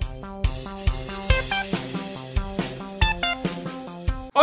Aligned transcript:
Bye. 0.00 0.57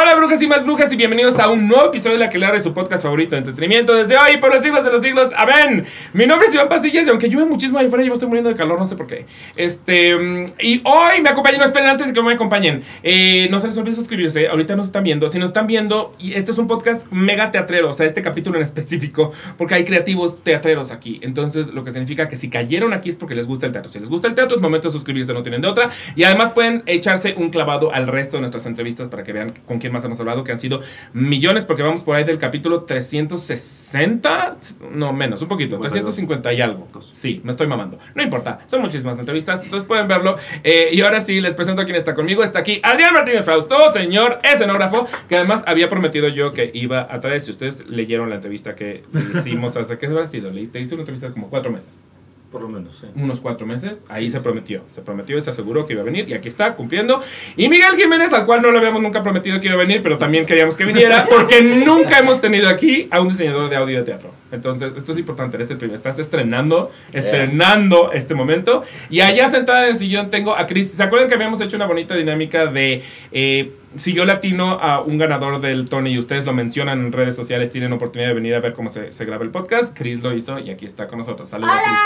Hola 0.06 0.18
brujas 0.18 0.40
y 0.40 0.46
más 0.48 0.64
brujas 0.64 0.94
y 0.94 0.98
bienvenidos 0.98 1.40
a 1.40 1.50
un 1.50 1.68
nuevo 1.68 1.88
episodio 1.88 2.14
de 2.14 2.20
La 2.20 2.30
que 2.30 2.38
de 2.38 2.60
su 2.60 2.76
podcast 2.76 3.02
favorito 3.02 3.32
de 3.32 3.40
entretenimiento 3.40 3.96
desde 3.96 4.16
hoy 4.16 4.38
por 4.38 4.54
los 4.54 4.62
siglos 4.62 4.86
de 4.86 4.92
los 4.92 5.02
siglos. 5.02 5.32
Amén. 5.36 5.84
Mi 6.14 6.28
nombre 6.28 6.48
es 6.48 6.54
Iván 6.54 6.70
Pasillas 6.70 7.08
y 7.08 7.10
aunque 7.10 7.28
llueve 7.28 7.50
muchísimo 7.50 7.80
ahí 7.80 7.88
afuera 7.88 8.06
yo 8.06 8.14
estoy 8.14 8.28
muriendo 8.28 8.52
de 8.52 8.56
calor, 8.56 8.78
no 8.78 8.86
sé 8.86 8.96
por 8.96 9.08
qué. 9.08 9.26
Este, 9.56 10.12
y 10.60 10.82
hoy 10.84 11.22
me 11.24 11.30
acompañan, 11.30 11.60
no 11.60 11.66
esperen 11.66 11.90
antes 11.90 12.10
de 12.10 12.14
que 12.14 12.22
me 12.22 12.34
acompañen. 12.34 12.84
Eh, 13.02 13.48
no 13.50 13.60
se 13.60 13.66
les 13.66 13.76
olvide 13.80 13.96
suscribirse, 13.96 14.48
ahorita 14.48 14.76
nos 14.76 14.86
están 14.86 15.04
viendo. 15.04 15.28
Si 15.28 15.40
nos 15.40 15.50
están 15.50 15.66
viendo, 15.66 16.14
y 16.20 16.36
este 16.36 16.52
es 16.52 16.60
un 16.60 16.68
podcast 16.68 17.12
mega 17.12 17.50
teatrero, 17.50 17.90
o 17.90 17.94
sea, 17.94 18.06
este 18.06 18.22
capítulo 18.22 18.58
en 18.58 18.64
específico, 18.64 19.32
porque 19.58 19.74
hay 19.74 19.86
creativos 19.86 20.44
teatreros 20.44 20.92
aquí. 20.92 21.20
Entonces, 21.24 21.74
lo 21.74 21.84
que 21.84 21.90
significa 21.90 22.30
que 22.30 22.36
si 22.36 22.52
cayeron 22.52 22.94
aquí 22.94 23.10
es 23.10 23.16
porque 23.16 23.34
les 23.34 23.48
gusta 23.48 23.66
el 23.66 23.72
teatro. 23.72 23.92
Si 23.92 24.00
les 24.00 24.10
gusta 24.10 24.28
el 24.28 24.36
teatro, 24.36 24.56
es 24.56 24.62
momento 24.62 24.88
de 24.88 24.92
suscribirse, 24.92 25.34
no 25.34 25.42
tienen 25.42 25.62
de 25.62 25.68
otra. 25.68 25.90
Y 26.16 26.26
además 26.26 26.52
pueden 26.52 26.84
echarse 26.86 27.34
un 27.36 27.50
clavado 27.50 27.92
al 27.92 28.06
resto 28.06 28.38
de 28.38 28.42
nuestras 28.42 28.68
entrevistas 28.68 29.08
para 29.08 29.24
que 29.24 29.34
vean 29.34 29.52
con 29.66 29.80
quién 29.80 29.95
más 29.96 30.06
hemos 30.06 30.20
hablado, 30.20 30.44
que 30.44 30.52
han 30.52 30.60
sido 30.60 30.80
millones, 31.14 31.66
porque 31.66 31.82
vamos 31.82 32.04
por 32.04 32.16
ahí 32.16 32.24
del 32.24 32.38
capítulo 32.38 32.82
360, 32.82 34.58
no 34.92 35.14
menos, 35.14 35.42
un 35.42 35.48
poquito, 35.48 35.80
350 35.80 36.54
y 36.54 36.62
algo. 36.62 36.88
Sí, 37.10 37.42
me 37.44 37.52
estoy 37.52 37.68
mamando. 37.68 37.98
No 38.14 38.22
importa, 38.22 38.60
son 38.66 38.82
muchísimas 38.82 39.18
entrevistas, 39.18 39.64
entonces 39.64 39.88
pueden 39.88 40.08
verlo. 40.08 40.36
Eh, 40.64 40.90
y 40.92 41.02
ahora 41.02 41.20
sí, 41.20 41.42
les 41.42 41.54
presento 41.54 41.82
a 41.82 41.86
quien 41.86 41.98
está 41.98 42.14
conmigo. 42.14 42.44
Está 42.44 42.60
aquí 42.60 42.80
Adrián 42.84 43.14
Martínez 43.14 43.44
Frausto, 43.44 43.92
señor 43.92 44.40
escenógrafo, 44.44 45.08
que 45.28 45.38
además 45.38 45.64
había 45.66 45.90
prometido 45.90 46.28
yo 46.28 46.54
que 46.54 46.72
iba 46.74 47.08
a 47.10 47.20
traer, 47.20 47.42
si 47.42 47.52
ustedes 47.52 47.88
leyeron 47.88 48.30
la 48.30 48.36
entrevista 48.36 48.76
que 48.76 49.02
hicimos 49.34 49.78
hace, 49.78 49.98
¿qué 49.98 50.08
habrá 50.08 50.28
sido? 50.28 50.52
Te 50.72 50.80
hice 50.80 50.96
una 50.96 51.02
entrevista 51.02 51.32
como 51.32 51.50
cuatro 51.50 51.72
meses. 51.72 52.08
Por 52.56 52.62
lo 52.62 52.70
menos, 52.70 52.96
sí. 53.02 53.08
Unos 53.16 53.42
cuatro 53.42 53.68
meses. 53.68 54.06
Ahí 54.08 54.30
se 54.30 54.40
prometió. 54.40 54.82
Se 54.88 55.02
prometió 55.02 55.38
y 55.38 55.42
se 55.42 55.50
aseguró 55.50 55.86
que 55.86 55.92
iba 55.92 56.04
a 56.04 56.06
venir. 56.06 56.30
Y 56.30 56.34
aquí 56.36 56.48
está, 56.48 56.74
cumpliendo. 56.74 57.22
Y 57.58 57.68
Miguel 57.68 57.98
Jiménez, 57.98 58.32
al 58.32 58.46
cual 58.46 58.62
no 58.62 58.72
le 58.72 58.78
habíamos 58.78 59.02
nunca 59.02 59.22
prometido 59.22 59.60
que 59.60 59.68
iba 59.68 59.76
a 59.76 59.80
venir, 59.80 60.02
pero 60.02 60.18
también 60.18 60.46
queríamos 60.46 60.78
que 60.78 60.86
viniera, 60.86 61.26
porque 61.30 61.62
nunca 61.62 62.18
hemos 62.18 62.40
tenido 62.40 62.70
aquí 62.70 63.10
a 63.12 63.20
un 63.20 63.28
diseñador 63.28 63.70
de 63.70 63.76
audio 63.76 63.98
de 63.98 64.04
teatro. 64.06 64.32
Entonces, 64.54 64.94
esto 64.96 65.12
es 65.12 65.18
importante. 65.18 65.58
Eres 65.58 65.70
el 65.70 65.76
primer. 65.76 65.98
Estás 65.98 66.18
estrenando, 66.18 66.92
estrenando 67.12 68.14
este 68.14 68.36
momento. 68.36 68.84
Y 69.10 69.20
allá 69.20 69.50
sentada 69.50 69.84
en 69.84 69.90
el 69.90 69.96
sillón 69.98 70.30
tengo 70.30 70.56
a 70.56 70.66
Chris. 70.66 70.92
¿Se 70.92 71.04
acuerdan 71.04 71.28
que 71.28 71.36
habíamos 71.36 71.60
hecho 71.60 71.76
una 71.76 71.88
bonita 71.88 72.16
dinámica 72.16 72.68
de. 72.68 73.02
Eh, 73.34 73.74
si 73.98 74.14
yo 74.14 74.26
latino 74.26 74.72
a 74.82 75.02
un 75.02 75.18
ganador 75.18 75.62
del 75.62 75.90
Tony 75.90 76.12
y 76.12 76.20
ustedes 76.20 76.46
lo 76.46 76.54
mencionan 76.54 77.00
en 77.00 77.12
redes 77.12 77.36
sociales, 77.36 77.72
tienen 77.72 77.94
oportunidad 77.94 78.30
de 78.30 78.36
venir 78.36 78.56
a 78.56 78.60
ver 78.60 78.74
cómo 78.74 78.90
se, 78.90 79.12
se 79.12 79.26
graba 79.26 79.44
el 79.44 79.52
podcast. 79.52 79.98
Chris 79.98 80.22
lo 80.22 80.34
hizo 80.34 80.60
y 80.60 80.70
aquí 80.70 80.86
está 80.86 81.08
con 81.08 81.20
nosotros. 81.20 81.50
Saludos, 81.50 81.76
Chris. 81.84 82.00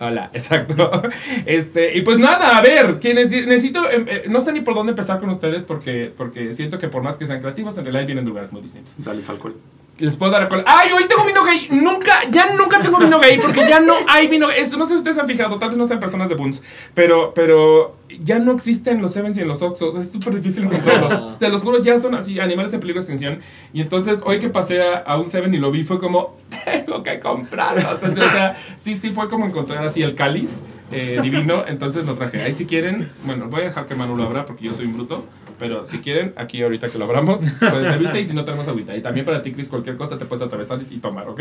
Hola, 0.00 0.30
exacto. 0.34 1.02
Este, 1.46 1.96
y 1.96 2.02
pues 2.02 2.18
nada, 2.18 2.56
a 2.56 2.62
ver, 2.62 2.98
quienes 2.98 3.30
necesito, 3.30 3.90
em, 3.90 4.06
eh, 4.08 4.22
no 4.28 4.40
sé 4.40 4.52
ni 4.52 4.60
por 4.60 4.74
dónde 4.74 4.90
empezar 4.90 5.20
con 5.20 5.30
ustedes 5.30 5.62
porque, 5.62 6.12
porque 6.16 6.54
siento 6.54 6.78
que 6.78 6.88
por 6.88 7.02
más 7.02 7.18
que 7.18 7.26
sean 7.26 7.40
creativos, 7.40 7.76
en 7.78 7.84
realidad 7.84 8.06
vienen 8.06 8.24
de 8.24 8.28
lugares 8.28 8.52
muy 8.52 8.62
distintos. 8.62 9.02
Dales 9.02 9.28
alcohol. 9.28 9.54
Les 10.00 10.16
puedo 10.16 10.32
dar 10.32 10.42
alcohol. 10.42 10.64
¡Ay, 10.66 10.90
hoy 10.92 11.06
tengo 11.06 11.24
vino 11.24 11.44
gay! 11.44 11.68
Nunca, 11.70 12.12
ya 12.30 12.54
nunca 12.54 12.80
tengo 12.80 12.98
vino 12.98 13.20
gay 13.20 13.38
porque 13.38 13.60
ya 13.68 13.80
no 13.80 13.94
hay 14.08 14.28
vino. 14.28 14.50
Esto 14.50 14.78
no 14.78 14.86
sé 14.86 14.92
si 14.94 14.98
ustedes 14.98 15.18
han 15.18 15.26
fijado, 15.26 15.58
tal 15.58 15.68
vez 15.68 15.78
no 15.78 15.86
sean 15.86 16.00
personas 16.00 16.30
de 16.30 16.36
Boons, 16.36 16.62
pero, 16.94 17.34
pero 17.34 17.96
ya 18.18 18.38
no 18.38 18.52
existen 18.52 19.02
los 19.02 19.12
Sevens 19.12 19.36
y 19.36 19.42
en 19.42 19.48
los 19.48 19.60
Oxos. 19.60 19.96
Es 19.96 20.10
súper 20.10 20.34
difícil 20.36 20.64
encontrarlos. 20.64 21.38
Te 21.38 21.48
los 21.50 21.62
juro, 21.62 21.82
ya 21.82 21.98
son 21.98 22.14
así, 22.14 22.40
animales 22.40 22.72
en 22.72 22.80
peligro 22.80 23.00
de 23.00 23.04
extinción. 23.04 23.40
Y 23.74 23.82
entonces, 23.82 24.20
hoy 24.24 24.40
que 24.40 24.48
pasé 24.48 24.82
a, 24.82 25.16
un 25.18 25.24
Seven 25.24 25.52
y 25.52 25.58
lo 25.58 25.70
vi, 25.70 25.82
fue 25.82 25.98
como, 26.00 26.36
tengo 26.64 27.02
que 27.02 27.20
comprarlo. 27.20 27.82
O 27.90 28.14
sea, 28.14 28.56
sí, 28.78 28.96
sí, 28.96 29.10
fue 29.10 29.28
como 29.28 29.46
encontrar 29.46 29.86
así 29.86 30.02
el 30.02 30.14
cáliz 30.14 30.62
eh, 30.90 31.18
divino. 31.22 31.64
Entonces 31.66 32.06
lo 32.06 32.14
traje. 32.14 32.42
Ahí 32.42 32.54
si 32.54 32.64
quieren, 32.64 33.12
bueno, 33.24 33.48
voy 33.48 33.62
a 33.62 33.64
dejar 33.64 33.86
que 33.86 33.94
Manu 33.94 34.16
lo 34.16 34.24
abra 34.24 34.44
porque 34.46 34.64
yo 34.64 34.74
soy 34.74 34.86
un 34.86 34.94
bruto. 34.94 35.24
Pero 35.60 35.84
si 35.84 35.98
quieren, 35.98 36.32
aquí 36.36 36.60
ahorita 36.62 36.88
que 36.88 36.98
lo 36.98 37.04
abramos, 37.04 37.42
puede 37.60 37.88
servirse 37.88 38.20
y 38.20 38.24
si 38.24 38.34
no 38.34 38.44
tenemos 38.44 38.66
ahorita. 38.66 38.96
Y 38.96 39.02
también 39.02 39.24
para 39.24 39.42
ti, 39.42 39.52
Chris, 39.52 39.68
cualquier 39.68 39.96
cosa 39.96 40.18
te 40.18 40.24
puedes 40.24 40.44
atravesar 40.44 40.80
y 40.90 40.98
tomar, 40.98 41.28
¿ok? 41.28 41.40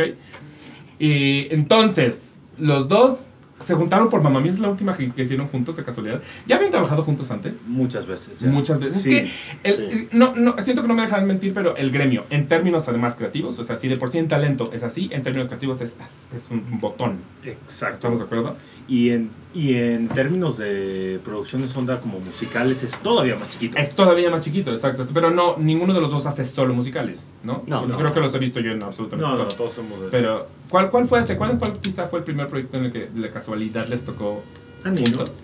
Y 0.99 1.51
entonces, 1.51 2.37
los 2.57 2.87
dos 2.87 3.29
se 3.59 3.75
juntaron 3.75 4.09
por 4.09 4.21
Mamá 4.21 4.39
Mía, 4.39 4.51
es 4.51 4.59
la 4.59 4.69
última 4.69 4.95
que, 4.95 5.03
hicieron 5.03 5.47
juntos 5.47 5.75
de 5.75 5.83
casualidad. 5.83 6.21
¿Ya 6.47 6.55
habían 6.55 6.71
trabajado 6.71 7.03
juntos 7.03 7.29
antes? 7.31 7.67
Muchas 7.67 8.07
veces. 8.07 8.41
Muchas 8.41 8.79
veces. 8.79 9.05
es 9.05 9.05
que, 9.05 9.31
el, 9.63 10.07
no, 10.11 10.33
no, 10.35 10.55
siento 10.61 10.81
que 10.81 10.87
no 10.87 10.93
me 10.93 11.03
dejan 11.03 11.27
mentir, 11.27 11.53
pero 11.53 11.75
el 11.75 11.91
gremio, 11.91 12.25
en 12.29 12.47
términos 12.47 12.87
además 12.87 13.15
creativos, 13.15 13.59
o 13.59 13.63
sea, 13.63 13.75
si 13.75 13.87
de 13.87 13.97
por 13.97 14.09
sí 14.09 14.17
en 14.17 14.27
talento 14.27 14.71
es 14.73 14.83
así, 14.83 15.09
en 15.11 15.23
términos 15.23 15.47
creativos 15.47 15.81
es, 15.81 15.95
es 16.33 16.49
un 16.49 16.79
botón. 16.79 17.17
Exacto. 17.43 17.95
¿Estamos 17.95 18.19
de 18.19 18.25
acuerdo? 18.25 18.55
Y 18.89 19.11
en, 19.11 19.29
y 19.53 19.75
en 19.75 20.07
términos 20.07 20.57
de 20.57 21.19
producciones 21.23 21.75
onda 21.77 22.01
como 22.01 22.19
musicales 22.19 22.81
es 22.81 22.97
todavía 22.97 23.35
más 23.35 23.51
chiquito. 23.51 23.77
Es 23.77 23.93
todavía 23.93 24.31
más 24.31 24.41
chiquito, 24.41 24.71
exacto. 24.71 25.03
Pero 25.13 25.29
no, 25.29 25.57
ninguno 25.57 25.93
de 25.93 26.01
los 26.01 26.11
dos 26.11 26.25
hace 26.25 26.43
solo 26.43 26.73
musicales, 26.73 27.29
¿no? 27.43 27.63
No. 27.67 27.87
creo 27.87 28.11
que 28.11 28.19
los 28.19 28.33
he 28.33 28.39
visto 28.39 28.59
yo 28.59 28.71
en 28.71 28.81
absolutamente 28.81 29.29
no, 29.29 29.37
No, 29.37 29.47
todos 29.47 29.73
somos 29.73 30.01
de... 30.01 30.07
Pero, 30.07 30.47
¿cuál, 30.69 30.89
cuál 30.89 31.05
fue 31.05 31.19
ese? 31.19 31.37
¿Cuál, 31.37 31.59
¿Cuál 31.59 31.73
quizá 31.73 32.07
fue 32.07 32.19
el 32.19 32.25
primer 32.25 32.47
proyecto 32.47 32.77
en 32.79 32.85
el 32.85 32.91
que 32.91 33.07
de 33.07 33.29
casualidad 33.29 33.85
les 33.87 34.03
tocó 34.03 34.41
Ani, 34.83 35.03
juntos? 35.05 35.43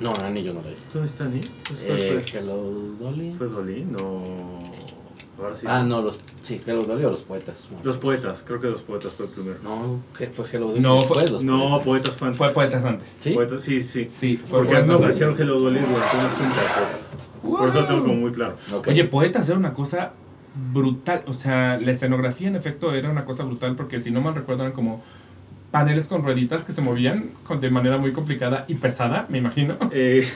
¿no? 0.00 0.14
No, 0.14 0.24
Ani 0.24 0.42
yo 0.42 0.54
no 0.54 0.62
la 0.62 0.70
hice. 0.70 0.82
¿Dónde 0.94 1.08
está 1.08 1.24
Ani? 1.24 1.40
Eh, 1.82 2.24
Hello 2.32 2.56
Dolly. 2.98 3.34
¿Fue 3.34 3.48
Dolly? 3.48 3.84
No... 3.84 4.60
Ah, 5.66 5.82
no, 5.82 6.02
los, 6.02 6.18
sí, 6.42 6.60
Hello 6.66 6.82
Dolly 6.82 7.04
o 7.04 7.10
los 7.10 7.22
poetas. 7.22 7.68
Los 7.82 7.96
poetas, 7.96 8.44
creo 8.46 8.60
que 8.60 8.68
los 8.68 8.82
poetas 8.82 9.12
fue 9.12 9.26
el 9.26 9.32
primero. 9.32 9.58
No, 9.62 10.00
fue 10.32 10.46
Hello 10.52 10.68
Dolly. 10.68 10.80
No, 10.80 11.00
fue, 11.00 11.26
los 11.28 11.42
no 11.42 11.80
poetas. 11.82 12.14
fue 12.14 12.28
antes. 12.28 12.38
Fue 12.38 12.48
poetas 12.50 12.84
antes. 12.84 13.08
¿Sí? 13.08 13.34
Poetas, 13.34 13.62
sí, 13.62 13.80
sí. 13.80 14.08
Sí, 14.10 14.36
fue 14.36 14.60
Porque 14.64 14.82
no 14.82 14.96
ofrecieron 14.96 15.34
Hello 15.38 15.58
Dolly 15.58 15.80
durante 15.80 16.16
una 16.16 16.34
cinta 16.36 16.60
de 16.60 16.68
poetas. 16.68 17.14
Por 17.42 17.68
eso 17.68 17.80
lo 17.80 17.86
tengo 17.86 18.00
como 18.02 18.14
muy 18.14 18.32
claro. 18.32 18.56
Oye, 18.86 19.04
poetas 19.04 19.48
era 19.48 19.58
una 19.58 19.74
cosa 19.74 20.12
brutal. 20.72 21.22
O 21.26 21.32
sea, 21.32 21.78
la 21.80 21.90
escenografía 21.90 22.48
en 22.48 22.56
efecto 22.56 22.94
era 22.94 23.10
una 23.10 23.24
cosa 23.24 23.44
brutal 23.44 23.74
porque 23.76 24.00
si 24.00 24.10
no 24.10 24.20
mal 24.20 24.34
recuerdo 24.34 24.62
eran 24.62 24.74
como 24.74 25.02
paneles 25.70 26.06
con 26.06 26.22
rueditas 26.22 26.64
que 26.64 26.72
se 26.72 26.82
movían 26.82 27.30
de 27.60 27.70
manera 27.70 27.96
muy 27.96 28.12
complicada 28.12 28.64
y 28.68 28.74
pesada, 28.74 29.26
me 29.28 29.38
imagino. 29.38 29.76
Eh, 29.90 30.28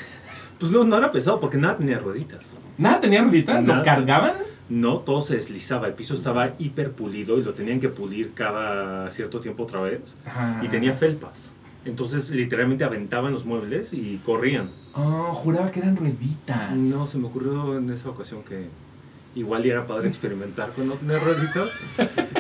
pues 0.59 0.73
no, 0.73 0.85
no 0.85 0.97
era 0.97 1.11
pesado 1.13 1.39
porque 1.39 1.59
nada 1.59 1.77
tenía 1.77 1.99
rueditas. 1.99 2.47
¿Nada 2.79 3.01
tenía 3.01 3.23
rueditas? 3.23 3.63
¿Lo 3.65 3.83
cargaban? 3.83 4.35
No, 4.69 4.99
todo 4.99 5.21
se 5.21 5.37
deslizaba. 5.37 5.87
El 5.87 5.95
piso 5.95 6.15
estaba 6.15 6.55
hiper 6.59 6.93
pulido 6.93 7.39
y 7.39 7.43
lo 7.43 7.55
tenían 7.55 7.81
que 7.81 7.89
pulir 7.89 8.33
cada 8.35 9.11
cierto 9.11 9.41
tiempo 9.41 9.63
otra 9.63 9.81
vez. 9.81 10.17
Y 10.63 10.69
tenía 10.69 10.93
felpas. 10.93 11.55
Entonces, 11.85 12.31
literalmente 12.31 12.83
aventaban 12.83 13.33
los 13.33 13.45
muebles 13.45 13.93
y 13.93 14.21
corrían. 14.25 14.71
Oh, 14.95 15.33
juraba 15.35 15.71
que 15.71 15.81
eran 15.81 15.97
rueditas. 15.97 16.75
No, 16.75 17.07
se 17.07 17.19
me 17.19 17.29
ocurrió 17.29 17.79
en 17.79 17.89
esa 17.91 18.09
ocasión 18.09 18.43
que 18.43 18.69
igual 19.37 19.67
era 19.67 19.87
padre 19.87 20.09
experimentar 20.09 20.73
con 20.73 20.89
no 20.89 20.97
rueditas. 20.97 21.69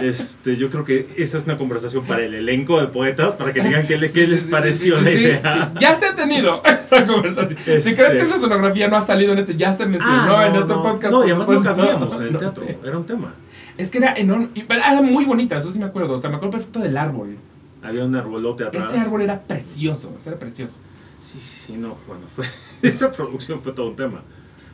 Este, 0.00 0.56
yo 0.56 0.70
creo 0.70 0.84
que 0.84 1.06
esa 1.16 1.36
es 1.36 1.44
una 1.44 1.58
conversación 1.58 2.06
para 2.06 2.24
el 2.24 2.34
elenco 2.34 2.80
de 2.80 2.86
poetas, 2.86 3.34
para 3.34 3.52
que 3.52 3.60
digan 3.60 3.86
qué, 3.86 3.96
les 3.98 4.44
pareció 4.44 5.00
la 5.00 5.10
idea. 5.10 5.72
Ya 5.78 5.94
se 5.94 6.06
ha 6.06 6.14
tenido 6.16 6.62
esa 6.82 7.06
conversación. 7.06 7.58
Si 7.64 7.70
este 7.70 7.94
crees 7.94 8.16
que 8.16 8.22
esa 8.22 8.38
sonografía 8.38 8.88
no 8.88 8.96
ha 8.96 9.02
salido 9.02 9.34
en 9.34 9.40
este, 9.40 9.54
ya 9.56 9.74
se 9.74 9.84
mencionó 9.84 10.36
ah, 10.36 10.46
en 10.46 10.56
este 10.56 10.72
podcast. 10.72 11.12
No, 11.12 11.26
y 11.26 11.30
además 11.30 11.48
no 11.50 11.62
cabíamos 11.62 12.20
en 12.20 12.26
el 12.26 12.38
teatro, 12.38 12.66
era 12.82 12.98
un 12.98 13.06
tema. 13.06 13.34
Es 13.76 13.90
que 13.90 13.98
era 13.98 14.14
enorme, 14.16 14.48
era 14.54 15.02
muy 15.02 15.26
bonita, 15.26 15.58
eso 15.58 15.70
sí 15.70 15.78
me 15.78 15.84
acuerdo, 15.84 16.14
hasta 16.14 16.30
me 16.30 16.36
acuerdo 16.36 16.52
perfecto 16.52 16.80
del 16.80 16.96
árbol. 16.96 17.36
Había 17.82 18.06
un 18.06 18.16
arbolote 18.16 18.64
atrás. 18.64 18.86
Ese 18.88 18.98
árbol 18.98 19.20
era 19.20 19.42
precioso, 19.42 20.16
era 20.26 20.38
precioso. 20.38 20.80
Sí, 21.20 21.38
sí, 21.38 21.60
sí, 21.66 21.72
no, 21.74 21.96
bueno, 22.08 22.22
fue, 22.34 22.46
esa 22.82 23.12
producción 23.12 23.60
fue 23.60 23.72
todo 23.72 23.88
un 23.88 23.96
tema. 23.96 24.22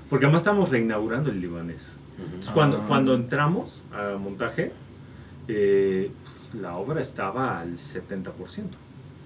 Porque 0.09 0.27
además 0.27 0.43
estamos 0.43 0.69
reinaugurando 0.69 1.31
el 1.31 1.41
libanés 1.41 1.97
cuando, 2.53 2.79
ah. 2.79 2.85
cuando 2.87 3.15
entramos 3.15 3.83
a 3.93 4.17
montaje, 4.17 4.73
eh, 5.49 6.11
pues, 6.25 6.63
la 6.63 6.77
obra 6.77 7.01
estaba 7.01 7.61
al 7.61 7.77
70%. 7.77 8.33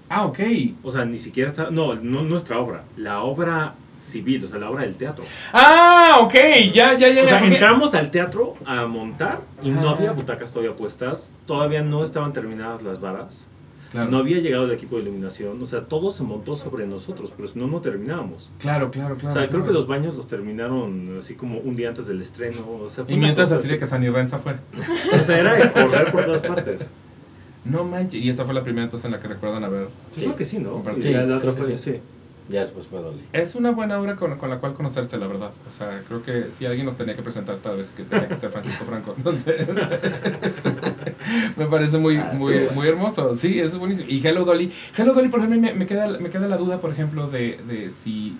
Ah, 0.09 0.25
ok. 0.25 0.39
O 0.83 0.91
sea, 0.91 1.05
ni 1.05 1.17
siquiera 1.17 1.49
estaba. 1.49 1.69
No, 1.69 1.95
no 1.95 2.23
nuestra 2.23 2.59
obra. 2.59 2.83
La 2.95 3.23
obra 3.23 3.75
civil, 3.99 4.45
o 4.45 4.47
sea, 4.47 4.59
la 4.59 4.69
obra 4.69 4.83
del 4.83 4.95
teatro. 4.95 5.25
Ah, 5.51 6.19
ok. 6.21 6.33
Ya, 6.73 6.93
ya, 6.93 7.09
ya. 7.09 7.23
O 7.23 7.27
sea, 7.27 7.45
entramos 7.45 7.93
al 7.93 8.11
teatro 8.11 8.55
a 8.65 8.85
montar 8.85 9.41
y 9.61 9.69
no 9.69 9.89
había 9.89 10.11
butacas 10.11 10.51
todavía 10.51 10.75
puestas. 10.75 11.33
Todavía 11.45 11.81
no 11.81 12.03
estaban 12.03 12.33
terminadas 12.33 12.83
las 12.83 13.01
varas. 13.01 13.49
No 13.93 14.17
había 14.17 14.39
llegado 14.39 14.65
el 14.65 14.71
equipo 14.71 14.97
de 14.97 15.03
iluminación, 15.03 15.61
o 15.61 15.65
sea, 15.65 15.85
todo 15.85 16.11
se 16.11 16.23
montó 16.23 16.55
sobre 16.55 16.85
nosotros, 16.85 17.31
pero 17.35 17.47
si 17.47 17.57
no, 17.57 17.67
no 17.67 17.81
terminábamos. 17.81 18.49
Claro, 18.59 18.91
claro, 18.91 19.15
claro. 19.15 19.35
O 19.35 19.39
sea, 19.39 19.49
creo 19.49 19.63
que 19.63 19.71
los 19.71 19.87
baños 19.87 20.15
los 20.15 20.27
terminaron 20.27 21.17
así 21.19 21.35
como 21.35 21.59
un 21.59 21.75
día 21.75 21.89
antes 21.89 22.07
del 22.07 22.21
estreno. 22.21 22.59
O 22.83 22.89
sea, 22.89 23.05
y 23.07 23.15
mientras 23.15 23.51
así 23.51 23.67
de 23.67 23.79
que 23.79 23.87
San 23.87 24.01
Renza 24.13 24.39
fue. 24.39 24.55
O 25.19 25.23
sea, 25.23 25.39
era 25.39 25.71
correr 25.71 26.11
por 26.11 26.25
todas 26.25 26.41
partes. 26.41 26.89
No 27.65 27.83
manches, 27.83 28.21
y 28.21 28.29
esa 28.29 28.45
fue 28.45 28.53
la 28.53 28.63
primera 28.63 28.85
entonces 28.85 29.05
en 29.05 29.11
la 29.11 29.19
que 29.19 29.27
recuerdan 29.27 29.63
haber. 29.63 29.87
Sí. 30.15 30.21
Creo 30.21 30.35
que 30.35 30.45
sí, 30.45 30.59
¿no? 30.59 30.83
Sí, 30.99 31.11
la 31.11 31.37
otra 31.37 31.53
fue, 31.53 31.77
sí. 31.77 31.99
Ya 32.49 32.61
después 32.61 32.87
fue 32.87 33.01
Dolly. 33.01 33.21
Es 33.33 33.55
una 33.55 33.71
buena 33.71 33.99
obra 33.99 34.15
con, 34.15 34.37
con, 34.37 34.49
la 34.49 34.59
cual 34.59 34.73
conocerse, 34.73 35.17
la 35.17 35.27
verdad. 35.27 35.51
O 35.67 35.69
sea, 35.69 36.01
creo 36.07 36.23
que 36.23 36.49
si 36.49 36.65
alguien 36.65 36.85
nos 36.85 36.95
tenía 36.95 37.15
que 37.15 37.21
presentar, 37.21 37.57
tal 37.57 37.77
vez 37.77 37.91
que 37.91 38.03
tenía 38.03 38.27
que 38.27 38.35
ser 38.35 38.49
Francisco 38.51 38.85
Franco. 38.85 39.13
Entonces, 39.17 39.67
me 41.57 41.65
parece 41.65 41.97
muy, 41.97 42.17
ah, 42.17 42.33
muy, 42.35 42.55
muy 42.73 42.87
hermoso. 42.87 43.35
Sí, 43.35 43.59
es 43.59 43.77
buenísimo. 43.77 44.09
Y 44.09 44.25
Hello 44.25 44.45
Dolly. 44.45 44.71
Hello 44.97 45.13
Dolly, 45.13 45.29
por 45.29 45.41
ejemplo, 45.41 45.59
me, 45.59 45.73
me, 45.73 45.85
queda, 45.85 46.07
me 46.19 46.29
queda 46.29 46.47
la 46.47 46.57
duda, 46.57 46.79
por 46.79 46.91
ejemplo, 46.91 47.27
de, 47.27 47.59
de 47.67 47.89
si 47.89 48.37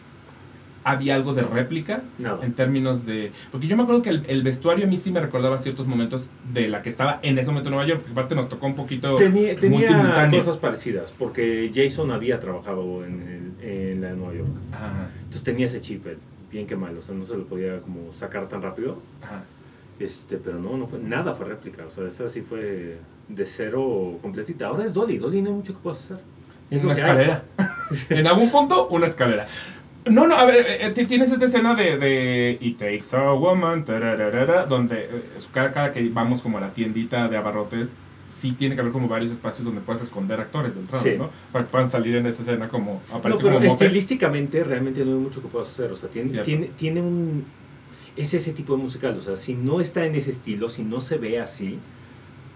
había 0.90 1.16
algo 1.16 1.34
de 1.34 1.42
réplica 1.42 2.02
Nada. 2.18 2.40
en 2.46 2.54
términos 2.54 3.06
de... 3.06 3.32
Porque 3.52 3.68
yo 3.68 3.76
me 3.76 3.84
acuerdo 3.84 4.02
que 4.02 4.10
el, 4.10 4.26
el 4.28 4.42
vestuario 4.44 4.86
a 4.86 4.88
mí 4.88 4.96
sí 4.98 5.12
me 5.12 5.20
recordaba 5.20 5.58
ciertos 5.58 5.86
momentos 5.88 6.26
de 6.54 6.68
la 6.68 6.82
que 6.82 6.90
estaba 6.90 7.20
en 7.24 7.38
ese 7.38 7.50
momento 7.52 7.70
en 7.70 7.76
Nueva 7.76 7.88
York, 7.90 8.00
porque 8.02 8.12
aparte 8.14 8.36
nos 8.36 8.48
tocó 8.50 8.68
un 8.68 8.76
poquito 8.76 9.16
Tenía, 9.16 9.54
muy 9.54 9.56
tenía 9.62 9.88
simultáneo. 9.88 10.40
cosas 10.40 10.58
parecidas, 10.58 11.14
porque 11.18 11.72
Jason 11.74 12.12
había 12.12 12.40
trabajado 12.40 13.04
en, 13.06 13.54
el- 13.62 13.70
en 13.70 14.02
la 14.02 14.10
de 14.12 14.16
Nueva 14.16 14.34
York. 14.36 14.50
Ajá, 14.72 15.10
Entonces 15.20 15.44
tenía 15.44 15.66
ese 15.66 15.82
chip, 15.82 16.06
bien 16.52 16.66
que 16.68 16.76
mal, 16.76 16.98
o 16.98 17.02
sea, 17.02 17.14
no 17.16 17.26
se 17.26 17.36
lo 17.36 17.46
podía 17.46 17.80
como 17.82 18.14
sacar 18.14 18.48
tan 18.48 18.62
rápido. 18.62 19.00
ajá. 19.22 19.44
Este, 20.00 20.38
pero 20.38 20.60
no, 20.60 20.78
no 20.78 20.86
fue, 20.86 21.00
nada 21.00 21.34
fue 21.34 21.48
réplica, 21.48 21.84
o 21.88 21.90
sea, 21.90 22.08
esta 22.08 22.30
sí 22.30 22.42
fue 22.42 22.98
de 23.28 23.46
cero 23.48 24.20
completita. 24.22 24.68
Ahora 24.68 24.86
es 24.86 24.94
Dolly, 24.94 25.18
Dolly 25.18 25.42
no 25.42 25.50
hay 25.50 25.56
mucho 25.56 25.74
que 25.74 25.80
puedas 25.80 26.04
hacer. 26.04 26.20
Es 26.70 26.84
una 26.84 26.94
escalera. 26.94 27.44
en 28.10 28.28
algún 28.28 28.52
punto, 28.52 28.88
una 28.90 29.08
escalera. 29.08 29.48
No, 30.10 30.28
no, 30.28 30.36
a 30.36 30.46
ver, 30.46 30.66
eh, 30.68 30.94
eh, 30.96 31.06
tienes 31.06 31.32
esta 31.32 31.46
escena 31.46 31.76
de, 31.76 31.98
de 31.98 32.58
It 32.62 32.78
Takes 32.78 33.16
a 33.16 33.34
Woman, 33.34 33.86
donde 34.68 34.96
eh, 34.96 35.10
cada, 35.54 35.72
cada 35.72 35.94
que 35.94 36.08
vamos 36.10 36.42
como 36.42 36.58
a 36.58 36.62
la 36.62 36.70
tiendita 36.70 37.28
de 37.28 37.38
abarrotes, 37.38 37.98
sí 38.28 38.52
tiene 38.52 38.76
que 38.76 38.82
haber 38.82 38.94
como 38.94 39.08
varios 39.08 39.32
espacios 39.32 39.66
donde 39.66 39.82
puedes 39.82 40.02
esconder 40.02 40.40
actores 40.40 40.76
de 40.76 40.82
entrada, 40.82 41.04
Sí. 41.04 41.16
¿no? 41.18 41.30
Para 41.52 41.66
que 41.66 41.72
puedan 41.72 41.90
salir 41.90 42.16
en 42.16 42.26
esa 42.28 42.44
escena 42.44 42.68
como 42.68 43.02
No, 43.10 43.18
aparece 43.18 43.44
pero 43.44 43.56
como 43.56 43.68
estilísticamente 43.68 44.64
realmente 44.64 45.04
no 45.04 45.14
hay 45.14 45.20
mucho 45.20 45.42
que 45.42 45.48
puedas 45.48 45.70
hacer, 45.70 45.92
o 45.92 45.96
sea, 45.96 46.10
tiene, 46.10 46.30
tiene, 46.44 46.68
tiene 46.78 47.02
un... 47.02 47.46
Es 48.16 48.34
ese 48.34 48.52
tipo 48.52 48.76
de 48.76 48.84
musical, 48.84 49.16
o 49.18 49.22
sea, 49.22 49.36
si 49.36 49.54
no 49.54 49.80
está 49.80 50.06
en 50.06 50.16
ese 50.16 50.32
estilo, 50.32 50.70
si 50.70 50.84
no 50.84 51.02
se 51.02 51.18
ve 51.18 51.40
así, 51.40 51.78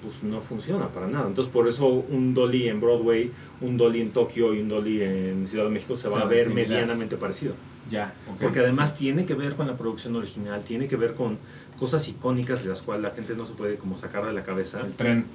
pues 0.02 0.24
no 0.24 0.40
funciona 0.42 0.88
para 0.88 1.08
nada. 1.08 1.28
Entonces 1.28 1.52
por 1.52 1.68
eso 1.68 1.88
un 1.88 2.34
Dolly 2.34 2.68
en 2.70 2.80
Broadway, 2.82 3.32
un 3.62 3.78
Dolly 3.78 4.02
en 4.02 4.12
Tokio 4.12 4.54
y 4.54 4.62
un 4.62 4.70
Dolly 4.70 5.02
en 5.04 5.48
Ciudad 5.48 5.66
de 5.66 5.72
México 5.72 5.96
se 5.96 6.10
va 6.10 6.22
a 6.22 6.26
ve 6.26 6.36
ver 6.38 6.48
similar. 6.48 6.70
medianamente 6.70 7.18
parecido. 7.18 7.54
Ya, 7.90 8.14
Porque 8.40 8.60
además 8.60 8.92
sí. 8.92 9.00
tiene 9.00 9.26
que 9.26 9.34
ver 9.34 9.56
con 9.56 9.68
la 9.68 9.76
producción 9.76 10.16
original, 10.16 10.64
tiene 10.64 10.88
que 10.88 10.96
ver 10.96 11.14
con 11.14 11.38
cosas 11.78 12.08
icónicas 12.08 12.64
de 12.64 12.70
las 12.70 12.82
cuales 12.82 13.04
la 13.04 13.12
gente 13.12 13.36
no 13.36 13.44
se 13.44 13.54
puede 13.54 13.76
como 13.78 13.98
sacar 13.98 14.26
de 14.26 14.34
la 14.34 14.44
cabeza. 14.44 14.82
El 14.82 14.94
tren. 14.94 15.26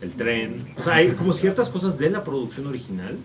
El 0.00 0.12
tren. 0.12 0.56
O 0.78 0.82
sea, 0.82 0.94
hay 0.94 1.10
como 1.12 1.32
ciertas 1.32 1.68
cosas 1.68 1.98
de 1.98 2.08
la 2.10 2.24
producción 2.24 2.66
original 2.68 3.16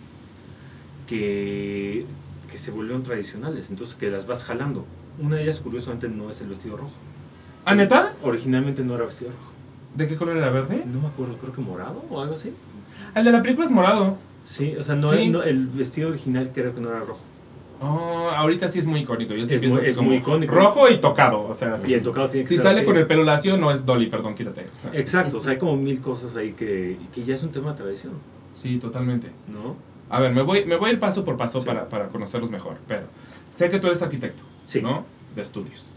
que, 1.07 2.05
que 2.51 2.57
se 2.57 2.71
volvieron 2.71 3.03
tradicionales, 3.03 3.69
entonces 3.69 3.95
que 3.95 4.09
las 4.09 4.25
vas 4.27 4.43
jalando. 4.43 4.85
Una 5.19 5.37
de 5.37 5.43
ellas, 5.43 5.59
curiosamente, 5.59 6.07
no 6.09 6.29
es 6.29 6.41
el 6.41 6.47
vestido 6.47 6.77
rojo. 6.77 6.93
¿Ah, 7.65 7.75
neta? 7.75 8.15
Originalmente 8.23 8.83
no 8.83 8.95
era 8.95 9.05
vestido 9.05 9.31
rojo. 9.31 9.50
¿De 9.95 10.07
qué 10.07 10.15
color 10.15 10.37
era 10.37 10.49
verde? 10.49 10.83
No 10.85 11.01
me 11.01 11.07
acuerdo, 11.07 11.37
creo 11.37 11.53
que 11.53 11.61
morado 11.61 12.03
o 12.09 12.21
algo 12.21 12.35
así. 12.35 12.53
El 13.15 13.25
de 13.25 13.31
la 13.31 13.41
película 13.41 13.65
es 13.65 13.71
morado. 13.71 14.17
Sí, 14.43 14.75
o 14.77 14.81
sea, 14.83 14.95
no, 14.95 15.11
Sí. 15.11 15.29
no- 15.29 15.43
el 15.43 15.67
vestido 15.67 16.09
original 16.09 16.51
creo 16.53 16.73
que 16.73 16.81
no 16.81 16.89
era 16.89 16.99
rojo. 17.01 17.19
Oh, 17.83 18.29
ahorita 18.35 18.69
sí 18.69 18.77
es 18.79 18.85
muy 18.85 19.01
icónico. 19.01 19.33
Yo 19.33 19.43
sí 19.45 19.55
Es 19.55 19.59
pienso 19.59 19.75
muy- 19.75 19.81
así 19.81 19.89
es 19.91 19.97
como 19.97 20.09
muy 20.09 20.17
icónico. 20.17 20.53
rojo 20.53 20.87
y 20.89 20.97
tocado. 20.99 21.47
O 21.47 21.53
sea, 21.53 21.77
Y 21.85 21.93
el 21.95 22.03
tocado 22.03 22.29
tiene 22.29 22.47
que 22.47 22.55
si 22.55 22.57
sale 22.61 22.77
así. 22.79 22.85
con 22.85 22.95
el 22.97 23.07
pelo 23.07 23.23
lacio, 23.23 23.57
no 23.57 23.71
es 23.71 23.85
Dolly, 23.85 24.05
perdón, 24.07 24.35
quítate. 24.35 24.67
O 24.71 24.75
sea, 24.77 24.91
Exacto, 24.93 25.37
o 25.37 25.39
sea, 25.39 25.53
hay 25.53 25.57
como 25.59 25.75
mil 25.77 25.99
cosas 25.99 26.35
ahí 26.35 26.51
que, 26.53 26.97
que 27.13 27.23
ya 27.23 27.33
es 27.33 27.43
un 27.43 27.49
tema 27.51 27.71
de 27.71 27.77
tradición, 27.77 28.13
sí, 28.53 28.77
totalmente. 28.77 29.29
¿no? 29.51 29.75
A 30.09 30.19
ver, 30.19 30.31
me 30.31 30.41
voy, 30.43 30.63
me 30.65 30.75
voy 30.75 30.89
a 30.89 30.93
ir 30.93 30.99
paso 30.99 31.23
por 31.25 31.37
paso 31.37 31.59
Sí. 31.61 31.65
para, 31.67 31.89
para 31.89 32.07
conocerlos 32.09 32.51
mejor. 32.51 32.75
Pero 32.87 33.03
sé 33.45 33.69
que 33.69 33.79
tú 33.79 33.87
eres 33.87 34.01
arquitecto, 34.03 34.43
Sí. 34.67 34.81
¿no? 34.81 35.03
De 35.35 35.41
estudios. 35.41 35.87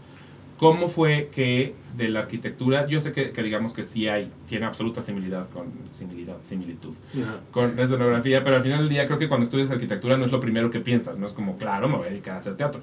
¿Cómo 0.57 0.87
fue 0.87 1.29
que 1.33 1.73
de 1.97 2.07
la 2.07 2.21
arquitectura, 2.21 2.87
yo 2.87 2.99
sé 3.01 3.11
que, 3.11 3.31
que 3.31 3.43
digamos 3.43 3.73
que 3.73 3.83
sí 3.83 4.07
hay, 4.07 4.31
tiene 4.47 4.65
absoluta 4.65 5.01
similidad 5.01 5.49
con, 5.49 5.65
similidad, 5.91 6.37
similitud 6.43 6.93
Ajá. 7.21 7.39
con 7.51 7.75
la 7.75 7.83
escenografía, 7.83 8.41
pero 8.43 8.55
al 8.55 8.63
final 8.63 8.79
del 8.79 8.89
día 8.89 9.05
creo 9.05 9.19
que 9.19 9.27
cuando 9.27 9.43
estudias 9.43 9.69
arquitectura 9.71 10.15
no 10.17 10.25
es 10.25 10.31
lo 10.31 10.39
primero 10.39 10.71
que 10.71 10.79
piensas, 10.79 11.17
no 11.17 11.25
es 11.25 11.33
como, 11.33 11.57
claro, 11.57 11.89
me 11.89 11.97
voy 11.97 12.07
a 12.07 12.09
dedicar 12.09 12.35
a 12.35 12.37
hacer 12.37 12.55
teatro. 12.55 12.79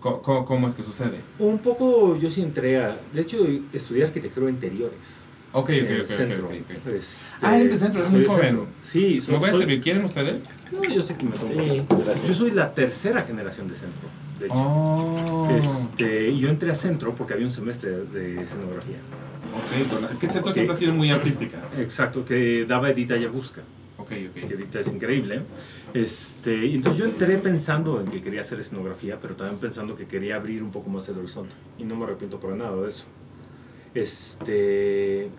Co- 0.00 0.22
co- 0.22 0.44
¿Cómo, 0.44 0.68
es 0.68 0.74
que 0.76 0.84
sucede? 0.84 1.18
Un 1.40 1.58
poco 1.58 2.16
yo 2.16 2.30
sí 2.30 2.42
entré 2.42 2.76
a... 2.78 2.96
De 3.12 3.22
hecho, 3.22 3.38
estudié 3.72 4.04
arquitectura 4.04 4.46
de 4.46 4.52
interiores. 4.52 5.24
Ok, 5.52 5.70
ok, 5.70 6.00
ok, 6.02 6.06
centro. 6.06 6.46
ok, 6.46 6.52
ok. 6.52 6.92
Este, 6.94 7.16
Ah, 7.42 7.56
eres 7.56 7.70
de 7.72 7.78
centro, 7.78 8.00
eres 8.00 8.10
soy 8.12 8.20
muy 8.20 8.28
joven. 8.28 8.46
centro. 8.46 8.66
Sí, 8.84 9.20
soy, 9.20 9.32
¿Me 9.34 9.38
voy 9.40 9.48
a 9.48 9.52
soy- 9.52 9.60
servir? 9.62 9.80
¿Quieren 9.82 10.04
ustedes? 10.04 10.44
No, 10.70 10.82
yo 10.84 11.02
sé 11.02 11.16
que 11.16 11.24
me 11.24 11.30
tomo. 11.36 11.48
Sí. 11.52 11.82
Yo 12.28 12.34
soy 12.34 12.50
la 12.52 12.72
tercera 12.72 13.22
generación 13.22 13.66
de 13.66 13.74
centro, 13.74 14.08
de 14.38 14.46
hecho. 14.46 14.54
Oh. 14.56 15.48
Este, 15.50 16.36
yo 16.36 16.48
entré 16.48 16.70
a 16.70 16.74
centro 16.74 17.14
porque 17.14 17.34
había 17.34 17.46
un 17.46 17.52
semestre 17.52 17.90
de 17.90 18.42
escenografía. 18.42 18.96
Ok, 19.54 19.90
bueno, 19.90 20.08
es 20.10 20.18
que 20.18 20.26
Centro 20.26 20.50
Ok. 20.50 20.54
siempre 20.54 20.74
ha 20.74 20.78
sido 20.78 20.92
muy 20.92 21.10
artística. 21.10 21.58
Exacto, 21.78 22.24
que 22.24 22.66
daba 22.66 22.90
Edita 22.90 23.16
Yabuska. 23.16 23.62
Ok, 23.96 24.08
que 24.08 24.28
ok. 24.44 24.50
Edita 24.50 24.80
es 24.80 24.92
increíble. 24.92 25.40
Este, 25.94 26.74
entonces 26.74 26.98
yo 27.00 27.06
entré 27.06 27.38
pensando 27.38 28.00
en 28.00 28.08
que 28.08 28.20
quería 28.20 28.42
hacer 28.42 28.60
escenografía, 28.60 29.18
pero 29.20 29.34
también 29.34 29.58
pensando 29.58 29.96
que 29.96 30.06
quería 30.06 30.36
abrir 30.36 30.62
un 30.62 30.70
poco 30.70 30.90
más 30.90 31.08
el 31.08 31.18
horizonte. 31.18 31.54
Y 31.78 31.84
no 31.84 31.96
me 31.96 32.04
arrepiento 32.04 32.38
para 32.38 32.54
nada 32.54 32.76
de 32.76 32.88
eso. 32.88 33.04
Este, 33.94 35.30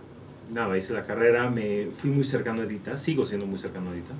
nada, 0.51 0.75
hice 0.77 0.94
la 0.94 1.05
carrera, 1.05 1.49
me 1.49 1.89
fui 1.95 2.09
muy 2.09 2.23
cercano 2.23 2.61
a 2.61 2.65
Edita, 2.65 2.97
sigo 2.97 3.25
siendo 3.25 3.45
muy 3.45 3.59
cercano 3.59 3.91
a 3.91 3.94
Edita. 3.94 4.13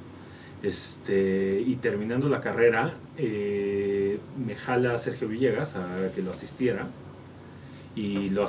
Este, 0.64 1.62
y 1.66 1.76
terminando 1.76 2.30
la 2.30 2.42
carrera, 2.42 2.96
eh, 3.18 4.20
me 4.44 4.56
jala 4.56 4.98
Sergio 4.98 5.28
Villegas 5.28 5.76
a 5.76 6.12
que 6.16 6.22
lo 6.22 6.32
asistiera. 6.32 6.88
Y 7.96 8.30
lo 8.30 8.46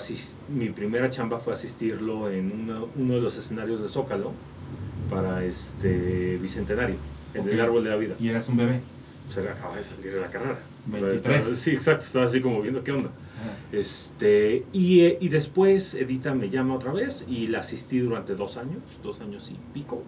mi 0.51 0.69
primera 0.69 1.09
chamba 1.09 1.39
fue 1.39 1.55
asistirlo 1.55 2.31
en 2.31 2.53
uno, 2.53 2.89
uno 2.97 3.15
de 3.15 3.21
los 3.21 3.37
escenarios 3.39 3.81
de 3.81 3.89
Zócalo 3.89 4.33
para 5.11 5.43
este 5.43 6.37
Bicentenario, 6.37 6.97
el 7.33 7.45
del. 7.45 7.61
Árbol 7.61 7.83
de 7.85 7.91
la 7.91 7.97
Vida. 7.97 8.15
Y 8.21 8.29
eras 8.29 8.49
un 8.51 8.59
bebé. 8.59 8.81
O 9.29 9.33
sea, 9.33 9.45
acaba 9.51 9.75
de 9.77 9.83
salir 9.83 10.13
de 10.13 10.21
la 10.21 10.29
carrera. 10.31 10.59
O 10.93 10.97
sea, 10.99 11.07
23. 11.09 11.41
estaba- 11.41 11.57
sí, 11.57 11.71
exacto, 11.71 12.05
estaba 12.05 12.25
así 12.27 12.41
como 12.43 12.61
viendo 12.61 12.85
qué 12.85 12.93
onda. 12.93 13.11
Este, 13.73 14.65
y, 14.73 15.01
eh, 15.01 15.19
y 15.21 15.29
después 15.29 15.95
Edita 15.95 16.35
me 16.35 16.51
llama 16.51 16.75
otra 16.75 16.93
vez 16.93 17.25
y 17.29 17.47
la 17.47 17.61
asistí 17.61 17.99
durante 18.01 18.35
dos 18.35 18.57
años, 18.57 18.83
dos 19.03 19.21
años 19.21 19.51
y 19.51 19.57
pico. 19.73 20.03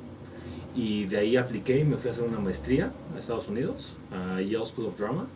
Y 0.80 1.04
de 1.04 1.18
ahí 1.18 1.36
apliqué 1.36 1.78
y 1.78 1.84
me 1.84 1.96
fui 1.96 2.08
a 2.08 2.12
hacer 2.12 2.24
una 2.24 2.38
maestría 2.38 2.90
a 3.14 3.18
Estados 3.18 3.48
Unidos, 3.48 3.98
a 4.10 4.40
Yale 4.40 4.64
School 4.64 4.86
of 4.86 4.98
Drama. 4.98 5.26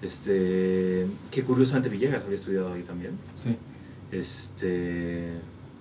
Este, 0.00 1.04
que 1.32 1.42
curiosamente 1.42 1.88
Villegas 1.88 2.22
había 2.22 2.36
estudiado 2.36 2.72
ahí 2.72 2.82
también. 2.84 3.18
Sí. 3.34 3.56
Este, 4.12 5.32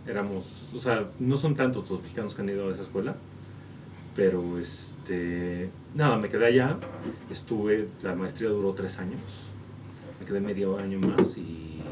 éramos, 0.08 0.46
o 0.74 0.80
sea, 0.80 1.08
no 1.20 1.38
son 1.38 1.56
tantos 1.56 1.88
los 1.92 2.02
mexicanos 2.02 2.34
que 2.34 2.42
han 2.42 2.50
ido 2.50 2.68
a 2.68 2.72
esa 2.72 2.82
escuela, 2.82 3.16
pero 4.16 4.58
este, 4.58 5.70
nada, 5.94 6.18
me 6.18 6.28
quedé 6.28 6.48
allá, 6.48 6.78
estuve, 7.30 7.88
la 8.02 8.16
maestría 8.16 8.50
duró 8.50 8.74
tres 8.74 8.98
años, 8.98 9.22
me 10.20 10.26
quedé 10.26 10.40
medio 10.40 10.80
año 10.80 10.98
más 10.98 11.38
y 11.38 11.84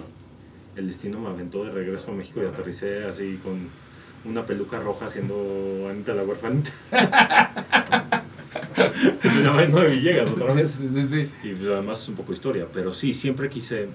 el 0.76 0.88
destino 0.88 1.20
me 1.20 1.28
aventó 1.28 1.66
de 1.66 1.72
regreso 1.72 2.12
a 2.12 2.16
México 2.16 2.42
y 2.42 2.48
aterricé 2.48 3.04
así 3.04 3.40
con 3.44 3.70
una 4.26 4.46
peluca 4.46 4.80
roja 4.80 5.08
haciendo 5.08 5.88
Anita 5.90 6.14
la 6.14 6.24
huerfanita. 6.24 6.72
la 9.44 9.52
vaina 9.52 9.82
de 9.82 9.90
Villegas 9.90 10.30
otra 10.30 10.54
vez. 10.54 10.72
Sí, 10.72 10.90
sí, 10.94 11.08
sí. 11.10 11.30
Y 11.44 11.54
pues, 11.54 11.70
además 11.70 12.02
es 12.02 12.10
un 12.10 12.16
poco 12.16 12.34
historia, 12.34 12.68
pero 12.72 12.94
sí, 12.94 13.14
siempre 13.14 13.50
quise, 13.50 13.88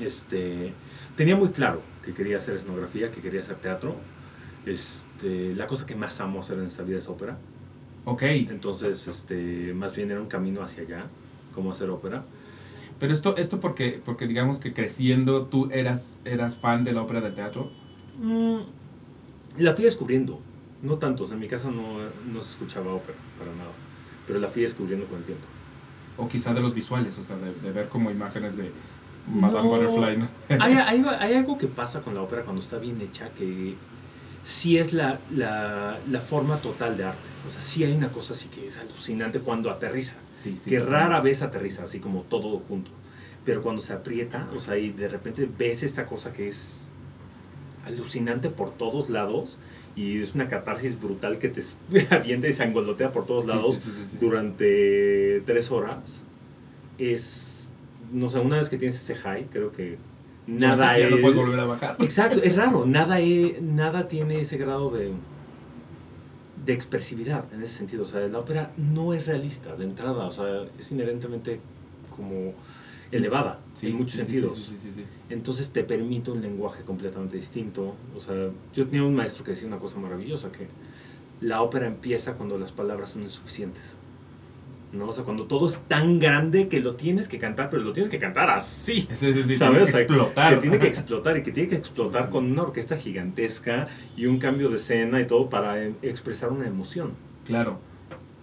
este, 0.00 0.72
tenía 1.16 1.36
muy 1.36 1.48
claro 1.48 1.80
que 2.04 2.12
quería 2.12 2.38
hacer 2.38 2.56
escenografía, 2.56 3.10
que 3.10 3.20
quería 3.20 3.40
hacer 3.40 3.56
teatro. 3.56 3.96
Este, 4.66 5.54
la 5.54 5.66
cosa 5.66 5.86
que 5.86 5.94
más 5.94 6.20
amo 6.20 6.40
hacer 6.40 6.58
en 6.58 6.66
esta 6.66 6.82
vida 6.82 6.98
es 6.98 7.08
ópera. 7.08 7.36
Ok. 8.04 8.22
Entonces, 8.22 9.06
este, 9.08 9.74
más 9.74 9.94
bien 9.94 10.10
era 10.10 10.20
un 10.20 10.28
camino 10.28 10.62
hacia 10.62 10.82
allá, 10.84 11.06
cómo 11.54 11.70
hacer 11.70 11.90
ópera. 11.90 12.24
Pero 12.98 13.12
esto, 13.12 13.36
esto 13.36 13.58
porque, 13.58 14.00
porque 14.04 14.26
digamos 14.28 14.60
que 14.60 14.72
creciendo 14.72 15.46
tú 15.46 15.68
eras, 15.72 16.18
eras 16.24 16.56
fan 16.56 16.84
de 16.84 16.92
la 16.92 17.02
ópera 17.02 17.20
del 17.20 17.34
teatro. 17.34 17.70
Mm, 18.20 18.60
la 19.58 19.74
fui 19.74 19.84
descubriendo, 19.84 20.40
no 20.82 20.98
tanto, 20.98 21.24
o 21.24 21.26
sea, 21.26 21.34
en 21.34 21.40
mi 21.40 21.48
casa 21.48 21.70
no, 21.70 21.98
no 22.32 22.42
se 22.42 22.50
escuchaba 22.50 22.92
ópera, 22.92 23.18
para 23.38 23.52
nada, 23.52 23.70
pero 24.26 24.38
la 24.38 24.48
fui 24.48 24.62
descubriendo 24.62 25.06
con 25.06 25.18
el 25.18 25.24
tiempo. 25.24 25.44
O 26.18 26.28
quizá 26.28 26.52
de 26.52 26.60
los 26.60 26.74
visuales, 26.74 27.18
o 27.18 27.24
sea, 27.24 27.36
de, 27.36 27.54
de 27.54 27.72
ver 27.72 27.88
como 27.88 28.10
imágenes 28.10 28.56
de 28.56 28.70
Madame 29.28 29.68
No. 29.68 29.70
Butterfly, 29.70 30.16
¿no? 30.18 30.28
hay, 30.62 30.74
hay, 30.74 31.04
hay 31.18 31.34
algo 31.34 31.56
que 31.58 31.66
pasa 31.66 32.00
con 32.02 32.14
la 32.14 32.22
ópera 32.22 32.42
cuando 32.42 32.62
está 32.62 32.78
bien 32.78 33.00
hecha 33.00 33.30
que 33.30 33.74
sí 34.44 34.78
es 34.78 34.92
la, 34.92 35.20
la, 35.30 35.98
la 36.10 36.20
forma 36.20 36.58
total 36.58 36.96
de 36.96 37.04
arte. 37.04 37.28
O 37.46 37.50
sea, 37.50 37.60
sí 37.60 37.84
hay 37.84 37.92
una 37.92 38.08
cosa 38.08 38.34
así 38.34 38.48
que 38.48 38.66
es 38.66 38.78
alucinante 38.78 39.40
cuando 39.40 39.70
aterriza. 39.70 40.16
Sí, 40.34 40.56
sí. 40.56 40.70
que 40.70 40.80
rara 40.80 41.20
vez 41.20 41.42
aterriza, 41.42 41.84
así 41.84 42.00
como 42.00 42.22
todo 42.22 42.60
junto. 42.68 42.90
Pero 43.44 43.62
cuando 43.62 43.80
se 43.80 43.92
aprieta, 43.92 44.48
o 44.54 44.58
sea, 44.58 44.76
y 44.76 44.90
de 44.90 45.08
repente 45.08 45.48
ves 45.58 45.82
esta 45.82 46.06
cosa 46.06 46.32
que 46.32 46.48
es 46.48 46.86
alucinante 47.86 48.50
por 48.50 48.72
todos 48.72 49.10
lados 49.10 49.58
y 49.94 50.22
es 50.22 50.34
una 50.34 50.48
catarsis 50.48 51.00
brutal 51.00 51.38
que 51.38 51.48
te 51.48 51.60
avienta 52.14 52.48
y 52.48 52.52
se 52.52 52.62
angolotea 52.62 53.12
por 53.12 53.26
todos 53.26 53.46
lados 53.46 53.76
sí, 53.76 53.82
sí, 53.84 53.90
sí, 53.90 54.08
sí. 54.12 54.18
durante 54.20 55.42
tres 55.44 55.70
horas. 55.70 56.22
Es, 56.98 57.66
no 58.12 58.28
sé, 58.28 58.38
una 58.38 58.56
vez 58.56 58.68
que 58.68 58.78
tienes 58.78 58.96
ese 58.96 59.14
high, 59.16 59.46
creo 59.50 59.72
que 59.72 59.98
nada 60.46 60.98
ya 60.98 61.06
es... 61.06 61.10
no 61.10 61.20
puedes 61.20 61.36
volver 61.36 61.60
a 61.60 61.64
bajar. 61.64 61.96
Exacto, 62.00 62.40
es 62.42 62.56
raro, 62.56 62.86
nada, 62.86 63.20
e- 63.20 63.58
nada 63.60 64.08
tiene 64.08 64.40
ese 64.40 64.56
grado 64.56 64.90
de, 64.90 65.12
de 66.64 66.72
expresividad 66.72 67.44
en 67.52 67.62
ese 67.62 67.78
sentido. 67.78 68.04
O 68.04 68.06
sea, 68.06 68.20
la 68.20 68.38
ópera 68.38 68.72
no 68.76 69.12
es 69.14 69.26
realista 69.26 69.74
de 69.76 69.84
entrada, 69.84 70.26
o 70.26 70.30
sea, 70.30 70.64
es 70.78 70.92
inherentemente 70.92 71.60
como 72.16 72.52
elevada 73.12 73.60
Sí, 73.74 73.88
en 73.88 73.96
muchos 73.96 74.12
sí, 74.12 74.18
sentidos. 74.18 74.58
Sí. 74.76 75.04
Entonces 75.30 75.70
te 75.70 75.84
permite 75.84 76.30
un 76.32 76.42
lenguaje 76.42 76.82
completamente 76.82 77.36
distinto. 77.36 77.94
O 78.16 78.20
sea, 78.20 78.50
yo 78.74 78.86
tenía 78.86 79.04
un 79.04 79.14
maestro 79.14 79.44
que 79.44 79.52
decía 79.52 79.68
una 79.68 79.78
cosa 79.78 79.98
maravillosa, 80.00 80.50
que 80.50 80.66
la 81.40 81.62
ópera 81.62 81.86
empieza 81.86 82.34
cuando 82.34 82.58
las 82.58 82.72
palabras 82.72 83.10
son 83.10 83.22
insuficientes. 83.22 83.96
¿No? 84.92 85.06
O 85.08 85.12
sea, 85.12 85.24
cuando 85.24 85.44
todo 85.46 85.66
es 85.66 85.78
tan 85.88 86.18
grande 86.18 86.68
que 86.68 86.80
lo 86.80 86.96
tienes 86.96 87.26
que 87.26 87.38
cantar, 87.38 87.70
pero 87.70 87.82
lo 87.82 87.94
tienes 87.94 88.10
que 88.10 88.18
cantar 88.18 88.50
así. 88.50 89.08
Sí, 89.14 89.32
sí, 89.32 89.42
sí, 89.42 89.56
¿Sabes? 89.56 89.84
tiene 89.90 89.92
que 89.92 90.02
explotar. 90.02 90.54
Que 90.54 90.60
tiene 90.60 90.78
que 90.78 90.86
explotar 90.86 91.36
y 91.38 91.42
que 91.42 91.50
tiene 91.52 91.68
que 91.70 91.76
explotar 91.76 92.28
con 92.28 92.50
una 92.52 92.62
orquesta 92.64 92.98
gigantesca 92.98 93.88
y 94.18 94.26
un 94.26 94.38
cambio 94.38 94.68
de 94.68 94.76
escena 94.76 95.18
y 95.22 95.26
todo 95.26 95.48
para 95.48 95.82
eh, 95.82 95.94
expresar 96.02 96.50
una 96.52 96.66
emoción. 96.66 97.12
Claro. 97.46 97.78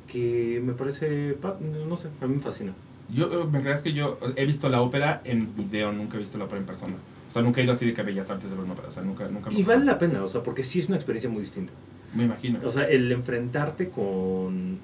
Que 0.08 0.60
me 0.64 0.74
parece, 0.74 1.34
pa- 1.34 1.60
no 1.62 1.96
sé, 1.96 2.10
a 2.20 2.26
mí 2.26 2.36
me 2.38 2.42
fascina. 2.42 2.74
Yo, 3.12 3.44
eh, 3.44 3.46
me 3.52 3.62
creas 3.62 3.82
que 3.82 3.94
yo 3.94 4.20
he 4.36 4.46
visto 4.46 4.70
la 4.70 4.82
ópera 4.82 5.22
en 5.24 5.56
video, 5.56 5.92
nunca 5.92 6.18
he 6.18 6.20
visto 6.20 6.38
la 6.38 6.46
ópera 6.46 6.60
en 6.60 6.66
persona. 6.66 6.96
O 7.28 7.32
sea, 7.32 7.42
nunca 7.42 7.62
he 7.62 7.64
ido 7.64 7.74
así 7.74 7.86
de 7.86 7.94
que 7.94 8.02
a 8.02 8.04
Bellas 8.04 8.30
Artes 8.32 8.50
de 8.50 8.56
ver 8.56 8.66
una 8.66 8.74
ópera. 8.74 8.88
O 8.88 8.92
sea, 8.92 9.04
nunca, 9.04 9.28
nunca 9.28 9.50
me 9.50 9.60
Y 9.60 9.64
vale 9.64 9.86
la 9.86 10.00
pena, 10.00 10.24
o 10.24 10.28
sea, 10.28 10.42
porque 10.42 10.64
sí 10.64 10.80
es 10.80 10.88
una 10.88 10.96
experiencia 10.96 11.30
muy 11.30 11.42
distinta. 11.42 11.74
Me 12.14 12.24
imagino. 12.24 12.60
O 12.64 12.72
sea, 12.72 12.88
el 12.88 13.12
enfrentarte 13.12 13.90
con 13.90 14.80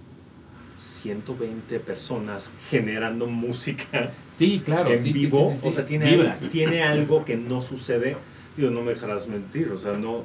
120 0.78 1.80
personas 1.80 2.52
generando 2.70 3.26
música 3.28 4.12
sí, 4.32 4.62
claro. 4.64 4.92
en 4.92 5.00
sí, 5.00 5.14
vivo, 5.14 5.50
sí, 5.50 5.56
sí, 5.56 5.62
sí. 5.62 5.68
o 5.70 5.72
sea, 5.72 5.86
tiene, 5.86 6.12
Vibras. 6.12 6.42
tiene 6.52 6.84
algo 6.84 7.26
que 7.26 7.36
no 7.36 7.62
sucede. 7.62 8.18
Digo, 8.56 8.70
no 8.70 8.82
me 8.82 8.94
dejarás 8.94 9.28
mentir, 9.28 9.70
o 9.72 9.78
sea, 9.78 9.94
no. 9.94 10.24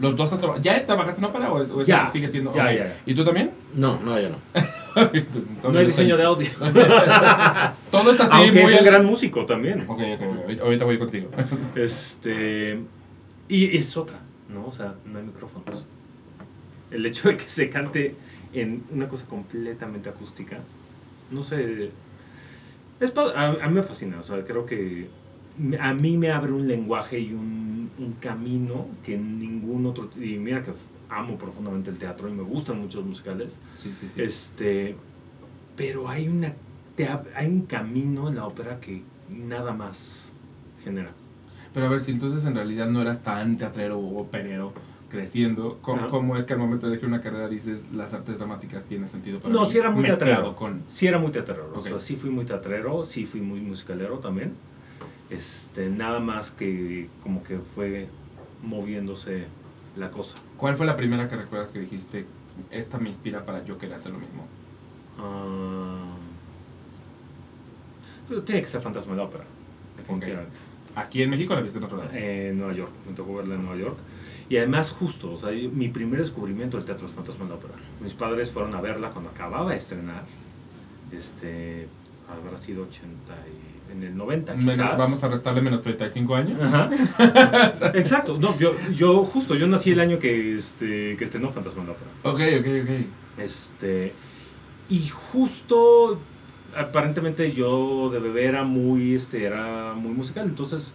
Los 0.00 0.16
dos 0.16 0.32
han 0.32 0.38
trabajado. 0.38 0.62
¿Ya 0.62 0.84
trabajaste 0.84 1.20
en 1.20 1.24
ópera 1.26 1.52
o, 1.52 1.62
es- 1.62 1.70
o 1.70 1.82
Ya, 1.82 2.06
sigue 2.10 2.26
siendo? 2.28 2.52
ya, 2.52 2.64
ok. 2.64 2.68
ya, 2.70 2.74
ya. 2.86 2.96
¿Y 3.06 3.14
tú 3.14 3.24
también? 3.24 3.50
No, 3.74 4.00
no, 4.00 4.18
yo 4.18 4.28
no. 4.30 4.36
Tú- 5.62 5.70
No 5.72 5.78
hay 5.78 5.86
diseño 5.86 6.16
de 6.16 6.24
audio. 6.24 6.48
Todo 7.90 8.10
es 8.12 8.20
así, 8.20 8.30
Aunque 8.32 8.62
muy 8.62 8.72
es 8.72 8.72
un 8.72 8.78
al- 8.78 8.84
gran 8.84 9.04
músico 9.04 9.46
también. 9.46 9.80
Ok, 9.82 10.00
ok, 10.00 10.22
ok. 10.54 10.60
Ahorita- 10.62 10.84
voy 10.84 10.98
contigo. 10.98 11.30
Este. 11.76 12.78
Y 13.48 13.76
es 13.76 13.96
otra, 13.96 14.18
¿no? 14.48 14.66
O 14.66 14.72
sea, 14.72 14.94
no 15.04 15.18
hay 15.18 15.24
micrófonos. 15.24 15.84
El 16.90 17.04
hecho 17.06 17.28
de 17.28 17.36
que 17.36 17.48
se 17.48 17.68
cante 17.70 18.14
en 18.52 18.84
una 18.90 19.08
cosa 19.08 19.26
completamente 19.26 20.08
acústica, 20.08 20.58
no 21.30 21.42
sé. 21.42 21.90
Es 23.00 23.12
a, 23.16 23.46
a 23.62 23.68
mí 23.68 23.74
me 23.74 23.82
fascina, 23.82 24.20
o 24.20 24.22
sea, 24.22 24.44
creo 24.44 24.64
que 24.64 25.08
a 25.80 25.94
mí 25.94 26.16
me 26.16 26.30
abre 26.30 26.52
un 26.52 26.66
lenguaje 26.66 27.18
y 27.20 27.32
un, 27.32 27.90
un 27.98 28.12
camino 28.20 28.86
que 29.04 29.16
ningún 29.16 29.86
otro. 29.86 30.08
Y 30.20 30.36
mira 30.38 30.62
que 30.62 30.72
amo 31.08 31.36
profundamente 31.38 31.90
el 31.90 31.98
teatro 31.98 32.28
y 32.28 32.32
me 32.32 32.42
gustan 32.42 32.80
mucho 32.80 32.98
los 32.98 33.06
musicales. 33.06 33.58
Sí, 33.74 33.94
sí, 33.94 34.08
sí. 34.08 34.22
Este, 34.22 34.96
pero 35.76 36.08
hay 36.08 36.28
una 36.28 36.52
te 36.96 37.08
hay 37.08 37.48
un 37.48 37.62
camino 37.62 38.28
en 38.28 38.36
la 38.36 38.46
ópera 38.46 38.78
que 38.80 39.02
nada 39.30 39.72
más 39.72 40.32
genera. 40.82 41.10
Pero 41.72 41.86
a 41.86 41.88
ver, 41.88 42.00
si 42.00 42.12
entonces 42.12 42.44
en 42.46 42.54
realidad 42.54 42.88
no 42.88 43.00
eras 43.02 43.22
tan 43.22 43.56
teatrero 43.56 43.98
o 43.98 44.20
operero 44.20 44.72
creciendo, 45.10 45.78
¿cómo, 45.80 46.36
es 46.36 46.44
que 46.44 46.52
al 46.54 46.58
momento 46.58 46.86
de 46.86 46.92
elegir 46.92 47.08
una 47.08 47.20
carrera 47.20 47.48
dices 47.48 47.90
las 47.92 48.14
artes 48.14 48.38
dramáticas 48.38 48.84
tienen 48.86 49.08
sentido 49.08 49.38
para 49.40 49.52
No, 49.54 49.60
mí? 49.62 49.66
sí 49.70 49.78
era 49.78 49.90
muy 49.90 50.04
teatrero. 50.04 50.54
con... 50.56 50.82
Sí 50.88 51.06
era 51.06 51.18
muy 51.18 51.30
teatrero, 51.30 51.68
Ok. 51.72 51.76
o 51.78 51.82
sea, 51.82 51.98
sí 52.00 52.16
fui 52.16 52.30
muy 52.30 52.44
teatrero, 52.44 53.04
sí 53.04 53.24
fui 53.24 53.40
muy 53.40 53.60
musicalero 53.60 54.18
también. 54.18 54.52
Este, 55.34 55.88
nada 55.88 56.20
más 56.20 56.50
que 56.50 57.08
como 57.22 57.42
que 57.42 57.58
fue 57.58 58.08
moviéndose 58.62 59.46
la 59.96 60.10
cosa. 60.10 60.36
¿Cuál 60.56 60.76
fue 60.76 60.86
la 60.86 60.96
primera 60.96 61.28
que 61.28 61.36
recuerdas 61.36 61.72
que 61.72 61.80
dijiste, 61.80 62.26
esta 62.70 62.98
me 62.98 63.08
inspira 63.08 63.44
para 63.44 63.64
yo 63.64 63.76
querer 63.78 63.96
hacer 63.96 64.12
lo 64.12 64.18
mismo? 64.18 64.46
Pero 68.28 68.42
tiene 68.42 68.62
que 68.62 68.68
ser 68.68 68.80
Fantasma 68.80 69.12
de 69.12 69.18
la 69.18 69.24
Ópera, 69.24 69.44
definitivamente. 69.96 70.60
Aquí 70.94 71.22
en 71.22 71.30
México 71.30 71.54
la 71.54 71.60
viste 71.60 71.78
en 71.78 71.84
otro 71.84 71.98
lado. 71.98 72.10
En 72.12 72.56
Nueva 72.56 72.72
York, 72.72 72.92
me 73.06 73.12
tocó 73.14 73.34
verla 73.34 73.56
en 73.56 73.64
Nueva 73.64 73.80
York. 73.80 73.98
Y 74.48 74.58
además 74.58 74.90
justo, 74.90 75.32
o 75.32 75.38
sea, 75.38 75.50
mi 75.50 75.88
primer 75.88 76.20
descubrimiento 76.20 76.76
del 76.76 76.86
teatro 76.86 77.06
es 77.06 77.12
Fantasma 77.12 77.44
de 77.44 77.50
la 77.50 77.56
Ópera. 77.56 77.74
Mis 78.00 78.14
padres 78.14 78.50
fueron 78.50 78.74
a 78.74 78.80
verla 78.80 79.10
cuando 79.10 79.30
acababa 79.30 79.72
de 79.72 79.78
estrenar. 79.78 80.24
Este, 81.10 81.88
habrá 82.28 82.56
sido 82.56 82.84
80 82.84 83.08
y, 83.32 83.73
en 83.96 84.02
el 84.02 84.16
90 84.16 84.54
Men- 84.54 84.68
quizás. 84.76 84.98
Vamos 84.98 85.22
a 85.24 85.28
restarle 85.28 85.60
menos 85.60 85.82
35 85.82 86.34
años. 86.34 86.60
Ajá. 86.62 86.90
Exacto. 87.94 88.38
No, 88.38 88.58
yo, 88.58 88.74
yo 88.94 89.24
justo, 89.24 89.54
yo 89.54 89.66
nací 89.66 89.92
el 89.92 90.00
año 90.00 90.18
que, 90.18 90.56
este, 90.56 91.16
que 91.16 91.24
estrenó 91.24 91.50
Fantasma 91.50 91.82
de 91.82 91.86
la 91.88 91.92
Ópera. 91.92 92.10
Ok, 92.22 92.60
ok, 92.60 92.66
ok. 92.84 93.40
Este, 93.42 94.12
y 94.88 95.08
justo, 95.08 96.18
aparentemente 96.76 97.52
yo 97.52 98.10
de 98.10 98.18
bebé 98.18 98.44
era 98.46 98.64
muy, 98.64 99.14
este, 99.14 99.44
era 99.44 99.94
muy 99.94 100.12
musical, 100.12 100.46
entonces, 100.46 100.92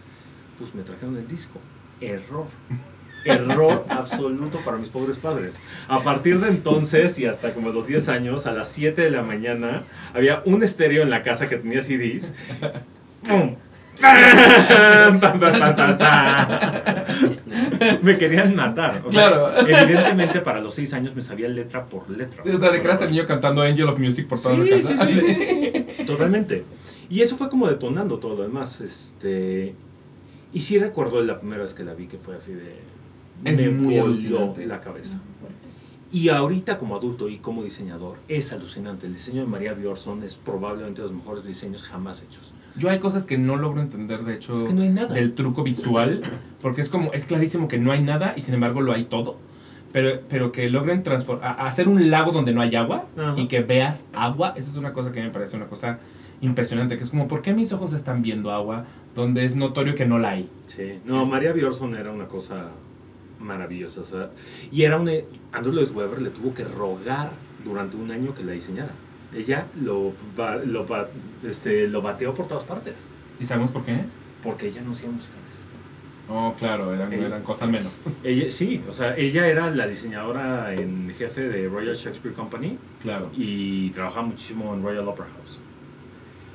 pues 0.58 0.74
me 0.76 0.84
trajeron 0.84 1.18
el 1.18 1.28
disco. 1.28 1.60
Error. 2.02 2.46
Error 3.30 3.86
absoluto 3.90 4.60
para 4.66 4.78
mis 4.78 4.90
pobres 4.90 5.18
padres. 5.18 5.56
A 5.88 6.02
partir 6.02 6.40
de 6.40 6.50
entonces 6.50 7.18
y 7.20 7.26
hasta 7.26 7.54
como 7.54 7.70
los 7.72 7.88
10 7.88 8.10
años, 8.10 8.46
a 8.48 8.52
las 8.54 8.70
7 8.70 9.02
de 9.02 9.12
la 9.12 9.22
mañana, 9.22 9.84
había 10.14 10.42
un 10.46 10.64
estéreo 10.64 11.04
en 11.04 11.10
la 11.10 11.24
casa 11.24 11.48
que 11.50 11.58
tenía 11.58 11.82
CDs. 11.82 12.34
¡Pum! 13.28 13.56
Me 18.02 18.18
querían 18.18 18.56
matar. 18.56 19.02
O 19.06 19.12
sea, 19.12 19.28
Claro. 19.30 19.52
Evidentemente 19.68 20.40
para 20.42 20.60
los 20.60 20.74
6 20.76 20.94
años 20.94 21.16
me 21.16 21.22
sabía 21.22 21.48
letra 21.50 21.86
por 21.86 22.10
letra. 22.10 22.44
Sí, 22.44 22.50
o 22.50 22.58
sea, 22.58 22.72
de 22.72 22.80
que 22.82 22.88
eras 22.88 23.02
el 23.02 23.12
niño 23.12 23.26
cantando 23.26 23.62
Angel 23.62 23.88
of 23.90 24.00
Music 24.00 24.28
por 24.28 24.42
toda 24.42 24.56
Sí, 24.56 24.70
la 24.70 24.78
casa. 24.78 25.08
sí, 25.08 25.20
sí. 25.20 26.04
Totalmente. 26.06 26.64
Y 27.10 27.22
eso 27.22 27.38
fue 27.38 27.50
como 27.50 27.68
detonando 27.68 28.20
todo 28.20 28.36
lo 28.36 28.44
demás. 28.44 28.82
Este, 28.82 29.74
y 30.54 30.62
sí 30.62 30.78
recuerdo 30.80 31.22
la 31.24 31.40
primera 31.40 31.62
vez 31.64 31.74
que 31.74 31.84
la 31.84 31.94
vi 31.94 32.08
que 32.08 32.18
fue 32.18 32.36
así 32.38 32.54
de... 32.54 32.76
Es 33.46 33.62
me 33.62 33.70
muy 33.70 33.98
alucinante. 33.98 34.66
la 34.66 34.82
cabeza. 34.82 35.20
Y 36.12 36.30
ahorita 36.30 36.80
como 36.80 36.96
adulto 36.96 37.30
y 37.30 37.38
como 37.38 37.64
diseñador 37.64 38.18
es 38.28 38.52
alucinante. 38.52 39.06
El 39.06 39.14
diseño 39.14 39.42
de 39.42 39.48
María 39.48 39.74
Bjorson 39.74 40.24
es 40.24 40.36
probablemente 40.36 41.02
de 41.04 41.08
los 41.10 41.16
mejores 41.16 41.46
diseños 41.46 41.84
jamás 41.84 42.24
hechos. 42.24 42.52
Yo 42.76 42.90
hay 42.90 43.00
cosas 43.00 43.26
que 43.26 43.38
no 43.38 43.58
logro 43.58 43.82
entender, 43.82 44.24
de 44.24 44.36
hecho, 44.36 44.58
Es 44.58 44.64
que 44.64 44.74
no 44.74 44.82
hay 44.82 44.90
nada. 44.90 45.14
del 45.14 45.34
truco 45.36 45.64
visual, 45.64 46.22
porque 46.62 46.82
es 46.82 46.90
como, 46.90 47.14
es 47.14 47.28
clarísimo 47.28 47.68
que 47.68 47.78
no 47.78 47.92
hay 47.92 48.02
nada 48.02 48.34
y 48.36 48.42
sin 48.42 48.56
embargo 48.56 48.82
lo 48.82 48.92
hay 48.94 49.04
todo. 49.06 49.38
Pero, 49.92 50.22
pero 50.30 50.52
que 50.52 50.70
logren 50.70 51.04
transformar, 51.04 51.56
hacer 51.60 51.88
un 51.88 52.10
lago 52.12 52.32
donde 52.32 52.54
no 52.54 52.62
hay 52.62 52.76
agua 52.76 53.06
Ajá. 53.18 53.34
y 53.40 53.48
que 53.48 53.62
veas 53.62 54.06
agua, 54.14 54.54
eso 54.56 54.70
es 54.72 54.78
una 54.78 54.94
cosa 54.94 55.12
que 55.12 55.22
me 55.22 55.30
parece 55.32 55.58
una 55.58 55.66
cosa 55.68 56.00
impresionante, 56.42 56.96
que 56.98 57.04
es 57.04 57.10
como, 57.10 57.28
¿por 57.28 57.42
qué 57.42 57.54
mis 57.54 57.74
ojos 57.74 57.94
están 57.94 58.22
viendo 58.22 58.52
agua 58.52 58.86
donde 59.16 59.46
es 59.46 59.56
notorio 59.56 59.94
que 59.96 60.06
no 60.06 60.18
la 60.20 60.32
hay? 60.32 60.50
Sí. 60.68 61.00
No, 61.06 61.26
María 61.26 61.54
Bjorson 61.54 61.96
era 61.96 62.12
una 62.12 62.28
cosa 62.28 62.70
maravillosa. 63.40 64.02
o 64.02 64.04
sea, 64.04 64.30
y 64.72 64.84
era 64.84 64.98
una... 64.98 65.12
Andrew 65.52 65.74
Lloyd 65.74 65.92
Webber 65.92 66.22
le 66.22 66.30
tuvo 66.30 66.54
que 66.54 66.64
rogar 66.64 67.32
durante 67.64 67.98
un 67.98 68.12
año 68.12 68.34
que 68.36 68.44
la 68.44 68.52
diseñara. 68.54 68.92
Ella 69.36 69.66
lo, 69.82 70.14
lo, 70.66 70.86
este, 71.48 71.88
lo 71.88 72.02
bateó 72.02 72.34
por 72.34 72.48
todas 72.48 72.64
partes. 72.64 73.06
¿Y 73.40 73.46
sabemos 73.46 73.72
por 73.72 73.84
qué? 73.86 73.98
Porque 74.44 74.68
ella 74.68 74.82
no 74.82 74.92
hacía 74.92 75.10
musicales. 75.10 75.40
Oh, 76.32 76.54
claro, 76.60 76.94
eran, 76.94 77.12
Eh. 77.12 77.26
eran 77.26 77.42
cosas 77.42 77.70
menos. 77.70 77.92
Ella, 78.24 78.52
sí, 78.52 78.82
o 78.88 78.94
sea, 78.94 79.18
ella 79.18 79.48
era 79.48 79.72
la 79.72 79.88
diseñadora 79.88 80.76
en 80.76 81.12
jefe 81.18 81.42
de 81.50 81.68
Royal 81.68 81.96
Shakespeare 81.96 82.36
Company 82.36 82.78
Claro. 83.02 83.32
y 83.36 83.90
trabajaba 83.90 84.28
muchísimo 84.28 84.76
en 84.76 84.84
Royal 84.84 85.08
Opera 85.08 85.28
House. 85.36 85.60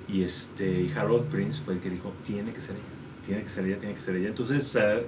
Y 0.09 0.23
este 0.23 0.83
y 0.83 0.93
Harold 0.97 1.25
Prince 1.29 1.61
fue 1.65 1.75
el 1.75 1.81
que 1.81 1.91
dijo, 1.91 2.13
tiene 2.25 2.53
que 2.53 2.61
ser 2.61 2.77
ella, 2.77 3.27
tiene 3.27 3.43
que 3.43 3.49
ser 3.49 3.65
ella, 3.67 3.79
tiene 3.79 3.95
que 3.97 4.01
ser 4.01 4.15
ella. 4.17 4.29
Entonces, 4.29 4.77
eh, 4.77 4.81
eh, 4.81 5.07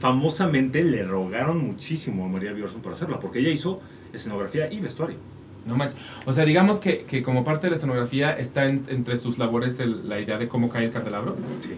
famosamente 0.00 0.82
le 0.82 1.02
rogaron 1.04 1.58
muchísimo 1.66 2.24
a 2.24 2.28
María 2.28 2.52
Bjorson 2.52 2.80
por 2.82 2.92
hacerla, 2.92 3.18
porque 3.20 3.38
ella 3.40 3.50
hizo 3.50 3.80
escenografía 4.12 4.72
y 4.72 4.80
vestuario. 4.80 5.16
No 5.66 5.76
manches. 5.76 5.98
O 6.24 6.32
sea, 6.32 6.44
digamos 6.44 6.80
que, 6.80 7.04
que 7.04 7.22
como 7.22 7.44
parte 7.44 7.66
de 7.66 7.70
la 7.72 7.76
escenografía 7.76 8.32
está 8.38 8.66
en- 8.66 8.84
entre 8.88 9.16
sus 9.16 9.38
labores 9.38 9.78
el- 9.80 10.08
la 10.08 10.18
idea 10.20 10.38
de 10.38 10.48
cómo 10.48 10.68
cae 10.70 10.86
el 10.86 10.92
candelabro. 10.92 11.36
Sí, 11.60 11.74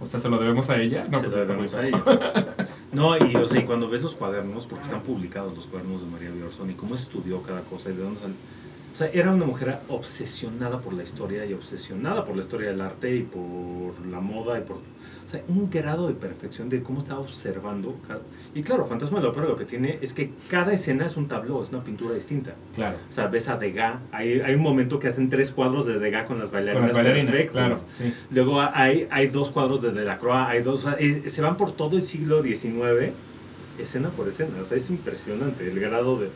O 0.00 0.06
sea, 0.06 0.20
¿se 0.20 0.28
lo 0.28 0.38
debemos 0.38 0.68
a 0.68 0.76
ella? 0.80 1.04
No, 1.10 1.18
se 1.20 1.24
pues 1.24 1.36
lo 1.36 1.46
debemos 1.46 1.74
a 1.74 1.86
ella. 1.86 2.02
No, 2.92 3.16
y, 3.16 3.34
o 3.36 3.48
sea, 3.48 3.60
y 3.60 3.64
cuando 3.64 3.88
ves 3.88 4.02
los 4.02 4.14
cuadernos, 4.14 4.66
porque 4.66 4.84
están 4.84 5.02
publicados 5.02 5.54
los 5.56 5.66
cuadernos 5.66 6.00
de 6.02 6.06
María 6.06 6.30
Bjorson 6.30 6.70
y 6.70 6.74
cómo 6.74 6.94
estudió 6.94 7.42
cada 7.42 7.62
cosa 7.62 7.90
y 7.90 7.94
de 7.94 8.02
dónde 8.02 8.20
salió. 8.20 8.36
O 8.92 8.96
sea, 8.96 9.08
era 9.12 9.32
una 9.32 9.44
mujer 9.46 9.78
obsesionada 9.88 10.80
por 10.80 10.92
la 10.92 11.02
historia 11.02 11.44
y 11.46 11.52
obsesionada 11.54 12.24
por 12.24 12.36
la 12.36 12.42
historia 12.42 12.68
del 12.70 12.80
arte 12.80 13.16
y 13.16 13.22
por 13.22 14.06
la 14.06 14.20
moda 14.20 14.58
y 14.58 14.62
por... 14.62 14.78
Sea, 15.34 15.42
un 15.48 15.68
grado 15.70 16.06
de 16.06 16.14
perfección 16.14 16.68
de 16.68 16.82
cómo 16.82 17.00
estaba 17.00 17.20
observando. 17.20 17.96
cada- 18.06 18.20
Y 18.54 18.62
claro, 18.62 18.84
Fantasma 18.84 19.18
de 19.18 19.24
la 19.24 19.30
Ópera 19.30 19.46
lo 19.46 19.56
que 19.56 19.64
tiene 19.64 19.98
es 20.00 20.12
que 20.12 20.30
cada 20.48 20.72
escena 20.72 21.06
es 21.06 21.16
un 21.16 21.26
tabló, 21.26 21.62
es 21.62 21.70
una 21.70 21.82
pintura 21.82 22.14
distinta. 22.14 22.54
Claro. 22.74 22.98
O 23.08 23.12
sea, 23.12 23.26
ves 23.26 23.48
a 23.48 23.56
Degas, 23.56 23.96
hay, 24.12 24.40
hay 24.40 24.54
un 24.54 24.62
momento 24.62 24.98
que 25.00 25.08
hacen 25.08 25.28
tres 25.28 25.50
cuadros 25.50 25.86
de 25.86 25.98
Degas 25.98 26.26
con 26.26 26.38
las 26.38 26.50
bailarinas, 26.52 26.78
Con 26.78 26.86
las 26.88 26.96
bailarinas, 26.96 27.30
perfectos. 27.32 27.56
claro. 27.60 27.80
Sí. 27.98 28.14
Luego 28.30 28.60
hay, 28.60 29.08
hay 29.10 29.26
dos 29.28 29.50
cuadros 29.50 29.82
de 29.82 29.90
Delacroix, 29.92 30.46
hay 30.48 30.62
dos, 30.62 30.84
o 30.84 30.90
sea, 30.90 30.96
eh, 31.00 31.24
se 31.28 31.42
van 31.42 31.56
por 31.56 31.72
todo 31.72 31.96
el 31.96 32.02
siglo 32.02 32.42
XIX, 32.42 33.12
escena 33.78 34.10
por 34.10 34.28
escena, 34.28 34.50
o 34.62 34.64
sea, 34.64 34.76
es 34.76 34.88
impresionante 34.90 35.68
el 35.68 35.80
grado 35.80 36.16
de... 36.20 36.28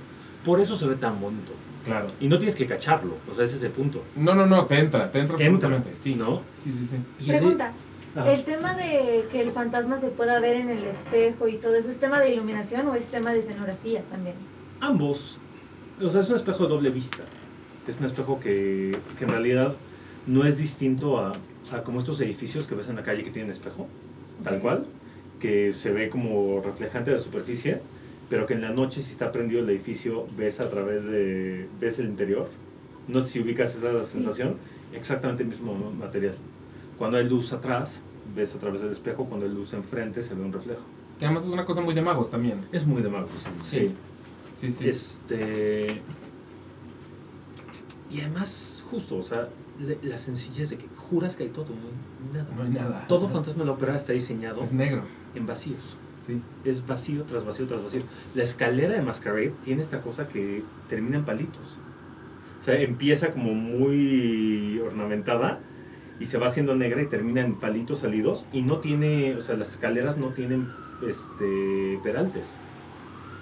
Por 0.45 0.61
eso 0.61 0.77
se 0.77 0.87
ve 0.87 0.97
tan 0.97 1.21
bonito. 1.21 1.53
Claro. 1.85 2.09
Y 2.21 2.27
no 2.29 2.37
tienes 2.39 2.57
que 2.57 2.67
cacharlo, 2.67 3.15
o 3.31 3.33
sea, 3.33 3.45
ese 3.45 3.57
es 3.57 3.63
el 3.63 3.71
punto. 3.71 4.03
No, 4.17 4.35
no, 4.35 4.45
no, 4.47 4.67
te 4.67 4.79
entra, 4.79 5.11
te 5.11 5.21
entra 5.21 5.35
Entra, 5.37 5.47
absolutamente. 5.47 5.95
Sí, 5.95 6.17
¿no? 6.17 6.43
Sí, 6.63 6.73
sí, 6.73 6.85
sí. 6.85 7.25
Pregunta. 7.31 7.73
Ajá. 8.17 8.33
El 8.33 8.45
tema 8.45 8.75
de 8.75 9.25
que 9.31 9.41
el 9.41 9.53
fantasma 9.53 9.99
se 10.01 10.09
pueda 10.09 10.41
ver 10.41 10.57
en 10.57 10.71
el 10.71 10.85
espejo 10.85 11.47
y 11.49 11.57
todo 11.57 11.75
eso, 11.77 11.91
¿es 11.91 11.99
tema 11.99 12.21
de 12.21 12.33
iluminación 12.35 12.87
o 12.89 12.95
es 12.95 13.07
tema 13.07 13.33
de 13.33 13.41
escenografía 13.41 14.03
también? 14.11 14.35
Ambos. 14.81 15.39
O 16.03 16.09
sea, 16.09 16.21
es 16.21 16.29
un 16.31 16.37
espejo 16.37 16.65
de 16.65 16.71
doble 16.71 16.91
vista. 16.91 17.19
Es 17.87 17.99
un 18.01 18.07
espejo 18.07 18.39
que, 18.41 18.97
que 19.19 19.25
en 19.25 19.31
realidad 19.31 19.75
no 20.27 20.45
es 20.45 20.59
distinto 20.59 21.19
a, 21.19 21.33
a 21.73 21.83
como 21.85 21.99
estos 22.01 22.21
edificios 22.21 22.67
que 22.67 22.75
ves 22.75 22.89
en 22.89 22.97
la 22.97 23.03
calle 23.03 23.25
que 23.25 23.31
tienen 23.31 23.51
espejo, 23.51 23.87
tal 24.45 24.57
Ok. 24.57 24.61
cual, 24.63 24.87
que 25.41 25.73
se 25.73 25.91
ve 25.91 26.09
como 26.11 26.61
reflejante 26.63 27.11
de 27.11 27.17
la 27.17 27.23
superficie, 27.23 27.81
pero 28.29 28.47
que 28.47 28.55
en 28.55 28.61
la 28.61 28.71
noche 28.71 29.03
si 29.03 29.13
está 29.13 29.33
prendido 29.33 29.63
el 29.63 29.71
edificio 29.71 30.27
ves 30.37 30.61
a 30.61 30.69
través 30.69 31.05
de 31.05 31.67
ves 31.81 31.99
el 31.99 32.07
interior. 32.07 32.49
No 33.07 33.21
sé 33.23 33.29
si 33.31 33.41
ubicas 33.41 33.75
esa 33.75 34.03
Sí. 34.05 34.15
sensación. 34.15 34.57
Exactamente 34.93 35.43
el 35.43 35.49
mismo 35.49 35.75
material. 35.99 36.35
Cuando 36.99 37.17
hay 37.17 37.29
luz 37.29 37.53
atrás, 37.53 38.03
ves 38.35 38.55
a 38.55 38.59
través 38.59 38.81
del 38.81 38.91
espejo, 38.93 39.25
cuando 39.27 39.47
hay 39.47 39.53
luz 39.53 39.73
enfrente 39.73 40.23
se 40.23 40.35
ve 40.35 40.43
un 40.43 40.53
reflejo. 40.53 40.83
Que 41.19 41.25
además 41.25 41.45
es 41.45 41.51
una 41.51 41.65
cosa 41.65 41.81
muy 41.81 41.95
de 41.95 42.03
magos 42.03 42.31
también. 42.31 42.61
Es 42.73 42.87
muy 42.87 43.03
de 43.03 43.09
magos. 43.09 43.31
Sí. 43.61 43.95
Sí, 44.55 44.71
sí. 44.71 44.89
Este. 44.89 46.03
Y 48.11 48.21
además, 48.21 48.83
justo, 48.91 49.17
o 49.19 49.23
sea, 49.23 49.49
la 50.03 50.19
sencillez 50.19 50.71
de 50.71 50.79
que 50.79 50.87
juras 50.97 51.37
que 51.37 51.45
hay 51.45 51.49
todo, 51.51 51.67
no 51.67 51.75
hay 52.29 52.35
nada. 52.43 52.55
No 52.57 52.63
hay 52.63 52.71
nada. 52.71 53.07
Todo 53.07 53.29
fantasma 53.29 53.61
de 53.63 53.67
la 53.67 53.73
ópera 53.73 53.97
está 53.97 54.13
diseñado 54.13 54.63
Es 54.63 54.73
negro. 54.73 55.03
en 55.35 55.47
vacíos. 55.47 55.79
Sí. 56.25 56.41
Es 56.65 56.87
vacío 56.87 57.25
tras 57.25 57.45
vacío 57.45 57.67
tras 57.67 57.83
vacío. 57.83 58.03
La 58.35 58.43
escalera 58.43 58.95
de 58.95 59.03
Masquerade 59.03 59.53
tiene 59.65 59.83
esta 59.83 60.01
cosa 60.01 60.29
que 60.29 60.63
termina 60.89 61.19
en 61.19 61.25
palitos. 61.25 61.77
O 62.61 62.63
sea, 62.63 62.81
empieza 62.81 63.33
como 63.33 63.55
muy 63.55 64.81
ornamentada 64.85 65.61
y 66.21 66.27
se 66.27 66.39
va 66.39 66.47
haciendo 66.49 66.75
negra 66.75 67.03
y 67.03 67.07
termina 67.07 67.41
en 67.43 67.55
palitos 67.55 68.01
salidos 68.01 68.45
y 68.53 68.63
no 68.63 68.79
tiene, 68.79 69.35
o 69.37 69.41
sea, 69.41 69.57
las 69.57 69.71
escaleras 69.71 70.17
no 70.17 70.29
tienen 70.29 70.69
este 71.07 71.99
peraltes. 72.03 72.45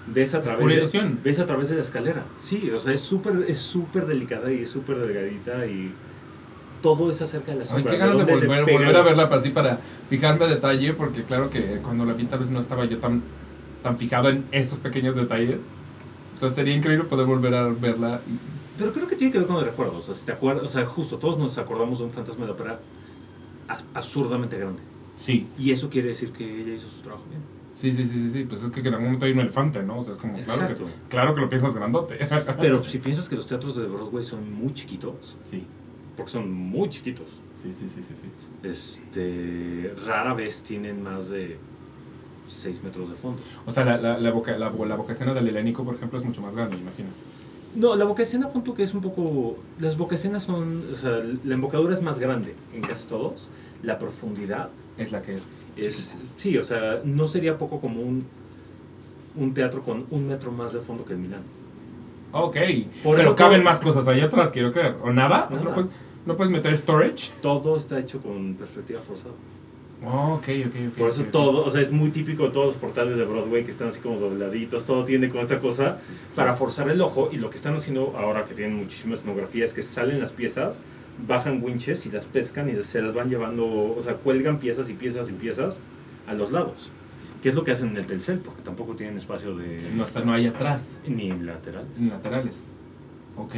Ves 0.07 0.33
a 0.35 0.41
través 0.41 0.91
de, 0.93 1.11
ves 1.23 1.39
a 1.39 1.45
través 1.45 1.69
de 1.69 1.75
la 1.75 1.81
escalera. 1.81 2.23
Sí, 2.41 2.71
o 2.73 2.79
sea, 2.79 2.93
es 2.93 3.01
súper 3.01 3.45
es 3.47 3.57
súper 3.57 4.05
delicada 4.05 4.51
y 4.51 4.61
es 4.61 4.69
súper 4.69 4.97
delgadita 4.97 5.65
y 5.65 5.91
todo 6.81 7.09
es 7.11 7.21
acerca 7.21 7.51
de 7.51 7.57
la 7.57 7.63
Ay, 7.63 7.67
sombra. 7.69 7.91
qué 7.91 7.95
o 7.95 7.99
sea, 7.99 8.07
ganas 8.07 8.25
de 8.25 8.33
volver, 8.33 8.61
volver 8.71 8.95
a 8.95 9.01
verla 9.01 9.27
para 9.29 9.41
así 9.41 9.49
para 9.49 9.79
fijarme 10.09 10.45
a 10.45 10.47
detalle, 10.47 10.93
porque 10.93 11.23
claro 11.23 11.49
que 11.49 11.79
cuando 11.83 12.05
la 12.05 12.13
vi 12.13 12.25
tal 12.25 12.39
vez 12.39 12.49
no 12.49 12.59
estaba 12.59 12.85
yo 12.85 12.99
tan, 12.99 13.21
tan 13.83 13.97
fijado 13.97 14.29
en 14.29 14.45
esos 14.51 14.79
pequeños 14.79 15.15
detalles. 15.15 15.59
Entonces 16.35 16.55
sería 16.55 16.75
increíble 16.75 17.05
poder 17.05 17.25
volver 17.25 17.55
a 17.55 17.67
verla. 17.67 18.21
y- 18.27 18.56
Pero 18.77 18.93
creo 18.93 19.07
que 19.07 19.15
tiene 19.15 19.31
que 19.31 19.39
ver 19.39 19.47
con 19.47 19.57
el 19.57 19.65
recuerdo. 19.65 19.97
O 19.97 20.01
sea, 20.01 20.13
si 20.13 20.25
te 20.25 20.31
acuerdas, 20.31 20.63
o 20.63 20.67
sea, 20.67 20.85
justo 20.85 21.17
todos 21.17 21.37
nos 21.37 21.57
acordamos 21.57 21.99
de 21.99 22.05
un 22.05 22.11
fantasma 22.11 22.41
de 22.41 22.47
la 22.47 22.53
ópera 22.53 22.79
absurdamente 23.93 24.57
grande. 24.57 24.81
Sí. 25.15 25.47
Y 25.57 25.71
eso 25.71 25.89
quiere 25.89 26.09
decir 26.09 26.31
que 26.31 26.43
ella 26.43 26.73
hizo 26.73 26.89
su 26.89 27.01
trabajo 27.01 27.25
bien. 27.29 27.41
Sí, 27.73 27.91
sí, 27.91 28.05
sí, 28.05 28.19
sí, 28.19 28.29
sí. 28.29 28.43
Pues 28.43 28.63
es 28.63 28.71
que 28.71 28.79
en 28.79 28.87
algún 28.87 29.05
momento 29.05 29.25
hay 29.25 29.33
un 29.33 29.39
elefante, 29.39 29.83
¿no? 29.83 29.99
O 29.99 30.03
sea, 30.03 30.13
es 30.13 30.19
como, 30.19 30.37
claro 30.37 30.67
que, 30.67 30.83
claro 31.09 31.35
que 31.35 31.41
lo 31.41 31.49
piensas 31.49 31.75
grandote. 31.75 32.17
Pero 32.59 32.83
si 32.83 32.97
piensas 32.99 33.29
que 33.29 33.35
los 33.35 33.47
teatros 33.47 33.75
de 33.75 33.85
Broadway 33.85 34.23
son 34.23 34.51
muy 34.51 34.73
chiquitos, 34.73 35.37
sí, 35.43 35.63
porque 36.15 36.31
son 36.31 36.51
muy 36.51 36.89
chiquitos, 36.89 37.41
sí, 37.53 37.73
sí, 37.73 37.87
sí, 37.87 38.01
sí. 38.01 38.15
sí. 38.15 38.29
este, 38.63 39.93
rara 40.07 40.33
vez 40.33 40.63
tienen 40.63 41.03
más 41.03 41.29
de 41.29 41.57
6 42.49 42.83
metros 42.83 43.09
de 43.11 43.15
fondo. 43.15 43.41
O 43.65 43.71
sea, 43.71 43.85
la, 43.85 43.97
la, 43.97 44.17
la, 44.17 44.31
boca, 44.31 44.57
la, 44.57 44.71
la 44.71 44.95
boca 44.95 45.11
escena 45.11 45.35
del 45.35 45.47
helénico, 45.47 45.83
por 45.83 45.95
ejemplo, 45.95 46.17
es 46.17 46.25
mucho 46.25 46.41
más 46.41 46.55
grande, 46.55 46.77
imagino. 46.77 47.09
No, 47.77 47.95
la 47.95 48.05
boca 48.05 48.23
escena, 48.23 48.49
punto 48.49 48.73
que 48.73 48.81
es 48.81 48.93
un 48.95 49.01
poco. 49.01 49.55
Las 49.79 49.97
boca 49.97 50.15
escenas 50.15 50.43
son. 50.43 50.87
O 50.91 50.95
sea, 50.95 51.21
la 51.43 51.53
embocadura 51.53 51.93
es 51.93 52.01
más 52.01 52.17
grande 52.17 52.55
en 52.73 52.81
casi 52.81 53.07
todos. 53.07 53.49
La 53.83 53.99
profundidad 53.99 54.69
Es 54.97 55.11
la 55.11 55.21
que 55.21 55.33
es. 55.33 55.45
es. 55.75 56.11
chiquita. 56.13 56.33
Sí, 56.37 56.57
o 56.57 56.63
sea, 56.63 57.01
no 57.03 57.27
sería 57.27 57.59
poco 57.59 57.79
como 57.79 58.01
un, 58.01 59.53
teatro 59.53 59.83
con 59.83 60.07
un 60.09 60.27
metro 60.27 60.51
más 60.51 60.73
de 60.73 60.79
fondo 60.79 61.05
que 61.05 61.13
el 61.13 61.19
Milán. 61.19 61.43
Ok. 62.31 62.55
Por 63.03 63.15
Pero 63.17 63.29
eso 63.29 63.35
caben 63.35 63.63
más 63.63 63.79
cosas 63.79 64.07
ahí 64.07 64.21
atrás, 64.21 64.51
quiero 64.51 64.73
creer. 64.73 64.95
¿O 65.03 65.13
nada? 65.13 65.47
O 65.51 65.55
sea, 65.55 65.65
no 65.65 65.73
puedes, 65.75 65.91
no 66.25 66.35
puedes 66.35 66.51
meter 66.51 66.75
storage. 66.75 67.31
Todo 67.43 67.77
está 67.77 67.99
hecho 67.99 68.19
con 68.19 68.55
perspectiva 68.55 69.01
forzada. 69.01 69.35
Oh, 70.05 70.35
ok, 70.35 70.47
ok, 70.67 70.75
ok. 70.89 70.97
Por 70.97 71.09
eso 71.09 71.23
todo, 71.23 71.65
o 71.65 71.71
sea, 71.71 71.81
es 71.81 71.91
muy 71.91 72.11
típico 72.11 72.43
de 72.43 72.49
todos 72.51 72.67
los 72.67 72.75
portales 72.75 73.17
de 73.17 73.25
Broadway 73.25 73.63
que 73.63 73.71
están 73.71 73.87
así 73.87 73.99
como 73.99 74.19
dobladitos, 74.19 74.85
todo 74.85 75.03
tiene 75.05 75.29
como 75.29 75.41
esta 75.41 75.59
cosa 75.59 75.99
para 76.35 76.55
forzar 76.55 76.89
el 76.89 77.01
ojo 77.01 77.29
y 77.31 77.37
lo 77.37 77.49
que 77.49 77.57
están 77.57 77.75
haciendo 77.75 78.15
ahora 78.17 78.45
que 78.45 78.53
tienen 78.53 78.77
muchísima 78.77 79.15
escenografía 79.15 79.65
es 79.65 79.73
que 79.73 79.81
salen 79.81 80.19
las 80.19 80.33
piezas, 80.33 80.79
bajan 81.27 81.63
winches 81.63 82.05
y 82.05 82.11
las 82.11 82.25
pescan 82.25 82.69
y 82.69 82.81
se 82.83 83.01
las 83.01 83.13
van 83.13 83.29
llevando, 83.29 83.65
o 83.65 84.01
sea, 84.01 84.13
cuelgan 84.13 84.59
piezas 84.59 84.87
y 84.89 84.93
piezas 84.93 85.29
y 85.29 85.33
piezas 85.33 85.79
a 86.27 86.33
los 86.33 86.51
lados. 86.51 86.91
Que 87.41 87.49
es 87.49 87.55
lo 87.55 87.63
que 87.63 87.71
hacen 87.71 87.89
en 87.89 87.97
el 87.97 88.05
Telcel, 88.05 88.39
porque 88.39 88.61
tampoco 88.61 88.95
tienen 88.95 89.17
espacio 89.17 89.55
de... 89.55 89.77
No, 89.95 90.05
está, 90.05 90.21
no 90.21 90.33
hay 90.33 90.47
atrás, 90.47 90.99
ni 91.07 91.31
lateral. 91.31 91.85
en 91.97 92.09
laterales. 92.09 92.71
Ok. 93.35 93.55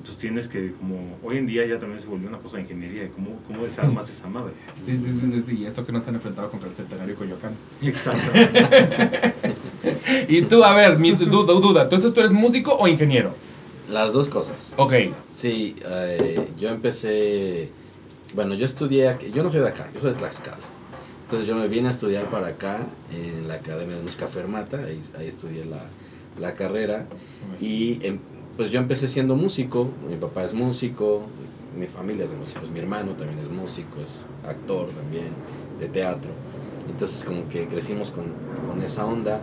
Entonces 0.00 0.16
tienes 0.18 0.48
que, 0.48 0.72
como, 0.72 1.18
hoy 1.22 1.36
en 1.36 1.46
día 1.46 1.66
ya 1.66 1.78
también 1.78 2.00
se 2.00 2.06
volvió 2.06 2.26
una 2.28 2.38
cosa 2.38 2.56
de 2.56 2.62
ingeniería, 2.62 3.02
de 3.02 3.10
cómo, 3.10 3.38
cómo 3.46 3.62
desarmas 3.62 4.08
esa 4.08 4.28
madre. 4.28 4.52
Sí, 4.74 4.96
sí, 4.96 5.12
sí, 5.12 5.30
sí, 5.30 5.42
sí. 5.42 5.58
Y 5.58 5.66
eso 5.66 5.84
que 5.84 5.92
no 5.92 5.98
están 5.98 6.14
enfrentados 6.14 6.50
contra 6.50 6.70
el 6.70 6.74
centenario 6.74 7.14
Coyoacán. 7.16 7.52
Exacto. 7.82 8.30
Y 10.28 10.42
tú, 10.42 10.62
a 10.64 10.74
ver, 10.74 10.98
mi 10.98 11.12
duda, 11.12 11.54
duda. 11.54 11.82
Entonces, 11.84 12.12
¿tú 12.12 12.20
eres 12.20 12.32
músico 12.32 12.74
o 12.74 12.86
ingeniero? 12.88 13.34
Las 13.88 14.12
dos 14.12 14.28
cosas. 14.28 14.72
Ok. 14.76 14.92
Sí, 15.34 15.74
eh, 15.84 16.48
yo 16.58 16.68
empecé. 16.68 17.70
Bueno, 18.34 18.54
yo 18.54 18.66
estudié. 18.66 19.08
aquí- 19.08 19.30
Yo 19.32 19.42
no 19.42 19.50
soy 19.50 19.60
de 19.60 19.68
acá, 19.68 19.90
yo 19.94 20.00
soy 20.00 20.10
de 20.12 20.16
Tlaxcala. 20.16 20.58
Entonces 21.24 21.48
yo 21.48 21.54
me 21.56 21.66
vine 21.68 21.88
a 21.88 21.90
estudiar 21.90 22.28
para 22.30 22.48
acá, 22.48 22.86
en 23.12 23.48
la 23.48 23.54
Academia 23.54 23.96
de 23.96 24.02
Música 24.02 24.26
Fermata. 24.26 24.78
Ahí, 24.84 25.00
ahí 25.18 25.28
estudié 25.28 25.64
la, 25.64 25.84
la 26.38 26.54
carrera. 26.54 27.06
Y 27.60 27.98
em- 28.06 28.18
pues 28.60 28.70
yo 28.70 28.78
empecé 28.78 29.08
siendo 29.08 29.36
músico. 29.36 29.88
Mi 30.06 30.16
papá 30.16 30.44
es 30.44 30.52
músico, 30.52 31.22
mi 31.78 31.86
familia 31.86 32.26
es 32.26 32.30
de 32.30 32.36
músicos. 32.36 32.70
Mi 32.70 32.78
hermano 32.78 33.12
también 33.12 33.38
es 33.38 33.48
músico, 33.48 34.02
es 34.04 34.26
actor 34.46 34.88
también, 34.88 35.28
de 35.78 35.88
teatro. 35.88 36.30
Entonces 36.86 37.24
como 37.24 37.48
que 37.48 37.66
crecimos 37.68 38.10
con, 38.10 38.24
con 38.68 38.82
esa 38.82 39.06
onda. 39.06 39.40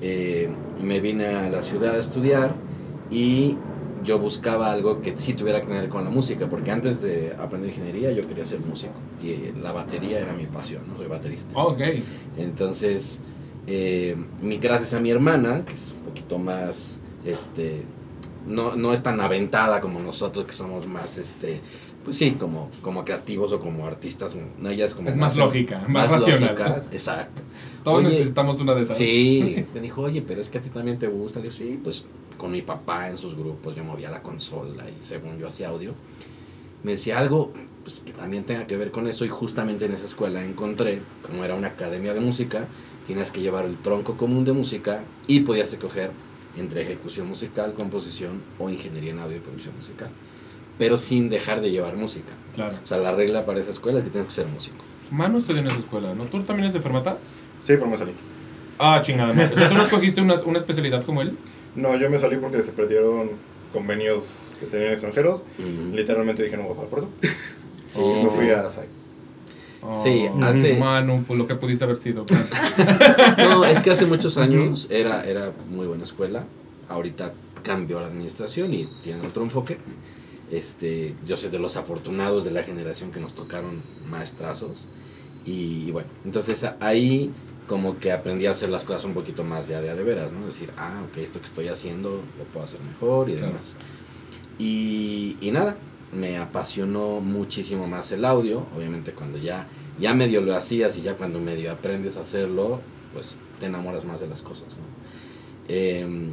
Eh, 0.00 0.48
me 0.82 1.00
vine 1.00 1.26
a 1.26 1.50
la 1.50 1.60
ciudad 1.60 1.94
a 1.94 1.98
estudiar 1.98 2.54
y 3.10 3.58
yo 4.02 4.18
buscaba 4.18 4.72
algo 4.72 5.02
que 5.02 5.12
sí 5.18 5.34
tuviera 5.34 5.60
que 5.60 5.66
ver 5.66 5.90
con 5.90 6.02
la 6.02 6.08
música, 6.08 6.48
porque 6.48 6.70
antes 6.70 7.02
de 7.02 7.36
aprender 7.38 7.68
ingeniería 7.68 8.12
yo 8.12 8.26
quería 8.26 8.46
ser 8.46 8.60
músico 8.60 8.94
y 9.22 9.52
la 9.60 9.72
batería 9.72 10.20
era 10.20 10.32
mi 10.32 10.46
pasión, 10.46 10.84
¿no? 10.88 10.96
soy 10.96 11.08
baterista. 11.08 11.54
Ok. 11.54 11.82
Entonces, 12.38 13.20
eh, 13.66 14.16
mi, 14.40 14.56
gracias 14.56 14.94
a 14.94 15.00
mi 15.00 15.10
hermana, 15.10 15.66
que 15.66 15.74
es 15.74 15.94
un 15.98 16.06
poquito 16.06 16.38
más, 16.38 16.98
este, 17.26 17.82
no, 18.46 18.76
no 18.76 18.92
es 18.92 19.02
tan 19.02 19.20
aventada 19.20 19.80
como 19.80 20.00
nosotros, 20.00 20.46
que 20.46 20.54
somos 20.54 20.86
más, 20.86 21.18
este, 21.18 21.60
pues 22.04 22.18
sí, 22.18 22.32
como, 22.32 22.70
como 22.82 23.04
creativos 23.04 23.52
o 23.52 23.60
como 23.60 23.86
artistas, 23.86 24.36
no, 24.58 24.68
ella 24.68 24.84
es 24.84 24.94
como... 24.94 25.08
Es 25.08 25.16
más 25.16 25.36
lógica, 25.36 25.84
más 25.88 26.10
racional. 26.10 26.54
lógica, 26.54 26.82
exacto. 26.92 27.42
Todos 27.82 27.98
Oye, 27.98 28.08
necesitamos 28.08 28.60
una 28.60 28.74
de 28.74 28.82
esas. 28.82 28.96
Sí, 28.96 29.66
me 29.74 29.80
dijo, 29.80 30.02
oye, 30.02 30.22
pero 30.22 30.40
es 30.40 30.48
que 30.48 30.58
a 30.58 30.60
ti 30.60 30.70
también 30.70 30.98
te 30.98 31.06
gusta. 31.06 31.38
Le 31.38 31.44
digo, 31.44 31.52
sí, 31.52 31.78
pues 31.82 32.04
con 32.36 32.52
mi 32.52 32.62
papá 32.62 33.08
en 33.08 33.16
sus 33.16 33.34
grupos 33.34 33.74
yo 33.74 33.84
movía 33.84 34.10
la 34.10 34.22
consola 34.22 34.84
y 34.88 35.02
según 35.02 35.38
yo 35.38 35.48
hacía 35.48 35.68
audio. 35.68 35.92
Me 36.82 36.92
decía 36.92 37.18
algo 37.18 37.52
pues, 37.82 38.00
que 38.00 38.12
también 38.12 38.44
tenga 38.44 38.66
que 38.66 38.76
ver 38.76 38.90
con 38.90 39.06
eso 39.06 39.24
y 39.24 39.28
justamente 39.28 39.86
en 39.86 39.92
esa 39.92 40.04
escuela 40.04 40.44
encontré, 40.44 41.00
como 41.22 41.44
era 41.44 41.54
una 41.54 41.68
academia 41.68 42.12
de 42.12 42.20
música, 42.20 42.66
tienes 43.06 43.30
que 43.30 43.40
llevar 43.40 43.64
el 43.64 43.76
tronco 43.76 44.16
común 44.16 44.44
de 44.44 44.52
música 44.52 45.04
y 45.26 45.40
podías 45.40 45.72
escoger 45.72 46.10
entre 46.56 46.82
ejecución 46.82 47.28
musical, 47.28 47.74
composición 47.74 48.42
o 48.58 48.68
ingeniería 48.70 49.12
en 49.12 49.18
audio 49.18 49.36
y 49.36 49.40
producción 49.40 49.74
musical. 49.76 50.08
Pero 50.78 50.96
sin 50.96 51.30
dejar 51.30 51.60
de 51.60 51.70
llevar 51.70 51.96
música. 51.96 52.32
Claro. 52.54 52.76
O 52.82 52.86
sea, 52.86 52.98
la 52.98 53.12
regla 53.12 53.46
para 53.46 53.60
esa 53.60 53.70
escuela 53.70 53.98
es 53.98 54.04
que 54.04 54.10
tienes 54.10 54.28
que 54.28 54.34
ser 54.34 54.46
músico. 54.46 54.84
Manu 55.10 55.38
estudió 55.38 55.60
en 55.60 55.68
esa 55.68 55.78
escuela, 55.78 56.14
¿no? 56.14 56.24
¿Tú 56.24 56.38
también 56.42 56.64
eres 56.64 56.72
de 56.74 56.80
Fermata? 56.80 57.18
Sí, 57.62 57.74
pero 57.74 57.86
me 57.86 57.96
salí. 57.96 58.12
Ah, 58.78 59.00
chingada 59.02 59.32
madre. 59.32 59.54
O 59.54 59.56
sea, 59.56 59.68
¿tú 59.68 59.74
no 59.74 59.82
escogiste 59.82 60.20
una, 60.20 60.34
una 60.42 60.58
especialidad 60.58 61.04
como 61.04 61.22
él? 61.22 61.36
No, 61.76 61.96
yo 61.96 62.10
me 62.10 62.18
salí 62.18 62.36
porque 62.36 62.62
se 62.62 62.72
perdieron 62.72 63.30
convenios 63.72 64.52
que 64.58 64.66
tenían 64.66 64.92
extranjeros. 64.92 65.44
Literalmente 65.92 66.42
dije, 66.42 66.56
no 66.56 66.64
voy 66.64 66.72
a 66.72 66.76
pagar 66.76 66.90
por 66.90 66.98
eso. 67.00 67.08
Sí, 67.88 68.00
me 68.22 68.28
sí. 68.28 68.34
fui 68.36 68.50
a 68.50 68.68
SAI. 68.68 68.88
Sí, 70.02 70.26
Oh, 70.32 70.42
hace- 70.44 70.78
Manu, 70.78 71.24
pues 71.26 71.38
lo 71.38 71.46
que 71.46 71.54
pudiste 71.56 71.84
haber 71.84 71.96
sido. 71.96 72.24
No, 73.38 73.64
es 73.64 73.80
que 73.80 73.90
hace 73.90 74.06
muchos 74.06 74.36
años 74.38 74.86
era, 74.90 75.24
era 75.24 75.52
muy 75.70 75.86
buena 75.86 76.04
escuela. 76.04 76.44
Ahorita 76.88 77.32
cambió 77.62 78.00
la 78.00 78.06
administración 78.06 78.72
y 78.74 78.86
tienen 79.02 79.24
otro 79.26 79.42
enfoque. 79.42 79.78
Este, 80.50 81.14
yo 81.26 81.36
soy 81.36 81.50
de 81.50 81.58
los 81.58 81.76
afortunados 81.76 82.44
de 82.44 82.50
la 82.50 82.62
generación 82.62 83.10
que 83.10 83.20
nos 83.20 83.34
tocaron 83.34 83.82
maestrazos. 84.08 84.86
Y, 85.44 85.90
bueno, 85.90 86.08
entonces 86.24 86.64
ahí 86.80 87.30
como 87.66 87.98
que 87.98 88.12
aprendí 88.12 88.46
a 88.46 88.50
hacer 88.52 88.68
las 88.70 88.84
cosas 88.84 89.04
un 89.04 89.14
poquito 89.14 89.42
más 89.44 89.68
ya 89.68 89.80
de 89.80 89.90
a 89.90 89.94
de 89.94 90.02
veras, 90.02 90.32
¿no? 90.32 90.46
Decir, 90.46 90.70
ah, 90.76 91.02
ok, 91.10 91.18
esto 91.18 91.40
que 91.40 91.46
estoy 91.46 91.68
haciendo 91.68 92.10
lo 92.38 92.44
puedo 92.52 92.64
hacer 92.64 92.80
mejor 92.80 93.28
y 93.30 93.32
Claro. 93.34 93.48
demás. 93.48 93.74
Y, 94.58 95.36
y 95.40 95.50
nada, 95.50 95.76
me 96.14 96.38
apasionó 96.38 97.20
muchísimo 97.20 97.86
más 97.86 98.10
el 98.12 98.24
audio. 98.24 98.66
Obviamente 98.76 99.12
cuando 99.12 99.38
ya, 99.38 99.66
ya 99.98 100.14
medio 100.14 100.40
lo 100.40 100.54
hacías 100.56 100.96
y 100.96 101.02
ya 101.02 101.14
cuando 101.14 101.40
medio 101.40 101.72
aprendes 101.72 102.16
a 102.16 102.20
hacerlo, 102.22 102.80
pues 103.12 103.36
te 103.60 103.66
enamoras 103.66 104.04
más 104.04 104.20
de 104.20 104.26
las 104.28 104.42
cosas, 104.42 104.76
¿no? 104.76 104.84
Em, 105.68 106.28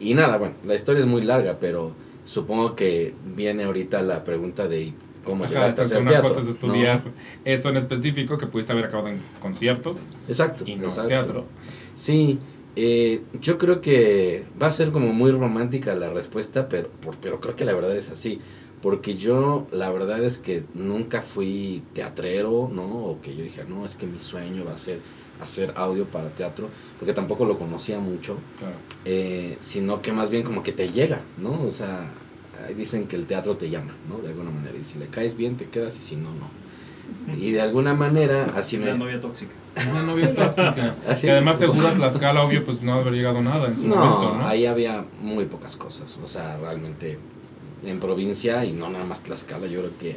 y 0.00 0.14
nada, 0.14 0.36
bueno, 0.38 0.54
la 0.64 0.74
historia 0.74 1.00
es 1.00 1.06
muy 1.06 1.22
larga, 1.22 1.58
pero 1.60 1.92
supongo 2.24 2.74
que 2.74 3.14
viene 3.36 3.64
ahorita 3.64 4.02
la 4.02 4.24
pregunta 4.24 4.66
de 4.68 4.92
cómo 5.24 5.44
Ajá, 5.44 5.52
llegaste 5.54 5.80
a 5.80 5.84
hacer 5.84 5.98
una 5.98 6.10
teatro. 6.10 6.28
cosa 6.28 6.40
es 6.40 6.46
¿no? 6.46 6.52
estudiar 6.52 7.02
eso 7.44 7.68
en 7.70 7.76
específico 7.76 8.36
que 8.38 8.46
pudiste 8.46 8.72
haber 8.72 8.86
acabado 8.86 9.08
en 9.08 9.20
conciertos 9.40 9.96
Exacto. 10.28 10.64
y 10.66 10.74
no 10.76 10.82
en 10.84 10.88
exacto. 10.88 11.08
teatro. 11.08 11.44
Sí, 11.96 12.38
eh, 12.76 13.22
yo 13.40 13.56
creo 13.58 13.80
que 13.80 14.44
va 14.60 14.66
a 14.66 14.70
ser 14.70 14.90
como 14.90 15.12
muy 15.12 15.30
romántica 15.30 15.94
la 15.94 16.10
respuesta, 16.10 16.68
pero, 16.68 16.88
por- 16.88 17.16
pero 17.16 17.40
creo 17.40 17.54
que 17.54 17.64
la 17.64 17.72
verdad 17.74 17.96
es 17.96 18.10
así. 18.10 18.40
Porque 18.84 19.16
yo, 19.16 19.66
la 19.72 19.90
verdad 19.90 20.22
es 20.22 20.36
que 20.36 20.62
nunca 20.74 21.22
fui 21.22 21.82
teatrero, 21.94 22.70
¿no? 22.70 22.84
O 22.84 23.18
que 23.22 23.34
yo 23.34 23.42
dije, 23.42 23.64
no, 23.66 23.86
es 23.86 23.94
que 23.96 24.06
mi 24.06 24.20
sueño 24.20 24.62
va 24.64 24.74
a 24.74 24.78
ser 24.78 24.98
hacer 25.40 25.72
audio 25.74 26.04
para 26.04 26.28
teatro, 26.28 26.68
porque 26.98 27.12
tampoco 27.14 27.44
lo 27.46 27.58
conocía 27.58 27.98
mucho, 27.98 28.36
Claro. 28.58 28.74
eh, 29.06 29.56
sino 29.60 30.00
que 30.02 30.12
más 30.12 30.28
bien 30.30 30.42
como 30.44 30.62
que 30.62 30.70
te 30.72 30.90
llega, 30.90 31.20
¿no? 31.38 31.62
O 31.66 31.70
sea, 31.72 32.08
ahí 32.68 32.74
dicen 32.74 33.08
que 33.08 33.16
el 33.16 33.26
teatro 33.26 33.56
te 33.56 33.68
llama, 33.70 33.92
¿no? 34.08 34.18
De 34.18 34.28
alguna 34.28 34.50
manera, 34.50 34.76
y 34.78 34.84
si 34.84 34.98
le 34.98 35.06
caes 35.06 35.34
bien 35.36 35.56
te 35.56 35.64
quedas 35.66 35.98
y 35.98 36.02
si 36.02 36.16
no, 36.16 36.28
no. 36.34 37.34
Y 37.42 37.52
de 37.52 37.60
alguna 37.62 37.94
manera 37.94 38.52
así 38.54 38.76
me... 38.78 38.86
La 38.86 38.94
novia 38.96 39.20
tóxica. 39.20 39.52
Una 39.90 40.02
novia 40.02 40.32
tóxica. 40.34 40.94
Así- 41.08 41.26
que 41.26 41.32
además 41.32 41.58
seguro 41.58 41.88
a 41.88 41.92
Tlaxcala, 41.94 42.42
obvio, 42.44 42.64
pues 42.64 42.82
no 42.82 42.92
haber 42.94 43.12
llegado 43.14 43.40
nada 43.42 43.66
en 43.68 43.80
su 43.80 43.88
No, 43.88 43.96
momento, 43.96 44.36
¿no? 44.38 44.46
ahí 44.46 44.66
había 44.66 45.04
muy 45.22 45.46
pocas 45.46 45.74
cosas. 45.74 46.18
O 46.22 46.28
sea, 46.28 46.56
realmente 46.58 47.18
en 47.86 48.00
provincia 48.00 48.64
y 48.64 48.72
no 48.72 48.90
nada 48.90 49.04
más 49.04 49.22
Tlaxcala, 49.22 49.66
yo 49.66 49.80
creo 49.80 49.98
que 49.98 50.16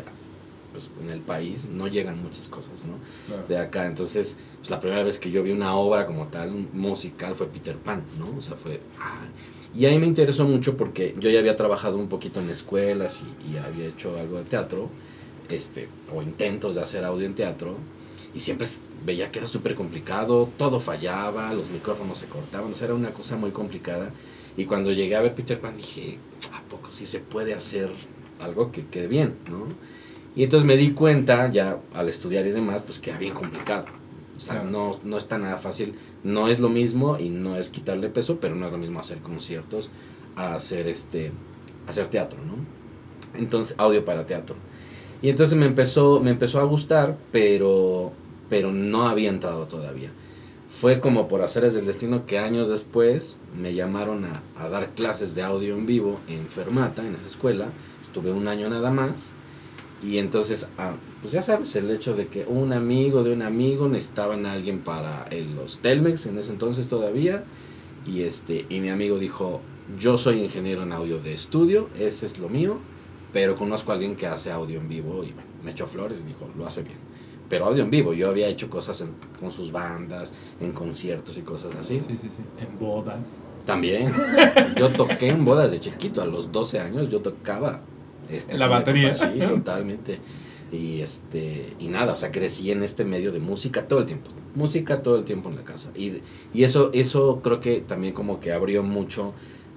pues, 0.72 0.92
en 1.04 1.10
el 1.10 1.22
país 1.22 1.68
no 1.72 1.88
llegan 1.88 2.22
muchas 2.22 2.48
cosas, 2.48 2.74
¿no? 2.86 2.98
Claro. 3.28 3.48
De 3.48 3.58
acá. 3.58 3.86
Entonces, 3.88 4.38
pues, 4.60 4.70
la 4.70 4.80
primera 4.80 5.04
vez 5.04 5.18
que 5.18 5.32
yo 5.32 5.44
vi 5.44 5.52
una 5.52 5.76
obra 5.76 6.06
como 6.06 6.28
tal, 6.28 6.50
un 6.50 6.70
musical, 6.74 7.36
fue 7.36 7.48
Peter 7.48 7.78
Pan, 7.78 8.04
¿no? 8.20 8.38
O 8.38 8.42
sea, 8.42 8.56
fue... 8.56 8.80
ah. 9.00 9.26
Y 9.76 9.86
ahí 9.86 10.00
me 10.00 10.08
interesó 10.08 10.46
mucho 10.46 10.78
porque 10.78 11.16
yo 11.20 11.30
ya 11.30 11.40
había 11.40 11.56
trabajado 11.56 11.98
un 11.98 12.08
poquito 12.08 12.40
en 12.40 12.50
escuelas 12.50 13.22
y, 13.22 13.54
y 13.54 13.58
había 13.58 13.88
hecho 13.88 14.18
algo 14.18 14.38
de 14.38 14.44
teatro, 14.44 14.90
este, 15.50 15.88
o 16.14 16.22
intentos 16.22 16.76
de 16.76 16.82
hacer 16.82 17.04
audio 17.04 17.26
en 17.26 17.36
teatro, 17.36 17.76
y 18.34 18.40
siempre 18.40 18.68
veía 19.06 19.32
que 19.32 19.40
era 19.40 19.48
súper 19.48 19.76
complicado, 19.76 20.50
todo 20.58 20.80
fallaba, 20.80 21.54
los 21.54 21.70
micrófonos 21.70 22.20
se 22.20 22.28
cortaban, 22.28 22.72
o 22.72 22.76
sea, 22.76 22.86
era 22.86 22.94
una 22.96 23.12
cosa 23.12 23.36
muy 23.36 23.52
complicada. 23.52 24.12
Y 24.56 24.66
cuando 24.66 24.92
llegué 24.92 25.16
a 25.16 25.22
ver 25.22 25.36
Peter 25.36 25.60
Pan 25.60 25.78
dije, 25.78 26.18
¿a 26.54 26.62
sí 26.92 27.06
se 27.06 27.20
puede 27.20 27.54
hacer 27.54 27.90
algo 28.40 28.72
que 28.72 28.86
quede 28.86 29.08
bien, 29.08 29.36
no? 29.50 29.66
Y 30.36 30.44
entonces 30.44 30.68
me 30.68 30.78
di 30.78 30.92
cuenta, 30.92 31.50
ya 31.50 31.80
al 31.94 32.10
estudiar 32.10 32.46
y 32.46 32.52
demás, 32.52 32.84
pues 32.86 33.00
que 33.00 33.10
era 33.10 33.20
bien 33.20 33.34
complicado. 33.34 33.86
O 34.36 34.40
sea, 34.40 34.62
Claro. 34.62 34.70
no, 34.70 35.00
no 35.04 35.18
está 35.18 35.38
nada 35.40 35.58
fácil. 35.58 35.96
No 36.24 36.48
es 36.48 36.60
lo 36.60 36.70
mismo 36.70 37.18
y 37.18 37.30
no 37.30 37.56
es 37.56 37.70
quitarle 37.70 38.10
peso, 38.10 38.38
pero 38.40 38.56
no 38.56 38.68
es 38.68 38.72
lo 38.72 38.78
mismo 38.78 39.00
hacer 39.00 39.18
conciertos 39.20 39.90
a 40.36 40.54
hacer 40.54 40.88
este 40.88 41.32
hacer 41.88 42.08
teatro, 42.08 42.40
¿no? 42.46 42.54
Entonces, 43.40 43.76
audio 43.80 44.06
para 44.06 44.26
teatro. 44.28 44.56
Y 45.24 45.30
entonces 45.30 45.58
me 45.58 45.66
empezó 45.66 46.20
me 46.20 46.30
empezó 46.32 46.60
a 46.60 46.64
gustar, 46.66 47.18
pero 47.32 48.12
pero 48.50 48.72
no 48.72 49.08
había 49.08 49.30
entrado 49.30 49.66
todavía. 49.68 50.12
Fue 50.80 51.00
como 51.00 51.28
por 51.28 51.42
hacer 51.42 51.72
del 51.72 51.88
destino 51.88 52.28
que 52.28 52.38
años 52.38 52.70
después 52.70 53.40
me 53.60 53.74
llamaron 53.74 54.26
a, 54.26 54.70
dar 54.70 54.92
clases 54.92 55.34
de 55.34 55.42
audio 55.42 55.74
en 55.76 55.88
vivo 55.88 56.20
en 56.28 56.46
Fermata, 56.46 57.02
en 57.04 57.16
esa 57.16 57.26
escuela. 57.26 57.70
Estuve 58.04 58.32
un 58.32 58.48
año 58.48 58.70
nada 58.70 58.92
más. 58.92 59.32
Y 60.04 60.20
entonces, 60.20 60.68
ah, 60.78 60.94
pues 61.22 61.34
ya 61.34 61.42
sabes, 61.42 61.76
el 61.76 61.90
hecho 61.90 62.16
de 62.16 62.28
que 62.28 62.46
un 62.46 62.74
amigo 62.74 63.24
de 63.24 63.34
un 63.34 63.42
amigo 63.42 63.88
necesitaban 63.88 64.46
a 64.46 64.52
alguien 64.52 64.78
para 64.78 65.28
los 65.56 65.80
Telmex 65.80 66.28
en 66.28 66.38
ese 66.38 66.52
entonces 66.52 66.88
todavía. 66.88 67.44
Y, 68.06 68.22
este, 68.22 68.68
y 68.70 68.80
mi 68.80 68.90
amigo 68.90 69.18
dijo, 69.18 69.62
yo 70.00 70.20
soy 70.20 70.44
ingeniero 70.44 70.84
en 70.84 70.94
audio 70.94 71.18
de 71.18 71.34
estudio, 71.34 71.90
ese 72.00 72.28
es 72.28 72.38
lo 72.38 72.50
mío, 72.50 72.78
pero 73.34 73.56
conozco 73.56 73.94
a 73.94 73.96
alguien 73.96 74.16
que 74.16 74.28
hace 74.28 74.52
audio 74.52 74.80
en 74.80 74.88
vivo 74.88 75.24
y 75.24 75.32
bueno, 75.32 75.50
me 75.66 75.72
echó 75.72 75.88
flores 75.88 76.20
y 76.22 76.28
dijo, 76.28 76.48
lo 76.56 76.68
hace 76.68 76.84
bien. 76.84 77.07
Pero 77.50 77.66
audio 77.66 77.84
en 77.84 77.90
vivo, 77.90 78.14
yo 78.14 78.30
había 78.30 78.48
hecho 78.48 78.70
cosas 78.70 79.00
en- 79.02 79.14
con 79.40 79.52
sus 79.52 79.72
bandas, 79.72 80.34
en 80.60 80.72
conciertos 80.74 81.38
y 81.38 81.42
cosas 81.42 81.74
así. 81.80 82.02
Sí, 82.02 82.16
sí, 82.18 82.30
sí. 82.30 82.42
En 82.60 82.78
bodas. 82.80 83.38
También. 83.66 84.12
Yo 84.78 84.90
toqué 84.92 85.28
en 85.30 85.44
bodas 85.44 85.72
de 85.72 85.80
chiquito, 85.80 86.22
a 86.22 86.26
los 86.26 86.52
12 86.54 86.80
años 86.80 87.10
yo 87.10 87.20
tocaba. 87.22 87.82
Este, 88.30 88.58
La 88.58 88.68
batería. 88.68 89.12
papá, 89.12 89.32
Sí, 89.34 89.40
totalmente. 89.48 90.20
Y 90.72 91.00
este 91.02 91.74
y 91.80 91.88
nada, 91.88 92.14
o 92.14 92.18
sea, 92.18 92.32
crecí 92.32 92.72
en 92.72 92.84
este 92.84 93.04
medio 93.06 93.32
de 93.32 93.40
música 93.40 93.88
todo 93.88 94.00
el 94.00 94.06
tiempo. 94.06 94.30
Música 94.56 95.02
todo 95.02 95.18
el 95.18 95.26
tiempo 95.26 95.50
en 95.50 95.56
la 95.58 95.64
casa. 95.64 95.92
Y, 95.96 96.22
y 96.54 96.64
eso 96.64 96.90
eso 96.94 97.42
creo 97.44 97.60
que 97.60 97.82
también 97.82 98.14
como 98.14 98.40
que 98.40 98.52
abrió 98.54 98.84
mucho 98.84 99.34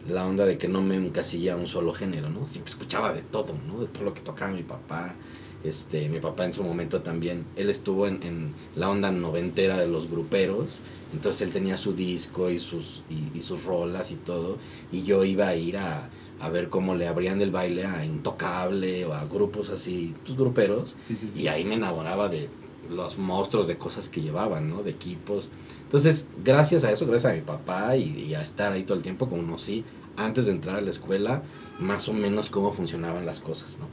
la 0.08 0.26
onda 0.26 0.46
de 0.46 0.56
que 0.58 0.66
no 0.68 0.82
me 0.82 0.96
encasilla 0.96 1.54
a 1.54 1.56
un 1.56 1.66
solo 1.66 1.92
género, 1.92 2.28
¿no? 2.30 2.46
Siempre 2.48 2.70
escuchaba 2.70 3.12
de 3.12 3.22
todo, 3.22 3.54
¿no? 3.68 3.80
De 3.80 3.86
todo 3.86 4.04
lo 4.04 4.14
que 4.14 4.20
tocaba 4.20 4.50
mi 4.52 4.62
papá. 4.62 5.14
Este, 5.62 6.08
mi 6.08 6.20
papá 6.20 6.46
en 6.46 6.52
su 6.54 6.62
momento 6.62 7.02
también, 7.02 7.44
él 7.56 7.68
estuvo 7.68 8.06
en, 8.06 8.22
en 8.22 8.54
la 8.76 8.88
onda 8.88 9.10
noventera 9.12 9.78
de 9.78 9.86
los 9.86 10.10
gruperos, 10.10 10.78
entonces 11.12 11.42
él 11.42 11.52
tenía 11.52 11.76
su 11.76 11.92
disco 11.92 12.48
y 12.50 12.58
sus, 12.60 13.02
y, 13.10 13.36
y 13.36 13.42
sus 13.42 13.64
rolas 13.64 14.10
y 14.10 14.14
todo, 14.16 14.56
y 14.90 15.02
yo 15.02 15.22
iba 15.24 15.48
a 15.48 15.56
ir 15.56 15.76
a, 15.76 16.08
a 16.40 16.48
ver 16.48 16.70
cómo 16.70 16.94
le 16.94 17.06
abrían 17.06 17.42
el 17.42 17.50
baile 17.50 17.84
a 17.84 18.06
Intocable 18.06 19.04
o 19.04 19.12
a 19.12 19.26
grupos 19.26 19.68
así, 19.68 20.14
pues 20.24 20.38
gruperos, 20.38 20.94
Sí, 20.98 21.14
sí, 21.14 21.28
sí. 21.34 21.42
y 21.42 21.48
ahí 21.48 21.64
me 21.66 21.74
enamoraba 21.74 22.30
de 22.30 22.48
los 22.90 23.18
monstruos 23.18 23.66
de 23.66 23.76
cosas 23.76 24.08
que 24.08 24.22
llevaban, 24.22 24.68
¿no? 24.70 24.82
De 24.82 24.90
equipos. 24.92 25.50
Entonces, 25.82 26.26
gracias 26.42 26.82
a 26.84 26.90
eso, 26.90 27.06
gracias 27.06 27.32
a 27.32 27.36
mi 27.36 27.42
papá 27.42 27.96
y, 27.96 28.18
y 28.28 28.34
a 28.34 28.40
estar 28.42 28.72
ahí 28.72 28.84
todo 28.84 28.96
el 28.96 29.02
tiempo, 29.02 29.28
conocí 29.28 29.84
antes 30.16 30.46
de 30.46 30.52
entrar 30.52 30.76
a 30.76 30.80
la 30.80 30.90
escuela 30.90 31.42
más 31.78 32.08
o 32.08 32.14
menos 32.14 32.48
cómo 32.48 32.72
funcionaban 32.72 33.26
las 33.26 33.40
cosas, 33.40 33.76
¿no? 33.78 33.86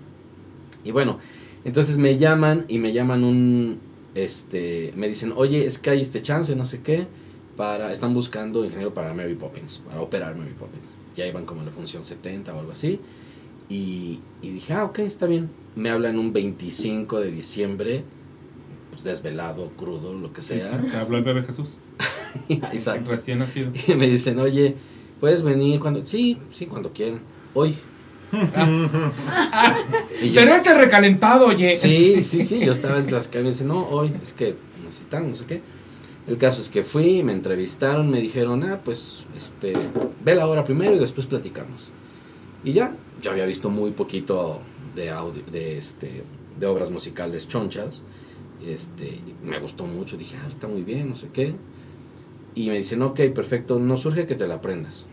Y 0.84 0.92
bueno, 0.92 1.20
entonces 1.66 1.98
me 1.98 2.18
llaman 2.18 2.66
y 2.68 2.78
me 2.80 2.94
llaman 2.94 3.24
un, 3.24 3.80
este, 4.16 4.94
me 4.96 5.08
dicen, 5.08 5.34
oye, 5.36 5.66
es 5.66 5.78
que 5.78 5.90
hay 5.92 6.02
este 6.02 6.22
chance, 6.22 6.56
no 6.56 6.66
sé 6.66 6.82
qué, 6.82 7.08
para, 7.56 7.92
están 7.92 8.14
buscando 8.14 8.64
ingeniero 8.64 8.94
para 8.94 9.14
Mary 9.14 9.36
Poppins, 9.36 9.80
para 9.88 10.02
operar 10.02 10.36
Mary 10.36 10.54
Poppins. 10.58 10.86
Ya 11.16 11.26
iban 11.26 11.46
como 11.46 11.62
en 11.62 11.68
la 11.68 11.72
función 11.72 12.06
70 12.06 12.54
o 12.56 12.60
algo 12.60 12.72
así. 12.72 13.00
Y, 13.70 14.20
y 14.42 14.50
dije, 14.52 14.74
ah, 14.74 14.86
ok, 14.86 15.00
está 15.00 15.26
bien. 15.26 15.50
Me 15.76 15.90
hablan 15.90 16.18
un 16.20 16.32
25 16.32 17.20
de 17.20 17.32
diciembre, 17.32 18.04
pues 18.92 19.04
desvelado, 19.04 19.72
crudo, 19.76 20.14
lo 20.14 20.32
que 20.32 20.42
Sí, 20.42 20.60
sea. 20.60 20.80
sí, 20.82 20.90
te 20.92 20.98
habló 20.98 21.18
el 21.18 21.24
bebé 21.24 21.44
Jesús. 21.44 21.80
Exacto. 22.50 23.12
Recién 23.12 23.40
nacido. 23.40 23.72
Y 23.88 23.94
me 23.96 24.08
dicen, 24.08 24.40
oye, 24.40 24.76
¿puedes 25.20 25.42
venir 25.42 25.80
cuando? 25.80 26.06
Sí, 26.06 26.38
sí, 26.52 26.68
cuando 26.68 26.94
quieran. 26.94 27.22
Hoy. 27.54 27.76
Pero 30.22 30.56
ese 30.56 30.74
recalentado, 30.74 31.48
oye. 31.48 31.76
Sí, 31.76 32.24
sí, 32.24 32.42
sí, 32.42 32.60
yo 32.60 32.74
estaba 32.74 32.98
en 33.00 33.08
Tlaxcala 33.08 33.50
y 33.50 33.54
me 33.54 33.62
no, 33.66 33.88
hoy, 33.88 34.12
es 34.24 34.34
que 34.34 34.56
necesitan, 34.84 35.30
no 35.30 35.36
sé 35.36 35.46
qué. 35.46 35.62
El 36.28 36.38
caso 36.38 36.62
es 36.62 36.68
que 36.70 36.84
fui, 36.84 37.24
me 37.24 37.32
entrevistaron, 37.32 38.10
me 38.10 38.20
dijeron, 38.20 38.64
ah, 38.64 38.80
pues, 38.84 39.26
este, 39.38 39.74
ve 40.24 40.36
la 40.36 40.48
hora 40.48 40.66
primero 40.66 40.96
y 40.96 41.00
después 41.00 41.26
platicamos. 41.26 41.86
Y 42.66 42.74
ya, 42.74 42.94
yo 43.22 43.32
había 43.32 43.46
visto 43.46 43.70
muy 43.70 43.92
poquito 43.92 44.60
de 44.94 45.10
audio, 45.10 45.42
de 45.52 45.78
este, 45.78 46.24
de 46.60 46.66
obras 46.66 46.92
musicales 46.92 47.48
chonchas. 47.48 48.04
Este, 48.66 49.20
me 49.44 49.60
gustó 49.60 49.86
mucho, 49.86 50.18
dije, 50.18 50.36
ah, 50.44 50.48
está 50.50 50.68
muy 50.68 50.82
bien, 50.82 51.10
no 51.10 51.16
sé 51.16 51.30
qué. 51.32 51.56
Y 52.56 52.68
me 52.68 52.78
dicen, 52.78 53.02
ok, 53.04 53.22
perfecto, 53.34 53.80
nos 53.80 54.02
surge 54.02 54.26
que 54.26 54.36
te 54.36 54.48
la 54.48 54.56
aprendas. 54.56 55.06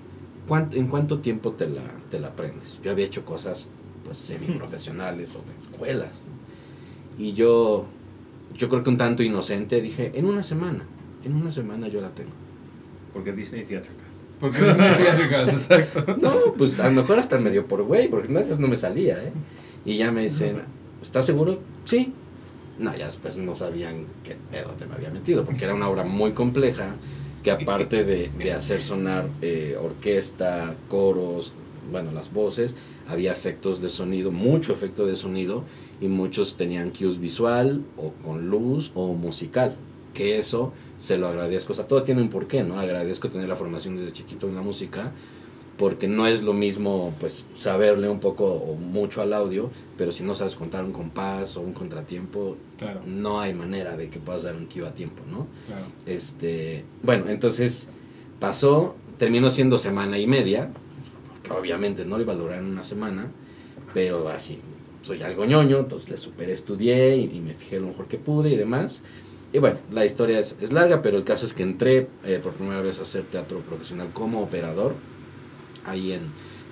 ¿Cuánto, 0.47 0.77
¿En 0.77 0.89
cuánto 0.89 1.19
tiempo 1.21 1.53
te 1.53 1.69
la, 1.69 1.83
te 2.11 2.21
la 2.21 2.29
aprendes? 2.29 2.79
Yo 2.83 2.91
había 2.91 3.07
hecho 3.07 3.25
cosas, 3.25 3.67
pues, 4.05 4.19
semiprofesionales 4.19 5.35
o 5.35 5.39
de 5.39 5.59
escuelas, 5.59 6.23
¿no? 6.27 7.23
Y 7.25 7.33
yo, 7.33 7.87
yo 8.55 8.69
creo 8.69 8.83
que 8.83 8.91
un 8.91 8.97
tanto 8.97 9.23
inocente 9.23 9.81
dije, 9.81 10.13
en 10.15 10.27
una 10.27 10.43
semana, 10.43 10.85
en 11.25 11.35
una 11.35 11.51
semana 11.51 11.89
yo 11.89 12.01
la 12.01 12.11
tengo. 12.11 12.33
Porque 13.13 13.33
Disney 13.33 13.65
Theatrical. 13.65 14.05
Porque 14.41 14.61
no 14.61 14.75
pediátricas, 14.77 15.49
exacto. 15.71 16.17
No, 16.21 16.53
pues 16.57 16.79
a 16.81 16.89
lo 16.89 16.93
mejor 16.93 17.19
hasta 17.19 17.39
medio 17.39 17.67
por 17.67 17.83
güey, 17.85 18.09
porque 18.09 18.37
antes 18.37 18.59
no 18.59 18.69
me 18.69 18.77
salía, 18.77 19.23
¿eh? 19.23 19.33
Y 19.85 19.97
ya 19.97 20.11
me 20.11 20.23
dicen, 20.23 20.63
¿estás 21.01 21.27
seguro? 21.27 21.61
Sí. 21.85 22.13
No, 22.79 22.95
ya 22.97 23.07
después 23.07 23.37
no 23.37 23.55
sabían 23.55 24.07
qué 24.25 24.37
pedo 24.51 24.71
te 24.73 24.87
me 24.87 24.95
había 24.95 25.11
metido, 25.11 25.45
porque 25.45 25.65
era 25.65 25.75
una 25.75 25.89
obra 25.89 26.03
muy 26.05 26.33
compleja, 26.33 26.97
que 27.45 27.51
aparte 27.51 28.05
de, 28.05 28.31
de 28.39 28.53
hacer 28.53 28.81
sonar 28.81 29.29
eh, 29.43 29.77
orquesta, 29.81 30.75
coros, 30.89 31.53
bueno, 31.93 32.11
las 32.11 32.33
voces, 32.33 32.75
había 33.07 33.33
efectos 33.33 33.83
de 33.83 33.91
sonido, 33.91 34.33
mucho 34.33 34.73
efecto 34.73 35.05
de 35.07 35.15
sonido, 35.15 35.63
y 36.01 36.09
muchos 36.09 36.57
tenían 36.57 36.91
cues 36.91 37.19
visual, 37.19 37.85
o 37.99 38.13
con 38.25 38.49
luz, 38.49 38.93
o 38.95 39.13
musical, 39.13 39.77
que 40.15 40.39
eso 40.39 40.73
se 40.97 41.19
lo 41.19 41.29
agradezco, 41.29 41.73
o 41.73 41.77
sea, 41.77 41.87
todo 41.87 42.03
tiene 42.03 42.23
un 42.23 42.31
porqué, 42.31 42.63
¿no? 42.63 42.81
Agradezco 42.81 43.29
tener 43.29 43.49
la 43.49 43.57
formación 43.57 43.97
desde 43.97 44.13
chiquito 44.13 44.49
en 44.49 44.55
la 44.55 44.63
música, 44.63 45.13
porque 45.77 46.07
no 46.07 46.27
es 46.27 46.43
lo 46.43 46.53
mismo 46.53 47.13
pues 47.19 47.47
saberle 47.55 48.09
un 48.09 48.21
poco 48.21 48.45
o 48.47 48.77
mucho 48.77 49.23
al 49.23 49.33
audio, 49.33 49.71
pero 49.99 50.13
si 50.13 50.23
no 50.23 50.35
sabes 50.35 50.55
contar 50.55 50.85
un 50.85 50.93
compás 50.93 51.57
o 51.57 51.61
un 51.61 51.73
contratiempo, 51.73 52.57
Claro, 52.79 53.01
no 53.07 53.41
hay 53.41 53.55
manera 53.55 53.97
de 53.97 54.09
que 54.09 54.19
puedas 54.19 54.43
dar 54.43 54.55
un 54.57 54.67
cue 54.67 54.87
a 54.87 54.95
tiempo, 54.95 55.23
¿no? 55.31 55.47
claro. 55.67 55.85
Este, 56.07 56.85
bueno, 57.03 57.29
entonces 57.29 57.89
pasó, 58.41 58.95
terminó 59.19 59.51
siendo 59.51 59.79
semana 59.79 60.19
y 60.19 60.27
media, 60.27 60.71
que 61.43 61.51
obviamente 61.53 62.05
no 62.05 62.17
lo 62.17 62.23
iba 62.23 62.33
a 62.33 62.37
lograr 62.37 62.59
en 62.61 62.67
una 62.67 62.85
semana, 62.85 63.27
pero 63.93 64.29
así, 64.29 64.59
soy 65.03 65.23
algo 65.23 65.45
ñoño, 65.45 65.79
entonces 65.79 66.09
le 66.09 66.17
super 66.19 66.51
estudié 66.51 67.17
y, 67.17 67.37
y 67.37 67.41
me 67.41 67.55
fijé 67.55 67.81
lo 67.81 67.89
mejor 67.89 68.07
que 68.07 68.19
pude 68.19 68.51
y 68.51 68.57
demás. 68.57 69.03
Y 69.53 69.59
bueno, 69.59 69.79
la 69.93 70.05
historia 70.05 70.41
es, 70.41 70.57
es 70.61 70.73
larga, 70.73 71.01
pero 71.03 71.17
el 71.17 71.25
caso 71.25 71.47
es 71.47 71.53
que 71.53 71.63
entré 71.63 72.09
eh, 72.25 72.41
por 72.43 72.53
primera 72.55 72.81
vez 72.81 72.99
a 72.99 73.03
hacer 73.03 73.23
teatro 73.25 73.61
profesional 73.61 74.09
como 74.13 74.43
operador, 74.43 74.95
ahí 75.87 76.13
en, 76.13 76.23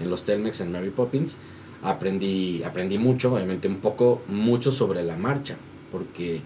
en 0.02 0.10
los 0.10 0.24
Telmex, 0.24 0.60
en 0.60 0.72
Mary 0.72 0.90
Poppins. 0.90 1.36
Aprendí, 1.82 2.62
aprendí 2.62 2.96
mucho, 2.98 3.34
obviamente 3.34 3.66
un 3.68 3.76
poco, 3.76 4.22
mucho 4.28 4.70
sobre 4.70 5.02
la 5.02 5.16
marcha, 5.16 5.56
porque 5.90 6.40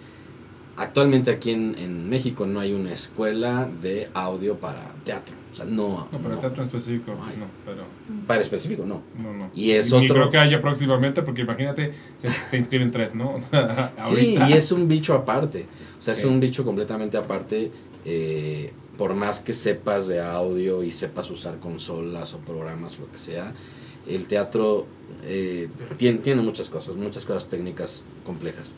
actualmente 0.76 1.30
aquí 1.30 1.50
en, 1.50 1.74
en 1.78 2.08
México 2.08 2.46
no 2.46 2.60
hay 2.60 2.72
una 2.72 2.92
escuela 2.92 3.68
de 3.82 4.08
audio 4.14 4.56
para 4.56 4.92
teatro. 5.04 5.34
O 5.52 5.56
sea, 5.56 5.64
no. 5.64 6.06
No, 6.12 6.18
para 6.18 6.34
no. 6.34 6.40
teatro 6.40 6.62
en 6.62 6.66
específico, 6.68 7.12
Ay. 7.26 7.34
no, 7.38 7.46
pero 7.64 7.82
Para 8.26 8.42
específico, 8.42 8.84
no. 8.84 9.00
no, 9.18 9.32
no. 9.32 9.50
Y 9.54 9.70
es 9.70 9.90
Ni 9.92 10.04
otro- 10.04 10.14
creo 10.16 10.30
que 10.30 10.38
haya 10.38 10.60
próximamente, 10.60 11.22
porque 11.22 11.42
imagínate, 11.42 11.92
se, 12.18 12.28
se 12.28 12.56
inscriben 12.58 12.90
tres, 12.90 13.14
¿no? 13.14 13.30
O 13.36 13.40
sea, 13.40 13.92
Sí, 13.98 14.36
ahorita. 14.36 14.50
y 14.50 14.52
es 14.52 14.70
un 14.72 14.86
bicho 14.88 15.14
aparte. 15.14 15.66
O 15.98 16.02
sea, 16.02 16.14
Sí. 16.14 16.20
es 16.20 16.26
un 16.26 16.40
bicho 16.40 16.64
completamente 16.64 17.16
aparte. 17.16 17.70
eh, 18.04 18.72
por 18.96 19.14
más 19.14 19.40
que 19.40 19.52
sepas 19.52 20.06
de 20.06 20.20
audio 20.20 20.82
y 20.82 20.90
sepas 20.90 21.30
usar 21.30 21.58
consolas 21.58 22.34
o 22.34 22.38
programas, 22.38 22.98
lo 22.98 23.10
que 23.10 23.18
sea, 23.18 23.54
el 24.08 24.26
teatro 24.26 24.86
eh, 25.24 25.68
tiene, 25.98 26.18
tiene 26.18 26.42
muchas 26.42 26.68
cosas, 26.68 26.96
muchas 26.96 27.24
cosas 27.24 27.48
técnicas 27.48 28.02
complejas. 28.24 28.72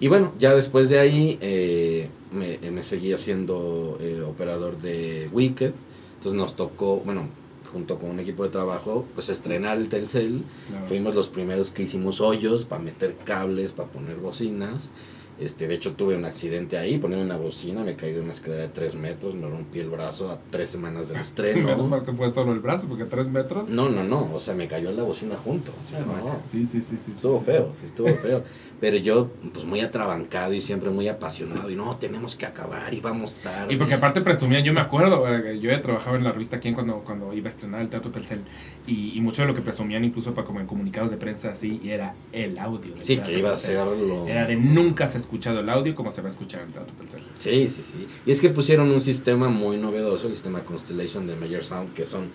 Y 0.00 0.08
bueno, 0.08 0.32
ya 0.38 0.54
después 0.54 0.88
de 0.88 0.98
ahí 0.98 1.38
eh, 1.40 2.08
me, 2.32 2.58
me 2.70 2.82
seguí 2.82 3.12
haciendo 3.12 3.98
eh, 4.00 4.22
operador 4.22 4.78
de 4.78 5.28
Wicked. 5.32 5.72
Entonces 6.16 6.38
nos 6.38 6.54
tocó, 6.54 6.98
bueno, 6.98 7.28
junto 7.72 7.98
con 7.98 8.10
un 8.10 8.20
equipo 8.20 8.44
de 8.44 8.50
trabajo, 8.50 9.06
pues 9.14 9.28
estrenar 9.28 9.76
el 9.76 9.88
Telcel. 9.88 10.44
Claro. 10.68 10.84
Fuimos 10.86 11.14
los 11.14 11.28
primeros 11.28 11.70
que 11.70 11.82
hicimos 11.82 12.20
hoyos 12.20 12.64
para 12.64 12.82
meter 12.82 13.16
cables, 13.24 13.72
para 13.72 13.88
poner 13.88 14.16
bocinas. 14.16 14.90
Este, 15.40 15.68
de 15.68 15.74
hecho 15.74 15.92
tuve 15.92 16.16
un 16.16 16.24
accidente 16.24 16.78
ahí, 16.78 16.98
poniendo 16.98 17.24
una 17.24 17.36
bocina, 17.36 17.84
me 17.84 17.94
caí 17.94 18.12
de 18.12 18.20
una 18.20 18.32
escalera 18.32 18.62
de 18.62 18.68
3 18.68 18.96
metros, 18.96 19.34
me 19.36 19.48
rompí 19.48 19.78
el 19.78 19.88
brazo 19.88 20.30
a 20.30 20.38
tres 20.50 20.70
semanas 20.70 21.08
del 21.08 21.16
Menos 21.16 21.26
estreno. 21.28 21.86
mal 21.86 22.02
que 22.02 22.12
fue 22.12 22.28
solo 22.28 22.52
el 22.52 22.60
brazo, 22.60 22.88
porque 22.88 23.04
tres 23.04 23.28
metros. 23.28 23.68
No, 23.68 23.88
no, 23.88 24.02
no, 24.02 24.30
o 24.34 24.40
sea, 24.40 24.54
me 24.54 24.66
cayó 24.66 24.90
la 24.92 25.04
bocina 25.04 25.36
junto. 25.36 25.70
o 25.70 25.88
sea, 25.90 26.00
no. 26.00 26.40
Sí, 26.44 26.64
sí, 26.64 26.80
sí, 26.80 26.96
sí. 26.96 27.12
Estuvo 27.12 27.38
sí, 27.38 27.44
feo, 27.44 27.72
sí, 27.80 27.86
estuvo 27.86 28.08
feo. 28.16 28.42
Pero 28.80 28.96
yo, 28.96 29.30
pues 29.52 29.64
muy 29.64 29.80
atrabancado 29.80 30.52
y 30.54 30.60
siempre 30.60 30.90
muy 30.90 31.08
apasionado. 31.08 31.68
Y 31.68 31.74
no, 31.74 31.96
tenemos 31.96 32.36
que 32.36 32.46
acabar 32.46 32.94
y 32.94 33.00
vamos 33.00 33.34
tarde. 33.36 33.74
Y 33.74 33.76
porque 33.76 33.94
aparte 33.94 34.20
presumía, 34.20 34.60
yo 34.60 34.72
me 34.72 34.80
acuerdo, 34.80 35.26
eh, 35.28 35.58
yo 35.58 35.70
ya 35.70 35.80
trabajaba 35.80 36.16
en 36.16 36.24
la 36.24 36.30
revista 36.30 36.60
Quién 36.60 36.74
cuando, 36.74 37.00
cuando 37.00 37.32
iba 37.32 37.46
a 37.46 37.48
estrenar 37.48 37.80
el 37.80 37.88
Teatro 37.88 38.12
Telcel 38.12 38.42
y, 38.86 39.16
y 39.16 39.20
mucho 39.20 39.42
de 39.42 39.48
lo 39.48 39.54
que 39.54 39.62
presumían 39.62 40.04
incluso 40.04 40.32
para 40.32 40.46
como 40.46 40.60
en 40.60 40.66
comunicados 40.66 41.10
de 41.10 41.16
prensa 41.16 41.50
así 41.50 41.80
era 41.84 42.14
el 42.32 42.58
audio. 42.58 42.94
Sí, 43.00 43.18
que 43.18 43.38
iba 43.38 43.52
a 43.52 43.56
ser 43.56 43.84
lo... 43.84 44.26
Era 44.28 44.46
de 44.46 44.56
nunca 44.56 45.08
se 45.08 45.18
ha 45.18 45.20
escuchado 45.20 45.60
el 45.60 45.68
audio 45.68 45.94
como 45.94 46.10
se 46.10 46.22
va 46.22 46.28
a 46.28 46.30
escuchar 46.30 46.60
en 46.60 46.68
el 46.68 46.72
Teatro 46.72 46.94
Telcel. 46.96 47.22
Sí, 47.38 47.68
sí, 47.68 47.82
sí. 47.82 48.06
Y 48.26 48.30
es 48.30 48.40
que 48.40 48.50
pusieron 48.50 48.90
un 48.90 49.00
sistema 49.00 49.48
muy 49.48 49.76
novedoso, 49.76 50.28
el 50.28 50.34
sistema 50.34 50.60
Constellation 50.60 51.26
de 51.26 51.34
Major 51.34 51.64
Sound, 51.64 51.94
que 51.94 52.04
son 52.04 52.28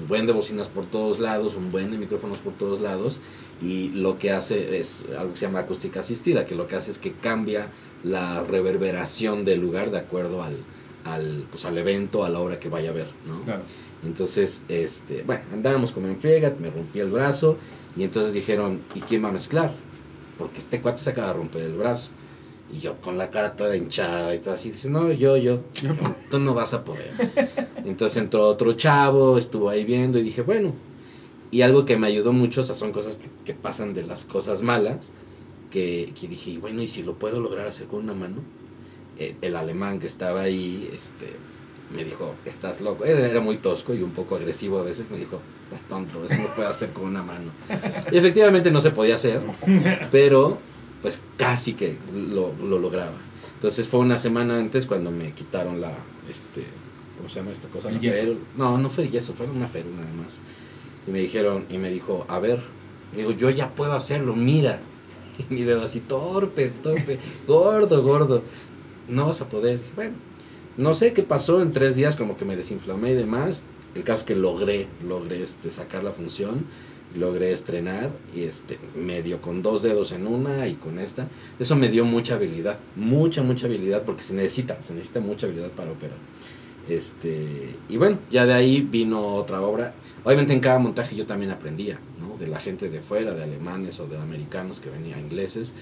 un 0.00 0.08
buen 0.08 0.26
de 0.26 0.32
bocinas 0.32 0.68
por 0.68 0.86
todos 0.86 1.18
lados, 1.18 1.56
un 1.56 1.70
buen 1.70 1.90
de 1.90 1.98
micrófonos 1.98 2.38
por 2.38 2.52
todos 2.52 2.80
lados, 2.80 3.18
y 3.62 3.90
lo 3.90 4.18
que 4.18 4.32
hace 4.32 4.78
es 4.78 5.04
algo 5.18 5.32
que 5.32 5.38
se 5.38 5.46
llama 5.46 5.60
acústica 5.60 6.00
asistida, 6.00 6.44
que 6.46 6.54
lo 6.54 6.66
que 6.66 6.76
hace 6.76 6.90
es 6.90 6.98
que 6.98 7.12
cambia 7.12 7.66
la 8.04 8.42
reverberación 8.42 9.44
del 9.44 9.60
lugar 9.60 9.90
de 9.90 9.98
acuerdo 9.98 10.42
al, 10.42 10.56
al, 11.04 11.44
pues, 11.50 11.64
al 11.66 11.76
evento, 11.76 12.24
a 12.24 12.28
la 12.30 12.38
hora 12.40 12.58
que 12.58 12.68
vaya 12.70 12.90
a 12.90 12.92
ver, 12.94 13.08
¿no? 13.26 13.42
Claro. 13.44 13.62
Entonces, 14.04 14.62
este, 14.68 15.22
bueno, 15.26 15.42
andábamos 15.52 15.92
como 15.92 16.08
en 16.08 16.18
friega, 16.18 16.54
me 16.58 16.70
rompí 16.70 17.00
el 17.00 17.10
brazo, 17.10 17.56
y 17.96 18.02
entonces 18.04 18.32
dijeron, 18.32 18.80
¿y 18.94 19.00
quién 19.00 19.22
va 19.24 19.28
a 19.28 19.32
mezclar? 19.32 19.72
Porque 20.38 20.58
este 20.60 20.80
cuate 20.80 20.98
se 21.02 21.10
acaba 21.10 21.28
de 21.28 21.34
romper 21.34 21.62
el 21.62 21.74
brazo. 21.74 22.08
Y 22.72 22.78
yo 22.78 22.96
con 23.00 23.18
la 23.18 23.30
cara 23.30 23.56
toda 23.56 23.76
hinchada 23.76 24.34
y 24.34 24.38
todo 24.38 24.54
así, 24.54 24.70
dice, 24.70 24.88
no, 24.88 25.10
yo, 25.12 25.36
yo, 25.36 25.60
Yo- 25.82 25.90
tú 26.30 26.38
no 26.38 26.54
vas 26.54 26.72
a 26.72 26.84
poder. 26.84 27.10
Entonces 27.84 28.16
entró 28.22 28.46
otro 28.46 28.72
chavo, 28.74 29.36
estuvo 29.36 29.68
ahí 29.68 29.84
viendo 29.84 30.18
y 30.18 30.22
dije, 30.22 30.40
bueno. 30.42 30.72
Y 31.50 31.62
algo 31.62 31.84
que 31.84 31.96
me 31.96 32.06
ayudó 32.06 32.32
mucho, 32.32 32.60
o 32.60 32.64
sea, 32.64 32.74
son 32.74 32.92
cosas 32.92 33.16
que, 33.16 33.28
que 33.44 33.54
pasan 33.54 33.92
de 33.94 34.04
las 34.04 34.24
cosas 34.24 34.62
malas, 34.62 35.10
que, 35.70 36.12
que 36.18 36.28
dije, 36.28 36.58
bueno, 36.58 36.82
¿y 36.82 36.88
si 36.88 37.02
lo 37.02 37.14
puedo 37.14 37.40
lograr 37.40 37.66
hacer 37.66 37.86
con 37.86 38.00
una 38.00 38.14
mano? 38.14 38.36
Eh, 39.18 39.36
el 39.42 39.56
alemán 39.56 39.98
que 39.98 40.06
estaba 40.06 40.42
ahí, 40.42 40.90
este, 40.94 41.26
me 41.94 42.04
dijo, 42.04 42.34
estás 42.44 42.80
loco. 42.80 43.04
Él 43.04 43.18
era 43.18 43.40
muy 43.40 43.56
tosco 43.56 43.94
y 43.94 44.02
un 44.02 44.10
poco 44.10 44.36
agresivo 44.36 44.78
a 44.78 44.82
veces, 44.82 45.10
me 45.10 45.18
dijo, 45.18 45.40
estás 45.64 45.88
tonto, 45.88 46.24
eso 46.24 46.40
no 46.40 46.54
puede 46.54 46.68
hacer 46.68 46.90
con 46.90 47.04
una 47.04 47.22
mano. 47.22 47.50
Y 48.12 48.16
efectivamente 48.16 48.70
no 48.70 48.80
se 48.80 48.90
podía 48.90 49.16
hacer, 49.16 49.40
pero 50.10 50.58
pues 51.02 51.20
casi 51.36 51.74
que 51.74 51.96
lo, 52.14 52.52
lo 52.64 52.78
lograba. 52.78 53.16
Entonces 53.54 53.86
fue 53.86 54.00
una 54.00 54.18
semana 54.18 54.58
antes 54.58 54.86
cuando 54.86 55.10
me 55.10 55.32
quitaron 55.32 55.80
la, 55.80 55.92
este, 56.30 56.64
¿cómo 57.16 57.28
se 57.28 57.40
llama 57.40 57.50
esta 57.50 57.68
cosa? 57.68 57.88
El 57.90 58.00
yeso. 58.00 58.34
No, 58.56 58.78
no 58.78 58.88
fue 58.88 59.08
yeso, 59.08 59.34
fue 59.34 59.46
una 59.46 59.66
férula 59.66 59.96
nada 59.96 60.12
más. 60.14 60.38
Y 61.06 61.10
me 61.10 61.20
dijeron, 61.20 61.64
y 61.70 61.78
me 61.78 61.90
dijo, 61.90 62.24
a 62.28 62.38
ver, 62.38 62.60
digo, 63.14 63.32
yo 63.32 63.50
ya 63.50 63.70
puedo 63.70 63.92
hacerlo, 63.92 64.34
mira. 64.34 64.78
Y 65.38 65.54
mi 65.54 65.62
dedo 65.62 65.82
así, 65.82 66.00
torpe, 66.00 66.70
torpe, 66.82 67.18
gordo, 67.46 68.02
gordo. 68.02 68.42
No 69.08 69.26
vas 69.26 69.40
a 69.40 69.48
poder. 69.48 69.80
Bueno, 69.96 70.12
no 70.76 70.92
sé 70.92 71.12
qué 71.12 71.22
pasó 71.22 71.62
en 71.62 71.72
tres 71.72 71.96
días, 71.96 72.14
como 72.14 72.36
que 72.36 72.44
me 72.44 72.56
desinflamé 72.56 73.12
y 73.12 73.14
demás. 73.14 73.62
El 73.94 74.04
caso 74.04 74.20
es 74.20 74.24
que 74.24 74.36
logré, 74.36 74.86
logré 75.06 75.42
este, 75.42 75.70
sacar 75.70 76.04
la 76.04 76.12
función, 76.12 76.64
logré 77.16 77.52
estrenar 77.52 78.10
y 78.36 78.42
este, 78.42 78.78
medio 78.94 79.40
con 79.40 79.62
dos 79.62 79.82
dedos 79.82 80.12
en 80.12 80.26
una 80.26 80.68
y 80.68 80.74
con 80.74 80.98
esta. 80.98 81.26
Eso 81.58 81.74
me 81.74 81.88
dio 81.88 82.04
mucha 82.04 82.34
habilidad, 82.34 82.78
mucha, 82.94 83.42
mucha 83.42 83.66
habilidad, 83.66 84.02
porque 84.02 84.22
se 84.22 84.34
necesita, 84.34 84.80
se 84.82 84.94
necesita 84.94 85.20
mucha 85.20 85.46
habilidad 85.46 85.70
para 85.70 85.90
operar. 85.90 86.16
Este, 86.88 87.74
y 87.88 87.96
bueno, 87.96 88.18
ya 88.30 88.46
de 88.46 88.52
ahí 88.52 88.80
vino 88.80 89.34
otra 89.34 89.60
obra. 89.60 89.94
Obviamente 90.24 90.52
en 90.52 90.60
cada 90.60 90.78
montaje 90.78 91.16
yo 91.16 91.26
también 91.26 91.50
aprendía, 91.50 91.98
¿no? 92.20 92.36
De 92.38 92.46
la 92.46 92.58
gente 92.60 92.88
de 92.90 93.00
fuera, 93.00 93.34
de 93.34 93.42
alemanes 93.42 94.00
o 94.00 94.06
de 94.06 94.18
americanos 94.18 94.80
que 94.80 94.90
venían 94.90 95.20
ingleses, 95.20 95.72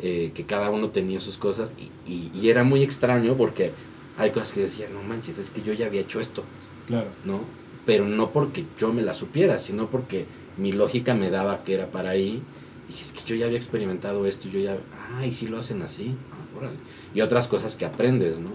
eh, 0.00 0.32
que 0.34 0.44
cada 0.44 0.70
uno 0.70 0.88
tenía 0.90 1.20
sus 1.20 1.36
cosas 1.38 1.72
y, 1.78 2.10
y- 2.10 2.30
y 2.34 2.48
era 2.48 2.64
muy 2.64 2.82
extraño 2.82 3.34
porque 3.34 3.72
hay 4.16 4.30
cosas 4.30 4.52
que 4.52 4.60
decían, 4.60 4.92
no 4.92 5.02
manches, 5.02 5.38
es 5.38 5.50
que 5.50 5.62
yo 5.62 5.72
ya 5.72 5.86
había 5.86 6.00
hecho 6.00 6.20
esto, 6.20 6.44
Claro. 6.86 7.08
¿no? 7.24 7.40
Pero 7.86 8.06
no 8.06 8.30
porque 8.30 8.64
yo 8.78 8.92
me 8.92 9.02
la 9.02 9.12
supiera, 9.14 9.58
sino 9.58 9.88
porque 9.90 10.24
mi 10.56 10.72
lógica 10.72 11.14
me 11.14 11.30
daba 11.30 11.62
que 11.64 11.74
era 11.74 11.90
para 11.90 12.10
ahí. 12.10 12.42
Dije, 12.88 13.02
es 13.02 13.12
que 13.12 13.20
yo 13.26 13.34
ya 13.36 13.46
había 13.46 13.58
experimentado 13.58 14.26
esto, 14.26 14.48
yo 14.48 14.58
ya, 14.60 14.76
ah, 15.12 15.26
y 15.26 15.32
si 15.32 15.46
lo 15.48 15.58
hacen 15.58 15.82
así, 15.82 16.14
ah, 16.32 16.56
órale. 16.58 16.76
Y 17.14 17.20
otras 17.20 17.48
cosas 17.48 17.74
que 17.76 17.84
aprendes, 17.84 18.38
¿no? 18.38 18.50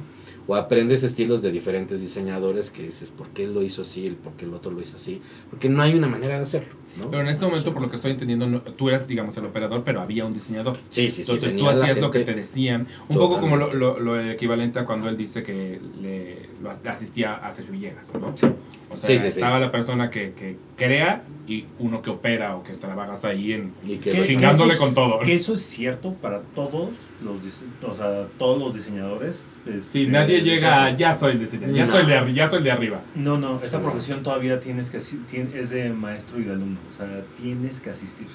O 0.52 0.56
aprendes 0.56 1.04
estilos 1.04 1.44
de 1.44 1.52
diferentes 1.52 2.02
diseñadores 2.02 2.72
que 2.72 2.82
dices, 2.82 3.12
¿por 3.12 3.28
qué 3.30 3.44
él 3.44 3.54
lo 3.54 3.62
hizo 3.62 3.84
así? 3.84 4.08
el 4.08 4.16
¿Por 4.16 4.34
qué 4.34 4.46
el 4.46 4.54
otro 4.56 4.72
lo 4.72 4.82
hizo 4.82 4.96
así? 4.98 5.22
Porque 5.52 5.70
no 5.70 5.84
hay 5.84 5.94
una 5.94 6.08
manera 6.08 6.38
de 6.38 6.42
hacerlo, 6.42 6.74
¿no? 6.98 7.08
Pero 7.12 7.22
en 7.22 7.28
este 7.28 7.46
momento, 7.46 7.72
por 7.72 7.84
lo 7.84 7.90
que 7.92 7.98
estoy 7.98 8.10
entendiendo, 8.14 8.48
no- 8.48 8.62
tú 8.64 8.90
eras, 8.90 9.08
digamos, 9.08 9.38
el 9.38 9.46
operador, 9.46 9.84
pero 9.84 10.02
había 10.02 10.26
un 10.26 10.34
diseñador. 10.34 10.78
Sí, 10.90 11.12
sí, 11.12 11.24
sí. 11.24 11.32
Entonces 11.32 11.52
tú 11.52 11.58
venía 11.58 11.72
la 11.74 11.84
hacías 11.84 12.00
lo 12.00 12.10
que 12.10 12.22
te 12.22 12.34
decían. 12.34 12.88
Un 13.10 13.18
poco 13.18 13.40
como 13.40 13.58
lo, 13.58 13.66
Totalmente. 13.68 14.00
lo- 14.02 14.16
lo 14.18 14.32
equivalente 14.32 14.80
a 14.80 14.86
cuando 14.86 15.08
él 15.08 15.18
dice 15.18 15.44
que 15.44 15.80
le, 16.02 16.50
lo 16.64 16.72
as- 16.72 16.82
asistía 16.88 17.36
a 17.36 17.52
Sergio 17.54 17.74
Villegas, 17.74 18.12
¿no? 18.16 18.34
O 18.34 18.98
sea, 18.98 19.08
Sí, 19.08 19.20
sí, 19.20 19.20
sí. 19.20 19.28
estaba 19.28 19.60
la 19.60 19.72
persona 19.72 20.10
que, 20.10 20.34
que 20.34 20.56
crea 20.76 21.26
y 21.48 21.66
uno 21.78 22.02
que 22.02 22.10
opera 22.10 22.56
o 22.56 22.64
que 22.64 22.74
trabajas 22.74 23.24
ahí 23.24 23.54
en... 23.54 23.72
Y 23.86 23.98
que 23.98 24.20
Chingándole 24.26 24.78
con 24.78 24.96
todo. 24.96 25.20
Que 25.20 25.36
eso 25.36 25.54
es 25.54 25.62
cierto 25.62 26.14
para 26.16 26.42
todos 26.56 26.90
los, 27.24 27.64
o 27.84 27.94
sea, 27.94 28.28
todos 28.38 28.58
los 28.60 28.74
diseñadores. 28.74 29.48
Si 29.66 29.72
este, 30.04 30.08
nadie 30.08 30.42
llega 30.42 30.86
a 30.86 30.96
ya 30.96 31.14
soy 31.14 31.38
diseñador, 31.38 31.76
ya, 31.76 31.86
No. 31.86 31.92
soy 31.92 32.06
de, 32.06 32.34
ya 32.34 32.48
soy 32.48 32.64
de 32.64 32.72
arriba. 32.72 33.02
No, 33.16 33.38
no, 33.38 33.60
esta 33.64 33.80
profesión 33.82 34.24
todavía 34.24 34.60
tienes 34.60 34.90
que 34.90 34.98
es 34.98 35.70
de 35.70 35.90
maestro 35.90 36.40
y 36.40 36.44
de 36.44 36.52
alumno, 36.54 36.80
o 36.90 36.94
sea, 36.98 37.08
tienes 37.42 37.82
que 37.82 37.90
asistir. 37.90 38.28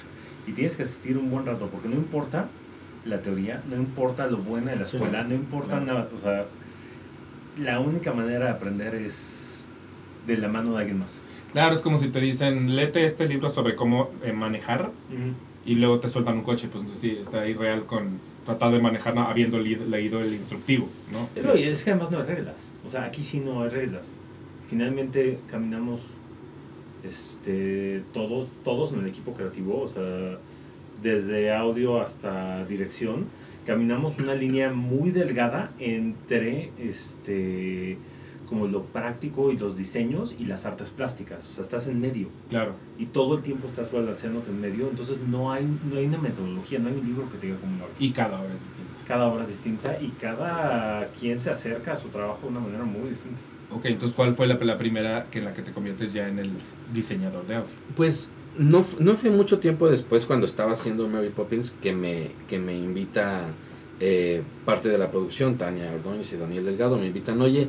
Y 0.47 0.51
tienes 0.51 0.75
que 0.75 0.83
asistir 0.83 1.17
un 1.17 1.29
buen 1.31 1.45
rato, 1.45 1.67
porque 1.71 1.87
no 1.89 1.95
importa 1.95 2.47
la 3.05 3.19
teoría, 3.21 3.61
no 3.69 3.75
importa 3.75 4.27
lo 4.27 4.37
buena 4.37 4.71
de 4.71 4.77
la 4.77 4.85
Sí. 4.85 4.97
escuela, 4.97 5.23
no 5.23 5.33
importa 5.33 5.79
Claro. 5.79 5.85
nada, 5.85 6.09
o 6.13 6.17
sea, 6.17 6.45
la 7.59 7.79
única 7.79 8.13
manera 8.13 8.45
de 8.45 8.51
aprender 8.51 8.93
es 8.95 9.63
de 10.27 10.37
la 10.37 10.47
mano 10.47 10.73
de 10.73 10.79
alguien 10.79 10.99
más. 10.99 11.21
Claro, 11.53 11.75
es 11.75 11.81
como 11.81 11.97
si 11.97 12.09
te 12.09 12.19
dicen, 12.19 12.75
léete 12.75 13.05
este 13.05 13.27
libro 13.27 13.49
sobre 13.49 13.75
cómo 13.75 14.09
eh, 14.23 14.33
manejar 14.33 14.91
y 15.65 15.75
luego 15.75 15.99
te 15.99 16.09
sueltan 16.09 16.35
un 16.39 16.43
coche. 16.43 16.67
Pues 16.69 16.83
entonces 16.83 16.99
sí, 17.01 17.17
está 17.19 17.41
ahí 17.41 17.53
real 17.53 17.85
con 17.85 18.19
tratar 18.45 18.71
de 18.71 18.79
manejar 18.79 19.17
habiendo 19.17 19.59
leído 19.59 20.21
el 20.21 20.33
instructivo, 20.33 20.87
¿no? 21.11 21.29
No, 21.43 21.57
y 21.57 21.63
es 21.63 21.83
que 21.83 21.91
además 21.91 22.11
no 22.11 22.19
hay 22.19 22.25
reglas, 22.25 22.71
o 22.85 22.89
sea, 22.89 23.03
aquí 23.05 23.23
sí 23.23 23.39
no 23.39 23.63
hay 23.63 23.69
reglas. 23.69 24.13
Finalmente 24.67 25.39
caminamos 25.49 26.01
este, 27.03 28.03
todos, 28.13 28.47
todos 28.63 28.93
en 28.93 28.99
el 28.99 29.07
equipo 29.07 29.33
creativo, 29.33 29.81
o 29.81 29.87
sea, 29.87 30.37
desde 31.01 31.53
audio 31.53 32.01
hasta 32.01 32.65
dirección, 32.65 33.25
caminamos 33.65 34.17
una 34.19 34.35
línea 34.35 34.71
muy 34.71 35.11
delgada 35.11 35.71
entre 35.79 36.71
este 36.79 37.97
como 38.45 38.67
lo 38.67 38.83
práctico 38.83 39.51
y 39.51 39.57
los 39.57 39.75
diseños 39.77 40.35
y 40.37 40.45
las 40.45 40.65
artes 40.65 40.89
plásticas, 40.89 41.45
o 41.47 41.51
sea, 41.53 41.63
estás 41.63 41.87
en 41.87 41.99
medio 41.99 42.27
Claro. 42.49 42.73
y 42.97 43.05
todo 43.07 43.35
el 43.35 43.43
tiempo 43.43 43.67
estás 43.67 43.91
balanceándote 43.91 44.51
en 44.51 44.61
medio, 44.61 44.87
entonces 44.89 45.17
no 45.27 45.51
hay, 45.51 45.65
no 45.89 45.97
hay 45.97 46.05
una 46.05 46.19
metodología, 46.19 46.79
no 46.79 46.89
hay 46.89 46.95
un 46.95 47.05
libro 47.05 47.29
que 47.31 47.37
te 47.37 47.47
diga 47.47 47.59
cómo 47.59 47.77
lo 47.77 47.85
hagas. 47.85 47.95
Y 47.99 48.11
cada 48.11 48.39
hora 48.39 48.53
es 48.53 48.61
distinto. 48.63 48.91
Cada 49.07 49.25
obra 49.27 49.43
es 49.43 49.49
distinta 49.49 49.97
y 50.01 50.07
cada 50.19 51.07
quien 51.19 51.39
se 51.39 51.49
acerca 51.51 51.93
a 51.93 51.95
su 51.95 52.07
trabajo 52.09 52.39
de 52.43 52.47
una 52.49 52.59
manera 52.59 52.83
muy 52.85 53.09
distinta. 53.09 53.39
Ok, 53.71 53.85
entonces, 53.85 54.15
¿cuál 54.15 54.35
fue 54.35 54.47
la, 54.47 54.55
la 54.55 54.77
primera 54.77 55.25
que 55.29 55.39
en 55.39 55.45
la 55.45 55.53
que 55.53 55.61
te 55.61 55.71
conviertes 55.71 56.13
ya 56.13 56.27
en 56.27 56.39
el 56.39 56.51
diseñador 56.93 57.45
de 57.45 57.55
audio? 57.55 57.69
Pues 57.95 58.29
no, 58.57 58.83
no 58.99 59.15
fue 59.15 59.29
mucho 59.31 59.59
tiempo 59.59 59.89
después 59.89 60.25
cuando 60.25 60.45
estaba 60.45 60.71
haciendo 60.73 61.07
Mary 61.07 61.29
Poppins 61.29 61.71
que 61.81 61.93
me, 61.93 62.31
que 62.47 62.57
me 62.57 62.75
invita 62.75 63.41
eh, 63.99 64.41
parte 64.65 64.89
de 64.89 64.97
la 64.97 65.11
producción, 65.11 65.55
Tania 65.57 65.91
Ordóñez 65.93 66.31
y 66.33 66.37
Daniel 66.37 66.65
Delgado, 66.65 66.97
me 66.97 67.07
invitan, 67.07 67.41
oye, 67.41 67.67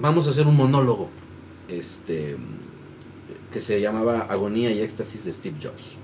vamos 0.00 0.26
a 0.26 0.30
hacer 0.30 0.46
un 0.46 0.56
monólogo 0.56 1.08
este, 1.68 2.36
que 3.52 3.60
se 3.60 3.80
llamaba 3.80 4.20
Agonía 4.22 4.70
y 4.70 4.80
Éxtasis 4.80 5.24
de 5.24 5.32
Steve 5.32 5.56
Jobs, 5.62 5.96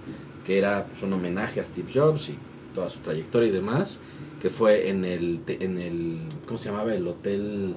que 0.46 0.58
era 0.58 0.86
pues, 0.86 1.02
un 1.02 1.12
homenaje 1.12 1.60
a 1.60 1.64
Steve 1.64 1.88
Jobs 1.92 2.28
y 2.30 2.38
toda 2.74 2.88
su 2.90 2.98
trayectoria 3.00 3.48
y 3.48 3.52
demás, 3.52 4.00
que 4.42 4.50
fue 4.50 4.88
en 4.90 5.04
el, 5.04 5.40
en 5.46 5.78
el 5.78 6.18
¿cómo 6.46 6.58
se 6.58 6.68
llamaba? 6.70 6.94
El 6.94 7.06
hotel... 7.06 7.76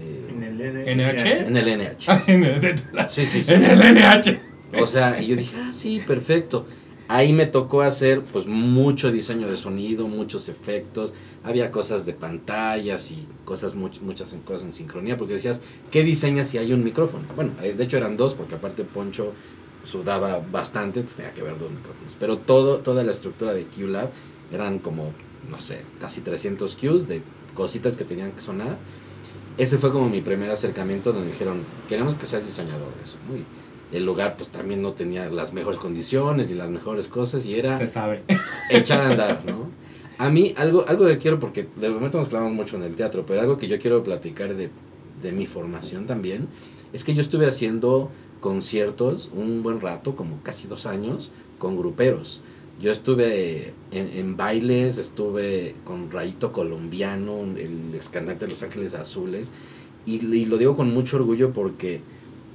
eh, 0.00 0.26
En 0.30 0.42
el 0.44 0.60
N- 0.60 1.12
NH? 1.12 1.46
en 1.48 1.56
el 1.56 1.78
NH. 1.78 2.08
en 2.28 2.44
el 2.44 2.78
Sí, 3.10 3.26
sí, 3.26 3.42
sí. 3.42 3.52
NH. 3.54 4.40
O 4.80 4.86
sea, 4.86 5.20
y 5.20 5.26
yo 5.28 5.36
dije, 5.36 5.54
ah, 5.58 5.72
sí, 5.72 6.02
perfecto. 6.06 6.66
Ahí 7.08 7.32
me 7.32 7.46
tocó 7.46 7.80
hacer 7.80 8.22
pues 8.22 8.46
mucho 8.46 9.10
diseño 9.10 9.48
de 9.48 9.56
sonido, 9.56 10.06
muchos 10.08 10.48
efectos, 10.50 11.14
había 11.42 11.70
cosas 11.70 12.04
de 12.04 12.12
pantallas 12.12 13.10
y 13.10 13.26
cosas 13.46 13.74
much- 13.74 14.00
muchas 14.02 14.34
cosas 14.44 14.62
en 14.64 14.72
sincronía, 14.74 15.16
porque 15.16 15.32
decías, 15.34 15.62
¿qué 15.90 16.04
diseñas 16.04 16.48
si 16.48 16.58
hay 16.58 16.70
un 16.72 16.84
micrófono? 16.84 17.24
Bueno, 17.34 17.52
eh, 17.62 17.72
de 17.72 17.84
hecho 17.84 17.96
eran 17.96 18.18
dos, 18.18 18.34
porque 18.34 18.56
aparte 18.56 18.84
Poncho 18.84 19.32
sudaba 19.84 20.42
bastante, 20.52 21.02
tenía 21.02 21.32
que 21.32 21.40
haber 21.40 21.58
dos 21.58 21.70
micrófonos. 21.70 22.12
Pero 22.20 22.36
todo, 22.36 22.78
toda 22.80 23.02
la 23.04 23.12
estructura 23.12 23.54
de 23.54 23.64
QLab 23.64 24.10
eran 24.52 24.78
como, 24.78 25.12
no 25.50 25.60
sé, 25.62 25.80
casi 26.00 26.20
300 26.20 26.74
Qs 26.74 27.08
de 27.08 27.22
cositas 27.54 27.96
que 27.96 28.04
tenían 28.04 28.32
que 28.32 28.42
sonar. 28.42 28.76
Ese 29.56 29.78
fue 29.78 29.90
como 29.92 30.10
mi 30.10 30.20
primer 30.20 30.50
acercamiento 30.50 31.12
donde 31.12 31.30
dijeron, 31.32 31.62
queremos 31.88 32.14
que 32.16 32.26
seas 32.26 32.44
diseñador 32.44 32.94
de 32.96 33.02
eso. 33.02 33.16
El 33.92 34.04
lugar 34.04 34.36
pues 34.36 34.50
también 34.50 34.82
no 34.82 34.92
tenía 34.92 35.30
las 35.30 35.52
mejores 35.52 35.78
condiciones 35.78 36.50
y 36.50 36.54
las 36.54 36.70
mejores 36.70 37.08
cosas 37.08 37.46
y 37.46 37.58
era 37.58 37.76
Se 37.76 37.86
sabe. 37.86 38.22
echar 38.70 39.00
a 39.00 39.08
andar, 39.08 39.42
¿no? 39.46 39.68
A 40.18 40.30
mí 40.30 40.52
algo, 40.56 40.84
algo 40.88 41.06
que 41.06 41.18
quiero, 41.18 41.38
porque 41.38 41.68
de 41.76 41.88
momento 41.88 42.18
nos 42.18 42.28
clavamos 42.28 42.52
mucho 42.52 42.76
en 42.76 42.82
el 42.82 42.96
teatro, 42.96 43.24
pero 43.26 43.40
algo 43.40 43.56
que 43.56 43.68
yo 43.68 43.78
quiero 43.78 44.02
platicar 44.02 44.54
de, 44.54 44.68
de 45.22 45.32
mi 45.32 45.46
formación 45.46 46.06
también, 46.06 46.48
es 46.92 47.04
que 47.04 47.14
yo 47.14 47.20
estuve 47.22 47.46
haciendo 47.46 48.10
conciertos 48.40 49.30
un 49.34 49.62
buen 49.62 49.80
rato, 49.80 50.16
como 50.16 50.42
casi 50.42 50.66
dos 50.66 50.86
años, 50.86 51.30
con 51.58 51.76
gruperos. 51.76 52.40
Yo 52.80 52.92
estuve 52.92 53.74
en, 53.90 54.10
en 54.18 54.36
bailes, 54.36 54.98
estuve 54.98 55.74
con 55.84 56.10
Rayito 56.10 56.52
Colombiano, 56.52 57.42
el 57.56 57.94
ex 57.94 58.08
cantante 58.08 58.44
de 58.44 58.52
Los 58.52 58.62
Ángeles 58.62 58.94
Azules, 58.94 59.50
y, 60.06 60.24
y 60.24 60.44
lo 60.44 60.58
digo 60.58 60.76
con 60.76 60.92
mucho 60.92 61.16
orgullo 61.16 61.52
porque 61.52 62.00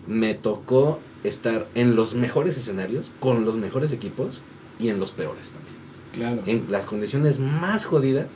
me 0.07 0.33
tocó 0.33 0.99
estar 1.23 1.67
en 1.75 1.95
los 1.95 2.15
mejores 2.15 2.57
escenarios, 2.57 3.05
con 3.19 3.45
los 3.45 3.55
mejores 3.55 3.91
equipos 3.91 4.41
y 4.79 4.89
en 4.89 4.99
los 4.99 5.12
peores 5.12 5.45
también. 5.49 5.73
Claro. 6.13 6.41
En 6.45 6.71
las 6.71 6.86
condiciones 6.86 7.39
más 7.39 7.86
jodidas 7.86 8.27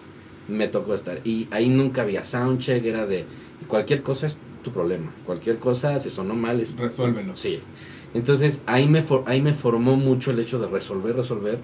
me 0.47 0.67
tocó 0.67 0.93
estar. 0.93 1.19
Y 1.26 1.47
ahí 1.52 1.69
nunca 1.69 2.02
había 2.04 2.23
soundcheck, 2.23 2.84
era 2.86 3.06
de 3.06 3.26
cualquier 3.67 4.02
cosa 4.02 4.26
es 4.28 4.38
tu 4.63 4.71
problema. 4.71 5.12
Cualquier 5.26 5.58
cosa, 5.58 6.00
si 6.00 6.10
sonó 6.10 6.34
mal, 6.34 6.60
es 6.60 6.78
Resuélvelo. 6.78 7.36
Sí. 7.36 7.60
Entonces 8.13 8.62
ahí 8.65 8.88
me, 8.88 9.02
for- 9.02 9.23
ahí 9.28 9.41
me 9.41 9.54
formó 9.54 9.95
mucho 9.97 10.32
el 10.32 10.39
hecho 10.39 10.58
de 10.60 10.67
resolver, 10.67 11.15
resolver. 11.15 11.60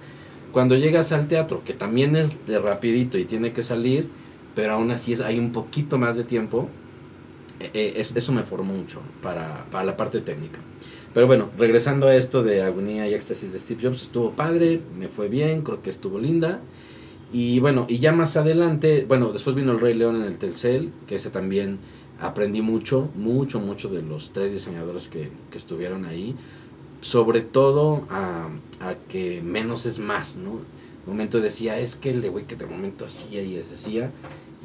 Cuando 0.52 0.76
llegas 0.76 1.12
al 1.12 1.28
teatro, 1.28 1.64
que 1.66 1.74
también 1.74 2.16
es 2.16 2.46
de 2.46 2.60
rapidito 2.60 3.18
y 3.18 3.26
tiene 3.26 3.54
que 3.54 3.64
salir, 3.64 4.08
pero 4.56 4.74
aún 4.74 4.92
así 4.92 5.14
es, 5.14 5.22
hay 5.22 5.40
un 5.40 5.52
poquito 5.52 5.98
más 5.98 6.16
de 6.16 6.24
tiempo, 6.26 6.70
eh, 7.64 7.72
eh, 7.74 7.94
es- 7.98 8.16
eso 8.16 8.32
me 8.34 8.44
formó 8.44 8.74
mucho 8.74 9.00
para, 9.22 9.66
para 9.72 9.84
la 9.86 9.98
parte 9.98 10.22
técnica. 10.22 10.60
Pero 11.14 11.28
bueno, 11.28 11.50
regresando 11.58 12.08
a 12.08 12.16
esto 12.16 12.44
de 12.44 12.64
Agonía 12.64 13.08
y 13.08 13.14
Éxtasis 13.14 13.54
de 13.54 13.60
Steve 13.60 13.82
Jobs, 13.84 14.02
estuvo 14.04 14.32
padre, 14.32 14.82
me 14.98 15.10
fue 15.10 15.28
bien, 15.30 15.62
creo 15.62 15.82
que 15.82 15.90
estuvo 15.92 16.18
linda. 16.20 16.60
Y 17.32 17.60
bueno, 17.60 17.86
y 17.90 17.98
ya 18.00 18.12
más 18.14 18.36
adelante, 18.38 19.06
bueno, 19.08 19.32
después 19.32 19.56
vino 19.56 19.72
el 19.72 19.80
Rey 19.80 19.94
León 19.96 20.16
en 20.18 20.24
el 20.24 20.38
Telcel, 20.38 20.92
que 21.08 21.16
ese 21.16 21.30
también 21.30 21.80
aprendí 22.20 22.62
mucho, 22.62 23.10
mucho, 23.16 23.60
mucho 23.60 23.90
de 23.90 24.02
los 24.02 24.32
tres 24.34 24.52
diseñadores 24.54 25.08
que, 25.08 25.30
que 25.52 25.58
estuvieron 25.58 26.06
ahí. 26.06 26.36
Sobre 27.02 27.42
todo 27.42 28.06
a, 28.10 28.48
a 28.80 28.96
que 29.10 29.42
menos 29.42 29.86
es 29.86 30.00
más, 30.00 30.36
¿no? 30.38 30.52
De 31.06 31.12
momento 31.12 31.42
decía, 31.42 31.78
es 31.80 31.96
que 31.96 32.12
el 32.12 32.22
de 32.22 32.30
güey 32.30 32.46
que 32.46 32.56
de 32.56 32.66
momento 32.66 33.06
hacía 33.06 33.42
y 33.44 33.54
deshacía, 33.56 34.12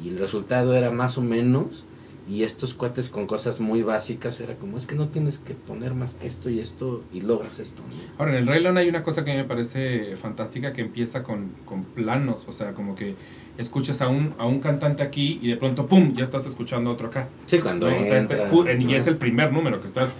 y 0.03 0.07
el 0.09 0.17
resultado 0.19 0.73
era 0.73 0.89
más 0.89 1.17
o 1.17 1.21
menos, 1.21 1.83
y 2.29 2.43
estos 2.43 2.75
cuates 2.75 3.09
con 3.09 3.25
cosas 3.25 3.59
muy 3.59 3.81
básicas 3.81 4.39
era 4.39 4.53
como, 4.55 4.77
es 4.77 4.85
que 4.85 4.93
no 4.93 5.07
tienes 5.09 5.39
que 5.39 5.55
poner 5.55 5.95
más 5.95 6.13
que 6.13 6.27
esto 6.27 6.49
y 6.49 6.59
esto, 6.59 7.03
y 7.11 7.21
logras 7.21 7.59
esto, 7.59 7.81
¿no? 7.81 7.95
Ahora, 8.19 8.33
en 8.33 8.37
el 8.43 8.47
Rey 8.47 8.61
León 8.61 8.77
hay 8.77 8.87
una 8.87 9.03
cosa 9.03 9.25
que 9.25 9.33
me 9.33 9.43
parece 9.45 10.15
fantástica 10.15 10.71
que 10.71 10.81
empieza 10.81 11.23
con, 11.23 11.49
con 11.65 11.83
planos, 11.85 12.43
o 12.47 12.51
sea, 12.51 12.73
como 12.73 12.93
que 12.93 13.15
escuchas 13.57 14.01
a 14.03 14.09
un, 14.09 14.33
a 14.37 14.45
un 14.45 14.59
cantante 14.59 15.01
aquí 15.01 15.39
y 15.41 15.47
de 15.49 15.57
pronto, 15.57 15.87
¡pum!, 15.87 16.13
ya 16.13 16.21
estás 16.23 16.45
escuchando 16.45 16.91
a 16.91 16.93
otro 16.93 17.07
acá. 17.07 17.29
Sí, 17.47 17.57
cuando 17.59 17.89
¿no? 17.89 17.99
O 17.99 18.03
sea, 18.03 18.19
este- 18.19 18.35
y 18.79 18.83
¿no? 18.85 18.91
es 18.91 19.07
el 19.07 19.17
primer 19.17 19.51
número 19.51 19.81
que 19.81 19.87
estás 19.87 20.13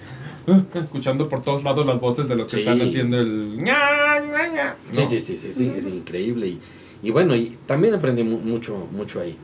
uh, 0.48 0.62
escuchando 0.80 1.30
por 1.30 1.42
todos 1.42 1.64
lados 1.64 1.86
las 1.86 2.00
voces 2.00 2.28
de 2.28 2.36
los 2.36 2.48
que 2.48 2.58
Sí. 2.58 2.64
están 2.64 2.82
haciendo 2.82 3.20
el... 3.20 3.58
ña, 3.64 4.76
Sí, 4.92 5.02
¿no? 5.02 5.06
sí, 5.08 5.20
sí, 5.20 5.38
sí, 5.38 5.52
sí, 5.52 5.72
es 5.78 5.86
increíble. 5.86 6.48
Y, 6.48 6.60
y 7.04 7.12
bueno, 7.12 7.36
y 7.36 7.58
también 7.66 7.94
aprendí 7.94 8.24
mu- 8.24 8.40
mucho, 8.40 8.88
mucho 8.92 9.22
ahí. 9.22 9.38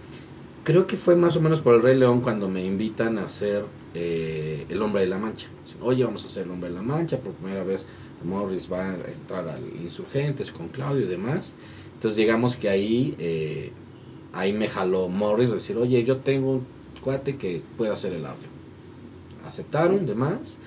Creo 0.65 0.87
que 0.87 0.97
fue 0.97 1.15
más 1.15 1.35
o 1.35 1.41
menos 1.41 1.61
por 1.61 1.75
el 1.75 1.83
Rey 1.83 1.95
León 1.95 2.21
cuando 2.21 2.49
me 2.49 2.65
invitan 2.65 3.19
a 3.19 3.25
hacer 3.25 3.65
eh, 3.93 4.65
El 4.67 4.81
Hombre 4.81 5.01
de 5.01 5.07
la 5.07 5.19
Mancha. 5.19 5.47
Oye, 5.79 6.03
vamos 6.03 6.23
a 6.23 6.27
hacer 6.27 6.45
El 6.45 6.49
Hombre 6.49 6.69
de 6.69 6.75
la 6.75 6.81
Mancha, 6.81 7.19
por 7.19 7.33
primera 7.33 7.63
vez 7.63 7.85
Morris 8.23 8.67
va 8.71 8.89
a 8.89 8.95
entrar 8.95 9.47
al 9.47 9.61
Insurgentes 9.79 10.51
con 10.51 10.69
Claudio 10.69 11.05
y 11.05 11.07
demás. 11.07 11.53
Entonces 11.93 12.17
digamos 12.17 12.55
que 12.55 12.69
ahí, 12.69 13.15
eh, 13.19 13.73
ahí 14.33 14.53
me 14.53 14.67
jaló 14.67 15.07
Morris, 15.07 15.51
decir, 15.51 15.77
oye, 15.77 16.03
yo 16.03 16.17
tengo 16.17 16.53
un 16.53 16.65
cuate 17.03 17.37
que 17.37 17.61
puede 17.77 17.91
hacer 17.91 18.13
el 18.13 18.25
audio. 18.25 18.47
Aceptaron, 19.45 20.07
demás. 20.07 20.57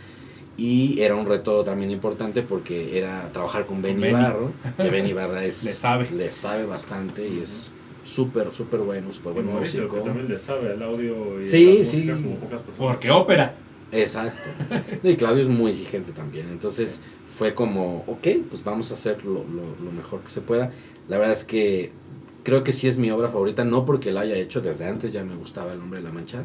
Y 0.56 1.00
era 1.00 1.16
un 1.16 1.26
reto 1.26 1.64
también 1.64 1.90
importante 1.90 2.42
porque 2.42 2.96
era 2.96 3.32
trabajar 3.32 3.66
con 3.66 3.82
Benny 3.82 4.02
Benny. 4.02 4.12
Barro, 4.12 4.52
que 4.76 4.90
Benny 4.90 5.12
Barra 5.12 5.44
es, 5.44 5.64
Le 5.64 5.72
sabe. 5.72 6.08
le 6.12 6.30
sabe 6.30 6.66
bastante 6.66 7.28
y 7.28 7.40
es 7.40 7.72
súper, 8.08 8.48
súper 8.54 8.80
bueno, 8.80 9.12
súper 9.12 9.32
buen 9.34 9.46
Mauricio, 9.46 9.82
músico. 9.82 9.98
que 10.02 10.08
también 10.08 10.28
le 10.28 10.38
sabe 10.38 10.72
al 10.72 10.82
audio 10.82 11.40
y 11.42 11.46
Sí, 11.46 11.66
la 11.72 11.78
música 11.78 12.16
sí. 12.16 12.22
como 12.22 12.34
pocas 12.36 12.60
personas. 12.62 12.92
Porque 12.94 13.10
ópera. 13.10 13.54
Exacto. 13.92 14.48
Y 15.02 15.16
Claudio 15.16 15.42
es 15.42 15.48
muy 15.48 15.70
exigente 15.72 16.12
también. 16.12 16.48
Entonces 16.50 17.00
fue 17.28 17.54
como, 17.54 18.04
ok, 18.06 18.26
pues 18.50 18.64
vamos 18.64 18.90
a 18.90 18.94
hacer 18.94 19.24
lo, 19.24 19.34
lo- 19.44 19.76
lo 19.84 19.92
mejor 19.92 20.20
que 20.20 20.30
se 20.30 20.40
pueda. 20.40 20.70
La 21.08 21.18
verdad 21.18 21.32
es 21.34 21.44
que 21.44 21.92
creo 22.44 22.64
que 22.64 22.72
sí 22.72 22.88
es 22.88 22.98
mi 22.98 23.10
obra 23.10 23.28
favorita, 23.28 23.64
no 23.64 23.84
porque 23.84 24.10
la 24.10 24.20
haya 24.20 24.36
hecho, 24.36 24.60
desde 24.60 24.86
antes 24.86 25.12
ya 25.12 25.22
me 25.24 25.34
gustaba 25.36 25.72
El 25.72 25.80
Hombre 25.80 26.00
de 26.00 26.04
la 26.06 26.12
Mancha. 26.12 26.44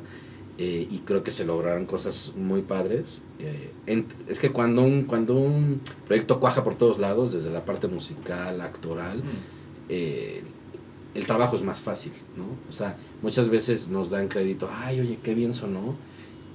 eh, 0.60 0.88
y 0.92 1.00
creo 1.00 1.24
que 1.24 1.32
se 1.32 1.46
lograron 1.46 1.86
cosas 1.88 2.32
muy 2.38 2.62
padres. 2.62 3.24
Eh, 3.40 3.72
en- 3.88 4.06
es 4.28 4.38
que 4.38 4.52
cuando 4.52 4.84
un, 4.84 5.04
cuando 5.06 5.34
un 5.36 5.82
proyecto 6.06 6.40
cuaja 6.40 6.64
por 6.64 6.76
todos 6.76 7.00
lados, 7.00 7.34
desde 7.34 7.50
la 7.50 7.66
parte 7.66 7.88
musical, 7.88 8.62
actoral, 8.62 9.18
Mm. 9.20 9.24
eh, 9.90 10.44
el 11.16 11.26
trabajo 11.28 11.56
es 11.56 11.62
más 11.64 11.80
fácil, 11.82 12.12
¿no? 12.36 12.46
O 12.70 12.72
sea, 12.72 12.98
muchas 13.22 13.50
veces 13.50 13.88
nos 13.90 14.10
dan 14.10 14.28
crédito, 14.28 14.70
ay, 14.72 15.00
oye, 15.02 15.20
qué 15.22 15.34
bien 15.36 15.54
sonó, 15.54 15.96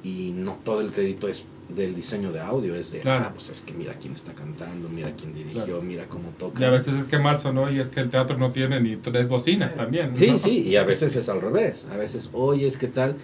y 0.03 0.33
no 0.35 0.59
todo 0.65 0.81
el 0.81 0.93
crédito 0.93 1.29
es 1.29 1.45
del 1.69 1.95
diseño 1.95 2.33
de 2.33 2.41
audio, 2.41 2.75
es 2.75 2.93
de, 2.93 3.01
Claro. 3.01 3.27
ah, 3.29 3.33
pues 3.35 3.51
es 3.51 3.61
que 3.61 3.75
mira 3.75 3.95
quién 4.01 4.15
está 4.15 4.33
cantando, 4.33 4.89
mira 4.89 5.15
quién 5.17 5.35
dirigió, 5.35 5.65
Claro. 5.65 5.83
mira 5.83 6.09
cómo 6.09 6.31
toca. 6.31 6.61
Y 6.63 6.65
a 6.65 6.71
veces 6.71 6.95
es 6.95 7.07
que 7.07 7.19
marzo, 7.19 7.53
¿no? 7.53 7.71
Y 7.71 7.79
es 7.79 7.91
que 7.91 8.01
el 8.01 8.09
teatro 8.09 8.39
no 8.39 8.51
tiene 8.51 8.81
ni 8.81 8.97
tres 8.97 9.29
bocinas 9.29 9.75
también. 9.75 10.17
Sí, 10.17 10.29
¿no? 10.31 10.39
sí, 10.39 10.63
y 10.63 10.77
a 10.77 10.85
veces 10.85 11.15
es 11.15 11.29
al 11.29 11.41
revés, 11.43 11.87
a 11.93 11.97
veces, 11.97 12.31
oye, 12.33 12.67
es 12.67 12.79
que 12.79 12.87
tal, 12.89 13.17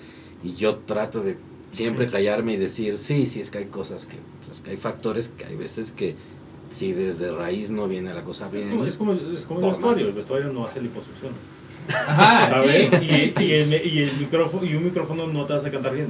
y 0.42 0.54
yo 0.56 0.76
trato 0.76 1.22
de 1.22 1.38
siempre 1.72 2.06
callarme 2.08 2.52
y 2.52 2.56
decir, 2.58 2.98
sí, 2.98 3.26
sí, 3.26 3.40
es 3.40 3.48
que 3.50 3.58
hay 3.58 3.64
cosas 3.66 4.04
que, 4.06 4.16
pues, 4.44 4.58
es 4.58 4.62
que 4.62 4.72
hay 4.72 4.76
factores 4.76 5.28
que 5.28 5.46
hay 5.46 5.56
veces 5.56 5.90
que 5.90 6.14
si 6.74 6.92
desde 6.92 7.30
raíz 7.32 7.70
no 7.70 7.86
viene 7.88 8.12
la 8.12 8.22
cosa 8.24 8.46
Es 8.46 8.52
bien. 8.52 8.70
como, 8.70 8.84
es 8.84 8.96
como, 8.96 9.12
el- 9.12 9.34
es 9.34 9.44
como 9.44 9.60
el 9.60 9.66
vestuario, 9.66 10.00
más. 10.04 10.08
el 10.08 10.14
vestuario 10.14 10.52
no 10.52 10.64
hace 10.64 10.80
liposucción. 10.82 11.32
Ajá, 11.88 12.48
¿Sabes? 12.50 12.88
sí, 12.90 12.96
y, 13.04 13.28
sí. 13.36 13.44
y 13.44 13.52
el, 13.52 13.72
y 13.86 13.98
el 14.02 14.16
micrófono, 14.18 14.64
y 14.66 14.74
un 14.74 14.84
micrófono 14.84 15.26
no 15.26 15.44
te 15.46 15.52
hace 15.54 15.70
cantar 15.70 15.94
bien. 15.94 16.08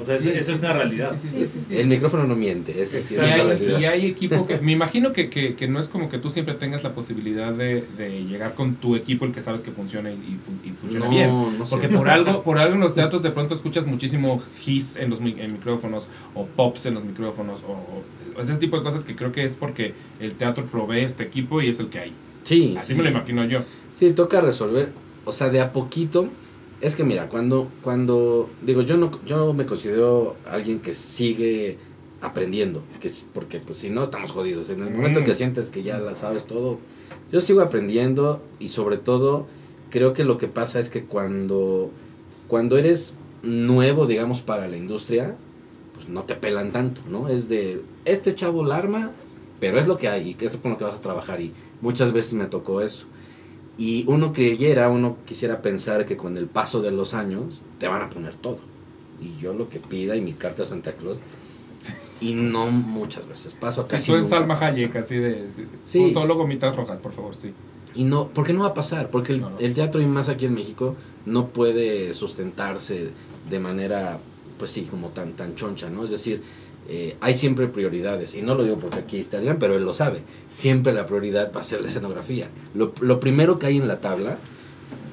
O 0.00 0.04
sea, 0.04 0.14
eso, 0.14 0.24
Sí, 0.24 0.30
eso 0.30 0.52
es 0.52 0.58
una 0.58 0.72
sí, 0.72 0.78
realidad. 0.78 1.16
sí, 1.20 1.28
sí, 1.28 1.36
sí, 1.38 1.46
sí, 1.52 1.60
sí. 1.68 1.76
El 1.76 1.86
micrófono 1.86 2.24
no 2.26 2.34
miente, 2.34 2.72
eso 2.82 2.92
sí 2.92 2.96
es 2.98 3.12
Y 3.12 3.16
una 3.16 3.34
hay, 3.34 3.42
realidad. 3.42 3.78
y 3.80 3.84
hay 3.84 4.06
equipo 4.06 4.46
que, 4.46 4.58
me 4.58 4.72
imagino 4.72 5.12
que, 5.12 5.28
que, 5.28 5.54
que 5.54 5.68
no 5.68 5.78
es 5.78 5.88
como 5.88 6.08
que 6.08 6.18
tú 6.18 6.30
siempre 6.30 6.54
tengas 6.54 6.82
la 6.82 6.92
posibilidad 6.94 7.52
de, 7.52 7.84
de 7.98 8.24
llegar 8.24 8.54
con 8.54 8.76
tu 8.76 8.96
equipo 8.96 9.26
el 9.26 9.32
que 9.32 9.42
sabes 9.42 9.62
que 9.62 9.70
funciona 9.70 10.10
y, 10.10 10.14
y 10.14 10.38
fun- 10.42 10.60
y 10.64 10.70
funciona 10.70 11.04
no, 11.04 11.10
bien. 11.10 11.58
no 11.58 11.66
sé. 11.66 11.70
Porque 11.70 11.88
por 11.88 12.08
algo, 12.08 12.42
por 12.42 12.58
algo 12.58 12.74
en 12.74 12.80
los 12.80 12.94
teatros 12.94 13.22
de 13.22 13.30
pronto 13.30 13.52
escuchas 13.54 13.86
muchísimo 13.86 14.42
hiss 14.66 14.96
en 14.96 15.10
los 15.10 15.20
en 15.20 15.52
micrófonos 15.52 16.08
o 16.34 16.46
pops 16.46 16.86
en 16.86 16.94
los 16.94 17.04
micrófonos 17.04 17.60
o, 17.62 17.72
o 18.36 18.40
ese 18.40 18.56
tipo 18.56 18.76
de 18.78 18.82
cosas 18.82 19.04
que 19.04 19.14
creo 19.16 19.32
que 19.32 19.44
es 19.44 19.54
porque 19.54 19.94
el 20.20 20.34
teatro 20.34 20.64
provee 20.66 21.00
este 21.00 21.22
equipo 21.24 21.60
y 21.62 21.68
es 21.68 21.78
el 21.80 21.88
que 21.88 21.98
hay. 21.98 22.12
Sí, 22.44 22.74
Así 22.76 22.88
sí. 22.88 22.94
me 22.94 23.04
lo 23.04 23.10
imagino 23.10 23.44
yo. 23.44 23.60
Sí, 23.92 24.10
toca 24.12 24.40
resolver, 24.40 24.90
o 25.24 25.32
sea, 25.32 25.48
de 25.50 25.60
a 25.60 25.72
poquito. 25.72 26.28
Es 26.80 26.96
que 26.96 27.04
mira, 27.04 27.28
cuando, 27.28 27.68
cuando, 27.82 28.50
digo, 28.62 28.82
yo 28.82 28.96
no, 28.96 29.10
yo 29.24 29.52
me 29.52 29.64
considero 29.66 30.34
alguien 30.50 30.80
que 30.80 30.94
sigue 30.94 31.78
aprendiendo, 32.20 32.82
que 33.00 33.08
es- 33.08 33.26
porque 33.32 33.58
pues 33.60 33.78
si 33.78 33.90
no 33.90 34.04
estamos 34.04 34.30
jodidos. 34.32 34.68
En 34.70 34.82
el 34.82 34.90
momento 34.90 35.20
Mm. 35.20 35.24
que 35.24 35.34
sientes 35.34 35.70
que 35.70 35.82
ya 35.82 35.98
la 35.98 36.14
sabes 36.14 36.44
todo, 36.46 36.78
yo 37.30 37.40
sigo 37.40 37.60
aprendiendo 37.60 38.42
y 38.58 38.68
sobre 38.68 38.96
todo 38.96 39.46
creo 39.90 40.12
que 40.12 40.24
lo 40.24 40.38
que 40.38 40.48
pasa 40.48 40.80
es 40.80 40.88
que 40.88 41.04
cuando, 41.04 41.90
cuando 42.48 42.78
eres 42.78 43.14
nuevo, 43.42 44.06
digamos, 44.06 44.40
para 44.40 44.66
la 44.68 44.76
industria, 44.76 45.36
pues 45.94 46.08
no 46.08 46.22
te 46.24 46.34
pelan 46.34 46.72
tanto, 46.72 47.00
¿no? 47.10 47.28
Es 47.28 47.48
de, 47.48 47.80
este 48.04 48.34
chavo 48.34 48.64
la 48.64 48.76
arma, 48.76 49.10
pero 49.60 49.78
es 49.78 49.86
lo 49.86 49.98
que 49.98 50.08
hay 50.08 50.30
y 50.30 50.34
que 50.34 50.46
es 50.46 50.56
con 50.56 50.72
lo 50.72 50.78
que 50.78 50.84
vas 50.84 50.94
a 50.94 51.00
trabajar 51.00 51.40
y 51.40 51.52
muchas 51.80 52.12
veces 52.12 52.34
me 52.34 52.46
tocó 52.46 52.80
eso. 52.80 53.06
Y 53.78 54.04
uno 54.06 54.32
creyera, 54.32 54.88
uno 54.90 55.16
quisiera 55.24 55.62
pensar 55.62 56.04
que 56.04 56.16
con 56.16 56.36
el 56.36 56.46
paso 56.46 56.82
de 56.82 56.90
los 56.90 57.14
años 57.14 57.62
te 57.78 57.88
van 57.88 58.02
a 58.02 58.10
poner 58.10 58.34
todo. 58.34 58.58
Y 59.20 59.40
yo 59.40 59.54
lo 59.54 59.68
que 59.68 59.78
pida 59.78 60.16
y 60.16 60.20
mi 60.20 60.32
carta 60.34 60.64
a 60.64 60.66
Santa 60.66 60.92
Claus. 60.92 61.18
Y 62.20 62.34
no 62.34 62.70
muchas 62.70 63.26
veces. 63.26 63.54
Paso 63.54 63.80
a 63.80 63.84
Si 63.84 63.90
casi 63.90 64.06
tú 64.06 64.14
eres 64.14 64.28
Salma. 64.28 64.54
Hayek, 64.60 64.94
así 64.96 65.16
de. 65.16 65.46
Sí. 65.84 66.10
solo 66.10 66.36
gomitas 66.36 66.76
rojas, 66.76 67.00
por 67.00 67.12
favor, 67.12 67.34
sí. 67.34 67.52
Y 67.94 68.04
no, 68.04 68.28
porque 68.28 68.52
no 68.52 68.60
va 68.60 68.68
a 68.68 68.74
pasar, 68.74 69.10
porque 69.10 69.32
el, 69.32 69.40
No, 69.40 69.50
no. 69.50 69.58
el 69.58 69.74
teatro 69.74 70.00
y 70.00 70.06
más 70.06 70.28
aquí 70.28 70.46
en 70.46 70.54
México 70.54 70.94
no 71.26 71.48
puede 71.48 72.14
sustentarse 72.14 73.10
de 73.50 73.58
manera, 73.58 74.18
pues 74.58 74.70
sí, 74.70 74.82
como 74.82 75.08
tan, 75.08 75.32
tan 75.32 75.56
choncha, 75.56 75.90
¿no? 75.90 76.04
Es 76.04 76.10
decir, 76.10 76.42
eh, 76.88 77.16
hay 77.20 77.34
siempre 77.34 77.66
prioridades, 77.68 78.34
y 78.34 78.42
no 78.42 78.54
lo 78.54 78.64
digo 78.64 78.78
porque 78.78 78.98
aquí 79.00 79.18
está 79.20 79.38
Adrián, 79.38 79.56
pero 79.60 79.76
él 79.76 79.84
lo 79.84 79.94
sabe, 79.94 80.20
siempre 80.48 80.92
la 80.92 81.06
prioridad 81.06 81.52
va 81.54 81.60
a 81.60 81.64
ser 81.64 81.80
la 81.80 81.88
escenografía. 81.88 82.48
Lo, 82.74 82.92
lo 83.00 83.20
primero 83.20 83.58
que 83.58 83.66
hay 83.66 83.76
en 83.78 83.88
la 83.88 84.00
tabla 84.00 84.36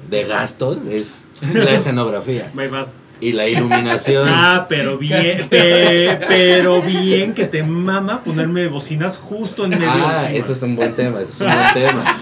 de 0.10 0.24
gastos 0.24 0.80
es 0.90 1.26
la 1.54 1.72
escenografía 1.72 2.50
My 2.56 2.68
bad. 2.68 2.88
y 3.22 3.34
la 3.34 3.48
iluminación. 3.48 4.28
Ah, 4.32 4.66
pero 4.68 4.98
bien, 4.98 5.46
pe- 5.48 6.20
pero 6.28 6.82
bien 6.82 7.34
que 7.34 7.46
te 7.46 7.62
mama 7.64 8.22
ponerme 8.24 8.68
bocinas 8.68 9.18
justo 9.18 9.66
en 9.66 9.72
medio. 9.72 9.88
Ah, 9.88 10.30
eso 10.34 10.54
es 10.54 10.62
un 10.64 10.76
buen 10.76 10.96
tema, 10.96 11.22
eso 11.22 11.32
es 11.34 11.42
un 11.42 11.48
buen 11.48 11.74
tema. 11.74 12.18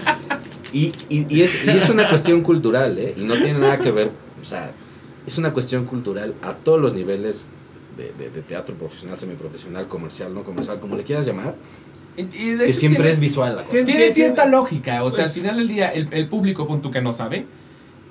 Y, 0.72 0.92
y, 1.08 1.26
y 1.34 1.40
es, 1.42 1.64
y 1.64 1.70
es 1.70 1.88
una 1.88 2.10
cuestión 2.10 2.42
cultural, 2.42 2.98
¿eh? 2.98 3.14
Y 3.16 3.22
no 3.24 3.34
tiene 3.36 3.58
nada 3.58 3.78
que 3.78 3.90
ver, 3.90 4.10
o 4.42 4.44
sea, 4.44 4.70
es 5.26 5.38
una 5.38 5.52
cuestión 5.54 5.86
cultural 5.86 6.34
a 6.42 6.52
todos 6.52 6.78
los 6.78 6.92
niveles 6.92 7.48
de, 7.98 8.12
de- 8.12 8.30
de 8.30 8.40
teatro 8.42 8.74
profesional, 8.76 9.18
semiprofesional, 9.18 9.86
comercial, 9.88 10.32
no 10.32 10.42
comercial, 10.44 10.80
como 10.80 10.96
le 10.96 11.02
quieras 11.02 11.26
llamar, 11.26 11.54
que 12.16 12.72
siempre 12.72 13.10
es 13.10 13.20
visual 13.20 13.56
la 13.56 13.62
cosa. 13.64 13.70
Tiene, 13.76 13.86
Tiene- 13.92 14.12
cierta 14.12 14.46
lógica, 14.46 15.04
o 15.04 15.10
sea, 15.10 15.24
Pues- 15.24 15.36
al 15.36 15.42
final 15.42 15.56
del 15.58 15.68
día, 15.68 15.88
el, 15.90 16.08
el 16.12 16.28
público, 16.28 16.66
pon 16.66 16.80
tú 16.82 16.90
que 16.90 17.00
no 17.00 17.12
sabe, 17.12 17.44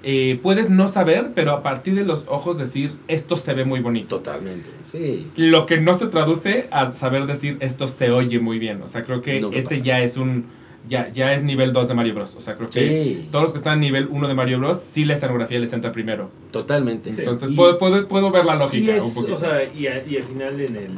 eh, 0.04 0.40
puedes 0.44 0.70
no 0.70 0.88
saber, 0.88 1.32
pero 1.34 1.52
a 1.54 1.64
partir 1.64 1.96
de 1.96 2.04
los 2.06 2.26
ojos 2.28 2.58
decir, 2.58 2.92
esto 3.08 3.36
se 3.36 3.54
ve 3.54 3.66
muy 3.66 3.80
bonito. 3.80 4.18
Totalmente, 4.18 4.70
sí. 4.86 5.28
Lo 5.36 5.66
que 5.66 5.80
no 5.82 5.96
se 5.96 6.08
traduce 6.08 6.68
a 6.72 6.92
saber 6.94 7.26
decir, 7.26 7.58
esto 7.62 7.88
se 7.88 8.12
oye 8.12 8.40
muy 8.40 8.60
bien. 8.60 8.82
O 8.84 8.88
sea, 8.88 9.04
creo 9.04 9.22
que 9.22 9.42
Nunca 9.42 9.58
ese 9.58 9.70
pasa. 9.78 9.82
ya 9.82 10.00
es 10.02 10.16
un, 10.18 10.46
ya, 10.88 11.10
ya 11.12 11.34
es 11.34 11.44
nivel 11.44 11.74
2 11.74 11.88
de 11.88 11.94
Mario 11.94 12.16
Bros. 12.16 12.36
O 12.36 12.42
sea, 12.42 12.56
creo 12.56 12.70
que 12.70 13.04
Sí, 13.04 13.28
todos 13.32 13.44
los 13.44 13.52
que 13.54 13.58
están 13.58 13.76
en 13.76 13.80
nivel 13.82 14.08
1 14.10 14.28
de 14.28 14.34
Mario 14.34 14.60
Bros, 14.60 14.80
sí 14.80 15.06
la 15.06 15.14
escenografía 15.14 15.60
les 15.60 15.74
entra 15.74 15.92
primero. 15.92 16.30
totalmente. 16.52 17.10
Entonces, 17.10 17.52
puedo, 17.52 17.78
puedo, 17.78 18.08
puedo 18.08 18.32
ver 18.32 18.46
la 18.46 18.56
Y, 18.56 18.60
lógica 18.60 18.96
es, 18.96 19.04
un 19.04 19.14
poquito. 19.14 19.34
o 19.34 19.36
sea, 19.38 19.64
y, 19.74 19.88
a- 19.88 20.06
y 20.06 20.18
al 20.18 20.24
final 20.24 20.60
en 20.62 20.76
el 20.76 20.90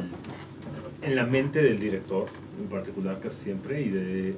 en 1.02 1.16
la 1.16 1.24
mente 1.24 1.62
del 1.62 1.78
director 1.78 2.26
en 2.60 2.66
particular 2.68 3.18
casi 3.22 3.44
siempre 3.44 3.80
y 3.80 3.88
de 3.88 4.34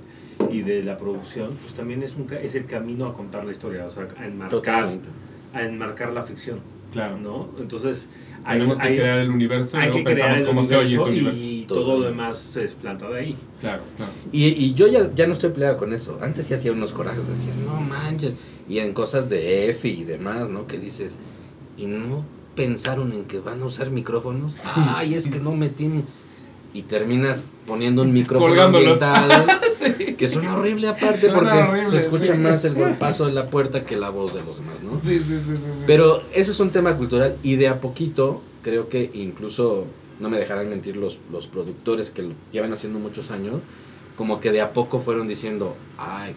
y 0.51 0.63
de 0.63 0.85
la 0.85 0.97
producción 0.97 1.57
pues 1.61 1.75
también 1.75 2.05
es 2.05 2.15
un 2.15 2.25
ca- 2.27 2.41
es 2.41 2.55
el 2.55 2.67
camino 2.67 3.07
a 3.07 3.15
contar 3.15 3.45
la 3.45 3.51
historia 3.51 3.85
o 3.85 3.91
sea 3.91 4.07
a 4.17 4.27
enmarcar 4.27 4.51
Totalmente. 4.61 5.09
a 5.55 5.63
enmarcar 5.65 6.13
la 6.13 6.23
ficción 6.23 6.61
claro. 6.93 7.19
no 7.19 7.49
entonces 7.59 8.09
hay, 8.45 8.59
Tenemos 8.59 8.79
que 8.79 8.87
hay- 8.89 8.97
crear 8.97 9.19
el 9.21 9.31
universo 9.31 9.77
y 9.77 9.81
luego 9.81 9.97
que 9.99 10.03
crear 10.05 10.17
pensamos 10.17 10.39
el 10.39 10.47
cómo 10.47 10.65
se 10.65 10.77
oye 10.77 10.95
ese 10.97 11.05
universo 11.11 11.41
y 11.47 11.65
todo 11.67 11.99
lo 12.01 12.07
demás 12.07 12.37
se 12.39 12.61
desplanta 12.63 13.09
de 13.09 13.19
ahí 13.21 13.37
Claro, 13.61 13.83
claro. 13.97 14.13
Y, 14.33 14.47
y 14.47 14.75
yo 14.75 14.87
ya, 14.89 15.11
ya 15.15 15.27
no 15.27 15.33
estoy 15.35 15.51
peleado 15.51 15.77
con 15.77 15.93
eso. 15.93 16.19
Antes 16.21 16.47
sí 16.47 16.55
hacía 16.55 16.73
unos 16.73 16.93
corajes, 16.93 17.29
decía, 17.29 17.53
no 17.65 17.81
manches. 17.81 18.35
Y 18.69 18.79
en 18.81 18.93
cosas 18.93 19.29
de 19.29 19.69
F 19.71 19.89
y 19.89 20.05
demás, 20.05 20.49
¿no? 20.49 20.67
Que 20.67 20.79
dices, 20.79 21.17
¿y 21.79 21.87
no 21.87 22.25
pensaron 22.57 23.13
en 23.13 23.25
que 23.25 23.39
van 23.41 23.63
a 23.63 23.67
usar 23.67 23.91
micrófonos? 23.91 24.53
Ay, 24.75 25.15
es 25.15 25.25
sí, 25.25 25.31
que 25.31 25.39
sí. 25.39 25.45
no 25.45 25.53
metí. 25.53 25.89
Mi-". 26.73 26.79
Y 26.79 26.83
terminas 26.83 27.51
poniendo 27.67 28.03
un 28.03 28.13
micrófono 28.13 28.61
ambiental, 28.63 29.47
Sí. 29.83 30.15
que 30.15 30.29
suena 30.29 30.57
horrible 30.57 30.87
aparte 30.89 31.23
Suena 31.23 31.35
porque 31.35 31.59
horrible, 31.59 31.91
se 31.91 31.97
escucha 31.99 32.33
sí. 32.35 32.39
más 32.39 32.65
el 32.65 32.75
golpazo 32.75 33.27
de 33.27 33.33
la 33.33 33.49
puerta 33.49 33.85
que 33.85 33.97
la 33.97 34.11
voz 34.11 34.33
de 34.33 34.43
los 34.43 34.57
demás, 34.59 34.77
¿no? 34.83 34.93
Sí, 34.95 35.19
sí, 35.19 35.39
sí, 35.45 35.57
sí. 35.57 35.83
Pero 35.87 36.23
eso 36.33 36.53
es 36.53 36.61
un 36.61 36.71
tema 36.71 36.97
cultural 36.97 37.37
y 37.43 37.57
de 37.57 37.67
a 37.69 37.81
poquito 37.81 38.43
creo 38.63 38.89
que 38.89 39.11
incluso, 39.15 39.87
no 40.21 40.31
me 40.31 40.39
dejarán 40.39 40.69
mentir 40.71 40.97
los, 40.97 41.19
los 41.33 41.49
productores 41.49 42.11
que 42.11 42.23
lo 42.23 42.35
llevan 42.53 42.73
haciendo 42.73 43.01
muchos 43.01 43.33
años, 43.33 43.57
como 44.17 44.41
que 44.41 44.53
de 44.53 44.61
a 44.61 44.73
poco 44.73 45.01
fueron 45.01 45.27
diciendo, 45.27 45.75
ay, 45.99 46.35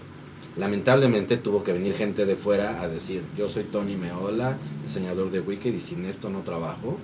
lamentablemente 0.58 1.38
tuvo 1.38 1.64
que 1.64 1.74
venir 1.74 1.94
gente 1.94 2.26
de 2.26 2.36
fuera 2.36 2.82
a 2.82 2.88
decir, 2.88 3.22
yo 3.38 3.48
soy 3.50 3.64
Tony 3.64 3.96
Meola, 3.96 4.58
diseñador 4.84 5.30
de 5.30 5.40
Wicked 5.42 5.74
y 5.74 5.82
sin 5.82 6.06
esto 6.06 6.30
no 6.30 6.40
trabajo. 6.40 6.98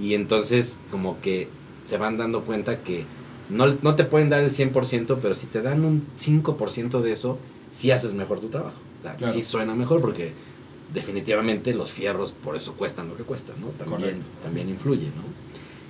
Y 0.00 0.14
entonces 0.14 0.80
como 0.90 1.20
que 1.20 1.48
se 1.90 1.98
van 1.98 2.16
dando 2.16 2.42
cuenta 2.42 2.78
que 2.78 3.04
no, 3.50 3.66
no 3.82 3.96
te 3.96 4.04
pueden 4.04 4.30
dar 4.30 4.40
el 4.40 4.52
100%, 4.52 5.18
pero 5.20 5.34
si 5.34 5.46
te 5.48 5.60
dan 5.60 5.84
un 5.84 6.06
5% 6.18 7.00
de 7.00 7.10
eso, 7.12 7.36
sí 7.72 7.90
haces 7.90 8.14
mejor 8.14 8.38
tu 8.40 8.48
trabajo. 8.48 8.76
O 9.00 9.02
sea, 9.02 9.14
Claro. 9.16 9.32
Sí 9.32 9.42
suena 9.42 9.74
mejor 9.74 10.00
porque 10.00 10.32
definitivamente 10.94 11.74
los 11.74 11.90
fierros 11.90 12.30
por 12.32 12.54
eso 12.54 12.74
cuestan 12.74 13.08
lo 13.08 13.16
que 13.16 13.24
cuestan, 13.24 13.56
¿no? 13.60 13.68
También, 13.68 14.00
Correcto. 14.00 14.24
también 14.44 14.68
influye, 14.68 15.06
¿no? 15.06 15.24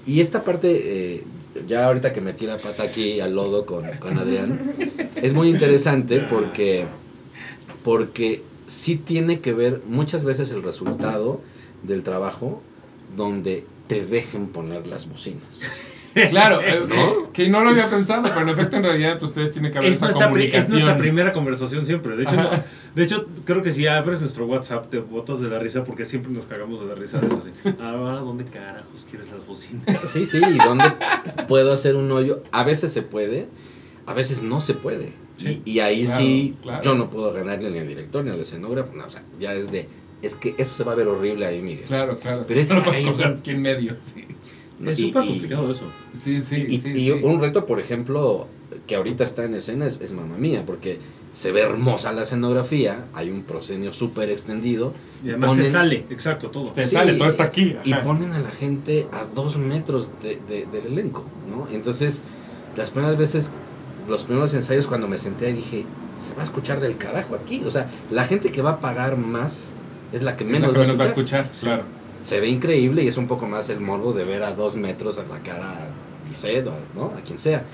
Y 0.07 0.21
esta 0.21 0.43
parte, 0.43 0.69
eh, 1.17 1.25
ya 1.67 1.85
ahorita 1.87 2.13
que 2.15 2.21
metí 2.23 2.47
la 2.47 2.57
pata 2.57 2.83
aquí 2.85 3.21
al 3.21 3.35
lodo 3.35 3.67
con, 3.67 3.85
con 3.99 4.17
Adrián, 4.19 4.73
es 5.17 5.35
muy 5.35 5.49
interesante 5.51 6.21
porque, 6.21 6.87
porque 7.85 8.43
sí 8.67 8.97
tiene 8.97 9.41
que 9.41 9.53
ver 9.53 9.83
muchas 9.87 10.25
veces 10.25 10.51
el 10.51 10.63
resultado 10.63 11.43
del 11.83 12.03
trabajo 12.03 12.63
donde 13.17 13.67
te 13.87 14.07
dejen 14.07 14.47
poner 14.49 14.87
las 14.87 15.09
bocinas. 15.09 15.43
Claro, 16.31 16.61
eh, 16.63 16.83
¿No? 16.89 17.33
que 17.33 17.49
no 17.49 17.63
lo 17.63 17.71
había 17.71 17.89
pensado, 17.89 18.23
pero 18.25 18.41
en 18.41 18.49
efecto, 18.49 18.77
en 18.77 18.83
realidad, 18.83 19.19
pues, 19.19 19.31
ustedes 19.31 19.53
tienen 19.53 19.71
que 19.71 19.79
haber 19.79 19.91
es 19.91 19.97
esta 19.97 20.07
nuestra, 20.07 20.33
pri- 20.33 20.45
es 20.47 20.51
comunicación. 20.51 20.73
nuestra 20.73 20.99
primera 20.99 21.33
conversación 21.33 21.85
siempre. 21.87 22.17
De 22.17 22.23
hecho, 22.25 22.37
no- 22.37 22.51
de 22.95 23.03
hecho, 23.03 23.27
creo 23.45 23.63
que 23.63 23.71
si 23.71 23.87
abres 23.87 24.21
nuestro 24.21 24.47
WhatsApp 24.47 24.91
te 24.91 24.99
botas 24.99 25.41
de 25.41 25.49
la 25.49 25.59
risa 25.59 25.85
porque 25.85 26.05
siempre 26.05 26.33
nos 26.33 26.45
cagamos 26.47 26.81
de 26.81 26.87
la 26.87 26.95
risa 26.95 27.19
de 27.21 27.29
eso. 27.29 27.39
Así. 27.39 27.51
Ah, 27.81 28.21
¿dónde 28.25 28.45
carajos 28.45 29.07
quieres 29.09 29.29
las 29.31 29.47
bocinas? 29.47 29.85
Sí, 30.13 30.27
sí, 30.27 30.39
y 30.39 30.59
donde 30.59 30.85
puedo 31.47 31.73
hacer 31.73 31.95
un 31.97 32.11
hoyo. 32.11 32.43
A 32.51 32.65
veces 32.65 32.93
se 32.93 33.03
puede, 33.03 33.47
a 34.07 34.15
veces 34.15 34.43
no 34.43 34.61
se 34.61 34.75
puede. 34.75 35.13
Sí. 35.37 35.63
Y, 35.65 35.71
y 35.73 35.81
ahí 35.81 36.05
Claro, 36.05 36.19
sí, 36.21 36.57
claro. 36.61 36.83
yo 36.83 36.95
no 36.97 37.09
puedo 37.09 37.33
ganarle 37.33 37.71
ni 37.71 37.79
al 37.79 37.87
director 37.89 38.23
ni 38.25 38.31
al 38.31 38.41
escenógrafo. 38.41 38.93
no, 38.95 39.05
o 39.07 39.09
sea, 39.09 39.23
ya 39.39 39.55
es 39.55 39.71
de, 39.73 39.89
es 40.21 40.35
que 40.35 40.55
eso 40.59 40.75
se 40.75 40.85
va 40.85 40.93
a 40.93 40.95
ver 40.97 41.07
horrible 41.09 41.47
ahí, 41.47 41.63
Miguel. 41.63 41.85
Claro, 41.87 42.19
claro. 42.19 42.43
Pero 42.47 42.55
sí, 42.55 42.61
es 42.61 42.69
no 42.71 42.81
lo 42.81 42.91
ahí 42.91 43.07
en 43.47 43.63
medio, 43.63 43.95
sí. 43.97 44.27
Es 44.87 44.99
súper 44.99 45.27
complicado 45.27 45.71
eso. 45.73 45.85
Sí, 46.19 46.41
sí, 46.41 46.67
y, 46.69 46.81
sí. 46.81 46.91
y 46.91 47.07
sí. 47.07 47.11
un 47.13 47.41
reto, 47.41 47.67
por 47.67 47.81
ejemplo, 47.81 48.47
que 48.87 48.97
ahorita 48.97 49.25
está 49.25 49.45
en 49.45 49.55
escena 49.55 49.87
es, 49.87 50.01
es 50.01 50.13
Mamma 50.13 50.37
Mía, 50.39 50.63
porque 50.67 50.99
se 51.33 51.53
ve 51.53 51.61
hermosa 51.61 52.13
la 52.13 52.23
escenografía, 52.23 53.05
hay 53.15 53.31
un 53.31 53.43
proscenio 53.43 53.93
súper 53.93 54.31
extendido. 54.31 54.95
Y 55.25 55.29
además 55.29 55.51
ponen- 55.53 55.65
se 55.65 55.71
sale, 55.71 56.05
exacto, 56.11 56.51
todo. 56.51 56.75
Se 56.75 56.85
Sí, 56.87 56.95
sale, 56.95 57.15
todo 57.15 57.29
está 57.29 57.45
aquí. 57.45 57.77
Y 57.85 57.95
ponen 57.95 58.33
a 58.33 58.41
la 58.41 58.51
gente 58.51 59.07
a 59.13 59.25
dos 59.25 59.57
metros 59.59 60.11
de- 60.23 60.41
de- 60.49 60.67
del 60.73 60.87
elenco, 60.93 61.25
¿no? 61.49 61.69
Entonces, 61.75 62.23
las 62.77 62.91
primeras 62.91 63.17
veces, 63.19 63.51
los 64.09 64.25
primeros 64.25 64.55
ensayos 64.55 64.87
cuando 64.87 65.07
me 65.09 65.19
senté 65.19 65.47
ahí 65.47 65.53
dije, 65.53 65.85
se 66.21 66.35
va 66.35 66.41
a 66.43 66.45
escuchar 66.45 66.81
del 66.81 66.97
carajo 66.97 67.35
aquí. 67.35 67.63
O 67.67 67.71
sea, 67.71 67.89
la 68.11 68.25
gente 68.25 68.51
que 68.51 68.61
va 68.63 68.71
a 68.73 68.81
pagar 68.81 69.17
más 69.17 69.67
es 70.13 70.23
la 70.23 70.37
que 70.37 70.45
Es 70.45 70.51
menos, 70.51 70.69
la 70.69 70.73
que 70.73 70.79
va, 70.79 70.85
a 70.85 70.87
menos 70.87 71.01
va 71.01 71.05
a 71.05 71.07
escuchar. 71.07 71.45
escuchar, 71.45 71.77
claro. 71.77 72.00
Se 72.23 72.41
ve 72.41 72.49
increíble 72.49 73.03
y 73.03 73.09
es 73.09 73.17
un 73.17 73.27
poco 73.27 73.47
más 73.47 73.69
el 73.71 73.81
morbo 73.81 74.13
de 74.13 74.25
ver 74.25 74.43
a 74.43 74.53
dos 74.53 74.77
metros 74.77 75.19
a 75.19 75.25
la 75.25 75.39
cara 75.41 75.71
a 75.71 75.89
Lisset 76.29 76.67
o 76.67 76.73
¿no? 76.95 77.07
a 77.17 77.21
quien 77.23 77.39
sea. 77.39 77.65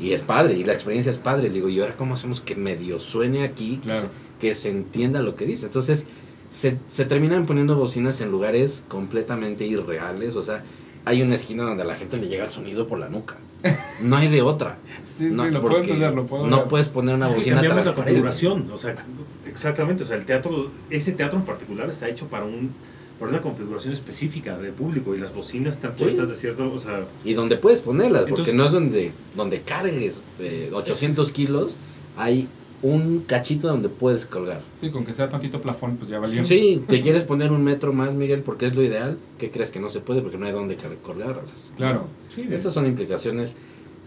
Y 0.00 0.12
es 0.12 0.22
padre, 0.22 0.54
y 0.54 0.64
la 0.64 0.72
experiencia 0.72 1.10
es 1.10 1.18
padre. 1.18 1.50
Digo, 1.50 1.68
¿y 1.68 1.78
ahora 1.80 1.94
cómo 1.96 2.14
hacemos 2.14 2.40
que 2.40 2.56
medio 2.56 2.98
suene 3.00 3.42
aquí? 3.44 3.76
que 3.76 3.88
Claro. 3.88 4.00
se- 4.00 4.08
Que, 4.40 4.54
se, 4.54 4.70
entienda 4.70 5.20
lo 5.20 5.36
que 5.36 5.44
dice. 5.44 5.66
Entonces, 5.66 6.06
se, 6.48 6.78
se 6.88 7.04
terminan 7.04 7.44
poniendo 7.44 7.76
bocinas 7.76 8.22
en 8.22 8.30
lugares 8.30 8.84
completamente 8.88 9.66
irreales. 9.66 10.34
O 10.36 10.42
sea, 10.42 10.64
hay 11.04 11.20
una 11.20 11.34
esquina 11.34 11.64
donde 11.64 11.82
a 11.82 11.86
la 11.86 11.94
gente 11.94 12.16
le 12.16 12.26
llega 12.28 12.44
el 12.44 12.50
sonido 12.50 12.88
por 12.88 12.98
la 12.98 13.10
nuca. 13.10 13.36
No 14.00 14.16
hay 14.16 14.28
de 14.28 14.40
otra. 14.40 14.78
Sí, 15.18 15.26
No, 15.30 15.44
sí, 15.44 15.50
lo 15.50 15.60
puedo 15.60 15.74
porque 15.74 15.90
entender, 15.92 16.14
lo 16.14 16.24
puedo 16.26 16.46
No 16.46 16.60
ver. 16.60 16.68
puedes 16.68 16.88
poner 16.88 17.14
una 17.14 17.26
Es 17.26 17.32
que 17.32 17.38
bocina 17.40 17.56
cambiamos 17.56 17.84
la 17.84 17.94
configuración, 17.94 18.70
o 18.72 18.78
sea, 18.78 18.94
exactamente, 19.46 20.02
o 20.04 20.06
sea, 20.06 20.16
el 20.16 20.24
teatro, 20.24 20.70
ese 20.88 21.12
teatro 21.12 21.38
en 21.38 21.44
particular 21.44 21.90
está 21.90 22.08
hecho 22.08 22.26
para 22.28 22.46
un 22.46 22.70
para 23.20 23.30
una 23.30 23.40
configuración 23.42 23.92
específica 23.92 24.56
de 24.58 24.72
público 24.72 25.14
y 25.14 25.18
las 25.18 25.32
bocinas 25.34 25.74
están 25.76 25.92
Sí. 25.96 26.04
puestas 26.04 26.28
de 26.30 26.34
cierto, 26.34 26.72
o 26.72 26.78
sea, 26.78 27.04
Y 27.24 27.34
donde 27.34 27.56
puedes 27.56 27.82
ponerlas, 27.82 28.22
porque 28.22 28.30
Entonces- 28.50 28.54
no 28.54 28.64
es 28.64 28.72
donde, 28.72 29.12
donde 29.36 29.60
cargues 29.60 30.24
eh, 30.40 30.70
800 30.72 31.30
kilos, 31.30 31.76
hay 32.16 32.48
un 32.82 33.20
cachito 33.20 33.68
donde 33.68 33.90
puedes 33.90 34.24
colgar. 34.24 34.62
Sí, 34.72 34.90
con 34.90 35.04
que 35.04 35.12
sea 35.12 35.28
tantito 35.28 35.60
plafón, 35.60 35.98
pues 35.98 36.08
ya 36.10 36.18
valió. 36.18 36.42
Sí, 36.46 36.82
te 36.88 37.02
quieres 37.02 37.24
poner 37.24 37.52
un 37.52 37.62
metro 37.62 37.92
más, 37.92 38.14
Miguel, 38.14 38.40
porque 38.42 38.64
es 38.66 38.74
lo 38.74 38.82
ideal. 38.82 39.18
¿Qué 39.38 39.50
crees 39.50 39.70
que 39.70 39.80
no 39.80 39.90
se 39.90 40.00
puede? 40.00 40.22
Porque 40.22 40.38
no 40.38 40.46
hay 40.46 40.52
donde 40.52 40.78
colgarlas. 41.02 41.74
Claro. 41.76 42.06
sí, 42.34 42.48
Estas 42.50 42.72
son 42.72 42.86
implicaciones 42.86 43.54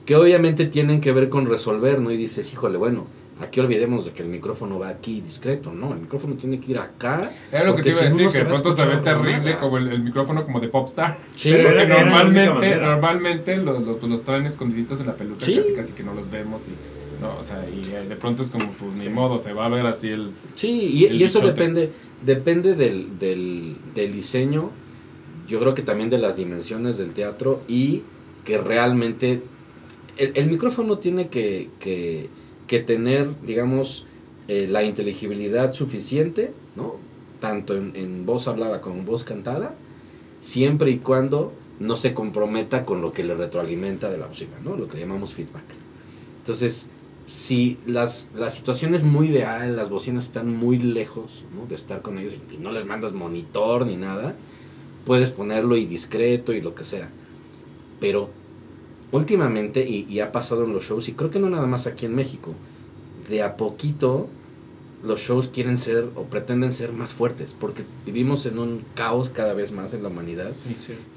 que 0.08 0.16
obviamente 0.16 0.66
tienen 0.66 1.02
que 1.02 1.12
ver 1.12 1.30
con 1.30 1.46
resolver, 1.46 2.02
¿no? 2.02 2.10
Y 2.12 2.18
dices, 2.18 2.52
híjole, 2.52 2.80
bueno, 2.80 3.06
aquí 3.42 3.60
olvidemos 3.60 4.06
de 4.06 4.12
que 4.12 4.22
el 4.24 4.30
micrófono 4.30 4.80
va 4.80 4.90
aquí 4.90 5.22
discreto, 5.22 5.72
¿no? 5.74 5.94
El 5.94 6.02
micrófono 6.02 6.36
tiene 6.36 6.60
que 6.60 6.72
ir 6.72 6.78
acá. 6.78 7.32
Era 7.52 7.64
lo 7.66 7.76
que 7.76 7.84
te 7.84 7.90
iba 7.90 8.02
a 8.02 8.04
decir, 8.06 8.28
que 8.28 8.38
de 8.40 8.46
pronto 8.46 8.76
se 8.76 8.86
ve 8.86 8.98
terrible 8.98 9.40
nada. 9.40 9.60
como 9.60 9.78
el, 9.78 9.88
el 9.90 10.04
micrófono 10.04 10.44
como 10.46 10.60
de 10.60 10.68
Popstar. 10.70 11.18
Sí, 11.36 11.52
Pero 11.52 11.64
Porque 11.70 11.82
era- 11.84 11.96
era 12.02 12.06
normalmente, 12.06 12.76
normalmente 12.78 13.58
los, 13.58 13.82
los, 13.84 13.98
pues, 13.98 14.12
los 14.12 14.24
traen 14.24 14.46
escondiditos 14.46 15.00
en 15.02 15.08
la 15.08 15.14
peluca, 15.16 15.46
Sí. 15.46 15.56
casi 15.58 15.74
casi 15.74 15.94
que 15.94 16.04
no 16.04 16.14
los 16.14 16.30
vemos 16.30 16.68
y 16.70 16.72
no, 17.22 17.38
o 17.40 17.44
sea, 17.44 17.66
y 17.70 17.90
eh, 17.94 18.06
de 18.08 18.16
pronto 18.18 18.44
es 18.44 18.50
como 18.50 18.70
pues 18.74 18.94
ni 18.96 19.08
modo, 19.10 19.38
se 19.38 19.54
va 19.54 19.66
a 19.66 19.70
ver 19.70 19.86
así 19.86 20.10
el 20.10 20.32
Sí, 20.56 20.70
y, 20.94 21.06
El 21.06 21.16
y 21.22 21.24
eso 21.24 21.40
bichote. 21.40 21.54
depende, 21.60 21.92
depende 22.26 22.76
del, 22.76 23.18
del, 23.18 23.78
del 23.96 24.12
diseño, 24.14 24.72
yo 25.48 25.60
creo 25.60 25.74
que 25.74 25.82
también 25.84 26.10
de 26.10 26.18
las 26.18 26.36
dimensiones 26.36 26.98
del 26.98 27.14
teatro 27.14 27.62
y 27.68 28.02
que 28.46 28.58
realmente 28.58 29.42
el, 30.18 30.34
el 30.36 30.50
micrófono 30.50 30.98
tiene 30.98 31.30
que, 31.30 31.70
que, 31.80 32.30
que 32.74 32.80
tener, 32.80 33.30
digamos, 33.46 34.08
eh, 34.48 34.66
la 34.68 34.84
inteligibilidad 34.84 35.74
suficiente, 35.74 36.54
¿no? 36.76 36.96
Tanto 37.40 37.76
en, 37.76 37.96
en 37.96 38.26
voz 38.26 38.48
hablada 38.48 38.82
como 38.82 38.96
en 38.96 39.06
voz 39.06 39.24
cantada, 39.24 39.76
siempre 40.40 40.90
y 40.90 40.98
cuando 40.98 41.54
no 41.80 41.96
se 41.98 42.16
comprometa 42.16 42.84
con 42.84 43.00
lo 43.00 43.14
que 43.14 43.24
le 43.24 43.36
retroalimenta 43.36 44.10
de 44.10 44.18
la 44.18 44.26
música, 44.26 44.58
¿no? 44.64 44.76
Lo 44.76 44.88
que 44.88 45.00
llamamos 45.00 45.36
feedback. 45.36 45.66
Entonces, 46.40 46.88
si 47.28 47.78
las, 47.86 48.30
la 48.36 48.50
situación 48.50 48.96
es 48.96 49.04
muy 49.04 49.28
ideal, 49.28 49.76
las 49.76 49.92
bocinas 49.92 50.24
están 50.24 50.58
muy 50.58 50.80
lejos 50.80 51.46
¿no? 51.56 51.68
de 51.68 51.76
estar 51.76 52.02
con 52.02 52.18
ellos 52.18 52.36
y 52.52 52.58
no 52.58 52.72
les 52.72 52.88
mandas 52.88 53.14
monitor 53.14 53.86
ni 53.86 53.98
nada, 53.98 54.34
puedes 55.06 55.30
ponerlo 55.30 55.78
y 55.78 55.86
discreto 55.86 56.54
y 56.54 56.62
lo 56.62 56.74
que 56.74 56.86
sea. 56.86 57.12
Pero 58.00 58.32
últimamente, 59.14 59.88
y, 59.88 60.06
y 60.10 60.20
ha 60.20 60.34
pasado 60.34 60.66
en 60.66 60.74
los 60.74 60.84
shows, 60.84 61.08
y 61.08 61.14
creo 61.14 61.32
que 61.32 61.40
no 61.40 61.50
nada 61.50 61.68
más 61.68 61.88
aquí 61.88 62.06
en 62.06 62.16
México, 62.16 62.54
de 63.30 63.42
a 63.42 63.56
poquito 63.56 64.28
los 65.04 65.20
shows 65.20 65.50
quieren 65.50 65.78
ser 65.78 66.10
o 66.16 66.24
pretenden 66.24 66.74
ser 66.74 66.94
más 66.94 67.14
fuertes, 67.14 67.56
porque 67.60 67.84
vivimos 68.06 68.46
en 68.46 68.58
un 68.58 68.86
caos 68.96 69.30
cada 69.30 69.54
vez 69.54 69.72
más 69.72 69.94
en 69.94 70.02
la 70.02 70.10
humanidad. 70.10 70.54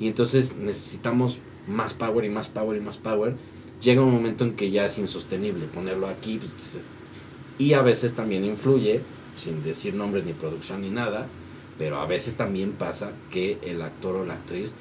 Y 0.01 0.09
entonces 0.09 0.57
necesitamos 0.57 1.39
más 1.69 1.95
power 1.95 2.25
y 2.25 2.29
más 2.29 2.49
power 2.49 2.77
y 2.77 2.81
más 2.81 2.99
power. 2.99 3.35
Llega 3.81 4.03
un 4.03 4.13
momento 4.13 4.45
en 4.45 4.55
que 4.55 4.71
ya 4.71 4.87
es 4.87 4.99
insostenible 4.99 5.67
ponerlo 5.67 6.09
aquí. 6.09 6.39
pues, 6.39 6.89
y 7.59 7.73
a 7.73 7.83
veces 7.83 8.15
también 8.15 8.45
influye, 8.45 9.01
sin 9.37 9.63
decir 9.63 9.95
nombres 9.95 10.25
ni 10.25 10.33
producción 10.33 10.83
ni 10.83 10.91
nada, 10.91 11.29
pero 11.79 11.99
a 11.99 12.07
veces 12.07 12.37
también 12.37 12.73
pasa 12.73 13.13
que 13.31 13.59
el 13.63 13.83
actor 13.83 14.17
o 14.17 14.25
la 14.25 14.35
actriz 14.35 14.73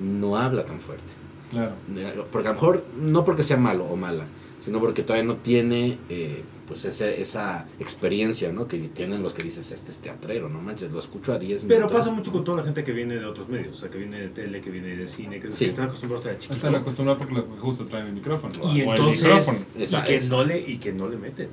no 0.00 0.36
habla 0.36 0.64
tan 0.64 0.80
fuerte. 0.80 1.21
Claro. 1.52 2.26
Porque 2.32 2.48
a 2.48 2.50
lo 2.50 2.54
mejor, 2.54 2.84
no 3.00 3.24
porque 3.24 3.42
sea 3.42 3.56
malo 3.56 3.84
o 3.84 3.96
mala, 3.96 4.24
sino 4.58 4.80
porque 4.80 5.02
todavía 5.02 5.26
no 5.26 5.36
tiene 5.36 5.98
eh, 6.08 6.42
pues 6.68 6.84
ese, 6.84 7.20
esa 7.20 7.66
experiencia 7.80 8.52
¿no? 8.52 8.68
que 8.68 8.78
tienen 8.78 9.22
los 9.22 9.34
que 9.34 9.42
dices, 9.42 9.72
este 9.72 9.90
es 9.90 9.98
teatrero, 9.98 10.48
no 10.48 10.60
manches, 10.62 10.90
lo 10.92 11.00
escucho 11.00 11.32
a 11.32 11.38
10 11.38 11.64
Pero 11.64 11.80
minutos. 11.80 11.98
pasa 11.98 12.10
mucho 12.12 12.30
con 12.32 12.44
toda 12.44 12.58
la 12.58 12.62
gente 12.64 12.84
que 12.84 12.92
viene 12.92 13.16
de 13.16 13.26
otros 13.26 13.48
medios, 13.48 13.76
o 13.76 13.80
sea, 13.80 13.90
que 13.90 13.98
viene 13.98 14.20
de 14.20 14.28
tele, 14.28 14.60
que 14.60 14.70
viene 14.70 14.96
de 14.96 15.06
cine, 15.06 15.40
que, 15.40 15.50
Sí. 15.52 15.64
que 15.64 15.70
están 15.70 15.86
acostumbrados 15.86 16.24
a 16.26 16.30
estar 16.30 16.40
chiquito. 16.42 16.54
Están 16.66 16.74
acostumbrados 16.80 17.22
porque 17.26 17.42
justo 17.60 17.84
traen 17.86 18.06
el 18.06 18.12
micrófono. 18.12 18.54
y 18.72 18.82
o 18.82 18.90
entonces, 18.92 19.22
el 19.22 19.28
micrófono. 19.28 19.58
Esa- 19.78 19.98
y, 19.98 20.02
que 20.04 20.16
esa. 20.16 20.28
no 20.30 20.44
le, 20.44 20.60
y 20.60 20.76
que 20.78 20.92
no 20.92 21.08
le 21.08 21.16
meten. 21.18 21.48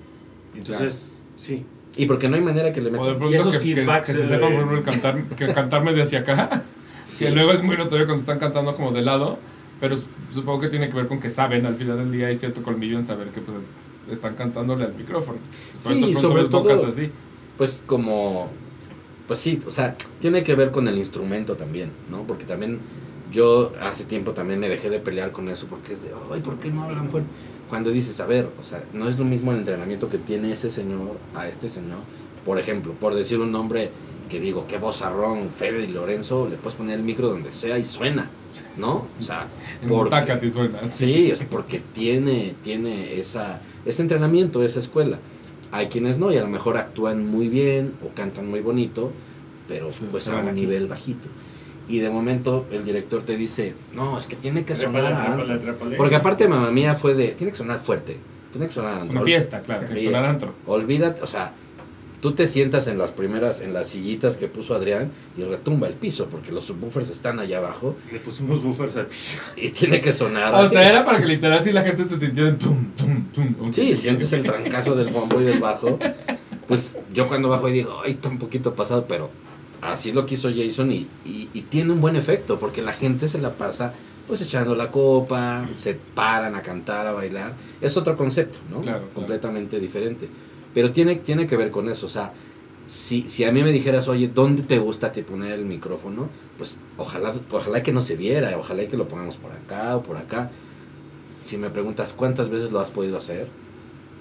Entonces, 0.55 1.11
sí. 1.37 1.65
Y 1.97 2.05
porque 2.05 2.29
no 2.29 2.35
hay 2.35 2.41
manera 2.41 2.71
que 2.71 2.81
le 2.81 2.89
O 2.89 2.91
de 2.93 2.99
metan. 2.99 3.17
pronto 3.17 3.35
esos 3.35 3.57
que, 3.57 3.59
que- 3.73 3.75
feedbacks, 3.75 4.05
que 4.07 4.13
se 4.13 4.23
eh, 4.23 4.27
sepa 4.27 4.45
por 4.45 4.53
ejemplo, 4.53 4.77
el 4.77 4.83
cantar, 4.83 5.23
que 5.35 5.53
cantar 5.53 5.83
medio 5.83 6.03
hacia 6.03 6.19
acá. 6.19 6.63
Sí. 7.05 7.25
Que 7.25 7.31
luego 7.31 7.51
es 7.53 7.63
muy 7.63 7.75
notorio 7.75 8.05
cuando 8.05 8.19
están 8.19 8.37
cantando 8.37 8.75
como 8.75 8.91
de 8.91 9.01
lado. 9.01 9.39
Pero 9.79 9.95
supongo 10.33 10.59
que 10.61 10.67
tiene 10.67 10.87
que 10.89 10.93
ver 10.95 11.07
con 11.07 11.19
que 11.19 11.29
saben 11.29 11.65
al 11.65 11.75
final 11.75 11.97
del 11.97 12.11
día 12.11 12.27
hay 12.27 12.35
cierto 12.37 12.61
colmillo 12.63 12.97
en 12.97 13.05
saber 13.05 13.27
que 13.29 13.41
pues, 13.41 13.57
están 14.11 14.35
cantándole 14.35 14.85
al 14.85 14.93
micrófono. 14.95 15.37
Por 15.83 15.93
Sí, 15.93 16.11
eso 16.11 16.19
sobre 16.21 16.45
todo- 16.45 16.87
así. 16.87 17.09
pues 17.57 17.81
como 17.85 18.49
pues 19.27 19.39
sí 19.39 19.61
o 19.67 19.71
sea 19.71 19.95
tiene 20.19 20.43
que 20.43 20.55
ver 20.55 20.71
con 20.71 20.87
el 20.87 20.97
instrumento 20.97 21.55
también 21.55 21.91
no 22.09 22.23
porque 22.23 22.45
también 22.45 22.79
yo 23.31 23.71
hace 23.79 24.03
tiempo 24.03 24.31
también 24.31 24.59
me 24.59 24.67
dejé 24.69 24.89
de 24.89 24.99
pelear 24.99 25.31
con 25.31 25.49
eso 25.49 25.67
porque 25.69 25.93
es 25.93 26.01
de 26.01 26.09
ay 26.33 26.41
por 26.41 26.57
qué 26.57 26.71
no 26.71 26.83
hablan 26.85 27.09
fuerte 27.11 27.29
cuando 27.69 27.91
dices 27.91 28.19
a 28.21 28.25
ver 28.25 28.47
o 28.59 28.65
sea 28.65 28.83
no 28.91 29.07
es 29.07 29.19
lo 29.19 29.25
mismo 29.25 29.51
el 29.51 29.59
entrenamiento 29.59 30.09
que 30.09 30.17
tiene 30.17 30.51
ese 30.51 30.71
señor 30.71 31.17
a 31.35 31.47
este 31.47 31.69
señor 31.69 31.99
por 32.43 32.57
ejemplo 32.57 32.93
por 32.93 33.13
decir 33.13 33.39
un 33.39 33.51
nombre 33.51 33.91
que 34.29 34.39
digo 34.39 34.65
qué 34.67 34.77
vozarrón 34.77 35.49
Fede 35.55 35.85
y 35.85 35.87
Lorenzo 35.87 36.47
le 36.49 36.55
puedes 36.57 36.75
poner 36.77 36.97
el 36.99 37.03
micro 37.03 37.27
donde 37.29 37.51
sea 37.51 37.77
y 37.79 37.85
suena 37.85 38.29
no 38.77 39.07
o 39.19 39.21
sea 39.23 39.47
porque- 39.87 40.45
y 40.45 40.49
suena. 40.49 40.85
Sí, 40.85 41.31
o 41.31 41.35
sea, 41.35 41.47
porque 41.49 41.81
tiene, 41.93 42.55
tiene 42.63 43.19
esa, 43.19 43.61
ese 43.85 44.01
entrenamiento, 44.01 44.63
esa 44.63 44.79
escuela. 44.79 45.17
Hay 45.71 45.87
quienes 45.87 46.17
no, 46.17 46.31
y 46.31 46.37
a 46.37 46.41
lo 46.41 46.47
mejor 46.47 46.77
actúan 46.77 47.27
muy 47.27 47.47
bien 47.47 47.93
o 48.03 48.09
cantan 48.15 48.49
muy 48.49 48.59
bonito, 48.61 49.11
pero 49.67 49.91
Sí, 49.91 49.99
pues 50.09 50.27
a 50.29 50.39
un 50.39 50.47
aquí. 50.47 50.61
nivel 50.61 50.87
bajito. 50.87 51.27
Y 51.87 51.99
de 51.99 52.09
momento 52.09 52.65
el 52.71 52.83
director 52.85 53.21
te 53.23 53.35
dice, 53.37 53.73
no, 53.93 54.17
es 54.17 54.25
que 54.25 54.35
tiene 54.35 54.65
que 54.65 54.75
sonar 54.75 55.03
Trépale, 55.03 55.15
a 55.15 55.25
trépale, 55.35 55.53
antro". 55.53 55.59
trépale. 55.73 55.97
Porque 55.97 56.15
aparte 56.15 56.47
mamá 56.47 56.71
mía 56.71 56.95
fue 56.95 57.13
de, 57.13 57.29
tiene 57.29 57.51
que 57.51 57.57
sonar 57.57 57.79
fuerte, 57.81 58.17
tiene 58.51 58.67
que 58.67 58.73
sonar 58.73 58.95
Es 58.95 59.01
antro". 59.03 59.15
una 59.17 59.25
fiesta, 59.25 59.61
claro. 59.61 59.81
Sí. 59.81 59.87
tiene 59.93 59.99
que 60.01 60.05
sonar 60.07 60.25
antro. 60.25 60.53
Olvídate, 60.65 61.21
o 61.21 61.27
sea, 61.27 61.53
tú 62.21 62.33
te 62.33 62.47
sientas 62.47 62.87
en 62.87 62.97
las 62.97 63.11
primeras, 63.11 63.61
en 63.61 63.73
las 63.73 63.89
sillitas 63.89 64.35
que 64.37 64.47
puso 64.47 64.75
Adrián 64.75 65.11
y 65.37 65.43
retumba 65.43 65.87
el 65.87 65.93
piso, 65.93 66.27
porque 66.29 66.51
los 66.51 66.65
subwoofers 66.65 67.09
están 67.09 67.39
allá 67.39 67.59
abajo 67.59 67.95
Le 68.11 68.19
pusimos 68.19 68.61
buffers 68.63 68.97
al 68.97 69.05
piso. 69.07 69.39
y 69.55 69.69
tiene 69.69 70.01
que 70.01 70.11
sonar 70.13 70.53
O 70.53 70.57
así. 70.57 70.75
sea, 70.75 70.89
era 70.89 71.05
para 71.05 71.19
que 71.19 71.25
literal 71.25 71.63
si 71.63 71.71
la 71.71 71.81
gente 71.83 72.03
se 72.03 72.19
sintiera 72.19 72.49
en 72.49 72.59
tum, 72.59 72.85
tum, 72.97 73.23
tum. 73.33 73.73
Sí, 73.73 73.95
sientes 73.95 74.31
el 74.33 74.43
trancazo 74.43 74.95
del 74.95 75.09
bombo 75.09 75.39
y 75.41 75.45
del 75.45 75.59
bajo. 75.59 75.97
Pues 76.67 76.97
yo 77.13 77.27
cuando 77.27 77.49
bajo 77.49 77.67
y 77.69 77.71
digo, 77.73 78.01
ay, 78.03 78.11
está 78.11 78.29
un 78.29 78.37
poquito 78.37 78.75
pasado, 78.75 79.05
pero 79.07 79.29
así 79.81 80.11
lo 80.11 80.25
quiso 80.25 80.49
Jason 80.55 80.91
y, 80.91 81.07
y, 81.25 81.49
y 81.53 81.61
tiene 81.61 81.91
un 81.93 82.01
buen 82.01 82.15
efecto, 82.15 82.59
porque 82.59 82.81
la 82.81 82.93
gente 82.93 83.27
se 83.29 83.39
la 83.39 83.53
pasa 83.53 83.93
pues 84.27 84.41
echando 84.41 84.75
la 84.75 84.91
copa, 84.91 85.67
se 85.75 85.95
paran 85.95 86.53
a 86.53 86.61
cantar, 86.61 87.07
a 87.07 87.13
bailar. 87.13 87.53
Es 87.81 87.97
otro 87.97 88.15
concepto, 88.15 88.59
¿no? 88.69 88.81
Claro, 88.81 88.99
claro. 88.99 89.13
Completamente 89.15 89.79
diferente. 89.79 90.29
Pero 90.73 90.91
tiene, 90.91 91.15
tiene 91.15 91.47
que 91.47 91.57
ver 91.57 91.71
con 91.71 91.89
eso, 91.89 92.05
o 92.05 92.09
sea, 92.09 92.31
si, 92.87 93.27
si 93.29 93.43
a 93.43 93.51
mí 93.51 93.63
me 93.63 93.71
dijeras, 93.71 94.07
oye, 94.07 94.27
¿dónde 94.27 94.63
te 94.63 94.79
gusta 94.79 95.11
te 95.11 95.23
poner 95.23 95.51
el 95.53 95.65
micrófono? 95.65 96.27
Pues 96.57 96.79
ojalá, 96.97 97.33
ojalá 97.51 97.83
que 97.83 97.91
no 97.93 98.01
se 98.01 98.15
viera, 98.15 98.57
ojalá 98.57 98.85
que 98.87 98.97
lo 98.97 99.07
pongamos 99.07 99.37
por 99.37 99.51
acá 99.51 99.95
o 99.97 100.01
por 100.03 100.17
acá. 100.17 100.49
Si 101.45 101.57
me 101.57 101.69
preguntas 101.69 102.13
cuántas 102.13 102.49
veces 102.49 102.71
lo 102.71 102.79
has 102.79 102.91
podido 102.91 103.17
hacer, 103.17 103.47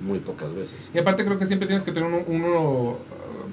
muy 0.01 0.19
pocas 0.21 0.55
veces. 0.55 0.91
Y 0.95 0.99
aparte 0.99 1.25
creo 1.25 1.39
que 1.39 1.47
siempre 1.47 1.67
tienes 1.67 1.85
que 1.85 1.93
tener 1.93 2.09
uno, 2.09 2.23
uno, 2.27 2.99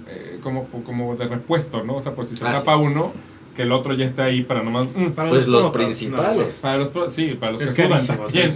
eh, 0.07 0.39
como, 0.41 0.65
como 0.83 1.15
de 1.15 1.27
repuesto, 1.27 1.83
¿no? 1.83 1.95
O 1.97 2.01
sea, 2.01 2.13
por 2.13 2.25
si 2.25 2.35
se 2.35 2.45
Ah, 2.45 2.53
tapa 2.53 2.75
sí. 2.77 2.81
uno, 2.83 3.11
que 3.55 3.63
el 3.63 3.71
otro 3.71 3.93
ya 3.93 4.05
está 4.05 4.25
ahí 4.25 4.43
para 4.43 4.63
nomás... 4.63 4.87
mm, 4.95 5.07
Para 5.11 5.29
Pues 5.29 5.47
los 5.47 5.63
notas, 5.65 5.81
principales. 5.81 6.45
más. 6.45 6.53
Para 6.55 6.77
los, 6.77 7.13
sí, 7.13 7.35
para 7.39 7.53
los 7.53 7.61
Es 7.61 7.73
que 7.73 7.85
sudan 7.87 8.05
también. 8.07 8.51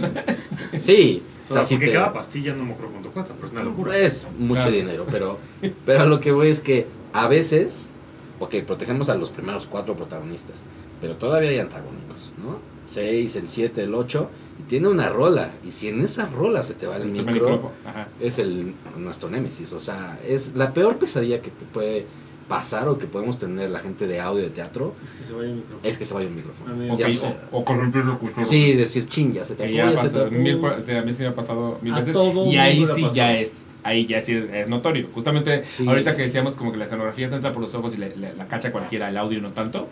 ¿sí? 0.78 1.22
O 1.50 1.52
O 1.52 1.56
sea, 1.56 1.62
si 1.64 1.74
porque 1.74 1.86
te- 1.88 1.92
cada 1.94 2.12
pastilla 2.12 2.54
no 2.54 2.64
me 2.64 2.72
acuerdo 2.72 2.92
cuánto 2.92 3.10
cuesta, 3.10 3.34
pero 3.34 3.46
es 3.48 3.52
una 3.52 3.62
locura. 3.64 3.96
es 3.98 4.28
mucho 4.38 4.60
Claro. 4.62 4.76
dinero, 4.76 5.06
pero, 5.10 5.38
pero 5.84 6.02
a 6.02 6.06
lo 6.06 6.20
que 6.20 6.30
voy 6.32 6.48
es 6.48 6.60
que 6.60 6.86
a 7.12 7.26
veces, 7.26 7.90
ok, 8.38 8.54
protegemos 8.66 9.08
a 9.08 9.16
los 9.16 9.30
primeros 9.30 9.66
cuatro 9.66 9.96
protagonistas, 9.96 10.56
pero 11.00 11.16
todavía 11.16 11.50
hay 11.50 11.58
antagónicos, 11.58 12.32
¿no? 12.42 12.58
Seis, 12.88 13.34
el 13.36 13.48
siete, 13.48 13.82
el 13.82 13.94
ocho, 13.94 14.30
y 14.60 14.62
tiene 14.68 14.88
una 14.88 15.08
rola, 15.08 15.50
y 15.66 15.70
si 15.72 15.88
en 15.88 16.00
esa 16.02 16.26
rola 16.26 16.62
se 16.62 16.74
te 16.74 16.86
va 16.86 16.96
el 16.96 17.02
El 17.02 17.10
micro, 17.26 17.72
Ajá. 17.84 18.06
es 18.20 18.38
el 18.38 18.74
nuestro 18.96 19.28
némesis, 19.30 19.72
o 19.72 19.80
sea, 19.80 20.18
es 20.26 20.54
la 20.54 20.72
peor 20.72 20.98
pesadilla 20.98 21.40
que 21.40 21.50
te 21.50 21.64
puede 21.66 22.06
pasar 22.50 22.88
o 22.88 22.98
que 22.98 23.06
podemos 23.06 23.38
tener 23.38 23.70
la 23.70 23.78
gente 23.78 24.06
de 24.08 24.20
audio 24.20 24.42
de 24.42 24.50
teatro, 24.50 24.92
Es 25.04 25.12
que 25.12 25.22
se 25.24 25.32
vaya 25.32 25.48
el 25.50 25.54
micrófono. 25.56 25.80
es 25.88 25.96
que 25.96 26.04
se 26.04 26.14
vaya 26.14 26.26
un 26.28 26.34
micrófono. 26.36 26.74
Mí- 26.74 26.90
O, 26.90 26.98
Ya 26.98 27.06
o, 27.52 27.58
o 27.60 27.64
corromper 27.64 28.02
el 28.02 28.18
cultura. 28.18 28.44
Sí, 28.44 28.74
decir 28.74 29.06
ching, 29.06 29.32
ya 29.32 29.44
se 29.44 29.54
Que 29.54 29.62
tapó, 29.62 29.72
ya 29.74 29.90
ya 29.92 29.96
se 30.02 30.08
tapó. 30.10 30.30
mil, 30.32 30.58
por- 30.58 30.72
o 30.72 30.80
sea, 30.80 30.98
a 31.00 31.02
mí 31.02 31.12
sí 31.12 31.22
me 31.22 31.28
ha 31.28 31.34
pasado 31.34 31.78
mil 31.80 31.94
A 31.94 31.98
veces. 32.00 32.12
todo 32.12 32.46
Y 32.52 32.56
ahí 32.58 32.84
sí 32.84 33.06
ya 33.14 33.38
es 33.38 33.64
ahí 33.84 34.04
ya 34.04 34.20
sí 34.20 34.34
es, 34.36 34.44
es 34.52 34.68
notorio. 34.68 35.06
Justamente 35.14 35.64
Sí. 35.64 35.86
ahorita 35.88 36.14
que 36.16 36.22
decíamos 36.22 36.54
como 36.56 36.70
que 36.72 36.76
la 36.78 36.84
escenografía 36.84 37.30
te 37.30 37.36
entra 37.36 37.50
por 37.52 37.62
los 37.62 37.74
ojos 37.74 37.94
y 37.94 37.98
le- 37.98 38.14
le- 38.16 38.34
la 38.34 38.46
cacha 38.48 38.72
cualquiera, 38.72 39.08
el 39.08 39.16
audio 39.16 39.40
no 39.40 39.52
tanto, 39.52 39.88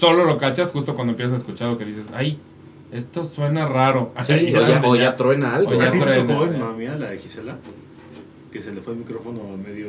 solo 0.00 0.24
lo 0.24 0.36
cachas 0.36 0.72
justo 0.72 0.94
cuando 0.94 1.12
empiezas 1.12 1.32
a 1.32 1.36
escuchar 1.36 1.70
lo 1.70 1.78
que 1.78 1.84
dices, 1.86 2.08
ay, 2.12 2.38
esto 2.92 3.24
suena 3.24 3.66
raro. 3.66 4.12
Sí, 4.26 4.32
o, 4.56 4.66
ya, 4.68 4.82
o 4.84 4.96
ya 4.96 5.16
truena 5.16 5.54
algo. 5.54 5.70
O 5.70 5.74
ya 5.80 5.88
¿A 5.88 5.90
ti 5.90 5.98
te 5.98 6.04
truena, 6.04 6.26
tocó 6.26 6.46
ya. 6.46 6.52
en 6.54 6.60
Mamia, 6.60 6.96
la 6.96 7.10
de 7.10 7.18
Gisela? 7.18 7.56
Que 8.52 8.60
se 8.60 8.72
le 8.72 8.80
fue 8.82 8.92
el 8.92 8.98
micrófono 9.00 9.40
medio 9.56 9.88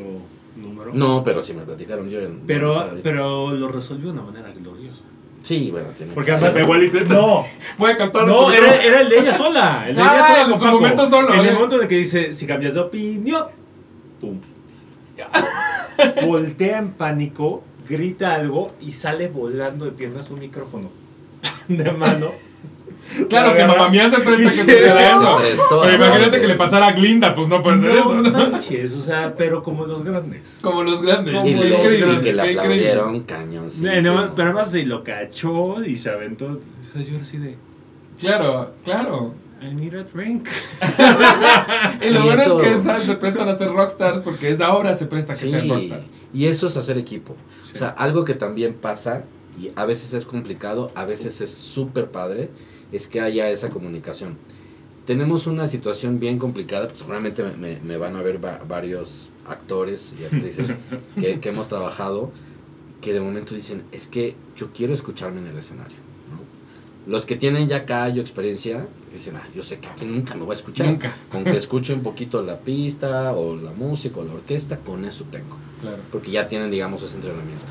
número. 0.56 0.92
No, 0.94 1.24
pero 1.24 1.42
sí 1.42 1.54
me 1.54 1.64
platicaron 1.64 2.10
yo. 2.10 2.20
en- 2.20 2.42
Pero, 2.48 2.74
no 2.94 3.02
pero 3.04 3.52
lo 3.52 3.68
resolvió 3.70 4.08
de 4.08 4.14
una 4.14 4.22
manera 4.24 4.52
gloriosa. 4.52 5.04
Sí, 5.42 5.70
bueno, 5.72 5.90
tiene 5.98 6.14
Porque 6.14 6.32
que- 6.32 6.38
además 6.38 6.54
Se 6.54 6.60
pegó 6.60 6.74
a 6.74 6.78
Lisette. 6.78 7.08
No, 7.08 7.46
Voy 7.78 7.92
a 7.92 7.96
cantar. 7.98 8.26
no, 8.26 8.52
era, 8.52 9.02
el 9.02 9.10
de 9.10 9.20
ella 9.20 9.38
sola. 9.38 9.86
El 9.88 9.96
de 9.96 10.02
Ah, 10.02 10.14
ella 10.16 10.28
sola 10.28 10.42
en 10.44 10.50
con 10.52 10.60
su 10.60 10.66
Paco. 10.66 10.78
momento 10.80 11.10
solo, 11.10 11.28
En 11.28 11.34
el 11.34 11.40
¿vale? 11.40 11.52
momento 11.54 11.76
en 11.76 11.82
el 11.84 11.88
que 11.88 11.96
dice, 11.98 12.34
si 12.34 12.48
cambias 12.48 12.74
de 12.74 12.80
opinión, 12.80 13.46
pum. 14.20 14.40
Voltea 16.26 16.80
en 16.80 16.92
pánico, 16.94 17.64
grita 17.88 18.36
algo 18.36 18.74
y 18.82 18.92
sale 18.94 19.28
volando 19.28 19.86
de 19.86 19.92
piernas 19.92 20.30
un 20.30 20.40
micrófono 20.40 20.90
de 21.68 21.92
mano. 21.92 22.32
Claro 23.30 23.54
que 23.54 23.66
mamá 23.66 23.90
mía 23.90 24.10
se 24.10 24.18
presta 24.18 24.44
que 24.44 24.50
se 24.50 24.62
suceda 24.62 25.12
eso. 25.12 25.38
Pero 25.82 25.96
imagínate 25.96 26.42
que 26.42 26.48
le 26.48 26.56
pasara 26.56 26.88
a 26.88 26.92
Glinda, 26.94 27.36
pues 27.36 27.48
no 27.48 27.62
puede 27.62 27.82
ser 27.82 27.98
eso. 27.98 28.14
No 28.16 28.22
¿no? 28.30 28.50
manches, 28.52 28.96
o 28.96 29.02
sea, 29.02 29.36
pero 29.38 29.62
como 29.64 29.86
los 29.86 30.04
grandes. 30.04 30.60
Como 30.62 30.84
los 30.84 31.02
grandes. 31.02 31.36
Y, 31.46 31.54
que 32.22 32.34
le 32.34 32.42
aplaudieron 32.42 33.70
sí. 33.70 33.84
pero 34.36 34.50
además 34.50 34.72
se 34.72 34.86
lo 34.86 35.04
cachó 35.04 35.84
y 35.84 35.96
se 35.98 36.10
aventó. 36.10 36.46
O 36.48 36.92
sea, 36.92 37.02
yo 37.02 37.18
así 37.22 37.38
de, 37.38 37.58
Claro, 38.20 38.72
claro. 38.84 39.34
I 39.62 39.74
need 39.74 39.96
a 39.96 40.04
drink. 40.04 40.48
Y 42.02 42.10
lo 42.10 42.20
Y 42.20 42.24
bueno 42.24 42.42
eso- 42.42 42.62
es 42.62 42.68
que 42.68 42.74
esas 42.76 43.04
se 43.04 43.16
prestan 43.16 43.48
a 43.50 43.56
ser 43.56 43.72
rockstars 43.72 44.20
porque 44.20 44.52
esa 44.52 44.74
obra 44.74 44.94
se 44.94 45.06
presta 45.06 45.34
a 45.34 45.36
que 45.36 45.42
Sí, 45.42 45.52
sean 45.52 45.70
rockstars. 45.70 46.08
y 46.34 46.46
eso 46.46 46.68
es 46.68 46.78
hacer 46.78 46.98
equipo. 46.98 47.36
Sí. 47.66 47.72
O 47.76 47.78
sea, 47.80 47.90
algo 47.90 48.26
que 48.26 48.34
también 48.34 48.74
pasa, 48.74 49.24
y 49.60 49.72
a 49.76 49.86
veces 49.86 50.14
es 50.14 50.26
complicado, 50.26 50.92
a 50.96 51.06
veces 51.06 51.42
es 51.42 51.54
súper 51.54 52.12
padre, 52.12 52.50
es 52.92 53.08
que 53.08 53.22
haya 53.22 53.50
esa 53.50 53.70
comunicación. 53.70 54.38
Tenemos 55.06 55.46
una 55.46 55.68
situación 55.68 56.20
bien 56.20 56.40
complicada, 56.40 56.88
pues 56.88 57.00
seguramente 57.00 57.44
me, 57.44 57.56
me- 57.58 57.80
me 57.82 57.98
van 57.98 58.16
a 58.16 58.22
ver 58.22 58.44
va- 58.44 58.62
varios 58.68 59.30
actores 59.48 60.14
y 60.20 60.24
actrices 60.26 60.74
que, 61.20 61.40
que 61.40 61.50
hemos 61.50 61.68
trabajado, 61.68 62.32
que 63.02 63.14
de 63.14 63.22
momento 63.22 63.54
dicen, 63.54 63.84
es 63.92 64.08
que 64.08 64.36
yo 64.58 64.70
quiero 64.74 64.94
escucharme 64.96 65.40
en 65.42 65.48
el 65.48 65.58
escenario. 65.58 65.98
¿no? 66.32 67.12
Los 67.12 67.26
que 67.26 67.36
tienen 67.36 67.68
ya 67.68 67.86
callo, 67.86 68.20
experiencia, 68.22 68.88
dicen, 69.14 69.36
ah, 69.36 69.48
yo 69.56 69.62
sé 69.62 69.78
que 69.78 69.88
aquí 69.88 70.06
nunca 70.06 70.34
me 70.34 70.42
voy 70.44 70.54
a 70.54 70.56
escuchar. 70.56 70.88
Nunca. 70.88 71.16
Con 71.32 71.44
que 71.44 71.56
escuche 71.56 71.94
un 71.94 72.02
poquito 72.02 72.42
la 72.42 72.58
pista 72.60 73.34
o 73.34 73.56
la 73.56 73.72
música 73.74 74.20
o 74.20 74.24
la 74.24 74.34
orquesta, 74.34 74.78
con 74.80 75.06
eso 75.06 75.24
tengo 75.32 75.56
Claro. 75.82 75.98
porque 76.12 76.32
ya 76.32 76.48
tienen, 76.48 76.72
digamos, 76.72 77.04
ese 77.04 77.16
entrenamiento. 77.18 77.64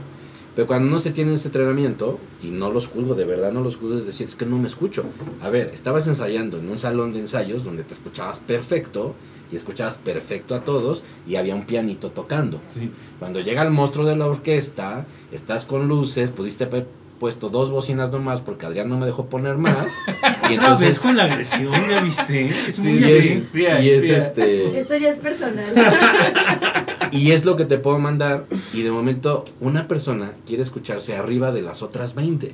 Pero 0.55 0.67
cuando 0.67 0.89
no 0.89 0.99
se 0.99 1.11
tiene 1.11 1.35
ese 1.35 1.49
entrenamiento, 1.49 2.19
y 2.43 2.49
no 2.49 2.71
los 2.71 2.87
juzgo, 2.87 3.15
de 3.15 3.25
verdad 3.25 3.53
no 3.53 3.61
los 3.61 3.77
juzgo, 3.77 3.99
es 3.99 4.07
decir, 4.07 4.27
es 4.27 4.35
que 4.35 4.47
no 4.47 4.57
me 4.57 4.69
escucho. 4.69 5.05
A 5.43 5.49
ver, 5.49 5.71
estabas 5.75 6.07
ensayando 6.07 6.59
en 6.59 6.71
un 6.71 6.79
salón 6.79 7.13
de 7.13 7.21
ensayos 7.21 7.65
donde 7.65 7.83
te 7.83 7.95
escuchabas 7.95 8.39
perfecto, 8.39 9.15
y 9.51 9.57
escuchabas 9.57 9.99
perfecto 9.99 10.55
a 10.55 10.61
todos, 10.61 11.03
y 11.27 11.37
había 11.37 11.55
un 11.55 11.65
pianito 11.65 12.11
tocando. 12.11 12.61
Sí. 12.63 12.91
Cuando 13.19 13.41
llega 13.41 13.63
el 13.63 13.71
monstruo 13.71 14.07
de 14.07 14.17
la 14.17 14.27
orquesta, 14.27 15.07
estás 15.33 15.65
con 15.65 15.89
luces, 15.89 16.31
pudiste 16.31 16.65
haber 16.65 16.87
puesto 17.19 17.49
dos 17.49 17.71
bocinas 17.71 18.11
nomás 18.11 18.41
porque 18.41 18.67
Adrián 18.67 18.89
no 18.89 18.99
me 18.99 19.07
dejó 19.07 19.27
poner 19.27 19.57
más. 19.57 19.87
y 20.45 20.49
vez 20.49 20.59
entonces... 20.59 20.99
con 20.99 21.17
la 21.17 21.25
agresión, 21.25 21.73
¿ya 21.89 22.01
viste? 22.01 22.47
Es 22.47 22.75
Sí, 22.75 22.83
muy 22.83 22.99
Y 22.99 23.03
sí, 23.03 23.11
es, 23.11 23.49
sí 23.51 23.63
y 23.63 23.89
es 23.89 24.05
este... 24.05 24.79
Esto 24.79 24.97
ya 24.97 25.11
es 25.11 25.19
personal. 25.19 25.73
Y 27.15 27.31
es 27.31 27.45
lo 27.45 27.57
que 27.57 27.65
te 27.65 27.79
puedo 27.79 27.99
mandar. 27.99 28.47
Y 28.73 28.83
de 28.83 28.91
momento, 28.91 29.45
una 29.61 29.87
persona 29.87 30.33
quiere 30.47 30.63
escucharse 30.63 31.17
arriba 31.17 31.53
de 31.53 31.63
las 31.63 31.83
otras 31.83 32.15
20. 32.15 32.53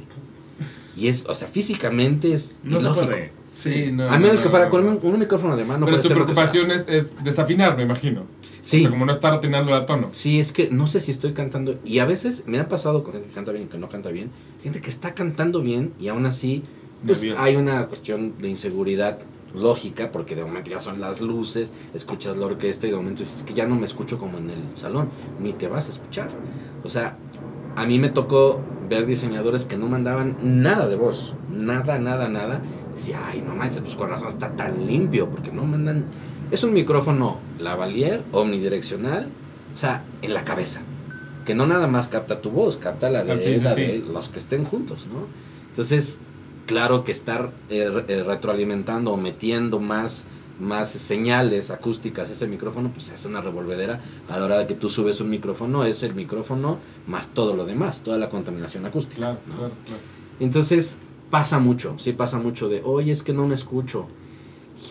Y 0.96 1.08
es, 1.08 1.26
o 1.28 1.34
sea, 1.34 1.48
físicamente 1.48 2.32
es. 2.34 2.60
No 2.62 2.78
se 2.78 2.86
ilógico. 2.86 3.06
puede. 3.06 3.32
Sí, 3.56 3.90
no. 3.92 4.08
A 4.08 4.18
menos 4.18 4.36
no, 4.36 4.42
que 4.42 4.48
fuera 4.48 4.66
no, 4.66 4.70
con 4.70 4.86
un, 4.86 4.98
un 5.02 5.18
micrófono 5.18 5.56
de 5.56 5.64
mano. 5.64 5.86
Pero 5.86 5.96
puede 5.96 6.02
su 6.02 6.08
ser 6.08 6.18
lo 6.18 6.26
que 6.26 6.34
sea. 6.34 6.50
preocupación 6.50 6.70
es, 6.70 6.88
es 6.88 7.24
desafinar, 7.24 7.76
me 7.76 7.84
imagino. 7.84 8.24
Sí. 8.62 8.78
O 8.78 8.80
sea, 8.82 8.90
como 8.90 9.06
no 9.06 9.12
estar 9.12 9.32
atinando 9.32 9.74
a 9.74 9.86
tono. 9.86 10.08
Sí, 10.12 10.40
es 10.40 10.52
que 10.52 10.70
no 10.70 10.86
sé 10.86 11.00
si 11.00 11.10
estoy 11.10 11.32
cantando. 11.32 11.78
Y 11.84 11.98
a 11.98 12.04
veces 12.04 12.44
me 12.46 12.58
ha 12.58 12.68
pasado 12.68 13.02
con 13.02 13.14
gente 13.14 13.28
que 13.28 13.34
canta 13.34 13.52
bien 13.52 13.64
y 13.64 13.66
que 13.68 13.78
no 13.78 13.88
canta 13.88 14.10
bien. 14.10 14.30
Gente 14.62 14.80
que 14.80 14.90
está 14.90 15.14
cantando 15.14 15.60
bien 15.62 15.92
y 15.98 16.08
aún 16.08 16.26
así. 16.26 16.64
Pues 17.06 17.22
Nervioso. 17.22 17.42
hay 17.42 17.56
una 17.56 17.86
cuestión 17.86 18.34
de 18.38 18.48
inseguridad 18.50 19.20
lógica 19.54 20.10
porque 20.12 20.34
de 20.36 20.44
momento 20.44 20.70
ya 20.70 20.80
son 20.80 21.00
las 21.00 21.20
luces, 21.20 21.70
escuchas 21.94 22.36
la 22.36 22.46
orquesta 22.46 22.86
y 22.86 22.90
de 22.90 22.96
momento 22.96 23.20
dices 23.22 23.42
que 23.42 23.54
ya 23.54 23.66
no 23.66 23.74
me 23.76 23.84
escucho 23.86 24.18
como 24.18 24.38
en 24.38 24.50
el 24.50 24.76
salón, 24.76 25.08
ni 25.40 25.52
te 25.52 25.68
vas 25.68 25.86
a 25.88 25.90
escuchar. 25.90 26.30
O 26.84 26.88
sea, 26.88 27.16
a 27.76 27.86
mí 27.86 27.98
me 27.98 28.08
tocó 28.08 28.60
ver 28.88 29.06
diseñadores 29.06 29.64
que 29.64 29.76
no 29.76 29.86
mandaban 29.86 30.36
nada 30.42 30.88
de 30.88 30.96
voz, 30.96 31.34
nada, 31.50 31.98
nada, 31.98 32.28
nada. 32.28 32.60
Decía, 32.94 33.20
ay, 33.26 33.42
no 33.46 33.54
manches, 33.54 33.82
pues 33.82 33.94
con 33.94 34.10
razón 34.10 34.28
está 34.28 34.50
tan 34.56 34.86
limpio, 34.86 35.28
porque 35.28 35.52
no 35.52 35.64
mandan... 35.64 36.04
Es 36.50 36.64
un 36.64 36.72
micrófono 36.72 37.38
lavalier, 37.60 38.22
omnidireccional, 38.32 39.28
o 39.72 39.78
sea, 39.78 40.02
en 40.22 40.34
la 40.34 40.44
cabeza. 40.44 40.80
Que 41.46 41.54
no 41.54 41.66
nada 41.66 41.86
más 41.86 42.08
capta 42.08 42.40
tu 42.40 42.50
voz, 42.50 42.76
capta 42.76 43.08
la 43.08 43.22
de, 43.24 43.32
Ah, 43.32 43.36
sí, 43.40 43.48
él, 43.50 43.58
sí, 43.58 43.64
la 43.64 43.74
sí. 43.74 43.80
de 43.82 43.98
los 44.12 44.28
que 44.28 44.40
estén 44.40 44.64
juntos, 44.64 45.06
¿no? 45.12 45.26
Entonces, 45.68 46.18
claro 46.70 47.02
que 47.02 47.10
estar 47.10 47.50
eh, 47.68 48.04
eh, 48.06 48.22
retroalimentando 48.22 49.12
o 49.12 49.16
metiendo 49.16 49.80
más, 49.80 50.26
más 50.60 50.88
señales 50.88 51.72
acústicas 51.72 52.30
a 52.30 52.32
ese 52.32 52.46
micrófono, 52.46 52.92
pues 52.92 53.10
es 53.10 53.24
una 53.24 53.40
revolvedera. 53.40 53.98
A 54.28 54.38
la 54.38 54.44
hora 54.44 54.58
de 54.60 54.68
que 54.68 54.74
tú 54.74 54.88
subes 54.88 55.20
un 55.20 55.30
micrófono, 55.30 55.84
es 55.84 56.04
el 56.04 56.14
micrófono 56.14 56.78
más 57.08 57.30
todo 57.34 57.56
lo 57.56 57.66
demás, 57.66 58.04
toda 58.04 58.18
la 58.18 58.30
contaminación 58.30 58.86
acústica. 58.86 59.16
Claro, 59.16 59.38
¿no? 59.48 59.56
claro, 59.56 59.72
claro. 59.84 60.00
Entonces, 60.38 60.98
pasa 61.28 61.58
mucho, 61.58 61.96
sí 61.98 62.12
pasa 62.12 62.38
mucho 62.38 62.68
de, 62.68 62.82
oye, 62.84 63.10
es 63.10 63.24
que 63.24 63.32
no 63.32 63.48
me 63.48 63.54
escucho. 63.54 64.06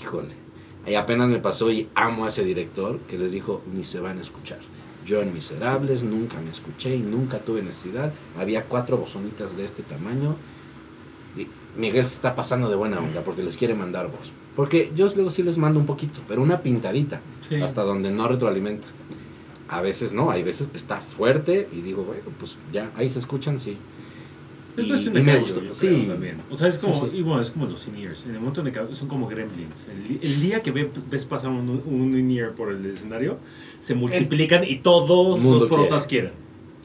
Híjole. 0.01 0.35
Y 0.85 0.95
apenas 0.95 1.29
me 1.29 1.39
pasó 1.39 1.71
y 1.71 1.87
amo 1.95 2.25
a 2.25 2.27
ese 2.27 2.43
director 2.43 2.99
que 3.07 3.17
les 3.17 3.31
dijo, 3.31 3.61
ni 3.73 3.85
se 3.85 4.01
van 4.01 4.17
a 4.17 4.21
escuchar. 4.21 4.59
Yo 5.05 5.21
en 5.21 5.33
Miserables 5.33 6.03
nunca 6.03 6.41
me 6.41 6.51
escuché 6.51 6.93
y 6.93 6.99
nunca 6.99 7.39
tuve 7.39 7.61
necesidad. 7.61 8.11
Había 8.37 8.65
cuatro 8.65 8.97
bozonitas 8.97 9.55
de 9.55 9.63
este 9.63 9.81
tamaño. 9.81 10.35
Y 11.77 11.79
Miguel 11.81 12.05
se 12.07 12.15
está 12.15 12.35
pasando 12.35 12.69
de 12.69 12.75
buena 12.75 12.99
onda 12.99 13.21
porque 13.21 13.43
les 13.43 13.55
quiere 13.57 13.73
mandar 13.73 14.07
voz. 14.07 14.31
Porque 14.55 14.91
yo 14.95 15.07
luego 15.15 15.31
sí 15.31 15.43
les 15.43 15.57
mando 15.57 15.79
un 15.79 15.85
poquito, 15.85 16.19
pero 16.27 16.41
una 16.41 16.61
pintadita, 16.61 17.21
Sí. 17.47 17.55
hasta 17.55 17.83
donde 17.83 18.11
no 18.11 18.27
retroalimenta. 18.27 18.87
A 19.69 19.81
veces 19.81 20.11
no, 20.13 20.31
hay 20.31 20.41
veces 20.43 20.67
que 20.67 20.77
está 20.77 20.99
fuerte 20.99 21.69
y 21.71 21.81
digo, 21.81 22.03
bueno, 22.03 22.23
pues 22.39 22.57
ya, 22.73 22.89
ahí 22.97 23.09
se 23.09 23.19
escuchan, 23.19 23.59
sí. 23.59 23.77
Es 24.75 24.85
Y- 24.85 24.87
cuestión 24.89 25.13
y 25.13 25.17
de 25.17 25.23
me 25.23 25.31
callo, 25.33 25.41
gustó, 25.45 25.61
yo 25.63 25.73
sí. 25.73 25.87
creo, 25.87 26.05
también. 26.13 26.37
O 26.49 26.55
sea, 26.55 26.67
es 26.67 26.77
como, 26.79 26.93
Sí, 26.93 27.01
sí. 27.11 27.17
y 27.17 27.21
bueno, 27.21 27.41
es 27.41 27.51
como 27.51 27.65
los 27.67 27.87
in-ears. 27.87 28.25
En 28.25 28.31
el 28.31 28.39
momento 28.39 28.63
de 28.63 28.71
que 28.71 28.79
son 28.95 29.07
como 29.07 29.27
gremlins. 29.27 29.87
El, 29.87 30.19
el 30.21 30.41
día 30.41 30.61
que 30.63 30.71
ve- 30.71 30.89
ves 31.09 31.25
pasar 31.25 31.51
un, 31.51 31.81
un 31.85 32.17
in-ear 32.17 32.53
por 32.53 32.71
el 32.71 32.85
escenario, 32.85 33.37
se 33.79 33.93
multiplican 33.95 34.63
y 34.63 34.77
todos 34.77 35.41
los 35.41 35.67
protas 35.69 36.07
quieren. 36.07 36.31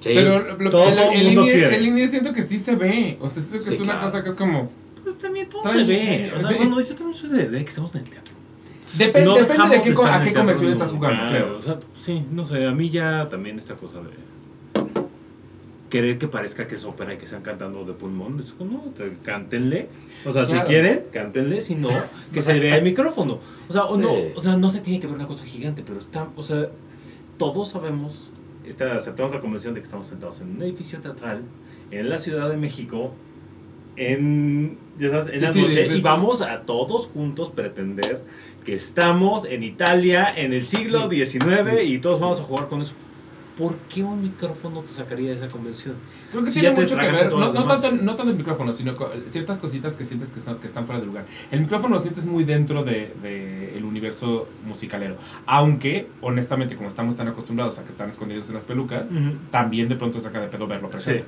Sí. 0.04 0.10
Pero 0.14 0.56
lo- 0.58 0.70
Todo 0.70 0.88
el, 0.88 0.98
el, 0.98 1.26
mundo 1.28 1.44
quiere. 1.44 1.76
el 1.76 1.82
linear 1.82 2.08
siento 2.08 2.32
que 2.34 2.42
sí 2.42 2.58
se 2.58 2.74
ve. 2.76 3.16
O 3.20 3.28
sea, 3.28 3.42
siento 3.42 3.58
que 3.64 3.70
Sí, 3.70 3.74
es 3.74 3.80
una 3.80 3.92
claro. 3.94 4.06
cosa 4.06 4.22
que 4.22 4.28
es 4.28 4.34
como. 4.34 4.70
Pues 5.02 5.18
también 5.18 5.48
todo 5.48 5.62
se 5.70 5.84
ve. 5.84 6.32
O 6.34 6.38
sea, 6.38 6.48
sí. 6.48 6.54
bueno, 6.56 6.80
yo 6.80 6.94
también 6.94 7.14
soy 7.14 7.30
de, 7.30 7.48
de 7.50 7.58
que 7.64 7.68
estamos 7.68 7.94
en 7.94 8.02
el 8.04 8.10
teatro. 8.10 8.34
Dep- 8.98 9.24
No 9.24 9.34
depende 9.34 9.76
de 9.78 9.82
qué, 9.82 9.94
a 10.06 10.22
qué 10.24 10.32
convención 10.32 10.70
estás 10.70 10.92
jugando, 10.92 11.28
creo. 11.30 11.56
O 11.56 11.60
sea, 11.60 11.78
sí, 11.98 12.22
no 12.30 12.44
sé, 12.44 12.66
a 12.66 12.72
mí 12.72 12.90
ya 12.90 13.28
también 13.30 13.56
esta 13.58 13.74
cosa 13.74 13.98
de 14.00 14.10
querer 15.90 16.18
que 16.18 16.26
parezca 16.26 16.66
que 16.66 16.74
es 16.74 16.84
ópera 16.84 17.14
y 17.14 17.18
que 17.18 17.24
están 17.24 17.42
cantando 17.42 17.84
de 17.84 17.92
pulmón, 17.92 18.38
es 18.40 18.52
como, 18.52 18.84
no, 18.98 19.06
cántenle. 19.22 19.88
O 20.24 20.32
sea, 20.32 20.44
Claro. 20.44 20.62
si 20.62 20.66
quieren, 20.66 21.04
cántenle, 21.12 21.60
si 21.60 21.76
no, 21.76 21.88
que 22.32 22.42
se 22.42 22.58
vea 22.58 22.76
el 22.76 22.82
micrófono. 22.90 23.38
O 23.68 23.72
sea, 23.72 23.84
o 23.84 23.96
Sí. 23.96 24.02
no, 24.02 24.12
o 24.38 24.42
sea, 24.42 24.56
no 24.56 24.70
se 24.70 24.80
tiene 24.80 24.98
que 24.98 25.06
ver 25.06 25.14
una 25.14 25.26
cosa 25.26 25.44
gigante, 25.46 25.82
pero 25.86 25.98
está, 26.00 26.26
o 26.34 26.42
sea, 26.42 26.68
todos 27.38 27.70
sabemos, 27.70 28.32
está, 28.66 28.94
aceptamos 28.94 29.32
la 29.32 29.40
convención 29.40 29.74
de 29.74 29.80
que 29.80 29.84
estamos 29.84 30.06
sentados 30.06 30.40
en 30.40 30.56
un 30.56 30.62
edificio 30.62 31.00
teatral 31.00 31.42
en 31.90 32.08
la 32.08 32.18
Ciudad 32.18 32.48
de 32.48 32.56
México, 32.56 33.12
en, 33.96 34.78
ya 34.98 35.10
sabes, 35.10 35.28
en 35.28 35.34
Sí, 35.34 35.44
la 35.44 35.52
sí, 35.52 35.62
noche, 35.62 35.96
y 35.96 36.00
vamos 36.00 36.42
a 36.42 36.62
todos 36.62 37.06
juntos 37.06 37.50
pretender 37.50 38.22
que 38.64 38.74
estamos 38.74 39.44
en 39.44 39.62
Italia 39.62 40.32
en 40.34 40.52
el 40.52 40.66
siglo 40.66 41.08
XIX 41.08 41.82
y 41.84 41.98
todos 41.98 42.20
vamos 42.20 42.40
a 42.40 42.44
jugar 42.44 42.68
con 42.68 42.80
eso. 42.80 42.94
¿Por 43.58 43.76
qué 43.92 44.02
un 44.02 44.20
micrófono 44.20 44.80
te 44.80 44.88
sacaría 44.88 45.30
de 45.30 45.36
esa 45.36 45.48
convención? 45.48 45.94
Creo 46.32 46.42
que 46.42 46.50
Si 46.50 46.60
tiene 46.60 46.74
mucho 46.74 46.96
que 46.96 47.06
ver, 47.06 47.30
no, 47.30 47.52
no 47.52 47.64
tanto, 47.66 47.92
no 47.92 48.16
tanto 48.16 48.32
el 48.32 48.36
micrófono, 48.36 48.72
sino 48.72 48.94
ciertas 49.28 49.60
cositas 49.60 49.94
que 49.96 50.04
sientes 50.04 50.32
que 50.32 50.40
están, 50.40 50.56
que 50.56 50.66
están 50.66 50.86
fuera 50.86 51.00
de 51.00 51.06
lugar. 51.06 51.24
El 51.52 51.60
micrófono 51.60 51.94
lo 51.94 52.00
sientes 52.00 52.26
muy 52.26 52.42
dentro 52.42 52.82
del 52.82 53.10
de, 53.22 53.76
el 53.76 53.84
universo 53.84 54.48
musicalero, 54.66 55.16
aunque 55.46 56.08
honestamente 56.20 56.74
como 56.74 56.88
estamos 56.88 57.14
tan 57.14 57.28
acostumbrados 57.28 57.78
a 57.78 57.84
que 57.84 57.90
están 57.90 58.08
escondidos 58.08 58.48
en 58.48 58.54
las 58.54 58.64
pelucas, 58.64 59.10
también 59.52 59.88
de 59.88 59.94
pronto 59.94 60.18
saca 60.18 60.40
de 60.40 60.48
pedo 60.48 60.66
verlo 60.66 60.90
presente. 60.90 61.22
Sí. 61.22 61.26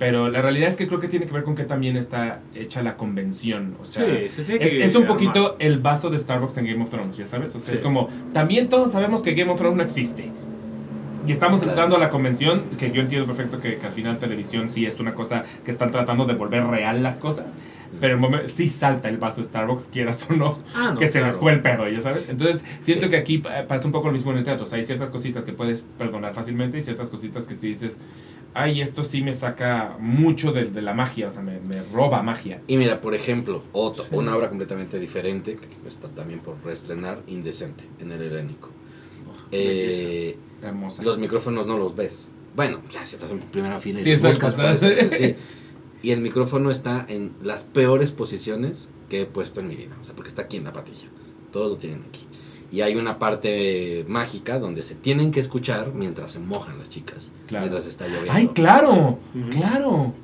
Pero 0.00 0.30
la 0.30 0.40
realidad 0.40 0.70
es 0.70 0.78
que 0.78 0.88
creo 0.88 0.98
que 0.98 1.08
tiene 1.08 1.26
que 1.26 1.32
ver 1.34 1.44
con 1.44 1.54
que 1.54 1.64
también 1.64 1.94
está 1.98 2.40
hecha 2.54 2.82
la 2.82 2.96
convención. 2.96 3.76
O 3.82 3.84
sea, 3.84 4.02
Sí, 4.02 4.30
se 4.30 4.44
tiene 4.44 4.64
es, 4.64 4.72
que 4.72 4.84
es 4.84 4.94
un 4.96 5.04
poquito 5.04 5.56
el 5.58 5.78
vaso 5.78 6.08
de 6.08 6.18
Starbucks 6.18 6.56
en 6.56 6.64
Game 6.64 6.82
of 6.82 6.88
Thrones, 6.88 7.18
¿ya 7.18 7.26
sabes? 7.26 7.54
O 7.54 7.60
sea, 7.60 7.74
es 7.74 7.80
como, 7.80 8.08
también 8.32 8.70
todos 8.70 8.92
sabemos 8.92 9.20
que 9.20 9.34
Game 9.34 9.52
of 9.52 9.58
Thrones 9.58 9.76
no 9.76 9.82
existe. 9.82 10.30
Y 11.26 11.32
estamos 11.32 11.60
Claro. 11.60 11.72
entrando 11.72 11.96
a 11.96 11.98
la 11.98 12.08
convención, 12.10 12.62
que 12.78 12.90
yo 12.92 13.02
entiendo 13.02 13.26
perfecto 13.26 13.60
que, 13.60 13.76
que 13.76 13.86
al 13.86 13.92
final 13.92 14.18
televisión 14.18 14.70
sí 14.70 14.86
es 14.86 14.98
una 15.00 15.14
cosa 15.14 15.44
que 15.64 15.70
están 15.70 15.90
tratando 15.90 16.24
de 16.24 16.34
volver 16.34 16.64
real 16.66 17.02
las 17.02 17.20
cosas. 17.20 17.54
Pero 18.00 18.14
el 18.14 18.20
momen- 18.20 18.46
sí 18.48 18.68
salta 18.68 19.08
el 19.08 19.18
vaso 19.18 19.40
de 19.40 19.46
Starbucks, 19.48 19.84
quieras 19.92 20.28
o 20.30 20.34
no, 20.34 20.58
Ah, 20.74 20.92
no, 20.94 20.98
que 20.98 21.08
se 21.08 21.18
les 21.20 21.28
claro. 21.30 21.40
fue 21.40 21.52
el 21.52 21.60
pedo, 21.60 21.88
¿ya 21.88 22.00
sabes? 22.00 22.28
Entonces, 22.28 22.64
siento 22.80 23.06
Sí. 23.06 23.10
que 23.10 23.16
aquí 23.16 23.38
pa- 23.38 23.64
pasa 23.66 23.86
un 23.86 23.92
poco 23.92 24.06
lo 24.06 24.12
mismo 24.12 24.30
en 24.32 24.38
el 24.38 24.44
teatro. 24.44 24.64
O 24.64 24.66
sea, 24.68 24.78
hay 24.78 24.84
ciertas 24.84 25.10
cositas 25.10 25.44
que 25.44 25.52
puedes 25.52 25.82
perdonar 25.98 26.32
fácilmente 26.32 26.78
y 26.78 26.82
ciertas 26.82 27.10
cositas 27.10 27.46
que 27.46 27.54
si 27.54 27.68
dices, 27.68 28.00
ay, 28.54 28.80
esto 28.80 29.02
sí 29.02 29.22
me 29.22 29.34
saca 29.34 29.96
mucho 29.98 30.52
de, 30.52 30.66
de 30.66 30.82
la 30.82 30.94
magia, 30.94 31.28
o 31.28 31.30
sea, 31.30 31.42
me, 31.42 31.60
me 31.60 31.82
roba 31.92 32.22
magia. 32.22 32.60
Y 32.66 32.76
mira, 32.76 33.00
por 33.00 33.14
ejemplo, 33.14 33.62
otro, 33.72 34.04
Sí. 34.04 34.10
una 34.14 34.34
obra 34.36 34.48
completamente 34.48 34.98
diferente, 34.98 35.56
que 35.56 35.88
está 35.88 36.08
también 36.08 36.40
por 36.40 36.56
reestrenar, 36.64 37.18
Indecente, 37.26 37.84
en 38.00 38.12
el 38.12 38.22
helénico. 38.22 38.70
Eh, 39.52 40.36
Hermosa. 40.62 41.02
los 41.02 41.18
micrófonos 41.18 41.66
no 41.66 41.76
los 41.76 41.94
ves. 41.96 42.26
Bueno, 42.56 42.80
ya 42.92 43.04
si 43.06 43.16
estás 43.16 43.30
en 43.30 43.38
primera 43.40 43.80
fila 43.80 44.00
y 44.00 44.04
Sí, 44.04 44.16
buscas, 44.26 44.54
puedes- 44.54 44.80
sí. 45.16 45.34
Y 46.02 46.10
el 46.12 46.20
micrófono 46.20 46.70
está 46.70 47.04
en 47.08 47.32
las 47.42 47.64
peores 47.64 48.10
posiciones 48.10 48.88
que 49.08 49.22
he 49.22 49.26
puesto 49.26 49.60
en 49.60 49.68
mi 49.68 49.76
vida. 49.76 49.96
O 50.00 50.04
sea, 50.04 50.14
porque 50.14 50.28
está 50.28 50.42
aquí 50.42 50.56
en 50.56 50.64
la 50.64 50.72
patilla. 50.72 51.08
Todos 51.52 51.70
lo 51.70 51.76
tienen 51.76 52.04
aquí. 52.08 52.26
Y 52.72 52.80
hay 52.82 52.96
una 52.96 53.18
parte 53.18 54.04
mágica 54.08 54.58
donde 54.58 54.82
se 54.82 54.94
tienen 54.94 55.30
que 55.32 55.40
escuchar 55.40 55.92
mientras 55.94 56.32
se 56.32 56.38
mojan 56.38 56.78
las 56.78 56.88
chicas. 56.88 57.30
Claro. 57.48 57.66
Mientras 57.66 57.86
está 57.86 58.06
lloviendo. 58.06 58.32
Ay, 58.32 58.46
claro, 58.48 59.18
claro. 59.50 60.14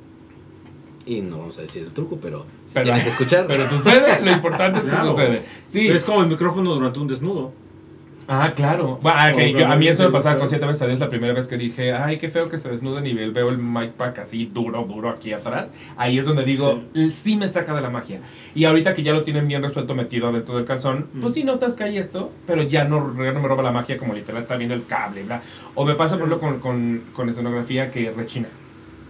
Y 1.05 1.21
no 1.21 1.37
vamos 1.39 1.57
a 1.57 1.61
decir 1.61 1.83
el 1.83 1.93
truco, 1.93 2.17
pero 2.21 2.45
se 2.65 2.73
Pero- 2.75 2.83
tienen 2.85 3.03
que 3.03 3.09
escuchar. 3.09 3.47
Pero 3.47 3.69
sucede, 3.69 4.21
lo 4.23 4.31
importante 4.31 4.79
es 4.79 4.85
que 4.85 4.91
Claro. 4.91 5.11
sucede. 5.11 5.41
Sí. 5.65 5.87
Es 5.87 6.03
como 6.03 6.21
el 6.21 6.27
micrófono 6.27 6.73
durante 6.73 6.99
un 6.99 7.07
desnudo. 7.07 7.53
Ah, 8.29 8.51
claro. 8.53 8.99
Bueno, 9.01 9.17
ah, 9.17 9.31
yo- 9.31 9.67
a 9.67 9.75
mí 9.77 9.87
eso 9.87 10.03
me 10.03 10.09
pasaba 10.09 10.37
con 10.37 10.49
siete 10.49 10.65
veces 10.65 10.81
a 10.81 10.87
Dios 10.87 10.99
la 10.99 11.09
primera 11.09 11.33
vez 11.33 11.47
que 11.47 11.55
dije, 11.57 11.93
ay, 11.93 12.17
qué 12.17 12.27
feo 12.27 12.49
que 12.49 12.57
se 12.57 12.67
desnudan 12.69 13.05
y 13.07 13.13
veo 13.13 13.49
el 13.49 13.57
mic 13.57 13.91
pack 13.93 14.19
así 14.19 14.51
duro, 14.53 14.83
duro 14.83 15.09
aquí 15.09 15.31
atrás. 15.31 15.73
Ahí 15.95 16.17
es 16.19 16.25
donde 16.25 16.43
digo, 16.43 16.81
sí. 17.13 17.37
me 17.37 17.47
saca 17.47 17.73
de 17.73 17.81
la 17.81 17.89
magia. 17.89 18.19
Y 18.53 18.65
ahorita 18.65 18.93
que 18.93 19.03
ya 19.03 19.13
lo 19.13 19.21
tienen 19.21 19.47
bien 19.47 19.61
resuelto 19.63 19.95
metido 19.95 20.31
dentro 20.33 20.57
del 20.57 20.65
calzón, 20.65 21.07
pues 21.21 21.33
sí 21.35 21.45
notas 21.45 21.75
que 21.75 21.85
hay 21.85 21.97
esto, 21.97 22.31
pero 22.45 22.63
ya 22.63 22.83
no, 22.83 23.15
ya 23.23 23.31
no 23.31 23.39
me 23.39 23.47
roba 23.47 23.63
la 23.63 23.71
magia 23.71 23.97
como 23.97 24.13
literal 24.13 24.41
está 24.41 24.57
viendo 24.57 24.75
el 24.75 24.85
cable, 24.85 25.21
¿verdad? 25.21 25.41
O 25.75 25.85
me 25.85 25.95
pasa, 25.95 26.17
por 26.17 26.27
ejemplo, 26.27 26.39
con, 26.49 26.59
con, 26.59 27.01
con 27.13 27.29
escenografía 27.29 27.91
que 27.91 28.11
rechina. 28.11 28.49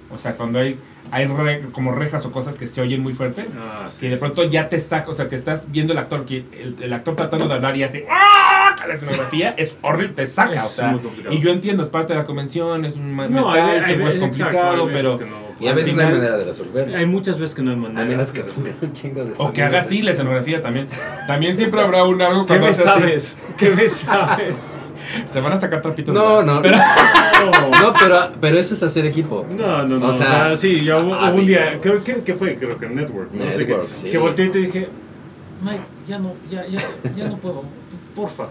O 0.10 0.18
sea, 0.18 0.34
cuando 0.38 0.60
hay, 0.60 0.78
hay 1.12 1.26
re- 1.26 1.64
como 1.74 1.92
rejas 1.92 2.26
o 2.26 2.32
cosas 2.32 2.56
que 2.58 2.66
se 2.68 2.80
oyen 2.82 3.02
muy 3.02 3.14
fuerte, 3.14 3.46
Ah, 3.60 3.88
sí, 3.90 4.02
que 4.02 4.10
de 4.10 4.16
sí. 4.16 4.20
pronto 4.22 4.44
ya 4.46 4.70
te 4.70 4.80
saca, 4.80 5.10
o 5.10 5.14
sea, 5.14 5.28
que 5.28 5.36
estás 5.36 5.70
viendo 5.72 5.92
el 5.94 6.00
actor, 6.00 6.24
que 6.26 6.46
el, 6.58 6.76
el 6.82 6.94
actor 6.94 7.16
tratando 7.18 7.48
de 7.48 7.54
hablar 7.56 7.76
y 7.76 7.84
hace 7.84 8.06
¡Ah! 8.10 8.47
La 8.86 8.94
escenografía 8.94 9.54
es 9.58 9.76
horrible, 9.82 10.14
te 10.14 10.26
saca, 10.26 10.54
Es 10.54 10.64
o 10.64 10.68
sea, 10.70 10.88
muy 10.90 11.00
complicado. 11.00 11.34
y 11.36 11.40
yo 11.40 11.52
entiendo, 11.52 11.82
es 11.84 11.90
parte 11.90 12.14
de 12.14 12.20
la 12.20 12.26
convención, 12.26 12.86
es 12.86 12.96
un 12.96 13.16
No, 13.16 13.24
metal, 13.24 13.56
hay, 13.70 13.78
es 13.78 13.84
exacto, 13.90 14.20
complicado, 14.20 14.88
pero... 14.92 15.18
que 15.18 15.26
no- 15.26 15.48
y 15.60 15.68
a 15.68 15.74
veces 15.74 15.96
no 15.96 16.02
hay 16.04 16.08
manera 16.14 16.38
de 16.38 16.44
resolverlo. 16.46 16.96
Hay 16.96 17.06
muchas 17.08 17.40
veces 17.40 17.56
que 17.56 17.64
no 17.64 17.72
hay 17.72 17.78
manera. 17.78 18.02
A 18.02 18.06
menos 18.06 18.32
que 18.32 18.42
un 18.82 18.94
chingo 18.94 19.26
de 19.26 19.34
O 19.40 19.52
que 19.52 19.64
haga 19.64 19.80
así 19.80 20.04
la 20.04 20.12
escenografía 20.12 20.62
también. 20.62 20.88
También 21.26 21.58
siempre 21.58 21.82
habrá 21.82 22.04
un 22.04 22.22
algo 22.22 22.42
¿Qué 22.46 22.48
cuando 22.60 22.68
me 22.68 22.74
sabes? 22.74 23.38
¿Qué 23.58 23.72
me 23.72 23.90
sabes? 23.90 24.54
Se 25.26 25.42
van 25.42 25.54
a 25.54 25.58
sacar 25.58 25.82
trapitos. 25.82 26.14
No, 26.14 26.44
no, 26.44 26.62
Pero- 26.62 26.78
no, 27.82 27.94
pero, 28.00 28.20
pero 28.40 28.60
eso 28.60 28.76
es 28.76 28.84
hacer 28.84 29.08
equipo. 29.08 29.48
No, 29.50 29.84
no, 29.88 29.98
no. 29.98 30.06
O 30.08 30.10
O 30.10 30.14
sea, 30.14 30.56
sí, 30.56 30.84
yo 30.84 31.00
hubo, 31.00 31.14
hubo 31.18 31.36
un 31.38 31.48
día, 31.48 31.80
creo 31.82 32.04
que 32.04 32.18
¿qué 32.24 32.36
fue, 32.36 32.56
creo 32.56 32.78
que 32.78 32.86
en 32.86 32.94
Network, 32.96 33.32
no 33.34 33.50
sé 33.50 33.58
qué, 33.66 33.72
Network, 33.72 33.90
sí. 34.00 34.10
que 34.12 34.18
volteé 34.20 34.46
y 34.46 34.50
te 34.50 34.60
dije, 34.60 34.90
Mike, 35.64 35.82
ya 36.08 36.20
no, 36.20 36.34
ya, 36.52 36.68
ya, 36.68 36.82
ya 37.16 37.28
no 37.30 37.38
puedo, 37.38 37.64
porfa. 38.16 38.46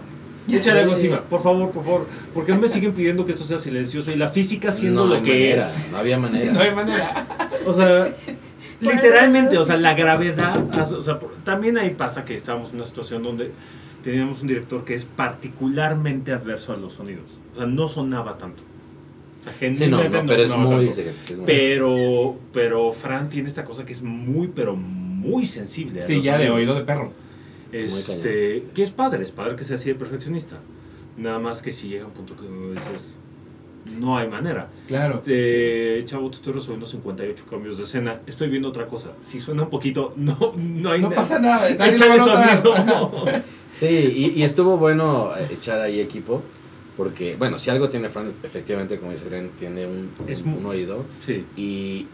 Échale 0.49 0.79
algo 0.81 0.93
encima, 0.93 1.21
por 1.21 1.43
favor, 1.43 1.71
por 1.71 1.83
favor. 1.83 2.07
Porque 2.33 2.53
me 2.53 2.67
siguen 2.67 2.93
pidiendo 2.93 3.25
que 3.25 3.33
esto 3.33 3.43
sea 3.43 3.57
silencioso 3.57 4.11
y 4.11 4.15
la 4.15 4.29
física 4.29 4.71
siendo 4.71 5.05
no 5.05 5.15
lo 5.15 5.21
que 5.21 5.29
manera, 5.31 5.61
es. 5.61 5.89
No 5.91 5.97
había 5.97 6.17
manera. 6.17 6.51
No 6.53 6.59
hay 6.61 6.73
manera. 6.73 7.27
O 7.65 7.73
sea, 7.73 8.15
literalmente, 8.79 9.57
o 9.57 9.63
sea, 9.63 9.77
la 9.77 9.93
gravedad. 9.93 10.57
O 10.93 11.01
sea, 11.01 11.19
por- 11.19 11.33
también 11.43 11.77
ahí 11.77 11.89
pasa 11.91 12.23
que 12.25 12.35
estábamos 12.35 12.69
en 12.69 12.75
una 12.77 12.85
situación 12.85 13.23
donde 13.23 13.51
teníamos 14.03 14.41
un 14.41 14.47
director 14.47 14.85
que 14.85 14.93
es 14.95 15.05
particularmente 15.05 16.31
adverso 16.31 16.73
a 16.73 16.77
los 16.77 16.93
sonidos. 16.93 17.39
O 17.53 17.57
sea, 17.57 17.65
no 17.65 17.87
sonaba 17.87 18.37
tanto. 18.37 18.63
O 19.41 19.43
sea, 19.43 19.53
Sí, 19.53 19.65
no, 19.87 19.97
genuinamente 19.97 20.17
no, 20.21 20.27
pero 20.27 20.43
es 20.43 20.55
muy... 20.55 20.85
tanto. 20.85 20.91
sí, 20.93 21.01
es 21.33 21.37
muy- 21.37 21.45
Pero, 21.45 22.35
pero 22.53 22.91
Fran 22.91 23.29
tiene 23.29 23.47
esta 23.47 23.63
cosa 23.65 23.85
que 23.85 23.93
es 23.93 24.01
muy, 24.01 24.47
pero 24.47 24.75
muy 24.75 25.45
sensible. 25.45 25.99
a 25.99 26.03
Sí, 26.03 26.15
los 26.15 26.23
ya 26.23 26.37
de 26.37 26.49
oído 26.49 26.75
de 26.75 26.81
perro. 26.81 27.11
Este, 27.71 28.63
que 28.73 28.83
es 28.83 28.91
padre, 28.91 29.23
es 29.23 29.31
padre 29.31 29.55
que 29.55 29.63
sea 29.63 29.75
así 29.75 29.89
de 29.89 29.95
perfeccionista. 29.95 30.59
Nada 31.17 31.39
más 31.39 31.61
que 31.61 31.71
si 31.71 31.87
llega 31.89 32.05
un 32.05 32.11
punto 32.11 32.35
que 32.35 32.43
dices, 32.73 33.11
no 33.99 34.17
hay 34.17 34.27
manera. 34.27 34.69
Claro. 34.87 35.21
Eh, 35.25 36.01
Chavo, 36.05 36.29
te 36.29 36.35
estoy 36.37 36.53
resolviendo 36.53 36.85
58 36.85 37.45
cambios 37.49 37.77
de 37.77 37.85
escena. 37.85 38.21
Estoy 38.27 38.49
viendo 38.49 38.67
otra 38.69 38.85
cosa. 38.85 39.11
Si 39.21 39.39
suena 39.39 39.63
un 39.63 39.69
poquito, 39.69 40.13
no, 40.17 40.53
no 40.57 40.91
hay 40.91 41.01
No 41.01 41.09
nada. 41.09 41.21
pasa 41.21 41.39
nada. 41.39 41.69
Échale 41.69 42.19
sonido. 42.19 43.25
Sí, 43.77 43.85
y, 44.35 44.39
y 44.39 44.43
estuvo 44.43 44.77
bueno 44.77 45.31
eh, 45.37 45.49
echar 45.51 45.79
ahí 45.79 45.99
equipo, 45.99 46.41
porque, 46.95 47.35
bueno, 47.37 47.59
si 47.59 47.69
algo 47.69 47.87
tiene 47.89 48.09
Fran, 48.09 48.31
efectivamente, 48.41 48.97
como 48.97 49.11
dice 49.11 49.29
Ren, 49.29 49.51
tiene 49.59 49.85
un, 49.85 50.09
Es 50.27 50.41
un- 50.41 50.53
un 50.53 50.65
oído. 50.65 51.05
Sí. 51.23 51.45
Y, 51.55 52.07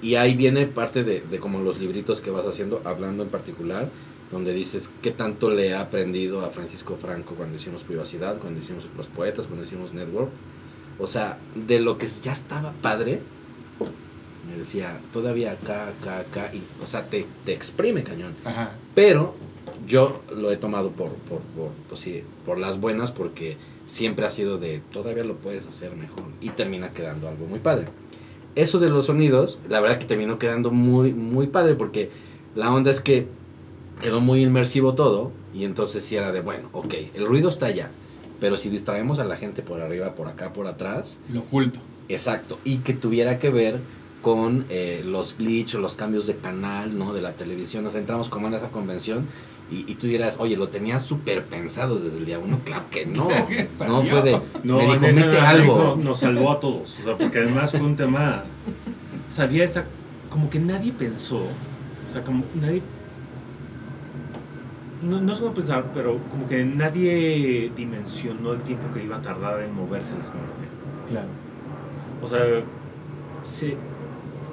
y 0.00 0.14
ahí 0.14 0.34
viene 0.34 0.64
parte 0.66 1.04
de, 1.04 1.20
de 1.20 1.38
como 1.38 1.60
los 1.60 1.78
libritos 1.78 2.22
que 2.22 2.30
vas 2.30 2.46
haciendo, 2.46 2.80
hablando 2.86 3.22
en 3.22 3.28
particular, 3.28 3.90
donde 4.30 4.52
dices 4.52 4.92
qué 5.02 5.10
tanto 5.10 5.50
le 5.50 5.74
ha 5.74 5.80
aprendido 5.80 6.44
a 6.44 6.50
Francisco 6.50 6.96
Franco 6.96 7.34
cuando 7.34 7.56
hicimos 7.56 7.82
Privacidad, 7.82 8.38
cuando 8.38 8.60
hicimos 8.60 8.86
Los 8.96 9.06
Poetas, 9.08 9.46
cuando 9.46 9.64
hicimos 9.64 9.92
Network. 9.92 10.30
O 10.98 11.06
sea, 11.06 11.38
de 11.54 11.80
lo 11.80 11.98
que 11.98 12.06
ya 12.06 12.32
estaba 12.32 12.72
padre, 12.82 13.20
me 14.50 14.58
decía, 14.58 15.00
todavía 15.12 15.52
acá, 15.52 15.88
acá, 15.88 16.20
acá, 16.20 16.54
y, 16.54 16.62
o 16.82 16.86
sea, 16.86 17.06
te, 17.08 17.26
te 17.44 17.52
exprime 17.52 18.02
cañón. 18.04 18.34
Ajá. 18.44 18.72
Pero 18.94 19.34
yo 19.86 20.22
lo 20.34 20.52
he 20.52 20.56
tomado 20.56 20.90
por, 20.90 21.10
por, 21.10 21.40
por, 21.40 21.70
pues 21.88 22.00
sí, 22.00 22.22
por 22.46 22.58
las 22.58 22.80
buenas 22.80 23.10
porque 23.10 23.56
siempre 23.84 24.26
ha 24.26 24.30
sido 24.30 24.58
de 24.58 24.80
todavía 24.92 25.24
lo 25.24 25.36
puedes 25.36 25.66
hacer 25.66 25.96
mejor 25.96 26.24
y 26.40 26.50
termina 26.50 26.92
quedando 26.92 27.28
algo 27.28 27.46
muy 27.46 27.58
padre. 27.58 27.88
Eso 28.54 28.78
de 28.78 28.88
los 28.88 29.06
sonidos, 29.06 29.58
la 29.68 29.80
verdad 29.80 29.98
que 29.98 30.06
terminó 30.06 30.38
quedando 30.38 30.70
muy, 30.70 31.12
muy 31.12 31.46
padre 31.46 31.74
porque 31.74 32.10
la 32.54 32.72
onda 32.72 32.90
es 32.90 33.00
que 33.00 33.26
quedó 34.00 34.20
muy 34.20 34.42
inmersivo 34.42 34.94
todo 34.94 35.30
y 35.54 35.64
entonces 35.64 36.04
sí 36.04 36.16
era 36.16 36.32
de, 36.32 36.40
bueno, 36.40 36.68
ok, 36.72 36.94
el 37.14 37.26
ruido 37.26 37.48
está 37.48 37.66
allá, 37.66 37.90
pero 38.40 38.56
si 38.56 38.68
distraemos 38.68 39.18
a 39.18 39.24
la 39.24 39.36
gente 39.36 39.62
por 39.62 39.80
arriba, 39.80 40.14
por 40.14 40.28
acá, 40.28 40.52
por 40.52 40.66
atrás, 40.66 41.20
Lo 41.32 41.40
oculto. 41.40 41.80
Exacto, 42.08 42.58
y 42.64 42.78
que 42.78 42.92
tuviera 42.92 43.38
que 43.38 43.50
ver 43.50 43.78
con 44.22 44.66
eh, 44.68 45.02
los 45.04 45.36
glitch 45.38 45.74
o 45.76 45.78
los 45.78 45.94
cambios 45.94 46.26
de 46.26 46.36
canal, 46.36 46.98
¿no? 46.98 47.12
De 47.12 47.22
la 47.22 47.32
televisión. 47.32 47.84
Nos 47.84 47.94
entramos 47.94 48.28
como 48.28 48.48
en 48.48 48.54
esa 48.54 48.68
convención 48.68 49.26
y, 49.70 49.90
y 49.90 49.94
tú 49.94 50.06
dirás, 50.06 50.36
oye, 50.38 50.56
lo 50.56 50.68
tenías 50.68 51.02
súper 51.02 51.44
pensado 51.44 51.98
desde 51.98 52.18
el 52.18 52.26
día 52.26 52.38
uno. 52.38 52.58
Claro 52.64 52.84
que 52.90 53.06
no. 53.06 53.28
no 53.86 54.02
fue 54.04 54.22
de, 54.22 54.40
No, 54.64 54.78
me 54.78 54.84
dijo, 54.84 55.00
mete 55.00 55.38
algo. 55.38 55.96
Nos 56.02 56.18
salvó 56.18 56.52
a 56.52 56.60
todos. 56.60 56.98
O 57.00 57.02
sea, 57.04 57.16
porque 57.16 57.38
además 57.38 57.70
fue 57.70 57.80
un 57.80 57.96
tema. 57.96 58.44
Sabía 59.30 59.64
esta. 59.64 59.84
Como 60.28 60.50
que 60.50 60.58
nadie 60.58 60.92
pensó. 60.92 61.38
O 61.38 62.12
sea, 62.12 62.22
como 62.22 62.44
nadie. 62.60 62.82
No, 65.02 65.20
no 65.20 65.38
cómo 65.38 65.54
pensar, 65.54 65.84
pero 65.94 66.18
como 66.30 66.46
que 66.46 66.64
nadie 66.64 67.70
dimensionó 67.74 68.52
el 68.52 68.60
tiempo 68.62 68.92
que 68.92 69.04
iba 69.04 69.16
a 69.16 69.22
tardar 69.22 69.62
en 69.62 69.74
moverse 69.74 70.12
la 70.14 70.22
escenografía. 70.22 70.68
Claro. 71.08 71.28
O 72.22 72.28
sea, 72.28 72.62
se, 73.44 73.76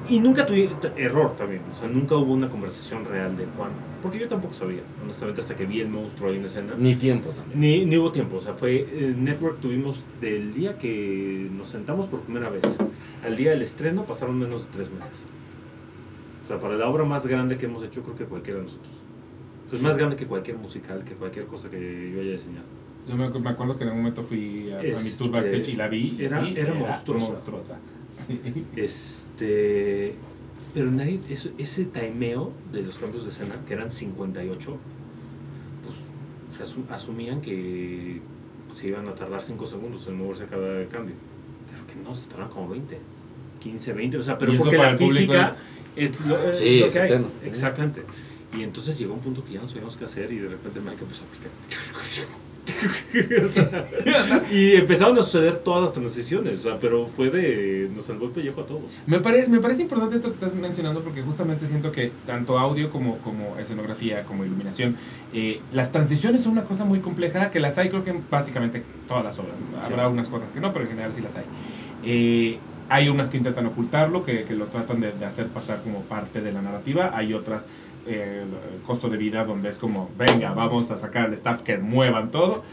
y 0.10 0.20
nunca 0.20 0.45
tuve 0.45 0.70
error 0.95 1.36
también. 1.36 1.62
O 1.72 1.76
sea, 1.76 1.89
nunca 1.89 2.16
hubo 2.16 2.34
una 2.34 2.50
conversación 2.50 3.04
real 3.06 3.36
de 3.36 3.45
Juan. 3.58 3.72
Porque 4.02 4.20
yo 4.20 4.28
tampoco 4.28 4.54
sabía, 4.54 4.82
honestamente, 5.04 5.41
hasta 5.41 5.56
que 5.56 5.66
vi 5.66 5.82
el 5.82 5.89
monstruo 5.89 6.30
ahí 6.30 6.38
en 6.38 6.45
escena. 6.45 6.74
Ni 6.78 6.95
tiempo 6.95 7.32
también. 7.32 7.60
Ni, 7.60 7.86
ni 7.86 7.98
hubo 7.98 8.12
tiempo, 8.12 8.38
o 8.38 8.41
sea, 8.41 8.54
fue 8.54 8.88
el 8.98 9.24
Network 9.24 9.60
tuvimos 9.60 10.04
del 10.22 10.54
día 10.54 10.78
que 10.78 11.50
nos 11.52 11.70
sentamos 11.70 12.06
por 12.06 12.22
primera 12.22 12.50
vez 12.50 12.64
al 13.26 13.36
día 13.36 13.52
del 13.52 13.62
estreno 13.62 14.04
pasaron 14.06 14.39
menos 14.39 14.66
de 14.66 14.72
tres 14.72 14.89
meses. 14.89 15.26
O 16.43 16.48
sea, 16.48 16.60
para 16.60 16.76
la 16.76 16.88
obra 16.88 17.04
más 17.04 17.28
grande 17.28 17.58
que 17.58 17.66
hemos 17.66 17.84
hecho, 17.84 18.02
creo 18.04 18.16
que 18.16 18.26
cualquiera 18.26 18.60
de 18.60 18.66
nosotros. 18.66 18.91
Es 19.72 19.82
más 19.82 19.97
grande 19.97 20.15
que 20.15 20.26
cualquier 20.28 20.57
musical, 20.57 21.03
que 21.03 21.13
cualquier 21.13 21.45
cosa 21.45 21.70
que 21.70 22.11
yo 22.13 22.22
haya 22.22 22.32
diseñado. 22.32 22.65
Yo 23.07 23.15
me, 23.15 23.28
acu- 23.28 23.39
me 23.39 23.49
acuerdo 23.49 23.78
que 23.78 23.84
en 23.84 23.89
algún 23.89 24.03
momento 24.03 24.24
fui 24.24 24.72
a, 24.72 24.80
a 24.80 24.84
mi 24.84 24.89
Este, 24.89 25.18
tour 25.24 25.32
backstage 25.32 25.70
y 25.70 25.74
la 25.74 25.88
vi. 25.88 26.18
era- 26.20 26.41
sí, 26.41 26.53
era 26.57 26.74
monstruosa. 26.74 27.28
monstruosa. 27.32 27.80
Sí. 28.09 28.65
Este. 28.76 30.13
Pero 30.74 30.91
nadie. 30.91 31.20
Eso, 31.30 31.49
ese 31.57 31.86
timeo 31.86 32.51
de 32.72 32.84
los 32.84 32.97
cambios 32.97 33.24
de 33.24 33.30
escena, 33.30 33.55
que 33.68 33.74
eran 33.74 33.89
58, 33.91 34.78
pues 35.84 36.55
se 36.57 36.63
asu- 36.63 36.89
asumían 36.89 37.41
que 37.41 38.22
se 38.76 38.88
iban 38.88 39.07
a 39.07 39.15
tardar 39.15 39.41
5 39.41 39.65
segundos 39.65 40.05
en 40.07 40.18
moverse 40.18 40.45
cada 40.45 40.86
cambio. 40.88 41.15
Pero 41.72 41.88
que 41.88 41.95
no, 42.07 42.13
se 42.15 42.30
tardaron 42.30 42.51
como 42.53 42.70
20. 42.70 42.97
15, 43.59 43.93
20, 43.93 44.18
o 44.18 44.22
sea, 44.22 44.38
pero 44.38 44.55
porque 44.55 44.78
la 44.78 44.95
física 44.95 45.57
es, 45.95 46.26
lo, 46.28 46.38
es 46.38 46.57
Sí, 46.59 46.80
lo 46.82 46.86
es 46.88 46.93
que 46.93 46.99
hay. 46.99 47.05
eterno. 47.07 47.28
Exactamente. 47.43 48.03
Y 48.54 48.64
entonces 48.64 48.98
llegó 48.98 49.14
un 49.14 49.20
punto 49.20 49.43
que 49.43 49.54
ya 49.54 49.62
no 49.62 49.68
sabíamos 49.68 49.98
qué 49.98 50.06
hacer 50.06 50.32
y 50.32 50.39
de 50.39 50.50
repente 50.50 50.80
Mike 50.80 51.04
empezó 51.04 51.24
a 51.24 51.28
picar. 51.28 51.52
O 53.48 53.50
sea, 53.52 53.88
y 54.52 54.76
empezaron 54.76 55.18
a 55.18 55.22
suceder 55.22 55.60
todas 55.60 55.82
las 55.84 55.93
transiciones, 55.93 56.60
o 56.60 56.64
sea, 56.64 56.80
pero 56.80 57.08
fue 57.08 57.30
de. 57.30 57.89
nos 57.95 58.06
salvó 58.06 58.26
el 58.26 58.32
pellejo 58.32 58.62
a 58.62 58.66
todos. 58.66 58.82
Me, 59.06 59.20
pare- 59.22 59.48
me 59.48 59.60
parece 59.60 59.84
importante 59.84 60.18
esto 60.18 60.28
que 60.28 60.34
estás 60.34 60.54
mencionando 60.56 61.02
porque 61.02 61.22
justamente 61.22 61.66
siento 61.66 61.93
que 61.93 62.12
tanto 62.26 62.60
audio 62.60 62.89
como, 62.89 63.20
como 63.20 63.58
escenografía, 63.58 64.24
como 64.26 64.43
iluminación, 64.43 64.98
eh, 65.32 65.62
las 65.72 65.93
transiciones 65.93 66.41
son 66.43 66.54
una 66.54 66.66
cosa 66.66 66.84
muy 66.84 67.00
compleja 67.00 67.52
que 67.52 67.62
las 67.62 67.78
hay 67.78 67.88
creo 67.89 68.04
que 68.04 68.10
en 68.12 68.24
básicamente 68.30 68.84
todas 69.08 69.24
las 69.24 69.39
obras. 69.39 69.56
Habrá 69.86 70.10
unas 70.10 70.28
cosas 70.28 70.52
que 70.52 70.60
no, 70.60 70.74
pero 70.74 70.84
en 70.86 70.91
general 70.91 71.14
sí 71.14 71.22
las 71.22 71.38
hay. 71.38 71.45
Eh, 72.04 72.60
hay 72.89 73.10
unas 73.10 73.30
que 73.30 73.38
intentan 73.38 73.66
ocultarlo, 73.66 74.24
que, 74.24 74.43
que 74.45 74.56
lo 74.56 74.68
tratan 74.68 75.02
de, 75.02 75.12
de 75.12 75.26
hacer 75.26 75.48
pasar 75.48 75.82
como 75.84 76.04
parte 76.04 76.41
de 76.41 76.54
la 76.54 76.62
narrativa. 76.62 77.12
Hay 77.14 77.34
otras, 77.34 77.68
eh, 78.08 78.43
el 78.76 78.82
costo 78.84 79.10
de 79.10 79.18
vida, 79.18 79.43
donde 79.45 79.70
es 79.70 79.78
como, 79.78 80.10
venga, 80.18 80.53
vamos 80.53 80.89
a 80.91 80.97
sacar 80.97 81.26
al 81.26 81.34
staff 81.34 81.62
que 81.62 81.78
muevan 81.78 82.32
todo. 82.32 82.64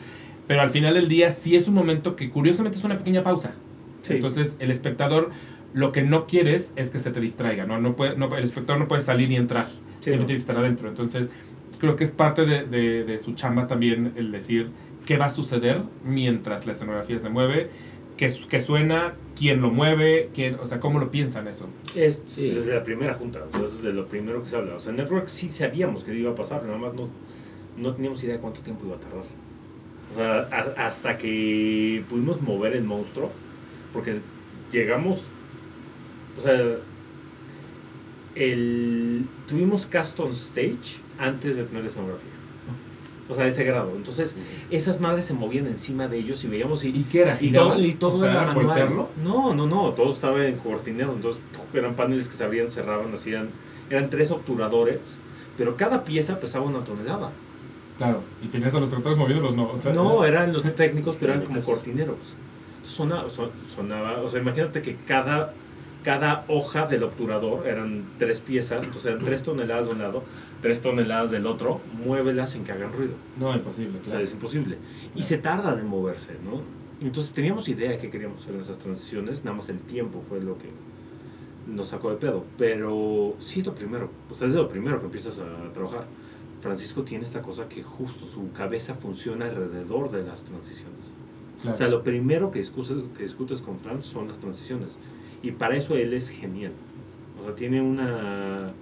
Pero 0.46 0.60
al 0.60 0.70
final 0.70 0.94
del 0.94 1.08
día 1.08 1.30
sí 1.30 1.56
es 1.56 1.68
un 1.68 1.74
momento 1.74 2.16
que 2.16 2.30
curiosamente 2.30 2.78
es 2.78 2.84
una 2.84 2.98
pequeña 2.98 3.22
pausa. 3.22 3.52
Sí. 4.02 4.14
Entonces 4.14 4.56
el 4.58 4.70
espectador 4.70 5.30
lo 5.72 5.90
que 5.90 6.02
no 6.02 6.26
quieres 6.26 6.72
es 6.76 6.90
que 6.90 6.98
se 6.98 7.10
te 7.10 7.18
distraiga, 7.20 7.64
¿no? 7.66 7.80
no, 7.80 7.96
puede, 7.96 8.16
no 8.16 8.34
el 8.36 8.44
espectador 8.44 8.80
no 8.80 8.86
puede 8.86 9.00
salir 9.02 9.28
ni 9.28 9.36
entrar, 9.36 9.66
Sí, 9.66 10.10
siempre 10.10 10.20
no. 10.20 10.26
tiene 10.26 10.36
que 10.38 10.40
estar 10.42 10.56
adentro. 10.56 10.88
Entonces 10.88 11.30
creo 11.80 11.96
que 11.96 12.04
es 12.04 12.10
parte 12.12 12.44
de, 12.46 12.64
de- 12.64 13.04
de 13.04 13.18
su 13.18 13.32
chamba 13.34 13.66
también 13.66 14.12
el 14.16 14.30
decir 14.30 14.68
qué 15.04 15.16
va 15.16 15.26
a 15.26 15.30
suceder 15.30 15.82
mientras 16.04 16.64
la 16.66 16.72
escenografía 16.72 17.18
se 17.18 17.28
mueve, 17.28 17.70
qué 18.16 18.60
suena, 18.60 19.14
quién 19.36 19.60
lo 19.60 19.70
mueve, 19.70 20.30
quién, 20.34 20.54
o 20.56 20.66
sea, 20.66 20.78
cómo 20.80 20.98
lo 21.00 21.10
piensan 21.10 21.48
eso. 21.48 21.68
Es 21.94 22.20
Sí. 22.26 22.50
desde 22.50 22.74
la 22.74 22.84
primera 22.84 23.14
junta, 23.14 23.40
o 23.44 23.50
sea, 23.50 23.60
desde 23.62 23.92
lo 23.92 24.06
primero 24.06 24.42
que 24.42 24.48
se 24.48 24.56
habla. 24.56 24.76
O 24.76 24.80
sea, 24.80 24.90
en 24.90 24.96
Network 24.96 25.28
sí 25.28 25.48
sabíamos 25.48 26.04
que 26.04 26.14
iba 26.14 26.30
a 26.30 26.34
pasar, 26.34 26.62
nada 26.64 26.78
más 26.78 26.94
no, 26.94 27.08
no 27.76 27.94
teníamos 27.94 28.22
idea 28.22 28.34
de 28.34 28.40
cuánto 28.40 28.60
tiempo 28.60 28.84
iba 28.86 28.96
a 28.96 29.00
tardar. 29.00 29.24
O 30.10 30.14
sea, 30.14 30.48
a- 30.52 30.86
hasta 30.86 31.18
que 31.18 32.04
pudimos 32.08 32.40
mover 32.40 32.76
el 32.76 32.84
monstruo, 32.84 33.32
porque 33.92 34.18
llegamos, 34.70 35.20
o 36.38 36.42
sea, 36.42 36.60
el, 38.34 39.24
tuvimos 39.48 39.86
cast 39.86 40.18
on 40.20 40.32
stage 40.32 40.98
antes 41.18 41.56
de 41.56 41.64
tener 41.64 41.84
escenografía. 41.84 42.30
O 43.28 43.34
sea, 43.34 43.44
de 43.44 43.50
ese 43.50 43.64
grado. 43.64 43.92
Entonces, 43.96 44.36
esas 44.70 45.00
madres 45.00 45.24
se 45.24 45.32
movían 45.32 45.66
encima 45.66 46.08
de 46.08 46.18
ellos 46.18 46.44
y 46.44 46.48
veíamos 46.48 46.84
y, 46.84 46.88
¿Y 46.88 47.04
qué 47.04 47.22
era? 47.22 47.38
y 47.40 47.52
todo, 47.52 47.80
y 47.80 47.92
todo 47.94 48.10
O 48.10 48.20
sea, 48.20 48.30
era 48.30 48.42
¿era 48.42 48.54
manual. 48.54 49.06
No, 49.22 49.54
no, 49.54 49.66
no, 49.66 49.90
todo 49.92 50.12
estaba 50.12 50.44
en 50.46 50.56
cortinero, 50.56 51.12
entonces 51.14 51.42
eran 51.72 51.94
paneles 51.94 52.28
que 52.28 52.36
se 52.36 52.44
abrían, 52.44 52.70
cerraban, 52.70 53.14
hacían, 53.14 53.48
eran 53.88 54.10
tres 54.10 54.30
obturadores, 54.30 54.98
pero 55.56 55.74
cada 55.76 56.04
pieza 56.04 56.38
pesaba 56.38 56.66
una 56.66 56.80
tonelada. 56.80 57.30
Claro, 57.96 58.20
y 58.42 58.48
tenías 58.48 58.74
a 58.74 58.80
los 58.80 58.92
actores 58.92 59.16
moviéndolos, 59.16 59.54
¿no? 59.54 59.70
O 59.70 59.76
sea, 59.78 59.92
No, 59.92 60.24
eran 60.24 60.52
los 60.52 60.62
técnicos, 60.74 61.16
pero 61.18 61.32
eran 61.32 61.44
como 61.46 61.60
cortineros. 61.62 62.16
Sonaba, 62.86 63.30
son- 63.30 63.50
sonaba, 63.74 64.20
o 64.20 64.28
sea, 64.28 64.40
imagínate 64.42 64.82
que 64.82 64.96
cada, 65.08 65.54
cada 66.02 66.44
hoja 66.48 66.86
del 66.86 67.04
obturador 67.04 67.66
eran 67.66 68.04
tres 68.18 68.40
piezas, 68.40 68.84
entonces 68.84 69.12
eran 69.12 69.24
tres 69.24 69.42
toneladas 69.42 69.86
de 69.86 69.92
un 69.92 69.98
lado, 70.00 70.22
tres 70.64 70.80
toneladas 70.80 71.30
del 71.30 71.46
otro, 71.46 71.82
muévelas 72.06 72.52
sin 72.52 72.64
que 72.64 72.72
hagan 72.72 72.90
ruido. 72.90 73.12
No, 73.38 73.54
imposible, 73.54 73.98
O 73.98 74.02
sea, 74.02 74.12
claro. 74.12 74.24
es 74.24 74.32
imposible. 74.32 74.78
Y 75.14 75.22
se 75.22 75.36
tarda 75.36 75.78
en 75.78 75.86
moverse, 75.86 76.38
¿no? 76.42 76.62
Entonces 77.06 77.34
teníamos 77.34 77.68
idea 77.68 77.90
de 77.90 77.98
qué 77.98 78.08
queríamos 78.08 78.40
hacer 78.40 78.54
en 78.54 78.62
esas 78.62 78.78
transiciones, 78.78 79.44
nada 79.44 79.58
más 79.58 79.68
el 79.68 79.80
tiempo 79.80 80.24
fue 80.26 80.40
lo 80.40 80.56
que 80.56 80.70
nos 81.70 81.88
sacó 81.88 82.08
de 82.08 82.16
pedo. 82.16 82.46
Pero 82.56 83.36
sí 83.40 83.60
es 83.60 83.66
lo 83.66 83.74
primero, 83.74 84.08
o 84.30 84.34
sea, 84.34 84.46
es 84.46 84.54
lo 84.54 84.66
primero 84.66 85.00
que 85.00 85.04
empiezas 85.04 85.38
a 85.38 85.70
trabajar. 85.74 86.06
Francisco 86.62 87.02
tiene 87.02 87.24
esta 87.24 87.42
cosa 87.42 87.68
que 87.68 87.82
justo 87.82 88.26
su 88.26 88.50
cabeza 88.52 88.94
funciona 88.94 89.44
alrededor 89.44 90.10
de 90.10 90.22
las 90.22 90.44
transiciones. 90.46 91.12
claro. 91.60 91.74
O 91.74 91.78
sea, 91.78 91.88
lo 91.88 92.02
primero 92.02 92.50
que 92.50 92.60
discutes, 92.60 92.96
que 93.18 93.24
discutes 93.24 93.60
con 93.60 93.78
Fran 93.80 94.02
son 94.02 94.28
las 94.28 94.38
transiciones. 94.38 94.96
Y 95.42 95.50
para 95.50 95.76
eso 95.76 95.94
él 95.94 96.14
es 96.14 96.30
genial. 96.30 96.72
O 97.38 97.44
sea, 97.44 97.54
tiene 97.54 97.82
una, 97.82 98.72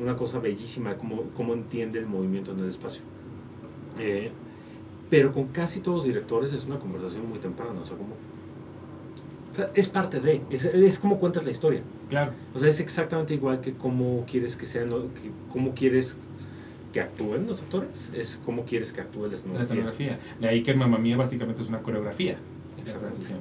una 0.00 0.16
cosa 0.16 0.38
bellísima, 0.38 0.96
como 0.96 1.22
cómo 1.34 1.52
entiende 1.54 1.98
el 1.98 2.06
movimiento 2.06 2.52
en 2.52 2.60
el 2.60 2.68
espacio. 2.68 3.02
Eh, 3.98 4.30
pero 5.08 5.32
con 5.32 5.48
casi 5.48 5.80
todos 5.80 5.98
los 5.98 6.04
directores 6.06 6.52
es 6.52 6.64
una 6.64 6.78
conversación 6.78 7.28
muy 7.28 7.38
temprana. 7.38 7.80
O 7.80 7.84
sea, 7.84 7.96
como, 7.96 8.14
es 9.74 9.88
parte 9.88 10.20
de, 10.20 10.40
es, 10.50 10.64
es 10.64 10.98
como 10.98 11.18
cuentas 11.18 11.44
la 11.44 11.50
historia. 11.50 11.82
claro. 12.08 12.32
O 12.54 12.58
sea, 12.58 12.68
es 12.68 12.80
exactamente 12.80 13.34
igual 13.34 13.60
que 13.60 13.72
cómo 13.74 14.24
quieres 14.30 14.56
que 14.56 14.66
sean, 14.66 14.88
que, 14.90 15.30
cómo 15.52 15.74
quieres 15.74 16.16
que 16.92 17.00
actúen 17.00 17.46
los 17.46 17.62
actores, 17.62 18.12
es 18.16 18.40
cómo 18.44 18.64
quieres 18.64 18.92
que 18.92 19.00
actúe 19.00 19.22
la 19.22 19.28
La 19.28 19.34
escenografía. 19.34 19.62
escenografía. 19.62 20.18
De 20.40 20.48
ahí 20.48 20.62
que 20.62 20.74
Mamma 20.74 20.98
Mía 20.98 21.16
básicamente 21.16 21.62
es 21.62 21.68
una 21.68 21.80
coreografía. 21.82 22.36
Transición. 22.84 23.40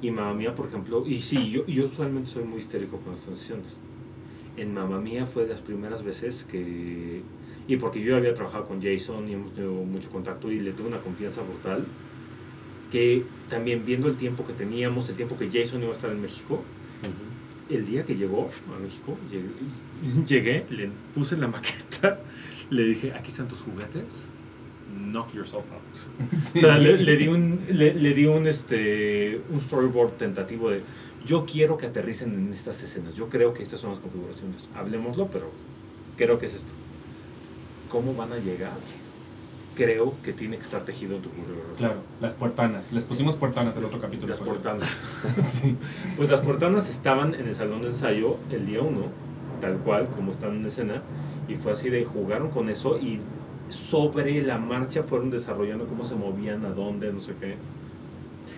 Y 0.00 0.10
Mamma 0.10 0.34
Mía, 0.34 0.54
por 0.54 0.66
ejemplo, 0.66 1.04
y 1.06 1.20
sí, 1.20 1.50
yo, 1.50 1.66
yo 1.66 1.86
usualmente 1.86 2.30
soy 2.30 2.44
muy 2.44 2.58
histérico 2.58 2.98
con 2.98 3.12
las 3.12 3.22
transiciones. 3.22 3.78
En 4.56 4.74
Mamma 4.74 5.00
Mía 5.00 5.26
fue 5.26 5.44
de 5.44 5.50
las 5.50 5.60
primeras 5.60 6.02
veces 6.02 6.46
que... 6.50 7.22
Y 7.66 7.76
porque 7.76 8.00
yo 8.02 8.16
había 8.16 8.34
trabajado 8.34 8.66
con 8.66 8.82
Jason 8.82 9.28
y 9.28 9.32
hemos 9.32 9.54
tenido 9.54 9.72
mucho 9.72 10.10
contacto 10.10 10.50
y 10.50 10.60
le 10.60 10.72
tengo 10.72 10.88
una 10.88 10.98
confianza 10.98 11.40
brutal, 11.42 11.84
que 12.92 13.24
también 13.48 13.86
viendo 13.86 14.08
el 14.08 14.16
tiempo 14.16 14.46
que 14.46 14.52
teníamos, 14.52 15.08
el 15.08 15.16
tiempo 15.16 15.36
que 15.38 15.48
Jason 15.48 15.82
iba 15.82 15.90
a 15.90 15.94
estar 15.94 16.10
en 16.10 16.20
México, 16.20 16.62
el 17.70 17.86
día 17.86 18.04
que 18.04 18.14
llegó 18.16 18.50
a 18.74 18.78
México, 18.78 19.16
llegué, 19.30 19.48
llegué, 20.26 20.66
le 20.70 20.90
puse 21.14 21.36
la 21.36 21.48
maqueta, 21.48 22.20
le 22.70 22.84
dije, 22.84 23.12
aquí 23.12 23.30
están 23.30 23.48
tus 23.48 23.60
juguetes, 23.60 24.28
knock 25.10 25.32
yourself 25.34 25.64
out. 25.72 26.32
O 26.56 26.60
sea, 26.60 26.78
le, 26.78 26.98
le 26.98 27.16
di 27.16 27.28
un, 27.28 27.60
le, 27.70 27.94
le 27.94 28.14
di 28.14 28.26
un, 28.26 28.46
este, 28.46 29.40
un 29.50 29.60
storyboard 29.60 30.12
tentativo 30.12 30.70
de, 30.70 30.82
yo 31.24 31.46
quiero 31.46 31.76
que 31.78 31.86
aterricen 31.86 32.34
en 32.34 32.52
estas 32.52 32.82
escenas, 32.82 33.14
yo 33.14 33.28
creo 33.28 33.54
que 33.54 33.62
estas 33.62 33.80
son 33.80 33.90
las 33.90 33.98
configuraciones, 33.98 34.68
hablemoslo, 34.74 35.28
pero 35.28 35.50
creo 36.16 36.38
que 36.38 36.46
es 36.46 36.54
esto. 36.54 36.72
¿Cómo 37.90 38.14
van 38.14 38.32
a 38.32 38.38
llegar? 38.38 38.72
Creo 39.74 40.14
que 40.22 40.32
tiene 40.32 40.56
que 40.56 40.62
estar 40.62 40.84
tejido 40.84 41.16
en 41.16 41.22
tu 41.22 41.30
coreografía. 41.30 41.76
Claro, 41.76 42.00
las 42.20 42.34
puertanas. 42.34 42.92
Les 42.92 43.04
pusimos 43.04 43.36
puertanas 43.36 43.76
el 43.76 43.84
otro 43.84 44.00
capítulo. 44.00 44.30
Las 44.30 44.40
portanas. 44.40 45.02
sí. 45.48 45.76
Pues 46.16 46.30
las 46.30 46.40
portanas 46.40 46.88
estaban 46.88 47.34
en 47.34 47.48
el 47.48 47.54
salón 47.54 47.82
de 47.82 47.88
ensayo 47.88 48.36
el 48.50 48.66
día 48.66 48.82
uno, 48.82 49.06
tal 49.60 49.78
cual, 49.78 50.08
como 50.08 50.30
están 50.30 50.56
en 50.56 50.66
escena, 50.66 51.02
y 51.48 51.56
fue 51.56 51.72
así 51.72 51.90
de 51.90 52.04
jugaron 52.04 52.50
con 52.50 52.68
eso 52.68 52.98
y 52.98 53.20
sobre 53.68 54.42
la 54.42 54.58
marcha 54.58 55.02
fueron 55.02 55.30
desarrollando 55.30 55.86
cómo 55.86 56.04
se 56.04 56.14
movían, 56.14 56.64
a 56.64 56.70
dónde, 56.70 57.12
no 57.12 57.20
sé 57.20 57.34
qué. 57.40 57.56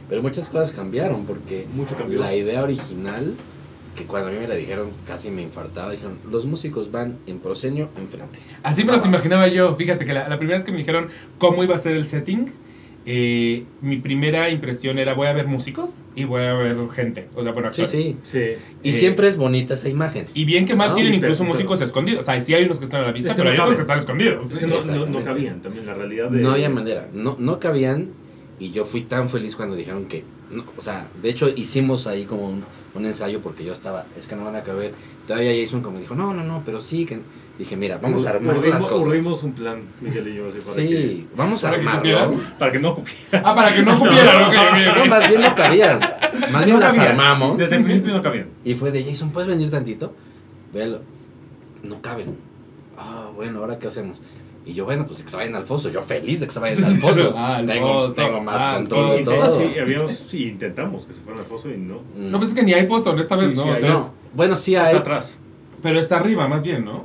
Pero 0.09 0.23
muchas 0.23 0.49
cosas 0.49 0.71
cambiaron 0.71 1.27
porque 1.27 1.67
Mucho 1.75 1.97
cambió. 1.97 2.21
la 2.21 2.35
idea 2.35 2.63
original, 2.63 3.35
que 3.97 4.05
cuando 4.05 4.29
a 4.29 4.33
mí 4.33 4.39
me 4.39 4.47
la 4.47 4.55
dijeron 4.55 4.91
casi 5.07 5.31
me 5.31 5.43
infartaba, 5.43 5.91
dijeron, 5.93 6.19
los 6.31 6.47
músicos 6.47 6.91
van 6.93 7.19
en 7.27 7.39
proscenio 7.39 7.89
enfrente. 7.99 8.39
Así 8.63 8.85
me 8.85 8.93
los 8.93 9.05
imaginaba 9.07 9.49
yo. 9.49 9.75
Fíjate 9.75 10.05
que 10.05 10.13
la, 10.13 10.29
la 10.29 10.39
primera 10.39 10.59
vez 10.59 10.65
que 10.65 10.73
me 10.73 10.79
dijeron 10.79 11.09
cómo 11.39 11.65
iba 11.65 11.75
a 11.75 11.79
ser 11.79 11.93
el 11.97 12.07
setting, 12.07 12.53
eh, 13.09 13.65
mi 13.83 13.99
primera 13.99 14.51
impresión 14.51 14.99
era 14.99 15.15
voy 15.15 15.29
a 15.29 15.33
ver 15.33 15.47
músicos 15.47 16.03
y 16.17 16.25
voy 16.25 16.43
a 16.43 16.55
ver 16.55 16.77
gente. 16.91 17.29
O 17.37 17.43
sea, 17.43 17.53
por 17.53 17.63
Sí, 17.73 17.83
actores. 17.83 17.91
sí. 17.91 18.19
Sí. 18.25 18.41
Y 18.83 18.91
Eh, 18.91 18.93
siempre 18.93 19.29
es 19.29 19.37
bonita 19.37 19.75
esa 19.75 19.89
imagen. 19.89 20.27
Y 20.35 20.45
bien 20.45 20.67
que 20.67 20.75
más 20.75 20.89
Sí, 20.91 20.97
tienen 21.03 21.13
pero- 21.21 21.29
incluso 21.33 21.45
pero- 21.45 21.55
músicos 21.55 21.81
escondidos. 21.83 22.21
O 22.21 22.27
sea, 22.27 22.41
sí 22.43 22.53
hay 22.55 22.65
unos 22.65 22.79
que 22.79 22.85
están 22.85 23.03
a 23.03 23.07
la 23.07 23.13
vista, 23.13 23.31
Es 23.31 23.37
que 23.37 23.43
pero 23.43 23.55
no 23.55 23.55
hay 23.55 23.61
otros 23.61 23.77
que 23.77 23.81
están 23.83 23.99
escondidos. 24.01 24.53
Es 24.53 24.59
que 24.59 24.67
no, 24.67 24.81
no, 24.83 25.07
no 25.07 25.25
cabían 25.25 25.63
también, 25.63 25.87
la 25.87 25.95
realidad 25.95 26.31
de... 26.31 26.41
No 26.41 26.51
había 26.51 26.69
manera, 26.69 27.09
no, 27.15 27.37
no 27.39 27.61
cabían 27.61 28.09
y 28.59 28.71
yo 28.71 28.85
fui 28.85 29.03
tan 29.03 29.29
feliz 29.29 29.55
cuando 29.57 29.75
dijeron 29.77 30.07
que, 30.07 30.25
no, 30.51 30.65
o 30.77 30.83
sea, 30.83 31.09
de 31.23 31.29
hecho 31.31 31.49
hicimos 31.49 32.07
ahí 32.07 32.25
como 32.25 32.47
un, 32.49 32.65
un 32.95 33.05
ensayo 33.07 33.41
porque 33.41 33.65
yo 33.65 33.73
estaba, 33.73 34.05
es 34.19 34.27
que 34.27 34.37
no 34.37 34.45
van 34.45 34.57
a 34.57 34.63
caber. 34.63 34.93
Todavía 35.27 35.53
Jason 35.61 35.83
como 35.83 35.99
dijo, 35.99 36.15
no, 36.15 36.33
no, 36.33 36.45
no, 36.45 36.63
pero 36.65 36.81
sí, 36.81 37.05
que 37.05 37.19
dije, 37.59 37.77
mira, 37.77 37.99
vamos 37.99 38.25
a 38.27 38.31
armar 38.31 38.57
las 38.67 38.87
cosas. 38.87 39.07
urdimos 39.09 39.43
un 39.43 39.53
plan, 39.53 39.81
Miguel 40.01 40.29
y 40.29 40.35
yo, 40.37 40.49
así, 40.49 40.59
para, 40.61 40.75
Sí, 40.89 41.29
vamos 41.37 41.65
a 41.65 41.71
¿Para 41.71 41.83
que 41.83 41.89
armarlo. 41.89 42.31
cupieran? 42.31 42.55
para 42.59 42.73
que 42.73 42.79
no 42.79 42.95
cupiera. 42.95 43.43
Ah, 43.45 43.55
para 43.55 43.75
que 43.75 43.83
no 43.83 43.99
cupieran. 43.99 44.43
ok, 44.45 44.49
ok, 44.49 44.89
ok. 44.91 44.97
No, 44.99 45.07
más 45.07 45.29
bien 45.29 45.41
no 45.41 45.55
cabían. 45.55 46.01
Más 46.53 46.65
bien 46.65 46.77
No 46.77 46.81
las 46.85 46.95
cabían. 46.95 47.13
armamos. 47.13 47.59
Desde 47.59 47.77
el 47.77 47.85
principio 47.85 48.15
no 48.15 48.23
cabían. 48.23 48.47
Y 48.65 48.75
fue 48.75 48.91
de 48.93 49.05
Jason, 49.05 49.31
¿puedes 49.31 49.49
venir 49.49 49.71
tantito? 49.71 50.15
Velo. 50.73 51.01
No 51.83 52.01
caben. 52.01 52.37
Ah, 52.99 53.31
bueno, 53.35 53.59
¿ahora 53.61 53.79
qué 53.79 53.89
hacemos? 53.89 54.19
Y 54.67 54.75
yo, 54.75 54.85
bueno, 54.85 55.07
pues 55.07 55.23
que 55.23 55.29
se 55.29 55.37
vayan 55.37 55.55
al 55.55 55.63
foso. 55.63 55.89
Yo 55.91 56.03
feliz 56.03 56.41
de 56.41 56.47
que 56.47 56.53
se 56.53 56.59
vayan 56.59 56.83
al 56.85 56.97
foso. 56.97 57.33
Ah, 57.37 57.63
tengo, 57.65 58.13
tengo 58.13 58.43
más 58.43 58.61
Ah, 58.61 58.75
control 58.79 59.19
de 59.19 59.25
todo. 59.25 59.59
sí, 59.59 59.79
habíamos, 59.79 60.11
sí, 60.13 60.49
intentamos 60.49 61.07
que 61.07 61.15
se 61.15 61.21
fueran 61.21 61.41
al 61.43 61.47
foso 61.47 61.71
y 61.71 61.77
no. 61.79 62.01
No, 62.17 62.39
pues 62.39 62.49
es 62.51 62.55
que 62.57 62.63
ni 62.65 62.73
hay 62.75 62.87
foso, 62.87 63.17
esta 63.17 63.37
vez 63.37 63.51
Sí, 63.51 63.57
no. 63.57 63.63
sí 63.63 63.69
o 63.69 63.73
hay. 63.75 63.81
sea, 63.81 63.89
es- 63.93 63.99
No, 63.99 64.15
bueno, 64.35 64.57
sí 64.57 64.75
Está 64.75 64.89
hay. 64.89 64.97
atrás. 64.97 65.39
pero 65.83 66.01
está 66.01 66.17
arriba, 66.17 66.49
más 66.49 66.63
bien, 66.63 66.85
¿no? 66.85 67.05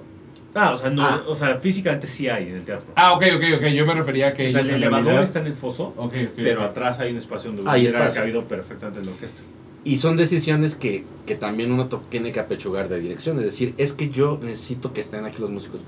Ah, 0.56 0.72
o 0.72 0.76
sea, 0.78 0.90
no, 0.90 1.04
Ah. 1.06 1.24
o 1.28 1.36
sea, 1.36 1.56
físicamente 1.60 2.08
sí 2.08 2.28
hay 2.28 2.48
en 2.50 2.56
el 2.56 2.64
teatro. 2.66 2.88
Ah, 2.96 3.14
ok, 3.14 3.24
ok, 3.38 3.44
ok. 3.60 3.68
Yo 3.68 3.86
me 3.86 3.94
refería 3.94 4.30
a 4.30 4.34
que 4.34 4.48
o 4.48 4.50
sea, 4.50 4.62
el 4.62 4.72
elevador 4.72 5.06
realidad- 5.06 5.24
está 5.24 5.40
en 5.40 5.46
el 5.48 5.54
foso, 5.56 5.94
Ok, 5.98 6.14
ok. 6.24 6.30
pero 6.36 6.64
atrás 6.64 7.00
hay 7.00 7.12
un 7.12 7.18
espacio 7.18 7.52
donde 7.52 7.62
hubiera 7.72 8.00
espacio. 8.00 8.22
cabido 8.22 8.44
perfectamente 8.46 9.00
en 9.02 9.06
la 9.06 9.12
orquesta. 9.14 9.42
Y 9.84 9.98
son 10.00 10.18
decisiones 10.18 10.76
que, 10.76 11.06
que 11.26 11.36
también 11.36 11.72
uno 11.72 11.88
tiene 11.88 12.32
que 12.32 12.40
apechugar 12.40 12.90
de 12.90 13.00
dirección, 13.00 13.38
es 13.40 13.46
decir, 13.46 13.74
es 13.78 13.94
que 13.94 14.10
yo 14.10 14.40
necesito 14.42 14.94
que 14.94 15.02
estén 15.02 15.26
aquí 15.26 15.40
los 15.40 15.50
músicos. 15.52 15.82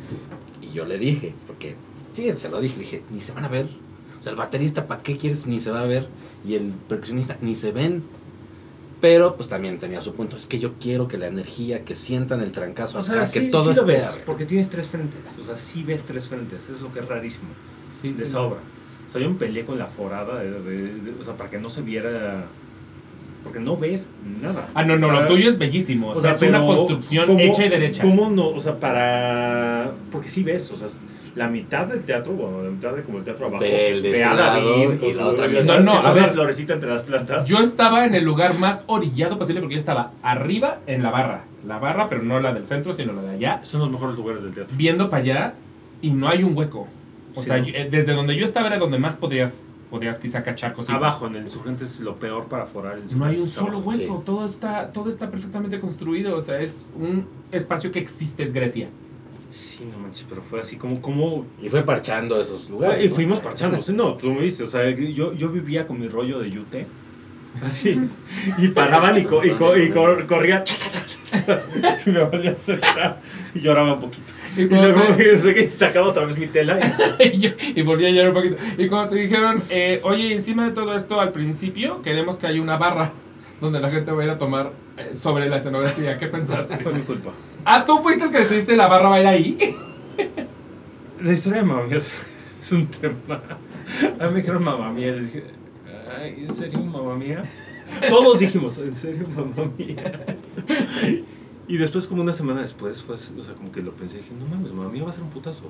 Y 0.74 0.78
yo 0.78 0.86
le 0.86 0.98
dije, 0.98 1.34
porque 1.48 1.76
sí, 2.14 2.32
se 2.36 2.50
lo 2.50 2.60
dije, 2.60 2.78
le 2.78 2.84
dije, 2.84 3.04
ni 3.12 3.22
se 3.22 3.32
van 3.32 3.46
a 3.46 3.48
ver. 3.48 3.68
O 4.20 4.24
sea, 4.24 4.32
el 4.32 4.38
baterista, 4.38 4.88
¿para 4.88 5.04
qué 5.04 5.18
quieres? 5.18 5.46
Ni 5.48 5.60
se 5.60 5.70
va 5.72 5.82
a 5.82 5.86
ver. 5.86 6.08
Y 6.46 6.56
el 6.56 6.72
percusionista, 6.90 7.38
ni 7.42 7.56
se 7.56 7.72
ven. 7.72 8.04
Pero 9.02 9.36
pues 9.36 9.50
también 9.50 9.80
tenía 9.80 10.00
su 10.02 10.14
punto, 10.14 10.38
es 10.38 10.46
que 10.46 10.60
yo 10.60 10.76
quiero 10.80 11.10
que 11.10 11.18
la 11.18 11.28
energía, 11.28 11.84
que 11.84 11.94
sientan 11.94 12.40
el 12.40 12.54
trancazo 12.54 12.98
O 13.00 13.02
acá, 13.02 13.26
sea, 13.26 13.42
que 13.42 13.50
todo 13.50 13.64
sí 13.64 13.76
lo 13.76 13.82
esté 13.82 13.86
ves, 13.98 14.22
porque 14.26 14.46
tienes 14.46 14.70
tres 14.70 14.88
frentes. 14.88 15.20
O 15.42 15.44
sea, 15.44 15.58
sí 15.58 15.84
ves 15.84 16.04
tres 16.04 16.30
frentes. 16.30 16.70
Es 16.70 16.80
lo 16.82 16.92
que 16.94 17.00
es 17.00 17.08
rarísimo 17.08 17.50
Sí, 17.92 18.10
de 18.10 18.16
sí, 18.16 18.24
esa 18.24 18.40
obra. 18.42 18.60
O 19.10 19.12
sea, 19.12 19.22
yo 19.22 19.30
me 19.30 19.36
peleé 19.36 19.66
con 19.66 19.78
la 19.78 19.88
forada, 19.88 20.40
de- 20.40 20.52
de- 20.62 20.94
de- 21.02 21.20
o 21.20 21.22
sea, 21.24 21.36
para 21.36 21.50
que 21.50 21.60
no 21.60 21.70
se 21.70 21.82
viera. 21.82 22.46
Porque 23.44 23.60
no 23.60 23.76
ves 23.78 24.10
nada. 24.42 24.68
Ah, 24.74 24.84
no, 24.84 24.98
no, 24.98 25.12
lo 25.12 25.28
tuyo 25.28 25.50
es 25.50 25.58
bellísimo. 25.58 26.10
O, 26.10 26.16
sea, 26.16 26.32
es 26.32 26.42
una 26.42 26.66
construcción 26.66 27.26
¿cómo- 27.28 27.40
hecha 27.40 27.66
y 27.66 27.70
derecha. 27.70 28.02
¿Cómo 28.04 28.30
no? 28.30 28.48
O 28.50 28.60
sea, 28.60 28.80
para. 28.80 29.92
Porque 30.12 30.30
sí 30.30 30.44
ves, 30.44 30.72
o 30.72 30.76
sea, 30.78 30.88
la 31.36 31.48
mitad 31.48 31.86
del 31.88 32.04
teatro, 32.04 32.34
bueno, 32.34 32.64
la 32.64 32.70
mitad 32.70 32.94
de 32.94 33.02
como 33.04 33.18
el 33.18 33.24
teatro 33.24 33.48
abajo. 33.48 33.62
Ve 33.62 33.90
el 33.92 34.02
de 34.02 34.12
ve 34.12 34.24
a 34.24 34.34
lado 34.34 34.70
David 34.72 35.02
y 35.02 35.14
la 35.14 35.26
otra 35.28 35.48
mitad. 35.48 35.80
No, 35.80 36.02
no, 36.02 36.08
a 36.08 36.14
ver. 36.14 36.32
florecita 36.32 36.74
entre 36.74 36.90
las 36.90 37.02
plantas. 37.04 37.48
Yo 37.48 37.60
estaba 37.60 38.06
en 38.06 38.14
el 38.16 38.24
lugar 38.24 38.58
más 38.60 38.84
orillado 38.88 39.38
posible 39.38 39.60
porque 39.62 39.76
yo 39.76 39.80
estaba 39.80 40.12
arriba 40.22 40.80
en 40.88 41.04
la 41.04 41.12
barra. 41.12 41.44
La 41.68 41.80
barra, 41.80 42.08
pero 42.10 42.24
no 42.24 42.40
la 42.40 42.54
del 42.54 42.66
centro, 42.66 42.94
sino 42.94 43.14
la 43.14 43.22
de 43.24 43.32
allá. 43.36 43.60
Son 43.64 43.80
los 43.82 43.90
mejores 43.90 44.16
lugares 44.16 44.44
del 44.44 44.54
teatro. 44.54 44.76
Viendo 44.78 45.10
para 45.10 45.24
allá 45.24 45.54
y 46.02 46.12
no 46.12 46.28
hay 46.30 46.44
un 46.44 46.56
hueco. 46.58 46.88
O 47.36 47.42
Sí, 47.42 47.48
sea, 47.48 47.58
no. 47.58 47.66
yo- 47.66 47.74
eh, 47.76 47.88
desde 47.90 48.14
donde 48.14 48.36
yo 48.36 48.46
estaba 48.46 48.68
era 48.68 48.78
donde 48.78 49.00
más 49.00 49.16
podrías, 49.16 49.66
podrías 49.94 50.20
quizá 50.20 50.42
cachar 50.42 50.74
cositas. 50.74 50.96
Abajo, 50.96 51.28
en 51.28 51.36
el 51.36 51.44
Insurgente 51.44 51.84
es 51.86 52.00
lo 52.00 52.16
peor 52.16 52.46
para 52.48 52.66
forar 52.66 52.98
el 52.98 53.16
No 53.16 53.26
hay 53.26 53.40
un 53.40 53.46
solo 53.46 53.74
abajo. 53.78 53.90
hueco, 53.92 54.18
Sí. 54.18 54.24
todo 54.26 54.46
está, 54.48 54.90
todo 54.90 55.08
está 55.08 55.30
perfectamente 55.30 55.80
construido, 55.80 56.36
o 56.36 56.42
sea, 56.42 56.60
es 56.60 56.88
un 57.00 57.28
espacio 57.52 57.92
que 57.92 58.00
existe, 58.00 58.42
es 58.42 58.54
Grecia. 58.54 58.88
Sí, 59.52 59.88
no 59.94 60.00
manches, 60.00 60.26
pero 60.28 60.42
fue 60.42 60.62
así 60.62 60.78
como. 60.78 61.00
como 61.00 61.46
Y 61.62 61.70
fue 61.70 61.84
parchando 61.84 62.42
esos 62.42 62.72
lugares. 62.72 62.96
Fue- 62.98 63.06
y 63.06 63.10
¿no? 63.10 63.14
fuimos 63.16 63.40
parchando. 63.40 63.80
sí, 63.84 63.94
No, 63.94 64.16
tú 64.16 64.32
me 64.34 64.42
viste. 64.42 64.64
O 64.64 64.68
sea, 64.68 64.90
yo, 64.90 65.34
yo 65.34 65.50
vivía 65.50 65.86
con 65.86 66.00
mi 66.00 66.08
rollo 66.08 66.40
de 66.40 66.50
yute. 66.50 66.88
Así. 67.64 68.02
Y 68.58 68.70
paraban 68.70 69.16
y, 69.20 69.24
co- 69.26 69.46
y, 69.46 69.52
co- 69.52 69.78
y 69.78 69.92
cor- 69.92 70.26
corría. 70.26 70.64
y 72.08 72.10
me 72.10 72.24
volvía 72.24 72.54
a 72.54 72.56
sentar. 72.56 73.22
Y 73.54 73.60
lloraba 73.60 73.94
un 73.94 74.02
poquito. 74.02 74.33
Y 74.56 74.64
Y 74.64 74.68
cuando 74.68 74.92
luego 74.92 75.16
te- 75.16 75.72
sacaba 75.72 76.08
otra 76.08 76.26
vez 76.26 76.38
mi 76.38 76.48
tela. 76.48 76.80
Y, 77.20 77.28
y, 77.28 77.40
yo- 77.40 77.50
y 77.60 77.82
volví 77.82 78.06
a 78.06 78.10
llorar 78.10 78.30
un 78.30 78.34
poquito. 78.36 78.56
Y 78.78 78.88
cuando 78.88 79.12
te 79.12 79.16
dijeron, 79.18 79.64
eh, 79.70 80.00
oye, 80.04 80.34
encima 80.34 80.66
de 80.68 80.72
todo 80.74 80.96
esto, 80.96 81.20
al 81.20 81.32
principio 81.32 82.02
queremos 82.02 82.38
que 82.38 82.48
haya 82.48 82.62
una 82.62 82.78
barra 82.78 83.12
donde 83.62 83.80
la 83.80 83.90
gente 83.90 84.12
va 84.12 84.22
a 84.22 84.26
ir 84.26 84.32
a 84.32 84.38
tomar 84.38 84.72
eh, 84.98 85.16
sobre 85.16 85.50
la 85.50 85.58
escenografía. 85.58 86.18
¿Qué 86.20 86.28
pensaste? 86.28 86.78
fue 86.78 86.94
mi 86.94 87.02
culpa. 87.02 87.32
Ah, 87.66 87.84
tú 87.86 87.98
fuiste 88.00 88.26
el 88.26 88.32
que 88.32 88.40
decidiste 88.40 88.76
la 88.76 88.88
barra 88.88 89.10
va 89.10 89.16
a 89.16 89.20
ir 89.22 89.28
ahí. 89.28 89.76
La 91.22 91.32
historia 91.32 91.60
de 91.60 91.66
mamá 91.66 91.84
mía 91.84 91.98
es, 91.98 92.26
es 92.62 92.72
un 92.74 92.88
tema. 92.88 93.42
A 94.20 94.26
mí 94.28 94.32
me 94.32 94.38
dijeron 94.42 94.64
mamá 94.64 94.92
mía. 94.92 95.14
Les 95.14 95.32
dije, 95.34 95.46
ay, 96.20 96.46
¿en 96.48 96.54
serio 96.56 96.80
mamá 96.80 97.16
mía? 97.16 97.44
Todos 98.10 98.40
dijimos, 98.40 98.78
¿en 98.80 98.94
serio 98.94 99.26
mamá 99.36 99.70
mía? 99.78 100.36
Y 101.68 101.78
después, 101.78 102.08
como 102.08 102.22
una 102.22 102.34
semana 102.34 102.62
después, 102.62 103.02
fue, 103.02 103.16
o 103.16 103.18
sea, 103.18 103.54
como 103.56 103.72
que 103.72 103.82
lo 103.82 103.92
pensé. 103.94 104.18
Dije, 104.18 104.32
no 104.38 104.46
mames, 104.46 104.74
mamá 104.74 104.90
mía 104.90 105.04
va 105.04 105.10
a 105.10 105.14
ser 105.14 105.24
un 105.24 105.30
putazo. 105.30 105.70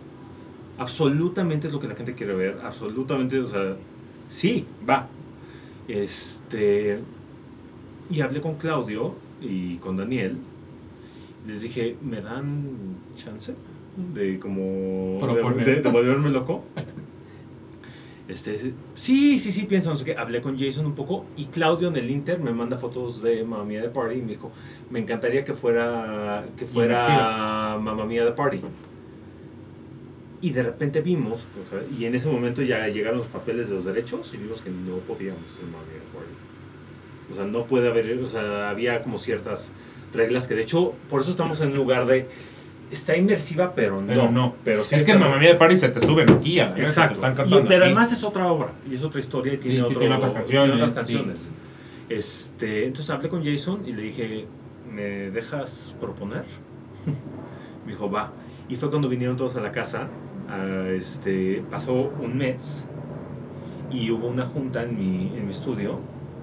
Absolutamente 0.78 1.68
es 1.68 1.74
lo 1.74 1.80
que 1.80 1.88
la 1.88 1.96
gente 1.96 2.14
quiere 2.16 2.34
ver. 2.34 2.60
Absolutamente, 2.64 3.40
o 3.40 3.46
sea, 3.46 3.76
sí, 4.30 4.66
va. 4.90 5.08
Este. 5.88 7.00
Y 8.10 8.22
hablé 8.22 8.42
con 8.42 8.56
Claudio 8.56 9.14
y 9.42 9.76
con 9.78 9.98
Daniel. 9.98 10.38
Les 11.48 11.62
dije, 11.62 11.96
¿me 12.02 12.22
dan 12.22 12.64
chance? 13.16 13.54
De 14.16 14.40
como. 14.40 15.18
De- 15.64 15.82
de 15.82 15.90
volverme 15.90 16.30
loco. 16.32 16.64
Este, 18.28 18.74
sí, 18.96 19.38
sí, 19.38 19.52
sí, 19.52 19.64
piensa, 19.64 19.90
no 19.90 19.98
sé 19.98 20.06
qué. 20.06 20.16
Hablé 20.16 20.42
con 20.42 20.58
Jason 20.58 20.86
un 20.86 20.96
poco 20.96 21.26
y 21.36 21.46
Claudio 21.46 21.90
en 21.90 21.98
el 21.98 22.10
Inter 22.10 22.40
me 22.40 22.54
manda 22.54 22.78
fotos 22.78 23.22
de 23.22 23.44
Mamma 23.44 23.66
Mía 23.66 23.82
de 23.82 23.90
Party 23.90 24.16
y 24.16 24.22
me 24.22 24.32
dijo, 24.32 24.52
me 24.90 25.00
encantaría 25.00 25.44
que 25.44 25.54
fuera, 25.54 26.46
que 26.58 26.66
fuera. 26.66 27.78
Mamma 27.80 28.06
Mía 28.06 28.24
de 28.24 28.32
Party. 28.32 28.62
Y 30.42 30.52
de 30.52 30.64
repente 30.64 31.02
vimos, 31.02 31.46
o 31.66 31.70
sea, 31.70 31.82
y 31.98 32.06
en 32.06 32.16
ese 32.16 32.30
momento 32.30 32.62
ya 32.62 32.88
llegaron 32.88 33.20
los 33.20 33.28
papeles 33.28 33.70
de 33.70 33.76
los 33.76 33.86
derechos 33.86 34.34
y 34.34 34.38
vimos 34.38 34.62
que 34.62 34.70
no 34.70 34.98
podíamos 34.98 35.42
hacer 35.44 35.66
Mamma 35.66 35.84
Mía 35.86 36.00
de 36.00 36.18
Party. 36.18 36.34
O 37.32 37.36
sea, 37.36 37.46
no 37.46 37.66
puede 37.66 37.90
haber, 37.90 38.20
o 38.20 38.28
sea, 38.28 38.70
había 38.70 39.04
como 39.04 39.20
ciertas 39.20 39.72
reglas 40.14 40.48
que 40.48 40.56
de 40.56 40.62
hecho, 40.62 40.94
por 41.10 41.22
eso 41.22 41.32
estamos 41.32 41.60
en 41.62 41.70
un 41.70 41.76
lugar 41.76 42.06
de, 42.06 42.28
está 42.94 43.18
inmersiva, 43.18 43.74
pero 43.76 44.00
no. 44.02 44.08
Pero 44.08 44.32
no. 44.32 44.56
Pero 44.64 44.84
sí 44.84 44.96
es 44.96 45.04
que 45.04 45.12
en 45.12 45.20
Mamma 45.20 45.38
Mía 45.38 45.50
de 45.50 45.56
Party 45.56 45.76
se 45.76 45.90
te 45.90 46.00
suben 46.00 46.30
aquí 46.32 46.60
a 46.60 46.70
la 46.70 46.76
mesa, 46.76 46.86
Exacto. 46.88 47.20
te 47.20 47.28
están 47.28 47.34
Y- 47.34 47.36
cantando 47.36 47.68
pero 47.68 47.84
aquí. 47.84 47.92
además 47.92 48.12
es 48.14 48.24
otra 48.24 48.52
obra 48.52 48.70
y 48.90 48.96
es 48.96 49.04
otra 49.04 49.20
historia 49.20 49.54
y 49.54 49.58
tiene, 49.58 49.78
sí, 49.80 49.84
otro- 49.86 50.00
tiene 50.00 50.16
otras 50.16 50.32
tiene 50.34 50.46
canciones, 50.46 50.76
otras 50.76 50.90
sí. 50.92 50.96
canciones. 50.96 51.50
Este, 52.10 52.86
entonces 52.86 53.10
hablé 53.10 53.30
con 53.30 53.44
Jason 53.44 53.82
y 53.86 53.94
le 53.94 54.02
dije, 54.04 54.46
¿me 54.92 55.04
dejas 55.32 55.96
proponer? 56.00 56.44
Me 57.86 57.92
dijo, 57.92 58.10
va. 58.10 58.32
Y 58.70 58.76
fue 58.78 58.90
cuando 58.90 59.10
vinieron 59.10 59.36
todos 59.36 59.56
a 59.58 59.60
la 59.62 59.72
casa. 59.72 60.08
a, 60.50 60.88
este, 60.90 61.64
pasó 61.72 61.94
un 61.94 62.38
mes 62.38 62.86
y 63.92 64.10
hubo 64.12 64.28
una 64.28 64.46
junta 64.46 64.84
en 64.84 64.98
mi, 64.98 65.32
en 65.38 65.46
mi 65.46 65.52
estudio 65.52 66.00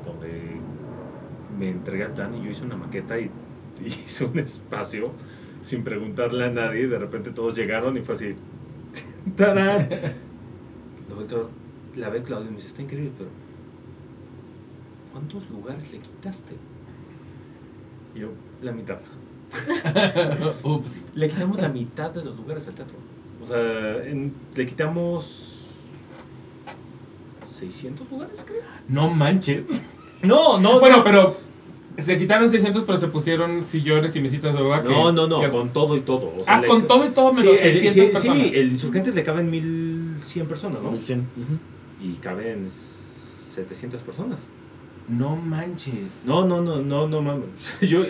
donde 0.06 0.28
me 1.58 1.68
entregué 1.70 2.04
el 2.04 2.10
plan 2.12 2.34
y 2.34 2.44
yo 2.44 2.50
hice 2.50 2.64
una 2.64 2.76
maqueta 2.76 3.18
y, 3.18 3.30
y 3.84 3.86
hice 3.86 4.24
un 4.24 4.38
espacio 4.38 5.12
sin 5.62 5.84
preguntarle 5.84 6.44
a 6.46 6.50
nadie. 6.50 6.86
De 6.88 6.98
repente 6.98 7.30
todos 7.30 7.56
llegaron 7.56 7.96
y 7.96 8.00
fue 8.00 8.14
así. 8.14 8.34
¡Tarán! 9.36 9.88
La 11.96 12.08
ve 12.08 12.22
Claudio 12.22 12.46
y 12.48 12.50
me 12.50 12.56
dice, 12.56 12.68
está 12.68 12.82
increíble, 12.82 13.10
pero 13.18 13.28
¿cuántos 15.12 15.48
lugares 15.50 15.90
le 15.92 15.98
quitaste? 15.98 16.54
Y 18.14 18.20
yo, 18.20 18.28
la 18.62 18.72
mitad. 18.72 18.98
Ups. 20.62 21.06
Le 21.14 21.28
quitamos 21.28 21.60
la 21.60 21.68
mitad 21.68 22.10
de 22.10 22.24
los 22.24 22.36
lugares 22.36 22.66
al 22.68 22.74
teatro. 22.74 22.96
O 23.42 23.46
sea, 23.46 24.04
en- 24.06 24.32
le 24.54 24.66
quitamos 24.66 25.66
600 27.48 28.10
lugares, 28.10 28.44
creo. 28.46 28.62
No 28.88 29.10
manches. 29.12 29.82
No, 30.22 30.58
no, 30.60 30.78
Bueno, 30.80 31.02
pero 31.02 31.36
se 32.00 32.18
quitaron 32.18 32.50
600, 32.50 32.84
pero 32.84 32.98
se 32.98 33.08
pusieron 33.08 33.64
sillones 33.64 34.14
y 34.16 34.20
mesitas 34.20 34.54
de 34.54 34.62
boba. 34.62 34.82
No, 34.82 35.12
no, 35.12 35.26
no, 35.26 35.40
que- 35.40 35.48
con 35.50 35.68
todo 35.70 35.96
y 35.96 36.00
todo. 36.00 36.32
O 36.38 36.44
sea, 36.44 36.54
ah, 36.56 36.60
le- 36.60 36.68
con 36.68 36.86
todo 36.86 37.04
y 37.06 37.10
todo 37.10 37.30
Sí, 37.30 37.36
menos 37.42 37.58
el, 37.60 37.80
600 37.80 37.92
sí, 37.94 38.00
personas. 38.12 38.36
sí, 38.48 38.52
el 38.54 38.68
Insurgentes 38.70 39.14
le 39.14 39.22
caben 39.24 39.50
1100 39.50 40.46
personas, 40.46 40.82
¿no? 40.82 40.90
1100. 40.92 41.26
Y 42.02 42.12
caben 42.14 42.68
700 43.54 44.00
personas. 44.02 44.40
No 45.08 45.34
manches. 45.34 46.22
No, 46.24 46.44
no, 46.46 46.60
no, 46.60 46.76
no, 46.76 47.08
no 47.08 47.20
mames. 47.20 47.44
Yo, 47.80 48.00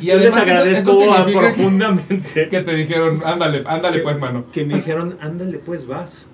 Y 0.00 0.06
yo 0.06 0.16
les 0.18 0.28
eso- 0.28 0.36
agradezco 0.36 0.90
eso 1.02 1.12
a- 1.12 1.18
significa 1.18 1.40
que- 1.46 1.54
profundamente 1.54 2.48
Que 2.50 2.60
te 2.62 2.74
dijeron, 2.74 3.22
ándale, 3.24 3.62
ándale 3.66 3.98
Que- 3.98 4.02
pues, 4.02 4.18
mano. 4.18 4.44
que 4.52 4.64
me 4.64 4.74
dijeron, 4.76 5.16
ándale, 5.20 5.58
pues 5.58 5.86
vas. 5.86 6.26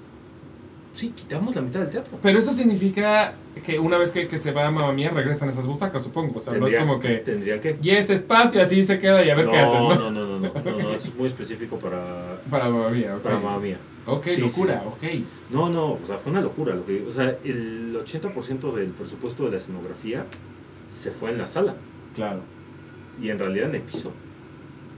Sí, 0.96 1.10
quitamos 1.14 1.54
la 1.54 1.60
mitad 1.60 1.80
del 1.80 1.90
teatro. 1.90 2.18
Pero 2.22 2.38
eso 2.38 2.54
significa 2.54 3.34
que 3.64 3.78
una 3.78 3.98
vez 3.98 4.12
que, 4.12 4.26
que 4.28 4.38
se 4.38 4.50
va 4.50 4.66
a 4.66 4.70
Mamma 4.70 4.92
Mía 4.92 5.10
regresan 5.10 5.50
esas 5.50 5.66
butacas, 5.66 6.02
supongo. 6.02 6.38
O 6.38 6.40
sea, 6.40 6.54
no 6.54 6.66
es 6.66 6.74
como 6.74 6.98
que... 6.98 7.16
Tendría 7.18 7.60
que. 7.60 7.76
Y 7.82 7.90
ese 7.90 8.14
espacio 8.14 8.62
así 8.62 8.82
se 8.82 8.98
queda 8.98 9.22
y 9.22 9.28
a 9.28 9.34
ver 9.34 9.44
no, 9.44 9.52
qué 9.52 9.58
hacen, 9.58 9.82
¿no? 9.82 9.94
no, 9.94 10.10
no, 10.10 10.26
no, 10.26 10.38
no, 10.38 10.62
no, 10.64 10.92
es 10.94 11.14
muy 11.14 11.26
específico 11.26 11.76
para, 11.76 12.38
Para 12.50 12.70
Mamma 12.70 12.88
Mía, 12.88 13.14
ok. 13.14 13.22
para 13.22 13.38
mamá 13.38 13.58
mía. 13.58 13.76
Ok, 14.06 14.24
sí, 14.24 14.40
locura, 14.40 14.82
sí. 14.82 14.88
ok. 14.88 15.52
No, 15.52 15.68
no, 15.68 15.92
o 15.92 16.00
sea, 16.06 16.16
fue 16.16 16.32
una 16.32 16.40
locura. 16.40 16.74
Lo 16.74 16.86
que, 16.86 17.04
o 17.06 17.12
sea, 17.12 17.36
el 17.44 17.94
80% 18.02 18.72
del 18.72 18.88
presupuesto 18.90 19.44
de 19.44 19.50
la 19.50 19.56
escenografía 19.58 20.24
se 20.90 21.10
fue 21.10 21.30
en 21.30 21.38
la 21.38 21.46
sala 21.46 21.74
Claro. 22.14 22.40
y 23.20 23.28
en 23.28 23.38
realidad 23.38 23.68
en 23.68 23.74
el 23.76 23.82
piso. 23.82 24.12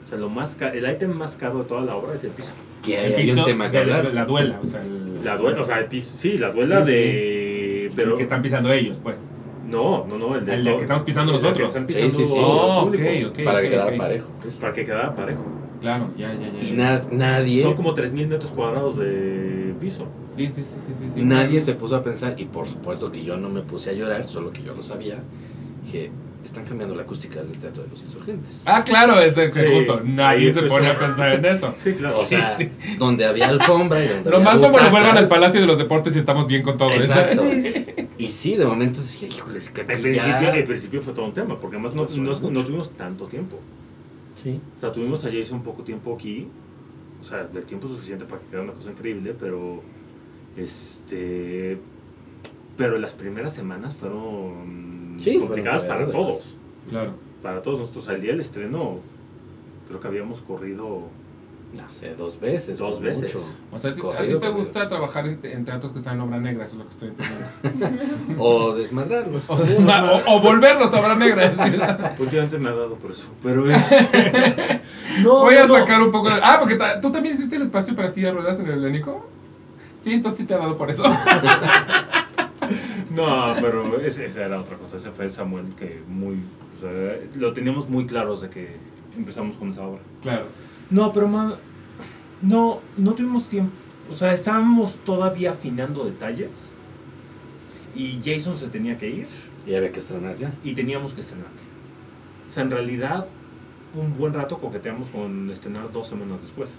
O 0.09 0.11
sea, 0.11 0.19
lo 0.19 0.31
más 0.31 0.55
ca- 0.55 0.71
el 0.73 0.91
ítem 0.91 1.13
más 1.13 1.37
caro 1.37 1.59
de 1.59 1.65
toda 1.65 1.83
la 1.83 1.95
obra 1.95 2.15
es 2.15 2.25
el 2.25 2.31
piso. 2.31 2.49
Que 2.83 2.99
El 2.99 3.05
hay, 3.05 3.13
hay 3.21 3.27
piso 3.27 3.41
un 3.41 3.45
tema 3.45 3.71
que 3.71 3.85
la- 3.85 3.97
hablar. 3.97 4.15
La 4.15 4.25
duela, 4.25 4.59
o 4.63 4.65
sea, 4.65 4.81
el, 4.81 5.23
La 5.23 5.37
duela, 5.37 5.61
o 5.61 5.65
sea, 5.65 5.79
el 5.81 5.85
piso, 5.87 6.17
sí, 6.17 6.39
la 6.39 6.51
duela 6.51 6.83
Sí, 6.85 6.93
de... 6.93 7.87
el 7.89 7.93
Pero, 7.95 8.17
que 8.17 8.23
están 8.23 8.41
pisando 8.41 8.73
ellos, 8.73 8.99
pues. 9.03 9.33
No, 9.69 10.07
no, 10.07 10.17
no, 10.17 10.35
el, 10.37 10.47
de 10.47 10.55
El 10.55 10.65
del 10.65 10.77
que 10.77 10.83
estamos 10.83 11.03
pisando 11.03 11.35
el 11.37 11.43
nosotros. 11.43 11.69
están 11.69 11.83
Sí, 11.87 11.93
pisando 11.93 12.17
sí, 12.19 12.25
sí. 12.25 12.39
el 12.39 12.43
Oh, 12.45 12.81
ok, 12.85 12.85
público, 12.87 13.29
ok. 13.29 13.45
para 13.45 13.61
que 13.61 13.69
quedara 13.71 13.97
parejo. 13.99 14.29
pues. 14.43 14.57
Para 14.57 14.73
que 14.73 14.85
quedara 14.87 15.15
parejo. 15.15 15.45
Claro, 15.83 16.11
ya, 16.17 16.33
ya, 16.33 16.51
ya. 16.59 16.65
Y 16.67 16.73
na- 16.73 17.03
nadie, 17.13 17.63
Son 17.63 17.75
como 17.75 17.93
3.000 17.95 18.27
metros 18.29 18.51
cuadrados 18.53 18.97
de 18.97 19.75
piso. 19.79 20.07
Sí, 20.27 20.49
sí, 20.49 20.63
sí, 20.63 20.81
sí, 20.81 20.95
sí. 20.99 21.11
sí. 21.11 21.23
nadie 21.23 21.61
se 21.61 21.75
puso 21.75 21.97
a 21.97 22.03
pensar, 22.03 22.35
y 22.39 22.47
por 22.47 22.67
supuesto 22.67 23.13
que 23.13 23.23
yo 23.23 23.37
no 23.37 23.49
me 23.51 23.61
puse 23.61 23.91
a 23.91 23.93
llorar, 23.93 24.27
solo 24.27 24.51
que 24.53 24.63
yo 24.63 24.75
lo 24.75 24.83
sabía, 24.83 25.19
dije, 25.85 26.11
están 26.45 26.65
cambiando 26.65 26.95
la 26.95 27.03
acústica 27.03 27.43
del 27.43 27.59
Teatro 27.59 27.83
de 27.83 27.91
los 27.91 28.01
Insurgentes. 28.01 28.61
Ah, 28.65 28.83
claro, 28.85 29.21
es 29.21 29.35
que 29.35 29.53
Sí, 29.53 29.61
justo. 29.73 30.01
Nadie 30.05 30.53
se 30.55 30.63
pone 30.63 30.87
a 30.87 30.99
pensar 30.99 31.33
en 31.35 31.45
eso. 31.45 31.75
Sí, 31.77 31.93
claro. 31.93 32.21
O 32.21 32.25
sea, 32.25 32.57
donde 32.99 33.27
había 33.27 33.49
alfombra 33.49 34.03
y 34.03 34.09
donde 34.09 34.31
Lo 34.31 34.37
había 34.37 34.49
más 34.51 34.59
como 34.59 34.79
lo 34.79 34.91
vuelvan 34.91 35.17
al. 35.17 35.29
Palacio 35.29 35.61
de 35.61 35.67
los 35.67 35.79
Deportes 35.79 36.17
y 36.17 36.19
estamos 36.21 36.47
bien 36.47 36.63
con 36.63 36.77
todo. 36.79 36.91
Exacto. 36.93 37.45
Y 38.19 38.33
sí, 38.33 38.57
de 38.57 38.65
momento 38.67 39.01
decía, 39.01 39.29
híjole, 39.29 39.61
es 39.61 39.71
que 39.71 39.83
Al 39.83 39.91
aquí 39.91 40.03
principio, 40.03 40.41
ya... 40.43 40.53
al 40.53 40.65
principio 40.65 41.01
fue 41.01 41.13
todo 41.15 41.27
un 41.27 41.35
tema, 41.35 41.61
porque 41.61 41.77
además 41.77 41.95
no, 41.95 42.05
no- 42.51 42.65
tuvimos 42.65 42.91
tanto 42.97 43.27
tiempo. 43.27 43.61
Sí. 44.35 44.61
O 44.77 44.81
sea, 44.81 44.91
tuvimos 44.91 45.25
a 45.25 45.31
Jason 45.31 45.63
poco 45.63 45.85
tiempo 45.85 46.17
aquí. 46.17 46.49
O 47.21 47.25
sea, 47.25 47.47
el 47.55 47.65
tiempo 47.65 47.87
suficiente 47.87 48.25
para 48.25 48.41
que 48.41 48.49
quedara 48.49 48.65
una 48.65 48.73
cosa 48.73 48.91
increíble, 48.91 49.37
pero. 49.39 49.83
Este. 50.57 51.79
Pero 52.77 52.99
las 52.99 53.13
primeras 53.13 53.55
semanas 53.55 53.95
fueron 53.95 54.98
Sí, 55.19 55.39
complicadas 55.39 55.85
para 55.85 56.07
todos. 56.11 56.55
Claro. 56.91 57.13
Para 57.43 57.63
todos 57.63 57.81
nosotros. 57.81 58.09
Al 58.09 58.21
día 58.21 58.33
del 58.33 58.41
estreno, 58.41 58.97
creo 59.89 60.01
que 60.01 60.09
habíamos 60.09 60.41
corrido. 60.41 61.03
No 61.75 61.93
sé, 61.93 62.15
dos 62.15 62.41
veces. 62.41 62.79
Dos 62.79 62.99
veces. 62.99 63.35
mucho. 63.35 63.45
O 63.71 63.79
sea, 63.79 63.91
a 63.91 63.95
ti- 63.95 64.01
a 64.01 64.03
ti 64.03 64.09
Corrido, 64.17 64.39
te 64.39 64.47
corrido. 64.47 64.57
gusta 64.57 64.89
trabajar 64.89 65.27
en, 65.27 65.39
en 65.43 65.65
teatros 65.67 65.93
que 65.93 65.99
están 65.99 66.15
en 66.15 66.23
obra 66.23 66.41
negra, 66.41 66.65
eso 66.65 66.75
es 66.75 66.79
lo 66.79 66.85
que 66.87 66.91
estoy 66.93 67.09
entendiendo. 67.11 68.03
O 68.43 68.73
desmadrarlos. 68.75 69.43
O, 69.51 69.55
o- 69.55 70.37
o 70.37 70.41
volverlos 70.41 70.95
a 70.95 71.01
obra 71.01 71.15
negra. 71.15 71.53
sí. 71.53 71.61
Últimamente 72.23 72.57
me 72.57 72.71
ha 72.71 72.73
dado 72.73 72.95
por 72.95 73.11
eso. 73.11 73.25
Pero 73.43 73.71
este. 73.71 74.81
no, 75.21 75.41
Voy 75.41 75.57
a 75.57 75.67
no, 75.67 75.75
no. 75.75 75.79
sacar 75.81 76.01
un 76.03 76.11
poco 76.11 76.31
de... 76.31 76.41
Ah, 76.43 76.57
porque 76.59 76.77
ta- 76.77 76.99
tú 77.03 77.13
también 77.13 77.35
hiciste 77.35 77.57
el 77.57 77.63
espacio 77.63 77.95
para 77.95 78.09
silla 78.09 78.29
de 78.29 78.35
ruedas 78.35 78.59
en 78.61 78.67
el 78.69 78.73
helénico. 78.79 79.29
Sí, 80.01 80.15
entonces 80.15 80.39
sí 80.39 80.47
te 80.47 80.55
ha 80.55 80.59
dado 80.59 80.75
por 80.79 80.89
eso. 80.89 81.05
No, 83.27 83.57
pero 83.61 84.01
esa 84.01 84.45
era 84.45 84.61
otra 84.61 84.77
cosa. 84.77 84.97
Ese 84.97 85.11
fue 85.11 85.29
Samuel 85.29 85.67
que 85.79 86.01
muy. 86.09 86.37
O 86.77 86.81
sea, 86.81 86.91
lo 87.37 87.53
teníamos 87.53 87.89
muy 87.89 88.07
claro 88.07 88.35
desde 88.35 88.49
que 88.51 88.77
empezamos 89.17 89.57
con 89.57 89.71
esa 89.71 89.83
obra. 89.87 90.01
claro. 90.23 90.47
No, 90.91 91.13
pero 91.13 91.29
ma- 91.29 91.57
no, 92.41 92.81
no 92.97 93.13
tuvimos 93.15 93.49
tiempo. 93.49 93.73
O 94.11 94.15
sea, 94.15 94.33
estábamos 94.33 94.95
todavía 95.05 95.51
afinando 95.51 96.05
detalles. 96.05 96.71
Y 97.95 98.21
Jason 98.25 98.57
se 98.57 98.69
tenía 98.69 98.97
que 98.97 99.09
ir 99.11 99.27
Y 99.67 99.75
había 99.75 99.91
que 99.93 99.99
estrenar 99.99 100.39
ya. 100.39 100.53
y 100.65 100.75
teníamos 100.75 101.13
que 101.15 101.21
estrenar. 101.21 101.49
O 102.49 102.51
sea, 102.53 102.63
en 102.63 102.71
realidad, 102.71 103.27
un 103.95 104.17
buen 104.17 104.33
rato 104.33 104.59
coqueteamos 104.59 105.09
con 105.09 105.51
estrenar 105.51 105.91
dos 105.93 106.09
semanas 106.09 106.41
después. 106.41 106.79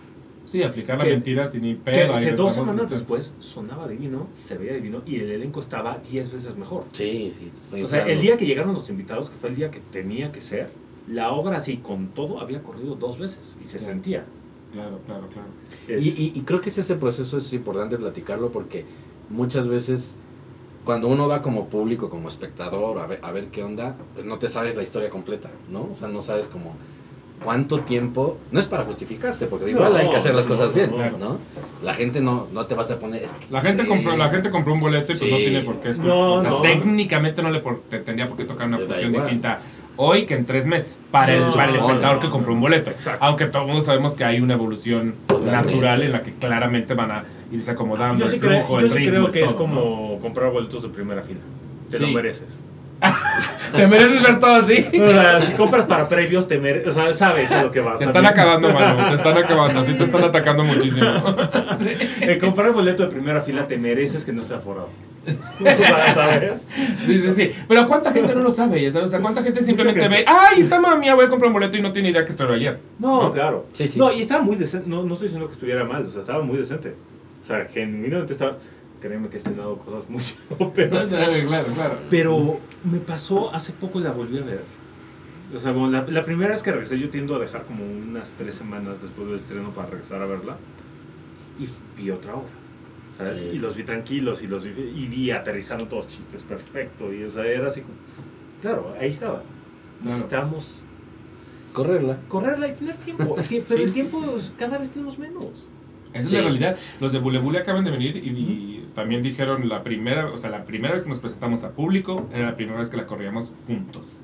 Sí, 0.49 0.63
aplicar 0.63 0.97
la 0.97 1.03
Que- 1.03 1.11
mentira 1.11 1.45
sin 1.45 1.61
ni 1.61 1.75
pedo. 1.75 2.19
que 2.19 2.31
dos 2.31 2.53
semanas 2.53 2.83
este- 2.83 2.95
después 2.95 3.35
sonaba 3.39 3.87
divino, 3.87 4.27
se 4.35 4.57
veía 4.57 4.73
divino 4.73 5.03
y 5.05 5.17
el 5.17 5.29
elenco 5.29 5.59
estaba 5.59 5.99
diez 6.09 6.31
veces 6.31 6.55
mejor. 6.55 6.85
Sí, 6.91 7.33
sí. 7.37 7.51
fue 7.69 7.83
O 7.83 7.87
sea, 7.87 8.05
el 8.07 8.19
día 8.19 8.35
que 8.35 8.45
llegaron 8.47 8.73
los 8.73 8.89
invitados, 8.89 9.29
que 9.29 9.35
fue 9.37 9.49
el 9.49 9.55
día 9.55 9.69
que 9.69 9.79
tenía 9.79 10.31
que 10.31 10.41
ser, 10.41 10.71
la 11.07 11.31
obra 11.31 11.57
así 11.57 11.77
con 11.77 12.07
todo 12.09 12.39
había 12.39 12.63
corrido 12.63 12.95
dos 12.95 13.19
veces 13.19 13.59
y 13.63 13.67
se 13.67 13.77
Sí. 13.79 13.85
sentía. 13.85 14.25
Claro, 14.73 14.99
claro, 15.05 15.27
claro. 15.27 15.47
Es- 15.87 16.19
Y, 16.19 16.23
y- 16.25 16.31
y 16.39 16.41
creo 16.41 16.61
que 16.61 16.69
ese, 16.69 16.81
ese 16.81 16.95
proceso 16.95 17.37
es 17.37 17.51
importante 17.53 17.97
platicarlo 17.97 18.49
porque 18.51 18.85
muchas 19.29 19.67
veces 19.67 20.15
cuando 20.85 21.07
uno 21.09 21.27
va 21.27 21.41
como 21.43 21.67
público, 21.69 22.09
como 22.09 22.27
espectador, 22.27 22.97
a 22.99 23.05
ver, 23.05 23.19
a 23.21 23.31
ver 23.31 23.47
qué 23.49 23.61
onda, 23.63 23.95
pues 24.15 24.25
no 24.25 24.39
te 24.39 24.47
sabes 24.47 24.75
la 24.75 24.81
historia 24.83 25.09
completa, 25.11 25.49
¿no? 25.69 25.89
O 25.91 25.95
sea, 25.95 26.07
no 26.07 26.21
sabes 26.21 26.47
como 26.47 26.75
cuánto 27.43 27.79
tiempo, 27.81 28.37
no 28.51 28.59
es 28.59 28.65
para 28.67 28.83
justificarse, 28.83 29.47
porque 29.47 29.69
igual 29.71 29.93
No, 29.93 29.97
hay 29.99 30.09
que 30.09 30.17
hacer 30.17 30.35
las 30.35 30.45
no, 30.45 30.51
cosas 30.51 30.71
no, 30.71 30.75
bien, 30.75 30.89
claro. 30.91 31.17
¿no? 31.17 31.37
La 31.83 31.93
gente 31.93 32.19
no, 32.21 32.47
no 32.53 32.65
te 32.65 32.75
vas 32.75 32.91
a 32.91 32.99
poner... 32.99 33.23
es 33.23 33.31
que- 33.31 33.45
La 33.49 33.61
gente, 33.61 33.85
compró, 33.85 34.17
la 34.17 34.29
gente 34.29 34.49
compró 34.49 34.73
un 34.73 34.79
boleto 34.81 35.13
y 35.13 35.15
pues 35.15 35.19
Sí. 35.19 35.31
no 35.31 35.37
tiene 35.37 35.61
por 35.61 35.75
qué. 35.79 35.89
No, 35.99 36.33
o 36.33 36.39
sea, 36.39 36.49
no. 36.49 36.61
técnicamente 36.61 37.41
no 37.41 37.49
le 37.51 37.59
por- 37.59 37.81
te 37.89 37.99
tendría 37.99 38.27
por 38.27 38.35
qué 38.37 38.43
tocar 38.43 38.67
una 38.67 38.77
función 38.77 39.09
igual. 39.11 39.23
distinta 39.23 39.59
hoy 39.95 40.25
que 40.25 40.33
en 40.35 40.45
tres 40.45 40.65
meses 40.65 41.01
para, 41.11 41.33
el, 41.33 41.43
para 41.43 41.69
el 41.71 41.75
espectador 41.77 42.15
no, 42.15 42.19
que 42.19 42.29
compró 42.29 42.53
un 42.53 42.61
boleto. 42.61 42.89
Exacto. 42.89 43.23
Aunque 43.23 43.45
todos 43.45 43.85
sabemos 43.85 44.15
que 44.15 44.23
hay 44.25 44.39
una 44.41 44.53
evolución 44.55 45.15
Totalmente. 45.27 45.71
natural 45.71 46.03
en 46.03 46.11
la 46.11 46.23
que 46.23 46.33
claramente 46.33 46.93
van 46.93 47.11
a 47.11 47.23
irse 47.51 47.71
acomodando 47.71 48.19
yo 48.19 48.25
el 48.25 48.31
sí, 48.31 48.39
creo, 48.39 48.59
flujo, 48.59 48.79
yo 48.79 48.85
el 48.85 48.91
sí 48.91 48.97
ritmo, 48.99 49.11
creo 49.11 49.25
el 49.27 49.31
que 49.31 49.43
es 49.43 49.53
como 49.53 50.19
comprar 50.19 50.51
boletos 50.51 50.83
de 50.83 50.89
primera 50.89 51.21
fila. 51.23 51.39
Te 51.89 51.97
Sí. 51.97 52.03
lo 52.03 52.09
mereces. 52.09 52.61
Te 53.75 53.87
mereces 53.87 54.21
ver 54.21 54.39
todo 54.39 54.55
así. 54.55 54.85
O 54.99 55.09
sea, 55.09 55.39
si 55.41 55.53
compras 55.53 55.85
para 55.85 56.09
previos, 56.09 56.47
te 56.47 56.57
mereces. 56.57 56.87
O 56.87 56.91
sea, 56.91 57.13
sabes 57.13 57.51
a 57.51 57.63
lo 57.63 57.71
que 57.71 57.81
vas. 57.81 57.99
Te 57.99 58.05
están 58.05 58.23
también. 58.23 58.33
acabando, 58.33 58.73
Manu. 58.73 59.09
Te 59.09 59.15
están 59.15 59.37
acabando. 59.37 59.83
Sí, 59.83 59.93
te 59.93 60.03
están 60.03 60.23
atacando 60.23 60.63
muchísimo. 60.63 61.07
Eh, 62.21 62.37
comprar 62.37 62.71
boleto 62.73 63.03
de 63.03 63.09
primera 63.09 63.41
fila, 63.41 63.65
te 63.65 63.77
mereces 63.77 64.25
que 64.25 64.33
no 64.33 64.41
esté 64.41 64.53
aforado. 64.55 64.89
¿Sabes? 66.13 66.67
Sí, 67.05 67.21
sí, 67.21 67.31
sí. 67.31 67.51
Pero 67.67 67.87
¿cuánta 67.87 68.11
gente 68.11 68.35
no 68.35 68.41
lo 68.41 68.51
sabe? 68.51 68.81
ya 68.81 68.91
sabes? 68.91 69.07
O 69.07 69.11
sea, 69.11 69.19
¿cuánta 69.21 69.41
gente 69.41 69.61
simplemente 69.61 70.07
ve, 70.07 70.25
¡ay, 70.27 70.61
está 70.61 70.79
mami, 70.79 71.09
voy 71.11 71.25
a 71.25 71.29
comprar 71.29 71.47
un 71.47 71.53
boleto 71.53 71.77
y 71.77 71.81
no 71.81 71.91
tiene 71.91 72.09
idea 72.09 72.25
que 72.25 72.31
estoy 72.31 72.53
ayer? 72.53 72.79
No, 72.99 73.23
¿No? 73.23 73.31
claro. 73.31 73.65
Sí, 73.73 73.87
sí. 73.87 73.97
No, 73.97 74.11
y 74.11 74.21
estaba 74.21 74.41
muy 74.41 74.55
decente. 74.57 74.89
No, 74.89 75.03
no 75.03 75.13
estoy 75.13 75.27
diciendo 75.27 75.47
que 75.47 75.53
estuviera 75.53 75.83
mal, 75.85 76.05
o 76.05 76.09
sea, 76.09 76.21
estaba 76.21 76.43
muy 76.43 76.57
decente. 76.57 76.95
O 77.41 77.45
sea, 77.45 77.65
genuinamente 77.71 78.33
estaba. 78.33 78.57
Créeme 78.99 79.29
que 79.29 79.35
he 79.35 79.37
estrenado 79.37 79.77
cosas 79.77 80.09
muy 80.09 80.23
óperas. 80.59 81.07
Claro, 81.47 81.73
claro. 81.73 81.99
Pero 82.09 82.59
me 82.83 82.99
pasó, 82.99 83.53
hace 83.53 83.71
poco 83.71 83.99
la 83.99 84.11
volví 84.11 84.37
a 84.37 84.43
ver. 84.43 84.63
O 85.55 85.59
sea, 85.59 85.73
como 85.73 85.87
la, 85.87 86.05
la 86.07 86.25
primera 86.25 86.51
vez 86.51 86.61
que 86.61 86.71
regresé, 86.71 86.99
yo 86.99 87.09
tiendo 87.09 87.35
a 87.35 87.39
dejar 87.39 87.63
como 87.63 87.83
unas 87.85 88.31
tres 88.37 88.55
semanas 88.55 89.01
después 89.01 89.27
del 89.27 89.37
estreno 89.37 89.69
para 89.71 89.89
regresar 89.89 90.21
a 90.21 90.25
verla. 90.25 90.57
Y 91.59 91.67
vi 92.01 92.11
otra 92.11 92.35
obra. 92.35 92.49
¿sabes? 93.17 93.39
Sí. 93.39 93.49
Y 93.53 93.57
los 93.59 93.75
vi 93.75 93.83
tranquilos 93.83 94.43
y 94.43 94.47
los 94.47 94.63
vi, 94.63 94.71
y 94.71 95.07
vi, 95.07 95.31
aterrizaron 95.31 95.87
todos 95.89 96.07
chistes 96.07 96.43
perfecto. 96.43 97.11
Y, 97.13 97.23
o 97.23 97.29
sea, 97.29 97.45
era 97.45 97.67
así 97.67 97.81
como. 97.81 97.95
Claro, 98.61 98.93
ahí 98.99 99.09
estaba. 99.09 99.41
Necesitamos 100.03 100.83
Correrla. 101.73 102.17
correrla 102.27 102.67
y 102.67 102.73
tener 102.73 102.95
tiempo. 102.97 103.35
Pero 103.35 103.47
Sí, 103.47 103.63
el 103.69 103.87
sí, 103.87 103.91
tiempo 103.93 104.23
sí, 104.35 104.41
sí. 104.41 104.51
cada 104.57 104.77
vez 104.77 104.89
tenemos 104.89 105.17
menos. 105.19 105.67
Esa 106.13 106.27
es 106.27 106.33
la 106.33 106.41
realidad. 106.41 106.77
Los 106.99 107.11
de 107.11 107.19
Bule 107.19 107.39
Bule 107.39 107.59
acaban 107.59 107.83
de 107.83 107.91
venir 107.91 108.15
y, 108.17 108.29
y 108.29 108.78
también 108.93 109.21
dijeron 109.21 109.67
la 109.69 109.83
primera, 109.83 110.29
o 110.31 110.37
sea, 110.37 110.49
la 110.49 110.65
primera 110.65 110.93
vez 110.93 111.03
que 111.03 111.09
nos 111.09 111.19
presentamos 111.19 111.63
a 111.63 111.71
público 111.71 112.27
era 112.33 112.45
la 112.47 112.55
primera 112.55 112.77
vez 112.79 112.89
que 112.89 112.97
la 112.97 113.05
corríamos 113.07 113.51
juntos. 113.67 114.17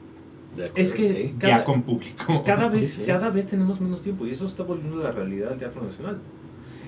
Acuerdo, 0.53 0.71
Es 0.75 0.93
que- 0.93 1.09
sí. 1.09 1.35
Cada- 1.37 1.57
ya 1.59 1.63
con 1.65 1.81
público. 1.83 2.43
Cada 2.45 2.69
vez, 2.69 2.79
Sí, 2.79 2.85
sí. 3.01 3.03
cada 3.05 3.29
vez 3.29 3.45
tenemos 3.47 3.81
menos 3.81 4.01
tiempo 4.01 4.25
y 4.25 4.31
eso 4.31 4.45
está 4.45 4.63
volviendo 4.63 4.97
la 5.03 5.11
realidad 5.11 5.49
del 5.49 5.59
Teatro 5.59 5.81
Nacional. 5.83 6.19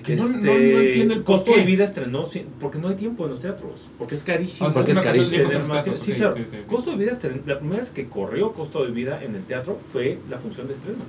Que 0.02 0.14
no- 0.16 0.26
no- 0.28 0.36
no 0.36 0.50
entiendo 0.80 1.12
el 1.14 1.22
costo 1.24 1.52
de 1.54 1.64
vida 1.64 1.84
estrenó 1.84 2.24
sí, 2.24 2.46
porque 2.60 2.78
no 2.78 2.88
hay 2.88 2.94
tiempo 2.94 3.24
en 3.24 3.30
los 3.30 3.40
teatros, 3.40 3.90
porque 3.98 4.14
es 4.14 4.22
carísimo. 4.22 4.68
O 4.68 4.72
sea, 4.72 4.80
Porque 4.80 4.92
es 4.92 5.00
carísimo. 5.00 5.48
teatros, 5.50 5.98
sí, 5.98 6.12
claro. 6.14 6.36
Costo 6.66 6.92
de 6.92 6.96
vida 6.96 7.10
estren- 7.12 7.42
la 7.44 7.58
primera 7.58 7.80
vez 7.80 7.90
que 7.90 8.06
corrió 8.08 8.52
costo 8.52 8.84
de 8.84 8.90
vida 8.92 9.22
en 9.22 9.34
el 9.34 9.42
teatro 9.42 9.78
fue 9.92 10.18
la 10.30 10.38
función 10.38 10.66
de 10.66 10.72
estreno. 10.74 11.00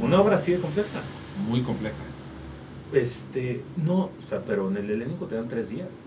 Una 0.00 0.20
obra 0.20 0.36
así 0.36 0.52
de 0.52 0.58
compleja. 0.58 1.00
Muy 1.48 1.60
compleja. 1.60 1.96
Este, 2.92 3.62
no, 3.84 4.04
o 4.04 4.28
sea, 4.28 4.42
pero 4.42 4.68
en 4.70 4.76
el 4.76 4.90
elenco 4.90 5.26
te 5.26 5.34
dan 5.34 5.48
tres 5.48 5.70
días. 5.70 6.02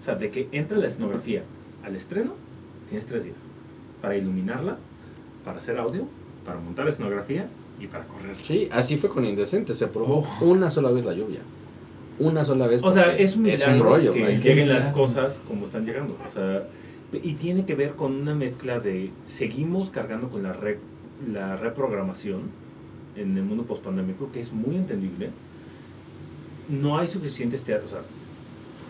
O 0.00 0.04
sea, 0.04 0.14
de 0.14 0.30
que 0.30 0.48
entra 0.52 0.78
la 0.78 0.86
escenografía 0.86 1.44
al 1.84 1.94
estreno, 1.96 2.34
tienes 2.88 3.06
tres 3.06 3.24
días. 3.24 3.50
Para 4.00 4.16
iluminarla, 4.16 4.78
para 5.44 5.58
hacer 5.58 5.78
audio, 5.78 6.04
para 6.44 6.58
montar 6.58 6.86
la 6.86 6.90
escenografía 6.90 7.48
y 7.78 7.86
para 7.86 8.06
correr. 8.06 8.36
Sí, 8.42 8.68
así 8.72 8.96
fue 8.96 9.10
con 9.10 9.24
Indecente. 9.24 9.74
Se 9.74 9.86
probó 9.86 10.26
una 10.40 10.70
sola 10.70 10.90
vez 10.90 11.04
la 11.04 11.12
lluvia. 11.12 11.40
Una 12.18 12.44
sola 12.44 12.66
vez. 12.66 12.82
O 12.82 12.90
sea, 12.90 13.16
es 13.16 13.36
un, 13.36 13.46
es 13.46 13.66
un 13.66 13.74
milagro 13.74 13.90
rollo. 13.90 14.12
que- 14.12 14.38
lleguen 14.38 14.68
las 14.68 14.88
cosas 14.88 15.40
como 15.46 15.64
están 15.66 15.84
llegando. 15.86 16.16
O 16.26 16.30
sea, 16.30 16.64
y 17.12 17.34
tiene 17.34 17.64
que 17.66 17.74
ver 17.74 17.92
con 17.92 18.14
una 18.14 18.34
mezcla 18.34 18.80
de 18.80 19.10
seguimos 19.24 19.90
cargando 19.90 20.28
con 20.28 20.42
la, 20.42 20.52
re- 20.52 20.78
la 21.30 21.56
reprogramación 21.56 22.42
en 23.16 23.36
el 23.36 23.42
mundo 23.42 23.64
pospandémico, 23.64 24.30
que 24.32 24.40
es 24.40 24.52
muy 24.52 24.76
entendible. 24.76 25.30
No 26.70 26.98
hay 26.98 27.08
suficientes 27.08 27.62
teatros. 27.64 27.92
O 27.92 27.94
sea, 27.96 28.02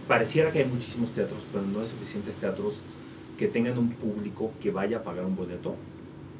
pareciera 0.09 0.51
que 0.52 0.61
hay 0.61 0.65
muchísimos 0.66 1.11
teatros, 1.12 1.40
pero 1.52 1.65
no 1.65 1.81
hay 1.81 1.86
suficientes 1.89 2.36
teatros 2.36 2.74
que 3.39 3.47
tengan 3.48 3.78
un 3.78 3.90
público 3.90 4.52
que 4.61 4.70
vaya 4.70 4.98
a 4.98 5.02
pagar 5.02 5.24
un 5.24 5.36
boleto. 5.36 5.74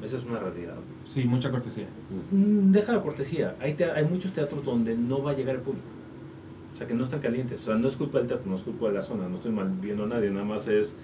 Esa 0.03 0.17
es 0.17 0.23
una 0.25 0.39
realidad. 0.39 0.75
Sí, 1.05 1.23
mucha 1.25 1.51
cortesía. 1.51 1.85
Mm, 2.31 2.71
Deja 2.71 2.93
la 2.93 3.01
cortesía. 3.01 3.55
Hay, 3.59 3.73
te- 3.75 3.91
hay 3.91 4.03
muchos 4.05 4.33
teatros 4.33 4.63
donde 4.63 4.95
no 4.95 5.21
va 5.21 5.31
a 5.31 5.33
llegar 5.35 5.55
el 5.55 5.61
público. 5.61 5.85
O 6.73 6.77
sea, 6.77 6.87
que 6.87 6.93
no 6.93 7.03
están 7.03 7.19
calientes. 7.19 7.61
O 7.61 7.65
sea, 7.65 7.75
no 7.75 7.87
es 7.87 7.95
culpa 7.95 8.17
del 8.17 8.27
teatro, 8.27 8.49
no 8.49 8.55
es 8.55 8.63
culpa 8.63 8.87
de 8.87 8.93
la 8.93 9.01
zona. 9.01 9.27
No 9.29 9.35
estoy 9.35 9.51
mal 9.51 9.69
viendo 9.81 10.03
a 10.05 10.07
nadie, 10.07 10.29
nada 10.31 10.45
más 10.45 10.67
es... 10.67 10.95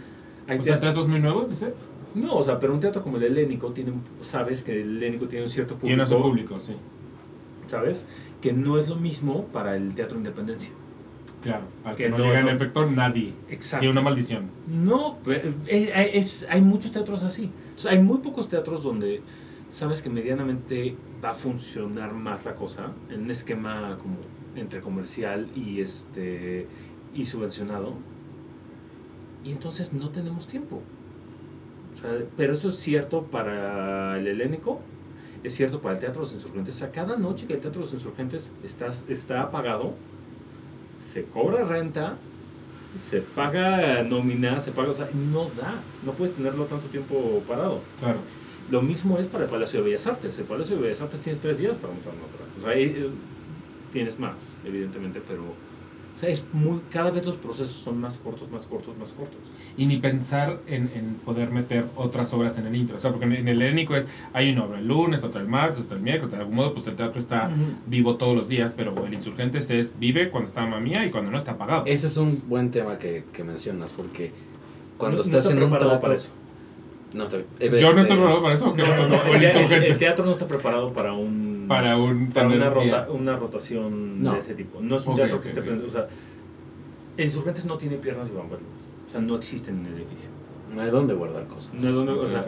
Hay 0.47 0.57
O 0.59 0.63
sea, 0.63 0.77
teat- 0.77 0.81
teatros 0.81 1.07
muy 1.07 1.19
nuevos, 1.19 1.49
dices. 1.49 1.73
no, 2.15 2.35
o 2.37 2.43
sea, 2.43 2.57
pero 2.57 2.73
un 2.73 2.79
teatro 2.79 3.03
como 3.03 3.17
el 3.17 3.23
Helénico 3.23 3.71
tiene 3.71 3.91
un- 3.91 4.01
sabes 4.21 4.63
que 4.63 4.81
el 4.81 4.97
Helénico 4.97 5.27
tiene 5.27 5.45
un 5.45 5.51
cierto 5.51 5.75
público, 5.75 5.87
Tiene 5.87 6.05
su 6.05 6.21
público, 6.21 6.59
sí. 6.59 6.73
¿sabes? 7.67 8.07
Que 8.41 8.53
no 8.53 8.77
es 8.77 8.87
lo 8.87 8.95
mismo 8.95 9.45
para 9.47 9.75
el 9.75 9.95
Teatro 9.95 10.17
Independencia. 10.17 10.71
Claro. 11.41 11.63
Al 11.85 11.95
que, 11.95 12.03
Que 12.05 12.09
no, 12.09 12.17
no- 12.17 12.23
llega 12.25 12.39
en 12.39 12.45
no- 12.47 12.51
efecto 12.51 12.85
nadie. 12.89 13.33
Exacto. 13.49 13.81
Tiene 13.81 13.91
una 13.91 14.01
maldición. 14.01 14.49
No, 14.67 15.17
eh, 15.27 16.11
es- 16.13 16.45
hay 16.49 16.61
muchos 16.61 16.91
teatros 16.91 17.23
así. 17.23 17.51
O 17.75 17.79
sea, 17.79 17.91
hay 17.91 17.99
muy 17.99 18.17
pocos 18.19 18.49
teatros 18.49 18.83
donde 18.83 19.21
sabes 19.69 20.01
que 20.01 20.09
medianamente 20.09 20.95
va 21.23 21.31
a 21.31 21.33
funcionar 21.35 22.13
más 22.13 22.45
la 22.45 22.55
cosa 22.55 22.91
en 23.09 23.23
un 23.23 23.31
esquema 23.31 23.97
como 24.01 24.17
entre 24.55 24.81
comercial 24.81 25.47
y 25.55 25.81
este 25.81 26.67
y 27.13 27.25
subvencionado. 27.25 27.93
Y 29.43 29.51
entonces 29.51 29.93
no 29.93 30.09
tenemos 30.09 30.47
tiempo. 30.47 30.81
O 31.93 31.97
sea, 31.97 32.11
pero 32.35 32.53
eso 32.53 32.69
es 32.69 32.75
cierto 32.77 33.23
para 33.23 34.17
el 34.19 34.27
helénico, 34.27 34.81
es 35.43 35.55
cierto 35.55 35.81
para 35.81 35.95
el 35.95 35.99
Teatro 35.99 36.21
de 36.21 36.27
los 36.27 36.33
Insurgentes. 36.33 36.75
O 36.75 36.77
sea, 36.79 36.91
cada 36.91 37.17
noche 37.17 37.45
que 37.45 37.53
el 37.53 37.59
Teatro 37.59 37.81
de 37.81 37.85
los 37.85 37.93
Insurgentes 37.93 38.51
está, 38.63 38.87
está 39.07 39.41
apagado, 39.41 39.93
se 41.01 41.23
cobra 41.25 41.63
renta 41.63 42.17
se 42.97 43.21
paga 43.21 44.03
nómina, 44.03 44.59
se 44.59 44.71
paga, 44.71 44.89
o 44.89 44.93
sea, 44.93 45.09
no 45.13 45.49
da, 45.55 45.75
no 46.03 46.13
puedes 46.13 46.35
tenerlo 46.35 46.65
tanto 46.65 46.87
tiempo 46.87 47.43
parado. 47.47 47.81
Claro. 47.99 48.19
Lo 48.69 48.81
mismo 48.81 49.17
es 49.17 49.27
para 49.27 49.45
el 49.45 49.49
Palacio 49.49 49.79
de 49.79 49.85
Bellas 49.85 50.07
Artes. 50.07 50.37
El 50.39 50.45
Palacio 50.45 50.75
de 50.75 50.81
Bellas 50.81 51.01
Artes 51.01 51.21
tienes 51.21 51.41
tres 51.41 51.57
días 51.57 51.75
para 51.75 51.93
montar 51.93 52.13
una 52.13 52.23
ópera. 52.23 52.43
O 52.57 52.61
sea, 52.61 52.71
ahí, 52.71 52.83
eh, 52.83 53.09
tienes 53.93 54.19
más, 54.19 54.57
evidentemente, 54.65 55.21
pero 55.27 55.43
o 56.17 56.19
sea, 56.19 56.29
es 56.29 56.43
muy, 56.51 56.79
cada 56.91 57.11
vez 57.11 57.25
los 57.27 57.35
procesos 57.35 57.75
son 57.75 58.01
más 58.01 58.17
cortos, 58.17 58.49
más 58.49 58.65
cortos, 58.65 58.97
más 58.97 59.11
cortos. 59.11 59.37
Y 59.77 59.85
ni 59.85 59.97
pensar 59.97 60.59
en, 60.65 60.89
en 60.95 61.13
poder 61.23 61.51
meter 61.51 61.85
otras 61.95 62.33
obras 62.33 62.57
en 62.57 62.65
el 62.65 62.75
intro. 62.75 62.95
O 62.95 62.99
sea, 62.99 63.11
porque 63.11 63.25
en, 63.27 63.33
en 63.33 63.47
el 63.47 63.61
helénico 63.61 63.95
es, 63.95 64.07
hay 64.33 64.49
una 64.51 64.65
obra 64.65 64.79
el 64.79 64.87
lunes, 64.87 65.23
otra 65.23 65.41
el 65.41 65.47
martes, 65.47 65.81
otra 65.85 65.95
el 65.97 66.01
miércoles. 66.03 66.31
De 66.33 66.39
algún 66.39 66.55
modo, 66.55 66.73
pues 66.73 66.87
el 66.87 66.95
teatro 66.95 67.19
está 67.19 67.51
vivo 67.85 68.15
todos 68.15 68.35
los 68.35 68.47
días, 68.49 68.73
pero 68.75 68.95
el 69.05 69.13
Insurgentes 69.13 69.69
es 69.69 69.93
vive 69.99 70.31
cuando 70.31 70.47
está 70.49 70.65
mamía 70.65 71.05
y 71.05 71.11
cuando 71.11 71.29
no 71.29 71.37
está 71.37 71.51
apagado. 71.51 71.83
Ese 71.85 72.07
es 72.07 72.17
un 72.17 72.41
buen 72.47 72.71
tema 72.71 72.97
que, 72.97 73.23
que 73.31 73.43
mencionas, 73.43 73.91
porque 73.95 74.31
cuando 74.97 75.17
No- 75.17 75.23
no 75.23 75.27
estás 75.27 75.43
está 75.45 75.51
en 75.55 75.57
un 75.63 75.69
preparado 75.69 75.89
trato... 75.91 76.01
para 76.01 76.15
eso. 76.15 76.29
No, 77.13 77.25
te- 77.27 77.45
Yo 77.79 77.93
no 77.93 78.01
este, 78.01 78.01
estoy 78.01 78.17
preparado 78.17 78.41
para 78.41 78.53
eso. 78.55 78.75
No, 78.75 79.33
el 79.35 79.43
el, 79.43 79.83
el- 79.83 79.97
teatro 79.99 80.25
no 80.25 80.31
está 80.31 80.47
preparado 80.47 80.91
para 80.93 81.13
un 81.13 81.56
Para 81.67 81.97
un 81.97 82.31
para 82.31 82.47
una, 82.47 82.69
rota- 82.69 83.07
una 83.11 83.35
rotación 83.35 84.21
No. 84.23 84.33
de 84.33 84.39
ese 84.39 84.53
tipo. 84.53 84.79
No 84.81 84.97
es 84.97 85.05
un 85.05 85.13
Ok, 85.13 85.17
teatro 85.17 85.41
que 85.41 85.47
esté 85.49 85.59
ok. 85.61 85.65
pensado, 85.67 85.85
o 85.87 85.89
sea, 85.89 86.07
Insurgentes 87.25 87.65
no 87.65 87.77
tiene 87.77 87.97
piernas 87.97 88.29
y 88.29 88.35
bambalinas. 88.35 88.87
O 89.05 89.09
sea, 89.09 89.21
no 89.21 89.35
existen 89.35 89.79
en 89.79 89.85
el 89.87 89.93
edificio. 89.95 90.29
No 90.73 90.81
hay 90.81 90.89
dónde 90.91 91.13
guardar 91.13 91.47
cosas. 91.47 91.73
No 91.73 91.87
es 91.89 91.95
donde, 91.95 92.11
o 92.11 92.27
sea, 92.27 92.45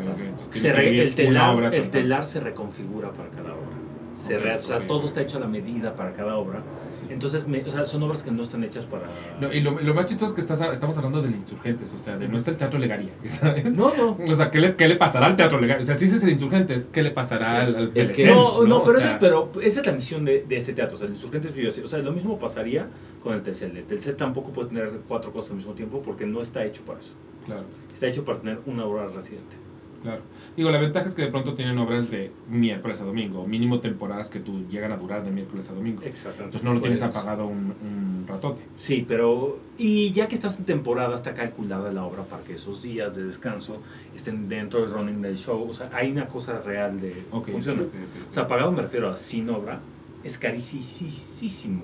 se 0.51 0.73
re- 0.73 1.01
el, 1.01 1.15
telar, 1.15 1.73
el 1.73 1.89
telar 1.89 2.25
se 2.25 2.39
reconfigura 2.39 3.11
para 3.11 3.29
cada 3.29 3.53
obra. 3.53 3.77
Se 4.19 4.35
Ok, 4.37 4.43
re- 4.43 4.55
o 4.55 4.59
sea, 4.59 4.77
ok. 4.79 4.87
todo 4.87 5.05
está 5.05 5.21
hecho 5.21 5.37
a 5.37 5.39
la 5.39 5.47
medida 5.47 5.95
para 5.95 6.11
cada 6.13 6.35
obra. 6.35 6.61
Sí. 6.93 7.05
Entonces, 7.09 7.47
me- 7.47 7.61
o 7.63 7.69
sea, 7.69 7.85
son 7.85 8.03
obras 8.03 8.21
que 8.21 8.31
no 8.31 8.43
están 8.43 8.65
hechas 8.65 8.85
para... 8.85 9.03
No, 9.39 9.51
y 9.53 9.61
lo, 9.61 9.79
lo 9.79 9.93
más 9.93 10.05
chistoso 10.07 10.31
es 10.31 10.35
que 10.35 10.41
estás, 10.41 10.59
estamos 10.73 10.97
hablando 10.97 11.21
del 11.21 11.35
Insurgentes, 11.35 11.93
o 11.93 11.97
sea, 11.97 12.17
de 12.17 12.27
no 12.27 12.35
está 12.35 12.51
el 12.51 12.57
Teatro 12.57 12.77
Legaria. 12.79 13.11
¿sabes? 13.23 13.63
No, 13.63 13.93
no. 13.95 14.17
O 14.29 14.35
sea, 14.35 14.51
¿qué 14.51 14.59
le, 14.59 14.75
¿qué 14.75 14.89
le 14.89 14.97
pasará 14.97 15.27
al 15.27 15.37
Teatro 15.37 15.61
Legaria? 15.61 15.81
O 15.81 15.85
sea, 15.85 15.95
si 15.95 16.03
ese 16.05 16.17
es 16.17 16.23
el 16.23 16.31
Insurgentes, 16.31 16.89
¿qué 16.91 17.01
le 17.01 17.11
pasará 17.11 17.61
al, 17.61 17.75
al 17.77 17.91
Es 17.95 18.09
que- 18.11 18.23
PLC, 18.25 18.35
No, 18.35 18.65
no, 18.65 18.83
pero, 18.83 18.97
O 18.97 18.99
eso 18.99 19.07
sea, 19.07 19.11
es, 19.13 19.17
pero 19.21 19.51
esa 19.63 19.79
es 19.79 19.85
la 19.87 19.93
misión 19.93 20.25
de, 20.25 20.43
de 20.45 20.57
ese 20.57 20.73
teatro. 20.73 20.95
O 20.95 20.99
sea, 20.99 21.07
el 21.07 21.13
Insurgentes 21.13 21.53
vive 21.55 21.69
así. 21.69 21.79
O 21.81 21.87
sea, 21.87 21.99
lo 21.99 22.11
mismo 22.11 22.37
pasaría 22.37 22.87
con 23.23 23.33
el 23.33 23.41
Telcel. 23.41 23.77
El 23.77 23.85
Telcel 23.85 24.17
tampoco 24.17 24.51
puede 24.51 24.67
tener 24.67 24.89
cuatro 25.07 25.31
cosas 25.31 25.51
al 25.51 25.57
mismo 25.57 25.71
tiempo 25.73 26.01
porque 26.01 26.25
no 26.25 26.41
está 26.41 26.65
hecho 26.65 26.81
para 26.83 26.99
eso. 26.99 27.13
Claro, 27.45 27.63
Está 27.93 28.07
hecho 28.07 28.25
para 28.25 28.39
tener 28.39 28.59
una 28.65 28.83
obra 28.85 29.07
residente. 29.07 29.55
Claro. 30.01 30.21
Digo, 30.55 30.71
la 30.71 30.79
ventaja 30.79 31.07
es 31.07 31.13
que 31.13 31.23
de 31.23 31.29
pronto 31.29 31.53
tienen 31.53 31.77
obras 31.77 32.09
de 32.11 32.31
miércoles 32.49 33.01
a 33.01 33.05
domingo, 33.05 33.45
mínimo 33.45 33.79
temporadas 33.79 34.29
que 34.29 34.39
tú 34.39 34.65
llegan 34.69 34.91
a 34.91 34.97
durar 34.97 35.23
de 35.23 35.31
miércoles 35.31 35.69
a 35.69 35.73
domingo. 35.73 36.01
Exactamente. 36.03 36.57
Entonces 36.57 36.63
no 36.63 36.73
lo 36.73 36.81
tienes 36.81 37.01
apagado 37.01 37.47
un, 37.47 37.73
un 37.81 38.25
ratote. 38.27 38.61
Sí, 38.77 39.05
pero. 39.07 39.59
Y 39.77 40.11
ya 40.11 40.27
que 40.27 40.35
estás 40.35 40.59
en 40.59 40.65
temporada, 40.65 41.15
está 41.15 41.33
calculada 41.33 41.91
la 41.91 42.03
obra 42.03 42.23
para 42.23 42.43
que 42.43 42.53
esos 42.53 42.81
días 42.81 43.15
de 43.15 43.23
descanso 43.23 43.81
estén 44.15 44.49
dentro 44.49 44.81
del 44.81 44.91
running 44.91 45.21
del 45.21 45.37
show. 45.37 45.69
O 45.69 45.73
sea, 45.73 45.89
hay 45.93 46.11
una 46.11 46.27
cosa 46.27 46.59
real 46.59 46.99
de. 46.99 47.23
Ok, 47.31 47.49
funciona. 47.49 47.81
ok, 47.81 47.87
ok. 47.87 48.29
O 48.29 48.33
sea, 48.33 48.47
pagado 48.47 48.71
me 48.71 48.81
refiero 48.81 49.09
a 49.09 49.17
sin 49.17 49.49
obra, 49.49 49.79
es 50.23 50.37
carísimo. 50.37 51.83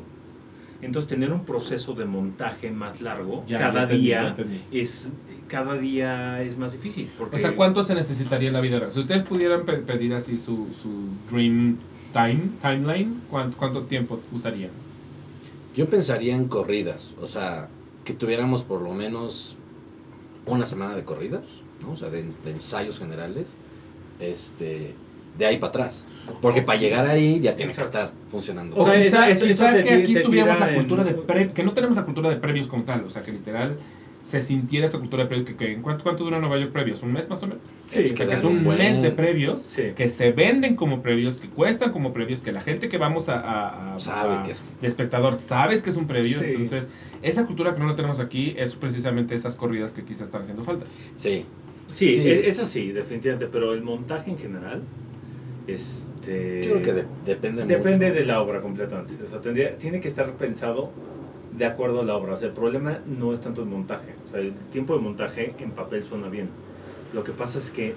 Entonces, 0.81 1.09
tener 1.09 1.31
un 1.31 1.45
proceso 1.45 1.93
de 1.93 2.05
montaje 2.05 2.69
más 2.69 3.01
largo 3.01 3.43
Ya, 3.47 3.59
cada 3.59 3.87
ya 3.87 4.27
entendí, 4.29 4.57
día 4.57 4.81
es 4.81 5.11
cada 5.47 5.77
día 5.77 6.41
es 6.41 6.57
más 6.57 6.72
difícil. 6.73 7.09
Porque 7.17 7.35
O 7.35 7.39
sea, 7.39 7.55
¿cuánto 7.55 7.84
se 7.84 7.93
necesitaría 7.95 8.47
en 8.47 8.53
la 8.53 8.61
vida 8.61 8.80
real? 8.80 8.91
Si 8.91 8.99
ustedes 8.99 9.23
pudieran 9.23 9.63
pe- 9.65 9.73
pedir 9.77 10.13
así 10.13 10.38
su, 10.38 10.67
su 10.73 10.89
dream 11.31 11.77
time, 12.13 12.49
timeline, 12.61 13.22
¿cuánto, 13.30 13.57
cuánto 13.57 13.84
tiempo 13.84 14.19
usarían? 14.31 14.72
Yo 15.76 15.88
pensaría 15.88 16.35
en 16.35 16.47
corridas, 16.47 17.15
o 17.22 17.27
sea, 17.27 17.67
que 18.05 18.13
tuviéramos 18.13 18.63
por 18.63 18.81
lo 18.81 18.91
menos 18.93 19.57
una 20.45 20.65
semana 20.65 20.95
de 20.95 21.03
corridas, 21.03 21.61
¿no? 21.81 21.91
O 21.91 21.95
sea, 21.95 22.09
de, 22.09 22.23
de 22.43 22.51
ensayos 22.51 22.97
generales, 22.97 23.47
este, 24.19 24.93
de 25.38 25.45
ahí 25.45 25.57
para 25.57 25.69
atrás. 25.69 26.05
Porque 26.41 26.61
para 26.61 26.80
llegar 26.80 27.05
ahí 27.05 27.39
ya 27.41 27.55
tiene 27.55 27.73
que 27.73 27.81
Exacto. 27.81 27.99
estar 28.07 28.17
funcionando. 28.30 28.76
O 28.77 28.85
sea, 28.85 28.93
te 28.93 29.84
que 29.84 29.89
ti- 29.97 30.03
aquí 30.03 30.13
te 30.13 30.22
tuviéramos 30.22 30.59
la 30.59 30.73
cultura 30.73 31.01
en- 31.01 31.07
de 31.09 31.13
pre- 31.15 31.51
que 31.51 31.63
no 31.63 31.73
tenemos 31.73 31.95
la 31.97 32.05
cultura 32.05 32.30
de 32.30 32.38
previos 32.38 32.67
como 32.67 32.84
tal, 32.84 33.03
o 33.03 33.09
sea, 33.09 33.22
que 33.22 33.31
literal 33.31 33.77
se 34.26 34.41
sintiera 34.41 34.88
esa 34.88 34.97
cultura 34.97 35.23
de 35.23 35.30
previos. 35.30 35.47
Que, 35.49 35.56
que- 35.56 35.72
¿en 35.73 35.84
¿cuánto, 35.84 36.03
¿Cuánto 36.03 36.23
dura 36.23 36.39
Nueva 36.39 36.57
York 36.57 36.72
previos? 36.72 37.03
¿Un 37.03 37.14
mes 37.14 37.30
más 37.30 37.43
o 37.43 37.47
menos? 37.47 37.61
Sí, 37.91 37.99
Es 37.99 38.11
que 38.14 38.26
que 38.26 38.34
es 38.34 38.43
un 38.43 38.64
buen- 38.64 38.80
mes 38.80 38.99
de 39.03 39.11
previos 39.11 39.61
Sí. 39.61 39.91
que 39.95 40.10
se 40.10 40.31
venden 40.31 40.76
como 40.76 41.03
previos, 41.03 41.38
que 41.38 41.47
cuestan 41.47 41.91
como 41.91 42.11
previos, 42.11 42.41
que 42.41 42.52
la 42.52 42.61
gente 42.61 42.89
que 42.89 42.97
vamos 42.97 43.30
a, 43.30 43.39
a- 43.39 43.93
a- 43.95 43.99
Sabe 43.99 44.38
a- 44.38 44.41
que 44.43 44.52
es- 44.53 44.64
de 44.81 44.88
espectador 44.88 45.35
sabes 45.35 45.84
que 45.84 45.91
es 45.91 45.95
un 45.95 46.07
previo. 46.07 46.39
Sí. 46.39 46.45
Entonces, 46.49 46.89
esa 47.22 47.45
cultura 47.45 47.76
que 47.76 47.80
no 47.81 47.88
la 47.88 47.95
tenemos 47.95 48.19
aquí 48.19 48.56
es 48.57 48.73
precisamente 48.76 49.35
esas 49.35 49.56
corridas 49.56 49.93
que 49.93 50.03
quizás 50.03 50.23
están 50.23 50.41
haciendo 50.41 50.64
falta. 50.64 50.85
Sí, 51.15 51.45
Sí, 51.93 52.10
Sí. 52.10 52.27
e- 52.27 52.47
es 52.49 52.60
así, 52.60 52.91
definitivamente, 52.91 53.45
pero 53.49 53.73
el 53.73 53.81
montaje 53.84 54.31
en 54.31 54.38
general, 54.39 54.81
este... 55.68 56.64
yo 56.64 56.72
creo 56.72 56.81
que 56.81 56.93
de- 56.93 57.06
depende, 57.26 57.65
Depende 57.65 58.07
mucho. 58.07 58.19
de 58.19 58.26
la 58.26 58.41
obra 58.41 58.61
completamente. 58.61 59.14
O 59.23 59.27
sea, 59.27 59.39
tendría, 59.41 59.77
tiene 59.77 59.99
que 59.99 60.07
estar 60.07 60.31
pensado 60.34 60.91
de 61.57 61.65
acuerdo 61.65 62.02
a 62.02 62.03
la 62.03 62.15
obra. 62.15 62.34
O 62.34 62.38
sea, 62.38 62.48
el 62.48 62.53
problema 62.53 62.99
no 63.06 63.34
es 63.34 63.41
tanto 63.41 63.61
el 63.61 63.68
montaje. 63.68 64.15
O 64.26 64.27
sea, 64.27 64.40
el 64.40 64.53
tiempo 64.72 64.95
de 64.95 65.02
montaje 65.02 65.53
en 65.60 65.72
papel 65.72 66.03
suena 66.03 66.30
bien. 66.30 66.49
Lo 67.14 67.23
que 67.23 67.32
pasa 67.32 67.60
es 67.60 67.69
que 67.69 67.94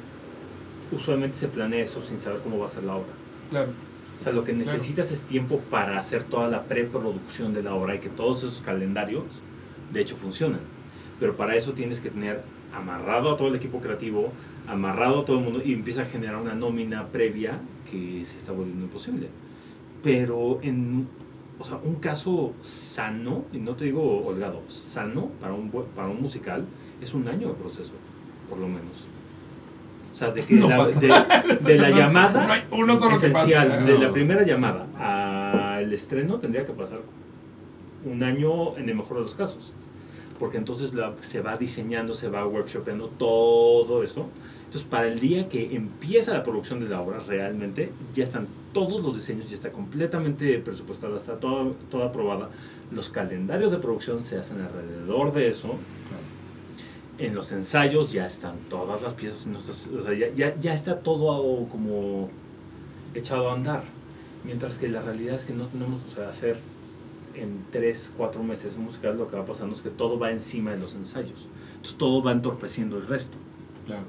usualmente 0.92 1.36
se 1.36 1.48
planea 1.48 1.82
eso 1.82 2.00
sin 2.00 2.18
saber 2.18 2.40
cómo 2.40 2.58
va 2.58 2.66
a 2.66 2.70
ser 2.70 2.84
la 2.84 2.96
obra. 2.96 3.12
Claro. 3.50 3.70
O 4.20 4.24
sea, 4.24 4.32
lo 4.32 4.44
que 4.44 4.52
necesitas 4.52 5.12
es 5.12 5.22
tiempo 5.22 5.60
para 5.70 5.98
hacer 5.98 6.24
toda 6.24 6.48
la 6.48 6.64
preproducción 6.64 7.54
de 7.54 7.62
la 7.62 7.74
obra 7.74 7.94
y 7.94 7.98
que 7.98 8.08
todos 8.08 8.38
esos 8.38 8.60
calendarios, 8.60 9.24
de 9.92 10.00
hecho, 10.00 10.16
funcionan. 10.16 10.60
Pero 11.20 11.36
para 11.36 11.54
eso 11.56 11.72
tienes 11.72 12.00
que 12.00 12.10
tener 12.10 12.42
amarrado 12.74 13.30
a 13.30 13.36
todo 13.36 13.48
el 13.48 13.54
equipo 13.54 13.80
creativo, 13.80 14.32
amarrado 14.66 15.20
a 15.20 15.24
todo 15.24 15.38
el 15.38 15.44
mundo 15.44 15.62
y 15.64 15.72
empieza 15.72 16.02
a 16.02 16.04
generar 16.04 16.36
una 16.36 16.54
nómina 16.54 17.06
previa 17.06 17.58
que 17.90 18.24
se 18.24 18.36
está 18.36 18.52
volviendo 18.52 18.84
imposible. 18.84 19.28
Pero 20.02 20.58
en 20.62 21.08
o 21.60 21.64
sea, 21.64 21.78
un 21.82 21.96
caso 21.96 22.52
sano, 22.62 23.44
y 23.52 23.58
no 23.58 23.74
te 23.74 23.86
digo 23.86 24.24
holgado, 24.26 24.62
sano 24.68 25.28
para 25.40 25.54
un, 25.54 25.70
para 25.70 26.08
un 26.08 26.20
musical 26.22 26.64
es 27.00 27.14
un 27.14 27.26
año 27.28 27.48
de 27.48 27.54
proceso, 27.54 27.92
por 28.48 28.58
lo 28.58 28.68
menos. 28.68 29.06
O 30.14 30.16
sea, 30.16 30.30
de, 30.32 30.42
que 30.42 30.54
No 30.54 30.68
la, 30.68 30.78
pasa. 30.78 31.00
de, 31.00 31.06
de 31.60 31.76
la 31.78 31.90
llamada 31.90 32.46
No 32.46 32.52
hay 32.52 32.62
uno 32.72 32.98
solo 32.98 33.14
esencial, 33.14 33.68
pase. 33.68 33.84
de 33.84 33.98
No. 33.98 34.04
la 34.04 34.12
primera 34.12 34.42
llamada 34.44 34.86
al 35.76 35.92
estreno 35.92 36.38
tendría 36.38 36.64
que 36.66 36.72
pasar 36.72 37.00
un 38.04 38.22
año 38.22 38.76
en 38.76 38.88
el 38.88 38.94
mejor 38.96 39.18
de 39.18 39.22
los 39.24 39.34
casos. 39.34 39.72
Porque 40.40 40.56
entonces 40.56 40.94
la- 40.94 41.14
se 41.20 41.40
va 41.40 41.56
diseñando, 41.56 42.14
se 42.14 42.28
va 42.28 42.46
workshopeando 42.46 43.08
todo 43.18 44.02
eso. 44.04 44.26
Entonces, 44.66 44.88
para 44.88 45.06
el 45.08 45.18
día 45.20 45.48
que 45.48 45.74
empieza 45.74 46.32
la 46.32 46.42
producción 46.42 46.78
de 46.80 46.88
la 46.88 47.00
obra, 47.00 47.18
realmente 47.26 47.90
ya 48.14 48.24
están 48.24 48.46
todos 48.72 49.02
los 49.02 49.14
diseños, 49.14 49.48
ya 49.48 49.54
está 49.54 49.70
completamente 49.70 50.58
presupuestada, 50.58 51.16
está 51.16 51.38
todo, 51.38 51.74
toda 51.90 52.06
aprobada. 52.06 52.50
Los 52.90 53.10
calendarios 53.10 53.72
de 53.72 53.78
producción 53.78 54.22
se 54.22 54.38
hacen 54.38 54.60
alrededor 54.60 55.32
de 55.32 55.48
eso. 55.48 55.74
En 57.18 57.34
los 57.34 57.50
ensayos 57.50 58.12
ya 58.12 58.26
están 58.26 58.56
todas 58.70 59.02
las 59.02 59.14
piezas, 59.14 59.48
o 59.48 60.02
sea, 60.02 60.14
ya, 60.14 60.28
ya, 60.34 60.54
ya 60.56 60.72
está 60.72 61.00
todo 61.00 61.66
como 61.68 62.30
echado 63.14 63.50
a 63.50 63.54
andar. 63.54 63.82
Mientras 64.44 64.78
que 64.78 64.86
la 64.88 65.02
realidad 65.02 65.34
es 65.34 65.44
que 65.44 65.52
no 65.52 65.66
tenemos, 65.66 66.00
o 66.06 66.14
sea, 66.14 66.28
hacer 66.28 66.58
en 67.34 67.64
3, 67.72 68.12
4 68.16 68.42
meses 68.42 68.74
un 68.76 68.84
musical, 68.84 69.18
lo 69.18 69.26
que 69.26 69.36
va 69.36 69.44
pasando 69.44 69.74
es 69.74 69.82
que 69.82 69.90
todo 69.90 70.18
va 70.18 70.30
encima 70.30 70.70
de 70.70 70.78
los 70.78 70.94
ensayos. 70.94 71.48
Entonces 71.70 71.98
todo 71.98 72.22
va 72.22 72.32
entorpeciendo 72.32 72.96
el 72.98 73.06
resto. 73.06 73.36
Claro. 73.86 74.04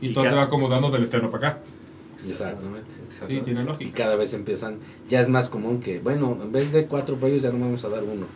Y, 0.00 0.08
Y 0.08 0.14
todo 0.14 0.26
se 0.26 0.34
va 0.34 0.42
acomodando 0.42 0.90
del 0.90 1.04
estreno 1.04 1.30
para 1.30 1.48
acá. 1.48 1.62
Exactamente. 2.30 2.86
Sí, 3.08 3.40
tiene 3.44 3.66
Y 3.80 3.90
cada 3.90 4.16
vez 4.16 4.32
empiezan, 4.34 4.76
ya 5.08 5.20
es 5.20 5.28
más 5.28 5.48
común 5.48 5.80
que, 5.80 5.98
bueno, 6.00 6.38
en 6.42 6.52
vez 6.52 6.72
de 6.72 6.86
cuatro 6.86 7.16
previos 7.16 7.42
ya 7.42 7.50
no 7.50 7.58
vamos 7.58 7.82
a 7.84 7.88
dar 7.88 8.02
uno. 8.04 8.26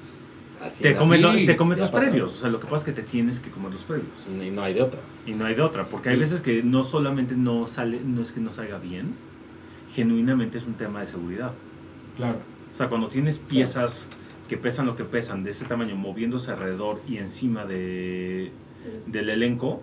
Así 0.63 0.83
Te 0.85 0.93
es. 0.93 0.99
comes, 0.99 1.21
lo- 1.21 1.35
te 1.35 1.57
comes 1.57 1.79
los 1.79 1.91
previos. 1.91 2.35
O 2.35 2.39
sea, 2.39 2.49
lo 2.51 2.59
que 2.59 2.65
pasa 2.67 2.79
es 2.79 2.85
que 2.85 2.93
te 2.93 3.03
tienes 3.03 3.41
que 3.41 3.51
comer 3.51 3.73
los 3.73 3.83
previos. 3.83 4.09
Y 4.45 4.51
no 4.51 4.63
hay 4.63 4.73
de 4.75 4.83
otra. 4.83 4.99
Y 5.27 5.33
no 5.33 5.45
hay 5.45 5.55
de 5.55 5.63
otra. 5.63 5.85
Porque 5.85 6.09
hay 6.09 6.17
Y- 6.17 6.21
veces 6.21 6.41
que 6.41 6.63
no 6.63 6.83
solamente 6.83 7.35
no 7.37 7.67
sale, 7.67 8.01
no 8.05 8.23
es 8.23 8.33
que 8.33 8.41
no 8.41 8.53
salga 8.53 8.79
bien, 8.79 9.15
genuinamente 9.95 10.59
es 10.59 10.67
un 10.67 10.75
tema 10.75 11.01
de 11.01 11.07
seguridad. 11.07 11.53
Claro. 12.17 12.39
O 12.73 12.77
sea, 12.77 12.89
cuando 12.89 13.09
tienes 13.09 13.39
piezas 13.39 14.09
que 14.49 14.57
pesan 14.57 14.87
lo 14.87 14.97
que 14.97 15.05
pesan, 15.05 15.45
de 15.45 15.51
ese 15.51 15.65
tamaño, 15.65 15.97
moviéndose 15.97 16.51
alrededor 16.53 17.01
y 17.09 17.19
encima 17.19 17.65
de, 17.67 18.51
del 19.07 19.29
elenco, 19.31 19.83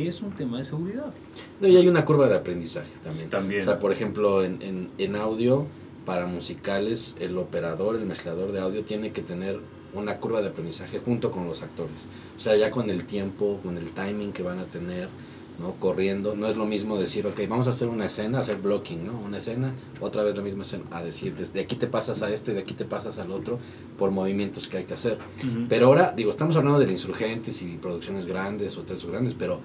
es 0.00 0.22
un 0.22 0.32
tema 0.32 0.58
de 0.58 0.64
seguridad. 0.64 1.12
No, 1.60 1.68
y 1.68 1.76
hay 1.76 1.88
una 1.88 2.04
curva 2.04 2.28
de 2.28 2.36
aprendizaje 2.36 2.90
también. 3.04 3.30
También. 3.30 3.60
O 3.62 3.64
sea, 3.64 3.78
por 3.78 3.92
ejemplo, 3.92 4.44
en, 4.44 4.60
en, 4.62 4.90
en 4.98 5.16
audio, 5.16 5.66
para 6.04 6.26
musicales, 6.26 7.14
el 7.20 7.38
operador, 7.38 7.96
el 7.96 8.06
mezclador 8.06 8.52
de 8.52 8.60
audio 8.60 8.82
tiene 8.82 9.12
que 9.12 9.22
tener 9.22 9.60
una 9.94 10.16
curva 10.16 10.40
de 10.40 10.48
aprendizaje 10.48 11.00
junto 11.00 11.30
con 11.30 11.46
los 11.46 11.62
actores. 11.62 12.06
O 12.36 12.40
sea, 12.40 12.56
ya 12.56 12.70
con 12.70 12.90
el 12.90 13.04
tiempo, 13.04 13.60
con 13.62 13.76
el 13.76 13.90
timing 13.90 14.32
que 14.32 14.42
van 14.42 14.58
a 14.58 14.64
tener, 14.64 15.08
¿no? 15.60 15.74
Corriendo, 15.74 16.34
no 16.34 16.46
es 16.48 16.56
lo 16.56 16.64
mismo 16.64 16.98
decir, 16.98 17.26
ok, 17.26 17.40
vamos 17.46 17.66
a 17.66 17.70
hacer 17.70 17.88
una 17.88 18.06
escena, 18.06 18.38
hacer 18.38 18.56
blocking, 18.56 19.06
¿no? 19.06 19.20
Una 19.20 19.36
escena, 19.36 19.74
otra 20.00 20.22
vez 20.22 20.34
la 20.34 20.42
misma 20.42 20.62
escena, 20.62 20.84
a 20.90 21.02
decir, 21.02 21.34
de 21.36 21.60
aquí 21.60 21.76
te 21.76 21.86
pasas 21.86 22.22
a 22.22 22.32
esto 22.32 22.50
y 22.50 22.54
de 22.54 22.60
aquí 22.60 22.72
te 22.72 22.86
pasas 22.86 23.18
al 23.18 23.30
otro 23.30 23.58
por 23.98 24.10
movimientos 24.10 24.66
que 24.66 24.78
hay 24.78 24.84
que 24.84 24.94
hacer. 24.94 25.18
Ujú. 25.38 25.66
Pero 25.68 25.88
ahora, 25.88 26.14
digo, 26.16 26.30
estamos 26.30 26.56
hablando 26.56 26.78
de 26.78 26.90
insurgentes 26.90 27.60
y 27.60 27.76
producciones 27.76 28.24
grandes, 28.26 28.76
hoteles 28.78 29.04
grandes, 29.04 29.34
pero 29.34 29.60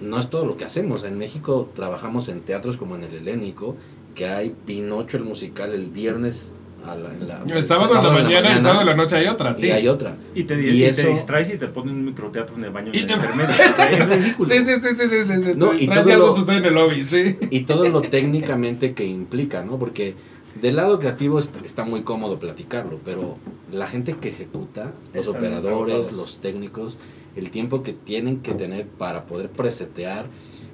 no 0.00 0.18
es 0.18 0.28
todo 0.30 0.44
lo 0.46 0.56
que 0.56 0.64
hacemos. 0.64 1.02
En 1.04 1.18
México 1.18 1.70
trabajamos 1.74 2.28
en 2.28 2.40
teatros 2.40 2.76
como 2.76 2.96
en 2.96 3.04
el 3.04 3.14
Helénico, 3.14 3.76
que 4.14 4.26
hay 4.26 4.54
Pinocho 4.66 5.16
el 5.16 5.24
musical 5.24 5.72
el 5.72 5.88
viernes 5.90 6.52
a 6.84 6.94
la, 6.94 7.12
en 7.12 7.26
la- 7.26 7.42
El 7.48 7.64
sábado 7.64 7.96
en 7.96 8.04
la 8.04 8.10
mañana 8.10 8.50
y 8.52 8.56
el 8.56 8.60
sábado 8.62 8.80
en 8.82 8.86
la 8.86 8.94
noche 8.94 9.16
hay 9.16 9.26
otra, 9.26 9.52
sí. 9.54 9.66
Y 9.66 9.70
hay 9.72 9.88
otra. 9.88 10.16
Y 10.34 10.44
te, 10.44 10.54
Y 10.54 10.68
y 10.68 10.78
te 10.80 10.88
eso- 10.88 11.08
distraes 11.08 11.50
y 11.52 11.58
te 11.58 11.66
ponen 11.66 11.94
un 11.96 12.04
microteatro 12.04 12.56
en 12.56 12.64
el 12.64 12.70
baño. 12.70 12.92
Y 12.94 12.98
en 12.98 13.06
te- 13.08 13.14
el 13.14 13.20
es 14.00 14.08
ridículo. 14.08 14.48
Sí, 14.48 14.58
sí, 14.64 14.74
sí, 14.76 14.88
sí, 14.96 15.08
sí, 15.08 15.16
sí, 15.26 15.44
sí. 15.44 15.50
No, 15.56 15.70
Te 15.70 15.82
y 15.84 15.88
todo 15.88 16.12
algo 16.12 16.26
lo- 16.28 16.34
sucede 16.36 16.58
en 16.58 16.64
el 16.66 16.74
lobby, 16.74 17.02
sí. 17.02 17.36
Y 17.50 17.60
todo 17.64 17.88
lo 17.88 18.02
técnicamente 18.02 18.94
que 18.94 19.04
implica, 19.04 19.64
¿no? 19.64 19.78
Porque 19.78 20.14
del 20.62 20.76
lado 20.76 20.98
creativo 21.00 21.38
está, 21.40 21.58
está 21.64 21.84
muy 21.84 22.02
cómodo 22.02 22.38
platicarlo, 22.38 23.00
pero 23.04 23.36
la 23.72 23.86
gente 23.88 24.14
que 24.20 24.28
ejecuta, 24.28 24.92
los 25.12 25.26
Están 25.26 25.40
operadores, 25.40 26.12
los 26.12 26.38
técnicos, 26.38 26.96
el 27.36 27.50
tiempo 27.50 27.82
que 27.82 27.92
tienen 27.92 28.40
que 28.40 28.54
tener 28.54 28.86
para 28.86 29.26
poder 29.26 29.50
presetear. 29.50 30.26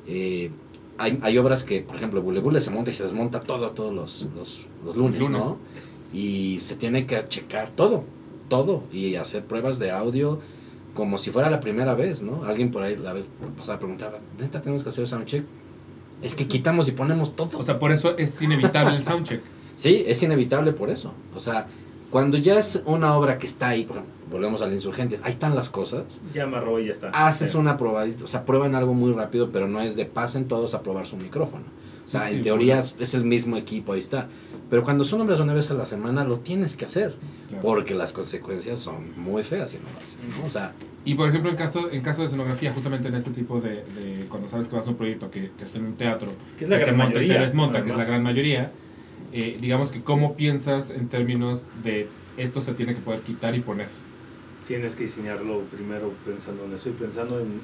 eh, 0.07 0.51
hay, 0.99 1.19
hay 1.23 1.39
obras 1.39 1.65
que, 1.65 1.81
por 1.81 1.97
ejemplo, 1.97 2.23
Bule 2.23 2.41
Bule 2.41 2.61
se 2.61 2.71
monta 2.71 2.91
y 2.91 2.95
se 2.95 3.03
desmonta 3.03 3.41
todo 3.41 3.71
todos 3.71 3.93
los, 3.93 4.29
los, 4.37 4.67
los 4.85 4.97
lunes, 4.97 5.21
Lunes. 5.21 5.45
¿no? 5.45 5.59
Y 6.13 6.61
se 6.61 6.77
tiene 6.77 7.07
que 7.07 7.25
checar 7.25 7.71
todo, 7.71 8.05
todo, 8.49 8.85
y 8.93 9.17
hacer 9.17 9.45
pruebas 9.45 9.79
de 9.79 9.91
audio 9.91 10.39
como 10.95 11.17
si 11.17 11.31
fuera 11.31 11.49
la 11.51 11.61
primera 11.61 11.95
vez, 11.95 12.21
¿no? 12.21 12.45
Alguien 12.45 12.71
por 12.71 12.83
ahí 12.83 12.97
la 12.97 13.15
vez 13.15 13.25
pasada 13.57 13.79
preguntaba, 13.79 14.19
¿neta 14.39 14.61
tenemos 14.61 14.83
que 14.83 14.91
hacer 14.91 15.09
soundcheck? 15.09 15.45
Es 16.23 16.35
que 16.35 16.47
quitamos 16.47 16.87
y 16.89 16.93
ponemos 16.93 17.35
todo. 17.35 17.59
O 17.59 17.63
sea, 17.63 17.79
por 17.79 17.91
eso 17.91 18.17
es 18.19 18.41
inevitable 18.43 18.97
el 18.97 19.03
soundcheck. 19.03 19.41
Sí, 19.75 20.05
es 20.07 20.23
inevitable 20.23 20.73
por 20.73 20.91
eso. 20.91 21.15
O 21.35 21.41
sea, 21.41 21.67
cuando 22.11 22.37
ya 22.37 22.59
es 22.59 22.83
una 22.85 23.17
obra 23.17 23.39
que 23.39 23.47
está 23.47 23.69
ahí, 23.69 23.85
por 23.85 23.97
ejemplo, 23.97 24.15
volvemos 24.33 24.63
al 24.63 24.73
Insurgentes, 24.73 25.21
ahí 25.23 25.31
están 25.33 25.55
las 25.55 25.69
cosas, 25.69 26.21
Ya 26.35 26.45
amarró 26.45 26.81
y 26.81 26.87
ya 26.87 26.93
está. 26.93 27.11
haces 27.11 27.53
Sí. 27.53 27.57
una 27.57 27.77
probadita, 27.77 28.25
o 28.25 28.27
sea, 28.27 28.45
prueban 28.45 28.75
algo 28.75 28.95
muy 28.95 29.13
rápido, 29.13 29.51
pero 29.53 29.69
no 29.69 29.81
es 29.81 29.95
de 29.95 30.07
pasen 30.07 30.49
todos 30.49 30.75
a 30.75 30.83
probar 30.83 31.07
su 31.07 31.17
micrófono. 31.17 31.65
O 32.03 32.05
sea, 32.05 32.21
Sí, 32.23 32.31
sí, 32.31 32.37
en 32.37 32.43
teoría 32.43 32.77
bueno. 32.81 32.97
es- 32.99 33.15
el 33.15 33.25
mismo 33.25 33.57
equipo, 33.57 33.93
ahí 33.93 34.01
está. 34.01 34.27
Pero 34.69 34.83
cuando 34.85 35.05
son 35.05 35.21
obras 35.21 35.39
una 35.39 35.53
vez 35.55 35.71
a 35.71 35.75
la 35.75 35.85
semana, 35.87 36.25
lo 36.25 36.39
tienes 36.39 36.75
que 36.77 36.85
hacer, 36.87 37.15
Claro. 37.49 37.63
porque 37.63 37.95
las 37.95 38.11
consecuencias 38.13 38.81
son 38.81 39.13
muy 39.21 39.43
feas 39.45 39.71
si 39.71 39.77
no 39.77 39.85
lo 39.95 39.99
haces. 40.01 40.17
¿no? 40.41 40.47
O 40.47 40.51
sea, 40.51 40.73
Y 41.05 41.15
por 41.17 41.29
ejemplo, 41.29 41.51
en 41.51 41.57
caso, 41.57 41.91
en 41.91 42.01
caso 42.01 42.21
de 42.23 42.27
escenografía, 42.27 42.73
justamente 42.73 43.09
en 43.09 43.17
este 43.17 43.31
tipo 43.33 43.61
de, 43.61 43.83
de 43.85 44.27
cuando 44.29 44.47
sabes 44.47 44.69
que 44.69 44.77
vas 44.77 44.87
a 44.87 44.91
un 44.91 44.97
proyecto 44.97 45.33
que, 45.33 45.51
que 45.59 45.65
está 45.65 45.79
en 45.79 45.87
un 45.87 45.95
teatro, 45.95 46.29
Que 46.57 46.63
es 46.65 46.71
la 46.71 46.79
se 46.79 46.85
gran 46.85 46.97
monta 46.97 47.11
y 47.19 47.23
se 47.23 47.29
mayoría, 47.29 47.43
desmonta, 47.43 47.83
que 47.83 47.91
es 47.91 47.97
la 47.97 48.05
gran 48.05 48.23
mayoría, 48.23 48.71
eh, 49.33 49.59
digamos 49.61 49.91
que 49.91 50.01
cómo 50.03 50.35
piensas 50.37 50.91
en 50.91 51.09
términos 51.09 51.71
de 51.83 52.09
esto 52.37 52.61
se 52.61 52.75
tiene 52.75 52.95
que 52.95 53.01
poder 53.01 53.21
quitar 53.23 53.55
y 53.57 53.61
poner. 53.61 53.89
Tienes 54.67 54.97
que 54.97 55.05
diseñarlo 55.05 55.61
primero 55.63 56.13
pensando 56.25 56.65
en 56.65 56.73
eso 56.73 56.89
y 56.89 56.93
pensando 56.93 57.41
en, 57.41 57.61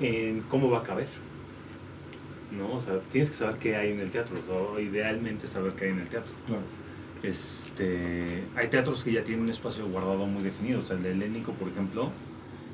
en 0.00 0.40
cómo 0.42 0.70
va 0.70 0.78
a 0.78 0.82
caber. 0.82 1.08
¿No? 2.56 2.76
O 2.76 2.80
sea, 2.80 3.00
tienes 3.10 3.30
que 3.30 3.36
saber 3.36 3.56
qué 3.56 3.76
hay 3.76 3.92
en 3.92 4.00
el 4.00 4.10
teatro. 4.10 4.36
O 4.50 4.78
idealmente 4.78 5.48
saber 5.48 5.72
qué 5.72 5.86
hay 5.86 5.90
en 5.90 6.00
el 6.00 6.08
teatro. 6.08 6.32
Claro. 6.46 6.62
Este, 7.22 8.44
hay 8.54 8.68
teatros 8.68 9.02
que 9.02 9.12
ya 9.12 9.24
tienen 9.24 9.44
un 9.44 9.50
espacio 9.50 9.86
guardado 9.88 10.26
muy 10.26 10.42
definido. 10.42 10.80
O 10.80 10.84
sea, 10.84 10.96
el 10.96 11.02
de 11.02 11.12
Helénico, 11.12 11.52
por 11.52 11.68
ejemplo, 11.68 12.10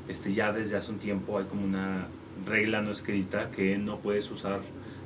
este, 0.08 0.32
ya 0.32 0.52
desde 0.52 0.76
hace 0.76 0.92
un 0.92 0.98
tiempo 0.98 1.38
hay 1.38 1.44
como 1.44 1.64
una 1.64 2.08
regla 2.46 2.82
no 2.82 2.90
escrita 2.90 3.50
que 3.50 3.78
no 3.78 3.98
puedes 3.98 4.30
usar 4.30 4.60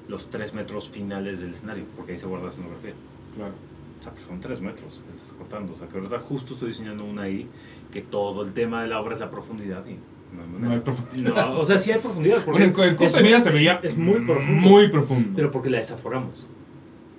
los 0.08 0.30
tres 0.30 0.54
metros 0.54 0.88
finales 0.88 1.40
del 1.40 1.50
escenario, 1.50 1.84
porque 1.96 2.12
ahí 2.12 2.18
se 2.18 2.26
guarda 2.26 2.46
la 2.46 2.52
escenografía. 2.52 2.94
Claro. 3.34 3.54
O 3.98 4.02
sea, 4.02 4.12
pues 4.12 4.24
son 4.26 4.40
tres 4.40 4.60
metros 4.60 5.02
que 5.06 5.14
estás 5.14 5.32
cortando. 5.32 5.72
O 5.74 5.76
sea, 5.76 5.88
que 5.88 5.96
ahorita 5.96 6.20
justo 6.20 6.54
estoy 6.54 6.68
diseñando 6.68 7.04
una 7.04 7.22
ahí 7.22 7.48
que 7.92 8.02
todo 8.02 8.42
el 8.44 8.52
tema 8.52 8.82
de 8.82 8.88
la 8.88 9.00
obra 9.00 9.14
es 9.14 9.20
la 9.20 9.30
profundidad. 9.30 9.84
Y 9.86 9.94
no, 10.34 10.42
hay 10.42 10.48
manera. 10.48 10.68
No 10.68 10.72
hay 10.74 10.80
profundidad. 10.80 11.34
No, 11.50 11.58
o 11.60 11.64
sea, 11.64 11.78
sí 11.78 11.92
hay 11.92 12.00
profundidad. 12.00 12.36
Porque 12.44 12.66
Bueno, 12.68 12.82
en, 12.84 12.88
en 12.90 12.96
curso 12.96 13.16
de 13.16 13.22
es 13.22 13.28
vida 13.28 13.38
muy- 13.38 13.44
se 13.46 13.50
veía 13.52 13.80
Es 13.82 13.96
muy 13.96 14.20
profundo. 14.20 14.68
Muy 14.68 14.88
profundo. 14.88 15.30
Pero 15.36 15.50
porque 15.50 15.70
la 15.70 15.78
desaforamos. 15.78 16.50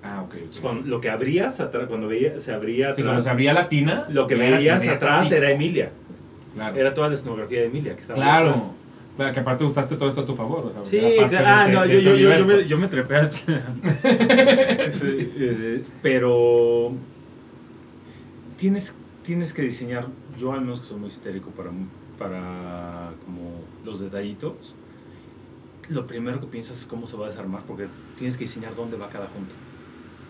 ah, 0.04 0.22
ok. 0.22 0.28
ok. 0.28 0.34
Entonces, 0.36 0.60
cuando- 0.62 0.88
lo 0.88 1.02
que 1.02 1.10
abrías 1.10 1.60
atrás, 1.60 1.88
cuando 1.88 2.08
veía, 2.08 2.38
se 2.40 2.54
abría 2.54 2.88
Sí, 2.92 3.02
atrás, 3.02 3.06
cuando 3.06 3.22
se 3.22 3.30
abría 3.30 3.54
la 3.54 3.68
tina, 3.70 4.06
lo 4.10 4.28
que 4.28 4.36
veías 4.36 4.86
atrás 4.88 5.26
así. 5.26 5.34
era 5.36 5.52
Emilia. 5.52 5.92
Claro. 6.54 6.76
Era 6.76 6.94
toda 6.94 7.08
la 7.10 7.14
escenografía 7.16 7.60
de 7.62 7.66
Emilia 7.68 7.96
que 7.96 8.02
estaba 8.02 8.18
Claro. 8.20 8.50
atrás. 8.52 8.72
Claro, 9.16 9.34
que 9.34 9.40
aparte 9.40 9.64
usaste 9.64 9.96
todo 9.96 10.10
esto 10.10 10.22
a 10.22 10.26
tu 10.26 10.36
favor. 10.36 10.66
O 10.68 10.72
sea, 10.72 10.86
Sí, 10.86 11.00
claro. 11.30 11.46
Ah, 11.48 11.68
no, 11.68 11.86
yo, 11.88 11.98
yo, 12.00 12.16
yo, 12.16 12.30
me, 12.46 12.66
yo 12.68 12.78
me 12.78 12.88
trepé 12.88 13.16
al. 13.16 13.32
Sí, 14.92 15.84
pero 16.04 16.92
tienes, 18.58 18.96
tienes 19.24 19.54
que 19.54 19.62
diseñar, 19.64 20.06
yo 20.38 20.54
al 20.54 20.62
menos 20.62 20.82
que 20.82 20.88
soy 20.88 20.98
muy 21.00 21.08
histérico 21.08 21.50
para, 21.52 21.72
para 22.18 23.12
como 23.26 23.62
los 23.86 24.00
detallitos, 24.00 24.76
lo 25.90 26.06
primero 26.06 26.40
que 26.40 26.48
piensas 26.48 26.80
es 26.80 26.86
cómo 26.86 27.08
se 27.08 27.16
va 27.16 27.28
a 27.28 27.30
desarmar 27.30 27.62
porque 27.64 27.88
tienes 28.18 28.36
que 28.38 28.44
diseñar 28.46 28.76
dónde 28.76 28.98
va 28.98 29.10
cada 29.10 29.28
junta. 29.28 29.54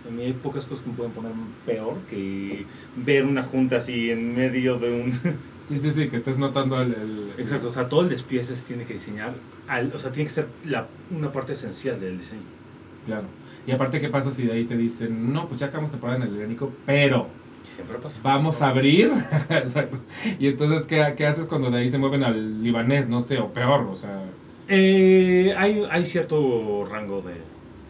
A 0.07 0.11
mí 0.11 0.21
hay 0.23 0.33
pocas 0.33 0.65
cosas 0.65 0.83
que 0.83 0.91
me 0.91 0.95
pueden 0.95 1.11
poner 1.11 1.31
peor 1.65 1.95
que 2.09 2.65
ver 2.95 3.25
una 3.25 3.43
junta 3.43 3.77
así 3.77 4.11
en 4.11 4.35
medio 4.35 4.77
de 4.77 5.01
un... 5.01 5.11
Sí, 5.67 5.77
sí, 5.79 5.91
sí, 5.91 6.07
que 6.07 6.15
estés 6.15 6.37
notando 6.37 6.81
el... 6.81 6.93
el- 6.93 7.31
Exacto, 7.37 7.67
o 7.67 7.71
sea, 7.71 7.89
todo 7.89 7.99
el 8.01 8.07
despiece 8.07 8.55
se 8.55 8.65
tiene 8.65 8.85
que 8.85 8.93
diseñar, 8.93 9.33
al- 9.67 9.91
o 9.93 9.99
sea, 9.99 10.13
tiene 10.13 10.29
que 10.29 10.33
ser 10.33 10.47
la, 10.65 10.87
una 11.11 11.29
parte 11.33 11.51
esencial 11.53 11.99
del 11.99 12.17
diseño. 12.17 12.39
Claro. 13.05 13.25
Y 13.65 13.71
aparte, 13.71 13.99
¿qué 13.99 14.07
pasa 14.07 14.31
si 14.31 14.43
de 14.43 14.53
ahí 14.53 14.63
te 14.63 14.77
dicen, 14.77 15.33
no, 15.33 15.49
pues 15.49 15.59
ya 15.59 15.67
acabamos 15.67 15.91
temporada 15.91 16.19
en 16.23 16.29
el 16.31 16.37
helénico, 16.37 16.71
pero 16.85 17.27
Siempre 17.75 17.97
pasa. 17.97 18.19
vamos 18.23 18.61
a 18.61 18.69
abrir? 18.69 19.11
Exacto. 19.49 19.97
Y 20.39 20.47
entonces, 20.47 20.87
¿qué, 20.87 21.13
¿qué 21.15 21.25
haces 21.27 21.45
cuando 21.45 21.69
de 21.69 21.79
ahí 21.79 21.89
se 21.89 21.97
mueven 21.97 22.23
al 22.23 22.63
libanés? 22.63 23.07
No 23.07 23.21
sé, 23.21 23.37
o 23.39 23.53
peor, 23.53 23.81
o 23.81 23.95
sea, 23.95 24.23
Eh, 24.67 25.53
hay, 25.57 25.83
hay 25.89 26.05
cierto 26.05 26.85
rango 26.89 27.21
de, 27.21 27.35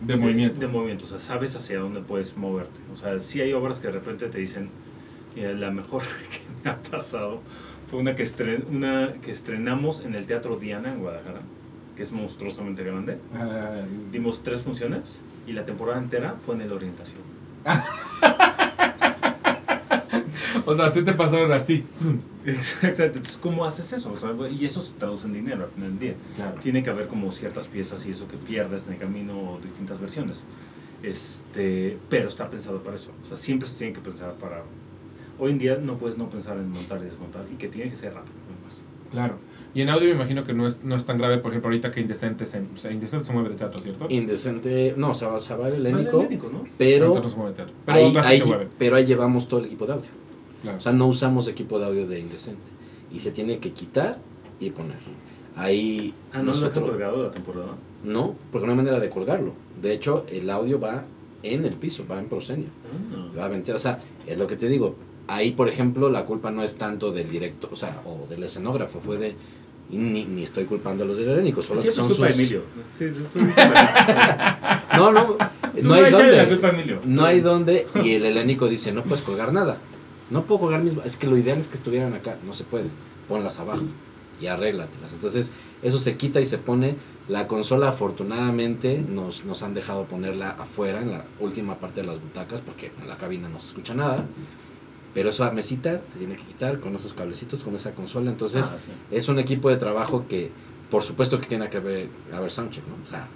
de 0.02 0.16
movimiento. 0.18 0.60
De, 0.60 0.68
movimiento, 0.68 1.06
o 1.06 1.08
sea, 1.08 1.20
sabes 1.20 1.56
hacia 1.56 1.80
dónde 1.80 2.02
puedes 2.02 2.36
moverte. 2.38 2.80
O 2.94 2.98
sea, 2.98 3.20
sí 3.20 3.42
hay 3.42 3.54
obras 3.54 3.80
que 3.80 3.88
de 3.88 3.94
repente 3.94 4.28
te 4.30 4.40
dicen, 4.40 4.70
mira, 5.36 5.54
la 5.54 5.72
mejor 5.72 6.04
que 6.30 6.40
me 6.64 6.72
ha 6.72 6.78
pasado 6.78 7.40
fue 7.90 8.00
una 8.00 8.16
que, 8.16 8.24
estren, 8.24 8.66
una 8.70 9.14
que 9.22 9.32
estrenamos 9.32 10.04
en 10.04 10.14
el 10.16 10.26
Teatro 10.28 10.58
Diana 10.58 10.92
en 10.92 11.00
Guadalajara, 11.00 11.40
que 11.96 12.04
es 12.04 12.12
monstruosamente 12.12 12.84
grande. 12.84 13.18
Ah. 13.34 13.82
Dimos 14.12 14.44
tres 14.44 14.62
funciones 14.64 15.22
y 15.48 15.54
la 15.54 15.64
temporada 15.64 15.98
entera 15.98 16.36
fue 16.46 16.56
en 16.56 16.62
el 16.62 16.74
Orientación. 16.74 17.22
O 20.66 20.76
sea, 20.76 20.92
sí 20.92 21.02
te 21.04 21.14
pasaron 21.14 21.52
así. 21.52 21.86
Exactamente. 22.46 23.06
Entonces, 23.06 23.38
¿cómo 23.38 23.66
haces 23.66 23.92
eso? 23.94 24.12
O 24.12 24.18
sea, 24.18 24.32
y 24.50 24.66
eso 24.66 24.82
se 24.82 24.94
traduce 24.94 25.28
en 25.28 25.34
dinero 25.34 25.64
al 25.66 25.70
final 25.70 25.90
del 25.92 26.00
día. 26.00 26.16
Claro. 26.36 26.60
tiene 26.62 26.82
que 26.84 26.90
haber 26.90 27.08
como 27.08 27.32
ciertas 27.32 27.68
piezas 27.68 28.06
y 28.06 28.12
eso 28.12 28.28
que 28.28 28.38
pierdes 28.38 28.86
en 28.88 28.94
el 28.94 29.00
camino 29.00 29.34
o 29.54 29.60
distintas 29.62 30.00
versiones. 30.00 30.44
Este, 31.04 31.98
pero 32.10 32.28
está 32.28 32.50
pensado 32.50 32.82
para 32.84 32.96
eso. 32.96 33.12
O 33.24 33.28
sea, 33.28 33.38
siempre 33.38 33.68
se 33.68 33.78
tiene 33.78 33.94
que 33.94 34.00
pensar 34.02 34.34
para... 34.34 34.64
Hoy 35.40 35.52
en 35.52 35.60
día 35.60 35.78
no 35.82 35.98
puedes 35.98 36.18
no 36.18 36.30
pensar 36.30 36.58
en 36.58 36.70
montar 36.72 37.00
y 37.02 37.06
desmontar 37.06 37.46
y 37.52 37.56
que 37.56 37.68
tiene 37.68 37.90
que 37.90 37.96
ser 37.96 38.14
rápido. 38.14 38.34
además. 38.52 38.84
Claro. 39.12 39.36
Y 39.76 39.82
en 39.82 39.90
audio 39.90 40.06
me 40.10 40.16
imagino 40.16 40.44
que 40.44 40.54
no 40.54 40.66
es, 40.66 40.84
no 40.84 40.96
es 40.96 41.06
tan 41.06 41.18
grave, 41.18 41.38
por 41.38 41.52
ejemplo, 41.52 41.68
ahorita 41.70 41.92
que 41.92 42.02
Indecente 42.02 42.46
se, 42.48 42.60
o 42.62 42.78
sea, 42.78 42.92
Indecente 42.92 43.26
se 43.26 43.34
mueve 43.34 43.50
de 43.50 43.56
teatro, 43.56 43.80
¿cierto? 43.80 44.08
indecente, 44.10 44.96
no, 44.98 45.14
se 45.14 45.26
va, 45.28 45.40
se 45.40 45.56
va 45.56 45.68
el 45.68 45.84
No, 45.84 45.90
el 45.90 45.96
helénico, 45.98 46.20
helénico, 46.22 46.50
¿no? 46.52 46.64
pero 46.78 47.14
no 47.14 47.30
se 47.30 47.36
mueve 47.36 47.52
de 47.52 47.56
teatro. 47.58 47.76
Pero 47.86 47.98
ahí, 47.98 48.14
ahí- 48.24 48.40
se 48.40 48.68
pero 48.80 48.96
ahí 48.96 49.06
llevamos 49.06 49.48
todo 49.48 49.60
el 49.60 49.68
equipo 49.68 49.86
de 49.86 49.94
audio. 49.94 50.10
Claro. 50.62 50.78
O 50.78 50.82
sea, 50.82 50.92
no 50.92 51.08
usamos 51.08 51.48
equipo 51.48 51.80
de 51.80 51.86
audio 51.86 52.08
de 52.08 52.20
indecente. 52.20 52.72
Y 53.14 53.20
se 53.20 53.32
tiene 53.32 53.60
que 53.60 53.72
quitar 53.72 54.18
y 54.60 54.70
poner. 54.72 54.98
Ahí 55.56 56.14
Ah, 56.32 56.38
no 56.40 56.46
lo 56.46 56.52
dejan 56.52 56.62
nosotros- 56.70 56.90
colgado 56.90 57.18
de 57.18 57.24
la 57.28 57.32
temporada. 57.32 57.72
No, 58.04 58.36
porque 58.52 58.68
no 58.68 58.74
hay 58.74 58.78
manera 58.78 59.00
de 59.00 59.10
colgarlo. 59.10 59.54
De 59.82 59.94
hecho, 59.94 60.26
el 60.30 60.50
audio 60.50 60.80
va 60.80 61.06
en 61.44 61.66
el 61.66 61.74
piso, 61.76 62.06
va 62.10 62.20
en 62.20 62.26
proscenio. 62.28 62.68
Ah. 63.36 63.50
Va. 63.50 63.76
O 63.76 63.80
sea, 63.80 64.02
es 64.26 64.38
lo 64.38 64.46
que 64.48 64.56
te 64.56 64.68
digo. 64.70 64.96
Ahí, 65.28 65.52
por 65.52 65.68
ejemplo, 65.68 66.10
la 66.10 66.26
culpa 66.26 66.52
no 66.52 66.64
es 66.64 66.78
tanto 66.78 67.12
del 67.12 67.30
director, 67.30 67.70
o 67.74 67.76
sea, 67.76 68.02
o 68.06 68.28
del 68.30 68.44
escenógrafo, 68.44 69.00
fue 69.00 69.18
de. 69.18 69.36
ni, 69.90 70.26
ni 70.26 70.44
estoy 70.44 70.66
culpando 70.66 71.04
a 71.04 71.08
los 71.08 71.18
del 71.18 71.30
helénico, 71.30 71.62
solo 71.64 71.82
Sí, 71.82 71.88
que 71.88 71.94
son 71.94 72.08
culpa 72.08 72.28
sus. 72.28 72.36
de 72.38 72.44
Emilio. 72.44 72.62
Sí, 72.98 73.06
tú- 73.08 73.40
tú- 73.40 73.46
tú- 73.46 74.98
No, 74.98 75.12
no, 75.12 75.26
tú 75.26 75.38
no 75.84 75.94
hay 75.94 76.12
dónde. 76.12 76.60
No 77.06 77.26
hay 77.26 77.40
dónde. 77.42 77.88
Y 78.04 78.14
el 78.14 78.26
helénico 78.26 78.68
dice: 78.68 78.92
No 78.92 79.04
puedes 79.04 79.22
colgar 79.24 79.52
nada. 79.54 79.78
No 80.30 80.44
puedo 80.44 80.62
colgar 80.62 80.84
mis. 80.84 80.94
Es 81.06 81.16
que 81.16 81.28
lo 81.28 81.38
ideal 81.38 81.58
es 81.58 81.68
que 81.68 81.76
estuvieran 81.76 82.14
acá. 82.14 82.36
No 82.46 82.54
se 82.54 82.64
puede. 82.64 82.86
Ponlas 83.28 83.60
abajo 83.60 83.84
y 84.42 84.48
arréglatelas. 84.48 85.12
Entonces, 85.14 85.52
eso 85.82 85.98
se 85.98 86.16
quita 86.18 86.40
y 86.42 86.46
se 86.46 86.58
pone. 86.58 86.96
La 87.28 87.48
consola, 87.48 87.90
afortunadamente, 87.90 89.04
nos, 89.08 89.44
nos 89.44 89.62
han 89.64 89.74
dejado 89.74 90.06
ponerla 90.06 90.52
afuera, 90.52 91.02
en 91.02 91.12
la 91.12 91.26
última 91.42 91.76
parte 91.76 92.00
de 92.02 92.08
las 92.08 92.22
butacas, 92.22 92.62
porque 92.62 92.92
en 93.02 93.08
la 93.10 93.18
cabina 93.18 93.50
no 93.50 93.60
se 93.60 93.68
escucha 93.68 93.94
nada. 93.94 94.26
Pero 95.14 95.30
esa 95.32 95.52
mesita 95.52 96.02
se 96.14 96.20
tiene 96.20 96.36
que 96.38 96.44
quitar 96.44 96.80
con 96.80 96.96
esos 96.96 97.12
cablecitos, 97.14 97.64
con 97.64 97.76
esa 97.76 97.92
consola. 97.92 98.30
Entonces, 98.30 98.70
Ah, 98.74 98.78
sí. 98.80 98.92
es 99.12 99.28
un 99.28 99.40
equipo 99.40 99.70
de 99.70 99.76
trabajo 99.78 100.26
que 100.30 100.52
por 100.90 101.04
supuesto 101.04 101.38
que 101.42 101.48
tiene 101.48 101.70
que 101.70 101.78
haber, 101.78 102.08
haber 102.34 102.50
soundcheck, 102.50 102.84
¿no? 102.88 102.94
O 103.06 103.10
sea, 103.10 103.28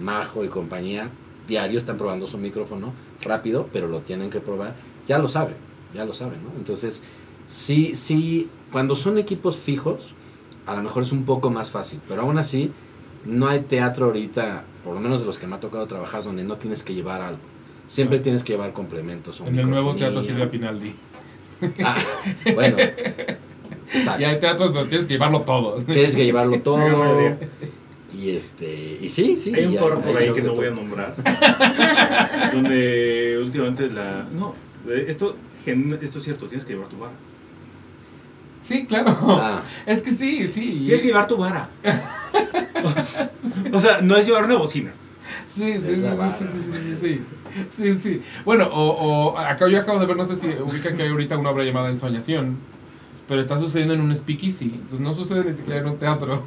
Majo 0.00 0.42
y 0.42 0.48
compañía 0.48 1.08
diario 1.46 1.78
están 1.78 1.98
probando 1.98 2.26
su 2.26 2.38
micrófono 2.38 2.92
rápido, 3.22 3.68
pero 3.72 3.88
lo 3.88 4.00
tienen 4.00 4.30
que 4.30 4.40
probar. 4.40 4.74
Ya 5.06 5.18
lo 5.18 5.28
saben, 5.28 5.54
ya 5.94 6.04
lo 6.04 6.12
saben, 6.12 6.42
¿no? 6.42 6.50
Entonces, 6.56 7.02
sí, 7.48 7.94
sí, 7.94 8.48
cuando 8.72 8.96
son 8.96 9.18
equipos 9.18 9.56
fijos, 9.56 10.12
a 10.66 10.74
lo 10.74 10.82
mejor 10.82 11.02
es 11.02 11.12
un 11.12 11.24
poco 11.24 11.50
más 11.50 11.70
fácil, 11.70 12.00
pero 12.08 12.22
aún 12.22 12.38
así, 12.38 12.72
no 13.24 13.48
hay 13.48 13.60
teatro 13.60 14.06
ahorita, 14.06 14.64
por 14.82 14.94
lo 14.94 15.00
menos 15.00 15.20
de 15.20 15.26
los 15.26 15.38
que 15.38 15.46
me 15.46 15.56
ha 15.56 15.60
tocado 15.60 15.86
trabajar, 15.86 16.24
donde 16.24 16.44
no 16.44 16.56
tienes 16.56 16.82
que 16.82 16.94
llevar 16.94 17.22
algo. 17.22 17.40
Siempre 17.86 18.18
tienes 18.18 18.42
que 18.42 18.54
llevar 18.54 18.72
complementos. 18.72 19.40
En 19.40 19.58
el 19.58 19.68
nuevo 19.68 19.94
teatro. 19.94 20.22
Silvia 20.22 20.50
Pinaldi. 20.50 20.94
Ah, 21.82 21.96
bueno. 22.54 22.76
Exacto. 22.78 23.40
Y 24.20 24.24
hay 24.24 24.40
teatros 24.40 24.72
donde 24.72 24.88
tienes 24.88 25.06
que 25.06 25.14
llevarlo 25.14 25.42
todo. 25.42 25.74
Tienes 25.84 26.16
que 26.16 26.24
llevarlo 26.24 26.58
todo. 26.62 27.36
Y 28.18 28.30
este. 28.30 28.98
Y 29.00 29.08
sí, 29.10 29.36
sí. 29.36 29.54
Hay 29.54 29.66
un 29.66 29.76
foro 29.76 30.00
por 30.00 30.16
ahí 30.16 30.32
que 30.32 30.40
no 30.42 30.54
voy 30.54 30.66
a 30.66 30.70
nombrar. 30.70 31.14
donde 32.52 33.38
últimamente 33.42 33.88
la. 33.88 34.26
No, 34.32 34.54
eh, 34.88 35.04
esto, 35.08 35.36
esto 35.72 36.18
es 36.18 36.24
cierto, 36.24 36.46
tienes 36.46 36.66
que 36.66 36.74
llevar 36.74 36.88
tu 36.88 36.98
vara. 36.98 37.12
Sí, 38.62 38.86
claro. 38.86 39.14
Ah, 39.40 39.62
Es 39.86 40.02
que 40.02 40.10
sí, 40.10 40.46
sí. 40.48 40.82
Tienes 40.84 41.00
que 41.02 41.08
llevar 41.08 41.26
tu 41.28 41.36
vara. 41.36 41.68
O 42.82 42.90
sea, 43.00 43.30
o 43.72 43.80
sea, 43.80 44.00
no 44.00 44.16
es 44.16 44.26
llevar 44.26 44.44
una 44.44 44.56
bocina. 44.56 44.90
Sí, 45.54 45.74
sí, 45.74 45.80
sí, 45.84 45.92
Es 45.92 45.98
la 46.00 46.10
sí, 46.12 46.16
vara. 46.16 46.38
sí, 46.38 46.44
sí, 46.50 46.96
sí, 47.00 47.20
sí, 47.70 47.94
sí, 47.94 47.94
sí. 48.02 48.22
Bueno, 48.44 48.66
o, 48.72 49.32
o 49.32 49.38
acá 49.38 49.68
yo 49.68 49.78
acabo 49.78 49.98
de 50.00 50.06
ver, 50.06 50.16
no 50.16 50.24
sé 50.26 50.34
si 50.36 50.48
ubican 50.48 50.96
que 50.96 51.02
hay 51.04 51.10
ahorita 51.10 51.36
una 51.36 51.50
obra 51.50 51.64
llamada 51.64 51.90
Ensoñación, 51.90 52.56
pero 53.28 53.40
está 53.40 53.56
sucediendo 53.58 53.94
en 53.94 54.00
un 54.00 54.14
speakeasy, 54.14 54.66
entonces 54.74 55.00
no 55.00 55.14
sucede 55.14 55.44
ni 55.44 55.52
siquiera 55.56 55.80
en 55.80 55.86
un 55.86 55.96
teatro. 55.98 56.42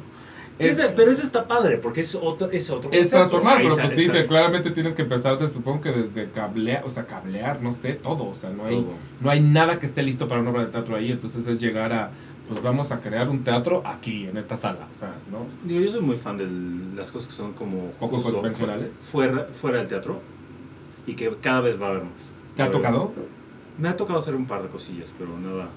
Es, 0.58 0.80
pero 0.96 1.10
eso 1.12 1.22
está 1.22 1.46
padre, 1.46 1.76
porque 1.78 2.00
es 2.00 2.14
otro, 2.14 2.50
es 2.50 2.68
otro 2.70 2.90
es 2.92 3.10
transformar, 3.10 3.58
pero 3.58 3.76
pues 3.76 3.92
está. 3.92 4.12
te- 4.12 4.26
claramente 4.26 4.70
tienes 4.72 4.94
que 4.94 5.02
empezar, 5.02 5.38
de, 5.38 5.48
supongo 5.48 5.80
que 5.82 5.90
desde 5.92 6.28
cablear, 6.30 6.82
o 6.84 6.90
sea, 6.90 7.04
cablear, 7.06 7.62
no 7.62 7.72
sé, 7.72 7.92
todo, 7.94 8.28
o 8.28 8.34
sea, 8.34 8.50
no 8.50 8.64
hay, 8.64 8.76
Todo. 8.76 8.92
no 9.20 9.30
hay 9.30 9.40
nada 9.40 9.78
que 9.78 9.86
esté 9.86 10.02
listo 10.02 10.26
para 10.26 10.40
una 10.40 10.50
obra 10.50 10.64
de 10.64 10.72
teatro 10.72 10.96
ahí, 10.96 11.12
entonces 11.12 11.46
es 11.46 11.60
llegar 11.60 11.92
a, 11.92 12.10
pues 12.48 12.60
vamos 12.62 12.90
a 12.90 13.00
crear 13.00 13.28
un 13.28 13.44
teatro 13.44 13.82
aquí, 13.84 14.26
en 14.26 14.36
esta 14.36 14.56
sala, 14.56 14.88
o 14.94 14.98
sea, 14.98 15.12
¿no? 15.30 15.46
Digo, 15.62 15.80
yo 15.80 15.92
soy 15.92 16.00
muy 16.00 16.16
fan 16.16 16.36
de 16.38 16.46
las 16.96 17.10
cosas 17.12 17.28
que 17.28 17.34
son 17.34 17.52
como 17.52 17.90
Poco 18.00 18.20
convencionales. 18.22 18.94
Fuera, 19.12 19.46
fuera 19.60 19.78
del 19.78 19.88
teatro 19.88 20.20
y 21.06 21.14
que 21.14 21.32
cada 21.40 21.60
vez 21.60 21.80
va 21.80 21.86
a 21.86 21.90
haber 21.90 22.02
más. 22.02 22.12
¿Te 22.56 22.62
ha 22.64 22.70
tocado? 22.70 23.12
Me 23.78 23.88
ha 23.88 23.96
tocado 23.96 24.18
hacer 24.18 24.34
un 24.34 24.46
par 24.46 24.62
de 24.62 24.68
cosillas, 24.68 25.08
pero 25.18 25.30
nada 25.38 25.68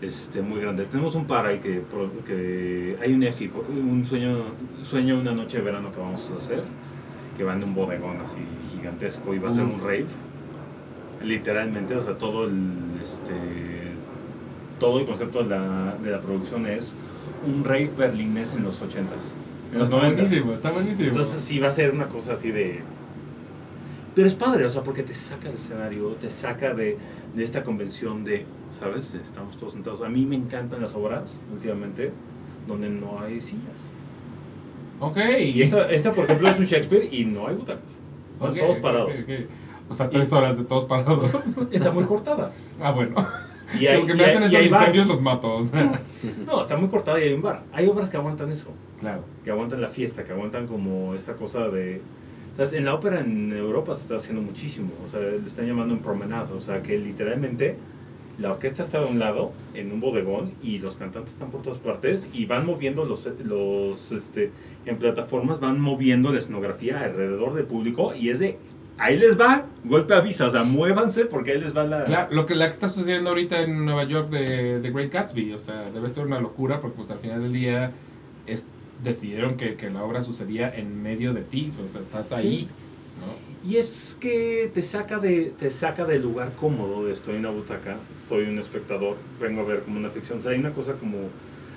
este, 0.00 0.40
muy 0.42 0.60
grande. 0.60 0.84
Tenemos 0.84 1.14
un 1.14 1.26
par 1.26 1.46
ahí 1.46 1.58
que, 1.58 1.82
que 2.26 2.96
hay 3.02 3.12
un 3.12 3.22
EFI, 3.22 3.50
un 3.68 4.04
sueño, 4.06 4.38
sueño 4.82 5.18
una 5.18 5.32
noche 5.32 5.58
de 5.58 5.64
verano 5.64 5.92
que 5.92 6.00
vamos 6.00 6.30
a 6.34 6.38
hacer, 6.38 6.62
que 7.36 7.44
va 7.44 7.54
en 7.54 7.64
un 7.64 7.74
bodegón 7.74 8.16
así 8.20 8.38
gigantesco 8.74 9.34
y 9.34 9.38
va 9.38 9.48
a 9.48 9.52
ser 9.52 9.64
un 9.64 9.80
rave. 9.80 10.06
Literalmente, 11.22 11.94
o 11.94 12.02
sea, 12.02 12.16
todo 12.16 12.46
el, 12.46 12.72
este, 13.02 13.34
todo 14.78 15.00
el 15.00 15.06
concepto 15.06 15.42
de 15.42 15.50
la, 15.50 15.96
de 16.02 16.10
la 16.10 16.20
producción 16.20 16.66
es 16.66 16.94
un 17.46 17.62
rave 17.64 17.90
berlinés 17.96 18.54
en 18.54 18.64
los 18.64 18.80
80s. 18.80 19.34
En 19.72 19.78
los 19.78 19.90
está 19.90 19.98
90s. 19.98 20.14
buenísimo, 20.14 20.52
está 20.54 20.70
buenísimo. 20.70 21.08
Entonces 21.08 21.42
sí 21.42 21.58
va 21.58 21.68
a 21.68 21.72
ser 21.72 21.92
una 21.92 22.06
cosa 22.06 22.32
así 22.32 22.50
de... 22.50 22.80
Pero 24.14 24.26
es 24.26 24.34
padre, 24.34 24.64
o 24.64 24.70
sea, 24.70 24.82
porque 24.82 25.02
te 25.02 25.14
saca 25.14 25.48
del 25.48 25.56
escenario, 25.56 26.08
te 26.20 26.30
saca 26.30 26.74
de, 26.74 26.96
de 27.34 27.44
esta 27.44 27.62
convención 27.62 28.24
de, 28.24 28.44
¿sabes? 28.70 29.14
Estamos 29.14 29.56
todos 29.56 29.72
sentados. 29.72 30.02
A 30.02 30.08
mí 30.08 30.24
me 30.26 30.36
encantan 30.36 30.80
las 30.80 30.94
obras, 30.94 31.40
últimamente, 31.52 32.12
donde 32.66 32.88
no 32.88 33.20
hay 33.20 33.40
sillas. 33.40 33.90
ok. 35.00 35.18
Y 35.42 35.62
esta, 35.62 35.90
esta 35.90 36.12
por 36.12 36.24
ejemplo, 36.24 36.48
es 36.48 36.58
un 36.58 36.64
Shakespeare 36.64 37.08
y 37.12 37.24
no 37.24 37.46
hay 37.48 37.54
butacas. 37.56 38.00
Están 38.34 38.50
Ok, 38.52 38.58
todos 38.58 38.76
parados. 38.78 39.10
ok, 39.10 39.18
ok. 39.28 39.50
O 39.90 39.94
sea, 39.94 40.08
tres 40.08 40.32
horas 40.32 40.56
de 40.56 40.64
todos 40.64 40.84
parados. 40.84 41.30
Está 41.72 41.90
muy 41.90 42.04
cortada. 42.04 42.52
ah, 42.80 42.92
bueno. 42.92 43.14
Y 43.78 43.86
hay, 43.86 43.98
Porque 43.98 44.14
y 44.14 44.16
me 44.16 44.24
hacen 44.24 44.42
y 44.42 44.46
esos 44.46 44.58
hay 44.60 44.68
bar. 44.68 44.80
incendios 44.82 45.06
los 45.08 45.20
mato. 45.22 45.56
o 45.56 45.62
sea. 45.62 46.00
No, 46.46 46.60
está 46.60 46.76
muy 46.76 46.88
cortada 46.88 47.20
y 47.20 47.24
hay 47.28 47.34
un 47.34 47.42
bar. 47.42 47.62
Hay 47.72 47.86
obras 47.86 48.10
que 48.10 48.16
aguantan 48.16 48.50
eso. 48.50 48.70
claro. 48.98 49.22
que 49.44 49.50
aguantan 49.50 49.80
la 49.80 49.88
fiesta, 49.88 50.24
que 50.24 50.32
aguantan 50.32 50.66
como 50.66 51.14
esta 51.14 51.34
cosa 51.34 51.68
de... 51.68 52.02
¿sabes? 52.56 52.72
En 52.74 52.84
la 52.84 52.94
ópera 52.94 53.20
en 53.20 53.52
Europa 53.52 53.94
se 53.94 54.02
está 54.02 54.16
haciendo 54.16 54.42
muchísimo, 54.42 54.90
o 55.04 55.08
sea, 55.08 55.20
le 55.20 55.36
están 55.46 55.66
llamando 55.66 55.94
en 55.94 56.00
promenade, 56.00 56.52
o 56.52 56.60
sea, 56.60 56.82
que 56.82 56.98
literalmente 56.98 57.76
la 58.40 58.52
orquesta 58.52 58.82
está 58.82 59.00
de 59.00 59.06
un 59.06 59.18
lado, 59.18 59.52
en 59.74 59.92
un 59.92 60.00
bodegón, 60.00 60.52
y 60.62 60.78
los 60.78 60.96
cantantes 60.96 61.34
están 61.34 61.50
por 61.50 61.62
todas 61.62 61.78
partes, 61.78 62.28
y 62.32 62.46
van 62.46 62.64
moviendo 62.64 63.04
los, 63.04 63.28
los 63.44 64.12
este, 64.12 64.50
en 64.86 64.96
plataformas, 64.96 65.60
van 65.60 65.78
moviendo 65.78 66.32
la 66.32 66.38
escenografía 66.38 67.00
alrededor 67.00 67.54
del 67.54 67.66
público, 67.66 68.14
y 68.14 68.30
es 68.30 68.38
de, 68.38 68.58
ahí 68.96 69.18
les 69.18 69.38
va, 69.38 69.66
golpe 69.84 70.14
avisa, 70.14 70.46
o 70.46 70.50
sea, 70.50 70.62
muévanse 70.62 71.26
porque 71.26 71.52
ahí 71.52 71.60
les 71.60 71.76
va 71.76 71.84
la... 71.84 72.04
Claro, 72.04 72.34
lo 72.34 72.46
que, 72.46 72.54
la 72.54 72.66
que 72.66 72.72
está 72.72 72.88
sucediendo 72.88 73.30
ahorita 73.30 73.60
en 73.60 73.84
Nueva 73.84 74.04
York 74.04 74.30
de, 74.30 74.80
de 74.80 74.90
Great 74.90 75.12
Gatsby, 75.12 75.52
o 75.52 75.58
sea, 75.58 75.90
debe 75.90 76.08
ser 76.08 76.26
una 76.26 76.40
locura 76.40 76.80
porque 76.80 76.96
pues 76.96 77.10
al 77.10 77.18
final 77.18 77.42
del 77.42 77.52
día 77.52 77.92
es, 78.46 78.68
decidieron 79.02 79.56
que, 79.56 79.76
que 79.76 79.90
la 79.90 80.02
obra 80.02 80.22
sucedía 80.22 80.74
en 80.74 81.02
medio 81.02 81.34
de 81.34 81.42
ti, 81.42 81.72
o 81.82 81.86
sea, 81.86 82.00
estás 82.00 82.32
ahí. 82.32 82.68
Y 83.62 83.76
es 83.76 84.16
que 84.18 84.70
te 84.72 84.82
saca 84.82 85.18
de 85.18 85.52
te 85.58 85.70
saca 85.70 86.04
del 86.06 86.22
lugar 86.22 86.52
cómodo 86.58 87.04
de 87.04 87.12
estoy 87.12 87.34
en 87.34 87.40
una 87.40 87.50
butaca, 87.50 87.96
soy 88.28 88.44
un 88.44 88.58
espectador, 88.58 89.16
vengo 89.40 89.60
a 89.60 89.64
ver 89.64 89.80
como 89.80 89.98
una 89.98 90.08
ficción. 90.08 90.38
O 90.38 90.42
sea, 90.42 90.52
hay 90.52 90.58
una 90.58 90.70
cosa 90.70 90.92
como 90.94 91.18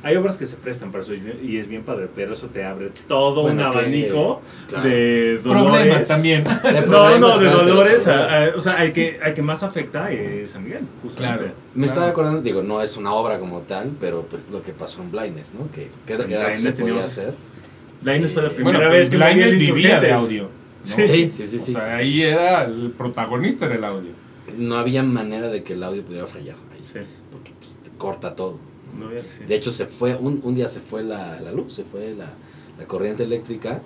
hay 0.01 0.17
obras 0.17 0.37
que 0.37 0.45
se 0.47 0.57
prestan 0.57 0.91
para 0.91 1.01
eso 1.03 1.13
y 1.13 1.57
es 1.57 1.67
bien 1.69 1.83
padre, 1.83 2.07
pero 2.13 2.33
eso 2.33 2.47
te 2.47 2.63
abre 2.65 2.89
todo 3.07 3.43
Bueno, 3.43 3.65
un 3.67 3.71
que- 3.71 3.77
abanico 3.79 4.41
claro. 4.67 4.89
de 4.89 5.37
dolores. 5.39 5.63
Problemas 5.71 6.07
también. 6.07 6.43
De 6.63 6.73
No, 6.81 6.85
problemas, 6.85 7.19
no, 7.21 7.37
de 7.39 7.45
claro, 7.49 7.59
que 7.59 7.65
dolores. 7.69 8.07
a- 8.07 8.43
a- 8.45 8.55
o 8.55 8.59
sea, 8.61 8.79
hay 8.79 8.91
que, 8.91 9.19
hay 9.23 9.33
que 9.33 9.41
más 9.41 9.63
afecta 9.63 10.11
es 10.11 10.51
San 10.51 10.63
Miguel, 10.65 10.81
justamente. 11.01 11.43
Claro. 11.43 11.55
Me 11.75 11.85
estaba 11.85 12.07
acordando, 12.09 12.41
digo, 12.41 12.61
no 12.63 12.81
es 12.81 12.95
una 12.97 13.13
obra 13.13 13.39
como 13.39 13.59
tal, 13.61 13.91
pero 13.99 14.23
pues 14.29 14.43
lo 14.51 14.61
que 14.61 14.71
pasó 14.73 15.01
en 15.01 15.11
Blindness, 15.11 15.51
¿no? 15.57 15.69
Que, 15.71 15.89
que 16.05 16.13
era 16.13 16.23
lo 16.23 16.27
que 16.29 16.35
se 16.35 16.43
Blindness 16.71 16.73
podía 16.81 17.05
hacer. 17.05 17.33
Inés 18.05 18.33
fue 18.33 18.41
la 18.43 18.49
Eh, 18.49 18.51
primera 18.51 18.77
Bueno, 18.79 18.91
vez 18.93 19.09
que 19.09 19.15
Blindness 19.17 19.57
vivía 19.57 19.99
de 20.01 20.11
audio. 20.11 20.49
¿No? 20.83 20.95
Sí. 20.95 21.07
Sí, 21.07 21.29
sí, 21.29 21.47
sí, 21.47 21.57
O 21.57 21.59
sí. 21.65 21.73
sea, 21.73 21.95
ahí 21.97 22.21
era 22.21 22.63
el 22.65 22.91
protagonista 22.97 23.65
era 23.65 23.75
el 23.75 23.83
audio. 23.83 24.11
No 24.57 24.75
había 24.77 25.03
manera 25.03 25.47
de 25.49 25.63
que 25.63 25.73
el 25.73 25.83
audio 25.83 26.03
pudiera 26.03 26.27
fallar 26.27 26.55
ahí. 26.73 26.83
Sí. 26.85 26.99
Porque 27.31 27.51
pues, 27.59 27.77
te 27.83 27.89
corta 27.97 28.35
todo. 28.35 28.59
¿no? 28.99 29.07
Había- 29.07 29.21
sí. 29.23 29.45
De 29.47 29.55
hecho, 29.55 29.71
se 29.71 29.85
fue, 29.87 30.15
un, 30.15 30.41
un 30.43 30.55
día 30.55 30.67
se 30.67 30.79
fue 30.79 31.03
la, 31.03 31.39
la 31.41 31.51
luz, 31.51 31.73
se 31.73 31.83
fue 31.83 32.13
la, 32.15 32.33
la 32.77 32.85
corriente 32.87 33.23
eléctrica, 33.23 33.81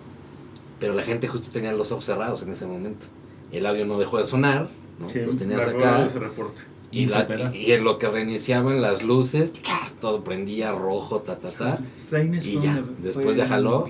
pero 0.80 0.94
la 0.94 1.03
gente 1.03 1.28
justo 1.28 1.49
tenía 1.52 1.72
los 1.74 1.91
ojos 1.91 2.06
cerrados 2.06 2.41
en 2.44 2.49
ese 2.52 2.65
momento. 2.65 3.06
El 3.52 3.65
audio 3.65 3.86
no 3.86 3.98
dejó 3.99 4.18
de 4.18 4.26
sonar, 4.26 4.69
¿no? 4.99 5.10
Sí, 5.10 5.19
los 5.19 5.38
tenías 5.38 5.61
acá. 5.61 6.03
ese 6.06 6.19
reporte. 6.19 6.61
Y, 6.90 7.04
Y 7.04 7.06
la- 7.08 7.52
y 7.54 7.72
en 7.74 7.84
lo 7.84 7.98
que 7.98 8.08
reiniciaban 8.08 8.82
las 8.82 9.04
luces, 9.04 9.52
todo 10.00 10.24
prendía 10.24 10.72
rojo, 10.72 11.20
ta, 11.20 11.38
ta, 11.38 11.50
ta. 11.52 11.80
Y 12.44 12.60
ya, 12.62 12.82
después 13.04 13.36
ya 13.36 13.46
jaló. 13.46 13.88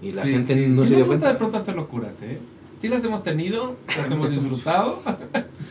Y 0.00 0.12
la 0.12 0.22
Sí, 0.22 0.30
gente 0.32 0.54
sí. 0.54 0.66
no 0.68 0.82
Sí 0.82 0.88
se 0.88 0.94
dio 0.96 1.04
gusta 1.06 1.26
de 1.26 1.32
cuenta. 1.32 1.38
pronto 1.38 1.56
hacer 1.58 1.74
locuras, 1.76 2.22
¿eh? 2.22 2.38
Sí 2.78 2.88
las 2.88 3.04
hemos 3.04 3.22
tenido, 3.22 3.76
las 3.94 4.10
hemos 4.10 4.30
disfrutado. 4.40 5.02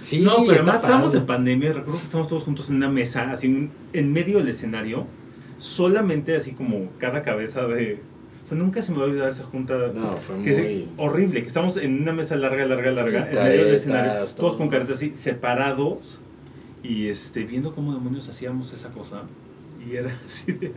Sí, 0.04 0.20
no, 0.20 0.32
pero 0.38 0.42
está 0.52 0.54
además 0.62 0.76
estábamos 0.84 1.16
en 1.16 1.26
pandemia. 1.26 1.74
Recuerdo 1.74 1.98
que 2.00 2.06
estábamos 2.06 2.28
todos 2.28 2.44
juntos 2.44 2.70
en 2.70 2.76
una 2.76 2.90
mesa, 2.90 3.32
así 3.32 3.48
en, 3.48 3.72
en 3.94 4.14
medio 4.14 4.38
del 4.38 4.50
escenario, 4.50 5.08
solamente 5.58 6.36
así 6.36 6.52
como 6.52 6.90
cada 7.00 7.24
cabeza 7.24 7.66
de. 7.68 8.02
O 8.44 8.48
sea, 8.50 8.58
nunca 8.58 8.82
se 8.82 8.92
me 8.92 9.00
va 9.00 9.04
a 9.06 9.08
olvidar 9.08 9.30
esa 9.30 9.44
junta. 9.44 9.76
No, 9.94 10.18
fue 10.18 10.42
que 10.44 10.58
muy... 10.58 10.88
horrible, 10.98 11.42
que 11.42 11.48
estamos 11.48 11.78
en 11.78 12.02
una 12.02 12.14
mesa 12.14 12.36
larga, 12.36 12.66
larga, 12.66 12.92
larga, 12.92 13.28
Sí, 13.32 13.38
en 13.38 13.44
medio 13.44 13.66
del 13.66 13.74
escenario, 13.76 14.12
todos 14.14 14.36
todo. 14.36 14.58
con 14.60 14.70
caretas 14.70 14.98
así, 14.98 15.14
separados, 15.16 16.22
y 16.84 17.08
este, 17.08 17.44
viendo 17.44 17.74
cómo 17.74 17.94
demonios 17.94 18.28
hacíamos 18.30 18.72
esa 18.74 18.90
cosa. 18.90 19.24
Y 19.86 19.96
era 19.96 20.12
así 20.26 20.52
de. 20.54 20.74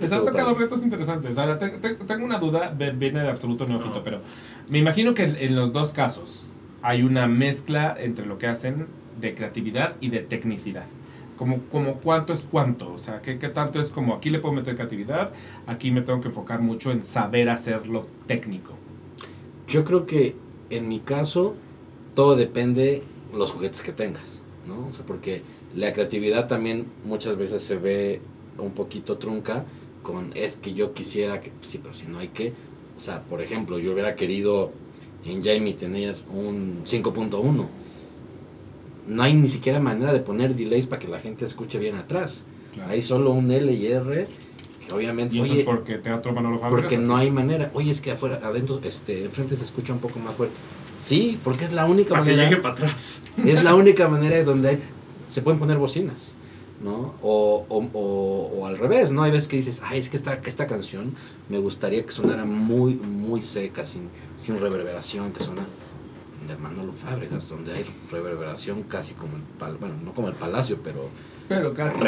Les 0.00 0.10
han 0.12 0.24
tocado 0.24 0.54
retos 0.54 0.82
interesantes. 0.82 1.38
Ahora, 1.38 1.58
te- 1.58 1.78
te- 1.78 1.94
tengo 1.94 2.24
una 2.24 2.38
duda, 2.38 2.70
viene 2.70 3.20
de 3.20 3.28
absoluto 3.28 3.64
neófito, 3.66 3.96
No. 3.96 4.02
pero 4.02 4.20
me 4.68 4.78
imagino 4.78 5.14
que 5.14 5.22
en, 5.24 5.36
en 5.36 5.54
los 5.56 5.72
dos 5.72 5.92
casos 5.92 6.44
hay 6.82 7.02
una 7.02 7.26
mezcla 7.26 7.96
entre 7.98 8.26
lo 8.26 8.38
que 8.38 8.46
hacen 8.48 8.86
de 9.20 9.34
creatividad 9.34 9.96
y 10.00 10.10
de 10.10 10.20
tecnicidad. 10.20 10.86
Como, 11.36 11.60
como 11.70 11.94
cuánto 11.94 12.32
es 12.32 12.46
cuánto, 12.50 12.92
o 12.92 12.98
sea, 12.98 13.22
¿qué, 13.22 13.38
qué 13.38 13.48
tanto 13.48 13.78
es 13.78 13.90
como 13.90 14.14
aquí 14.14 14.28
le 14.30 14.40
puedo 14.40 14.54
meter 14.54 14.74
creatividad, 14.74 15.30
aquí 15.68 15.92
me 15.92 16.00
tengo 16.00 16.20
que 16.20 16.28
enfocar 16.28 16.60
mucho 16.60 16.90
en 16.90 17.04
saber 17.04 17.48
hacerlo 17.48 18.08
técnico. 18.26 18.72
Yo 19.68 19.84
creo 19.84 20.04
que 20.06 20.34
en 20.70 20.88
mi 20.88 20.98
caso 20.98 21.54
todo 22.14 22.34
depende 22.34 23.04
los 23.32 23.50
juguetes 23.52 23.82
que 23.82 23.92
tengas, 23.92 24.42
¿no? 24.66 24.88
O 24.88 24.92
sea, 24.92 25.04
porque 25.04 25.42
la 25.74 25.92
creatividad 25.92 26.46
también 26.46 26.86
muchas 27.04 27.36
veces 27.36 27.62
se 27.62 27.76
ve 27.76 28.20
un 28.58 28.72
poquito 28.72 29.18
trunca 29.18 29.64
con 30.02 30.32
es 30.34 30.56
que 30.56 30.74
yo 30.74 30.94
quisiera 30.94 31.40
que 31.40 31.52
sí, 31.60 31.78
pero 31.82 31.94
si 31.94 32.06
no 32.06 32.18
hay 32.18 32.28
que, 32.28 32.52
o 32.96 33.00
sea, 33.00 33.22
por 33.22 33.42
ejemplo, 33.42 33.78
yo 33.78 33.92
hubiera 33.92 34.14
querido 34.14 34.72
en 35.24 35.42
Jamie 35.42 35.74
tener 35.74 36.16
un 36.30 36.82
5.1. 36.84 37.66
No 39.06 39.22
hay 39.22 39.34
ni 39.34 39.48
siquiera 39.48 39.80
manera 39.80 40.12
de 40.12 40.20
poner 40.20 40.54
delays 40.54 40.86
para 40.86 40.98
que 40.98 41.08
la 41.08 41.20
gente 41.20 41.44
escuche 41.44 41.78
bien 41.78 41.96
atrás. 41.96 42.44
Hay 42.86 43.02
solo 43.02 43.32
un 43.32 43.50
L 43.50 43.72
y 43.72 43.86
R 43.86 44.28
Porque 44.78 44.94
obviamente, 44.94 45.34
Y 45.34 45.40
eso 45.40 45.52
oye, 45.52 45.60
es 45.60 45.66
porque 45.66 45.98
Teatro 45.98 46.32
Manolo 46.32 46.60
porque 46.68 46.98
no 46.98 47.16
hay 47.16 47.30
manera. 47.30 47.70
Oye, 47.74 47.90
es 47.90 48.00
que 48.00 48.12
afuera, 48.12 48.40
adentro, 48.42 48.80
este, 48.84 49.24
enfrente 49.24 49.56
se 49.56 49.64
escucha 49.64 49.92
un 49.92 49.98
poco 49.98 50.18
más 50.18 50.34
fuerte. 50.34 50.54
Sí, 50.98 51.38
porque 51.44 51.64
es 51.64 51.72
la 51.72 51.86
única 51.86 52.10
Para 52.10 52.24
que 52.24 52.30
manera. 52.32 52.48
llegue 52.50 52.60
para 52.60 52.74
atrás. 52.74 53.22
Es 53.44 53.62
la 53.62 53.74
única 53.74 54.08
manera 54.08 54.42
donde 54.42 54.68
hay- 54.70 54.82
se 55.28 55.42
pueden 55.42 55.58
poner 55.60 55.78
bocinas, 55.78 56.32
¿no? 56.82 57.14
O, 57.22 57.64
o, 57.68 57.78
o- 57.92 58.50
o 58.58 58.66
al 58.66 58.78
revés, 58.78 59.12
¿no? 59.12 59.22
Hay 59.22 59.30
veces 59.30 59.48
que 59.48 59.56
dices, 59.56 59.80
ay, 59.84 60.00
es 60.00 60.08
que 60.08 60.16
esta, 60.16 60.34
esta 60.44 60.66
canción 60.66 61.14
me 61.48 61.58
gustaría 61.58 62.04
que 62.04 62.12
sonara 62.12 62.44
muy, 62.44 62.94
muy 62.94 63.42
seca, 63.42 63.84
sin, 63.86 64.08
sin 64.36 64.58
reverberación, 64.60 65.32
que 65.32 65.42
suena 65.44 65.62
de 66.48 66.56
Manolo 66.56 66.92
Fábregas, 66.92 67.48
donde 67.48 67.74
hay 67.74 67.84
reverberación 68.10 68.82
casi 68.84 69.14
como 69.14 69.36
el 69.36 69.42
pal, 69.58 69.76
bueno, 69.78 69.94
no 70.04 70.12
como 70.14 70.28
el 70.28 70.34
palacio, 70.34 70.78
pero 70.82 71.08
Pero 71.48 71.74
casi. 71.74 71.98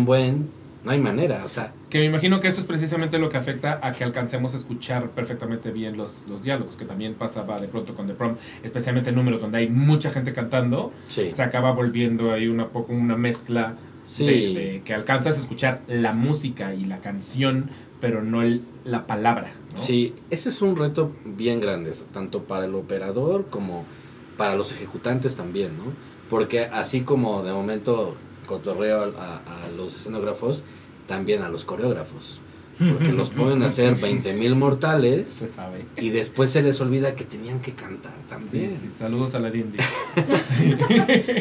sí. 0.00 0.04
buen, 0.04 0.48
no 0.84 0.90
hay 0.90 1.00
manera, 1.00 1.42
o 1.44 1.48
sea, 1.48 1.72
Que 1.88 2.00
me 2.00 2.04
imagino 2.04 2.40
que 2.40 2.48
eso 2.48 2.60
es 2.60 2.66
precisamente 2.66 3.18
lo 3.18 3.30
que 3.30 3.38
afecta 3.38 3.80
a 3.82 3.92
que 3.92 4.04
alcancemos 4.04 4.52
a 4.54 4.58
escuchar 4.58 5.10
perfectamente 5.10 5.70
bien 5.70 5.96
los, 5.96 6.24
los 6.28 6.42
diálogos, 6.42 6.76
que 6.76 6.84
también 6.84 7.14
pasaba 7.14 7.58
de 7.60 7.68
pronto 7.68 7.94
con 7.94 8.06
The 8.06 8.14
Prom, 8.14 8.36
especialmente 8.62 9.10
en 9.10 9.16
números 9.16 9.40
donde 9.40 9.58
hay 9.58 9.68
mucha 9.68 10.10
gente 10.10 10.32
cantando, 10.32 10.92
sí, 11.08 11.30
se 11.30 11.42
acaba 11.42 11.72
volviendo 11.72 12.32
ahí 12.32 12.48
una 12.48 12.68
poco 12.68 12.92
una 12.92 13.16
mezcla 13.16 13.76
sí, 14.04 14.26
de, 14.26 14.32
de 14.60 14.82
que 14.84 14.92
alcanzas 14.92 15.36
a 15.38 15.40
escuchar 15.40 15.80
la 15.88 16.12
música 16.12 16.74
y 16.74 16.84
la 16.84 16.98
canción, 16.98 17.70
pero 18.00 18.22
no 18.22 18.42
el, 18.42 18.62
la 18.84 19.06
palabra. 19.06 19.52
¿no? 19.72 19.78
Sí, 19.78 20.14
ese 20.30 20.50
es 20.50 20.60
un 20.60 20.76
reto 20.76 21.12
bien 21.24 21.60
grande, 21.60 21.92
tanto 22.12 22.42
para 22.44 22.66
el 22.66 22.74
operador 22.74 23.46
como 23.48 23.84
para 24.36 24.54
los 24.56 24.72
ejecutantes 24.72 25.36
también, 25.36 25.76
¿no? 25.78 25.84
Porque 26.28 26.64
así 26.66 27.02
como 27.02 27.42
de 27.42 27.52
momento 27.52 28.16
cotorreo 28.46 29.12
a, 29.18 29.36
a 29.36 29.68
los 29.76 29.96
escenógrafos, 29.96 30.62
también 31.06 31.42
a 31.42 31.48
los 31.48 31.64
coreógrafos. 31.64 32.40
Porque 32.78 33.12
los 33.12 33.30
ponen 33.38 33.62
a 33.62 33.66
hacer 33.66 33.96
20.000 33.96 34.54
mortales 34.56 35.30
Se 35.32 35.46
sabe. 35.48 35.84
y 35.96 36.10
después 36.10 36.50
se 36.50 36.60
les 36.62 36.80
olvida 36.80 37.14
que 37.14 37.24
tenían 37.24 37.60
que 37.60 37.72
cantar 37.72 38.12
Sí, 38.22 38.28
también. 38.28 38.70
sí, 38.70 38.88
saludos 38.96 39.34
a 39.36 39.38
la 39.38 39.50
D&D. 39.50 39.78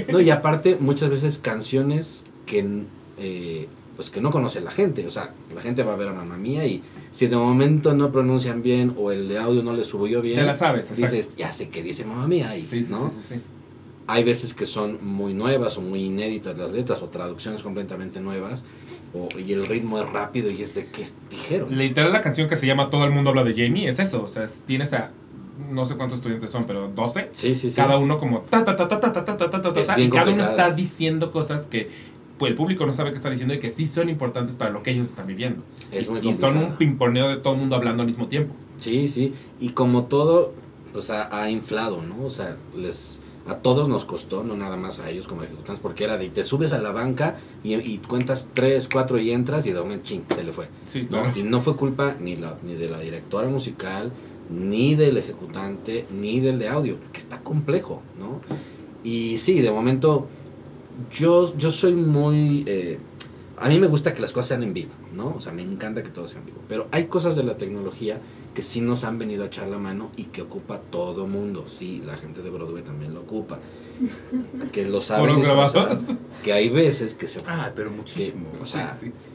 No, 0.11 0.19
y 0.21 0.29
aparte 0.29 0.77
muchas 0.79 1.09
veces 1.09 1.37
canciones 1.39 2.23
que 2.45 2.83
eh, 3.17 3.67
pues 3.95 4.09
que 4.09 4.21
no 4.21 4.31
conoce 4.31 4.59
la 4.61 4.71
gente, 4.71 5.05
o 5.05 5.09
sea, 5.11 5.33
la 5.53 5.61
gente 5.61 5.83
va 5.83 5.93
a 5.93 5.95
ver 5.95 6.07
a 6.07 6.13
mamá 6.13 6.35
mía 6.37 6.65
y 6.65 6.81
si 7.11 7.27
de 7.27 7.35
momento 7.35 7.93
no 7.93 8.11
pronuncian 8.11 8.63
bien 8.63 8.95
o 8.97 9.11
el 9.11 9.27
de 9.27 9.37
audio 9.37 9.61
no 9.63 9.73
le 9.73 9.83
subió 9.83 10.21
bien, 10.21 10.39
Te 10.39 10.45
la 10.45 10.55
sabes, 10.55 10.89
exacto. 10.91 11.15
dices, 11.15 11.35
ya 11.37 11.51
sé 11.51 11.69
que 11.69 11.83
dice 11.83 12.03
mamá 12.03 12.27
mía 12.27 12.57
y 12.57 12.65
Sí, 12.65 12.81
sí, 12.81 12.91
¿no? 12.91 13.09
sí, 13.11 13.17
sí, 13.21 13.35
sí. 13.35 13.41
Hay 14.07 14.23
veces 14.23 14.53
que 14.53 14.65
son 14.65 14.99
muy 15.01 15.33
nuevas 15.33 15.77
o 15.77 15.81
muy 15.81 16.03
inéditas 16.03 16.57
las 16.57 16.71
letras 16.71 17.01
o 17.01 17.07
traducciones 17.09 17.61
completamente 17.61 18.19
nuevas 18.19 18.63
o, 19.13 19.29
y 19.39 19.53
el 19.53 19.65
ritmo 19.65 19.97
es 19.99 20.09
rápido 20.09 20.51
y 20.51 20.61
es 20.61 20.73
de 20.75 20.87
que 20.87 21.05
dijeron. 21.29 21.77
Literal 21.77 22.11
la 22.11 22.21
canción 22.21 22.49
que 22.49 22.55
se 22.57 22.65
llama 22.67 22.89
Todo 22.89 23.05
el 23.05 23.11
mundo 23.11 23.29
habla 23.29 23.43
de 23.45 23.53
Jamie 23.53 23.87
es 23.87 23.99
eso, 23.99 24.23
o 24.23 24.27
sea, 24.27 24.43
es- 24.43 24.61
tienes 24.65 24.91
a 24.93 25.11
no 25.71 25.85
sé 25.85 25.95
cuántos 25.95 26.19
estudiantes 26.19 26.49
son, 26.51 26.65
pero 26.65 26.89
12 26.89 27.29
Sí, 27.31 27.53
sí, 27.55 27.69
sí. 27.69 27.75
cada 27.75 27.97
uno 27.97 28.17
como 28.17 28.39
ta 28.41 28.65
ta 28.65 28.75
ta 28.75 28.87
ta 28.87 28.99
ta 28.99 29.13
ta 29.13 29.23
ta 29.23 29.37
ta 29.37 29.61
ta 29.61 29.71
ta 29.73 29.99
y 29.99 30.09
cada 30.09 30.31
uno 30.31 30.41
está 30.43 30.71
diciendo 30.71 31.31
cosas 31.31 31.67
que 31.67 31.89
pues, 32.39 32.49
el 32.49 32.57
público 32.57 32.85
no 32.87 32.91
sabe 32.93 33.11
qué 33.11 33.15
está 33.15 33.29
diciendo 33.29 33.53
y 33.53 33.59
que 33.59 33.69
sí 33.69 33.85
son 33.85 34.09
importantes 34.09 34.55
para 34.55 34.71
lo 34.71 34.81
que 34.83 34.91
ellos 34.91 35.07
están 35.07 35.27
viviendo. 35.27 35.61
Es 35.91 36.11
y, 36.21 36.27
y 36.29 36.33
son 36.33 36.57
un 36.57 36.75
pimponeo 36.75 37.29
de 37.29 37.37
todo 37.37 37.53
el 37.53 37.59
mundo 37.59 37.75
hablando 37.75 38.01
al 38.01 38.07
mismo 38.07 38.27
tiempo. 38.27 38.53
Sí, 38.79 39.07
sí. 39.07 39.33
Y 39.61 39.69
como 39.69 40.05
todo, 40.05 40.53
pues 40.91 41.09
ha, 41.11 41.39
ha 41.41 41.49
inflado, 41.51 42.01
¿no? 42.01 42.25
O 42.25 42.29
sea, 42.31 42.57
les 42.75 43.21
a 43.47 43.55
todos 43.55 43.89
nos 43.89 44.05
costó, 44.05 44.43
no 44.43 44.55
nada 44.55 44.77
más 44.77 44.99
a 44.99 45.09
ellos 45.09 45.27
como 45.27 45.43
ejecutantes, 45.43 45.81
porque 45.81 46.05
era 46.05 46.17
de 46.17 46.29
te 46.29 46.43
subes 46.43 46.71
a 46.73 46.79
la 46.79 46.91
banca 46.91 47.37
y, 47.63 47.73
y 47.73 47.97
cuentas 47.97 48.49
tres, 48.53 48.89
cuatro 48.91 49.19
y 49.19 49.31
entras 49.31 49.65
y 49.65 49.71
de 49.73 49.79
momento, 49.79 50.05
ching, 50.05 50.23
se 50.33 50.43
le 50.43 50.53
fue. 50.53 50.67
Sí, 50.85 51.03
¿no? 51.03 51.23
claro. 51.23 51.31
Y 51.35 51.43
no 51.43 51.61
fue 51.61 51.75
culpa 51.75 52.15
ni, 52.19 52.35
la, 52.35 52.57
ni 52.63 52.75
de 52.75 52.89
la 52.89 52.99
directora 52.99 53.49
musical, 53.49 54.11
ni 54.49 54.95
del 54.95 55.17
ejecutante, 55.17 56.05
ni 56.11 56.39
del 56.39 56.59
de 56.59 56.69
audio, 56.69 56.97
que 57.11 57.19
está 57.19 57.41
complejo, 57.41 58.01
¿no? 58.17 58.41
Y 59.03 59.37
sí, 59.37 59.61
de 59.61 59.71
momento, 59.71 60.27
yo, 61.11 61.57
yo 61.57 61.71
soy 61.71 61.93
muy... 61.93 62.63
eh, 62.67 62.99
a 63.57 63.69
mí 63.69 63.79
me 63.79 63.87
gusta 63.87 64.13
que 64.13 64.21
las 64.21 64.31
cosas 64.31 64.47
sean 64.47 64.63
en 64.63 64.73
vivo, 64.73 64.91
¿no? 65.13 65.35
O 65.37 65.41
sea, 65.41 65.53
me 65.53 65.61
encanta 65.61 66.03
que 66.03 66.09
todo 66.09 66.27
sea 66.27 66.39
en 66.39 66.45
vivo. 66.45 66.59
Pero 66.67 66.87
hay 66.91 67.05
cosas 67.05 67.35
de 67.35 67.43
la 67.43 67.57
tecnología 67.57 68.19
que 68.53 68.61
sí 68.61 68.81
nos 68.81 69.03
han 69.03 69.17
venido 69.17 69.43
a 69.43 69.47
echar 69.47 69.67
la 69.67 69.77
mano 69.77 70.11
y 70.15 70.25
que 70.25 70.41
ocupa 70.41 70.79
todo 70.79 71.27
mundo. 71.27 71.65
Sí, 71.67 72.01
la 72.05 72.17
gente 72.17 72.41
de 72.41 72.49
Broadway 72.49 72.83
también 72.83 73.13
lo 73.13 73.21
ocupa. 73.21 73.59
Que 74.71 74.85
lo 74.85 75.01
saben. 75.01 75.41
Que 76.43 76.53
hay 76.53 76.69
veces 76.69 77.13
que 77.13 77.27
se... 77.27 77.39
Ah, 77.47 77.71
pero 77.75 77.91
muchísimo. 77.91 78.47
O 78.61 78.65
sea, 78.65 78.93
Sí, 78.99 79.07
sí, 79.07 79.13
sí. 79.23 79.29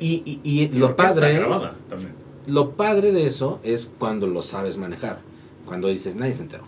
Y, 0.00 0.22
y, 0.24 0.40
y 0.44 0.62
Y 0.64 0.68
lo 0.68 0.94
padre... 0.96 1.34
grabada 1.34 1.76
también. 1.88 2.12
Lo 2.46 2.72
padre 2.76 3.12
de 3.12 3.26
eso 3.26 3.60
es 3.62 3.90
cuando 3.98 4.26
lo 4.26 4.42
sabes 4.42 4.78
manejar. 4.78 5.20
Cuando 5.66 5.88
dices, 5.88 6.16
nadie 6.16 6.32
se 6.32 6.42
enteró. 6.42 6.64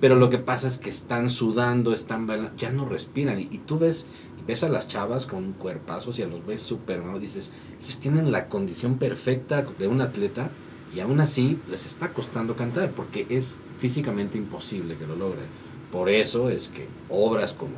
Pero 0.00 0.16
lo 0.16 0.28
que 0.28 0.36
pasa 0.38 0.68
es 0.68 0.76
que 0.76 0.90
están 0.90 1.30
sudando, 1.30 1.92
están 1.94 2.26
bailando, 2.26 2.54
ya 2.58 2.70
no 2.72 2.84
respiran. 2.86 3.40
Y, 3.40 3.44
y 3.50 3.58
tú 3.58 3.78
ves, 3.78 4.06
ves 4.46 4.62
a 4.64 4.68
las 4.68 4.86
chavas 4.86 5.24
con 5.24 5.52
cuerpazos 5.54 6.18
y 6.18 6.22
a 6.22 6.26
los 6.26 6.44
ves 6.44 6.62
súper, 6.62 7.02
¿no? 7.02 7.18
Dices, 7.18 7.48
ellos 7.82 7.98
tienen 7.98 8.30
la 8.32 8.48
condición 8.48 8.98
perfecta 8.98 9.64
de 9.78 9.88
un 9.88 10.02
atleta 10.02 10.50
y 10.94 11.00
aún 11.00 11.20
así 11.20 11.58
les 11.70 11.86
está 11.86 12.08
costando 12.12 12.54
cantar 12.56 12.90
porque 12.90 13.26
es 13.30 13.56
físicamente 13.80 14.38
imposible 14.38 14.96
que 14.96 15.06
lo 15.06 15.16
logren. 15.16 15.44
Por 15.90 16.08
eso 16.08 16.50
es 16.50 16.68
que 16.68 16.86
obras 17.08 17.52
como 17.52 17.72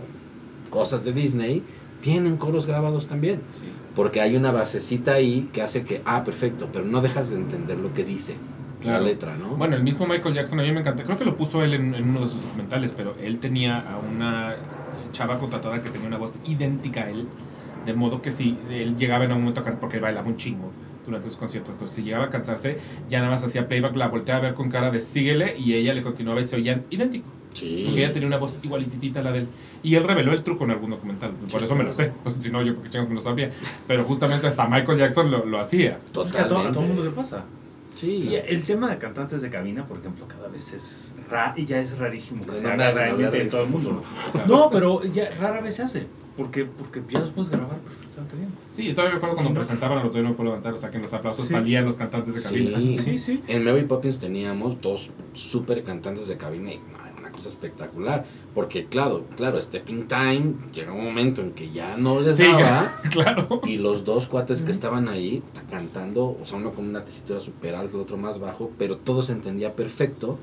cosas 0.70 1.04
de 1.04 1.12
Disney 1.12 1.62
tienen 2.02 2.36
coros 2.36 2.66
grabados 2.66 3.06
también. 3.06 3.40
Sí. 3.52 3.66
Porque 3.96 4.20
hay 4.20 4.36
una 4.36 4.50
basecita 4.52 5.14
ahí 5.14 5.48
que 5.52 5.62
hace 5.62 5.84
que, 5.84 6.02
ah, 6.04 6.22
perfecto, 6.24 6.68
pero 6.72 6.84
no 6.84 7.00
dejas 7.00 7.30
de 7.30 7.36
entender 7.36 7.78
lo 7.78 7.94
que 7.94 8.04
dice 8.04 8.34
Claro. 8.80 9.02
la 9.02 9.10
letra, 9.10 9.34
¿no? 9.36 9.56
Bueno, 9.56 9.76
el 9.76 9.82
mismo 9.82 10.06
Michael 10.06 10.34
Jackson 10.34 10.60
a 10.60 10.62
mí 10.62 10.70
me 10.70 10.80
encanta. 10.80 11.04
Creo 11.04 11.16
que 11.16 11.24
lo 11.24 11.36
puso 11.38 11.62
él 11.64 11.72
en, 11.72 11.94
en 11.94 12.06
uno 12.10 12.20
de 12.20 12.28
sus 12.28 12.42
documentales, 12.42 12.92
pero 12.92 13.14
él 13.18 13.38
tenía 13.38 13.78
a 13.80 13.96
una 13.98 14.56
chava 15.12 15.38
contratada 15.38 15.80
que 15.80 15.88
tenía 15.88 16.06
una 16.06 16.18
voz 16.18 16.34
idéntica 16.46 17.04
a 17.04 17.10
él. 17.10 17.26
De 17.86 17.94
modo 17.94 18.20
que 18.20 18.30
si 18.30 18.58
él 18.70 18.96
llegaba 18.96 19.24
en 19.24 19.32
un 19.32 19.38
momento 19.38 19.60
a 19.62 19.64
cantar, 19.64 19.80
porque 19.80 19.96
él 19.96 20.02
bailaba 20.02 20.26
un 20.28 20.36
chingo 20.36 20.70
durante 21.06 21.28
sus 21.28 21.36
conciertos, 21.38 21.72
entonces 21.74 21.96
si 21.96 22.02
llegaba 22.02 22.24
a 22.26 22.30
cansarse, 22.30 22.78
ya 23.08 23.18
nada 23.20 23.30
más 23.30 23.44
hacía 23.44 23.68
playback, 23.68 23.94
la 23.96 24.08
volteaba 24.08 24.38
a 24.40 24.42
ver 24.42 24.54
con 24.54 24.70
cara 24.70 24.90
de 24.90 25.00
síguele 25.00 25.56
y 25.58 25.74
ella 25.74 25.94
le 25.94 26.02
continuaba 26.02 26.40
y 26.40 26.44
se 26.44 26.56
oían 26.56 26.84
idéntico. 26.90 27.26
sí. 27.52 27.82
Porque 27.86 28.04
ella 28.04 28.12
tenía 28.12 28.26
una 28.28 28.38
voz 28.38 28.58
igualititita 28.62 29.20
a 29.20 29.22
la 29.22 29.32
de 29.32 29.38
él. 29.40 29.48
Y 29.82 29.94
él 29.96 30.04
reveló 30.04 30.32
el 30.32 30.42
truco 30.42 30.64
en 30.64 30.70
algún 30.72 30.90
documental. 30.90 31.30
Por 31.32 31.60
Sí, 31.60 31.64
eso 31.66 31.76
me 31.76 31.84
lo 31.84 31.92
sé. 31.92 32.10
claro. 32.22 32.36
Si 32.40 32.50
no, 32.50 32.62
yo 32.62 32.74
porque 32.74 32.90
chingas 32.90 33.08
me 33.08 33.14
lo 33.14 33.20
sabía. 33.20 33.50
Pero 33.86 34.04
justamente 34.04 34.46
hasta 34.46 34.66
Michael 34.66 34.98
Jackson 34.98 35.30
lo, 35.30 35.44
lo 35.44 35.60
hacía. 35.60 35.98
Es 36.24 36.32
que 36.32 36.38
a 36.38 36.48
todo, 36.48 36.58
a 36.58 36.72
todo 36.72 36.82
el 36.82 36.88
mundo 36.88 37.04
le 37.04 37.10
pasa. 37.10 37.44
Sí. 37.94 38.28
Y 38.30 38.34
el 38.34 38.64
tema 38.64 38.90
de 38.90 38.98
cantantes 38.98 39.40
de 39.40 39.50
cabina, 39.50 39.86
por 39.86 39.98
ejemplo, 39.98 40.26
cada 40.26 40.48
vez 40.48 40.72
es 40.72 41.12
ra 41.30 41.54
y 41.56 41.64
ya 41.64 41.78
es 41.78 41.96
rarísimo 41.98 42.44
que 42.44 42.50
No 42.50 42.56
se 42.56 42.66
haga 42.66 42.90
realmente 42.90 43.38
de 43.38 43.44
todo 43.44 43.62
el 43.62 43.68
mundo. 43.68 44.02
Claro. 44.32 44.46
No, 44.48 44.70
pero 44.70 45.04
ya 45.04 45.30
rara 45.40 45.60
vez 45.60 45.76
se 45.76 45.82
hace. 45.82 46.06
Porque, 46.36 46.64
porque 46.64 47.00
ya 47.08 47.20
los 47.20 47.30
puedes 47.30 47.48
grabar 47.50 47.78
perfectamente 47.78 48.36
bien. 48.36 48.48
Sí, 48.68 48.84
yo 48.86 48.94
todavía 48.94 49.12
me 49.12 49.16
acuerdo 49.18 49.34
cuando 49.36 49.50
No. 49.50 49.54
presentaban 49.54 49.98
a 49.98 50.04
los 50.04 50.14
de 50.14 50.22
No 50.22 50.30
Me 50.30 50.34
Puedo 50.34 50.50
Levantar, 50.50 50.74
o 50.74 50.76
sea 50.76 50.90
que 50.90 50.96
en 50.96 51.02
los 51.02 51.14
aplausos 51.14 51.46
Sí. 51.46 51.52
salían 51.54 51.84
los 51.84 51.96
cantantes 51.96 52.34
de 52.34 52.42
cabina. 52.42 52.78
Sí. 52.78 52.98
Sí, 52.98 53.18
sí. 53.18 53.42
En 53.46 53.64
Mary 53.64 53.84
Poppins 53.84 54.18
teníamos 54.18 54.80
dos 54.80 55.10
super 55.32 55.84
cantantes 55.84 56.26
de 56.26 56.36
cabina 56.36 56.72
y 56.72 56.80
una 57.18 57.30
cosa 57.30 57.48
espectacular. 57.48 58.24
Porque, 58.52 58.86
claro, 58.86 59.24
claro, 59.36 59.60
Stepping 59.60 60.06
Time 60.08 60.54
llega 60.72 60.92
un 60.92 61.04
momento 61.04 61.40
en 61.40 61.52
que 61.52 61.70
ya 61.70 61.96
no 61.96 62.20
les 62.20 62.36
Sí, 62.36 62.42
daba. 62.44 62.92
claro. 63.12 63.60
Y 63.64 63.78
los 63.78 64.04
dos 64.04 64.26
cuates 64.26 64.62
que 64.62 64.72
estaban 64.72 65.08
ahí 65.08 65.40
cantando, 65.70 66.36
o 66.40 66.44
sea, 66.44 66.58
uno 66.58 66.72
con 66.72 66.88
una 66.88 67.04
tesitura 67.04 67.38
super 67.40 67.74
alta, 67.76 67.94
el 67.96 68.02
otro 68.02 68.16
más 68.16 68.38
bajo, 68.40 68.70
pero 68.76 68.96
todo 68.96 69.22
se 69.22 69.32
entendía 69.32 69.74
perfecto. 69.76 70.38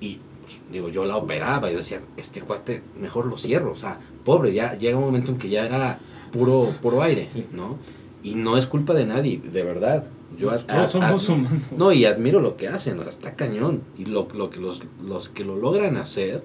Y 0.00 0.18
pues, 0.58 0.72
digo, 0.72 0.88
yo 0.88 1.04
la 1.04 1.16
operaba 1.16 1.70
y 1.70 1.76
decía, 1.76 2.00
este 2.16 2.40
cuate 2.42 2.82
mejor 3.00 3.26
lo 3.26 3.38
cierro. 3.38 3.72
O 3.72 3.76
sea, 3.76 3.98
pobre, 4.24 4.52
ya 4.52 4.74
llega 4.76 4.96
un 4.98 5.04
momento 5.04 5.32
en 5.32 5.38
que 5.38 5.48
ya 5.48 5.64
era 5.66 5.98
puro, 6.32 6.72
puro 6.82 7.02
aire, 7.02 7.26
Sí. 7.26 7.46
¿no? 7.52 7.76
Y 8.22 8.34
no 8.34 8.56
es 8.58 8.66
culpa 8.66 8.92
de 8.92 9.06
nadie, 9.06 9.38
de 9.42 9.62
verdad. 9.62 10.04
Yo 10.38 10.50
ad- 10.50 10.64
Todos 10.66 10.90
somos 10.90 11.28
ad- 11.28 11.34
humanos. 11.34 11.52
no, 11.76 11.92
y 11.92 12.04
admiro 12.04 12.40
lo 12.40 12.56
que 12.56 12.68
hacen, 12.68 13.00
está 13.00 13.34
cañón. 13.34 13.82
Y 13.98 14.04
lo, 14.04 14.28
lo 14.34 14.50
que 14.50 14.60
los, 14.60 14.82
los 15.02 15.28
que 15.28 15.44
lo 15.44 15.56
logran 15.56 15.96
hacer, 15.96 16.44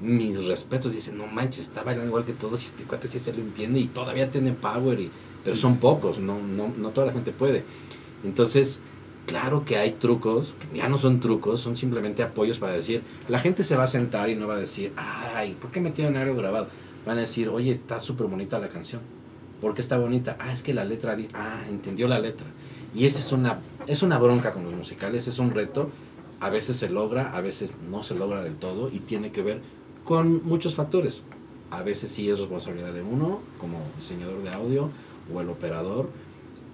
mis 0.00 0.44
respetos, 0.44 0.92
dicen, 0.92 1.18
no 1.18 1.26
manches, 1.26 1.62
está 1.64 1.82
bailando 1.82 2.08
igual 2.08 2.24
que 2.24 2.32
todos 2.34 2.62
y 2.62 2.66
este 2.66 2.84
cuate 2.84 3.08
sí 3.08 3.18
se 3.18 3.32
lo 3.32 3.38
entiende 3.40 3.80
y 3.80 3.86
todavía 3.86 4.30
tiene 4.30 4.52
power, 4.52 5.00
y, 5.00 5.10
pero 5.42 5.56
Sí, 5.56 5.62
son 5.62 5.72
sí. 5.74 5.78
pocos, 5.80 6.18
no, 6.18 6.38
no, 6.40 6.70
no 6.76 6.90
toda 6.90 7.06
la 7.08 7.12
gente 7.12 7.32
puede. 7.32 7.64
Entonces, 8.24 8.80
claro 9.28 9.64
que 9.64 9.76
hay 9.76 9.92
trucos, 9.92 10.54
ya 10.74 10.88
no 10.88 10.96
son 10.96 11.20
trucos, 11.20 11.60
son 11.60 11.76
simplemente 11.76 12.22
apoyos 12.22 12.58
para 12.58 12.72
decir, 12.72 13.02
la 13.28 13.38
gente 13.38 13.62
se 13.62 13.76
va 13.76 13.84
a 13.84 13.86
sentar 13.86 14.30
y 14.30 14.34
no 14.34 14.48
va 14.48 14.54
a 14.54 14.58
decir, 14.58 14.92
ay, 14.96 15.54
¿por 15.60 15.70
qué 15.70 15.80
metieron 15.80 16.16
algo 16.16 16.34
grabado? 16.34 16.68
Van 17.06 17.18
a 17.18 17.20
decir, 17.20 17.48
oye, 17.50 17.70
está 17.70 18.00
súper 18.00 18.26
bonita 18.26 18.58
la 18.58 18.70
canción. 18.70 19.02
¿Por 19.60 19.74
qué 19.74 19.82
está 19.82 19.98
bonita? 19.98 20.36
Ah, 20.40 20.52
es 20.52 20.62
que 20.62 20.72
la 20.72 20.84
letra, 20.84 21.16
ah, 21.34 21.62
entendió 21.68 22.08
la 22.08 22.18
letra. 22.18 22.46
Y 22.94 23.04
esa 23.04 23.18
es 23.18 23.30
una, 23.30 23.60
es 23.86 24.02
una 24.02 24.18
bronca 24.18 24.54
con 24.54 24.64
los 24.64 24.72
musicales, 24.72 25.28
es 25.28 25.38
un 25.38 25.50
reto. 25.50 25.90
A 26.40 26.48
veces 26.48 26.76
se 26.78 26.88
logra, 26.88 27.36
a 27.36 27.40
veces 27.42 27.74
no 27.90 28.02
se 28.02 28.14
logra 28.14 28.42
del 28.42 28.56
todo 28.56 28.88
y 28.90 29.00
tiene 29.00 29.30
que 29.30 29.42
ver 29.42 29.60
con 30.04 30.42
muchos 30.44 30.74
factores. 30.74 31.22
A 31.70 31.82
veces 31.82 32.10
sí 32.10 32.30
es 32.30 32.38
responsabilidad 32.38 32.94
de 32.94 33.02
uno, 33.02 33.40
como 33.60 33.78
diseñador 33.96 34.42
de 34.42 34.50
audio 34.50 34.90
o 35.32 35.40
el 35.42 35.50
operador, 35.50 36.08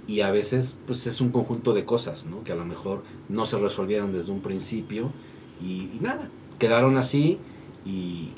y 0.06 0.20
a 0.20 0.30
veces 0.30 0.78
pues 0.86 1.06
es 1.06 1.20
un 1.20 1.30
conjunto 1.30 1.72
de 1.72 1.84
cosas, 1.84 2.26
¿no? 2.26 2.44
Que 2.44 2.52
a 2.52 2.56
lo 2.56 2.64
mejor 2.64 3.02
no 3.28 3.46
se 3.46 3.58
resolvieron 3.58 4.12
desde 4.12 4.32
un 4.32 4.40
principio 4.40 5.10
y, 5.60 5.88
nada, 6.00 6.28
quedaron 6.58 6.96
así 6.96 7.38
y, 7.86 8.30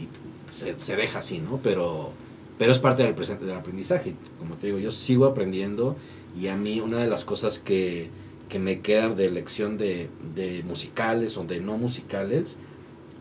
se 0.50 0.96
deja 0.96 1.18
así, 1.18 1.38
¿no? 1.38 1.60
Pero, 1.62 2.12
pero 2.56 2.72
es 2.72 2.78
parte 2.78 3.02
del 3.02 3.14
presente 3.14 3.44
del 3.44 3.56
aprendizaje. 3.56 4.14
Como 4.38 4.54
te 4.54 4.68
digo, 4.68 4.78
yo 4.78 4.90
sigo 4.90 5.26
aprendiendo 5.26 5.96
y 6.40 6.46
a 6.48 6.56
mí 6.56 6.80
una 6.80 6.98
de 6.98 7.08
las 7.08 7.24
cosas 7.24 7.58
que, 7.58 8.10
que 8.48 8.58
me 8.58 8.80
quedan 8.80 9.16
de 9.16 9.28
lección 9.28 9.76
de, 9.76 10.08
de 10.34 10.62
musicales 10.62 11.36
o 11.36 11.44
de 11.44 11.60
no 11.60 11.76
musicales, 11.76 12.56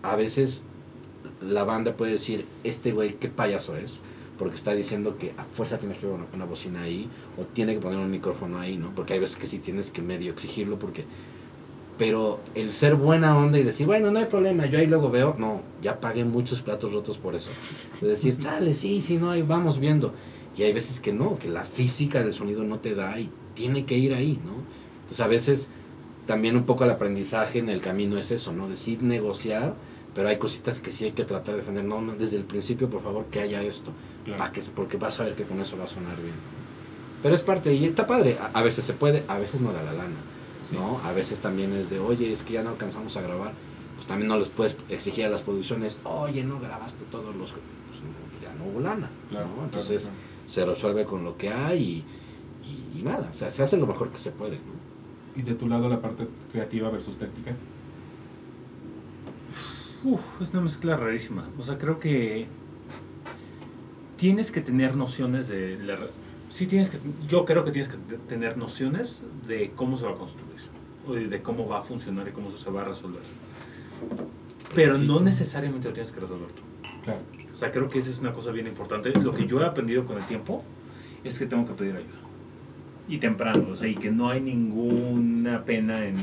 a 0.03 0.15
veces 0.15 0.63
la 1.41 1.63
banda 1.63 1.97
puede 1.97 2.13
decir, 2.13 2.45
este 2.63 2.91
güey, 2.91 3.15
qué 3.15 3.27
payaso 3.27 3.75
es, 3.75 3.99
porque 4.37 4.55
está 4.55 4.73
diciendo 4.73 5.17
que 5.17 5.33
a 5.37 5.43
fuerza 5.45 5.77
tiene 5.77 5.95
que 5.95 6.05
una, 6.05 6.25
una 6.33 6.45
bocina 6.45 6.81
ahí 6.81 7.09
o 7.37 7.45
tiene 7.45 7.73
que 7.73 7.79
poner 7.79 7.99
un 7.99 8.11
micrófono 8.11 8.59
ahí, 8.59 8.77
¿no? 8.77 8.93
Porque 8.93 9.13
hay 9.13 9.19
veces 9.19 9.37
que 9.37 9.47
sí 9.47 9.59
tienes 9.59 9.91
que 9.91 10.01
medio 10.01 10.31
exigirlo 10.31 10.77
porque... 10.79 11.05
Pero 11.97 12.41
el 12.55 12.73
ser 12.73 12.95
buena 12.95 13.37
onda 13.37 13.57
y 13.57 13.63
decir, 13.63 13.85
bueno, 13.87 14.11
no 14.11 14.19
hay 14.19 14.25
problema, 14.25 14.65
yo 14.65 14.79
ahí 14.79 14.85
luego 14.85 15.09
veo, 15.09 15.33
no, 15.39 15.61
ya 15.81 16.01
pagué 16.01 16.25
muchos 16.25 16.61
platos 16.61 16.91
rotos 16.91 17.17
por 17.17 17.35
eso. 17.35 17.49
Es 18.01 18.07
decir, 18.09 18.35
sale, 18.37 18.73
sí, 18.73 19.01
sí, 19.01 19.17
no, 19.17 19.31
ahí 19.31 19.43
vamos 19.43 19.79
viendo. 19.79 20.13
Y 20.57 20.63
hay 20.63 20.73
veces 20.73 20.99
que 20.99 21.13
no, 21.13 21.39
que 21.39 21.47
la 21.47 21.63
física 21.63 22.21
del 22.21 22.33
sonido 22.33 22.65
no 22.65 22.79
te 22.79 22.95
da 22.95 23.17
y 23.17 23.29
tiene 23.53 23.85
que 23.85 23.97
ir 23.97 24.13
ahí, 24.13 24.41
¿no? 24.45 24.55
Entonces 25.03 25.21
a 25.21 25.27
veces 25.27 25.69
también 26.25 26.57
un 26.57 26.65
poco 26.65 26.83
el 26.83 26.91
aprendizaje 26.91 27.59
en 27.59 27.69
el 27.69 27.79
camino 27.79 28.17
es 28.17 28.31
eso, 28.31 28.51
¿no? 28.51 28.67
Decir 28.67 29.01
negociar, 29.01 29.75
pero 30.15 30.29
hay 30.29 30.37
cositas 30.37 30.79
que 30.79 30.89
sí 30.91 31.05
hay 31.05 31.11
que 31.11 31.25
tratar 31.25 31.53
de 31.55 31.61
defender. 31.61 31.83
No, 31.83 32.01
no, 32.01 32.13
desde 32.15 32.37
el 32.37 32.43
principio, 32.43 32.89
por 32.89 33.01
favor, 33.03 33.25
que 33.25 33.41
haya 33.41 33.61
esto. 33.61 33.91
Claro. 34.23 34.39
Pa' 34.39 34.51
que, 34.51 34.61
porque 34.61 34.97
vas 34.97 35.19
a 35.19 35.25
ver 35.25 35.35
que 35.35 35.43
con 35.43 35.59
eso 35.59 35.77
va 35.77 35.83
a 35.83 35.87
sonar 35.87 36.15
bien. 36.17 36.33
Pero 37.21 37.35
es 37.35 37.41
parte, 37.41 37.73
y 37.73 37.85
está 37.85 38.07
padre. 38.07 38.37
A, 38.39 38.57
a 38.59 38.63
veces 38.63 38.85
se 38.85 38.93
puede, 38.93 39.23
a 39.27 39.37
veces 39.37 39.59
no 39.61 39.71
da 39.73 39.83
la 39.83 39.93
lana. 39.93 40.15
Sí. 40.67 40.75
¿no? 40.75 40.99
A 41.03 41.11
veces 41.11 41.39
también 41.41 41.73
es 41.73 41.89
de, 41.89 41.99
oye, 41.99 42.31
es 42.31 42.41
que 42.43 42.53
ya 42.53 42.63
no 42.63 42.69
alcanzamos 42.71 43.15
a 43.17 43.21
grabar. 43.21 43.51
Pues 43.95 44.07
también 44.07 44.27
no 44.29 44.37
les 44.39 44.49
puedes 44.49 44.75
exigir 44.89 45.25
a 45.25 45.29
las 45.29 45.41
producciones, 45.41 45.97
oye, 46.05 46.43
no 46.43 46.59
grabaste 46.59 47.03
todos 47.11 47.35
los... 47.35 47.51
Pues 47.51 47.99
no, 48.01 48.41
ya 48.41 48.53
no 48.55 48.65
hubo 48.71 48.79
lana. 48.81 49.09
Claro, 49.29 49.47
¿no? 49.57 49.63
Entonces 49.65 50.03
claro. 50.03 50.17
se 50.47 50.65
resuelve 50.65 51.05
con 51.05 51.23
lo 51.23 51.37
que 51.37 51.49
hay 51.49 51.83
y, 51.83 52.03
y- 52.67 52.99
y 52.99 53.03
nada, 53.03 53.29
o 53.29 53.33
sea, 53.33 53.51
se 53.51 53.63
hace 53.63 53.77
lo 53.77 53.85
mejor 53.87 54.09
que 54.09 54.17
se 54.19 54.31
puede. 54.31 54.55
¿no? 54.57 55.39
Y 55.39 55.41
de 55.43 55.53
tu 55.55 55.67
lado 55.67 55.87
la 55.89 56.01
parte 56.01 56.27
creativa 56.51 56.89
versus 56.89 57.15
técnica. 57.17 57.51
Uf, 60.05 60.21
es 60.41 60.51
una 60.51 60.61
mezcla 60.61 60.95
rarísima. 60.95 61.49
O 61.59 61.63
sea, 61.63 61.77
creo 61.77 61.99
que 61.99 62.45
tienes 64.17 64.51
que 64.51 64.61
tener 64.61 64.95
nociones 64.95 65.47
de... 65.47 65.77
la 65.79 65.97
sí 66.51 66.67
tienes 66.67 66.89
que... 66.89 66.99
Yo 67.27 67.43
creo 67.43 67.65
que 67.65 67.71
tienes 67.71 67.89
que 67.89 67.97
te- 67.97 68.17
tener 68.17 68.57
nociones 68.57 69.23
de 69.47 69.71
cómo 69.75 69.97
se 69.97 70.05
va 70.05 70.11
a 70.11 70.15
construir. 70.15 70.45
O 71.07 71.13
de, 71.13 71.41
cómo 71.41 71.67
va 71.67 71.79
a 71.79 71.81
funcionar 71.81 72.27
y 72.27 72.31
cómo 72.31 72.49
se 72.51 72.69
va 72.69 72.81
a 72.81 72.85
resolver. 72.85 73.21
Pero 74.73 74.97
no 74.97 75.19
necesariamente 75.19 75.87
lo 75.87 75.93
tienes 75.93 76.11
que 76.11 76.19
resolver 76.19 76.49
tú. 76.49 76.61
Claro. 77.03 77.19
O 77.51 77.55
sea, 77.55 77.71
creo 77.71 77.89
que 77.89 77.99
esa 77.99 78.09
es 78.11 78.19
una 78.19 78.33
cosa 78.33 78.51
bien 78.51 78.67
importante. 78.67 79.11
Lo 79.19 79.33
que 79.33 79.45
yo 79.45 79.61
he 79.61 79.65
aprendido 79.65 80.05
con 80.05 80.17
el 80.17 80.25
tiempo 80.25 80.63
es 81.23 81.39
que 81.39 81.45
tengo 81.45 81.65
que 81.65 81.73
pedir 81.73 81.95
ayuda. 81.95 82.19
Y 83.07 83.17
temprano, 83.17 83.67
o 83.71 83.75
sea, 83.75 83.87
y 83.87 83.95
que 83.95 84.11
no 84.11 84.29
hay 84.29 84.41
ninguna 84.41 85.63
pena 85.63 86.05
en 86.05 86.15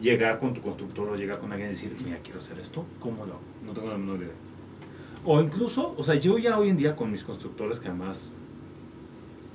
llegar 0.00 0.38
con 0.38 0.54
tu 0.54 0.60
constructor 0.60 1.08
o 1.08 1.16
llegar 1.16 1.38
con 1.38 1.52
alguien 1.52 1.70
y 1.70 1.74
decir, 1.74 1.94
mira, 2.04 2.18
quiero 2.22 2.38
hacer 2.38 2.58
esto, 2.58 2.84
¿cómo 2.98 3.26
lo 3.26 3.32
hago? 3.32 3.42
No 3.64 3.72
tengo 3.72 3.88
la 3.88 3.98
menor 3.98 4.18
idea. 4.18 4.34
O 5.24 5.40
incluso, 5.40 5.94
o 5.96 6.02
sea, 6.02 6.14
yo 6.14 6.38
ya 6.38 6.58
hoy 6.58 6.70
en 6.70 6.76
día 6.76 6.96
con 6.96 7.12
mis 7.12 7.24
constructores, 7.24 7.78
que 7.78 7.88
además 7.88 8.32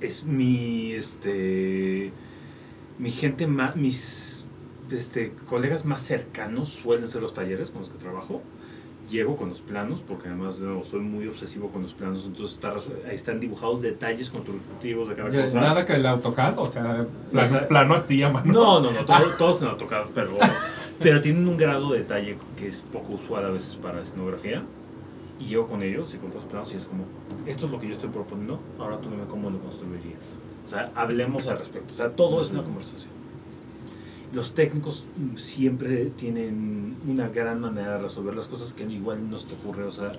es 0.00 0.24
mi, 0.24 0.92
este, 0.92 2.12
mi 2.98 3.10
gente 3.10 3.46
más, 3.46 3.74
mis, 3.74 4.44
este, 4.90 5.32
colegas 5.48 5.84
más 5.84 6.02
cercanos 6.02 6.68
suelen 6.68 7.08
ser 7.08 7.22
los 7.22 7.34
talleres 7.34 7.70
con 7.70 7.80
los 7.80 7.90
que 7.90 7.98
trabajo 7.98 8.42
llego 9.10 9.36
con 9.36 9.48
los 9.50 9.60
planos, 9.60 10.02
porque 10.06 10.28
además 10.28 10.58
no, 10.58 10.84
soy 10.84 11.00
muy 11.00 11.26
obsesivo 11.28 11.68
con 11.70 11.82
los 11.82 11.92
planos, 11.92 12.24
entonces 12.26 12.54
está 12.56 12.72
ahí 13.08 13.14
están 13.14 13.38
dibujados 13.40 13.80
detalles 13.82 14.30
constructivos 14.30 15.08
de 15.08 15.14
cada 15.14 15.30
Ya, 15.30 15.42
cosa. 15.42 15.60
Nada 15.60 15.86
que 15.86 15.94
el 15.94 16.06
AutoCAD, 16.06 16.58
o 16.58 16.66
sea, 16.66 17.06
plano 17.68 17.94
así 17.94 18.22
a 18.22 18.28
mano. 18.30 18.52
No, 18.52 18.80
no, 18.80 18.90
no, 18.90 19.04
todo- 19.04 19.30
todos 19.38 19.58
se 19.60 19.66
han 19.66 19.76
tocado, 19.78 20.08
pero, 20.14 20.32
pero 20.98 21.20
tienen 21.20 21.46
un 21.48 21.56
grado 21.56 21.92
de 21.92 22.00
detalle 22.00 22.36
que 22.56 22.68
es 22.68 22.80
poco 22.80 23.12
usual 23.14 23.44
a 23.44 23.50
veces 23.50 23.76
para 23.76 24.02
escenografía. 24.02 24.62
Y 25.38 25.44
llego 25.44 25.66
con 25.66 25.82
ellos 25.82 26.14
y 26.14 26.16
con 26.16 26.30
todos 26.30 26.44
los 26.44 26.50
planos 26.50 26.72
y 26.72 26.76
es 26.78 26.86
como, 26.86 27.04
esto 27.44 27.66
es 27.66 27.72
lo 27.72 27.78
que 27.78 27.86
yo 27.88 27.92
estoy 27.92 28.08
proponiendo, 28.08 28.58
ahora 28.78 28.98
tú 29.02 29.10
dime 29.10 29.24
cómo 29.28 29.50
lo 29.50 29.58
construirías. 29.58 30.38
O 30.64 30.68
sea, 30.68 30.90
hablemos 30.94 31.46
al 31.46 31.58
respecto. 31.58 31.92
O 31.92 31.96
sea, 31.96 32.08
todo 32.10 32.40
es 32.40 32.50
una 32.52 32.62
conversación. 32.62 33.12
Los 34.32 34.54
técnicos 34.54 35.04
siempre 35.36 36.06
tienen 36.16 36.96
una 37.06 37.28
gran 37.28 37.60
manera 37.60 37.94
de 37.94 38.02
resolver 38.02 38.34
las 38.34 38.46
cosas 38.48 38.72
que 38.72 38.82
igual 38.84 39.30
no 39.30 39.38
se 39.38 39.46
te 39.48 39.54
ocurre. 39.54 39.84
O 39.84 39.92
sea, 39.92 40.12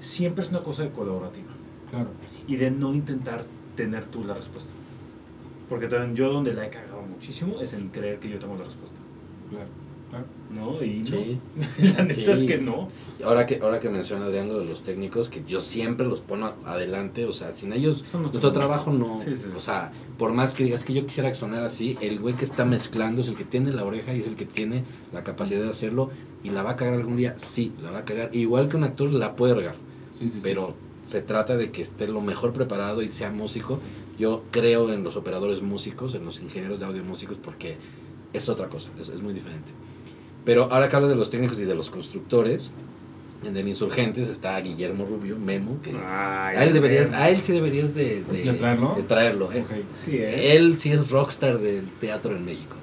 siempre 0.00 0.44
es 0.44 0.50
una 0.50 0.60
cosa 0.60 0.84
de 0.84 0.90
colaborativa 0.90 1.48
Claro. 1.90 2.08
y 2.46 2.56
de 2.56 2.70
no 2.70 2.94
intentar 2.94 3.44
tener 3.76 4.04
tú 4.06 4.24
la 4.24 4.34
respuesta. 4.34 4.72
Porque 5.68 5.86
también 5.88 6.14
yo 6.16 6.32
donde 6.32 6.54
la 6.54 6.66
he 6.66 6.70
cagado 6.70 7.02
muchísimo 7.02 7.60
es 7.60 7.72
en 7.74 7.88
creer 7.88 8.18
que 8.20 8.30
yo 8.30 8.38
tengo 8.38 8.56
la 8.56 8.64
respuesta. 8.64 8.98
Claro. 9.50 9.66
¿No? 10.50 10.82
Y 10.82 11.00
no. 11.00 11.06
Sí. 11.06 11.38
la 11.78 12.02
neta 12.04 12.14
Sí. 12.14 12.22
es 12.30 12.44
que 12.44 12.58
no. 12.58 12.88
Ahora 13.24 13.44
que, 13.44 13.58
ahora 13.62 13.78
que 13.80 13.90
menciona 13.90 14.24
Adrián 14.24 14.48
lo 14.48 14.58
de 14.58 14.64
los 14.64 14.82
técnicos, 14.82 15.28
que 15.28 15.42
yo 15.46 15.60
siempre 15.60 16.06
los 16.06 16.20
pongo 16.20 16.54
adelante, 16.64 17.26
o 17.26 17.32
sea, 17.32 17.52
sin 17.54 17.72
ellos, 17.74 18.04
Son 18.10 18.22
los 18.22 18.32
nuestro 18.32 18.52
trabajo 18.52 18.90
no, 18.90 19.18
Sí, 19.18 19.36
sí, 19.36 19.44
sí. 19.44 19.48
o 19.54 19.60
sea, 19.60 19.92
por 20.16 20.32
más 20.32 20.54
que 20.54 20.64
digas 20.64 20.84
que 20.84 20.94
yo 20.94 21.04
quisiera 21.06 21.32
sonar 21.34 21.62
así, 21.62 21.98
el 22.00 22.20
güey 22.20 22.34
que 22.34 22.44
está 22.46 22.64
mezclando 22.64 23.20
es 23.20 23.28
el 23.28 23.36
que 23.36 23.44
tiene 23.44 23.70
la 23.72 23.84
oreja 23.84 24.14
y 24.14 24.20
es 24.20 24.26
el 24.26 24.34
que 24.36 24.46
tiene 24.46 24.84
la 25.12 25.24
capacidad 25.24 25.60
de 25.60 25.68
hacerlo 25.68 26.10
y 26.42 26.50
la 26.50 26.62
va 26.62 26.70
a 26.70 26.76
cagar 26.76 26.94
algún 26.94 27.16
día, 27.16 27.34
sí, 27.36 27.72
la 27.82 27.90
va 27.90 27.98
a 27.98 28.04
cagar, 28.06 28.34
igual 28.34 28.68
que 28.68 28.76
un 28.76 28.84
actor 28.84 29.12
la 29.12 29.36
puede 29.36 29.54
regar, 29.54 29.74
Sí, 30.14 30.28
sí, 30.28 30.40
sí. 30.40 30.40
pero 30.42 30.74
se 31.02 31.20
trata 31.20 31.56
de 31.56 31.70
que 31.70 31.82
esté 31.82 32.08
lo 32.08 32.20
mejor 32.22 32.52
preparado 32.52 33.02
y 33.02 33.08
sea 33.08 33.30
músico. 33.30 33.80
Yo 34.18 34.42
creo 34.50 34.92
en 34.92 35.04
los 35.04 35.16
operadores 35.16 35.62
músicos, 35.62 36.14
en 36.14 36.24
los 36.24 36.38
ingenieros 36.40 36.80
de 36.80 36.86
audio 36.86 37.02
músicos, 37.04 37.36
porque 37.42 37.76
es 38.32 38.48
otra 38.48 38.68
cosa, 38.68 38.90
es, 39.00 39.08
es 39.08 39.22
muy 39.22 39.32
diferente. 39.32 39.70
Pero 40.48 40.72
ahora 40.72 40.88
que 40.88 40.96
hablo 40.96 41.08
de 41.08 41.14
los 41.14 41.28
técnicos 41.28 41.58
y 41.60 41.66
de 41.66 41.74
los 41.74 41.90
constructores, 41.90 42.70
en 43.44 43.54
el 43.54 43.68
Insurgentes 43.68 44.30
está 44.30 44.58
Guillermo 44.58 45.04
Rubio, 45.04 45.36
Memo, 45.36 45.78
que 45.82 45.90
Ay, 45.90 46.56
a 46.56 46.64
él 46.64 46.72
deberías, 46.72 47.12
a 47.12 47.28
él 47.28 47.42
sí 47.42 47.52
deberías 47.52 47.94
de, 47.94 48.22
de, 48.22 48.44
¿De 48.44 48.52
traerlo? 48.54 48.94
de 48.96 49.02
traerlo, 49.02 49.52
eh. 49.52 49.60
Ok. 49.60 49.76
Sí, 50.06 50.16
¿eh? 50.16 50.56
Él 50.56 50.78
sí 50.78 50.90
es 50.90 51.10
rockstar 51.10 51.58
del 51.58 51.84
teatro 52.00 52.34
en 52.34 52.46
México. 52.46 52.76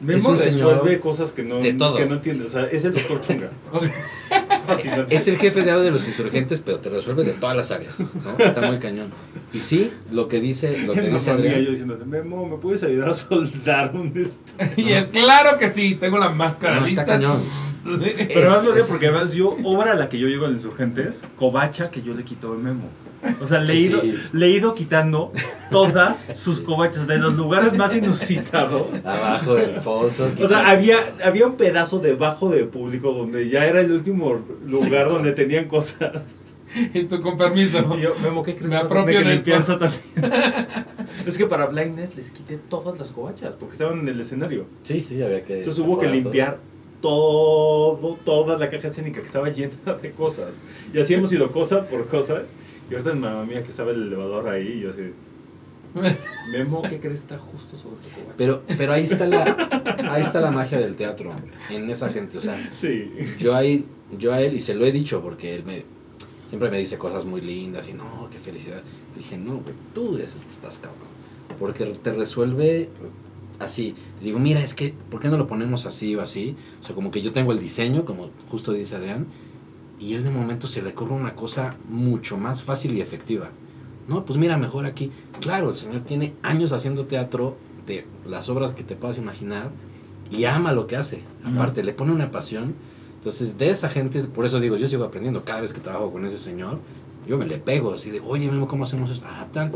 Memo 0.00 0.18
es 0.18 0.24
un 0.24 0.36
resuelve 0.36 0.80
señor 0.80 0.98
cosas 0.98 1.30
que 1.30 1.44
no, 1.44 1.58
de 1.58 1.74
todo. 1.74 1.96
que 1.96 2.06
no 2.06 2.14
entiende. 2.16 2.44
O 2.44 2.48
sea, 2.48 2.64
es 2.64 2.84
el 2.84 2.92
doctor 2.92 3.20
Chunga. 3.20 3.50
es 4.72 4.76
fascinante. 4.78 5.14
Es 5.14 5.28
el 5.28 5.36
jefe 5.38 5.62
de 5.62 5.70
audio 5.70 5.84
de 5.84 5.90
los 5.92 6.06
insurgentes, 6.06 6.60
pero 6.64 6.78
te 6.78 6.88
resuelve 6.90 7.24
de 7.24 7.32
todas 7.32 7.56
las 7.56 7.70
áreas, 7.70 7.94
¿no? 7.98 8.44
Está 8.44 8.60
muy 8.66 8.78
cañón. 8.78 9.08
Y 9.52 9.60
sí, 9.60 9.92
lo 10.10 10.28
que 10.28 10.40
dice, 10.40 10.76
lo 10.86 10.94
que 10.94 11.02
dice 11.02 11.30
Adrián, 11.30 11.60
yo 11.60 11.70
diciéndole, 11.70 12.04
Memo, 12.04 12.46
¿me 12.48 12.56
puedes 12.56 12.82
ayudar 12.82 13.10
a 13.10 13.14
soldar 13.14 13.94
un 13.94 14.12
este? 14.16 14.72
Y 14.80 14.92
él, 14.92 15.06
claro 15.08 15.58
que 15.58 15.70
sí, 15.70 15.94
tengo 15.96 16.18
la 16.18 16.30
máscara 16.30 16.80
No, 16.80 16.86
está 16.86 17.02
lista. 17.02 17.06
cañón. 17.06 17.38
Pero 17.84 18.00
Es- 18.16 18.36
además 18.48 18.64
lo 18.64 18.72
digo 18.74 18.86
porque 18.88 19.08
además 19.08 19.32
yo, 19.34 19.56
obra 19.64 19.92
a 19.92 19.94
la 19.94 20.08
que 20.08 20.18
yo 20.18 20.28
llego 20.28 20.46
a 20.46 20.48
los 20.48 20.58
insurgentes, 20.62 21.22
covacha 21.36 21.90
que 21.90 22.00
yo 22.02 22.14
le 22.14 22.22
quito 22.24 22.52
a 22.52 22.56
Memo. 22.56 22.88
O 23.40 23.46
sea, 23.46 23.60
le 23.60 23.72
he, 23.72 23.80
ido, 23.80 24.00
sí. 24.00 24.14
le 24.32 24.46
he 24.46 24.50
ido 24.50 24.74
quitando 24.74 25.32
todas 25.70 26.26
sus 26.34 26.60
covachas 26.60 27.06
de 27.06 27.18
los 27.18 27.34
lugares 27.34 27.72
más 27.74 27.94
inusitados. 27.96 29.04
abajo 29.04 29.54
del 29.54 29.70
pozo. 29.76 30.28
O 30.40 30.48
sea, 30.48 30.68
había, 30.68 30.98
había 31.24 31.46
un 31.46 31.56
pedazo 31.56 31.98
debajo 31.98 32.48
del 32.50 32.66
público 32.66 33.12
donde 33.12 33.48
ya 33.48 33.66
era 33.66 33.80
el 33.80 33.92
último 33.92 34.40
lugar 34.66 35.08
donde 35.08 35.32
tenían 35.32 35.68
cosas. 35.68 36.40
Y 36.94 37.04
tú 37.04 37.20
con 37.20 37.36
permiso. 37.36 37.78
Y 37.96 38.00
yo, 38.00 38.14
Memo, 38.20 38.42
¿qué 38.42 38.56
crees 38.56 38.70
Me 38.70 38.78
que 38.78 38.86
apropio 38.86 39.18
que 39.18 39.24
de 39.24 39.34
limpiar 39.34 39.60
eso 39.60 39.78
también? 39.78 40.02
es 41.26 41.36
que 41.38 41.46
para 41.46 41.66
Blindness 41.66 42.16
les 42.16 42.30
quité 42.30 42.56
todas 42.56 42.98
las 42.98 43.10
covachas 43.10 43.56
porque 43.56 43.74
estaban 43.74 44.00
en 44.00 44.08
el 44.08 44.18
escenario. 44.18 44.66
Sí, 44.82 45.00
sí, 45.00 45.22
había 45.22 45.44
que. 45.44 45.58
Entonces 45.58 45.84
hubo 45.84 45.98
que 45.98 46.06
afuera 46.06 46.22
todo. 46.22 46.22
limpiar 46.22 46.58
todo, 47.02 48.18
toda 48.24 48.56
la 48.56 48.70
caja 48.70 48.88
escénica 48.88 49.20
que 49.20 49.26
estaba 49.26 49.50
llena 49.50 49.74
de 50.00 50.12
cosas. 50.12 50.54
Y 50.94 50.98
así 50.98 51.12
hemos 51.12 51.32
ido 51.32 51.50
cosa 51.52 51.86
por 51.86 52.06
cosa. 52.06 52.42
Y 52.90 52.94
ahorita 52.94 53.14
mi 53.14 53.20
mamá 53.20 53.44
mía 53.44 53.62
que 53.62 53.70
estaba 53.70 53.90
el 53.92 54.02
elevador 54.02 54.48
ahí, 54.48 54.74
y 54.78 54.80
yo 54.80 54.90
así, 54.90 55.02
Memo, 56.50 56.82
¿qué 56.82 56.98
crees 57.00 57.20
está 57.20 57.38
justo 57.38 57.76
sobre 57.76 57.96
tu 57.96 58.08
covacha? 58.08 58.34
Pero, 58.38 58.62
pero 58.78 58.92
ahí 58.92 59.04
está 59.04 59.26
la, 59.26 59.44
ahí 60.10 60.22
está 60.22 60.40
la 60.40 60.50
magia 60.50 60.78
del 60.78 60.96
teatro, 60.96 61.32
en 61.70 61.90
esa 61.90 62.08
gente, 62.10 62.38
o 62.38 62.40
sea, 62.40 62.56
Sí. 62.72 63.10
yo 63.38 63.54
ahí, 63.54 63.84
yo 64.18 64.32
a 64.32 64.40
él, 64.40 64.54
y 64.54 64.60
se 64.60 64.74
lo 64.74 64.84
he 64.86 64.92
dicho 64.92 65.20
porque 65.22 65.54
él 65.54 65.64
me, 65.64 65.84
siempre 66.48 66.70
me 66.70 66.78
dice 66.78 66.96
cosas 66.98 67.24
muy 67.24 67.40
lindas 67.40 67.86
y 67.88 67.92
no, 67.92 68.28
qué 68.30 68.38
felicidad. 68.38 68.82
Le 69.14 69.18
dije, 69.22 69.36
no, 69.36 69.58
güey, 69.58 69.74
tú 69.94 70.16
eres 70.16 70.34
el 70.34 70.40
que 70.42 70.50
estás 70.50 70.78
cabrón. 70.78 71.12
Porque 71.58 71.84
te 71.84 72.12
resuelve 72.14 72.88
así. 73.58 73.94
Digo, 74.22 74.38
mira, 74.38 74.62
es 74.62 74.72
que, 74.74 74.94
¿por 75.10 75.20
qué 75.20 75.28
no 75.28 75.36
lo 75.36 75.46
ponemos 75.46 75.84
así 75.86 76.16
o 76.16 76.22
así? 76.22 76.56
O 76.82 76.86
sea, 76.86 76.94
como 76.94 77.10
que 77.10 77.20
yo 77.20 77.32
tengo 77.32 77.52
el 77.52 77.60
diseño, 77.60 78.04
como 78.06 78.30
justo 78.50 78.72
dice 78.72 78.96
Adrián, 78.96 79.26
y 80.02 80.14
él 80.14 80.24
de 80.24 80.30
momento 80.30 80.66
se 80.66 80.82
le 80.82 80.90
ocurre 80.90 81.14
una 81.14 81.36
cosa 81.36 81.76
mucho 81.88 82.36
más 82.36 82.60
fácil 82.60 82.96
y 82.96 83.00
efectiva. 83.00 83.50
No, 84.08 84.24
pues 84.24 84.36
mira, 84.36 84.56
mejor 84.56 84.84
aquí. 84.84 85.12
Claro, 85.40 85.70
el 85.70 85.76
señor 85.76 86.00
tiene 86.00 86.34
años 86.42 86.72
haciendo 86.72 87.06
teatro, 87.06 87.56
de 87.86 88.04
las 88.26 88.48
obras 88.48 88.72
que 88.72 88.82
te 88.82 88.96
puedas 88.96 89.18
imaginar 89.18 89.70
y 90.28 90.44
ama 90.44 90.72
lo 90.72 90.88
que 90.88 90.96
hace. 90.96 91.22
Aparte, 91.44 91.84
le 91.84 91.92
pone 91.92 92.10
una 92.10 92.32
pasión. 92.32 92.74
Entonces, 93.18 93.58
de 93.58 93.70
esa 93.70 93.88
gente, 93.88 94.20
por 94.24 94.44
eso 94.44 94.58
digo, 94.58 94.76
yo 94.76 94.88
sigo 94.88 95.04
aprendiendo 95.04 95.44
cada 95.44 95.60
vez 95.60 95.72
que 95.72 95.80
trabajo 95.80 96.10
con 96.10 96.26
ese 96.26 96.38
señor. 96.38 96.80
Yo 97.28 97.38
me 97.38 97.46
le 97.46 97.58
pego 97.58 97.94
así 97.94 98.10
de, 98.10 98.18
oye, 98.18 98.50
Memo, 98.50 98.66
¿cómo 98.66 98.82
hacemos 98.82 99.08
esto? 99.08 99.24
Ah, 99.28 99.46
tal. 99.52 99.70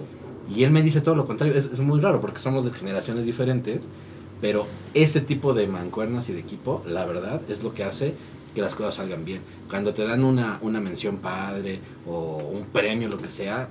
Y 0.52 0.64
él 0.64 0.72
me 0.72 0.82
dice 0.82 1.00
todo 1.00 1.14
lo 1.14 1.26
contrario. 1.26 1.54
Es, 1.54 1.66
es 1.66 1.78
muy 1.78 2.00
raro 2.00 2.20
porque 2.20 2.40
somos 2.40 2.64
de 2.64 2.72
generaciones 2.72 3.26
diferentes. 3.26 3.88
Pero 4.40 4.66
ese 4.92 5.20
tipo 5.20 5.54
de 5.54 5.68
mancuernas 5.68 6.28
y 6.28 6.32
de 6.32 6.40
equipo, 6.40 6.82
la 6.84 7.06
verdad, 7.06 7.40
es 7.48 7.62
lo 7.62 7.72
que 7.74 7.84
hace 7.84 8.14
que 8.56 8.62
las 8.62 8.74
cosas 8.74 8.94
salgan 8.96 9.24
bien. 9.24 9.42
Cuando 9.68 9.92
te 9.92 10.02
dan 10.04 10.24
una, 10.24 10.58
una 10.62 10.80
mención 10.80 11.18
padre 11.18 11.78
o 12.06 12.38
un 12.38 12.64
premio, 12.64 13.08
lo 13.08 13.18
que 13.18 13.30
sea, 13.30 13.68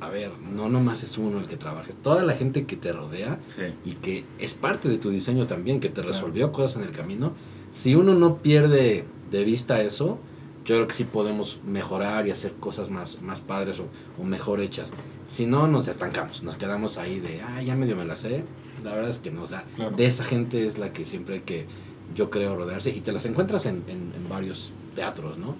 a 0.00 0.08
ver, 0.08 0.30
no 0.54 0.68
nomás 0.68 1.02
es 1.02 1.18
uno 1.18 1.40
el 1.40 1.46
que 1.46 1.56
trabaja, 1.56 1.90
es 1.90 1.96
toda 1.96 2.22
la 2.22 2.34
gente 2.34 2.64
que 2.64 2.76
te 2.76 2.92
rodea 2.92 3.40
Sí. 3.54 3.62
y 3.84 3.94
que 3.94 4.24
es 4.38 4.54
parte 4.54 4.88
de 4.88 4.96
tu 4.98 5.10
diseño 5.10 5.48
también, 5.48 5.80
que 5.80 5.88
te 5.88 6.02
resolvió 6.02 6.52
cosas 6.52 6.82
en 6.82 6.88
el 6.88 6.94
camino. 6.94 7.32
Si 7.72 7.96
uno 7.96 8.14
no 8.14 8.36
pierde 8.38 9.04
de 9.30 9.44
vista 9.44 9.82
eso, 9.82 10.18
yo 10.64 10.76
creo 10.76 10.86
que 10.86 10.94
sí 10.94 11.02
podemos 11.04 11.58
mejorar 11.66 12.28
y 12.28 12.30
hacer 12.30 12.52
cosas 12.54 12.90
más, 12.90 13.20
más 13.22 13.40
padres 13.40 13.80
o, 13.80 13.88
o 14.22 14.24
mejor 14.24 14.60
hechas. 14.60 14.90
Si 15.26 15.46
no, 15.46 15.66
nos 15.66 15.88
estancamos, 15.88 16.44
nos 16.44 16.54
quedamos 16.56 16.96
ahí 16.96 17.18
de, 17.18 17.40
ah, 17.42 17.60
ya 17.62 17.74
medio 17.74 17.96
me 17.96 18.04
la 18.04 18.14
sé. 18.14 18.44
La 18.84 18.94
verdad 18.94 19.10
es 19.10 19.18
que 19.18 19.32
nos 19.32 19.50
da. 19.50 19.64
Claro. 19.74 19.96
De 19.96 20.06
esa 20.06 20.22
gente 20.22 20.64
es 20.68 20.78
la 20.78 20.92
que 20.92 21.04
siempre 21.04 21.34
hay 21.36 21.40
que, 21.40 21.66
yo 22.14 22.30
creo, 22.30 22.56
rodearse. 22.56 22.90
Y 22.90 23.00
te 23.00 23.12
las 23.12 23.24
encuentras 23.26 23.66
en, 23.66 23.82
en- 23.88 24.12
en 24.16 24.28
varios 24.28 24.72
teatros, 24.94 25.38
¿no? 25.38 25.54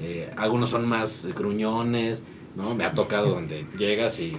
Eh, 0.00 0.30
algunos 0.36 0.70
son 0.70 0.88
más 0.88 1.28
gruñones, 1.36 2.22
¿no? 2.56 2.74
Me 2.74 2.84
ha 2.84 2.92
tocado 2.92 3.30
donde 3.34 3.66
llegas 3.78 4.18
y, 4.18 4.36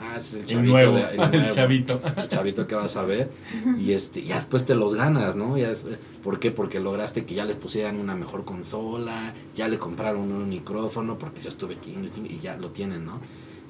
ah, 0.00 0.16
es 0.18 0.34
el 0.34 0.40
El 0.40 0.46
chavito. 0.46 0.72
nuevo, 0.72 0.96
de- 0.96 1.14
el 1.14 1.34
el 1.46 1.50
chavito. 1.50 2.00
chavito 2.28 2.66
que 2.66 2.74
vas 2.74 2.96
a 2.96 3.02
ver 3.04 3.30
y 3.78 3.92
este 3.92 4.22
ya 4.22 4.36
después 4.36 4.64
te 4.66 4.74
los 4.74 4.94
ganas, 4.94 5.34
¿no? 5.34 5.56
Ya 5.56 5.70
después- 5.70 5.98
¿Por 6.22 6.38
qué? 6.40 6.50
Porque 6.50 6.78
lograste 6.78 7.24
que 7.24 7.34
ya 7.34 7.44
les 7.44 7.56
pusieran 7.56 7.96
una 7.98 8.14
mejor 8.14 8.44
consola, 8.44 9.32
ya 9.54 9.66
le 9.68 9.78
compraron 9.78 10.30
un 10.30 10.48
micrófono, 10.48 11.16
porque 11.18 11.40
yo 11.40 11.48
estuve 11.48 11.74
aquí 11.76 11.94
y 12.28 12.38
ya 12.38 12.56
lo 12.58 12.70
tienen, 12.70 13.04
¿no? 13.06 13.18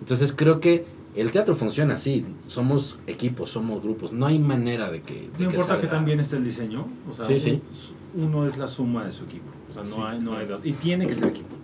Entonces 0.01 0.33
creo 0.33 0.59
que 0.61 0.85
el 1.21 1.33
teatro 1.33 1.55
funciona 1.57 1.95
así, 1.95 2.25
somos 2.47 2.99
equipos, 3.07 3.51
somos 3.51 3.83
grupos, 3.83 4.13
no 4.13 4.27
hay 4.27 4.39
manera 4.39 4.91
de 4.91 5.03
que... 5.03 5.15
de 5.15 5.45
No 5.45 5.51
importa 5.51 5.81
que 5.81 5.87
también 5.87 6.21
esté 6.21 6.37
el 6.37 6.45
diseño, 6.45 6.87
o 7.11 7.13
sea, 7.15 7.25
Sí, 7.25 7.39
sí. 7.39 7.61
un- 8.15 8.25
uno 8.25 8.47
es 8.47 8.57
la 8.59 8.67
suma 8.69 9.05
de 9.05 9.13
su 9.13 9.25
equipo, 9.25 9.51
o 9.71 9.73
sea, 9.73 9.83
no 9.85 9.89
Sí. 9.89 10.01
hay, 10.07 10.21
no 10.21 10.37
hay 10.37 10.47
y 10.65 10.73
tiene 10.73 11.07
que 11.07 11.15
ser 11.15 11.29
equipo. 11.29 11.55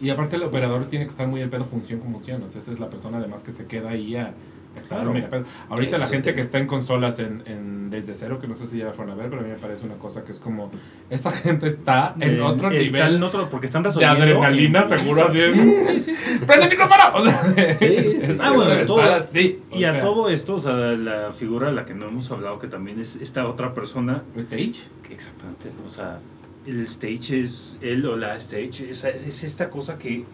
Y 0.00 0.10
aparte 0.10 0.36
el 0.36 0.44
operador 0.44 0.86
tiene 0.86 1.04
que 1.06 1.10
estar 1.10 1.26
muy 1.26 1.42
al 1.42 1.48
pedo 1.50 1.64
función 1.64 1.98
como 1.98 2.12
función. 2.18 2.42
O 2.44 2.46
sea, 2.46 2.60
esa 2.60 2.70
es 2.70 2.78
la 2.78 2.88
persona 2.88 3.18
además 3.18 3.42
que 3.42 3.50
se 3.50 3.66
queda 3.66 3.90
ahí 3.90 4.14
a 4.14 4.32
estar 4.76 4.98
Claro. 4.98 5.12
mega 5.12 5.28
pedo. 5.28 5.44
Ahorita 5.70 5.90
Ese 5.92 5.98
la 5.98 6.04
es 6.04 6.10
el 6.10 6.16
gente 6.16 6.24
tema. 6.30 6.34
que 6.36 6.40
está 6.42 6.58
en 6.58 6.66
consolas 6.66 7.18
en, 7.18 7.42
en 7.46 7.90
desde 7.90 8.14
cero, 8.14 8.38
que 8.40 8.46
no 8.46 8.54
sé 8.54 8.66
si 8.66 8.78
ya 8.78 8.84
la 8.86 8.92
fueron 8.92 9.14
a 9.14 9.16
ver, 9.16 9.30
pero 9.30 9.40
a 9.40 9.44
mí 9.44 9.50
me 9.50 9.56
parece 9.58 9.86
una 9.86 9.94
cosa 9.96 10.24
que 10.24 10.32
es 10.32 10.38
como, 10.38 10.70
esa 11.10 11.32
gente 11.32 11.66
está 11.66 12.14
en 12.20 12.36
Eh, 12.36 12.40
otro 12.42 12.70
está 12.70 12.82
nivel 12.82 13.16
en 13.16 13.22
otro, 13.22 13.48
porque 13.48 13.66
están 13.66 13.82
de 13.82 13.88
resolviendo. 13.88 14.22
adrenalina, 14.22 14.84
seguro 14.84 15.24
así 15.24 15.40
es. 15.40 15.52
Sí, 15.54 15.84
sí, 15.86 16.00
sí. 16.14 16.14
¡Prende 16.46 16.64
el 16.66 16.70
micrófono! 16.70 17.02
O 17.14 17.24
sea, 17.24 17.76
Sí, 17.76 17.88
sí, 17.98 18.20
sí. 18.20 18.36
Ah, 18.40 18.52
bueno, 18.52 18.86
todo- 18.86 19.26
Sí. 19.32 19.60
Y 19.72 19.84
a 19.84 19.92
sea, 19.92 20.00
todo 20.00 20.28
esto, 20.28 20.54
o 20.56 20.60
sea, 20.60 20.72
la 20.74 21.32
figura 21.32 21.68
de 21.68 21.72
la 21.74 21.84
que 21.84 21.94
no 21.94 22.08
hemos 22.08 22.30
hablado, 22.30 22.58
que 22.58 22.68
también 22.68 23.00
es 23.00 23.16
esta 23.16 23.46
otra 23.48 23.72
persona, 23.74 24.22
Stage. 24.36 24.74
exactamente, 25.10 25.70
o 25.86 25.88
sea, 25.90 26.18
el 26.66 26.80
stage 26.82 27.40
es, 27.42 27.78
él 27.80 28.04
o 28.06 28.16
la 28.16 28.36
stage, 28.36 28.90
es, 28.90 29.02
es 29.04 29.44
esta 29.44 29.70
cosa 29.70 29.96
que 29.98 30.24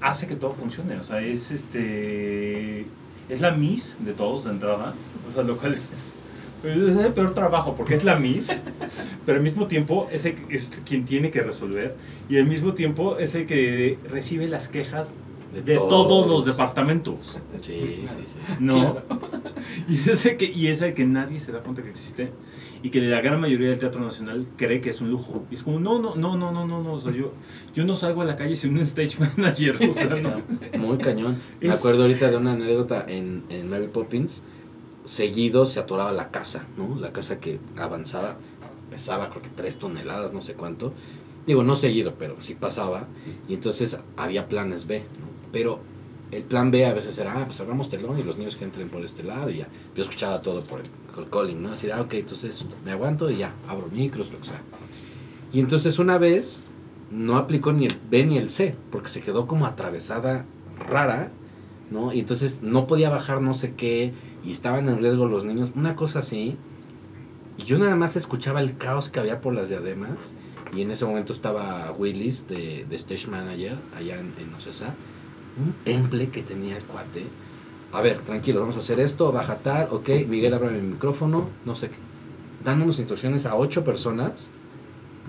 hace 0.00 0.26
que 0.28 0.36
todo 0.36 0.52
funcione, 0.52 0.96
o 0.98 1.02
sea, 1.04 1.20
es 1.20 1.50
este, 1.50 2.86
es 3.28 3.40
la 3.40 3.50
miss 3.52 3.96
de 4.00 4.12
todos 4.12 4.44
de 4.44 4.50
entrada, 4.52 4.94
o 5.28 5.30
sea, 5.30 5.42
lo 5.42 5.56
cual 5.56 5.72
es, 5.74 6.14
es 6.64 6.96
el 6.96 7.12
peor 7.12 7.34
trabajo, 7.34 7.74
porque 7.76 7.94
es 7.94 8.04
la 8.04 8.16
miss, 8.16 8.62
pero 9.26 9.38
al 9.38 9.44
mismo 9.44 9.66
tiempo 9.66 10.08
es, 10.12 10.24
el- 10.26 10.36
es 10.50 10.70
quien 10.84 11.04
tiene 11.04 11.30
que 11.30 11.40
resolver, 11.40 11.96
y 12.28 12.38
al 12.38 12.46
mismo 12.46 12.74
tiempo 12.74 13.16
es 13.18 13.34
el 13.34 13.46
que 13.46 13.98
recibe 14.10 14.48
las 14.48 14.68
quejas 14.68 15.10
de 15.52 15.74
todos 15.74 16.26
los 16.26 16.46
departamentos. 16.46 17.40
Sí, 17.60 18.04
sí, 18.08 18.24
sí. 18.24 18.36
No. 18.60 18.96
Y 19.88 19.94
ese 20.10 20.36
que 20.36 20.46
y 20.46 20.66
ese 20.68 20.92
que 20.94 21.04
nadie 21.04 21.38
se 21.40 21.52
da 21.52 21.60
cuenta 21.60 21.82
que 21.82 21.90
existe 21.90 22.30
y 22.82 22.90
que 22.90 23.00
la 23.00 23.20
gran 23.20 23.40
mayoría 23.40 23.70
del 23.70 23.78
teatro 23.78 24.00
nacional 24.00 24.46
cree 24.56 24.80
que 24.80 24.90
es 24.90 25.00
un 25.00 25.10
lujo. 25.10 25.44
Y 25.50 25.54
es 25.54 25.62
como, 25.62 25.78
no, 25.78 26.00
no, 26.00 26.16
no, 26.16 26.36
no, 26.36 26.50
no, 26.50 26.66
no, 26.66 26.82
no. 26.82 26.94
O 26.94 27.00
sea, 27.00 27.12
yo, 27.12 27.32
yo 27.74 27.84
no 27.84 27.94
salgo 27.94 28.22
a 28.22 28.24
la 28.24 28.34
calle 28.34 28.56
sin 28.56 28.74
un 28.74 28.80
stage 28.80 29.18
manager. 29.36 29.76
O 29.88 29.92
sea, 29.92 30.06
no. 30.06 30.42
Está 30.60 30.78
muy 30.78 30.98
cañón. 30.98 31.36
Me 31.60 31.70
acuerdo 31.70 32.02
ahorita 32.02 32.30
de 32.30 32.36
una 32.36 32.52
anécdota 32.52 33.04
en, 33.06 33.44
en 33.50 33.70
Mary 33.70 33.86
Poppins. 33.86 34.42
Seguido 35.04 35.64
se 35.64 35.78
atoraba 35.78 36.12
la 36.12 36.30
casa, 36.30 36.66
¿no? 36.76 36.98
La 36.98 37.12
casa 37.12 37.38
que 37.38 37.60
avanzaba, 37.76 38.36
pesaba 38.90 39.30
creo 39.30 39.42
que 39.42 39.48
tres 39.48 39.78
toneladas, 39.78 40.32
no 40.32 40.42
sé 40.42 40.54
cuánto. 40.54 40.92
Digo, 41.46 41.62
no 41.62 41.76
seguido, 41.76 42.14
pero 42.18 42.36
sí 42.40 42.54
pasaba. 42.54 43.06
Y 43.48 43.54
entonces 43.54 44.00
había 44.16 44.48
planes 44.48 44.88
B, 44.88 45.00
¿no? 45.00 45.26
Pero 45.52 45.80
el 46.32 46.42
plan 46.44 46.70
B 46.70 46.86
a 46.86 46.94
veces 46.94 47.16
era, 47.18 47.40
ah, 47.40 47.44
pues 47.44 47.58
cerramos 47.58 47.88
telón 47.88 48.18
y 48.18 48.22
los 48.22 48.38
niños 48.38 48.56
que 48.56 48.64
entren 48.64 48.88
por 48.88 49.04
este 49.04 49.22
lado 49.22 49.50
y 49.50 49.58
ya. 49.58 49.68
Yo 49.94 50.02
escuchaba 50.02 50.40
todo 50.40 50.64
por 50.64 50.80
el, 50.80 50.86
el 51.20 51.30
calling, 51.30 51.62
¿no? 51.62 51.72
Así, 51.72 51.90
ah, 51.90 52.00
ok, 52.00 52.14
entonces 52.14 52.64
me 52.84 52.92
aguanto 52.92 53.30
y 53.30 53.38
ya, 53.38 53.54
abro 53.68 53.88
micros, 53.92 54.30
lo 54.30 54.38
que 54.38 54.44
sea. 54.44 54.60
Y 55.52 55.60
entonces 55.60 55.98
una 55.98 56.18
vez 56.18 56.62
no 57.10 57.36
aplicó 57.36 57.72
ni 57.72 57.86
el 57.86 57.98
B 58.10 58.24
ni 58.24 58.38
el 58.38 58.48
C, 58.48 58.74
porque 58.90 59.08
se 59.08 59.20
quedó 59.20 59.46
como 59.46 59.66
atravesada 59.66 60.46
rara, 60.78 61.30
¿no? 61.90 62.12
Y 62.12 62.20
entonces 62.20 62.60
no 62.62 62.86
podía 62.86 63.10
bajar 63.10 63.42
no 63.42 63.54
sé 63.54 63.74
qué, 63.74 64.12
y 64.44 64.50
estaban 64.50 64.88
en 64.88 64.98
riesgo 64.98 65.26
los 65.26 65.44
niños, 65.44 65.70
una 65.74 65.94
cosa 65.94 66.20
así. 66.20 66.56
Y 67.58 67.64
yo 67.64 67.78
nada 67.78 67.96
más 67.96 68.16
escuchaba 68.16 68.60
el 68.60 68.76
caos 68.78 69.10
que 69.10 69.20
había 69.20 69.40
por 69.40 69.52
las 69.54 69.68
diademas, 69.68 70.34
y 70.74 70.80
en 70.80 70.90
ese 70.90 71.04
momento 71.04 71.34
estaba 71.34 71.92
Willis, 71.92 72.48
de, 72.48 72.86
de 72.88 72.96
Stage 72.96 73.26
Manager, 73.28 73.76
allá 73.94 74.18
en, 74.18 74.32
en 74.40 74.54
Ocesa, 74.54 74.94
un 75.62 75.72
temple 75.84 76.28
que 76.28 76.42
tenía 76.42 76.78
el 76.78 76.82
cuate. 76.84 77.24
A 77.92 78.00
ver, 78.00 78.18
tranquilo, 78.20 78.60
vamos 78.60 78.76
a 78.76 78.78
hacer 78.78 79.00
esto, 79.00 79.30
baja 79.32 79.56
tal, 79.56 79.88
ok, 79.90 80.08
Miguel 80.28 80.54
abre 80.54 80.74
el 80.76 80.82
micrófono, 80.82 81.48
no 81.66 81.76
sé 81.76 81.88
qué. 81.88 81.96
Dándonos 82.64 82.98
instrucciones 82.98 83.44
a 83.44 83.54
ocho 83.56 83.84
personas, 83.84 84.50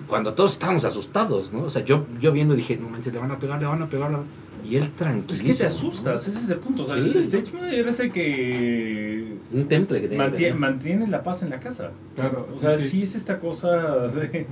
cuando 0.07 0.34
todos 0.34 0.53
estábamos 0.53 0.85
asustados, 0.85 1.52
¿no? 1.52 1.64
O 1.64 1.69
sea, 1.69 1.84
yo, 1.84 2.06
yo 2.22 2.31
viendo 2.31 2.56
dije, 2.56 2.77
no 2.77 2.90
manches, 2.90 3.11
le 3.14 3.19
van 3.19 3.31
a 3.31 3.40
pegar, 3.40 3.60
le 3.60 3.65
van 3.68 3.81
a 3.81 3.90
pegar. 3.90 4.11
le 4.11 4.18
van-". 4.18 4.26
Y 4.65 4.77
él 4.77 4.91
tranquilo. 4.91 5.34
Es 5.35 5.44
que 5.44 5.53
te 5.53 5.65
asustas, 5.65 6.26
ese 6.27 6.38
es 6.40 6.49
el 6.49 6.60
punto. 6.60 6.84
O 6.84 6.85
sea, 6.85 6.95
Sí. 6.95 7.02
el 7.02 7.15
stage 7.18 7.52
manager 7.53 7.88
es 7.90 7.99
el 7.99 8.11
que 8.14 9.38
Un 9.52 9.68
temple 9.68 9.99
que 10.02 10.07
tenía. 10.07 10.23
que 10.23 10.30
mantiene, 10.30 10.53
tener. 10.53 10.60
mantiene 10.72 11.07
la 11.07 11.22
paz 11.23 11.44
en 11.44 11.49
la 11.49 11.60
casa. 11.60 11.91
Claro. 12.15 12.48
O 12.49 12.53
sí, 12.53 12.60
sea, 12.60 12.77
sí. 12.77 12.88
sí 12.88 13.03
es 13.03 13.15
esta 13.15 13.40
cosa 13.40 14.07
de... 14.07 14.48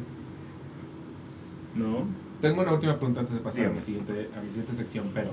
¿No? 1.75 2.05
Tengo 2.41 2.61
una 2.61 2.73
última 2.73 2.97
pregunta 2.97 3.21
antes 3.21 3.35
de 3.35 3.41
pasar 3.41 3.67
a 3.67 3.69
mi 3.69 3.79
siguiente, 3.79 4.27
a 4.38 4.41
mi 4.41 4.49
siguiente 4.49 4.73
sección, 4.75 5.05
pero 5.13 5.29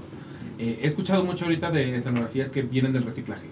eh, 0.59 0.81
he 0.83 0.87
escuchado 0.87 1.25
mucho 1.25 1.45
ahorita 1.45 1.71
de 1.71 1.95
escenografías 1.95 2.51
que 2.51 2.63
vienen 2.63 2.93
del 2.93 3.05
reciclaje. 3.05 3.47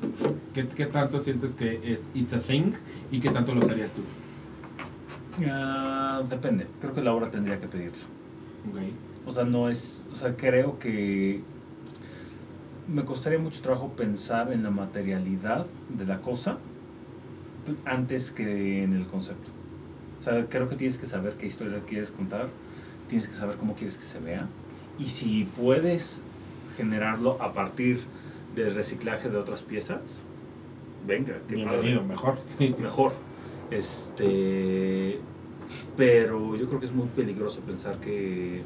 ¿Qué, 0.53 0.67
qué 0.67 0.87
tanto 0.87 1.21
sientes 1.21 1.55
que 1.55 1.81
es 1.85 2.11
it's 2.15 2.33
a 2.33 2.41
thing 2.41 2.73
y 3.13 3.21
qué 3.21 3.31
tanto 3.31 3.55
lo 3.55 3.65
usarías 3.65 3.93
tú? 3.93 4.03
Ah, 5.49 6.23
depende. 6.29 6.67
Creo 6.81 6.93
que 6.93 7.03
la 7.03 7.13
obra 7.13 7.31
tendría 7.31 7.61
que 7.61 7.69
pedirlo. 7.69 7.99
Ok. 8.71 8.81
O 9.27 9.33
sea, 9.33 9.45
no 9.45 9.69
es. 9.69 10.03
O 10.11 10.15
sea, 10.15 10.37
creo 10.37 10.79
que. 10.79 11.43
Me 12.89 13.05
costaría 13.05 13.39
mucho 13.39 13.61
trabajo 13.63 13.91
pensar 13.91 14.53
en 14.53 14.63
la 14.63 14.71
materialidad 14.71 15.67
de 15.89 16.07
la 16.07 16.21
cosa 16.21 16.59
antes 17.85 18.31
que 18.31 18.85
en 18.85 18.95
el 18.95 19.07
concepto. 19.07 19.51
O 20.19 20.23
sea, 20.23 20.47
creo 20.47 20.69
que 20.69 20.77
tienes 20.77 20.97
que 20.97 21.07
saber 21.07 21.35
qué 21.35 21.47
historia 21.47 21.81
quieres 21.87 22.11
contar, 22.11 22.49
tienes 23.09 23.29
que 23.29 23.35
saber 23.35 23.57
cómo 23.57 23.75
quieres 23.75 23.99
que 23.99 24.05
se 24.05 24.21
vea. 24.21 24.49
Y 25.01 25.09
si 25.09 25.49
puedes 25.57 26.23
generarlo 26.77 27.41
a 27.41 27.53
partir 27.53 28.01
del 28.55 28.75
reciclaje 28.75 29.29
de 29.29 29.37
otras 29.37 29.63
piezas, 29.63 30.25
venga, 31.07 31.35
qué 31.49 31.65
padre 31.65 32.01
mejor. 32.01 32.39
Sí. 32.59 32.75
mejor. 32.79 33.13
Este, 33.71 35.19
pero 35.97 36.57
yo 36.57 36.67
creo 36.67 36.81
que 36.81 36.87
es 36.87 36.93
muy 36.93 37.09
peligroso 37.09 37.61
pensar 37.61 37.99
que, 37.99 38.63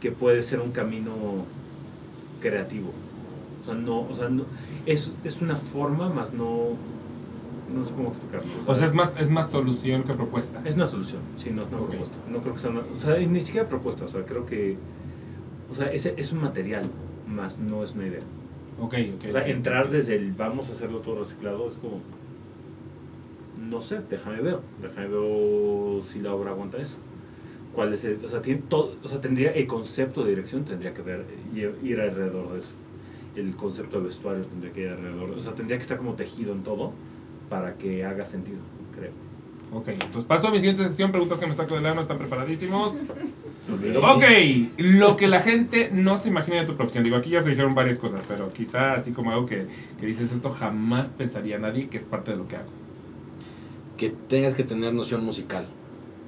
que 0.00 0.10
puede 0.10 0.42
ser 0.42 0.60
un 0.60 0.72
camino 0.72 1.12
creativo. 2.40 2.90
O 3.62 3.64
sea, 3.64 3.74
no, 3.74 4.00
o 4.00 4.14
sea, 4.14 4.28
no, 4.28 4.44
es, 4.86 5.14
es 5.22 5.40
una 5.42 5.56
forma, 5.56 6.08
más 6.08 6.32
no, 6.32 6.76
no 7.72 7.86
sé 7.86 7.94
cómo 7.94 8.08
explicarlo. 8.08 8.48
O 8.66 8.74
sea, 8.74 8.86
es 8.86 8.94
más, 8.94 9.16
es 9.18 9.30
más 9.30 9.50
solución 9.50 10.02
que 10.04 10.14
propuesta. 10.14 10.62
es 10.64 10.76
una 10.76 10.86
solución, 10.86 11.20
sí, 11.36 11.50
no 11.50 11.62
es 11.62 11.68
una 11.68 11.78
propuesta. 11.78 12.16
No 12.28 12.40
creo 12.40 12.54
que 12.54 12.60
sea 12.60 12.70
una, 12.70 12.80
o 12.80 13.00
sea, 13.00 13.18
ni 13.18 13.40
siquiera 13.40 13.68
propuesta, 13.68 14.04
o 14.04 14.08
sea, 14.08 14.24
creo 14.24 14.46
que, 14.46 14.76
o 15.70 15.74
sea, 15.74 15.92
es, 15.92 16.06
es 16.06 16.32
un 16.32 16.40
material, 16.40 16.84
más 17.30 17.58
no 17.58 17.82
es 17.82 17.92
una 17.92 18.06
idea. 18.06 18.22
Ok, 18.80 18.94
ok. 19.16 19.24
O 19.28 19.30
sea, 19.30 19.46
entrar 19.46 19.90
desde 19.90 20.16
el 20.16 20.32
vamos 20.32 20.68
a 20.70 20.72
hacerlo 20.72 21.00
todo 21.00 21.18
reciclado 21.20 21.66
es 21.66 21.76
como. 21.76 22.00
No 23.60 23.82
sé, 23.82 24.00
déjame 24.08 24.40
ver. 24.40 24.58
Déjame 24.80 25.08
ver 25.08 26.02
si 26.02 26.20
la 26.20 26.34
obra 26.34 26.50
aguanta 26.50 26.78
eso. 26.78 26.96
¿Cuál 27.74 27.92
es 27.92 28.04
el.? 28.04 28.24
O 28.24 28.28
sea, 28.28 28.40
tiene 28.42 28.62
todo, 28.68 28.94
o 29.02 29.08
sea, 29.08 29.20
tendría 29.20 29.52
el 29.52 29.66
concepto 29.66 30.24
de 30.24 30.30
dirección, 30.30 30.64
tendría 30.64 30.94
que 30.94 31.02
ver, 31.02 31.24
ir, 31.54 32.00
alrededor 32.00 32.52
de 32.52 32.58
eso. 32.58 32.72
El 33.36 33.54
concepto 33.54 33.98
de 33.98 34.06
vestuario 34.06 34.44
tendría 34.44 34.72
que 34.72 34.80
ir 34.82 34.88
alrededor. 34.88 35.30
O 35.30 35.40
sea, 35.40 35.54
tendría 35.54 35.76
que 35.76 35.82
estar 35.82 35.98
como 35.98 36.14
tejido 36.14 36.52
en 36.52 36.62
todo 36.62 36.92
para 37.48 37.74
que 37.74 38.04
haga 38.04 38.24
sentido, 38.24 38.60
creo. 38.94 39.12
Ok, 39.72 39.88
pues 40.12 40.24
paso 40.24 40.48
a 40.48 40.50
mi 40.50 40.58
siguiente 40.58 40.82
sección, 40.82 41.12
preguntas 41.12 41.38
que 41.38 41.46
me 41.46 41.52
saco 41.52 41.76
del 41.76 41.86
ano, 41.86 42.00
¿están 42.00 42.18
preparadísimos? 42.18 42.94
Ok. 44.02 44.24
Lo 44.78 45.16
que 45.16 45.28
la 45.28 45.40
gente 45.40 45.90
no 45.92 46.16
se 46.16 46.28
imagina 46.28 46.60
de 46.60 46.66
tu 46.66 46.76
profesión. 46.76 47.04
Digo, 47.04 47.16
aquí 47.16 47.30
ya 47.30 47.42
se 47.42 47.50
dijeron 47.50 47.74
varias 47.74 47.98
cosas, 47.98 48.22
pero 48.26 48.52
quizá 48.52 48.94
así 48.94 49.12
como 49.12 49.30
algo 49.30 49.46
que, 49.46 49.66
que 49.98 50.06
dices 50.06 50.32
esto 50.32 50.50
jamás 50.50 51.08
pensaría 51.08 51.58
nadie 51.58 51.88
que 51.88 51.96
es 51.96 52.04
parte 52.04 52.32
de 52.32 52.36
lo 52.36 52.48
que 52.48 52.56
hago. 52.56 52.70
que 53.96 54.10
tengas 54.10 54.54
que 54.54 54.64
tener 54.64 54.94
noción 54.94 55.24
musical 55.24 55.66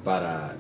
para 0.05 0.56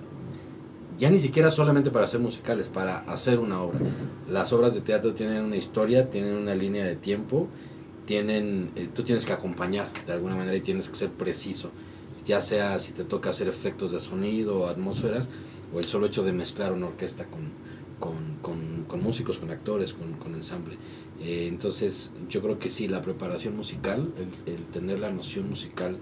ya 0.98 1.10
ni 1.10 1.18
siquiera 1.18 1.50
solamente 1.50 1.90
para 1.90 2.04
hacer 2.04 2.20
musicales, 2.20 2.68
para 2.68 2.98
hacer 2.98 3.38
una 3.38 3.60
obra. 3.60 3.80
Las 4.28 4.52
obras 4.52 4.74
de 4.74 4.80
teatro 4.80 5.14
tienen 5.14 5.42
una 5.42 5.56
historia, 5.56 6.10
tienen 6.10 6.34
una 6.34 6.54
línea 6.54 6.84
de 6.84 6.96
tiempo, 6.96 7.48
tienen 8.06 8.70
eh, 8.76 8.88
tú 8.92 9.02
tienes 9.02 9.24
que 9.24 9.32
acompañar 9.32 9.90
de 10.06 10.12
alguna 10.12 10.36
manera 10.36 10.56
y 10.56 10.60
tienes 10.60 10.88
que 10.88 10.96
ser 10.96 11.10
preciso, 11.10 11.70
ya 12.24 12.40
sea 12.40 12.78
si 12.78 12.92
te 12.92 13.04
toca 13.04 13.30
hacer 13.30 13.48
efectos 13.48 13.92
de 13.92 14.00
sonido 14.00 14.60
o 14.60 14.66
atmósferas 14.68 15.28
o 15.74 15.78
el 15.78 15.84
solo 15.86 16.06
hecho 16.06 16.22
de 16.22 16.32
mezclar 16.32 16.72
una 16.72 16.86
orquesta 16.86 17.24
con, 17.26 17.40
con, 17.98 18.36
con- 18.42 18.84
con 18.86 19.02
músicos, 19.02 19.38
con 19.38 19.50
actores, 19.50 19.92
con, 19.94 20.12
con 20.14 20.34
ensamble. 20.34 20.76
Eh, 21.20 21.46
entonces 21.48 22.12
yo 22.28 22.42
creo 22.42 22.58
que 22.58 22.68
sí, 22.68 22.88
la 22.88 23.00
preparación 23.02 23.56
musical, 23.56 24.12
el, 24.46 24.52
el 24.54 24.62
tener 24.66 24.98
la 24.98 25.10
noción 25.10 25.48
musical 25.48 25.96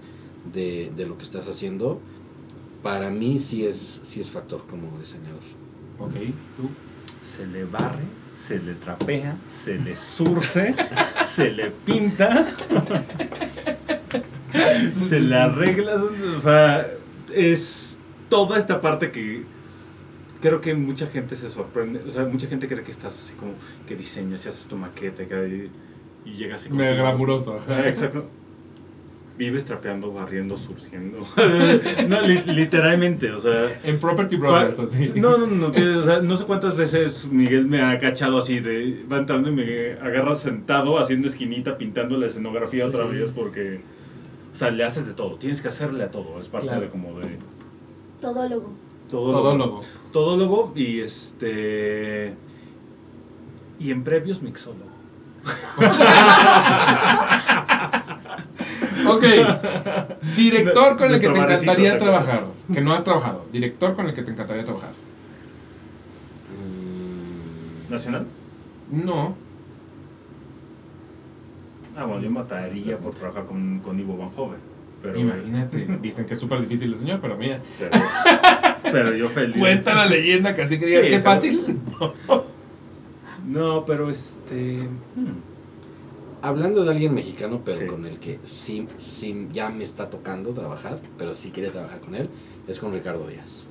de, 0.53 0.91
de 0.97 1.05
lo 1.05 1.17
que 1.17 1.23
estás 1.23 1.47
haciendo, 1.47 2.01
para 2.83 3.09
mí 3.11 3.39
sí 3.39 3.65
es, 3.65 3.99
sí 4.03 4.19
es 4.19 4.31
factor 4.31 4.65
como 4.69 4.97
diseñador. 4.99 5.41
Ok, 5.99 6.13
tú. 6.57 6.69
Se 7.23 7.45
le 7.45 7.63
barre, 7.65 8.01
se 8.35 8.57
le 8.59 8.73
trapea, 8.73 9.37
se 9.47 9.77
le 9.77 9.95
surce, 9.95 10.73
se 11.27 11.51
le 11.51 11.69
pinta, 11.69 12.47
se 15.07 15.19
le 15.19 15.35
arregla. 15.35 16.01
O 16.35 16.39
sea, 16.41 16.87
es 17.33 17.97
toda 18.29 18.57
esta 18.57 18.81
parte 18.81 19.11
que 19.11 19.43
creo 20.41 20.59
que 20.61 20.73
mucha 20.73 21.07
gente 21.07 21.35
se 21.35 21.49
sorprende. 21.49 22.01
O 22.05 22.09
sea, 22.09 22.25
mucha 22.25 22.47
gente 22.47 22.67
cree 22.67 22.83
que 22.83 22.91
estás 22.91 23.17
así 23.17 23.35
como 23.35 23.53
que 23.87 23.95
diseñas 23.95 24.45
y 24.45 24.49
haces 24.49 24.65
tu 24.67 24.75
maqueta 24.75 25.23
y, 25.23 25.69
y 26.25 26.31
llegas 26.33 26.61
así 26.61 26.69
como. 26.69 26.81
Mega 26.81 26.95
glamuroso. 26.95 27.57
Ah, 27.69 27.87
Exacto. 27.87 28.25
Vives 29.37 29.65
trapeando, 29.65 30.11
barriendo, 30.13 30.55
surciendo. 30.55 31.25
no, 32.07 32.21
li- 32.21 32.43
literalmente, 32.47 33.31
o 33.31 33.39
sea. 33.39 33.79
En 33.83 33.97
Property 33.97 34.35
Brothers, 34.35 34.77
así. 34.77 35.13
No, 35.15 35.37
no, 35.37 35.47
no, 35.47 35.71
tío, 35.71 35.97
o 35.99 36.03
sea, 36.03 36.19
no 36.21 36.35
sé 36.37 36.45
cuántas 36.45 36.75
veces 36.77 37.27
Miguel 37.31 37.65
me 37.65 37.81
ha 37.81 37.97
cachado 37.97 38.37
así 38.37 38.59
de 38.59 39.03
va 39.11 39.17
entrando 39.17 39.49
y 39.49 39.53
me 39.53 39.93
agarra 39.93 40.35
sentado 40.35 40.99
haciendo 40.99 41.27
esquinita 41.27 41.77
pintando 41.77 42.17
la 42.17 42.27
escenografía 42.27 42.85
otra 42.85 43.05
Sí, 43.05 43.11
sí. 43.13 43.17
vez 43.19 43.31
porque 43.31 43.79
o 44.53 44.55
sea, 44.55 44.69
le 44.69 44.83
haces 44.83 45.07
de 45.07 45.13
todo, 45.13 45.35
tienes 45.37 45.61
que 45.61 45.69
hacerle 45.69 46.03
a 46.03 46.11
todo, 46.11 46.37
es 46.39 46.47
parte 46.47 46.67
Claro. 46.67 46.81
de 46.81 46.89
como 46.89 47.17
de 47.19 47.37
Todólogo. 48.19 48.73
Todólogo. 49.11 49.41
Todólogo. 49.41 49.81
Todólogo 50.11 50.73
y 50.75 51.01
este 51.01 52.33
y 53.79 53.91
en 53.91 54.03
previos 54.03 54.41
mixólogo. 54.41 54.89
Ok. 59.07 59.23
Director 60.35 60.97
con 60.97 61.13
el 61.13 61.19
que 61.19 61.27
te 61.27 61.39
encantaría 61.39 61.93
¿te 61.93 61.99
trabajar. 61.99 62.39
Que 62.71 62.81
no 62.81 62.93
has 62.93 63.03
trabajado. 63.03 63.45
Director 63.51 63.95
con 63.95 64.07
el 64.07 64.13
que 64.13 64.21
te 64.21 64.31
encantaría 64.31 64.63
trabajar. 64.63 64.91
Mm, 66.51 67.91
¿Nacional? 67.91 68.27
No. 68.91 69.35
Ah, 71.97 72.05
bueno, 72.05 72.21
yo 72.21 72.29
mataría 72.29 72.97
por 72.97 73.13
trabajar 73.15 73.45
con, 73.45 73.79
con 73.79 73.99
Ivo 73.99 74.17
Van 74.17 74.29
Hoven. 74.35 74.59
Pero, 75.01 75.17
Imagínate. 75.19 75.87
Dicen 76.01 76.25
que 76.25 76.33
es 76.33 76.39
súper 76.39 76.61
difícil 76.61 76.91
el 76.93 76.97
señor, 76.99 77.19
pero 77.21 77.37
mira. 77.37 77.59
pero, 77.79 77.91
pero 78.83 79.15
yo 79.15 79.29
feliz. 79.29 79.57
Cuenta 79.57 79.93
la 79.95 80.05
leyenda 80.05 80.53
que 80.55 80.61
así 80.63 80.79
que 80.79 80.85
digas 80.85 81.03
Sí, 81.03 81.09
que 81.09 81.15
es 81.15 81.23
fácil. 81.23 81.79
No, 83.45 83.85
pero 83.85 84.09
este. 84.11 84.87
hmm. 85.15 85.41
Hablando 86.43 86.83
de 86.83 86.91
alguien 86.91 87.13
mexicano, 87.13 87.61
pero 87.63 87.77
Sí. 87.77 87.85
con 87.85 88.05
el 88.05 88.17
que 88.19 88.39
sí, 88.43 88.87
sí 88.97 89.47
ya 89.51 89.69
me 89.69 89.83
está 89.83 90.09
tocando 90.09 90.51
trabajar, 90.51 90.99
pero 91.17 91.33
sí 91.33 91.51
quería 91.51 91.71
trabajar 91.71 91.99
con 92.01 92.15
él, 92.15 92.29
es 92.67 92.79
con 92.79 92.93
Ricardo 92.93 93.27
Díaz. 93.27 93.65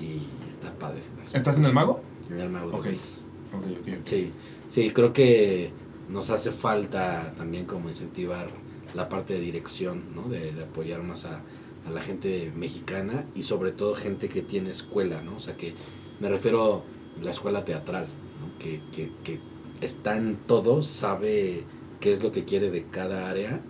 Y 0.00 0.26
está 0.48 0.72
padre. 0.72 1.00
¿Estás 1.32 1.58
en 1.58 1.64
el 1.66 1.72
mago? 1.72 2.00
En 2.30 2.40
el 2.40 2.48
mago 2.50 2.70
de 2.70 2.76
Ok. 2.78 2.86
Oz. 2.92 3.22
Ok, 3.54 3.64
ok. 3.64 3.88
ok. 3.88 4.06
Sí, 4.06 4.30
sí, 4.68 4.90
creo 4.90 5.12
que 5.12 5.70
nos 6.08 6.30
hace 6.30 6.50
falta 6.52 7.32
también 7.36 7.64
como 7.66 7.88
incentivar 7.88 8.48
la 8.94 9.08
parte 9.08 9.34
de 9.34 9.40
dirección, 9.40 10.14
¿no? 10.14 10.28
De, 10.28 10.52
de 10.52 10.64
apoyar 10.64 11.02
más 11.02 11.24
a, 11.24 11.42
a 11.86 11.90
la 11.90 12.00
gente 12.00 12.52
mexicana 12.54 13.26
y 13.34 13.42
sobre 13.42 13.72
todo 13.72 13.94
gente 13.94 14.28
que 14.28 14.42
tiene 14.42 14.70
escuela, 14.70 15.22
¿no? 15.22 15.36
O 15.36 15.40
sea, 15.40 15.56
que 15.56 15.74
me 16.20 16.28
refiero 16.28 16.84
a 17.20 17.24
la 17.24 17.30
escuela 17.30 17.64
teatral, 17.64 18.06
¿no? 18.40 18.58
Que, 18.58 18.80
que, 18.92 19.12
que 19.24 19.40
está 19.80 20.16
en 20.16 20.36
todo, 20.46 20.82
sabe 20.82 21.64
qué 22.00 22.12
es 22.12 22.22
lo 22.22 22.32
que 22.32 22.44
quiere 22.44 22.70
de 22.70 22.84
cada 22.84 23.28
área 23.28 23.60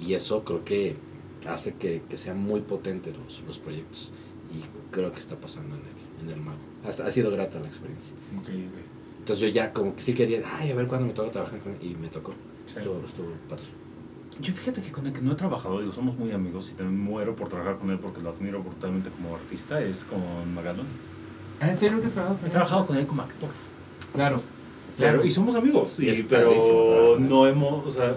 y 0.00 0.14
eso 0.14 0.44
creo 0.44 0.64
que 0.64 0.96
hace 1.46 1.74
que, 1.74 2.02
que 2.08 2.16
sean 2.16 2.38
muy 2.38 2.60
potentes 2.60 3.16
los, 3.16 3.42
los 3.46 3.58
proyectos 3.58 4.12
y 4.52 4.62
creo 4.92 5.12
que 5.12 5.20
está 5.20 5.36
pasando 5.36 5.76
en 5.76 5.82
el, 5.82 6.24
en 6.26 6.38
el 6.38 6.44
mago. 6.44 6.58
Ha, 6.84 6.88
ha 6.88 7.12
sido 7.12 7.30
grata 7.30 7.58
la 7.58 7.68
experiencia. 7.68 8.12
Entonces 9.18 9.38
yo 9.40 9.48
ya 9.48 9.72
como 9.72 9.94
que 9.94 10.02
sí 10.02 10.14
quería, 10.14 10.42
ay, 10.44 10.70
a 10.72 10.74
ver 10.74 10.88
cuándo 10.88 11.06
me 11.06 11.12
toca 11.12 11.30
trabajar 11.30 11.60
con 11.60 11.72
él. 11.72 11.78
Y 11.80 11.94
me 11.94 12.08
tocó. 12.08 12.32
Sí. 12.66 12.78
Estuvo, 12.78 13.04
estuvo 13.06 13.28
padre. 13.48 13.62
Yo 14.40 14.52
fíjate 14.54 14.80
que 14.82 14.90
con 14.90 15.06
el 15.06 15.12
que 15.12 15.20
no 15.20 15.32
he 15.32 15.34
trabajado, 15.34 15.80
digo, 15.80 15.92
somos 15.92 16.16
muy 16.16 16.32
amigos 16.32 16.70
y 16.72 16.74
también 16.74 16.98
muero 17.00 17.36
por 17.36 17.48
trabajar 17.48 17.78
con 17.78 17.90
él 17.90 17.98
porque 17.98 18.20
lo 18.20 18.30
admiro 18.30 18.62
brutalmente 18.62 19.10
como 19.10 19.34
artista, 19.36 19.80
es 19.80 20.04
con 20.04 20.20
Magalón. 20.54 20.86
Ah, 21.60 21.68
¿En 21.68 21.76
serio 21.76 22.00
que 22.00 22.06
has 22.06 22.12
trabajado 22.12 22.36
con 22.38 22.44
He 22.44 22.46
él? 22.48 22.52
trabajado 22.52 22.86
con 22.86 22.96
él 22.96 23.06
como 23.06 23.22
actor. 23.22 23.50
Claro. 24.14 24.36
Claro, 24.96 25.12
Claro. 25.18 25.24
y 25.26 25.30
somos 25.30 25.54
amigos, 25.54 25.98
Y 26.00 26.08
es 26.08 26.22
pero 26.22 27.18
no 27.18 27.46
hemos, 27.46 27.86
o 27.86 27.90
sea, 27.90 28.16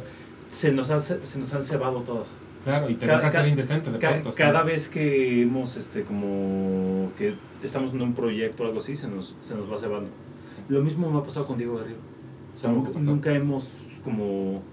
se 0.50 0.72
nos, 0.72 0.90
han, 0.90 1.00
ce- 1.02 1.26
se 1.26 1.40
nos 1.40 1.54
han 1.54 1.64
cebado 1.64 2.00
todas. 2.02 2.38
Claro, 2.64 2.90
y 2.90 2.96
te 2.96 3.06
Ca- 3.06 3.18
dejas 3.18 3.32
ca- 3.34 3.40
ser 3.42 3.50
indecente 3.50 3.92
de 3.92 4.00
Ca- 4.00 4.10
pronto. 4.14 4.34
cada 4.36 4.64
vez 4.64 4.90
que 4.90 5.44
hemos, 5.44 5.78
este, 5.78 6.04
como, 6.04 7.12
que 7.18 7.36
estamos 7.64 7.94
en 7.94 8.02
un 8.02 8.14
proyecto 8.14 8.64
o 8.64 8.66
algo 8.66 8.80
así, 8.80 8.96
se 8.96 9.08
nos, 9.08 9.36
se 9.40 9.54
nos 9.56 9.72
va 9.72 9.78
cebando. 9.78 10.10
Lo 10.68 10.82
mismo 10.82 11.10
me 11.12 11.20
ha 11.20 11.24
pasado 11.24 11.46
con 11.46 11.58
Diego 11.58 11.78
Garrido. 11.78 11.98
O 12.56 12.58
sea, 12.58 12.70
¿Cómo 12.72 12.84
nunca, 12.86 13.00
nunca 13.00 13.34
hemos, 13.36 13.68
como, 14.04 14.64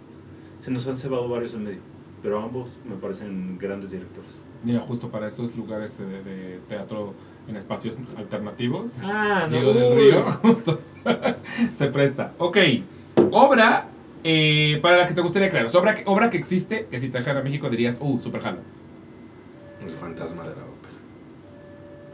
se 0.63 0.71
nos 0.71 0.87
han 0.87 0.97
cebado 0.97 1.29
varios 1.29 1.55
en 1.55 1.65
medio. 1.65 1.81
Pero 2.23 2.41
ambos 2.41 2.79
me 2.89 2.95
parecen 2.95 3.59
grandes 3.59 3.91
directores. 3.91 4.43
Mira, 4.63 4.79
justo 4.79 5.09
para 5.11 5.27
esos 5.27 5.57
lugares 5.57 5.99
de, 5.99 6.23
de 6.23 6.61
teatro 6.69 7.15
en 7.49 7.57
espacios 7.57 7.99
alternativos. 8.17 9.01
Ah, 9.03 9.49
Diego 9.51 9.73
del 9.73 9.97
Río, 9.97 10.23
justo. 10.43 10.81
se 11.77 11.89
presta. 11.89 12.33
Ok. 12.39 12.59
Obra 13.33 13.89
eh, 14.23 14.79
para 14.81 14.99
la 14.99 15.07
que 15.09 15.15
te 15.15 15.21
gustaría 15.21 15.51
crear. 15.51 15.67
O 15.67 15.69
sea, 15.69 15.81
obra, 15.81 15.97
que- 15.97 16.05
obra 16.07 16.31
que 16.31 16.39
existe, 16.39 16.87
que 16.89 17.01
si 17.01 17.09
trajera 17.09 17.41
a 17.41 17.43
México 17.43 17.69
dirías, 17.69 17.99
uh, 18.01 18.17
super 18.21 18.41
jalo. 18.41 18.59
El 19.85 19.95
fantasma 19.95 20.43
de 20.45 20.51
la 20.51 20.63
ópera. 20.63 20.95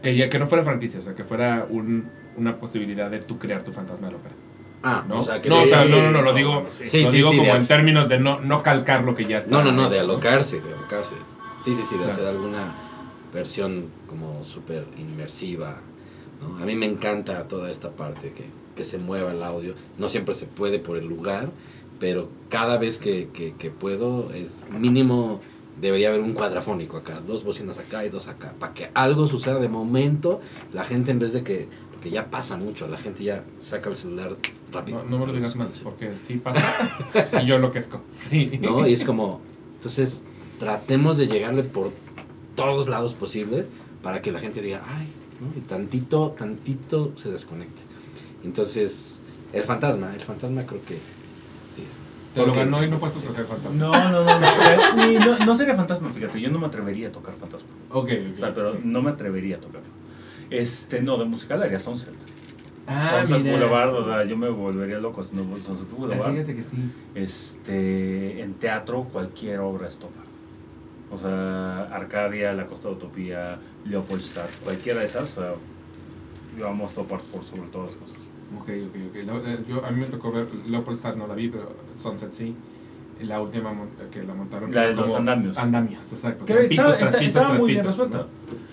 Que, 0.02 0.16
ya, 0.16 0.30
que 0.30 0.38
no 0.38 0.46
fuera 0.46 0.64
franquicia, 0.64 1.00
o 1.00 1.02
sea, 1.02 1.14
que 1.14 1.24
fuera 1.24 1.66
un- 1.68 2.08
una 2.38 2.56
posibilidad 2.58 3.10
de 3.10 3.18
tú 3.18 3.38
crear 3.38 3.62
tu 3.62 3.72
fantasma 3.72 4.06
de 4.06 4.12
la 4.14 4.18
ópera. 4.20 4.34
Ah, 4.82 5.04
¿No? 5.08 5.18
o 5.18 5.22
sea 5.22 5.42
que 5.42 5.48
No, 5.48 5.56
o 5.56 5.60
de- 5.62 5.66
sea, 5.66 5.84
no, 5.84 6.00
no, 6.02 6.10
no, 6.12 6.22
lo 6.22 6.32
digo, 6.32 6.66
sí. 6.68 6.86
Sí, 6.86 7.02
lo 7.02 7.08
sí, 7.10 7.16
digo 7.16 7.30
sí, 7.32 7.38
como 7.38 7.54
en 7.56 7.66
términos 7.66 8.08
de 8.08 8.18
no, 8.20 8.40
no 8.40 8.62
calcar 8.62 9.02
lo 9.04 9.14
que 9.14 9.24
ya 9.24 9.38
está. 9.38 9.50
No, 9.50 9.62
no, 9.62 9.72
no, 9.72 9.90
de 9.90 9.98
alocarse, 10.00 10.60
de 10.60 10.72
alocarse. 10.74 11.14
Sí, 11.64 11.74
sí, 11.74 11.82
sí, 11.82 11.96
de 11.96 12.04
Claro. 12.04 12.12
hacer 12.12 12.26
alguna 12.26 12.74
versión 13.34 13.86
como 14.08 14.44
súper 14.44 14.84
inmersiva. 14.98 15.80
¿no? 16.40 16.62
A 16.62 16.66
mí 16.66 16.76
me 16.76 16.86
encanta 16.86 17.48
toda 17.48 17.70
esta 17.70 17.90
parte, 17.90 18.32
que, 18.32 18.44
que 18.76 18.84
se 18.84 18.98
mueva 18.98 19.32
el 19.32 19.42
audio. 19.42 19.74
No 19.98 20.08
siempre 20.08 20.34
se 20.34 20.46
puede 20.46 20.78
por 20.78 20.96
el 20.96 21.06
lugar, 21.06 21.50
pero 21.98 22.28
cada 22.48 22.78
vez 22.78 22.98
que, 22.98 23.28
que, 23.34 23.54
que 23.54 23.70
puedo, 23.70 24.30
es 24.32 24.62
mínimo, 24.70 25.40
debería 25.80 26.08
haber 26.10 26.20
un 26.20 26.32
cuadrafónico 26.32 26.96
acá, 26.96 27.20
dos 27.26 27.42
bocinas 27.42 27.78
acá 27.78 28.04
y 28.04 28.08
dos 28.08 28.28
acá, 28.28 28.54
para 28.58 28.72
que 28.74 28.90
algo 28.94 29.26
suceda 29.26 29.58
de 29.58 29.68
momento, 29.68 30.40
la 30.72 30.84
gente 30.84 31.10
en 31.10 31.18
vez 31.18 31.32
de 31.32 31.42
que, 31.42 31.68
porque 31.98 32.10
ya 32.10 32.30
pasa 32.30 32.56
mucho, 32.56 32.86
la 32.86 32.96
gente 32.96 33.24
ya 33.24 33.42
saca 33.58 33.90
el 33.90 33.96
celular 33.96 34.36
rápido. 34.72 35.02
No, 35.02 35.10
no 35.10 35.18
me 35.18 35.26
lo 35.26 35.32
digas 35.32 35.56
más, 35.56 35.80
porque 35.80 36.16
sí 36.16 36.34
pasa. 36.36 36.62
y 37.42 37.46
yo 37.46 37.56
enloquezco. 37.56 38.00
Sí. 38.12 38.56
¿no? 38.62 38.86
Y 38.86 38.92
es 38.92 39.02
como, 39.02 39.40
entonces, 39.74 40.22
tratemos 40.60 41.18
de 41.18 41.26
llegarle 41.26 41.64
por 41.64 41.90
todos 42.54 42.88
lados 42.88 43.14
posibles 43.14 43.66
para 44.00 44.22
que 44.22 44.30
la 44.30 44.38
gente 44.38 44.62
diga, 44.62 44.80
ay, 44.86 45.08
¿no? 45.40 45.48
Y 45.58 45.60
tantito, 45.62 46.36
tantito 46.38 47.14
se 47.16 47.32
desconecte. 47.32 47.82
Entonces, 48.44 49.18
el 49.52 49.62
fantasma, 49.62 50.14
el 50.14 50.20
fantasma 50.20 50.64
creo 50.66 50.84
que 50.84 50.94
sí. 51.74 51.82
Te 52.32 52.46
lo 52.46 52.54
ganó 52.54 52.84
y 52.84 52.88
no 52.88 53.00
puedes 53.00 53.16
escoger 53.16 53.44
fantasma. 53.44 53.76
No, 53.76 53.90
no, 53.90 54.22
no, 54.22 54.38
no, 54.38 55.36
no, 55.36 55.46
no 55.46 55.56
sería 55.56 55.74
fantasma, 55.74 56.10
fíjate, 56.10 56.40
yo 56.40 56.48
no 56.48 56.60
me 56.60 56.66
atrevería 56.68 57.08
a 57.08 57.10
tocar 57.12 57.34
fantasma. 57.34 57.66
Ok, 57.90 58.10
O 58.36 58.38
sea, 58.38 58.54
pero 58.54 58.76
no 58.84 59.02
me 59.02 59.10
atrevería 59.10 59.56
a 59.56 59.60
tocarlo. 59.60 59.87
Este, 60.50 61.02
no, 61.02 61.18
de 61.18 61.24
musical 61.24 61.62
haría 61.62 61.78
Sunset. 61.78 62.14
Ah, 62.86 63.18
Sunset 63.20 63.42
mira. 63.42 63.52
Boulevard, 63.52 63.94
o 63.94 64.04
sea, 64.04 64.24
yo 64.24 64.36
me 64.36 64.48
volvería 64.48 64.98
loco 64.98 65.22
si 65.22 65.36
no 65.36 65.42
Sunset 65.42 65.88
Ah, 65.90 65.94
Boulevard. 65.96 66.32
Fíjate 66.32 66.54
que 66.54 66.62
sí. 66.62 66.76
Este, 67.14 68.42
en 68.42 68.54
teatro, 68.54 69.04
cualquier 69.04 69.60
obra 69.60 69.88
es 69.88 69.98
topa. 69.98 70.20
O 71.10 71.18
sea, 71.18 71.84
Arcadia, 71.84 72.52
la 72.52 72.66
Costa 72.66 72.88
de 72.88 72.94
Utopía, 72.94 73.58
Leopoldstadt, 73.84 74.50
cualquiera 74.62 75.00
de 75.00 75.06
esas, 75.06 75.38
o 75.38 75.40
sea, 75.42 75.54
íbamos 76.56 76.92
a 76.92 76.94
topar 76.96 77.20
por 77.22 77.44
sobre 77.44 77.68
todas 77.70 77.88
las 77.92 77.96
cosas. 77.96 78.18
Ok, 78.58 78.68
ok, 78.88 78.96
ok. 79.10 79.16
Eh, 79.46 79.64
yo, 79.68 79.84
a 79.84 79.90
mí 79.90 80.00
me 80.00 80.06
tocó 80.06 80.32
ver 80.32 80.46
Leopoldstadt, 80.66 81.16
no 81.16 81.26
la 81.26 81.34
vi, 81.34 81.48
pero 81.48 81.74
Sunset 81.96 82.32
sí. 82.32 82.54
La 83.22 83.40
última 83.40 83.72
que 84.12 84.22
la 84.22 84.34
montaron. 84.34 84.72
La 84.72 84.82
de 84.88 84.94
los 84.94 85.14
andamios. 85.14 85.58
Andamios, 85.58 86.12
exacto. 86.12 86.44
Que 86.44 86.54
pisos 86.54 86.86
tras 86.86 87.00
está- 87.08 87.18
pisos 87.18 87.26
estaba 87.26 87.46
tras 87.48 87.60
muy 87.60 87.72
bien 87.72 87.86
pisos. 87.86 88.10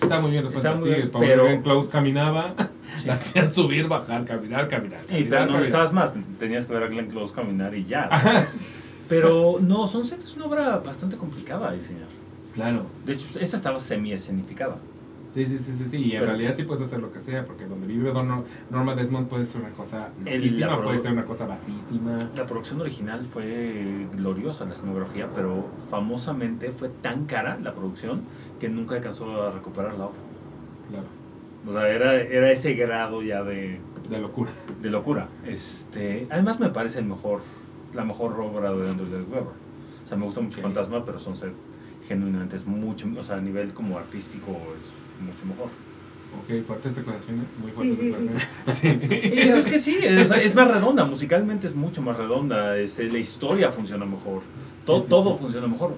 Está 0.00 0.20
muy 0.20 0.30
bien 0.30 0.42
resuelta, 0.44 0.68
Está 0.70 0.80
muy 0.80 0.90
sí. 0.90 0.96
bien, 0.96 1.10
pobre 1.10 1.28
pero- 1.28 1.44
Glenn 1.44 1.62
Close 1.62 1.90
caminaba, 1.90 2.54
la 3.04 3.12
hacían 3.14 3.50
subir, 3.50 3.88
bajar, 3.88 4.24
caminar, 4.24 4.68
caminar. 4.68 5.00
Y 5.04 5.06
caminar, 5.08 5.20
te- 5.22 5.24
no 5.24 5.30
caminar. 5.30 5.52
necesitabas 5.54 5.92
más, 5.92 6.14
tenías 6.38 6.66
que 6.66 6.74
ver 6.74 6.82
a 6.84 6.86
Glenn 6.88 7.08
Close 7.08 7.34
caminar 7.34 7.74
y 7.74 7.84
ya. 7.84 8.08
Pero 9.08 9.58
no, 9.60 9.86
Sunset 9.86 10.18
es 10.18 10.36
una 10.36 10.46
obra 10.46 10.78
bastante 10.78 11.16
complicada 11.16 11.70
de 11.70 11.76
diseñar. 11.78 12.08
Claro. 12.54 12.86
De 13.04 13.12
hecho, 13.12 13.26
esa 13.38 13.56
estaba 13.56 13.78
semi-escenificada. 13.78 14.76
Sí, 15.28 15.44
sí, 15.44 15.58
sí, 15.58 15.72
sí, 15.74 15.84
sí. 15.86 15.96
Y 15.98 16.04
en 16.12 16.20
Pero- 16.20 16.26
realidad 16.26 16.54
sí 16.54 16.62
puedes 16.62 16.82
hacer 16.84 17.00
lo 17.00 17.12
que 17.12 17.20
sea, 17.20 17.44
porque 17.44 17.66
donde 17.66 17.86
vive 17.86 18.12
Don 18.12 18.44
Norma 18.70 18.94
Desmond 18.94 19.28
puede 19.28 19.44
ser 19.44 19.60
una 19.62 19.70
cosa 19.70 20.08
loquísima, 20.24 20.82
puede 20.82 20.98
ser 20.98 21.12
una 21.12 21.24
cosa 21.24 21.46
basísima. 21.46 22.16
La 22.36 22.46
producción 22.46 22.80
original 22.80 23.24
fue 23.24 24.06
gloriosa, 24.14 24.64
la 24.64 24.72
escenografía, 24.72 25.28
pero 25.34 25.66
famosamente 25.90 26.70
fue 26.72 26.88
tan 26.88 27.24
cara 27.26 27.58
la 27.62 27.74
producción 27.74 28.22
que 28.60 28.68
nunca 28.68 28.94
alcanzó 28.94 29.42
a 29.42 29.50
recuperar 29.50 29.94
la 29.98 30.06
obra. 30.06 30.18
Claro. 30.90 31.06
O 31.68 31.72
sea, 31.72 31.88
era, 31.88 32.14
era 32.14 32.52
ese 32.52 32.74
grado 32.74 33.22
ya 33.22 33.42
de, 33.42 33.80
De 34.08 34.18
locura. 34.20 34.50
de 34.80 34.90
locura. 34.90 35.28
Este, 35.44 36.28
además 36.30 36.60
me 36.60 36.68
parece 36.70 37.00
el 37.00 37.06
mejor, 37.06 37.40
la 37.92 38.04
mejor 38.04 38.38
obra 38.40 38.72
de 38.72 38.88
Andrew 38.90 39.08
Lloyd 39.08 39.28
Webber. 39.28 39.54
O 40.04 40.08
sea, 40.08 40.16
me 40.16 40.24
gusta 40.24 40.40
mucho. 40.40 40.60
Fantasma, 40.62 41.04
pero 41.04 41.18
Sunset 41.18 41.52
genuinamente 42.06 42.54
es 42.54 42.64
mucho, 42.66 43.08
o 43.18 43.24
sea, 43.24 43.38
a 43.38 43.40
nivel 43.40 43.72
como 43.74 43.98
artístico 43.98 44.52
es 44.52 44.95
mucho 45.20 45.46
mejor. 45.46 45.68
Ok, 46.42 46.66
fuertes 46.66 46.96
declaraciones, 46.96 47.54
muy 47.62 47.70
fuertes 47.72 47.98
Sí, 47.98 48.04
sí, 48.04 48.12
sí. 48.12 48.28
declaraciones. 48.28 48.48
Sí. 48.66 49.42
Pues 49.46 49.56
es 49.56 49.66
que 49.66 49.78
sí, 49.78 49.96
es, 50.02 50.30
es 50.30 50.54
más 50.54 50.68
redonda, 50.68 51.04
musicalmente 51.04 51.66
es 51.68 51.74
mucho 51.74 52.02
más 52.02 52.16
redonda, 52.16 52.76
este, 52.78 53.04
la 53.04 53.18
historia 53.18 53.70
funciona 53.70 54.04
mejor, 54.04 54.42
todo, 54.84 55.00
sí, 55.00 55.06
todo 55.08 55.32
sí. 55.32 55.42
funciona 55.42 55.66
mejor. 55.66 55.94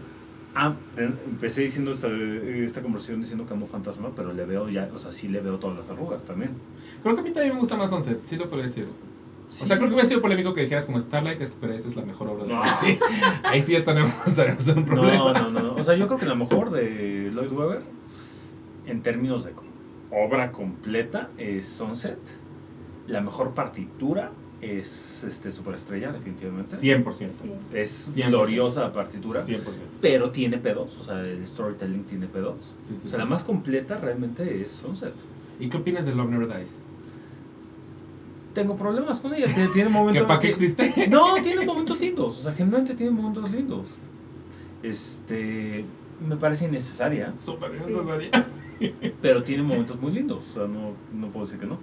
Ah, 0.54 0.74
eh, 0.96 1.10
empecé 1.26 1.62
diciendo 1.62 1.92
esta, 1.92 2.08
esta 2.08 2.82
conversación 2.82 3.20
diciendo 3.20 3.46
que 3.46 3.52
amo 3.52 3.66
Fantasma, 3.66 4.10
pero 4.14 4.32
le 4.32 4.44
veo 4.44 4.68
ya, 4.68 4.88
o 4.94 4.98
sea, 4.98 5.10
sí 5.12 5.28
le 5.28 5.40
veo 5.40 5.56
todas 5.58 5.76
las 5.78 5.90
arrugas 5.90 6.24
también. 6.24 6.50
Creo 7.02 7.14
que 7.14 7.20
a 7.20 7.24
mí 7.24 7.30
también 7.30 7.54
me 7.54 7.60
gusta 7.60 7.76
más 7.76 7.90
Sunset, 7.90 8.22
sí 8.22 8.36
lo 8.36 8.48
podría 8.48 8.64
decir. 8.64 8.86
Sí. 9.48 9.64
O 9.64 9.66
sea, 9.66 9.76
creo 9.76 9.88
que 9.88 9.94
hubiera 9.94 10.08
sido 10.08 10.20
polémico 10.20 10.52
que 10.52 10.62
dijeras 10.62 10.84
como 10.86 11.00
Starlight 11.00 11.40
Express 11.40 11.86
es 11.86 11.96
la 11.96 12.02
mejor 12.02 12.28
obra 12.28 12.44
de 12.44 12.52
No. 12.52 12.62
sí. 12.84 12.98
Ahí 13.44 13.62
sí 13.62 13.72
ya 13.72 13.84
tenemos, 13.84 14.12
tenemos 14.36 14.66
un 14.68 14.84
problema. 14.84 15.16
No, 15.16 15.32
no, 15.32 15.50
no, 15.50 15.60
no, 15.60 15.74
o 15.74 15.82
sea, 15.84 15.94
yo 15.94 16.06
creo 16.06 16.18
que 16.18 16.26
la 16.26 16.34
mejor 16.34 16.70
de 16.70 17.30
Lloyd 17.32 17.52
Webber, 17.52 17.82
en 18.88 19.02
términos 19.02 19.44
de 19.44 19.52
obra 20.10 20.50
completa, 20.52 21.30
es 21.38 21.66
Sunset. 21.66 22.18
La 23.06 23.20
mejor 23.20 23.54
partitura 23.54 24.32
es 24.60 25.24
este, 25.24 25.50
Superestrella, 25.50 26.12
definitivamente. 26.12 26.72
100%. 26.72 27.12
Sí. 27.12 27.30
Es 27.72 28.12
100%. 28.14 28.28
gloriosa 28.28 28.80
la 28.80 28.92
partitura. 28.92 29.40
100%. 29.42 29.60
pero 30.00 30.30
tiene 30.30 30.58
pedos, 30.58 30.96
o 30.98 31.04
sea, 31.04 31.20
el 31.20 31.46
storytelling 31.46 32.04
tiene 32.04 32.26
pedos. 32.26 32.74
Sí, 32.80 32.96
sí, 32.96 33.06
o 33.06 33.10
sea, 33.10 33.20
la 33.20 33.26
más 33.26 33.44
completa 33.44 33.98
realmente 33.98 34.62
es 34.62 34.72
Sunset. 34.72 35.14
¿Y 35.60 35.68
qué 35.68 35.76
opinas 35.76 36.06
de 36.06 36.14
Love 36.14 36.30
Never 36.30 36.56
Dies? 36.56 36.82
Tengo 38.54 38.74
problemas 38.74 39.20
con 39.20 39.34
ella, 39.34 39.46
tiene, 39.46 39.68
tiene 39.68 39.88
¿Que 39.90 39.94
momentos... 39.94 40.26
para 40.26 40.40
qué 40.40 40.48
existe? 40.48 41.06
No, 41.08 41.34
tiene 41.42 41.64
momentos 41.64 42.00
lindos, 42.00 42.38
o 42.38 42.42
sea, 42.42 42.52
generalmente 42.52 42.94
tiene 42.94 43.12
momentos 43.12 43.50
lindos. 43.50 43.86
Este, 44.82 45.84
me 46.26 46.36
parece 46.36 46.66
innecesaria, 46.66 47.34
Súper 47.38 47.72
Sí. 47.78 48.30
pero 49.22 49.42
tiene 49.42 49.62
momentos 49.62 50.00
muy 50.00 50.12
lindos, 50.12 50.42
o 50.50 50.54
sea, 50.54 50.62
no, 50.66 50.92
no 51.12 51.28
puedo 51.32 51.46
decir 51.46 51.60
que 51.60 51.66
no. 51.66 51.78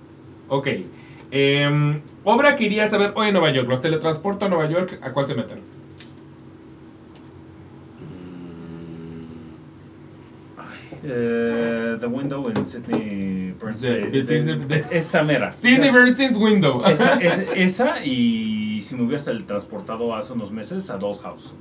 Ok. 0.49 0.67
Em, 1.31 2.01
obra 2.23 2.55
que 2.55 2.65
irías 2.65 2.93
a 2.93 2.97
ver 2.97 3.11
hoy 3.15 3.27
en 3.27 3.33
Nueva 3.33 3.51
York. 3.51 3.67
Los 3.67 3.81
teletransporto 3.81 4.45
a 4.45 4.49
Nueva 4.49 4.69
York. 4.69 4.99
¿A 5.01 5.11
cuál 5.11 5.25
se 5.25 5.35
meten? 5.35 5.59
Eh, 11.03 11.97
The 11.99 12.07
Window 12.07 12.49
en 12.49 12.65
Sydney 12.65 13.53
Bernstein. 13.61 14.11
De- 14.11 14.11
de 14.11 14.21
Sydney- 14.23 14.65
de- 14.67 14.85
esa 14.91 15.23
mera. 15.23 15.51
Sidney 15.51 15.91
Bernstein's 15.91 16.37
Window. 16.37 16.83
Esa, 16.85 17.13
es- 17.21 17.43
esa 17.55 18.03
y 18.03 18.81
si 18.81 18.95
me 18.95 19.03
hubieras 19.03 19.25
transportado 19.45 20.15
hace 20.15 20.33
unos 20.33 20.51
meses 20.51 20.89
a 20.89 20.97
Doll's 20.97 21.21
House 21.21 21.53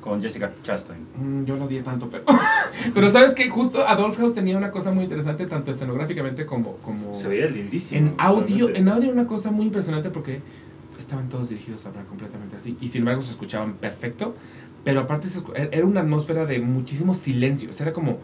con 0.00 0.20
Jessica 0.22 0.52
Chastain. 0.62 1.00
Mm, 1.16 1.44
Yo 1.44 1.56
lo 1.56 1.64
odié 1.66 1.82
tanto, 1.82 2.08
pero. 2.10 2.24
pero 2.94 3.10
sabes 3.10 3.34
que 3.34 3.48
justo 3.50 3.86
Adolf's 3.86 4.18
House 4.18 4.34
tenía 4.34 4.56
una 4.56 4.70
cosa 4.70 4.90
muy 4.92 5.04
interesante, 5.04 5.46
tanto 5.46 5.70
escenográficamente 5.70 6.46
como. 6.46 6.76
como 6.78 7.14
Se 7.14 7.28
veía 7.28 7.46
lindísimo. 7.46 8.00
en 8.00 8.14
audio. 8.18 8.66
realmente. 8.68 8.78
En 8.78 8.88
audio, 8.88 9.10
una 9.12 9.26
cosa 9.26 9.50
muy 9.50 9.66
impresionante 9.66 10.10
porque 10.10 10.40
estaban 10.98 11.28
todos 11.28 11.48
dirigidos 11.48 11.84
a 11.86 11.90
hablar 11.90 12.04
completamente 12.06 12.56
así. 12.56 12.76
Y 12.80 12.88
sin 12.88 13.00
embargo, 13.02 13.22
se 13.22 13.30
escuchaban 13.32 13.74
perfecto. 13.74 14.34
Pero 14.84 15.00
aparte, 15.00 15.28
se 15.28 15.40
escu- 15.40 15.52
era 15.72 15.84
una 15.84 16.00
atmósfera 16.00 16.46
de 16.46 16.58
muchísimo 16.60 17.12
silencio. 17.14 17.68
O 17.68 17.72
sea, 17.74 17.84
era 17.86 17.92
como, 17.92 18.18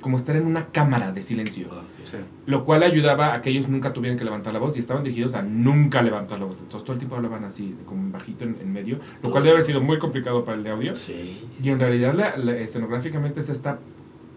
como 0.00 0.16
estar 0.16 0.34
en 0.36 0.46
una 0.46 0.66
cámara 0.66 1.12
de 1.12 1.22
silencio. 1.22 1.68
Sí. 2.04 2.16
Lo 2.46 2.64
cual 2.64 2.82
ayudaba 2.82 3.34
a 3.34 3.42
que 3.42 3.50
ellos 3.50 3.68
nunca 3.68 3.92
tuvieran 3.92 4.18
que 4.18 4.24
levantar 4.24 4.52
la 4.52 4.58
voz 4.58 4.76
y 4.76 4.80
estaban 4.80 5.04
dirigidos 5.04 5.34
a 5.34 5.42
nunca 5.42 6.02
levantar 6.02 6.38
la 6.38 6.46
voz. 6.46 6.58
Entonces 6.60 6.84
todo 6.84 6.94
el 6.94 6.98
tiempo 6.98 7.16
hablaban 7.16 7.44
así, 7.44 7.76
como 7.86 8.10
bajito 8.10 8.44
en, 8.44 8.56
en 8.60 8.72
medio, 8.72 8.98
lo 9.22 9.30
cual 9.30 9.42
debe 9.44 9.52
haber 9.56 9.64
sido 9.64 9.80
muy 9.80 9.98
complicado 9.98 10.44
para 10.44 10.56
el 10.58 10.64
de 10.64 10.70
audio. 10.70 10.94
Sí. 10.96 11.46
Y 11.62 11.68
en 11.68 11.78
realidad 11.78 12.14
la, 12.14 12.36
la- 12.36 12.56
escenográficamente 12.56 13.40
es 13.40 13.50
esta 13.50 13.78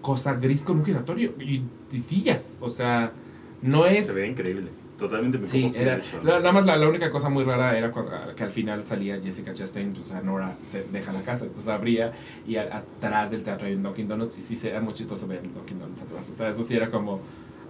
cosa 0.02 0.34
gris 0.34 0.64
con 0.64 0.80
un 0.80 0.86
giratorio 0.86 1.34
y, 1.40 1.64
y 1.92 2.00
sillas. 2.00 2.58
O 2.62 2.70
sea, 2.70 3.14
no 3.62 3.86
es... 3.86 4.08
Se 4.08 4.14
veía 4.14 4.28
increíble. 4.28 4.68
Totalmente 5.04 5.38
me 5.38 5.44
Sí, 5.46 5.70
era, 5.76 6.00
la- 6.24 6.36
nada 6.40 6.52
más 6.54 6.66
la, 6.66 6.78
la 6.78 6.88
única 6.88 7.12
cosa 7.12 7.28
muy 7.28 7.44
rara 7.44 7.78
era 7.78 7.92
cuando, 7.92 8.12
que 8.38 8.44
al 8.44 8.52
final 8.52 8.86
salía 8.86 9.20
Jessica 9.22 9.54
Chastain, 9.54 9.92
o 10.02 10.08
sea, 10.08 10.22
Nora 10.22 10.56
se 10.62 10.86
deja 10.86 11.12
la 11.12 11.22
casa, 11.24 11.44
entonces 11.44 11.68
abría 11.70 12.14
y 12.48 12.56
a- 12.56 12.78
atrás 12.78 13.32
del 13.32 13.44
teatro 13.44 13.68
hay 13.68 13.74
un 13.76 13.84
Dunkin' 13.84 14.08
Donuts 14.08 14.38
y 14.38 14.42
sí 14.42 14.66
era 14.66 14.80
muy 14.80 14.94
chistoso 14.94 15.28
ver 15.28 15.40
el 15.44 15.54
Dunkin' 15.54 15.78
Donuts 15.78 16.04
atrás, 16.04 16.30
o 16.30 16.34
sea, 16.34 16.48
eso 16.48 16.64
sí 16.64 16.74
era 16.78 16.90
como, 16.90 17.20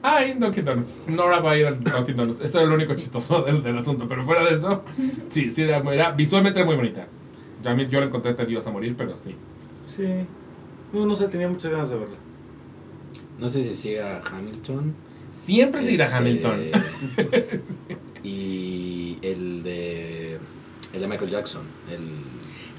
ay, 0.03 0.33
un 0.33 0.41
Dunkin' 0.41 0.63
Donuts, 0.63 1.05
Nora 1.07 1.39
va 1.39 1.51
a 1.53 1.57
ir 1.57 1.65
al 1.65 1.83
Dunkin' 1.83 2.15
Donuts, 2.15 2.41
eso 2.41 2.59
era 2.59 2.67
lo 2.67 2.75
único 2.75 2.93
chistoso 2.93 3.41
del, 3.41 3.63
del 3.63 3.77
asunto, 3.79 4.07
pero 4.07 4.23
fuera 4.23 4.43
de 4.45 4.53
eso, 4.55 4.83
sí, 5.29 5.49
sí, 5.49 5.63
era, 5.63 5.77
era- 5.91 6.11
visualmente 6.11 6.59
era 6.59 6.67
muy 6.67 6.75
bonita. 6.75 7.07
Yo, 7.63 7.69
a 7.71 7.73
mí, 7.73 7.87
yo 7.89 7.99
la 7.99 8.05
encontré 8.05 8.35
tediosa 8.35 8.69
a 8.69 8.73
morir, 8.73 8.93
pero 8.95 9.15
sí. 9.15 9.35
Sí. 9.87 10.05
No, 10.93 11.07
no 11.07 11.15
sé, 11.15 11.27
tenía 11.29 11.47
muchas 11.47 11.71
ganas 11.71 11.89
de 11.89 11.97
verla. 11.97 12.17
No 13.39 13.49
sé 13.49 13.63
si 13.63 13.73
siga 13.73 14.21
Hamilton. 14.21 14.93
Siempre 15.43 15.81
se 15.83 15.93
irá 15.93 16.05
Este, 16.05 16.17
Hamilton. 16.17 16.61
y 18.23 19.17
el 19.21 19.63
de 19.63 20.37
el 20.93 21.01
de 21.01 21.07
Michael 21.07 21.31
Jackson. 21.31 21.61
El 21.91 22.01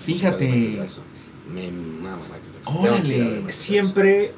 Fíjate. 0.05 0.45
de 0.45 0.51
Michael 0.51 0.77
Jackson. 0.77 1.05
Me 1.53 1.71
mama 1.71 2.23
Michael 2.23 2.53
Jackson. 2.55 2.77
Órale. 2.77 3.19
Michael 3.19 3.53
Siempre 3.53 4.33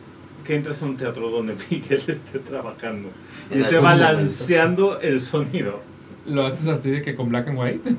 que 0.46 0.54
entras 0.54 0.82
a 0.82 0.86
un 0.86 0.96
teatro 0.96 1.30
donde 1.30 1.54
Miguel 1.70 2.02
esté 2.06 2.38
trabajando 2.38 3.10
y 3.50 3.60
esté 3.60 3.78
balanceando 3.78 5.00
el 5.00 5.20
sonido. 5.20 5.80
Lo 6.26 6.46
haces 6.46 6.68
así 6.68 6.90
de 6.90 7.02
que 7.02 7.14
con 7.14 7.28
black 7.28 7.48
and 7.48 7.58
white. 7.58 7.90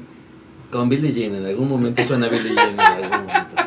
Con 0.72 0.90
Billie 0.90 1.14
Jean, 1.14 1.36
en 1.36 1.46
algún 1.46 1.70
momento 1.70 2.02
suena 2.04 2.28
Billie 2.28 2.54
Jean 2.54 2.74
en 2.74 2.80
algún 2.80 3.10
momento. 3.10 3.67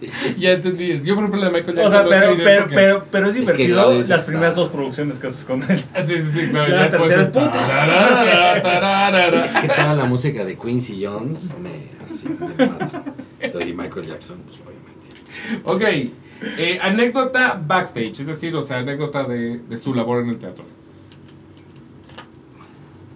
Sí. 0.00 0.10
ya 0.38 0.52
entendí. 0.52 1.00
Yo, 1.02 1.14
por 1.14 1.24
ejemplo, 1.24 1.40
la 1.40 1.46
de 1.50 1.52
Michael 1.58 1.76
Jackson. 1.76 1.86
O 1.86 1.90
sea, 1.90 2.04
pero, 2.08 2.36
pero, 2.42 2.66
pero, 2.68 3.04
pero 3.10 3.28
es 3.30 3.36
Es 3.36 3.52
que 3.52 3.66
divertido 3.66 3.94
las 3.98 4.10
está- 4.10 4.26
primeras 4.26 4.54
dos 4.54 4.68
producciones 4.70 5.18
que 5.18 5.26
haces 5.26 5.44
con 5.44 5.62
él. 5.70 5.84
Ah, 5.94 6.02
Sí, 6.02 6.18
sí, 6.20 6.30
sí, 6.32 6.46
claro. 6.50 6.68
La 6.74 6.82
después 6.82 7.02
tercera 7.10 7.22
es 7.22 7.28
puta. 7.28 7.50
tararara, 7.52 8.62
tararara. 8.62 9.44
Es 9.46 9.56
que 9.56 9.68
toda 9.68 9.94
la 9.94 10.04
música 10.04 10.44
de 10.44 10.56
Quincy 10.56 11.04
Jones 11.04 11.54
me, 11.58 11.70
así, 12.08 12.28
me 12.28 12.66
mata. 12.66 13.02
Entonces, 13.40 13.70
y 13.70 13.74
Michael 13.74 14.06
Jackson, 14.06 14.38
pues 14.46 14.58
obviamente. 14.60 15.62
Ok. 15.64 16.12
eh, 16.58 16.78
anécdota 16.82 17.60
backstage, 17.64 18.20
es 18.20 18.26
decir, 18.26 18.54
o 18.56 18.62
sea, 18.62 18.78
anécdota 18.78 19.24
de, 19.24 19.58
de 19.60 19.76
su 19.78 19.94
labor 19.94 20.22
en 20.22 20.28
el 20.30 20.38
teatro. 20.38 20.64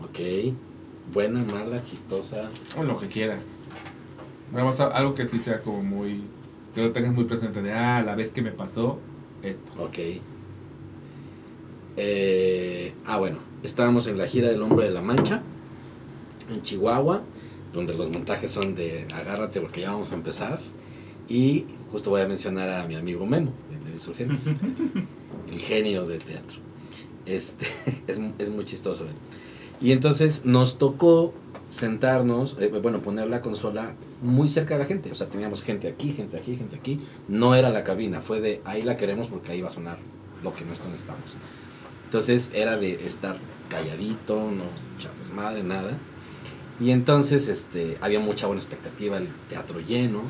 Ok. 0.02 0.54
Buena, 1.12 1.40
mala, 1.44 1.82
chistosa. 1.84 2.50
O 2.76 2.82
lo 2.82 2.98
que 2.98 3.06
quieras. 3.08 3.58
Vamos 4.52 4.80
a 4.80 4.86
algo 4.88 5.14
que 5.14 5.24
sí 5.24 5.38
sea 5.38 5.60
como 5.60 5.82
muy. 5.82 6.22
Que 6.76 6.82
lo 6.82 6.92
tengas 6.92 7.14
muy 7.14 7.24
presente 7.24 7.62
de, 7.62 7.72
ah, 7.72 8.02
la 8.04 8.14
vez 8.14 8.32
que 8.32 8.42
me 8.42 8.52
pasó 8.52 8.98
esto. 9.42 9.72
Ok. 9.82 9.98
Eh, 11.96 12.92
ah, 13.06 13.18
bueno. 13.18 13.38
Estábamos 13.62 14.06
en 14.08 14.18
la 14.18 14.26
gira 14.26 14.48
del 14.48 14.60
Hombre 14.60 14.84
de 14.84 14.92
la 14.92 15.00
Mancha, 15.00 15.40
en 16.50 16.62
Chihuahua, 16.62 17.22
donde 17.72 17.94
los 17.94 18.10
montajes 18.10 18.50
son 18.50 18.74
de 18.74 19.06
agárrate 19.14 19.58
porque 19.62 19.80
ya 19.80 19.92
vamos 19.92 20.12
a 20.12 20.16
empezar. 20.16 20.60
Y 21.30 21.64
justo 21.90 22.10
voy 22.10 22.20
a 22.20 22.28
mencionar 22.28 22.68
a 22.68 22.86
mi 22.86 22.94
amigo 22.94 23.24
Memo, 23.24 23.52
de 23.86 23.92
Insurgentes, 23.94 24.48
el 25.50 25.58
genio 25.58 26.04
del 26.04 26.22
teatro. 26.22 26.58
Este, 27.24 27.64
es, 28.06 28.20
es 28.38 28.50
muy 28.50 28.66
chistoso. 28.66 29.06
Y 29.80 29.92
entonces 29.92 30.44
nos 30.44 30.76
tocó 30.76 31.32
sentarnos, 31.76 32.56
eh, 32.58 32.68
bueno, 32.82 33.02
poner 33.02 33.28
la 33.28 33.42
consola 33.42 33.92
muy 34.22 34.48
cerca 34.48 34.74
de 34.74 34.80
la 34.80 34.86
gente. 34.86 35.10
O 35.12 35.14
sea, 35.14 35.28
teníamos 35.28 35.62
gente 35.62 35.88
aquí, 35.88 36.12
gente 36.12 36.36
aquí, 36.36 36.56
gente 36.56 36.76
aquí. 36.76 37.00
No 37.28 37.54
era 37.54 37.70
la 37.70 37.84
cabina, 37.84 38.20
fue 38.20 38.40
de 38.40 38.60
ahí 38.64 38.82
la 38.82 38.96
queremos 38.96 39.28
porque 39.28 39.52
ahí 39.52 39.60
va 39.60 39.68
a 39.68 39.72
sonar 39.72 39.98
lo 40.42 40.54
que 40.54 40.64
nosotros 40.64 40.92
necesitamos. 40.92 41.34
Entonces 42.06 42.50
era 42.54 42.76
de 42.76 43.04
estar 43.04 43.36
calladito, 43.68 44.36
no 44.36 44.64
echarles 44.98 45.30
madre, 45.34 45.62
nada. 45.62 45.92
Y 46.80 46.90
entonces 46.90 47.48
este, 47.48 47.96
había 48.00 48.20
mucha 48.20 48.46
buena 48.46 48.60
expectativa, 48.60 49.16
el 49.16 49.28
teatro 49.48 49.80
lleno. 49.80 50.22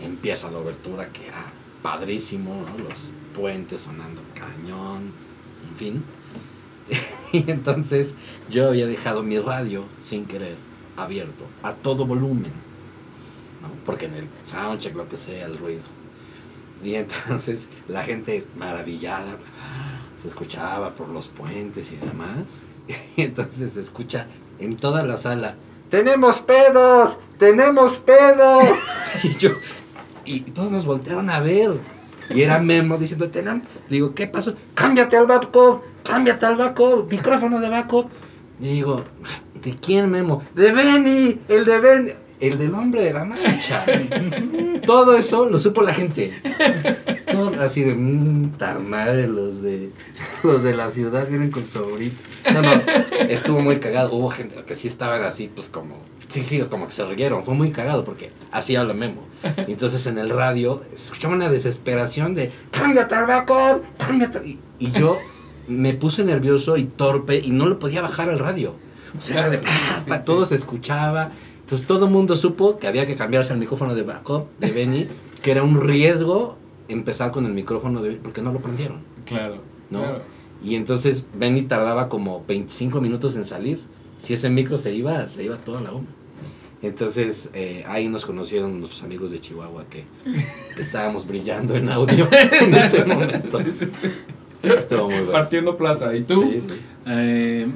Empieza 0.00 0.50
la 0.50 0.58
obertura 0.58 1.08
que 1.08 1.26
era 1.26 1.44
padrísimo, 1.82 2.64
los 2.78 3.10
puentes 3.36 3.82
sonando 3.82 4.20
cañón, 4.34 5.12
en 5.70 5.76
fin. 5.76 6.04
y 7.32 7.50
entonces 7.50 8.14
yo 8.50 8.68
había 8.68 8.86
dejado 8.86 9.22
mi 9.22 9.38
radio 9.38 9.84
sin 10.00 10.26
querer 10.26 10.56
abierto 10.96 11.44
a 11.62 11.72
todo 11.72 12.06
volumen, 12.06 12.52
¿no? 13.62 13.68
porque 13.84 14.06
en 14.06 14.14
el 14.14 14.28
soundcheck, 14.44 14.94
lo 14.94 15.08
que 15.08 15.16
sea, 15.16 15.46
el 15.46 15.58
ruido. 15.58 15.82
Y 16.84 16.94
entonces 16.94 17.68
la 17.88 18.02
gente 18.02 18.44
maravillada 18.56 19.36
se 20.20 20.28
escuchaba 20.28 20.90
por 20.90 21.08
los 21.08 21.28
puentes 21.28 21.90
y 21.92 21.96
demás. 21.96 22.62
Y 23.16 23.22
entonces 23.22 23.74
se 23.74 23.80
escucha 23.80 24.26
en 24.58 24.76
toda 24.76 25.04
la 25.04 25.16
sala, 25.16 25.54
tenemos 25.92 26.40
pedos, 26.40 27.18
tenemos 27.38 27.98
pedos. 27.98 28.64
y 29.22 29.36
yo, 29.36 29.50
y 30.24 30.40
todos 30.40 30.70
nos 30.70 30.86
voltearon 30.86 31.28
a 31.28 31.40
ver. 31.40 31.72
Y 32.30 32.40
era 32.40 32.58
Memo 32.58 32.96
diciendo, 32.96 33.28
tenemos. 33.28 33.66
Digo, 33.90 34.14
¿qué 34.14 34.26
pasó? 34.26 34.54
Cámbiate 34.74 35.18
al 35.18 35.26
backup, 35.26 35.82
cámbiate 36.02 36.46
al 36.46 36.56
backup, 36.56 37.10
micrófono 37.10 37.60
de 37.60 37.68
backup. 37.68 38.08
Y 38.60 38.68
digo, 38.68 39.04
¿de 39.62 39.74
quién 39.76 40.10
Memo? 40.10 40.42
De 40.54 40.72
Benny, 40.72 41.40
el 41.48 41.64
de 41.64 41.80
Benny, 41.80 42.12
el 42.42 42.58
del 42.58 42.74
hombre 42.74 43.02
de 43.02 43.12
la 43.12 43.24
mancha. 43.24 43.86
Todo 44.86 45.16
eso 45.16 45.48
lo 45.48 45.60
supo 45.60 45.82
la 45.82 45.94
gente. 45.94 46.32
Todo 47.30 47.60
así 47.60 47.82
de, 47.82 47.94
mmm, 47.94 48.50
madre, 48.82 49.28
los 49.28 49.62
de, 49.62 49.90
los 50.42 50.64
de 50.64 50.74
la 50.74 50.90
ciudad 50.90 51.28
vienen 51.28 51.52
con 51.52 51.64
su 51.64 51.78
ahorita. 51.78 52.52
No, 52.52 52.62
no, 52.62 52.72
estuvo 53.28 53.60
muy 53.60 53.78
cagado. 53.78 54.12
Hubo 54.12 54.28
gente 54.28 54.56
que 54.66 54.74
sí 54.74 54.88
estaban 54.88 55.22
así, 55.22 55.50
pues 55.54 55.68
como, 55.68 56.00
sí, 56.28 56.42
sí, 56.42 56.60
como 56.68 56.86
que 56.86 56.92
se 56.92 57.04
rieron. 57.04 57.44
Fue 57.44 57.54
muy 57.54 57.70
cagado 57.70 58.02
porque 58.02 58.32
así 58.50 58.74
habla 58.74 58.92
Memo. 58.92 59.22
Y 59.68 59.72
entonces 59.72 60.04
en 60.06 60.18
el 60.18 60.28
radio 60.28 60.82
escuchaba 60.92 61.34
una 61.34 61.48
desesperación 61.48 62.34
de, 62.34 62.50
cámbiate 62.72 63.14
al 63.14 63.26
backup, 63.26 63.84
cámbiate. 63.98 64.40
Y, 64.44 64.58
y 64.80 64.90
yo 64.90 65.16
me 65.72 65.94
puse 65.94 66.24
nervioso 66.24 66.76
y 66.76 66.84
torpe 66.84 67.38
y 67.38 67.50
no 67.50 67.66
lo 67.66 67.78
podía 67.78 68.00
bajar 68.02 68.30
al 68.30 68.38
radio. 68.38 68.74
O 69.18 69.22
sea, 69.22 69.48
de, 69.50 69.60
ah, 70.10 70.22
todo 70.24 70.44
se 70.46 70.54
escuchaba. 70.54 71.30
Entonces 71.60 71.86
todo 71.86 72.06
el 72.06 72.10
mundo 72.12 72.36
supo 72.36 72.78
que 72.78 72.86
había 72.86 73.06
que 73.06 73.16
cambiarse 73.16 73.52
el 73.52 73.58
micrófono 73.58 73.94
de 73.94 74.02
backup 74.02 74.46
de 74.58 74.70
Benny, 74.70 75.06
que 75.42 75.50
era 75.50 75.62
un 75.62 75.80
riesgo 75.80 76.56
empezar 76.88 77.30
con 77.30 77.46
el 77.46 77.52
micrófono 77.52 78.02
de 78.02 78.08
Benny, 78.10 78.20
porque 78.22 78.42
no 78.42 78.52
lo 78.52 78.60
prendieron, 78.60 78.98
Claro. 79.24 79.56
¿no? 79.90 80.00
claro. 80.00 80.22
Y 80.64 80.76
entonces 80.76 81.26
Benny 81.34 81.62
tardaba 81.62 82.08
como 82.08 82.44
25 82.46 83.00
minutos 83.00 83.34
en 83.36 83.44
salir. 83.44 83.80
Si 84.20 84.34
ese 84.34 84.48
micro 84.50 84.78
se 84.78 84.94
iba, 84.94 85.26
se 85.28 85.42
iba 85.44 85.56
toda 85.56 85.80
la 85.80 85.90
bomba. 85.90 86.10
Entonces 86.82 87.50
eh, 87.54 87.84
ahí 87.86 88.08
nos 88.08 88.24
conocieron 88.24 88.78
nuestros 88.78 89.02
amigos 89.04 89.30
de 89.30 89.40
Chihuahua 89.40 89.84
que, 89.88 90.04
que 90.74 90.82
estábamos 90.82 91.26
brillando 91.26 91.76
en 91.76 91.88
audio 91.88 92.28
en 92.60 92.74
ese 92.74 93.04
momento. 93.04 93.58
Estuvo 94.62 95.04
muy 95.06 95.14
bueno. 95.16 95.32
Partiendo 95.32 95.76
plaza. 95.76 96.14
¿Y 96.14 96.22
tú? 96.24 96.42
Sí, 96.50 96.60
sí. 96.60 96.74
Eh, 97.06 97.66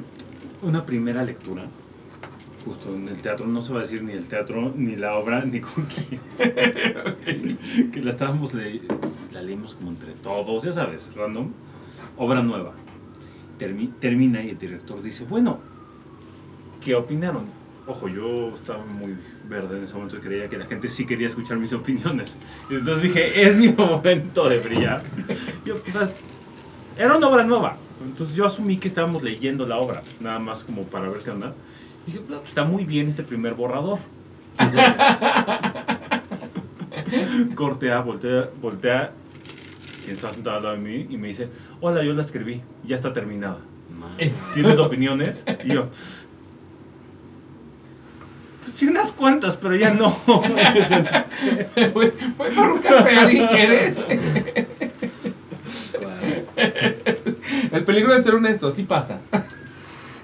una 0.61 0.85
primera 0.85 1.23
lectura. 1.23 1.63
Justo 2.65 2.93
en 2.93 3.07
el 3.07 3.17
teatro, 3.21 3.47
no 3.47 3.61
se 3.61 3.71
va 3.71 3.79
a 3.79 3.81
decir 3.83 4.03
ni 4.03 4.11
el 4.11 4.25
teatro, 4.27 4.73
ni 4.75 4.95
la 4.97 5.15
obra, 5.15 5.45
ni 5.45 5.61
con 5.61 5.85
quién. 5.85 6.19
que 7.91 8.01
la 8.01 8.09
estábamos, 8.09 8.53
le- 8.53 8.81
la 9.31 9.41
leímos 9.41 9.73
como 9.75 9.91
entre 9.91 10.11
todos, 10.13 10.63
ya 10.63 10.73
sabes, 10.73 11.11
random. 11.15 11.49
Obra 12.17 12.41
nueva. 12.41 12.73
Termi- 13.59 13.91
termina 13.99 14.43
y 14.43 14.49
el 14.49 14.57
director 14.57 15.01
dice, 15.01 15.23
bueno, 15.29 15.59
¿qué 16.83 16.93
opinaron? 16.95 17.45
Ojo, 17.87 18.09
yo 18.09 18.49
estaba 18.49 18.83
muy 18.85 19.15
verde 19.47 19.77
en 19.77 19.83
ese 19.85 19.93
momento 19.93 20.17
y 20.17 20.19
creía 20.19 20.49
que 20.49 20.57
la 20.57 20.65
gente 20.65 20.89
sí 20.89 21.05
quería 21.05 21.27
escuchar 21.27 21.57
mis 21.57 21.71
opiniones. 21.71 22.37
Entonces 22.69 23.03
dije, 23.03 23.43
es 23.47 23.55
mi 23.55 23.69
momento 23.69 24.49
de 24.49 24.59
brillar. 24.59 25.01
Yo, 25.65 25.77
pues, 25.77 25.93
¿sabes? 25.93 26.11
Era 26.97 27.17
una 27.17 27.27
obra 27.27 27.43
nueva. 27.43 27.77
Entonces 28.03 28.35
yo 28.35 28.45
asumí 28.45 28.77
que 28.77 28.87
estábamos 28.87 29.23
leyendo 29.23 29.65
la 29.65 29.77
obra, 29.77 30.03
nada 30.19 30.39
más 30.39 30.63
como 30.63 30.83
para 30.83 31.09
ver 31.09 31.21
qué 31.21 31.31
onda. 31.31 31.53
Y 32.05 32.11
dije, 32.11 32.23
"No, 32.29 32.37
pues, 32.37 32.49
está 32.49 32.63
muy 32.63 32.85
bien 32.85 33.07
este 33.07 33.23
primer 33.23 33.53
borrador. 33.53 33.99
Cortea, 37.55 37.99
voltea, 38.01 38.49
voltea, 38.61 39.11
quien 40.03 40.15
está 40.15 40.33
sentado 40.33 40.57
al 40.57 40.63
lado 40.63 40.75
de 40.75 40.81
mí, 40.81 41.07
y 41.09 41.17
me 41.17 41.27
dice, 41.27 41.49
hola, 41.79 42.03
yo 42.03 42.13
la 42.13 42.21
escribí, 42.21 42.61
ya 42.83 42.95
está 42.95 43.13
terminada. 43.13 43.59
¿Tienes 44.53 44.79
opiniones? 44.79 45.45
Y 45.63 45.73
yo, 45.73 45.87
pues 48.63 48.75
sí, 48.75 48.87
unas 48.87 49.11
cuantas, 49.11 49.55
pero 49.57 49.75
ya 49.75 49.93
no. 49.93 50.09
Voy 51.93 52.11
voy 52.37 52.49
por 52.55 52.71
un 52.71 52.79
café, 52.79 53.15
¿alguien 53.15 53.47
quiere? 53.47 54.67
El 57.71 57.83
peligro 57.85 58.13
de 58.13 58.23
ser 58.23 58.35
honesto, 58.35 58.69
sí 58.71 58.83
pasa. 58.83 59.19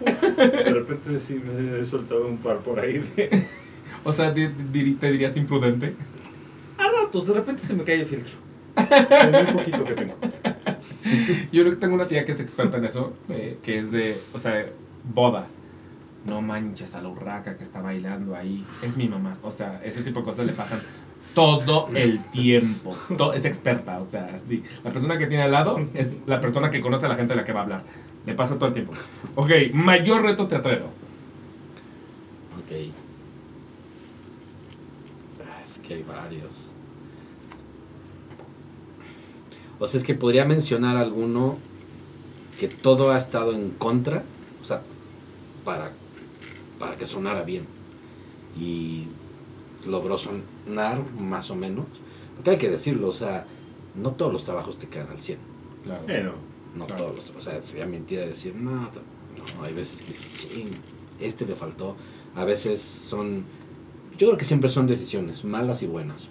De 0.03 0.73
repente 0.73 1.19
sí 1.19 1.35
me 1.45 1.79
he 1.79 1.85
soltado 1.85 2.27
un 2.27 2.37
par 2.37 2.57
por 2.59 2.79
ahí. 2.79 2.99
de- 3.15 3.47
O 4.05 4.11
sea, 4.11 4.33
te 4.33 4.49
dirías 4.49 5.37
imprudente. 5.37 5.93
A 6.77 6.83
ratos, 7.03 7.25
de 7.27 7.33
repente 7.33 7.61
se 7.63 7.73
me 7.73 7.83
cae 7.85 8.01
el 8.01 8.05
filtro. 8.05 8.33
De 8.75 9.43
muy 9.43 9.53
poquito 9.53 9.85
que 9.85 9.93
tengo. 9.93 10.15
Yo 11.53 11.61
creo 11.61 11.69
que 11.69 11.77
tengo 11.77 11.95
una 11.95 12.05
tía 12.05 12.25
que 12.25 12.33
es 12.33 12.41
experta 12.41 12.77
en 12.77 12.85
eso, 12.85 13.13
eh, 13.29 13.59
que 13.63 13.79
es 13.79 13.91
de, 13.91 14.19
o 14.33 14.39
sea, 14.39 14.65
boda. 15.13 15.47
No 16.25 16.41
manches 16.41 16.95
a 16.95 17.01
la 17.01 17.07
urraca 17.09 17.55
que 17.55 17.63
está 17.63 17.81
bailando 17.81 18.35
ahí. 18.35 18.65
Es 18.81 18.97
mi 18.97 19.07
mamá. 19.07 19.37
O 19.41 19.51
sea, 19.51 19.79
ese 19.85 20.01
tipo 20.03 20.19
de 20.21 20.25
cosas 20.25 20.45
le 20.47 20.53
pasan 20.53 20.79
todo 21.33 21.89
el 21.95 22.23
tiempo. 22.25 22.95
Es 23.33 23.45
experta, 23.45 23.99
o 23.99 24.03
sea, 24.03 24.39
sí. 24.47 24.63
La 24.83 24.91
persona 24.91 25.17
que 25.17 25.27
tiene 25.27 25.43
al 25.43 25.51
lado 25.51 25.79
es 25.93 26.17
la 26.25 26.39
persona 26.39 26.69
que 26.69 26.81
conoce 26.81 27.05
a 27.05 27.09
la 27.09 27.15
gente 27.15 27.33
de 27.33 27.39
la 27.39 27.45
que 27.45 27.53
va 27.53 27.61
a 27.61 27.63
hablar. 27.63 27.83
Le 28.25 28.33
pasa 28.33 28.55
todo 28.55 28.67
el 28.67 28.73
tiempo. 28.73 28.93
Ok, 29.35 29.49
mayor 29.73 30.21
reto 30.23 30.47
teatrero. 30.47 30.85
Ok. 32.57 32.91
Ah, 35.41 35.61
Es 35.65 35.77
que 35.79 35.95
hay 35.95 36.03
varios. 36.03 36.51
O 39.79 39.87
sea, 39.87 39.97
es 39.97 40.03
que 40.05 40.13
podría 40.13 40.45
mencionar 40.45 40.95
alguno 40.97 41.57
que 42.59 42.67
todo 42.67 43.11
ha 43.11 43.17
estado 43.17 43.53
en 43.53 43.71
contra, 43.71 44.23
o 44.61 44.65
sea, 44.65 44.81
para, 45.65 45.91
para 46.79 46.95
que 46.95 47.05
sonara 47.05 47.43
bien. 47.43 47.65
Y 48.57 49.07
logró 49.87 50.17
sonar 50.17 50.52
más 50.67 51.49
o 51.51 51.55
menos. 51.55 51.85
Porque 52.35 52.51
hay 52.51 52.57
que 52.57 52.69
decirlo, 52.69 53.09
o 53.09 53.13
sea, 53.13 53.45
no 53.95 54.11
todos 54.11 54.33
los 54.33 54.43
trabajos 54.45 54.77
te 54.77 54.87
quedan 54.87 55.09
al 55.09 55.19
100. 55.19 55.37
Claro. 55.83 56.03
Bueno, 56.05 56.31
No 56.75 56.87
Claro. 56.87 57.03
todos 57.03 57.15
los, 57.17 57.29
o 57.37 57.41
sea, 57.41 57.61
sería 57.61 57.85
mentira 57.85 58.25
decir, 58.25 58.55
no, 58.55 58.71
no, 58.71 59.63
hay 59.63 59.73
veces 59.73 60.01
que 60.01 60.07
dices, 60.07 60.33
"Chin, 60.33 60.69
este 61.19 61.45
le 61.45 61.55
faltó. 61.55 61.95
A 62.33 62.45
veces 62.45 62.81
son, 62.81 63.45
yo 64.17 64.25
creo 64.27 64.37
que 64.37 64.45
siempre 64.45 64.69
son 64.69 64.87
decisiones, 64.87 65.43
malas 65.45 65.83
y 65.83 65.85
buenas. 65.85 66.29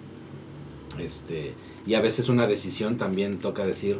Este, 0.99 1.53
y 1.87 1.93
a 1.93 2.01
veces 2.01 2.27
una 2.29 2.45
decisión 2.45 2.97
también 2.97 3.39
toca 3.39 3.65
decir, 3.65 3.99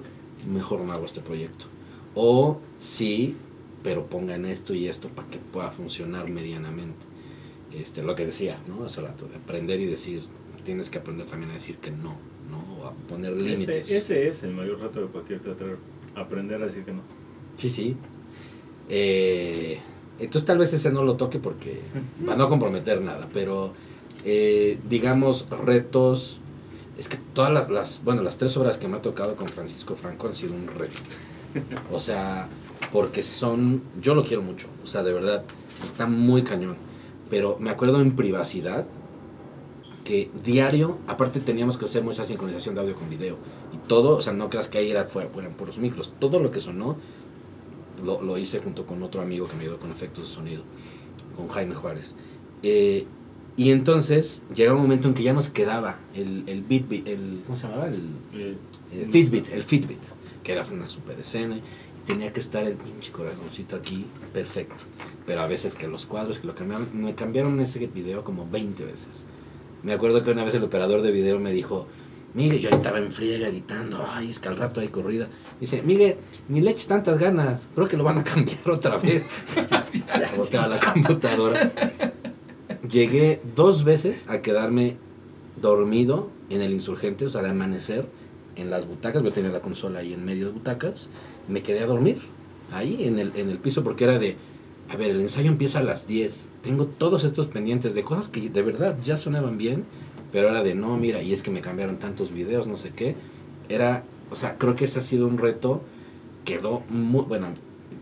mejor 0.51 0.81
no 0.81 0.91
hago 0.91 1.05
este 1.05 1.22
proyecto. 1.22 1.65
O 2.14 2.60
sí, 2.80 3.38
pero 3.81 4.05
pongan 4.07 4.45
esto 4.45 4.73
y 4.73 4.88
esto 4.89 5.07
para 5.07 5.30
que 5.30 5.38
pueda 5.39 5.72
funcionar 5.72 6.30
medianamente. 6.30 7.05
Este, 7.73 8.03
lo 8.03 8.15
que 8.15 8.25
decía, 8.25 8.59
¿no? 8.67 8.85
Hace 8.85 9.01
rato, 9.01 9.27
de 9.27 9.35
aprender 9.35 9.79
y 9.79 9.85
decir, 9.85 10.23
tienes 10.63 10.89
que 10.89 10.99
aprender 10.99 11.25
también 11.25 11.51
a 11.51 11.55
decir 11.55 11.77
que 11.77 11.91
no, 11.91 12.15
¿no? 12.49 12.81
O 12.81 12.87
a 12.87 12.91
poner 12.93 13.33
límites. 13.41 13.89
ese, 13.89 13.97
ese 13.97 14.27
es 14.27 14.43
el 14.43 14.53
mayor 14.53 14.79
reto 14.79 15.01
de 15.01 15.07
cualquier 15.07 15.39
teatro. 15.39 15.77
Aprender 16.15 16.61
a 16.61 16.65
decir 16.65 16.83
que 16.83 16.93
no. 16.93 17.01
Sí, 17.57 17.69
sí. 17.69 17.95
Eh, 18.89 19.79
entonces 20.19 20.45
tal 20.45 20.57
vez 20.57 20.71
ese 20.73 20.91
no 20.91 21.03
lo 21.03 21.15
toque 21.15 21.39
porque 21.39 21.81
va 22.27 22.33
a 22.33 22.37
no 22.37 22.49
comprometer 22.49 23.01
nada, 23.01 23.27
pero 23.33 23.73
eh, 24.25 24.77
digamos 24.89 25.47
retos, 25.49 26.39
es 26.97 27.09
que 27.09 27.17
todas 27.33 27.51
las, 27.51 27.69
las, 27.69 28.03
bueno, 28.03 28.21
las 28.21 28.37
tres 28.37 28.55
obras 28.57 28.77
que 28.77 28.87
me 28.87 28.97
ha 28.97 29.01
tocado 29.01 29.35
con 29.35 29.47
Francisco 29.47 29.95
Franco 29.95 30.27
han 30.27 30.35
sido 30.35 30.53
un 30.53 30.67
reto. 30.67 30.99
O 31.91 31.99
sea, 31.99 32.47
porque 32.91 33.21
son, 33.21 33.83
yo 34.01 34.15
lo 34.15 34.25
quiero 34.25 34.41
mucho, 34.41 34.67
o 34.83 34.87
sea, 34.87 35.03
de 35.03 35.13
verdad, 35.13 35.45
está 35.79 36.07
muy 36.07 36.41
cañón. 36.41 36.77
Pero 37.34 37.57
me 37.60 37.72
acuerdo 37.72 37.99
en 37.99 38.15
privacidad 38.15 38.85
que 40.03 40.30
diario, 40.43 40.99
aparte 41.07 41.39
teníamos 41.39 41.77
que 41.77 41.85
hacer 41.85 42.03
mucha 42.03 42.23
sincronización 42.26 42.76
de 42.76 42.81
audio 42.81 42.95
con 42.95 43.10
video. 43.10 43.38
Y 43.73 43.77
todo, 43.88 44.18
o 44.18 44.22
sea, 44.22 44.34
no 44.34 44.51
creas 44.51 44.68
que 44.68 44.77
ahí 44.77 44.91
era 44.91 45.05
fuera, 45.05 45.30
fueran 45.30 45.53
puros 45.53 45.80
micros. 45.80 46.14
Todo 46.19 46.39
lo 46.39 46.51
que 46.51 46.60
sonó 46.60 46.95
lo, 48.05 48.22
lo 48.22 48.38
hice 48.38 48.60
junto 48.60 48.85
con 48.85 49.01
otro 49.01 49.19
amigo 49.19 49.47
que 49.47 49.55
me 49.55 49.64
ayudó 49.64 49.80
con 49.80 49.89
efectos 49.91 50.30
de 50.30 50.35
sonido, 50.35 50.61
con 51.35 51.47
Jaime 51.47 51.73
Juárez. 51.73 52.14
Eh, 52.61 53.07
y 53.57 53.72
entonces 53.72 54.43
llegaba 54.53 54.76
un 54.77 54.84
momento 54.84 55.07
en 55.07 55.15
que 55.15 55.23
ya 55.23 55.34
nos 55.34 55.49
quedaba 55.49 55.97
el, 56.14 56.43
el 56.45 56.61
beat, 56.61 56.88
beat- 56.88 57.07
el, 57.07 57.41
¿cómo 57.47 57.57
se 57.57 57.68
llamaba? 57.68 57.88
El, 57.88 58.10
Eh, 58.35 58.57
el 58.93 59.11
Fitbit, 59.11 59.49
el 59.51 59.64
Fitbit, 59.64 60.01
que 60.43 60.51
era 60.51 60.64
una 60.72 60.88
super 60.88 61.19
escena. 61.19 61.57
Tenía 62.05 62.31
que 62.31 62.41
estar 62.41 62.64
el 62.68 62.76
pinche 62.76 63.11
corazoncito 63.11 63.76
aquí 63.76 64.05
perfecto. 64.31 64.84
Pero 65.25 65.41
a 65.41 65.47
veces 65.47 65.75
que 65.75 65.87
los 65.87 66.05
cuadros 66.05 66.39
que 66.39 66.47
lo 66.47 66.55
cambiaron, 66.55 66.89
me 66.93 67.15
cambiaron 67.15 67.59
ese 67.59 67.79
video 67.87 68.23
como 68.23 68.49
20 68.49 68.83
veces. 68.85 69.23
Me 69.83 69.93
acuerdo 69.93 70.23
que 70.23 70.31
una 70.31 70.43
vez 70.43 70.53
el 70.55 70.63
operador 70.63 71.01
de 71.01 71.11
video 71.11 71.39
me 71.39 71.51
dijo, 71.51 71.87
Miguel, 72.33 72.59
yo 72.59 72.69
estaba 72.69 72.97
en 72.97 73.11
friega 73.11 73.47
editando, 73.47 74.05
ay, 74.09 74.29
es 74.29 74.39
que 74.39 74.47
al 74.47 74.57
rato 74.57 74.81
hay 74.81 74.87
corrida. 74.87 75.27
Dice, 75.59 75.81
Miguel, 75.83 76.15
ni 76.49 76.61
le 76.61 76.71
eches 76.71 76.87
tantas 76.87 77.19
ganas, 77.19 77.67
creo 77.75 77.87
que 77.87 77.97
lo 77.97 78.03
van 78.03 78.17
a 78.17 78.23
cambiar 78.23 78.69
otra 78.69 78.97
vez. 78.97 79.23
ya 80.07 80.31
volteaba 80.35 80.67
la 80.67 80.79
computadora. 80.79 81.71
Llegué 82.89 83.39
dos 83.55 83.83
veces 83.83 84.27
a 84.29 84.41
quedarme 84.41 84.97
dormido 85.61 86.29
en 86.49 86.61
el 86.61 86.73
insurgente, 86.73 87.25
o 87.25 87.29
sea, 87.29 87.41
de 87.41 87.49
amanecer 87.49 88.05
en 88.55 88.69
las 88.69 88.87
butacas, 88.87 89.23
yo 89.23 89.31
tenía 89.31 89.51
la 89.51 89.61
consola 89.61 89.99
ahí 89.99 90.13
en 90.13 90.25
medio 90.25 90.47
de 90.47 90.51
butacas, 90.51 91.09
me 91.47 91.61
quedé 91.61 91.81
a 91.81 91.87
dormir 91.87 92.19
ahí 92.71 93.05
en 93.05 93.19
el, 93.19 93.31
en 93.35 93.49
el 93.49 93.57
piso 93.57 93.83
porque 93.83 94.03
era 94.03 94.19
de, 94.19 94.35
a 94.94 94.95
ver, 94.95 95.10
el 95.10 95.22
ensayo 95.22 95.49
empieza 95.49 95.80
a 95.80 95.84
las 95.84 96.06
10, 96.06 96.49
tengo 96.61 96.86
todos 96.86 97.24
estos 97.24 97.48
pendientes 97.48 97.95
de 97.95 98.03
cosas 98.03 98.28
que 98.28 98.48
de 98.48 98.61
verdad 98.61 98.95
ya 99.02 99.18
sonaban 99.18 99.57
bien, 99.57 99.86
pero 100.32 100.49
era 100.49 100.61
de, 100.61 100.76
no, 100.76 100.95
mira, 100.98 101.24
y 101.24 101.34
es 101.34 101.41
que 101.41 101.49
me 101.49 101.61
cambiaron 101.61 101.98
tantos 101.98 102.32
videos, 102.32 102.68
no 102.68 102.78
sé 102.78 102.91
qué, 102.95 103.15
era, 103.70 104.03
o 104.30 104.36
sea, 104.36 104.60
creo 104.60 104.76
que 104.76 104.86
ese 104.86 104.99
ha 104.99 105.02
sido 105.02 105.28
un 105.28 105.40
reto, 105.40 105.82
quedó 106.45 106.84
muy, 106.90 107.24
bueno, 107.24 107.48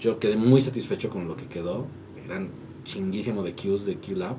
yo 0.01 0.19
quedé 0.19 0.35
muy 0.35 0.59
satisfecho 0.59 1.09
con 1.09 1.29
lo 1.29 1.37
que 1.37 1.45
quedó, 1.45 1.87
eran 2.25 2.49
chinguísimo 2.83 3.41
de 3.41 3.53
cues 3.55 3.85
de 3.85 3.95
QLab, 3.95 4.35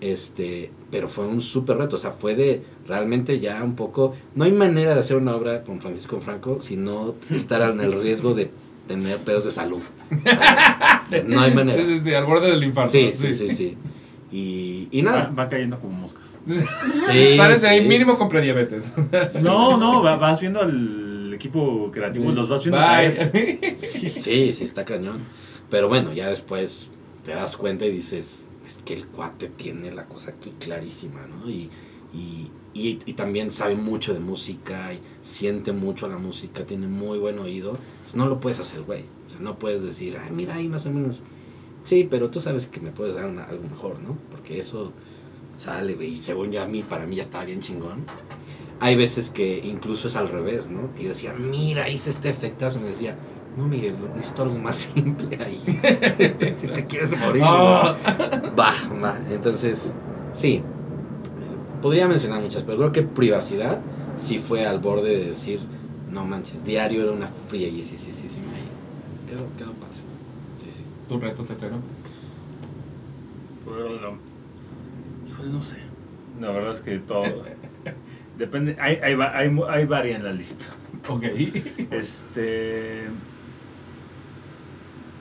este, 0.00 0.72
pero 0.90 1.08
fue 1.08 1.28
un 1.28 1.40
súper 1.40 1.76
reto, 1.76 1.94
o 1.94 1.98
sea, 2.00 2.10
fue 2.10 2.34
de 2.34 2.64
realmente 2.88 3.38
ya 3.38 3.62
un 3.62 3.76
poco, 3.76 4.12
no 4.34 4.42
hay 4.42 4.50
manera 4.50 4.94
de 4.94 4.98
hacer 4.98 5.18
una 5.18 5.36
obra 5.36 5.62
con 5.62 5.80
Francisco 5.80 6.20
Franco 6.20 6.60
si 6.60 6.76
no 6.76 7.14
estar 7.30 7.62
en 7.70 7.80
el 7.80 7.92
riesgo 7.92 8.34
de 8.34 8.50
tener 8.86 9.18
pedos 9.18 9.44
de 9.44 9.50
salud. 9.50 9.82
No 11.26 11.40
hay 11.40 11.54
manera. 11.54 11.82
Sí, 11.82 11.98
sí, 11.98 12.00
sí, 12.04 12.14
al 12.14 12.24
borde 12.24 12.50
del 12.50 12.64
infarto. 12.64 12.90
Sí, 12.90 13.12
sí, 13.14 13.32
sí, 13.32 13.48
sí. 13.50 13.76
Y, 14.32 14.88
y 14.90 15.02
nada. 15.02 15.32
va 15.38 15.48
cayendo 15.48 15.78
como 15.78 15.92
moscas. 16.00 16.24
Sí, 16.46 17.36
Sales 17.36 17.64
ahí 17.64 17.82
sí. 17.82 17.88
mínimo 17.88 18.18
con 18.18 18.28
prediabetes. 18.28 18.92
No, 19.44 19.76
no, 19.76 20.02
va- 20.02 20.16
vas 20.16 20.40
viendo 20.40 20.60
al 20.60 21.32
equipo 21.34 21.90
creativo, 21.92 22.32
los 22.32 22.48
vas 22.48 22.62
viendo 22.62 22.78
caer. 22.78 23.76
Sí, 23.78 24.52
sí, 24.52 24.64
está 24.64 24.84
cañón. 24.84 25.20
Pero 25.70 25.88
bueno, 25.88 26.12
ya 26.12 26.28
después 26.28 26.90
te 27.24 27.32
das 27.32 27.56
cuenta 27.56 27.84
y 27.86 27.92
dices, 27.92 28.46
es 28.66 28.78
que 28.78 28.94
el 28.94 29.06
cuate 29.06 29.48
tiene 29.48 29.92
la 29.92 30.06
cosa 30.06 30.30
aquí 30.30 30.54
clarísima, 30.58 31.20
¿no? 31.26 31.48
Y, 31.50 31.70
y, 32.14 32.50
y, 32.78 33.00
y 33.06 33.12
también 33.14 33.50
sabe 33.50 33.74
mucho 33.76 34.12
de 34.14 34.20
música 34.20 34.92
y 34.92 34.98
siente 35.20 35.72
mucho 35.72 36.08
la 36.08 36.18
música, 36.18 36.64
tiene 36.64 36.86
muy 36.88 37.18
buen 37.18 37.38
oído. 37.38 37.70
Entonces 37.96 38.16
no 38.16 38.26
lo 38.26 38.40
puedes 38.40 38.58
hacer, 38.60 38.82
güey. 38.82 39.04
O 39.26 39.30
sea, 39.30 39.38
no 39.40 39.58
puedes 39.58 39.82
decir, 39.82 40.16
ay, 40.22 40.30
mira 40.32 40.54
ahí 40.54 40.68
más 40.68 40.86
o 40.86 40.90
menos. 40.92 41.20
Sí, 41.82 42.06
pero 42.10 42.30
tú 42.30 42.40
sabes 42.40 42.66
que 42.66 42.80
me 42.80 42.90
puedes 42.90 43.14
dar 43.14 43.26
una- 43.26 43.44
algo 43.44 43.62
mejor, 43.68 44.00
¿no? 44.00 44.16
Porque 44.30 44.58
eso 44.58 44.92
sale, 45.56 45.94
güey. 45.94 46.20
Según 46.20 46.50
ya 46.52 46.64
a 46.64 46.66
mí, 46.66 46.82
para 46.82 47.06
mí 47.06 47.16
ya 47.16 47.22
estaba 47.22 47.44
bien 47.44 47.60
chingón. 47.60 48.04
Hay 48.80 48.94
veces 48.96 49.30
que 49.30 49.58
incluso 49.64 50.08
es 50.08 50.16
al 50.16 50.28
revés, 50.28 50.68
¿no? 50.68 50.92
Que 50.94 51.04
yo 51.04 51.08
decía, 51.10 51.32
mira, 51.32 51.88
hice 51.88 52.10
este 52.10 52.28
efectazo. 52.28 52.78
Me 52.80 52.88
decía, 52.88 53.16
no, 53.56 53.66
Miguel, 53.68 53.94
necesito 54.14 54.42
algo 54.42 54.58
más 54.58 54.76
simple 54.94 55.38
ahí. 55.42 55.60
si 56.58 56.66
te 56.68 56.86
quieres 56.86 57.16
morir, 57.18 57.42
Oh. 57.46 57.94
va, 58.58 58.74
va. 59.02 59.18
Entonces, 59.30 59.94
sí. 60.32 60.62
Podría 61.86 62.08
mencionar 62.08 62.40
muchas, 62.40 62.64
pero 62.64 62.78
creo 62.78 62.90
que 62.90 63.02
privacidad 63.04 63.80
sí 64.16 64.38
fue 64.38 64.66
al 64.66 64.80
borde 64.80 65.16
de 65.20 65.30
decir, 65.30 65.60
no 66.10 66.24
manches, 66.26 66.64
diario 66.64 67.04
era 67.04 67.12
una 67.12 67.28
fría 67.28 67.68
y 67.68 67.84
sí, 67.84 67.96
sí, 67.96 68.12
sí, 68.12 68.28
sí, 68.28 68.40
ahí. 68.40 69.28
Quedó, 69.30 69.46
quedó 69.56 69.72
padre. 69.74 69.94
Sí, 70.64 70.72
sí. 70.72 70.80
Tu 71.08 71.20
reto, 71.20 71.44
tetero. 71.44 71.76
Pero 73.64 74.00
no. 74.00 74.18
Híjole, 75.30 75.48
no 75.50 75.62
sé. 75.62 75.76
La 76.40 76.50
verdad 76.50 76.72
es 76.72 76.80
que 76.80 76.98
todo. 76.98 77.22
Depende. 78.36 78.76
Hay, 78.80 78.96
hay, 78.96 79.14
va- 79.14 79.36
hay, 79.38 79.48
mu- 79.48 79.66
hay 79.66 79.84
varias 79.86 80.16
en 80.18 80.24
la 80.24 80.32
lista. 80.32 80.64
Ok. 81.08 81.22
Este. 81.92 83.04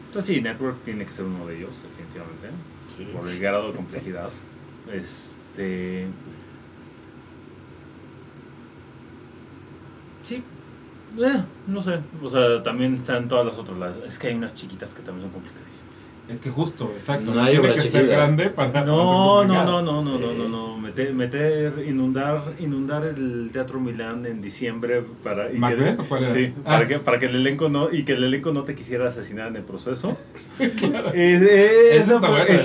Entonces, 0.07 0.35
sí, 0.35 0.41
Network 0.41 0.77
tiene 0.83 1.05
que 1.05 1.11
ser 1.11 1.25
uno 1.25 1.45
de 1.45 1.57
ellos, 1.57 1.69
definitivamente. 1.83 3.13
Por 3.15 3.29
el 3.29 3.39
grado 3.39 3.67
de 3.69 3.75
complejidad. 3.77 4.29
Este. 4.91 6.07
Sí. 10.25 10.43
Eh, 11.17 11.41
no 11.67 11.81
sé. 11.81 11.99
O 12.21 12.29
sea, 12.29 12.61
también 12.63 12.95
están 12.95 13.27
todas 13.29 13.45
las 13.45 13.57
otras. 13.57 13.77
las- 13.77 13.97
es 14.05 14.19
que 14.19 14.27
hay 14.27 14.35
unas 14.35 14.53
chiquitas 14.53 14.93
que 14.93 15.01
también 15.01 15.23
son 15.23 15.31
complicadísimas. 15.31 15.75
Es 16.27 16.39
que 16.41 16.49
justo, 16.49 16.91
exacto. 16.95 17.25
No 17.25 17.35
No, 17.35 17.43
hay 17.43 17.55
que 17.61 17.81
ser 17.81 18.07
grande 18.07 18.49
para. 18.49 18.83
No, 18.83 19.43
no, 19.45 19.63
no, 19.63 19.81
no, 19.83 20.01
no, 20.01 20.17
no, 20.17 20.17
Sí. 20.31 20.35
no, 20.39 20.49
no. 20.49 20.77
Meter, 20.79 21.13
meter, 21.13 21.85
inundar, 21.87 22.41
inundar 22.59 23.05
el 23.05 23.49
Teatro 23.53 23.79
Milán 23.79 24.25
en 24.25 24.41
diciembre 24.41 25.03
para 25.23 25.51
y 25.51 25.57
¿Macbeth 25.59 25.95
que, 25.97 26.01
o 26.01 26.05
cuál 26.05 26.23
era? 26.23 26.33
sí, 26.33 26.53
Ah. 26.59 26.63
para 26.73 26.87
que 26.87 26.99
para 26.99 27.19
que 27.19 27.25
el 27.27 27.35
elenco 27.35 27.69
no 27.69 27.91
y 27.91 28.03
que 28.05 28.13
el 28.13 28.23
elenco 28.23 28.51
no 28.51 28.63
te 28.63 28.73
quisiera 28.75 29.07
asesinar 29.07 29.47
en 29.49 29.57
el 29.57 29.63
proceso. 29.63 30.17
Claro. 30.77 31.09
Eh, 31.13 31.39
eh, 31.47 31.97
Eso 31.97 32.19
fue, 32.19 32.29
bueno, 32.29 32.45
fue 32.45 32.57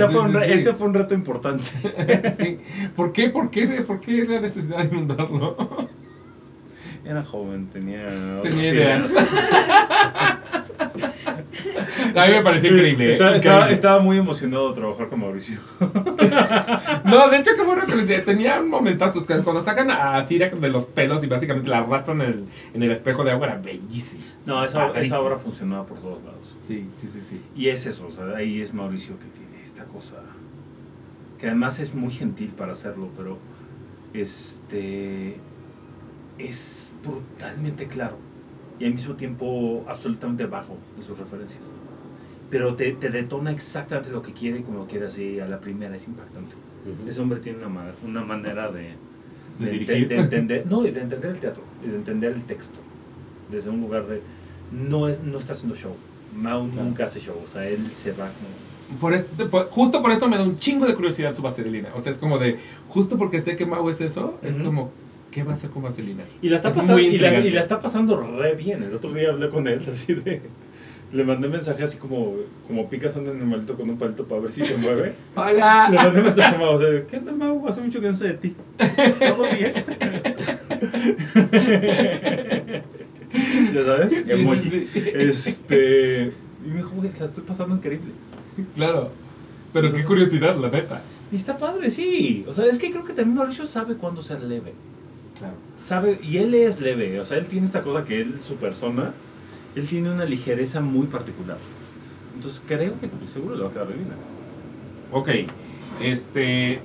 sí, 0.46 0.46
sí. 0.46 0.52
ese 0.58 0.72
fue 0.74 0.86
un 0.88 0.94
reto 0.94 1.14
importante. 1.14 1.64
sí. 2.38 2.58
¿Por 2.96 3.12
qué? 3.12 3.28
¿Por 3.30 3.50
qué? 3.50 3.66
¿Por 3.86 4.00
qué 4.00 4.24
la 4.24 4.40
necesidad 4.40 4.78
de 4.78 4.84
inundarlo? 4.96 5.56
Era 7.10 7.24
joven, 7.24 7.66
tenía 7.72 8.06
Tenía 8.40 8.72
ideas. 8.72 9.02
A 12.14 12.26
mí 12.26 12.32
me 12.32 12.42
pareció 12.42 12.70
increíble. 12.72 13.12
Estaba, 13.12 13.30
increíble. 13.36 13.36
estaba- 13.36 13.70
estaba 13.70 13.98
muy 14.00 14.16
emocionado 14.18 14.68
de 14.68 14.74
trabajar 14.76 15.08
con 15.08 15.20
Mauricio. 15.20 15.58
No, 17.04 17.28
de 17.28 17.38
hecho, 17.38 17.50
qué 17.56 17.62
bueno 17.64 17.84
que 17.86 17.96
les 17.96 18.06
decía. 18.06 18.24
Tenía 18.24 18.62
momentazos. 18.62 19.26
que 19.26 19.34
Cuando 19.42 19.60
sacan 19.60 19.90
a 19.90 20.22
Siria 20.22 20.50
de 20.50 20.68
los 20.68 20.84
pelos 20.86 21.24
y 21.24 21.26
básicamente 21.26 21.68
la 21.68 21.78
arrastran 21.78 22.20
en 22.20 22.28
el, 22.28 22.44
en 22.74 22.82
el 22.84 22.92
espejo 22.92 23.24
de 23.24 23.32
agua, 23.32 23.48
era 23.48 23.56
bellísimo. 23.56 24.22
No, 24.46 24.64
esa, 24.64 24.86
Padrísimo. 24.92 25.16
esa 25.16 25.20
obra 25.26 25.36
funcionaba 25.38 25.86
por 25.86 25.98
todos 25.98 26.22
lados. 26.22 26.54
Sí, 26.60 26.86
sí, 26.96 27.08
sí, 27.12 27.20
sí. 27.20 27.42
Y 27.56 27.68
es 27.68 27.86
eso, 27.86 28.06
o 28.06 28.12
sea, 28.12 28.36
ahí 28.36 28.60
es 28.60 28.72
Mauricio 28.72 29.18
que 29.18 29.26
tiene 29.26 29.60
esta 29.64 29.84
cosa. 29.84 30.16
Que 31.38 31.46
además 31.46 31.80
es 31.80 31.92
muy 31.94 32.12
gentil 32.12 32.50
para 32.56 32.70
hacerlo, 32.72 33.08
pero 33.16 33.38
este 34.14 35.36
es 36.48 36.92
brutalmente 37.04 37.86
claro 37.86 38.16
y 38.78 38.84
al 38.86 38.92
mismo 38.92 39.14
tiempo 39.14 39.84
absolutamente 39.88 40.46
vago 40.46 40.76
en 40.96 41.02
sus 41.04 41.18
referencias. 41.18 41.62
Pero 42.48 42.74
te, 42.74 42.92
te 42.92 43.10
detona 43.10 43.52
exactamente 43.52 44.10
lo 44.10 44.22
que 44.22 44.32
quiere 44.32 44.58
y 44.60 44.62
como 44.62 44.78
lo 44.80 44.86
quiere 44.86 45.06
así 45.06 45.38
a 45.38 45.46
la 45.46 45.60
primera, 45.60 45.94
es 45.94 46.06
impactante. 46.08 46.54
Ese 47.06 47.20
hombre 47.20 47.38
tiene 47.38 47.64
una, 47.64 47.92
una 48.04 48.24
manera 48.24 48.70
de, 48.72 48.94
¿De 49.58 49.66
de, 49.66 49.70
dirigir? 49.70 50.08
de 50.08 50.16
entender, 50.18 50.66
no, 50.68 50.84
y 50.86 50.90
de 50.90 51.02
entender 51.02 51.30
el 51.30 51.38
teatro, 51.38 51.62
y 51.84 51.88
de 51.90 51.96
entender 51.96 52.32
el 52.32 52.42
texto, 52.44 52.78
desde 53.50 53.70
un 53.70 53.80
lugar 53.80 54.06
de, 54.06 54.20
no, 54.72 55.06
es, 55.08 55.22
no 55.22 55.38
está 55.38 55.52
haciendo 55.52 55.76
show, 55.76 55.94
Mao 56.34 56.66
Claro. 56.70 56.84
nunca 56.88 57.04
hace 57.04 57.20
show, 57.20 57.36
o 57.44 57.46
sea, 57.46 57.68
él 57.68 57.88
se 57.92 58.12
va 58.12 58.28
como... 58.32 58.98
Por 59.00 59.12
este- 59.12 59.44
por- 59.46 59.68
justo 59.70 60.00
por 60.02 60.10
eso 60.10 60.26
me 60.28 60.36
da 60.38 60.42
un 60.42 60.58
chingo 60.58 60.86
de 60.86 60.94
curiosidad 60.96 61.32
su 61.34 61.42
vaselina. 61.42 61.90
O 61.94 62.00
sea, 62.00 62.10
es 62.10 62.18
como 62.18 62.38
de, 62.38 62.56
justo 62.88 63.16
porque 63.18 63.38
sé 63.38 63.54
que 63.56 63.64
Mau 63.66 63.88
es 63.90 64.00
eso, 64.00 64.38
es 64.42 64.58
como, 64.58 64.90
¿qué 65.30 65.42
va 65.42 65.52
a 65.52 65.54
hacer 65.54 65.70
con 65.70 65.82
vaselina? 65.82 66.24
Y 66.42 66.48
la, 66.48 66.56
está 66.56 66.68
Es 66.68 66.74
pasando, 66.74 66.98
y, 66.98 67.06
la, 67.06 67.12
intrigante. 67.12 67.48
y 67.48 67.50
la 67.52 67.60
está 67.60 67.80
pasando 67.80 68.20
re 68.20 68.54
bien, 68.54 68.82
el 68.82 68.94
otro 68.94 69.12
día 69.12 69.30
hablé 69.30 69.48
con 69.48 69.66
él 69.68 69.80
así 69.90 70.14
de... 70.14 70.42
Le 71.12 71.24
mandé 71.24 71.48
mensaje 71.48 71.82
así 71.82 71.98
como, 71.98 72.36
como 72.68 72.88
picas 72.88 73.16
anda 73.16 73.32
en 73.32 73.40
el 73.40 73.46
maldito 73.46 73.74
con 73.76 73.90
un 73.90 73.98
palito 73.98 74.24
para 74.26 74.42
ver 74.42 74.52
si 74.52 74.62
se 74.62 74.76
mueve. 74.76 75.12
Le 75.36 75.42
¡Hola! 75.42 75.90
mandé 75.92 76.22
mensaje 76.22 76.54
a 76.54 76.58
Mau, 76.58 76.74
o 76.74 76.78
sea, 76.78 77.04
¿qué 77.04 77.16
onda 77.16 77.32
Mau? 77.32 77.66
Hace 77.66 77.80
mucho 77.80 78.00
que 78.00 78.08
no 78.08 78.14
sé 78.16 78.28
de 78.28 78.34
ti. 78.34 78.54
¿Todo 79.18 79.42
bien? 79.42 79.72
¿Ya 83.74 83.84
sabes? 83.84 84.12
Sí, 84.12 84.22
Emoji. 84.32 84.70
sí. 84.70 84.88
Este. 85.14 86.32
Y 86.64 86.68
me 86.68 86.76
dijo, 86.76 86.90
güey, 86.90 87.10
la 87.18 87.24
estoy 87.24 87.44
pasando 87.44 87.74
increíble. 87.74 88.12
Claro. 88.76 89.10
Pero 89.72 89.92
qué 89.92 90.04
curiosidad, 90.04 90.56
la 90.56 90.70
neta. 90.70 91.02
Y 91.32 91.36
está 91.36 91.56
padre, 91.56 91.90
sí. 91.90 92.44
O 92.48 92.52
sea, 92.52 92.66
es 92.66 92.78
que 92.78 92.90
creo 92.90 93.04
que 93.04 93.12
también 93.12 93.36
Mauricio 93.36 93.66
sabe 93.66 93.94
cuándo 93.96 94.20
ser 94.22 94.40
leve. 94.42 94.72
Claro. 95.40 95.54
Sabe, 95.74 96.20
y 96.22 96.36
él 96.36 96.54
es 96.54 96.82
leve. 96.82 97.18
O 97.18 97.24
sea, 97.24 97.38
él 97.38 97.46
tiene 97.46 97.66
esta 97.66 97.82
cosa 97.82 98.04
que 98.04 98.20
él, 98.20 98.40
su 98.42 98.56
persona, 98.56 99.14
él 99.74 99.86
tiene 99.86 100.12
una 100.12 100.26
ligereza 100.26 100.82
muy 100.82 101.06
particular. 101.06 101.56
Entonces 102.36 102.62
creo 102.66 102.92
que 103.00 103.08
seguro 103.32 103.56
le 103.56 103.62
va 103.62 103.70
a 103.70 103.72
quedar 103.72 103.86
bien. 103.88 104.08
Ok. 105.12 105.28
Este. 106.02 106.80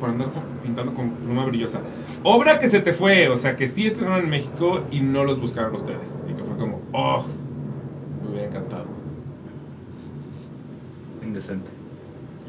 Por 0.00 0.08
andar 0.08 0.28
pintando 0.62 0.92
con 0.92 1.10
pluma 1.10 1.44
brillosa. 1.44 1.80
Obra 2.22 2.58
que 2.58 2.68
se 2.68 2.80
te 2.80 2.94
fue, 2.94 3.28
o 3.28 3.36
sea, 3.36 3.56
que 3.56 3.68
sí 3.68 3.86
estuvieron 3.86 4.20
en 4.20 4.30
México 4.30 4.82
y 4.90 5.00
no 5.00 5.24
los 5.24 5.38
buscaron 5.38 5.74
ustedes. 5.74 6.24
Y 6.28 6.34
que 6.34 6.44
fue 6.44 6.56
como, 6.56 6.80
oh, 6.92 7.26
me 8.22 8.30
hubiera 8.30 8.48
encantado. 8.48 8.86
Indecente. 11.22 11.77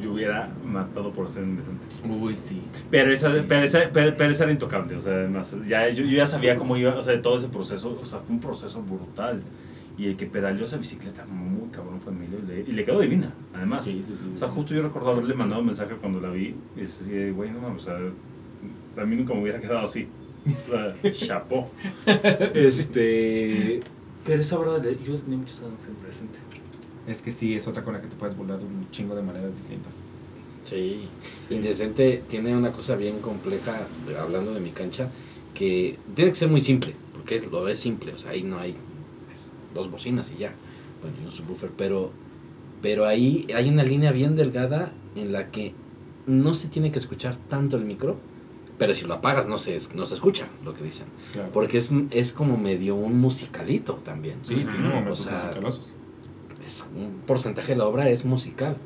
Yo 0.02 0.14
hubiera 0.14 0.50
matado 0.66 1.12
por 1.12 1.30
ser 1.30 1.44
indecente. 1.44 1.86
Uy, 2.08 2.36
sí. 2.38 2.62
Pero 2.90 3.12
esa, 3.12 3.32
Sí, 3.32 3.40
pero, 3.48 3.66
esa, 3.66 3.90
pero, 3.92 4.16
pero 4.18 4.32
esa 4.32 4.44
era 4.44 4.54
intocable, 4.54 4.96
o 4.96 5.00
sea, 5.00 5.14
además, 5.14 5.56
ya, 5.68 5.90
yo, 5.90 6.04
yo 6.04 6.18
ya 6.18 6.28
sabía 6.28 6.58
cómo 6.58 6.78
iba, 6.78 6.96
o 6.96 7.04
sea, 7.04 7.22
todo 7.22 7.38
ese 7.38 7.48
proceso, 7.48 7.98
o 8.02 8.06
sea, 8.06 8.20
fue 8.20 8.36
un 8.36 8.42
proceso 8.42 8.82
brutal. 8.82 9.42
Y 9.98 10.08
el 10.08 10.16
que 10.16 10.28
pedaleó 10.28 10.64
esa 10.64 10.78
bicicleta 10.78 11.26
muy 11.26 11.68
cabrón 11.72 12.00
fue 12.00 12.14
Emilio, 12.14 12.40
y 12.40 12.48
le, 12.48 12.60
y 12.62 12.72
le 12.72 12.86
quedó 12.86 13.02
divina, 13.02 13.34
además. 13.54 13.84
Sí, 13.84 14.02
sí, 14.06 14.16
sí, 14.16 14.34
O 14.34 14.40
sea, 14.40 14.48
justo 14.48 14.74
yo 14.74 14.82
recuerdo 14.82 15.10
haberle 15.12 15.34
mandado 15.34 15.60
un 15.60 15.68
mensaje 15.68 15.94
cuando 15.96 16.22
la 16.22 16.30
vi, 16.30 16.56
y 16.78 16.82
es 16.82 17.02
así, 17.02 17.32
güey, 17.32 17.52
no 17.52 17.60
mames, 17.60 17.84
o 17.84 17.86
sea, 17.86 19.04
a 19.04 19.06
mí 19.06 19.16
nunca 19.18 19.34
me 19.34 19.42
hubiera 19.42 19.60
quedado 19.60 19.80
así. 19.80 20.08
Chapó. 21.12 21.70
Este. 22.54 23.82
Pero 24.26 24.42
esa 24.42 24.58
verdad, 24.58 24.84
yo 25.04 25.16
tenía 25.18 25.38
muchas 25.38 25.62
ganas 25.62 25.86
de 25.86 25.94
presente. 25.94 26.40
Es 27.10 27.22
que 27.22 27.32
sí, 27.32 27.56
es 27.56 27.68
otra 27.68 27.84
con 27.84 27.94
la 27.94 28.02
que 28.02 28.08
te 28.08 28.16
puedes 28.16 28.38
burlar 28.38 28.60
de 28.60 28.66
un 28.66 28.90
chingo 28.92 29.16
de 29.16 29.24
maneras 29.24 29.58
distintas. 29.58 30.04
Sí. 30.64 31.08
Sí. 31.48 31.56
Indecente 31.56 32.24
tiene 32.30 32.56
una 32.56 32.72
cosa 32.72 32.96
bien 32.96 33.20
compleja, 33.20 33.88
hablando 34.20 34.54
de 34.54 34.60
mi 34.60 34.70
cancha, 34.72 35.10
que 35.56 35.98
tiene 36.16 36.32
que 36.32 36.36
ser 36.38 36.50
muy 36.50 36.62
simple, 36.62 36.94
porque 37.14 37.36
es- 37.38 37.50
lo 37.52 37.68
es 37.68 37.80
simple, 37.80 38.14
o 38.14 38.18
sea, 38.18 38.32
ahí 38.32 38.44
no 38.44 38.60
hay 38.60 38.76
es 39.34 39.50
dos 39.74 39.90
bocinas 39.90 40.32
y 40.36 40.40
ya, 40.40 40.54
bueno, 41.02 41.18
y 41.22 41.26
un 41.26 41.32
subwoofer, 41.32 41.72
pero, 41.76 42.12
pero 42.82 43.06
ahí 43.08 43.48
hay 43.56 43.70
una 43.70 43.84
línea 43.84 44.12
bien 44.12 44.36
delgada 44.36 44.92
en 45.16 45.32
la 45.32 45.50
que 45.50 45.74
no 46.28 46.54
se 46.54 46.68
tiene 46.68 46.92
que 46.92 47.00
escuchar 47.00 47.36
tanto 47.48 47.76
el 47.78 47.86
micro, 47.86 48.18
pero 48.78 48.94
si 48.94 49.06
lo 49.06 49.16
apagas 49.16 49.48
no 49.48 49.58
se, 49.58 49.76
es- 49.76 49.96
no 49.96 50.06
se 50.06 50.14
escucha 50.14 50.48
lo 50.64 50.76
que 50.76 50.84
dicen, 50.84 51.08
Claro. 51.34 51.50
porque 51.52 51.78
es, 51.80 51.90
es 52.12 52.32
como 52.34 52.56
medio 52.58 52.94
un 52.96 53.20
musicalito 53.20 53.96
también. 53.96 54.36
Sí, 54.44 54.54
tiene 54.56 54.88
momentos 54.90 55.22
O 55.22 55.24
sea, 55.24 55.34
musicalosos. 55.46 55.98
Es 56.66 56.88
un 56.96 57.22
porcentaje 57.26 57.74
de 57.74 57.78
la 57.78 57.88
obra 57.88 58.10
es 58.10 58.26
musical. 58.26 58.78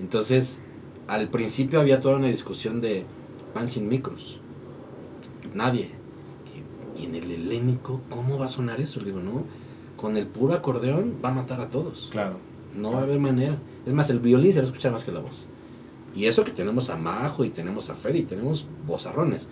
Entonces, 0.00 0.62
al 1.06 1.28
principio 1.28 1.80
había 1.80 2.00
toda 2.00 2.16
una 2.16 2.28
discusión 2.28 2.80
de 2.80 3.04
pan 3.52 3.68
sin 3.68 3.88
micros. 3.88 4.40
Nadie. 5.54 5.90
Y 6.96 7.04
en 7.04 7.14
el 7.14 7.30
helénico, 7.30 8.00
¿cómo 8.08 8.38
va 8.38 8.46
a 8.46 8.48
sonar 8.48 8.80
eso? 8.80 9.00
Le 9.00 9.06
digo, 9.06 9.20
no. 9.20 9.44
Con 9.96 10.16
el 10.16 10.26
puro 10.26 10.54
acordeón 10.54 11.16
va 11.24 11.30
a 11.30 11.34
matar 11.34 11.60
a 11.60 11.70
todos. 11.70 12.08
Claro. 12.10 12.38
No 12.76 12.92
va 12.92 13.00
a 13.00 13.02
haber 13.02 13.18
manera. 13.18 13.56
Es 13.86 13.92
más, 13.92 14.10
el 14.10 14.20
violín 14.20 14.52
se 14.52 14.60
va 14.60 14.64
a 14.64 14.68
escuchar 14.68 14.92
más 14.92 15.04
que 15.04 15.12
la 15.12 15.20
voz. 15.20 15.46
Y 16.14 16.26
eso 16.26 16.44
que 16.44 16.52
tenemos 16.52 16.90
a 16.90 16.96
Majo 16.96 17.44
y 17.44 17.50
tenemos 17.50 17.90
a 17.90 17.94
Fede 17.94 18.18
y 18.18 18.22
tenemos 18.22 18.66
vozarrones. 18.86 19.48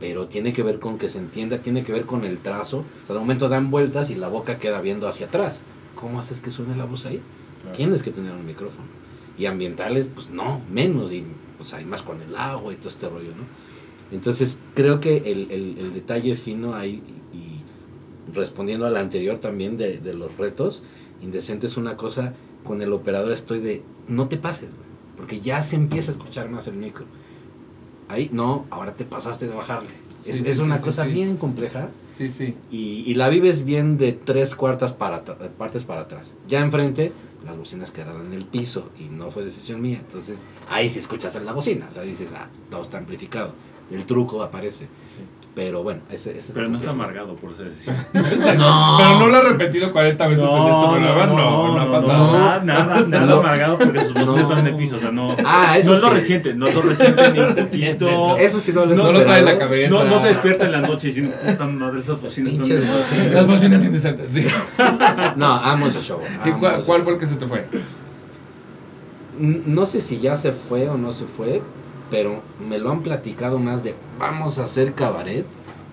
Pero 0.00 0.26
tiene 0.28 0.52
que 0.52 0.62
ver 0.62 0.80
con 0.80 0.98
que 0.98 1.08
se 1.08 1.18
entienda, 1.18 1.58
tiene 1.58 1.84
que 1.84 1.92
ver 1.92 2.06
con 2.06 2.24
el 2.24 2.38
trazo. 2.38 2.78
O 2.78 3.06
sea, 3.06 3.14
de 3.14 3.20
momento 3.20 3.48
dan 3.48 3.70
vueltas 3.70 4.10
y 4.10 4.14
la 4.14 4.28
boca 4.28 4.58
queda 4.58 4.80
viendo 4.80 5.06
hacia 5.06 5.26
atrás. 5.26 5.62
¿Cómo 5.94 6.18
haces 6.18 6.40
que 6.40 6.50
suene 6.50 6.76
la 6.76 6.84
voz 6.84 7.06
ahí? 7.06 7.20
claro. 7.62 7.76
Tienes 7.76 8.02
que 8.02 8.10
tener 8.10 8.32
un 8.32 8.46
micrófono. 8.46 8.86
Y 9.38 9.46
ambientales, 9.46 10.10
pues 10.14 10.30
no, 10.30 10.60
menos. 10.72 11.12
Y 11.12 11.24
pues 11.58 11.72
hay 11.74 11.84
más 11.84 12.02
con 12.02 12.20
el 12.22 12.34
agua 12.36 12.72
y 12.72 12.76
todo 12.76 12.88
este 12.88 13.08
rollo, 13.08 13.30
¿no? 13.30 13.44
Entonces, 14.12 14.58
creo 14.74 15.00
que 15.00 15.18
el, 15.18 15.50
el- 15.50 15.76
el 15.78 15.94
detalle 15.94 16.34
fino 16.36 16.74
ahí, 16.74 17.02
y, 17.32 17.36
y 17.36 17.62
respondiendo 18.34 18.86
a 18.86 18.90
la 18.90 19.00
anterior 19.00 19.38
también 19.38 19.76
de, 19.76 19.98
de 19.98 20.14
los 20.14 20.36
retos, 20.36 20.82
indecente 21.22 21.66
es 21.66 21.76
una 21.76 21.96
cosa, 21.96 22.34
con 22.64 22.82
el 22.82 22.92
operador 22.92 23.30
estoy 23.32 23.60
de, 23.60 23.82
no 24.08 24.26
te 24.28 24.36
pases, 24.36 24.74
güey, 24.74 24.86
porque 25.16 25.40
ya 25.40 25.62
se 25.62 25.76
empieza 25.76 26.10
a 26.10 26.14
escuchar 26.14 26.48
más 26.48 26.66
el 26.66 26.74
micro. 26.74 27.04
Ahí, 28.08 28.28
no, 28.32 28.66
ahora 28.70 28.94
te 28.96 29.04
pasaste 29.04 29.46
de 29.46 29.54
bajarle. 29.54 29.90
Sí, 30.22 30.30
es 30.32 30.36
sí, 30.38 30.48
es 30.50 30.56
sí, 30.56 30.62
una 30.62 30.78
sí, 30.78 30.84
cosa 30.84 31.04
bien 31.04 31.36
compleja 31.36 31.88
Sí, 32.06 32.28
sí. 32.28 32.54
y, 32.70 33.04
y 33.06 33.14
la 33.14 33.28
vives 33.28 33.64
bien 33.64 33.96
de 33.96 34.12
tres 34.12 34.54
cuartas 34.54 34.92
para 34.92 35.24
partes 35.24 35.84
para 35.84 36.02
atrás. 36.02 36.32
Ya 36.48 36.60
enfrente, 36.60 37.12
las 37.44 37.56
bocinas 37.56 37.90
quedaron 37.90 38.26
en 38.26 38.32
el 38.34 38.44
piso 38.44 38.90
y 38.98 39.04
no 39.04 39.30
fue 39.30 39.44
decisión 39.44 39.80
mía. 39.80 39.98
Entonces, 40.00 40.40
ahí 40.68 40.90
sí 40.90 40.98
escuchas 40.98 41.34
en 41.36 41.46
la 41.46 41.52
bocina. 41.52 41.88
O 41.90 41.94
sea, 41.94 42.02
dices, 42.02 42.32
ah, 42.36 42.48
todo 42.70 42.82
está 42.82 42.98
amplificado. 42.98 43.54
El 43.90 44.04
truco 44.04 44.42
aparece. 44.42 44.88
Sí. 45.60 45.64
Pero 45.70 45.82
bueno, 45.82 46.00
ese, 46.10 46.36
ese 46.38 46.52
Pero 46.54 46.68
no 46.68 46.76
está 46.76 46.90
amargado 46.90 47.34
por 47.36 47.52
esa 47.52 47.64
decisión. 47.64 47.94
No. 48.14 48.96
Pero 48.98 49.18
no 49.18 49.26
lo 49.26 49.36
he 49.38 49.42
repetido 49.42 49.92
40 49.92 50.26
veces 50.28 50.42
en 50.44 50.50
este 50.50 50.88
programa. 50.88 51.26
No, 51.26 51.76
no, 51.76 51.80
ha 51.80 52.00
pasado. 52.00 52.26
no. 52.26 52.32
Nada, 52.38 52.60
nada, 52.64 53.00
nada 53.08 53.26
No. 53.26 53.40
amargado 53.40 53.78
porque 53.78 54.00
sus 54.00 54.14
bocinas 54.14 54.36
No. 54.36 54.40
están 54.50 54.66
el 54.66 54.74
piso. 54.76 54.96
O 54.96 54.98
sea, 54.98 55.10
no. 55.10 55.36
Ah, 55.44 55.76
eso 55.78 55.90
no 55.90 55.96
es 55.96 56.02
lo 56.02 56.08
sí. 56.08 56.14
reciente, 56.14 56.54
no 56.54 56.66
es 56.66 56.74
lo 56.74 56.82
reciente 56.82 57.30
ni 57.32 57.38
un 57.40 57.54
poquito. 57.56 58.36
Eso 58.38 58.60
sí 58.60 58.72
no 58.72 58.86
lo 58.86 58.94
No 58.94 59.12
lo 59.12 59.22
trae 59.22 59.38
en 59.40 59.44
la 59.44 59.58
cabeza. 59.58 59.90
No, 59.90 60.04
no 60.04 60.18
se 60.18 60.28
despierta 60.28 60.64
en 60.64 60.72
la 60.72 60.80
noche 60.80 61.08
y 61.08 61.12
dice, 61.12 61.28
puta 61.28 61.66
madre, 61.66 62.00
esas 62.00 62.20
bocinas 62.20 62.52
están 62.54 62.68
de 62.68 62.80
bocinas. 62.90 63.32
Las 63.32 63.46
bocinas 63.46 63.84
indecentes, 63.84 64.30
sí. 64.32 64.46
No, 65.36 65.46
amo 65.46 65.86
ese 65.86 66.00
show. 66.00 66.20
¿Y 66.44 66.48
amo 66.48 66.58
cuál, 66.60 66.74
ese 66.76 66.84
cuál 66.86 66.98
show. 67.00 67.04
fue 67.04 67.12
el 67.14 67.18
que 67.20 67.26
se 67.26 67.36
te 67.36 67.46
fue? 67.46 67.66
No 69.38 69.86
sé 69.86 70.00
si 70.00 70.18
ya 70.18 70.36
se 70.36 70.52
fue 70.52 70.88
o 70.88 70.98
no 70.98 71.12
se 71.12 71.24
fue, 71.24 71.62
pero 72.10 72.40
me 72.68 72.78
lo 72.78 72.90
han 72.90 73.02
platicado 73.02 73.58
más 73.58 73.82
de 73.84 73.94
vamos 74.18 74.58
a 74.58 74.64
hacer 74.64 74.92
cabaret 74.94 75.44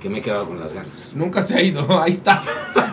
que 0.02 0.10
me 0.10 0.20
he 0.20 0.22
quedado 0.22 0.46
con 0.46 0.60
las 0.60 0.72
ganas. 0.74 1.14
Nunca 1.16 1.42
se 1.42 1.56
ha 1.56 1.62
ido. 1.62 2.02
Ahí 2.04 2.12
está. 2.12 2.38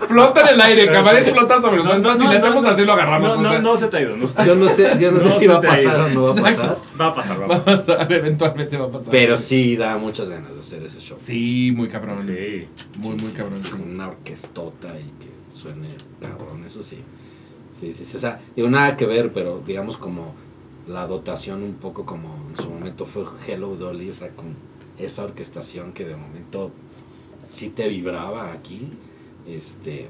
Flota 0.09 0.41
en 0.43 0.49
el 0.55 0.61
aire. 0.61 0.87
Cabaret 0.87 1.31
flota 1.31 1.61
sobre 1.61 1.77
No, 1.79 1.83
nosotros. 1.85 2.03
no, 2.03 2.13
si 2.19 2.25
no, 2.25 2.33
le 2.33 2.39
hacemos 2.39 2.65
así, 2.65 2.85
lo 2.85 2.93
agarramos. 2.95 3.29
No, 3.29 3.43
no, 3.43 3.51
sea, 3.51 3.59
no 3.59 3.77
se 3.77 3.87
te 3.89 3.97
ha 3.99 4.01
ido. 4.01 4.17
No 4.17 4.25
está- 4.25 4.45
Yo 4.47 4.55
no 4.55 4.69
sé, 4.71 4.97
yo 4.99 5.13
no 5.13 5.21
sé 5.21 5.31
si 5.31 5.47
va 5.47 5.57
a 5.57 5.61
pasar 5.61 6.01
o 6.01 6.09
no 6.09 6.23
va 6.23 6.31
a 6.33 6.35
pasar. 6.35 6.79
Va 7.01 7.07
a 7.09 7.15
pasar, 7.15 7.41
va 7.41 7.45
a 7.45 7.49
Va 7.49 7.57
a 7.57 7.65
pasar. 7.65 8.13
eventualmente 8.13 8.77
va 8.79 8.85
a 8.87 8.91
pasar. 8.91 9.11
Pero 9.11 9.37
sí 9.37 9.77
da 9.77 9.99
muchas 9.99 10.29
ganas 10.31 10.55
de 10.55 10.61
hacer 10.61 10.83
ese 10.85 11.01
show. 11.01 11.19
Sí, 11.21 11.73
muy 11.77 11.89
cabrón. 11.89 12.23
Sí. 12.23 12.69
Muy, 12.99 13.17
muy 13.17 13.21
Sí, 13.21 13.33
cabrón, 13.37 13.59
sí, 13.65 13.71
sí. 13.71 13.71
Con 13.73 13.91
una 13.91 14.09
orquestota 14.09 14.89
y 14.99 15.13
que 15.23 15.31
suene 15.61 15.89
cabrón, 16.21 16.65
eso 16.65 16.83
sí. 16.85 17.01
Sí, 17.79 17.93
sí, 17.93 18.07
sí. 18.07 18.17
O 18.17 18.21
sea, 18.21 18.41
digo, 18.55 18.69
nada 18.71 18.97
que 18.97 19.07
ver, 19.07 19.33
pero 19.33 19.61
digamos 19.67 19.97
como 19.97 20.35
la 20.87 21.07
dotación 21.07 21.63
un 21.63 21.75
poco 21.75 22.05
como 22.05 22.29
en 22.51 22.57
su 22.57 22.69
momento 22.69 23.07
fue 23.07 23.25
Hello 23.47 23.75
Dolly, 23.77 24.11
o 24.11 24.15
sea, 24.15 24.29
con 24.31 24.47
esa 24.99 25.25
orquestación 25.25 25.93
que 25.93 26.05
de 26.05 26.17
momento 26.17 26.71
sí 27.53 27.71
te 27.71 27.89
vibraba 27.89 28.53
aquí. 28.53 28.91
Este. 29.49 30.09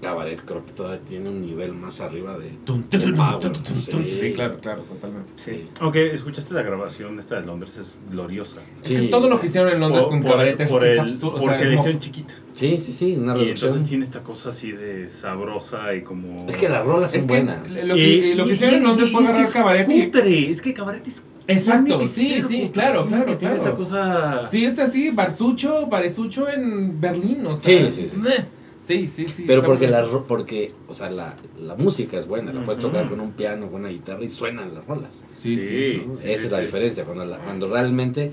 Cabaret 0.00 0.40
creo 0.44 0.64
que 0.64 0.70
todavía 0.72 1.00
tiene 1.04 1.28
un 1.28 1.40
nivel 1.44 1.72
más 1.74 2.00
arriba 2.00 2.38
de. 2.38 2.50
Power, 2.64 3.56
sí. 3.74 4.10
Sí, 4.12 4.32
claro, 4.32 4.56
claro, 4.58 4.82
totalmente. 4.82 5.32
Sí. 5.36 5.68
Aunque 5.80 6.14
escuchaste 6.14 6.54
la 6.54 6.62
grabación 6.62 7.18
esta 7.18 7.40
de 7.40 7.46
Londres, 7.46 7.76
es 7.78 7.98
gloriosa. 8.08 8.60
Es 8.84 8.90
que 8.90 8.98
Sí. 9.00 9.10
todo 9.10 9.28
lo 9.28 9.40
que 9.40 9.48
hicieron 9.48 9.72
en 9.72 9.80
Londres 9.80 10.04
Por- 10.04 10.12
con 10.12 10.22
por- 10.22 10.30
Cabaret 10.30 10.60
es 10.60 10.70
por 10.70 10.84
es 10.84 10.92
el- 10.92 11.00
absurdo. 11.00 11.36
o 11.36 11.40
sea, 11.40 11.48
Porque 11.56 11.74
hicieron 11.74 11.98
chiquita. 12.00 12.34
Sí, 12.58 12.78
sí, 12.78 12.92
sí, 12.92 13.14
una 13.16 13.34
Y 13.36 13.40
reducción. 13.42 13.68
entonces 13.70 13.88
tiene 13.88 14.04
esta 14.04 14.22
cosa 14.22 14.48
así 14.48 14.72
de 14.72 15.08
sabrosa 15.10 15.94
y 15.94 16.02
como. 16.02 16.44
Es 16.48 16.56
que 16.56 16.68
las 16.68 16.84
rolas 16.84 17.12
son 17.12 17.20
Es 17.20 17.26
que 17.26 17.32
buenas. 17.32 17.84
lo 17.86 17.94
que, 17.94 18.34
lo 18.34 18.46
que 18.46 18.52
hicieron 18.54 18.82
fue 18.94 19.04
es 19.04 19.10
que 19.10 19.16
agarrar 19.16 19.40
es 19.44 19.52
Cabaret 19.52 19.88
y... 19.90 20.04
cutre, 20.06 20.50
Es 20.50 20.62
que 20.62 20.74
Cabaret 20.74 21.06
es. 21.06 21.24
Exacto, 21.46 22.00
sí, 22.00 22.42
sí, 22.42 22.42
cutre, 22.42 22.70
claro, 22.72 23.06
claro, 23.06 23.24
que 23.26 23.36
tiene 23.36 23.54
claro. 23.54 23.68
esta 23.70 23.74
cosa. 23.76 24.48
Sí, 24.50 24.64
es 24.64 24.78
así, 24.78 25.10
Barsucho, 25.10 25.86
Baresucho 25.86 26.48
en 26.48 27.00
Berlín, 27.00 27.46
o 27.46 27.54
sea. 27.54 27.90
Sí, 27.90 28.02
sí, 28.02 28.08
sí. 28.12 28.18
Sí, 28.78 29.08
sí, 29.08 29.26
sí. 29.26 29.44
Pero 29.46 29.64
porque 29.64 29.88
la, 29.88 30.04
porque, 30.28 30.72
o 30.88 30.94
sea, 30.94 31.10
la, 31.10 31.34
la 31.60 31.74
música 31.76 32.16
es 32.18 32.26
buena, 32.26 32.52
la 32.52 32.64
puedes 32.64 32.80
tocar 32.80 33.08
con 33.08 33.18
un 33.20 33.32
piano, 33.32 33.66
con 33.70 33.80
una 33.80 33.88
guitarra 33.88 34.22
y 34.24 34.28
suenan 34.28 34.72
las 34.74 34.86
rolas. 34.86 35.24
Sí, 35.34 35.58
sí. 35.58 35.68
Sí. 35.68 36.02
¿no? 36.06 36.14
sí, 36.16 36.22
Esa 36.30 36.38
sí, 36.40 36.46
es 36.46 36.52
la 36.52 36.58
sí. 36.58 36.64
diferencia, 36.64 37.04
cuando, 37.04 37.24
la- 37.24 37.38
cuando 37.38 37.68
realmente 37.68 38.32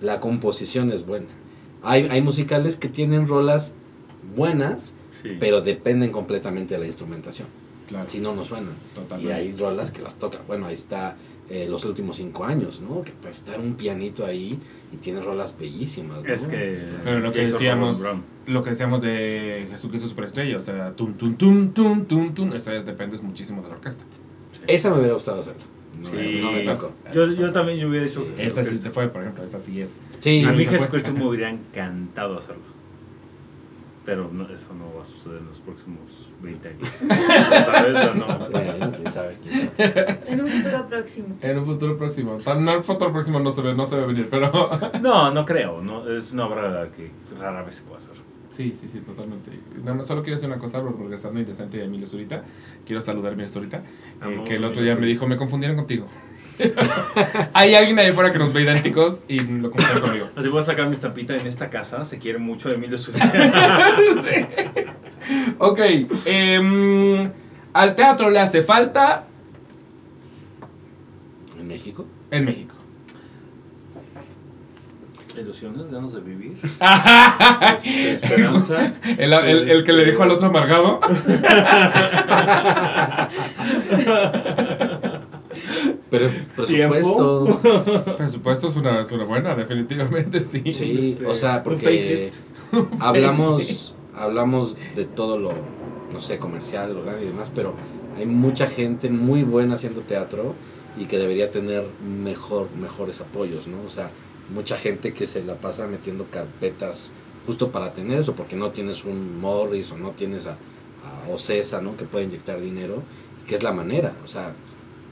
la 0.00 0.18
composición 0.20 0.90
es 0.92 1.04
buena. 1.06 1.26
Hay, 1.82 2.06
hay 2.10 2.20
musicales 2.22 2.76
que 2.76 2.88
tienen 2.88 3.26
rolas 3.26 3.74
buenas, 4.36 4.92
Sí. 5.22 5.36
pero 5.38 5.60
dependen 5.60 6.10
completamente 6.10 6.74
de 6.74 6.80
la 6.80 6.86
instrumentación. 6.86 7.48
Claro, 7.88 8.08
Si 8.08 8.18
no, 8.18 8.34
no 8.34 8.44
suenan. 8.44 8.74
totalmente. 8.94 9.32
Y 9.32 9.36
hay 9.36 9.52
rolas 9.52 9.90
que 9.90 10.00
las 10.00 10.14
tocan. 10.16 10.40
Bueno, 10.46 10.66
ahí 10.66 10.74
está 10.74 11.16
eh, 11.50 11.66
los 11.68 11.84
últimos 11.84 12.16
cinco 12.16 12.44
años, 12.44 12.80
¿no? 12.80 13.02
Que 13.02 13.10
puede 13.12 13.32
estar 13.32 13.60
un 13.60 13.74
pianito 13.74 14.24
ahí 14.24 14.58
y 14.92 14.96
tiene 14.96 15.20
rolas 15.20 15.54
bellísimas. 15.58 16.22
¿no? 16.22 16.32
Es 16.32 16.46
que. 16.46 16.80
Pero 17.04 17.20
lo 17.20 17.30
que 17.30 17.40
Jason 17.40 17.52
decíamos, 17.52 18.02
lo 18.46 18.62
que 18.62 18.70
decíamos 18.70 19.02
de 19.02 19.66
Jesucristo 19.70 20.08
Superestrella, 20.08 20.56
o 20.56 20.60
sea, 20.60 20.92
tum, 20.96 21.12
tum, 21.14 21.34
tum, 21.36 21.72
tum, 21.72 22.04
tum, 22.06 22.32
tum, 22.34 22.52
esa 22.54 22.72
dependes 22.72 23.22
muchísimo 23.22 23.60
de 23.62 23.68
la 23.68 23.74
orquesta. 23.74 24.04
Esa 24.66 24.90
me 24.90 24.98
hubiera 24.98 25.14
gustado 25.14 25.40
hacerla. 25.40 25.62
No, 26.02 26.08
Sí. 26.08 26.40
no 26.42 26.52
me 26.52 26.60
tocó. 26.62 26.92
Yo, 27.14 27.26
yo 27.26 27.52
también 27.52 27.78
yo 27.78 27.88
hubiera 27.88 28.04
hecho. 28.06 28.26
Esa 28.38 28.62
sí 28.64 28.76
se 28.76 28.90
fue, 28.90 29.08
por 29.08 29.22
ejemplo, 29.22 29.44
esa 29.44 29.60
sí 29.60 29.80
es. 29.80 30.00
Sí, 30.18 30.44
A 30.44 30.52
mí. 30.52 30.64
Jesucristo 30.64 31.12
me 31.12 31.26
hubiera 31.26 31.48
encantado 31.50 32.36
hacerlo. 32.38 32.62
Pero 34.04 34.28
no, 34.32 34.42
eso 34.52 34.74
no 34.74 34.92
va 34.96 35.02
a 35.02 35.04
suceder 35.04 35.38
en 35.38 35.46
los 35.46 35.60
próximos 35.60 36.28
20 36.42 36.68
años. 36.70 36.88
¿Sabes 37.66 37.96
o 37.98 38.14
no? 38.16 38.48
Bueno, 38.50 38.92
quién 38.96 39.10
sabe, 39.12 39.38
quién 39.40 39.70
sabe. 39.76 40.18
En 40.26 40.40
un 40.40 40.48
futuro 40.50 40.88
próximo. 40.88 41.36
En 41.40 41.58
un 41.58 41.64
futuro 41.64 41.96
próximo. 41.96 42.38
Tal- 42.44 42.64
No, 42.64 42.72
en 42.72 42.78
un 42.78 42.84
futuro 42.84 43.12
próximo 43.12 43.38
no 43.38 43.52
se 43.52 43.62
ve, 43.62 43.74
no 43.76 43.86
se 43.86 43.94
ve 43.96 44.06
venir, 44.06 44.26
pero. 44.28 44.50
No, 45.00 45.30
no 45.34 45.44
creo. 45.44 45.80
No, 45.82 46.10
es 46.10 46.32
una 46.32 46.46
obra 46.46 46.90
que 46.90 47.12
rara 47.38 47.62
vez 47.62 47.76
se 47.76 47.82
puede 47.82 47.98
hacer. 47.98 48.14
Sí, 48.52 48.74
sí, 48.74 48.86
sí, 48.86 48.98
totalmente. 49.00 49.50
Nada 49.78 49.94
más 49.94 50.06
solo 50.06 50.22
quiero 50.22 50.36
decir 50.36 50.46
una 50.46 50.58
cosa, 50.58 50.82
regresando 50.82 51.38
a 51.38 51.40
Indecente 51.40 51.78
y 51.78 51.80
a 51.80 51.84
Emilio 51.84 52.06
Zurita. 52.06 52.44
Quiero 52.84 53.00
saludar 53.00 53.30
a 53.30 53.32
Emilio 53.32 53.48
Zurita, 53.48 53.78
eh, 53.78 54.42
que 54.44 54.56
el 54.56 54.64
otro 54.64 54.82
día 54.82 54.94
me 54.94 55.06
dijo, 55.06 55.26
me 55.26 55.38
confundieron 55.38 55.74
contigo. 55.74 56.06
Hay 57.54 57.74
alguien 57.74 57.98
ahí 57.98 58.08
afuera 58.10 58.30
que 58.30 58.38
nos 58.38 58.52
ve 58.52 58.60
idénticos 58.60 59.22
y 59.26 59.38
lo 59.38 59.70
confundieron 59.70 60.02
conmigo. 60.02 60.28
Así 60.36 60.48
voy 60.48 60.60
a 60.60 60.64
sacar 60.64 60.86
mi 60.86 60.92
estampita 60.92 61.34
en 61.34 61.46
esta 61.46 61.70
casa. 61.70 62.04
Se 62.04 62.18
quiere 62.18 62.38
mucho 62.38 62.68
a 62.68 62.72
Emilio 62.72 62.98
Zurita. 62.98 63.96
Ok, 65.58 65.78
em, 66.24 67.30
al 67.72 67.94
teatro 67.94 68.28
le 68.28 68.40
hace 68.40 68.62
falta. 68.62 69.24
¿En 71.58 71.68
México? 71.68 72.04
en 72.32 72.44
México. 72.44 72.71
Ilusiones, 75.42 75.90
ganas 75.90 76.12
de 76.12 76.20
vivir. 76.20 76.56
esperanza. 77.84 78.92
El, 79.18 79.32
el- 79.32 79.70
el 79.70 79.84
que 79.84 79.92
le 79.92 80.04
dijo 80.04 80.22
al 80.22 80.30
otro 80.30 80.46
amargado. 80.48 81.00
Pero 86.10 86.30
presupuesto. 86.56 87.60
Presupuesto 88.16 88.68
es 88.68 88.76
una, 88.76 89.00
es 89.00 89.10
una 89.12 89.24
buena, 89.24 89.54
definitivamente 89.54 90.40
sí. 90.40 90.62
Sí, 90.72 91.12
Este, 91.12 91.26
o 91.26 91.34
sea, 91.34 91.62
porque 91.62 92.30
hablamos, 93.00 93.94
hablamos 94.14 94.76
de 94.94 95.04
todo 95.04 95.38
lo, 95.38 95.52
no 96.12 96.20
sé, 96.20 96.38
comercial, 96.38 96.94
lo 96.94 97.02
grande 97.02 97.24
y 97.24 97.28
demás, 97.28 97.50
pero 97.54 97.74
hay 98.16 98.26
mucha 98.26 98.66
gente 98.66 99.08
muy 99.10 99.42
buena 99.42 99.74
haciendo 99.74 100.00
teatro 100.02 100.54
y 100.98 101.04
que 101.06 101.18
debería 101.18 101.50
tener 101.50 101.84
mejor, 102.22 102.68
mejores 102.80 103.20
apoyos, 103.20 103.66
¿no? 103.66 103.76
O 103.86 103.90
sea, 103.90 104.10
mucha 104.50 104.76
gente 104.76 105.12
que 105.12 105.26
se 105.26 105.42
la 105.42 105.54
pasa 105.54 105.86
metiendo 105.86 106.24
carpetas 106.30 107.10
justo 107.46 107.70
para 107.70 107.92
tener 107.92 108.18
eso, 108.20 108.34
porque 108.34 108.56
no 108.56 108.70
tienes 108.70 109.04
un 109.04 109.40
Morris 109.40 109.90
o 109.90 109.96
no 109.98 110.10
tienes 110.10 110.46
a, 110.46 110.52
a 110.52 111.28
Ocesa, 111.32 111.80
¿no? 111.80 111.96
Que 111.96 112.04
puede 112.04 112.24
inyectar 112.26 112.60
dinero, 112.60 113.02
que 113.46 113.54
es 113.54 113.62
la 113.62 113.72
manera, 113.72 114.14
o 114.24 114.28
sea, 114.28 114.52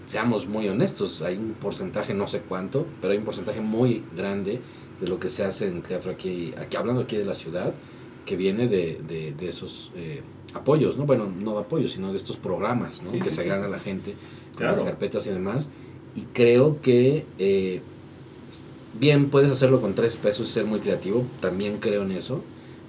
seamos 0.07 0.47
muy 0.47 0.69
honestos, 0.69 1.23
hay 1.23 1.37
un 1.37 1.55
porcentaje, 1.55 2.15
no 2.15 2.29
sé 2.29 2.41
cuánto, 2.41 2.87
pero 3.01 3.13
hay 3.13 3.19
un 3.19 3.25
porcentaje 3.25 3.61
muy 3.61 4.03
grande 4.17 4.61
de 5.01 5.07
lo 5.09 5.19
que 5.19 5.29
se 5.29 5.45
hace 5.45 5.67
en 5.67 5.83
teatro 5.83 6.11
aquí, 6.13 6.53
aquí 6.59 6.77
hablando 6.77 7.03
aquí 7.03 7.17
de 7.17 7.25
la 7.25 7.35
ciudad, 7.35 7.73
que 8.27 8.37
viene 8.37 8.69
de, 8.69 9.01
de, 9.09 9.33
de 9.33 9.49
esos 9.49 9.91
eh, 9.97 10.23
apoyos, 10.55 10.97
¿no? 10.97 11.05
Bueno, 11.07 11.27
no 11.27 11.59
apoyos, 11.59 11.93
sino 11.93 12.11
de 12.13 12.19
estos 12.19 12.37
programas, 12.37 13.03
¿no? 13.03 13.11
Sí, 13.11 13.19
que 13.19 13.31
sí, 13.31 13.37
se 13.37 13.43
sí, 13.45 13.49
gana 13.49 13.67
la 13.69 13.79
gente 13.79 14.13
con 14.53 14.59
Claro. 14.59 14.77
las 14.77 14.85
carpetas 14.85 15.27
y 15.27 15.31
demás. 15.31 15.69
Y 16.15 16.23
creo 16.33 16.81
que, 16.83 17.25
eh, 17.39 17.81
bien, 18.99 19.31
puedes 19.31 19.51
hacerlo 19.51 19.81
con 19.81 19.95
tres 19.95 20.17
pesos 20.17 20.49
y 20.49 20.53
ser 20.53 20.65
muy 20.65 20.81
creativo, 20.81 21.25
también 21.41 21.79
creo 21.79 22.03
en 22.03 22.13
eso, 22.13 22.43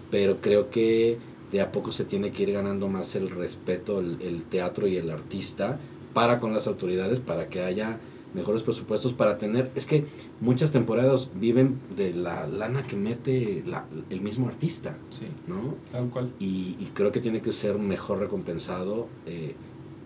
pero 0.10 0.42
creo 0.42 0.70
que 0.70 1.18
de 1.52 1.62
a 1.62 1.72
poco 1.72 1.92
se 1.92 2.06
tiene 2.06 2.32
que 2.32 2.44
ir 2.44 2.54
ganando 2.54 2.88
más 2.88 3.16
el 3.16 3.30
respeto, 3.30 4.00
el, 4.00 4.22
el 4.22 4.44
teatro 4.44 4.88
y 4.88 4.98
el 4.98 5.10
artista 5.10 5.80
para 6.14 6.40
con 6.40 6.54
las 6.54 6.68
autoridades, 6.68 7.20
para 7.20 7.48
que 7.50 7.62
haya 7.62 7.98
mejores 8.34 8.64
presupuestos, 8.64 9.12
para 9.12 9.38
tener, 9.38 9.70
es 9.76 9.86
que 9.86 10.06
muchas 10.40 10.72
temporadas 10.72 11.32
viven 11.36 11.80
de 11.98 12.14
la 12.14 12.48
lana 12.48 12.84
que 12.84 12.96
mete 12.96 13.62
la- 13.68 13.86
el 14.10 14.22
mismo 14.22 14.48
artista, 14.48 14.96
Sí, 15.10 15.26
¿no? 15.48 15.76
tal 15.92 16.10
cual. 16.10 16.32
y, 16.40 16.78
y 16.80 16.92
creo 16.94 17.12
que 17.12 17.20
tiene 17.20 17.42
que 17.42 17.52
ser 17.52 17.78
mejor 17.78 18.20
recompensado 18.20 19.08
eh, 19.26 19.56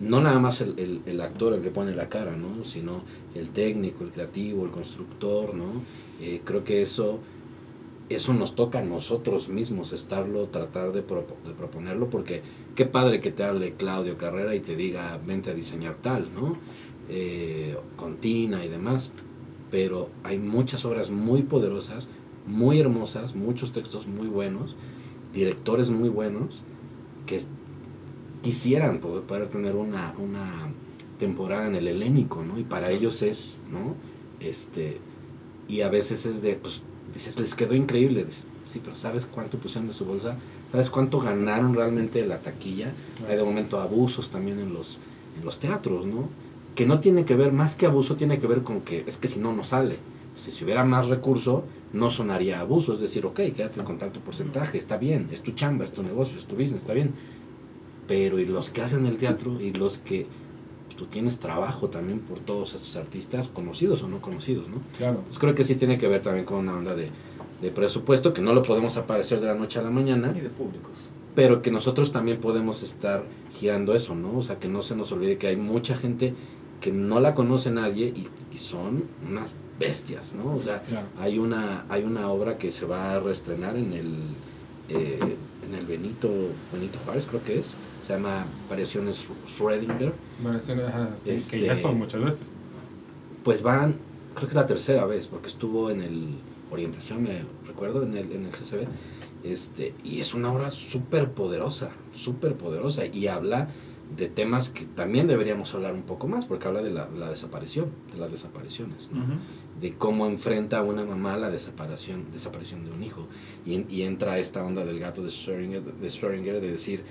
no 0.00 0.20
nada 0.20 0.38
más 0.38 0.60
el, 0.60 0.78
el- 0.78 1.00
el 1.06 1.20
actor 1.20 1.52
el 1.54 1.62
que 1.62 1.70
pone 1.70 1.94
la 1.94 2.08
cara 2.08 2.36
no 2.36 2.64
sino 2.64 3.02
el 3.34 3.48
técnico 3.50 4.04
el 4.04 4.10
creativo 4.10 4.64
el 4.64 4.70
constructor 4.70 5.54
no 5.54 5.66
Eh, 6.20 6.40
creo 6.44 6.64
que 6.64 6.80
eso 6.82 7.18
eso 8.08 8.32
nos 8.34 8.54
toca 8.54 8.78
a 8.78 8.82
nosotros 8.84 9.48
mismos 9.48 9.92
estarlo 9.92 10.46
tratar 10.46 10.92
de, 10.92 11.02
propo- 11.06 11.36
de 11.46 11.52
proponerlo 11.54 12.08
porque 12.08 12.40
qué 12.76 12.86
padre 12.86 13.20
que 13.20 13.32
te 13.32 13.42
hable 13.42 13.72
Claudio 13.74 14.16
Carrera 14.16 14.54
y 14.54 14.60
te 14.60 14.76
diga 14.76 15.18
vente 15.26 15.50
a 15.50 15.54
diseñar 15.54 15.96
tal 16.02 16.28
no 16.34 16.56
Eh, 17.08 17.76
con 17.96 18.16
Tina 18.16 18.64
y 18.64 18.68
demás 18.68 19.12
pero 19.70 20.08
hay 20.24 20.38
muchas 20.38 20.84
obras 20.84 21.08
muy 21.10 21.42
poderosas 21.42 22.08
muy 22.46 22.80
hermosas 22.80 23.34
muchos 23.36 23.70
textos 23.72 24.06
muy 24.08 24.26
buenos 24.28 24.74
directores 25.32 25.90
muy 25.90 26.08
buenos 26.08 26.62
que 27.26 27.40
quisieran 28.46 29.00
poder, 29.00 29.24
poder 29.24 29.48
tener 29.48 29.74
una, 29.74 30.14
una 30.18 30.68
temporada 31.18 31.66
en 31.66 31.74
el 31.74 31.88
helénico, 31.88 32.44
¿no? 32.44 32.60
Y 32.60 32.62
para 32.62 32.92
ellos 32.92 33.22
es, 33.22 33.60
¿no? 33.72 33.96
Este, 34.38 34.98
y 35.66 35.80
a 35.80 35.88
veces 35.88 36.26
es 36.26 36.42
de, 36.42 36.54
pues, 36.54 36.82
dices, 37.12 37.40
les 37.40 37.56
quedó 37.56 37.74
increíble. 37.74 38.24
Dices, 38.24 38.44
sí, 38.64 38.80
pero 38.84 38.94
¿sabes 38.94 39.26
cuánto 39.26 39.58
pusieron 39.58 39.88
de 39.88 39.94
su 39.94 40.04
bolsa? 40.04 40.36
¿Sabes 40.70 40.90
cuánto 40.90 41.18
ganaron 41.18 41.74
realmente 41.74 42.22
de 42.22 42.28
la 42.28 42.38
taquilla? 42.38 42.92
Hay 43.28 43.36
de 43.36 43.42
momento 43.42 43.80
abusos 43.80 44.30
también 44.30 44.60
en 44.60 44.72
los, 44.72 44.98
en 45.36 45.44
los 45.44 45.58
teatros, 45.58 46.06
¿no? 46.06 46.28
Que 46.76 46.86
no 46.86 47.00
tiene 47.00 47.24
que 47.24 47.34
ver, 47.34 47.50
más 47.52 47.74
que 47.74 47.86
abuso, 47.86 48.14
tiene 48.14 48.38
que 48.38 48.46
ver 48.46 48.62
con 48.62 48.82
que 48.82 49.02
es 49.08 49.18
que 49.18 49.26
si 49.26 49.40
no, 49.40 49.52
no 49.52 49.64
sale. 49.64 49.96
Si, 50.36 50.52
si 50.52 50.62
hubiera 50.62 50.84
más 50.84 51.08
recurso, 51.08 51.64
no 51.92 52.10
sonaría 52.10 52.60
abuso. 52.60 52.92
Es 52.92 53.00
decir, 53.00 53.26
ok, 53.26 53.40
quédate 53.56 53.82
con 53.82 53.98
tanto 53.98 54.20
porcentaje, 54.20 54.78
está 54.78 54.98
bien, 54.98 55.30
es 55.32 55.42
tu 55.42 55.50
chamba, 55.50 55.84
es 55.84 55.90
tu 55.90 56.04
negocio, 56.04 56.38
es 56.38 56.44
tu 56.44 56.54
business, 56.54 56.82
está 56.82 56.92
bien. 56.92 57.12
Pero 58.08 58.38
y 58.38 58.46
los 58.46 58.70
que 58.70 58.82
hacen 58.82 59.06
el 59.06 59.16
teatro 59.16 59.60
y 59.60 59.72
los 59.72 59.98
que 59.98 60.26
pues, 60.86 60.96
tú 60.96 61.06
tienes 61.06 61.38
trabajo 61.38 61.88
también 61.88 62.20
por 62.20 62.38
todos 62.38 62.74
estos 62.74 62.96
artistas, 62.96 63.48
conocidos 63.48 64.02
o 64.02 64.08
no 64.08 64.20
conocidos, 64.20 64.68
¿no? 64.68 64.76
Claro. 64.96 65.16
Entonces 65.18 65.38
creo 65.38 65.54
que 65.54 65.64
sí 65.64 65.74
tiene 65.74 65.98
que 65.98 66.08
ver 66.08 66.22
también 66.22 66.44
con 66.44 66.58
una 66.58 66.74
onda 66.76 66.94
de, 66.94 67.08
de 67.60 67.70
presupuesto, 67.70 68.32
que 68.32 68.42
no 68.42 68.54
lo 68.54 68.62
podemos 68.62 68.96
aparecer 68.96 69.40
de 69.40 69.46
la 69.46 69.54
noche 69.54 69.78
a 69.78 69.82
la 69.82 69.90
mañana, 69.90 70.32
Y 70.36 70.40
de 70.40 70.50
públicos. 70.50 70.92
pero 71.34 71.62
que 71.62 71.70
nosotros 71.70 72.12
también 72.12 72.38
podemos 72.38 72.82
estar 72.82 73.24
girando 73.58 73.94
eso, 73.94 74.14
¿no? 74.14 74.38
O 74.38 74.42
sea, 74.42 74.58
que 74.58 74.68
no 74.68 74.82
se 74.82 74.94
nos 74.94 75.10
olvide 75.12 75.36
que 75.38 75.48
hay 75.48 75.56
mucha 75.56 75.96
gente 75.96 76.34
que 76.80 76.92
no 76.92 77.20
la 77.20 77.34
conoce 77.34 77.70
nadie 77.70 78.12
y, 78.14 78.28
y 78.54 78.58
son 78.58 79.04
unas 79.26 79.56
bestias, 79.80 80.34
¿no? 80.34 80.54
O 80.56 80.62
sea, 80.62 80.82
Claro. 80.82 81.06
hay 81.18 81.38
una, 81.38 81.86
hay 81.88 82.04
una 82.04 82.28
obra 82.28 82.58
que 82.58 82.70
se 82.70 82.84
va 82.86 83.14
a 83.14 83.20
reestrenar 83.20 83.76
en 83.76 83.92
el, 83.94 84.14
eh, 84.90 85.18
en 85.68 85.74
el 85.74 85.86
Benito, 85.86 86.28
Benito 86.72 86.98
Juárez, 87.04 87.26
creo 87.28 87.42
que 87.44 87.58
es, 87.58 87.74
se 88.02 88.12
llama 88.14 88.46
Variaciones 88.68 89.26
Schrödinger, 89.46 90.12
sí, 90.60 90.72
ajá, 90.72 91.10
sí, 91.16 91.30
Este- 91.30 91.58
que 91.58 91.64
ya 91.66 91.72
estuvo 91.72 91.92
muchas 91.92 92.22
veces. 92.22 92.52
pues 93.42 93.62
van, 93.62 93.96
creo 94.34 94.48
que 94.48 94.52
es 94.52 94.54
la 94.54 94.66
tercera 94.66 95.04
vez, 95.06 95.26
porque 95.26 95.48
estuvo 95.48 95.90
en 95.90 96.00
el 96.00 96.26
orientación, 96.70 97.22
me 97.22 97.44
recuerdo, 97.66 98.02
en 98.02 98.16
el, 98.16 98.32
en 98.32 98.44
el 98.46 98.50
CCB, 98.50 98.86
este, 99.44 99.94
y 100.02 100.20
es 100.20 100.34
una 100.34 100.52
obra 100.52 100.70
súper 100.70 101.30
poderosa, 101.30 101.90
súper 102.14 102.54
poderosa, 102.56 103.06
y 103.06 103.28
habla 103.28 103.68
de 104.16 104.28
temas 104.28 104.68
que 104.68 104.84
también 104.84 105.26
deberíamos 105.26 105.74
hablar 105.74 105.92
un 105.94 106.02
poco 106.02 106.26
más, 106.28 106.44
porque 106.46 106.66
habla 106.68 106.82
de 106.82 106.90
la, 106.90 107.08
la 107.16 107.30
desaparición, 107.30 107.90
de 108.12 108.18
las 108.18 108.30
desapariciones, 108.32 109.10
¿no? 109.12 109.24
De 109.80 109.92
cómo 109.92 110.26
enfrenta 110.26 110.78
a 110.78 110.82
una 110.82 111.04
mamá 111.04 111.36
la 111.36 111.50
desaparición, 111.50 112.26
desaparición 112.32 112.84
de 112.84 112.90
un 112.92 113.02
hijo, 113.02 113.26
y, 113.66 113.74
en- 113.74 113.86
y 113.90 114.02
entra 114.02 114.38
esta 114.38 114.64
onda 114.64 114.84
del 114.84 114.98
gato 114.98 115.22
de 115.22 115.28
Schrödinger, 115.28 115.82
de, 115.82 116.08
Schrödinger 116.08 116.60
de 116.60 116.70
decir, 116.72 117.04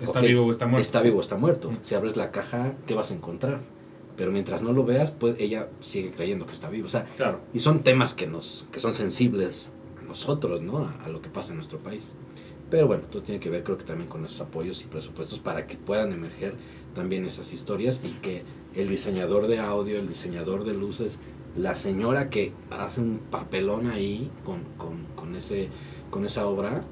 Está 0.00 0.20
vivo 0.20 0.44
o 0.46 0.50
está 0.52 0.66
muerto. 0.66 0.82
Está 0.82 1.02
vivo 1.02 1.18
o 1.18 1.20
está 1.20 1.36
muerto. 1.36 1.70
Mm. 1.72 1.78
Si 1.82 1.94
abres 1.96 2.16
la 2.16 2.30
caja, 2.30 2.74
¿qué 2.86 2.94
vas 2.94 3.10
a 3.10 3.14
encontrar? 3.14 3.60
Pero 4.16 4.30
mientras 4.30 4.62
no 4.62 4.72
lo 4.72 4.84
veas, 4.84 5.10
pues 5.10 5.34
ella 5.40 5.68
sigue 5.80 6.10
creyendo 6.12 6.46
que 6.46 6.52
está 6.52 6.68
vivo. 6.70 6.86
O 6.86 6.88
sea, 6.88 7.04
Claro. 7.16 7.40
y 7.52 7.58
son 7.58 7.82
temas 7.82 8.14
que 8.14 8.26
nos 8.28 8.64
que 8.70 8.78
son 8.78 8.92
sensibles 8.92 9.70
a 10.00 10.04
nosotros, 10.04 10.60
¿no? 10.62 10.78
A, 10.78 10.92
a 11.04 11.08
lo 11.08 11.20
que 11.20 11.28
pasa 11.30 11.50
en 11.50 11.56
nuestro 11.56 11.78
país. 11.80 12.12
Pero 12.70 12.86
bueno, 12.86 13.04
todo 13.10 13.22
tiene 13.22 13.40
que 13.40 13.50
ver 13.50 13.64
creo 13.64 13.76
que 13.78 13.84
también 13.84 14.08
con 14.08 14.24
esos 14.24 14.40
apoyos 14.40 14.82
y 14.82 14.86
presupuestos 14.86 15.40
para 15.40 15.66
que 15.66 15.76
puedan 15.76 16.12
emerger 16.12 16.54
también 16.94 17.24
esas 17.24 17.52
historias 17.52 18.00
y 18.04 18.10
que 18.20 18.42
el 18.76 18.88
diseñador 18.88 19.48
de 19.48 19.58
audio, 19.58 19.98
el 19.98 20.06
diseñador 20.06 20.64
de 20.64 20.74
luces, 20.74 21.18
la 21.58 21.74
señora 21.74 22.30
que 22.30 22.52
hace 22.70 23.00
un 23.00 23.18
papelón 23.30 23.90
ahí 23.90 24.30
con, 24.44 24.60
con, 24.76 25.04
con 25.16 25.34
ese, 25.36 25.68
con 26.10 26.24
esa 26.24 26.46
obra, 26.46 26.82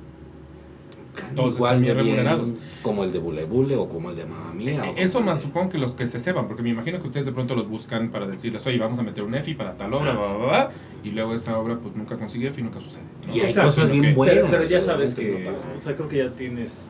Todos 1.34 1.56
igual 1.56 1.76
están 1.82 1.86
de 1.86 1.94
bien 2.02 2.04
bien 2.04 2.16
remunerados. 2.26 2.54
como 2.82 3.02
el 3.04 3.10
de 3.12 3.18
Bule 3.18 3.44
Bule 3.46 3.76
o 3.76 3.88
como 3.88 4.10
el 4.10 4.16
de 4.16 4.26
Mamma 4.26 4.52
Mía. 4.52 4.84
Eh, 4.88 4.94
Eso 4.98 5.20
más 5.20 5.38
de- 5.40 5.46
supongo 5.46 5.70
que 5.70 5.78
los 5.78 5.94
que 5.94 6.06
se 6.06 6.18
ceban, 6.18 6.46
porque 6.46 6.62
me 6.62 6.70
imagino 6.70 6.98
que 7.00 7.06
ustedes 7.06 7.24
de 7.24 7.32
pronto 7.32 7.54
los 7.54 7.68
buscan 7.68 8.10
para 8.10 8.26
decirles, 8.26 8.66
oye, 8.66 8.78
vamos 8.78 8.98
a 8.98 9.02
meter 9.02 9.24
un 9.24 9.34
EFI 9.34 9.54
para 9.54 9.76
tal 9.76 9.94
obra, 9.94 10.12
Ah, 10.12 10.16
bla, 10.16 10.34
bla, 10.36 10.46
bla, 10.46 10.70
y 11.04 11.10
luego 11.10 11.32
esa 11.32 11.58
obra 11.58 11.78
pues 11.78 11.96
nunca 11.96 12.16
consigue 12.18 12.48
EFI, 12.48 12.62
nunca 12.62 12.80
sucede. 12.80 13.02
¿no? 13.28 13.34
Y 13.34 13.40
hay 13.40 13.54
cosas 13.54 13.90
bien 13.90 14.02
que- 14.02 14.14
buenas. 14.14 14.34
Pero, 14.36 14.48
pero 14.50 14.64
ya 14.64 14.80
sabes 14.80 15.14
que, 15.14 15.40
no 15.44 15.50
pasa. 15.52 15.68
o 15.74 15.78
sea, 15.78 15.94
creo 15.96 16.08
que 16.08 16.18
ya 16.18 16.30
tienes, 16.34 16.88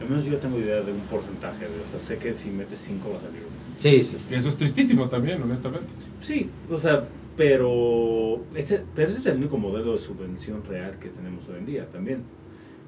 al 0.00 0.08
menos 0.10 0.24
yo 0.26 0.36
tengo 0.36 0.58
idea 0.58 0.82
de 0.82 0.92
un 0.92 1.00
porcentaje, 1.02 1.66
de, 1.66 1.80
o 1.80 1.86
sea, 1.86 1.98
sé 1.98 2.18
que 2.18 2.34
si 2.34 2.50
metes 2.50 2.78
5 2.78 3.08
va 3.10 3.16
a 3.16 3.20
salir 3.20 3.40
uno. 3.40 3.61
Sí, 3.82 4.04
sí, 4.04 4.16
sí. 4.18 4.34
Eso 4.34 4.48
es 4.48 4.56
tristísimo 4.56 5.08
también, 5.08 5.42
honestamente. 5.42 5.86
Sí, 6.20 6.48
o 6.70 6.78
sea, 6.78 7.08
pero 7.36 8.40
ese, 8.54 8.84
pero 8.94 9.08
ese 9.08 9.18
es 9.18 9.26
el 9.26 9.38
único 9.38 9.58
modelo 9.58 9.92
de 9.92 9.98
subvención 9.98 10.62
real 10.64 10.98
que 11.00 11.08
tenemos 11.08 11.48
hoy 11.48 11.56
en 11.58 11.66
día 11.66 11.88
también. 11.90 12.22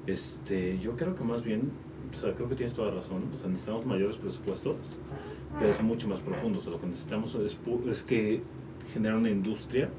Este, 0.07 0.77
yo 0.79 0.95
creo 0.95 1.13
que 1.15 1.23
más 1.23 1.43
bien, 1.43 1.71
o 2.15 2.21
sea, 2.21 2.33
creo 2.33 2.47
que 2.47 2.55
tienes 2.55 2.73
toda 2.73 2.89
la 2.89 2.95
razón, 2.95 3.23
o 3.33 3.35
sea, 3.35 3.49
necesitamos 3.49 3.85
mayores 3.85 4.17
presupuestos, 4.17 4.77
pero 5.59 5.69
es 5.71 5.81
mucho 5.81 6.07
más 6.07 6.19
profundo, 6.21 6.59
o 6.59 6.61
sea, 6.61 6.71
lo 6.71 6.79
que 6.79 6.87
necesitamos 6.87 7.35
es, 7.35 7.57
pu- 7.61 7.89
es 7.89 8.03
que 8.03 8.41
generar 8.93 9.17
una 9.17 9.29
industria 9.31 9.89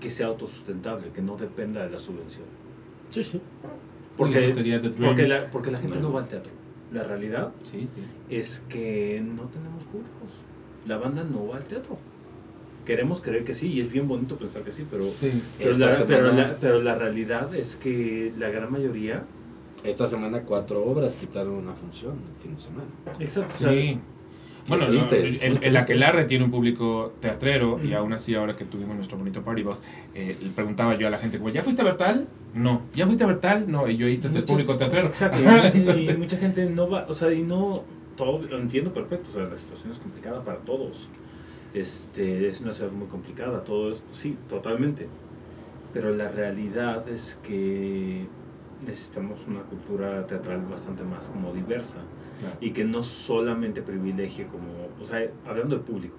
que 0.00 0.10
sea 0.10 0.26
autosustentable, 0.28 1.08
que 1.14 1.22
no 1.22 1.36
dependa 1.36 1.82
de 1.84 1.90
la 1.90 1.98
subvención. 1.98 2.44
Sí, 3.10 3.24
sí. 3.24 3.40
Porque, 4.16 4.44
Eso 4.44 4.54
sería 4.54 4.80
The 4.80 4.90
Dream. 4.90 5.04
porque, 5.10 5.28
la, 5.28 5.50
porque 5.50 5.70
la 5.70 5.78
gente 5.78 5.98
no 6.00 6.12
va 6.12 6.22
al 6.22 6.28
teatro. 6.28 6.52
La 6.92 7.02
realidad 7.02 7.52
Sí, 7.64 7.86
sí. 7.86 8.00
es 8.30 8.64
que 8.68 9.20
no 9.20 9.42
tenemos 9.44 9.82
públicos. 9.84 10.30
La 10.86 10.98
banda 10.98 11.24
no 11.24 11.48
va 11.48 11.56
al 11.56 11.64
teatro. 11.64 11.98
Queremos 12.84 13.20
creer 13.20 13.42
que 13.44 13.54
sí, 13.54 13.68
y 13.72 13.80
es 13.80 13.90
bien 13.90 14.06
bonito 14.06 14.36
pensar 14.36 14.62
que 14.62 14.70
sí, 14.70 14.86
pero, 14.88 15.02
Sí. 15.04 15.42
pero, 15.58 15.76
la, 15.76 16.04
pero, 16.06 16.32
la, 16.32 16.56
pero 16.60 16.80
la 16.80 16.94
realidad 16.94 17.52
es 17.54 17.74
que 17.76 18.32
la 18.38 18.48
gran 18.50 18.70
mayoría... 18.70 19.24
Esta 19.82 20.06
semana 20.06 20.42
cuatro 20.42 20.84
obras 20.84 21.14
quitaron 21.16 21.54
una 21.54 21.74
función 21.74 22.12
el 22.12 22.42
fin 22.42 22.54
de 22.54 22.60
semana. 22.62 22.88
Exacto. 23.18 23.52
o 23.52 23.58
sea, 23.58 23.70
Sí. 23.72 23.98
Bueno, 24.68 24.84
no, 24.86 24.90
el, 24.90 25.24
el 25.24 25.38
triste. 25.38 25.78
Aquelarre 25.78 26.24
tiene 26.24 26.44
un 26.44 26.50
público 26.50 27.12
teatrero 27.20 27.80
y 27.82 27.92
aún 27.94 28.12
así 28.12 28.34
ahora 28.34 28.56
que 28.56 28.64
tuvimos 28.64 28.96
nuestro 28.96 29.16
bonito 29.18 29.42
party 29.42 29.62
boss, 29.62 29.82
eh, 30.14 30.36
le 30.42 30.50
preguntaba 30.50 30.96
yo 30.96 31.06
a 31.06 31.10
la 31.10 31.18
gente 31.18 31.38
como, 31.38 31.50
¿ya 31.50 31.62
fuiste 31.62 31.82
a 31.82 31.84
ver 31.84 31.96
tal? 31.96 32.26
No. 32.54 32.82
¿Ya 32.94 33.06
fuiste 33.06 33.24
a 33.24 33.26
ver 33.26 33.38
tal? 33.38 33.70
No. 33.70 33.88
Y 33.88 33.96
yo, 33.96 34.06
este 34.06 34.28
es 34.28 34.34
el 34.34 34.44
público 34.44 34.76
teatrero. 34.76 35.06
Exacto. 35.06 35.38
Y- 35.76 36.16
mucha 36.16 36.36
gente 36.36 36.66
no 36.66 36.88
va, 36.88 37.06
o 37.08 37.12
sea, 37.12 37.32
y 37.32 37.42
no, 37.42 37.84
todo, 38.16 38.42
lo 38.42 38.58
entiendo 38.58 38.92
perfecto, 38.92 39.30
o 39.30 39.34
sea, 39.34 39.44
la 39.44 39.56
situación 39.56 39.90
es 39.92 39.98
complicada 39.98 40.42
para 40.42 40.58
todos. 40.58 41.08
Este, 41.74 42.48
es 42.48 42.60
una 42.60 42.72
ciudad 42.72 42.90
muy 42.90 43.06
complicada, 43.06 43.62
todo 43.62 43.90
es, 43.90 44.02
sí, 44.12 44.36
totalmente. 44.48 45.06
Pero 45.92 46.14
la 46.14 46.28
realidad 46.28 47.08
es 47.08 47.38
que 47.42 48.26
necesitamos 48.86 49.40
una 49.46 49.60
cultura 49.60 50.26
teatral 50.26 50.62
bastante 50.70 51.02
más 51.02 51.26
como 51.28 51.52
diversa 51.52 51.98
Claro. 52.40 52.56
y 52.60 52.70
que 52.70 52.84
no 52.84 53.02
solamente 53.02 53.82
privilegie 53.82 54.46
como, 54.46 54.66
o 55.00 55.04
sea, 55.04 55.26
hablando 55.46 55.76
del 55.76 55.84
público, 55.84 56.14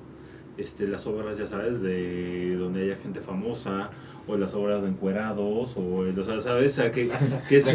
este, 0.57 0.87
las 0.87 1.05
obras, 1.05 1.37
ya 1.37 1.45
sabes, 1.45 1.81
de 1.81 2.55
donde 2.55 2.83
haya 2.83 2.95
gente 2.95 3.19
famosa, 3.21 3.91
o 4.27 4.35
las 4.35 4.55
obras 4.55 4.81
de 4.81 4.89
encuerados, 4.89 5.77
o, 5.77 6.03
o 6.19 6.23
sea, 6.23 6.41
¿sabes? 6.41 6.71
O 6.71 6.75
sea, 6.75 6.91
que, 6.91 7.07
que 7.47 7.55
eso- 7.57 7.67
de 7.67 7.73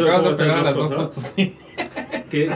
que 2.28 2.46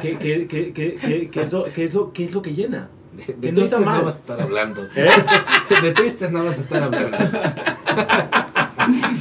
es 1.85 1.95
lo, 1.95 2.13
que, 2.43 2.55
llena. 2.55 2.89
De, 3.17 3.35
de 3.35 3.53
no 3.53 3.63
está 3.63 3.79
mal. 3.79 3.99
no 3.99 4.05
vas 4.05 4.17
a 4.17 4.19
estar 4.19 4.41
hablando. 4.41 4.83
¿Eh? 4.97 5.09
De 5.83 5.93
twisted 5.93 6.31
no 6.31 6.45
vas 6.45 6.59
a 6.59 6.61
estar 6.61 6.83
hablando. 6.83 7.17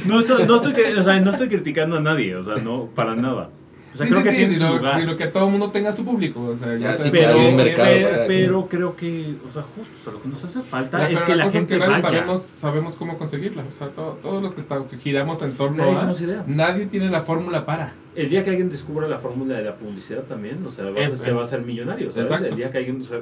No 0.06 0.20
estoy, 0.20 0.46
no, 0.46 0.56
estoy, 0.56 0.74
o 0.98 1.02
sea, 1.02 1.20
no 1.20 1.30
estoy 1.30 1.48
criticando 1.48 1.96
a 1.96 2.00
nadie, 2.00 2.36
o 2.36 2.42
sea, 2.42 2.56
no, 2.56 2.86
para 2.86 3.16
nada. 3.16 3.50
O 3.96 3.98
sea, 3.98 4.06
Sí, 4.06 4.12
creo 4.12 4.22
sí, 4.22 4.24
que 4.24 4.30
sí, 4.30 4.36
tiene 4.36 4.52
su 4.54 4.60
sino, 4.60 4.76
lugar. 4.76 5.00
sino 5.00 5.16
que 5.16 5.26
todo 5.28 5.44
el 5.46 5.50
mundo 5.52 5.70
tenga 5.70 5.92
su 5.92 6.04
público. 6.04 6.42
O 6.42 6.54
sea, 6.54 6.68
ya 6.74 6.78
Ya, 6.78 6.92
sea 6.92 6.98
sí, 7.06 7.10
que 7.10 7.18
pero, 7.18 7.38
hay 7.38 7.46
un 7.46 7.56
mercado 7.56 7.88
pero, 8.26 8.66
creo 8.68 8.96
que, 8.96 9.34
o 9.48 9.50
sea, 9.50 9.62
justo, 9.62 9.92
o 10.00 10.04
sea, 10.04 10.12
lo 10.12 10.22
que 10.22 10.28
nos 10.28 10.44
hace 10.44 10.60
falta 10.60 10.98
La, 10.98 11.08
es 11.08 11.14
pero 11.14 11.26
que 11.26 11.30
la 11.32 11.36
la 11.36 11.44
cosa 11.44 11.58
gente 11.58 11.74
es 11.74 11.80
que 11.80 11.86
nadie 11.88 12.02
vaya. 12.02 12.16
sabemos, 12.18 12.40
sabemos 12.42 12.94
cómo 12.96 13.16
conseguirla. 13.18 13.64
O 13.66 13.70
sea, 13.70 13.88
todo- 13.88 14.18
todos 14.22 14.42
los 14.42 14.52
que, 14.52 14.60
está- 14.60 14.84
que 14.86 14.98
giramos 14.98 15.40
en 15.42 15.52
torno 15.54 15.78
Nadie 15.78 15.92
a... 15.92 15.98
tenemos 16.00 16.20
idea. 16.20 16.44
Nadie 16.46 16.86
tiene 16.86 17.08
la 17.08 17.22
fórmula 17.22 17.64
para. 17.64 17.94
El 18.14 18.28
día 18.28 18.44
que 18.44 18.50
alguien 18.50 18.68
descubra 18.68 19.08
la 19.08 19.18
fórmula 19.18 19.56
de 19.56 19.64
la 19.64 19.74
publicidad 19.76 20.22
también, 20.24 20.64
o 20.66 20.70
sea, 20.70 20.84
va, 20.90 21.00
Es- 21.00 21.18
se 21.20 21.30
es- 21.30 21.36
va 21.36 21.40
a 21.40 21.44
hacer 21.44 21.62
millonario, 21.62 22.12
¿sabes? 22.12 22.26
Exacto. 22.26 22.48
El 22.48 22.56
día 22.56 22.70
que 22.70 22.78
alguien, 22.78 23.00
o 23.00 23.04
sea, 23.04 23.20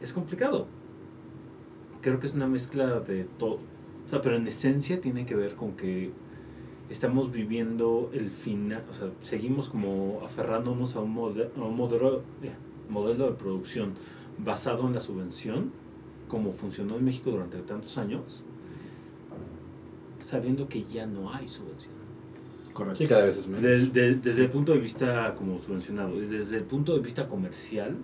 es 0.00 0.12
complicado. 0.12 0.66
Creo 2.00 2.20
que 2.20 2.26
es 2.26 2.34
una 2.34 2.46
mezcla 2.46 3.00
de 3.00 3.26
todo. 3.38 3.58
O 4.06 4.08
sea, 4.08 4.20
pero 4.20 4.36
en 4.36 4.46
esencia 4.46 5.00
tiene 5.00 5.26
que 5.26 5.34
ver 5.34 5.54
con 5.56 5.72
que 5.72 6.10
estamos 6.90 7.32
viviendo 7.32 8.10
el 8.12 8.30
final, 8.30 8.84
o 8.88 8.92
sea, 8.92 9.08
seguimos 9.20 9.68
como 9.68 10.20
aferrándonos 10.24 10.96
a 10.96 11.00
un, 11.00 11.14
mode- 11.14 11.50
a 11.56 11.62
un 11.62 11.76
modelo, 11.76 12.22
eh, 12.42 12.52
modelo 12.90 13.26
de 13.26 13.32
producción 13.32 13.94
basado 14.38 14.86
en 14.86 14.94
la 14.94 15.00
subvención, 15.00 15.72
como 16.28 16.52
funcionó 16.52 16.96
en 16.96 17.04
México 17.04 17.30
durante 17.30 17.58
tantos 17.58 17.98
años, 17.98 18.42
sabiendo 20.18 20.68
que 20.68 20.82
ya 20.82 21.06
no 21.06 21.32
hay 21.32 21.48
subvención. 21.48 21.94
Correcto. 22.72 22.98
Sí, 22.98 23.06
cada 23.06 23.24
vez 23.24 23.38
es 23.38 23.46
menos. 23.48 23.62
Desde 23.62 24.42
el 24.42 24.50
punto 24.50 24.72
de 24.72 24.78
vista 24.78 25.34
como 25.34 25.58
subvencionado, 25.58 26.20
desde 26.20 26.58
el 26.58 26.64
punto 26.64 26.94
de 26.94 27.00
vista 27.00 27.26
comercial, 27.26 27.96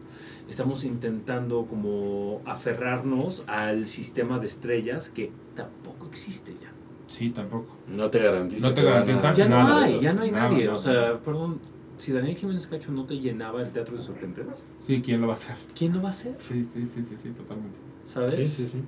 estamos 0.48 0.84
intentando 0.84 1.66
como 1.66 2.40
aferrarnos 2.46 3.44
al 3.46 3.86
sistema 3.86 4.38
de 4.38 4.46
estrellas 4.46 5.10
que 5.10 5.30
tampoco 5.54 6.06
existe 6.06 6.54
ya. 6.54 6.71
Sí, 7.12 7.30
tampoco. 7.30 7.76
No 7.88 8.10
te 8.10 8.18
garantiza. 8.20 8.68
No 8.68 8.74
te 8.74 8.82
garantiza 8.82 9.34
Ya 9.34 9.44
no 9.48 9.56
Nada. 9.58 9.84
hay, 9.84 10.00
ya 10.00 10.12
no 10.14 10.22
hay 10.22 10.30
Nada, 10.30 10.48
nadie. 10.48 10.64
nada. 10.64 10.74
O 10.74 10.78
sea, 10.78 11.18
perdón, 11.18 11.58
si 11.98 12.12
Daniel 12.12 12.36
Jiménez 12.36 12.66
Cacho 12.66 12.90
no 12.90 13.04
te 13.04 13.18
llenaba 13.18 13.60
el 13.62 13.70
Teatro 13.70 13.96
de 13.96 14.02
Sorprendentes, 14.02 14.66
Sí, 14.78 15.02
¿quién 15.04 15.20
lo 15.20 15.26
va 15.26 15.34
a 15.34 15.36
hacer? 15.36 15.56
¿quién 15.76 15.92
lo 15.92 16.00
va 16.00 16.08
a 16.08 16.10
hacer? 16.10 16.34
Sí, 16.38 16.64
sí, 16.64 16.86
sí, 16.86 17.02
sí, 17.04 17.16
sí, 17.16 17.28
totalmente. 17.30 17.78
¿Sabes? 18.06 18.32
Sí, 18.34 18.46
sí, 18.46 18.66
sí. 18.68 18.82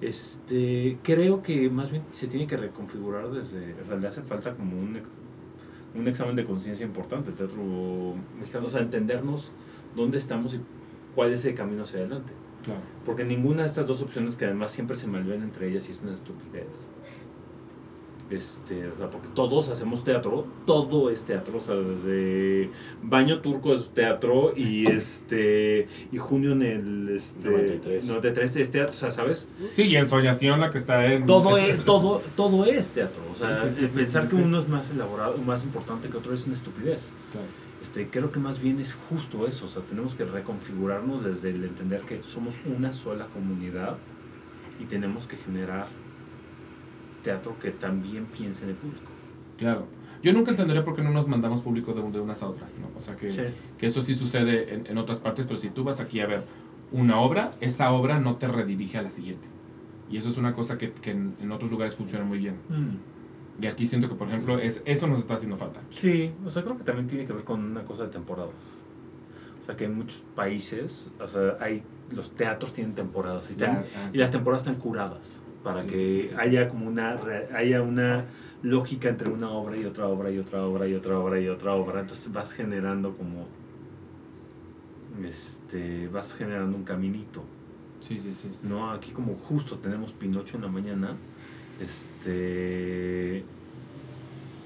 Este, 0.00 0.98
creo 1.04 1.42
que 1.42 1.70
más 1.70 1.90
bien 1.92 2.02
se 2.10 2.26
tiene 2.26 2.46
que 2.48 2.56
reconfigurar 2.56 3.30
desde, 3.30 3.74
o 3.80 3.84
sea, 3.84 3.96
le 3.96 4.08
hace 4.08 4.22
falta 4.22 4.52
como 4.54 4.76
un, 4.80 4.96
ex- 4.96 5.06
un 5.94 6.08
examen 6.08 6.34
de 6.34 6.44
conciencia 6.44 6.84
importante, 6.84 7.30
el 7.30 7.36
teatro 7.36 7.62
mexicano, 8.38 8.66
o 8.66 8.68
sea, 8.68 8.80
entendernos 8.80 9.52
dónde 9.94 10.18
estamos 10.18 10.54
y 10.54 10.60
cuál 11.14 11.32
es 11.32 11.44
el 11.44 11.54
camino 11.54 11.82
hacia 11.84 12.00
adelante. 12.00 12.32
Claro. 12.64 12.80
Porque 13.04 13.24
ninguna 13.24 13.62
de 13.62 13.68
estas 13.68 13.86
dos 13.86 14.02
opciones 14.02 14.36
que 14.36 14.44
además 14.46 14.72
siempre 14.72 14.96
se 14.96 15.06
malven 15.06 15.42
entre 15.42 15.68
ellas 15.68 15.88
y 15.88 15.92
es 15.92 16.00
una 16.02 16.12
estupidez. 16.12 16.88
Este, 18.32 18.86
o 18.88 18.96
sea, 18.96 19.10
porque 19.10 19.28
todos 19.34 19.68
hacemos 19.68 20.04
teatro, 20.04 20.46
todo 20.66 21.10
es 21.10 21.24
teatro, 21.24 21.58
o 21.58 21.60
sea, 21.60 21.74
desde 21.74 22.70
Baño 23.02 23.40
Turco 23.40 23.74
es 23.74 23.90
teatro 23.90 24.54
y 24.56 24.90
este 24.90 25.86
y 26.10 26.16
Junio 26.16 26.52
en 26.52 26.62
el 26.62 27.08
este 27.10 27.50
93. 27.50 28.04
93 28.04 28.56
es 28.56 28.70
teatro, 28.70 28.92
o 28.92 28.94
sea, 28.94 29.10
¿sabes? 29.10 29.48
Sí, 29.72 29.82
y 29.82 29.96
en 29.96 30.06
Soñación, 30.06 30.60
la 30.60 30.70
que 30.70 30.78
está 30.78 31.12
en. 31.12 31.26
todo 31.26 31.56
es, 31.58 31.84
todo, 31.84 32.22
todo 32.34 32.64
es 32.64 32.94
teatro. 32.94 33.20
O 33.30 33.36
sea, 33.36 33.64
Sí, 33.64 33.70
sí, 33.70 33.76
sí, 33.76 33.84
el 33.84 33.90
sí, 33.90 33.96
pensar 33.96 34.22
sí, 34.22 34.30
que 34.30 34.36
sí. 34.36 34.42
uno 34.42 34.58
es 34.58 34.68
más 34.68 34.90
elaborado, 34.90 35.36
más 35.38 35.62
importante 35.62 36.08
que 36.08 36.16
otro 36.16 36.32
es 36.32 36.46
una 36.46 36.54
estupidez. 36.54 37.10
Claro. 37.32 37.46
Este, 37.82 38.06
creo 38.06 38.32
que 38.32 38.38
más 38.38 38.62
bien 38.62 38.80
es 38.80 38.96
justo 39.10 39.46
eso. 39.46 39.66
O 39.66 39.68
sea, 39.68 39.82
tenemos 39.82 40.14
que 40.14 40.24
reconfigurarnos 40.24 41.22
desde 41.22 41.50
el 41.50 41.64
entender 41.64 42.00
que 42.02 42.22
somos 42.22 42.54
una 42.64 42.94
sola 42.94 43.26
comunidad 43.26 43.98
y 44.80 44.84
tenemos 44.84 45.26
que 45.26 45.36
generar 45.36 45.86
teatro 47.22 47.56
que 47.60 47.70
también 47.70 48.26
piense 48.26 48.64
en 48.64 48.70
el 48.70 48.76
público. 48.76 49.06
Claro. 49.58 49.86
Yo 50.22 50.32
nunca 50.32 50.50
entenderé 50.52 50.82
por 50.82 50.94
qué 50.94 51.02
no 51.02 51.10
nos 51.10 51.26
mandamos 51.26 51.62
público 51.62 51.92
de, 51.94 52.02
de 52.10 52.20
unas 52.20 52.42
a 52.42 52.48
otras, 52.48 52.76
¿no? 52.78 52.88
O 52.96 53.00
sea, 53.00 53.16
que, 53.16 53.28
que 53.78 53.86
eso 53.86 54.02
sí 54.02 54.14
sucede 54.14 54.72
en, 54.74 54.86
en 54.86 54.98
otras 54.98 55.18
partes, 55.20 55.46
pero 55.46 55.58
si 55.58 55.70
tú 55.70 55.82
vas 55.84 56.00
aquí 56.00 56.20
a 56.20 56.26
ver 56.26 56.44
una 56.92 57.18
obra, 57.20 57.52
esa 57.60 57.90
obra 57.92 58.20
no 58.20 58.36
te 58.36 58.46
redirige 58.46 58.98
a 58.98 59.02
la 59.02 59.10
siguiente. 59.10 59.48
Y 60.10 60.18
eso 60.18 60.28
es 60.28 60.36
una 60.36 60.54
cosa 60.54 60.78
que, 60.78 60.92
que 60.92 61.10
en, 61.10 61.34
en 61.40 61.50
otros 61.52 61.70
lugares 61.70 61.96
funciona 61.96 62.24
muy 62.24 62.38
bien. 62.38 62.54
Y 63.60 63.66
aquí 63.66 63.86
siento 63.86 64.08
que, 64.08 64.14
por 64.14 64.28
ejemplo, 64.28 64.58
es, 64.58 64.82
eso 64.84 65.06
nos 65.06 65.18
está 65.20 65.34
haciendo 65.34 65.56
falta. 65.56 65.80
Sí, 65.90 66.32
o 66.44 66.50
sea, 66.50 66.62
creo 66.62 66.76
que 66.76 66.84
también 66.84 67.06
tiene 67.08 67.24
que 67.26 67.32
ver 67.32 67.44
con 67.44 67.64
una 67.64 67.82
cosa 67.84 68.04
de 68.04 68.10
temporadas. 68.10 68.52
O 69.60 69.64
sea, 69.64 69.76
que 69.76 69.84
en 69.86 69.94
muchos 69.96 70.22
países, 70.34 71.10
o 71.20 71.26
sea, 71.26 71.56
hay, 71.60 71.82
los 72.10 72.30
teatros 72.32 72.72
tienen 72.72 72.94
temporadas 72.94 73.48
y, 73.50 73.52
están- 73.52 73.84
ah, 73.96 74.08
y 74.12 74.18
las 74.18 74.30
temporadas 74.30 74.62
están 74.66 74.80
curadas 74.80 75.42
para 75.64 75.82
Sí, 75.82 75.88
que 75.88 75.94
sí, 75.94 76.22
sí, 76.22 76.34
haya 76.38 76.68
como 76.68 76.86
una 76.88 77.18
haya 77.54 77.82
una 77.82 78.24
lógica 78.62 79.08
entre 79.08 79.28
una 79.28 79.50
obra 79.50 79.76
y 79.76 79.84
otra 79.84 80.06
obra 80.06 80.30
y 80.30 80.38
otra 80.38 80.64
obra 80.66 80.88
y 80.88 80.94
otra 80.94 81.18
obra 81.18 81.40
y 81.40 81.48
otra 81.48 81.74
obra. 81.74 82.00
Entonces 82.00 82.32
vas 82.32 82.52
generando 82.52 83.16
como 83.16 83.46
este 85.24 86.08
vas 86.08 86.34
generando 86.34 86.76
un 86.76 86.84
caminito. 86.84 87.42
Sí, 88.00 88.18
sí, 88.20 88.32
sí. 88.34 88.48
sí. 88.52 88.66
¿no? 88.66 88.90
Aquí 88.90 89.12
como 89.12 89.34
justo 89.34 89.78
tenemos 89.78 90.12
Pinocho 90.12 90.56
en 90.56 90.62
la 90.62 90.68
mañana, 90.68 91.16
este, 91.80 93.44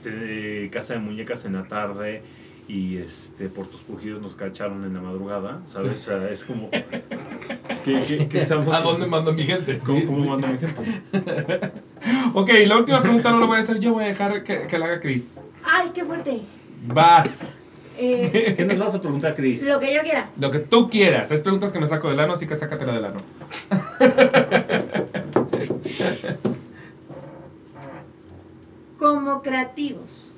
te- 0.03 0.71
Casa 0.71 0.95
de 0.95 1.01
Muñecas 1.01 1.45
en 1.45 1.55
la 1.55 1.65
tarde 1.65 2.23
y 2.69 2.97
este, 2.97 3.49
por 3.49 3.67
tus 3.69 3.81
pujidos 3.81 4.21
nos 4.21 4.35
cacharon 4.35 4.85
en 4.85 4.95
la 4.95 5.01
madrugada, 5.01 5.61
¿sabes? 5.67 6.01
Sí. 6.01 6.11
O 6.11 6.19
sea, 6.19 6.31
es 6.31 6.45
como 6.45 6.69
estamos... 8.33 8.75
¿A 8.75 8.81
dónde 8.81 9.07
mando 9.07 9.31
a 9.31 9.35
mi 9.35 9.45
gente? 9.45 9.79
¿Cómo, 9.85 10.01
Sí, 10.01 10.07
cómo 10.07 10.23
sí. 10.23 10.29
mando 10.29 10.47
a 10.47 10.51
mi 10.51 10.59
gente? 10.59 11.03
Ok, 12.35 12.51
la 12.67 12.77
última 12.77 13.01
pregunta 13.03 13.31
no 13.31 13.41
la 13.41 13.47
voy 13.47 13.57
a 13.57 13.61
hacer 13.61 13.81
yo, 13.81 13.95
voy 13.95 14.05
a 14.05 14.09
dejar 14.09 14.45
que, 14.45 14.67
que 14.67 14.79
la 14.79 14.87
haga 14.87 15.01
Chris. 15.01 15.35
Ay, 15.65 15.91
qué 15.93 16.05
fuerte. 16.05 16.41
Vas. 16.87 17.63
Eh, 17.99 18.55
¿Qué 18.57 18.65
nos 18.65 18.79
vas 18.79 18.95
a 18.95 19.01
preguntar, 19.01 19.35
Cris? 19.35 19.63
lo 19.63 19.81
que 19.81 19.93
yo 19.93 20.03
quiera. 20.03 20.31
Lo 20.39 20.51
que 20.51 20.59
tú 20.61 20.89
quieras. 20.91 21.31
Es 21.33 21.41
preguntas 21.41 21.73
que 21.73 21.81
me 21.81 21.87
saco 21.87 22.11
del 22.11 22.21
ano, 22.21 22.35
así 22.35 22.47
que 22.47 22.55
sácatela 22.55 22.93
del 22.93 23.07
ano. 23.07 23.21
Como 28.99 29.43
creativos, 29.43 30.33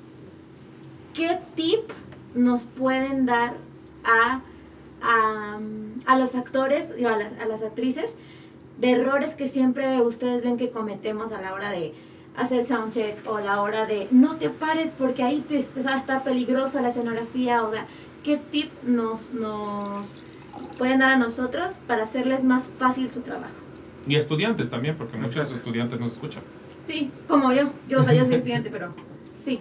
¿qué 1.13 1.37
tip 1.55 1.89
nos 2.35 2.63
pueden 2.63 3.25
dar 3.25 3.53
a, 4.03 4.41
a, 5.01 5.59
a 6.05 6.19
los 6.19 6.35
actores 6.35 6.93
y 6.97 7.05
a 7.05 7.17
las, 7.17 7.33
a 7.33 7.45
las 7.45 7.63
actrices 7.63 8.15
de 8.79 8.91
errores 8.91 9.35
que 9.35 9.47
siempre 9.47 10.01
ustedes 10.01 10.43
ven 10.43 10.57
que 10.57 10.69
cometemos 10.69 11.31
a 11.31 11.41
la 11.41 11.53
hora 11.53 11.69
de 11.69 11.93
hacer 12.37 12.65
soundcheck 12.65 13.27
o 13.27 13.37
a 13.37 13.41
la 13.41 13.61
hora 13.61 13.85
de 13.85 14.07
no 14.11 14.37
te 14.37 14.49
pares 14.49 14.91
porque 14.97 15.23
ahí 15.23 15.43
te, 15.47 15.59
está, 15.59 15.97
está 15.97 16.23
peligrosa 16.23 16.81
la 16.81 16.89
escenografía? 16.89 17.63
O 17.63 17.71
sea, 17.71 17.85
¿qué 18.23 18.37
tip 18.37 18.71
nos, 18.83 19.21
nos 19.33 20.15
pueden 20.77 20.99
dar 20.99 21.11
a 21.11 21.17
nosotros 21.17 21.73
para 21.87 22.03
hacerles 22.03 22.43
más 22.43 22.69
fácil 22.77 23.11
su 23.11 23.21
trabajo? 23.21 23.53
Y 24.07 24.15
estudiantes 24.15 24.69
también, 24.69 24.95
porque 24.95 25.17
muchos 25.17 25.51
estudiantes 25.51 25.99
nos 25.99 26.13
escuchan. 26.13 26.43
Sí, 26.87 27.11
como 27.27 27.51
yo. 27.51 27.69
Yo, 27.87 27.99
o 27.99 28.03
sea, 28.03 28.13
yo 28.13 28.25
soy 28.25 28.35
estudiante, 28.35 28.69
pero 28.71 28.93
sí. 29.43 29.59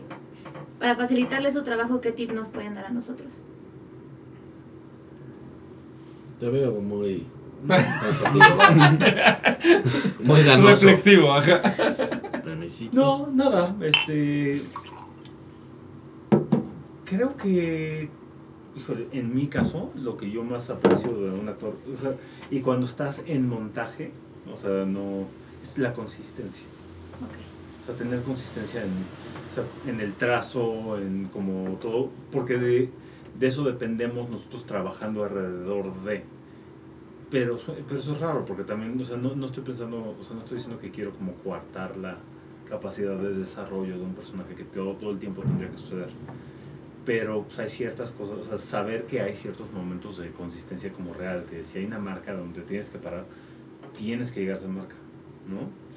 Para 0.78 0.96
facilitarle 0.96 1.52
su 1.52 1.62
trabajo, 1.62 2.00
¿qué 2.00 2.12
tip 2.12 2.32
nos 2.32 2.48
pueden 2.48 2.74
dar 2.74 2.86
a 2.86 2.90
nosotros? 2.90 3.28
Te 6.38 6.48
veo 6.48 6.72
muy 6.80 7.26
pensativo. 7.66 8.44
muy 10.20 10.42
ganoso. 10.44 10.86
Reflexivo, 10.86 11.32
ajá. 11.32 11.74
No, 12.92 13.28
nada, 13.32 13.74
este... 13.80 14.62
Creo 17.04 17.36
que 17.36 18.10
híjole, 18.78 19.08
en 19.12 19.34
mi 19.34 19.48
caso, 19.48 19.90
lo 19.96 20.16
que 20.16 20.30
yo 20.30 20.44
más 20.44 20.70
aprecio 20.70 21.12
de 21.12 21.30
un 21.30 21.48
actor, 21.48 21.74
o 21.92 21.96
sea, 21.96 22.14
y 22.50 22.60
cuando 22.60 22.86
estás 22.86 23.22
en 23.26 23.48
montaje, 23.48 24.12
o 24.52 24.56
sea, 24.56 24.84
no, 24.84 25.26
es 25.60 25.78
la 25.78 25.92
consistencia. 25.92 26.66
Ok. 27.22 27.57
Sea, 27.88 27.96
tener 27.96 28.20
consistencia 28.20 28.82
en, 28.84 29.90
en 29.90 30.00
el 30.00 30.12
trazo, 30.12 30.98
en 30.98 31.24
como 31.32 31.76
todo, 31.76 32.10
porque 32.30 32.58
de, 32.58 32.90
eso 33.40 33.64
dependemos 33.64 34.28
nosotros 34.28 34.66
trabajando 34.66 35.24
alrededor 35.24 35.94
de. 36.02 36.22
Pero, 37.30 37.58
pero 37.88 37.98
eso 37.98 38.12
es 38.12 38.20
raro, 38.20 38.44
porque 38.44 38.64
también, 38.64 39.00
o 39.00 39.04
sea, 39.06 39.16
no, 39.16 39.34
no 39.34 39.46
estoy 39.46 39.64
pensando, 39.64 40.16
o 40.18 40.22
sea, 40.22 40.34
no 40.34 40.42
estoy 40.42 40.58
diciendo 40.58 40.78
que 40.78 40.90
quiero 40.90 41.12
como 41.12 41.32
coartar 41.32 41.96
la 41.96 42.18
capacidad 42.68 43.16
de 43.16 43.32
desarrollo 43.32 43.96
de 43.96 44.02
un 44.02 44.14
personaje 44.14 44.54
que 44.54 44.64
todo, 44.64 44.92
todo 44.96 45.12
el 45.12 45.18
tiempo 45.18 45.40
tendría 45.40 45.70
que 45.70 45.78
suceder. 45.78 46.10
Pero 47.06 47.44
pues, 47.44 47.58
hay 47.58 47.70
ciertas 47.70 48.10
cosas, 48.10 48.38
o 48.38 48.44
sea, 48.44 48.58
saber 48.58 49.06
que 49.06 49.22
hay 49.22 49.34
ciertos 49.34 49.72
momentos 49.72 50.18
de 50.18 50.30
consistencia 50.30 50.92
como 50.92 51.14
real, 51.14 51.46
que 51.48 51.64
si 51.64 51.78
hay 51.78 51.86
una 51.86 51.98
marca 51.98 52.34
donde 52.34 52.60
tienes 52.60 52.90
que 52.90 52.98
parar, 52.98 53.24
tienes 53.96 54.30
que 54.30 54.40
llegar 54.40 54.56
a 54.56 54.60
esa 54.60 54.68
marca, 54.68 54.94
¿no? 55.48 55.87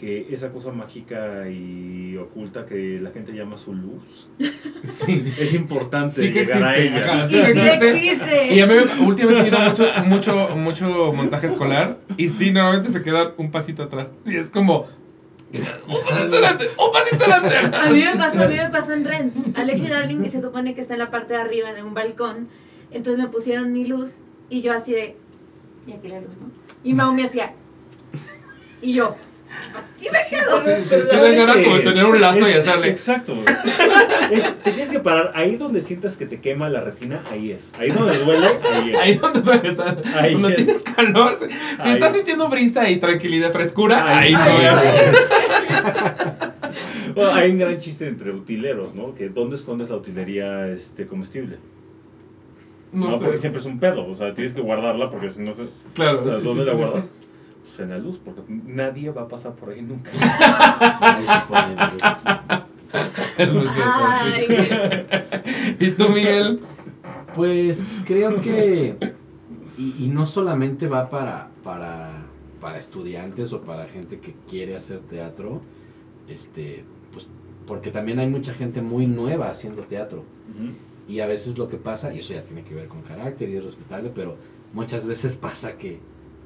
Que 0.00 0.32
esa 0.32 0.50
cosa 0.50 0.72
mágica 0.72 1.46
y 1.50 2.16
oculta 2.16 2.64
que 2.64 2.98
la 3.02 3.10
gente 3.10 3.32
llama 3.32 3.58
su 3.58 3.74
luz, 3.74 4.28
Sí. 4.84 5.30
es 5.38 5.52
importante 5.52 6.22
Sí 6.22 6.32
que 6.32 6.40
llegar 6.46 6.62
a 6.62 6.76
existe, 6.78 6.96
ella. 6.98 7.14
ajá. 7.14 7.26
Y 7.26 7.54
sí 7.54 8.06
existe. 8.08 8.54
Y 8.54 8.60
a 8.60 8.66
mí 8.66 8.74
últimamente 9.06 9.44
he 9.44 9.48
ido 9.48 9.60
mucho, 9.60 9.84
mucho, 10.06 10.56
mucho 10.56 11.12
montaje 11.12 11.48
escolar 11.48 11.98
y 12.16 12.28
sí, 12.28 12.50
normalmente 12.50 12.88
se 12.88 13.02
queda 13.02 13.34
un 13.36 13.50
pasito 13.50 13.82
atrás. 13.82 14.10
Sí, 14.24 14.36
es 14.36 14.48
como... 14.48 14.86
Un 15.52 16.00
pasito 16.08 16.36
adelante, 16.36 16.64
un 16.78 16.92
pasito 16.92 17.24
adelante. 17.24 17.76
A 17.76 17.90
mí 17.90 18.00
me 18.04 18.16
pasó, 18.16 18.42
a 18.42 18.48
mí 18.48 18.54
me 18.56 18.68
pasó 18.70 18.92
en 18.94 19.04
Rent. 19.04 19.58
Alexi 19.58 19.88
Darling 19.88 20.24
se 20.30 20.40
supone 20.40 20.74
que 20.74 20.80
está 20.80 20.94
en 20.94 21.00
la 21.00 21.10
parte 21.10 21.34
de 21.34 21.40
arriba 21.40 21.72
de 21.74 21.82
un 21.82 21.92
balcón. 21.92 22.48
Entonces 22.90 23.20
me 23.22 23.28
pusieron 23.28 23.72
mi 23.72 23.84
luz 23.84 24.18
y 24.48 24.62
yo 24.62 24.72
así 24.72 24.92
de. 24.92 25.16
Y 25.86 25.92
aquí 25.92 26.08
la 26.08 26.20
luz, 26.20 26.36
¿no? 26.40 26.50
Y 26.84 26.94
Mau 26.94 27.12
me 27.12 27.24
hacía. 27.24 27.52
Y 28.80 28.94
yo. 28.94 29.14
Y 30.00 30.04
me 30.04 30.18
quedo. 30.30 30.64
Sí, 30.64 30.70
sí, 30.88 30.96
sí, 31.10 31.36
ganas 31.36 31.56
como 31.58 31.78
tener 31.80 32.04
un 32.06 32.20
lazo 32.20 32.48
y 32.48 32.52
hacerle. 32.52 32.88
Exacto. 32.88 33.36
Es- 34.30 34.54
te 34.62 34.70
tienes 34.70 34.90
que 34.90 34.98
parar 35.00 35.32
ahí 35.34 35.56
donde 35.56 35.80
sientas 35.82 36.16
que 36.16 36.24
te 36.26 36.40
quema 36.40 36.68
la 36.70 36.80
retina, 36.80 37.22
ahí 37.30 37.50
es. 37.52 37.70
Ahí 37.78 37.90
donde 37.90 38.16
duele, 38.18 38.46
ahí 38.72 38.90
es. 38.92 38.98
Ahí 38.98 39.14
donde 39.16 39.40
duele, 39.42 39.76
Ahí 40.14 40.32
donde 40.34 40.48
es. 40.54 40.64
tienes 40.64 40.82
calor. 40.84 41.36
Si 41.82 41.88
Ahí. 41.88 41.94
estás 41.94 42.14
sintiendo 42.14 42.48
brisa 42.48 42.88
y 42.88 42.98
tranquilidad, 42.98 43.52
frescura, 43.52 44.18
ahí, 44.18 44.32
Ahí. 44.34 44.62
no 44.62 44.80
es. 44.80 45.32
Bueno, 47.14 47.32
hay 47.34 47.50
un 47.50 47.58
gran 47.58 47.76
chiste 47.78 48.06
entre 48.06 48.30
utileros, 48.30 48.94
¿no? 48.94 49.14
Que 49.14 49.28
¿dónde 49.28 49.56
escondes 49.56 49.90
la 49.90 49.96
utilería 49.96 50.68
este, 50.68 51.06
comestible? 51.06 51.56
No, 52.92 53.10
No, 53.10 53.18
porque 53.18 53.36
sé. 53.36 53.40
siempre 53.42 53.60
es 53.60 53.66
un 53.66 53.80
pedo. 53.80 54.06
O 54.06 54.14
sea, 54.14 54.32
tienes 54.34 54.52
que 54.54 54.60
guardarla 54.60 55.10
porque 55.10 55.28
si 55.28 55.40
no 55.42 55.52
se... 55.52 55.64
Claro, 55.94 56.20
O 56.20 56.22
sea, 56.22 56.36
sí, 56.38 56.44
¿dónde 56.44 56.62
sí, 56.62 56.68
la 56.70 56.74
sí, 56.76 56.80
guardas? 56.80 57.10
En 57.82 57.90
la 57.90 57.98
luz, 57.98 58.18
porque 58.24 58.42
nadie 58.48 59.10
va 59.10 59.22
a 59.22 59.28
pasar 59.28 59.54
por 59.54 59.70
ahí 59.70 59.82
nunca. 59.82 60.10
Ahí 61.00 61.24
se 61.24 61.40
pone 61.48 61.74
luz. 63.52 63.66
Ay. 63.82 65.06
¿Y 65.78 65.90
tú, 65.90 66.08
Miguel? 66.08 66.60
Pues 67.34 67.84
creo 68.04 68.40
que, 68.40 68.96
y, 69.78 70.04
y 70.04 70.08
no 70.08 70.26
solamente 70.26 70.88
va 70.88 71.08
para, 71.10 71.50
para, 71.62 72.24
para 72.60 72.78
estudiantes 72.78 73.52
o 73.52 73.60
para 73.62 73.86
gente 73.86 74.18
que 74.18 74.34
quiere 74.48 74.76
hacer 74.76 74.98
teatro, 75.00 75.60
este, 76.28 76.84
pues 77.12 77.28
porque 77.66 77.90
también 77.90 78.18
hay 78.18 78.28
mucha 78.28 78.52
gente 78.52 78.82
muy 78.82 79.06
nueva 79.06 79.48
haciendo 79.48 79.82
teatro. 79.82 80.24
Y 81.08 81.20
a 81.20 81.26
veces 81.26 81.56
lo 81.58 81.68
que 81.68 81.76
pasa, 81.76 82.12
y 82.12 82.18
eso 82.18 82.34
ya 82.34 82.42
tiene 82.42 82.62
que 82.62 82.74
ver 82.74 82.88
con 82.88 83.02
carácter 83.02 83.48
y 83.48 83.56
es 83.56 83.64
respetable, 83.64 84.10
pero 84.12 84.36
muchas 84.72 85.06
veces 85.06 85.36
pasa 85.36 85.76
que 85.76 86.00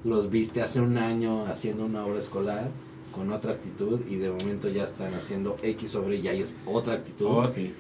los 0.05 0.31
viste 0.31 0.63
hace 0.63 0.81
un 0.81 0.99
año 0.99 1.47
haciendo 1.47 1.87
una 1.87 2.05
obra 2.05 2.19
escolar 2.19 2.69
con 3.15 3.33
otra 3.33 3.53
actitud 3.53 4.01
y 4.09 4.17
de 4.17 4.31
momento 4.31 4.69
ya 4.69 4.85
están 4.85 5.15
haciendo 5.15 5.57
X 5.63 5.91
sobre 5.91 6.17
y 6.17 6.23
ya 6.23 6.33
es 6.33 6.55
otra 6.67 6.95
actitud. 6.95 7.27
Oh, 7.29 7.49
sí. 7.49 7.73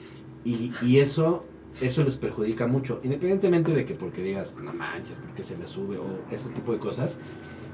Y, 0.44 0.72
y 0.82 0.98
eso, 0.98 1.44
eso 1.80 2.04
les 2.04 2.16
perjudica 2.16 2.66
mucho, 2.66 3.00
independientemente 3.02 3.72
de 3.72 3.84
que 3.84 3.94
porque 3.94 4.22
digas, 4.22 4.56
no 4.62 4.72
manches, 4.72 5.18
porque 5.18 5.42
se 5.42 5.56
le 5.56 5.66
sube 5.66 5.98
o 5.98 6.04
ese 6.30 6.50
tipo 6.50 6.72
de 6.72 6.78
cosas, 6.78 7.16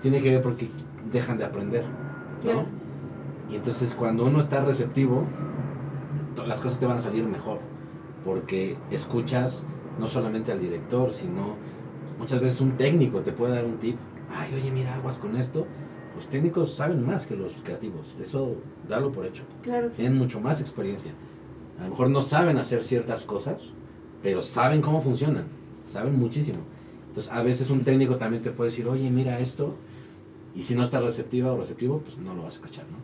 tiene 0.02 0.20
que 0.20 0.30
ver 0.30 0.42
porque 0.42 0.68
dejan 1.12 1.38
de 1.38 1.44
aprender. 1.44 1.84
Y 3.50 3.56
entonces 3.56 3.94
cuando 3.94 4.24
uno 4.24 4.40
está 4.40 4.64
receptivo, 4.64 5.24
las 6.46 6.60
cosas 6.60 6.80
te 6.80 6.86
van 6.86 6.98
a 6.98 7.00
salir 7.00 7.24
mejor, 7.24 7.58
porque 8.24 8.76
escuchas 8.90 9.64
no 9.98 10.08
solamente 10.08 10.52
al 10.52 10.60
director, 10.60 11.12
sino 11.12 11.56
muchas 12.18 12.40
veces 12.40 12.60
un 12.60 12.76
técnico 12.76 13.20
te 13.20 13.32
puede 13.32 13.54
dar 13.54 13.64
un 13.64 13.78
tip, 13.78 13.96
ay, 14.32 14.54
oye, 14.54 14.70
mira, 14.70 14.94
aguas 14.94 15.18
con 15.18 15.36
esto. 15.36 15.66
Los 16.16 16.28
técnicos 16.28 16.74
saben 16.74 17.06
más 17.06 17.26
que 17.26 17.36
los 17.36 17.52
creativos, 17.62 18.14
eso 18.20 18.56
dalo 18.88 19.12
por 19.12 19.26
hecho 19.26 19.44
Claro. 19.62 19.90
tienen 19.90 20.18
mucho 20.18 20.40
más 20.40 20.60
experiencia. 20.60 21.12
A 21.78 21.84
lo 21.84 21.90
mejor 21.90 22.10
no 22.10 22.20
saben 22.20 22.58
hacer 22.58 22.82
ciertas 22.82 23.24
cosas, 23.24 23.70
pero 24.22 24.42
saben 24.42 24.82
cómo 24.82 25.00
funcionan, 25.00 25.44
saben 25.84 26.18
muchísimo. 26.18 26.58
Entonces, 27.08 27.32
a 27.32 27.42
veces 27.42 27.70
un 27.70 27.84
técnico 27.84 28.16
también 28.16 28.42
te 28.42 28.50
puede 28.50 28.70
decir, 28.70 28.86
oye, 28.88 29.08
mira 29.10 29.38
esto, 29.38 29.76
y 30.54 30.64
si 30.64 30.74
no 30.74 30.82
está 30.82 31.00
receptiva 31.00 31.52
o 31.52 31.56
receptivo, 31.58 32.00
pues 32.00 32.18
no 32.18 32.34
lo 32.34 32.42
vas 32.42 32.58
a 32.58 32.60
cachar, 32.60 32.84
¿no? 32.90 32.98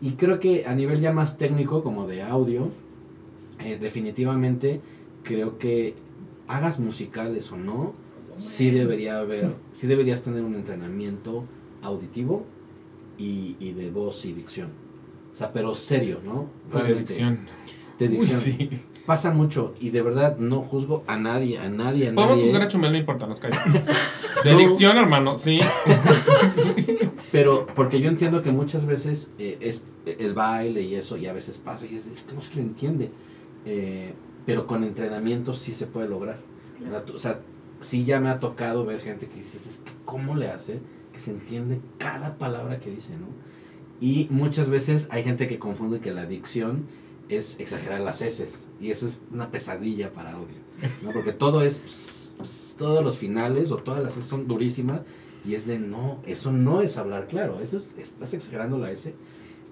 Y 0.00 0.12
creo 0.12 0.38
que 0.38 0.64
a 0.64 0.74
nivel 0.74 1.00
ya 1.00 1.12
más 1.12 1.38
técnico, 1.38 1.82
como 1.82 2.06
de 2.06 2.22
audio, 2.22 2.70
eh, 3.58 3.78
definitivamente 3.80 4.80
creo 5.24 5.58
que 5.58 5.94
hagas 6.46 6.78
musicales 6.78 7.50
o 7.52 7.56
no, 7.56 7.94
sí 8.38 8.70
debería 8.70 9.18
haber, 9.18 9.54
sí 9.72 9.86
deberías 9.86 10.22
tener 10.22 10.42
un 10.42 10.54
entrenamiento 10.54 11.44
auditivo 11.82 12.44
y, 13.18 13.56
y 13.60 13.72
de 13.72 13.90
voz 13.90 14.24
y 14.24 14.32
dicción. 14.32 14.70
O 15.32 15.36
sea, 15.36 15.52
pero 15.52 15.74
serio, 15.74 16.20
¿no? 16.24 16.48
De 16.72 16.78
Realmente, 16.78 16.98
dicción. 17.12 17.38
de 17.98 18.08
Uy, 18.08 18.16
dicción. 18.16 18.40
sí. 18.40 18.70
Pasa 19.06 19.30
mucho 19.32 19.74
y 19.80 19.88
de 19.90 20.02
verdad 20.02 20.36
no 20.38 20.60
juzgo 20.60 21.02
a 21.06 21.16
nadie, 21.16 21.58
a 21.58 21.68
nadie, 21.70 22.08
a 22.08 22.14
Podemos 22.14 22.36
nadie. 22.36 22.42
juzgar 22.50 22.62
a 22.62 22.68
Chumel, 22.68 22.92
no 22.92 22.98
importa, 22.98 23.26
nos 23.26 23.40
calla. 23.40 23.58
De 24.44 24.52
No. 24.52 24.58
dicción, 24.58 24.96
hermano, 24.98 25.34
sí. 25.34 25.60
Pero 27.32 27.66
porque 27.74 28.00
yo 28.00 28.08
entiendo 28.08 28.42
que 28.42 28.52
muchas 28.52 28.86
veces 28.86 29.30
eh, 29.38 29.56
es 29.60 29.82
el 30.06 30.34
baile 30.34 30.82
y 30.82 30.94
eso, 30.94 31.16
y 31.16 31.26
a 31.26 31.32
veces 31.32 31.58
pasa, 31.58 31.86
y 31.86 31.96
es, 31.96 32.06
es 32.06 32.22
que 32.22 32.34
no 32.34 32.40
se 32.40 32.54
le 32.54 32.62
entiende. 32.62 33.10
Eh, 33.64 34.12
pero 34.46 34.66
con 34.66 34.82
entrenamiento 34.84 35.52
sí 35.54 35.72
se 35.72 35.86
puede 35.86 36.08
lograr. 36.08 36.38
Claro. 36.78 37.04
O 37.14 37.18
sea, 37.18 37.40
sí 37.80 38.04
ya 38.04 38.20
me 38.20 38.28
ha 38.28 38.40
tocado 38.40 38.84
ver 38.84 39.00
gente 39.00 39.26
que 39.26 39.36
dices, 39.36 39.66
es 39.66 39.76
que 39.78 39.92
¿cómo 40.04 40.36
le 40.36 40.48
hace? 40.48 40.80
Que 41.12 41.20
se 41.20 41.30
entiende 41.30 41.80
cada 41.98 42.36
palabra 42.38 42.80
que 42.80 42.90
dice, 42.90 43.14
¿no? 43.16 43.26
Y 44.00 44.28
muchas 44.30 44.68
veces 44.68 45.08
hay 45.10 45.24
gente 45.24 45.48
que 45.48 45.58
confunde 45.58 46.00
que 46.00 46.12
la 46.12 46.26
dicción 46.26 46.86
es 47.28 47.58
exagerar 47.60 48.00
las 48.00 48.22
heces. 48.22 48.68
Y 48.80 48.90
eso 48.90 49.06
es 49.06 49.22
una 49.32 49.50
pesadilla 49.50 50.12
para 50.12 50.32
audio. 50.32 50.56
¿no? 51.02 51.10
Porque 51.10 51.32
todo 51.32 51.62
es, 51.62 52.34
todos 52.78 53.04
los 53.04 53.18
finales 53.18 53.72
o 53.72 53.78
todas 53.78 54.02
las 54.02 54.12
heces 54.16 54.26
son 54.26 54.46
durísimas. 54.46 55.00
Y 55.44 55.54
es 55.54 55.66
de, 55.66 55.78
no, 55.78 56.20
eso 56.26 56.52
no 56.52 56.80
es 56.80 56.96
hablar 56.96 57.26
claro. 57.26 57.60
Eso 57.60 57.76
es, 57.76 57.92
estás 57.98 58.34
exagerando 58.34 58.78
la 58.78 58.90
S. 58.92 59.14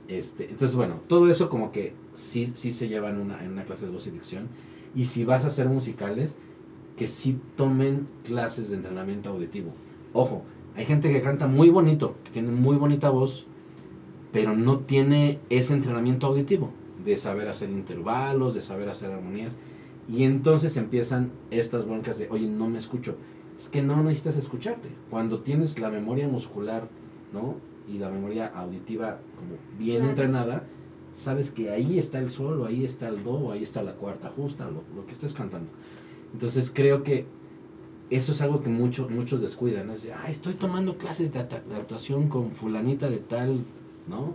Este, 0.08 0.44
entonces, 0.50 0.76
bueno, 0.76 1.00
todo 1.06 1.28
eso 1.30 1.48
como 1.48 1.72
que 1.72 1.94
sí, 2.14 2.50
sí 2.54 2.72
se 2.72 2.88
lleva 2.88 3.10
una, 3.10 3.44
en 3.44 3.52
una 3.52 3.64
clase 3.64 3.86
de 3.86 3.92
voz 3.92 4.06
y 4.06 4.10
dicción. 4.10 4.48
Y 4.94 5.06
si 5.06 5.24
vas 5.24 5.44
a 5.44 5.48
hacer 5.48 5.68
musicales, 5.68 6.34
que 6.96 7.08
sí 7.08 7.38
tomen 7.56 8.06
clases 8.24 8.70
de 8.70 8.76
entrenamiento 8.76 9.30
auditivo. 9.30 9.70
Ojo, 10.12 10.42
hay 10.74 10.84
gente 10.86 11.12
que 11.12 11.22
canta 11.22 11.46
muy 11.46 11.70
bonito, 11.70 12.16
que 12.24 12.30
tiene 12.30 12.50
muy 12.50 12.76
bonita 12.76 13.10
voz, 13.10 13.46
pero 14.32 14.54
no 14.54 14.78
tiene 14.80 15.38
ese 15.50 15.74
entrenamiento 15.74 16.26
auditivo, 16.26 16.70
de 17.04 17.16
saber 17.16 17.48
hacer 17.48 17.70
intervalos, 17.70 18.54
de 18.54 18.62
saber 18.62 18.88
hacer 18.88 19.10
armonías. 19.12 19.54
Y 20.08 20.24
entonces 20.24 20.76
empiezan 20.76 21.30
estas 21.50 21.86
broncas 21.86 22.18
de, 22.18 22.28
oye, 22.30 22.46
no 22.46 22.68
me 22.68 22.78
escucho. 22.78 23.16
Es 23.56 23.68
que 23.68 23.82
no 23.82 24.02
necesitas 24.02 24.36
escucharte. 24.36 24.88
Cuando 25.10 25.40
tienes 25.40 25.78
la 25.78 25.90
memoria 25.90 26.28
muscular, 26.28 26.88
¿no? 27.32 27.56
Y 27.92 27.98
la 27.98 28.10
memoria 28.10 28.46
auditiva 28.54 29.18
como 29.36 29.56
bien 29.78 29.98
Claro. 29.98 30.10
entrenada, 30.10 30.64
sabes 31.12 31.50
que 31.50 31.70
ahí 31.70 31.98
está 31.98 32.18
el 32.18 32.30
sol, 32.30 32.60
o 32.60 32.66
ahí 32.66 32.84
está 32.84 33.08
el 33.08 33.22
do, 33.24 33.50
ahí 33.50 33.62
está 33.62 33.82
la 33.82 33.94
cuarta 33.94 34.28
justa, 34.28 34.66
lo, 34.66 34.82
lo 34.94 35.06
que 35.06 35.12
estés 35.12 35.32
cantando. 35.32 35.68
Entonces 36.32 36.70
creo 36.74 37.02
que 37.02 37.26
eso 38.10 38.32
es 38.32 38.40
algo 38.40 38.60
que 38.60 38.68
muchos 38.68 39.10
muchos 39.10 39.40
descuidan. 39.40 39.88
¿no? 39.88 39.94
Es 39.94 40.02
de, 40.04 40.12
"Ay, 40.12 40.32
estoy 40.32 40.54
tomando 40.54 40.96
clases 40.96 41.32
de, 41.32 41.38
actuación 41.40 42.28
con 42.28 42.52
fulanita 42.52 43.08
de 43.10 43.18
tal, 43.18 43.64
¿no? 44.08 44.34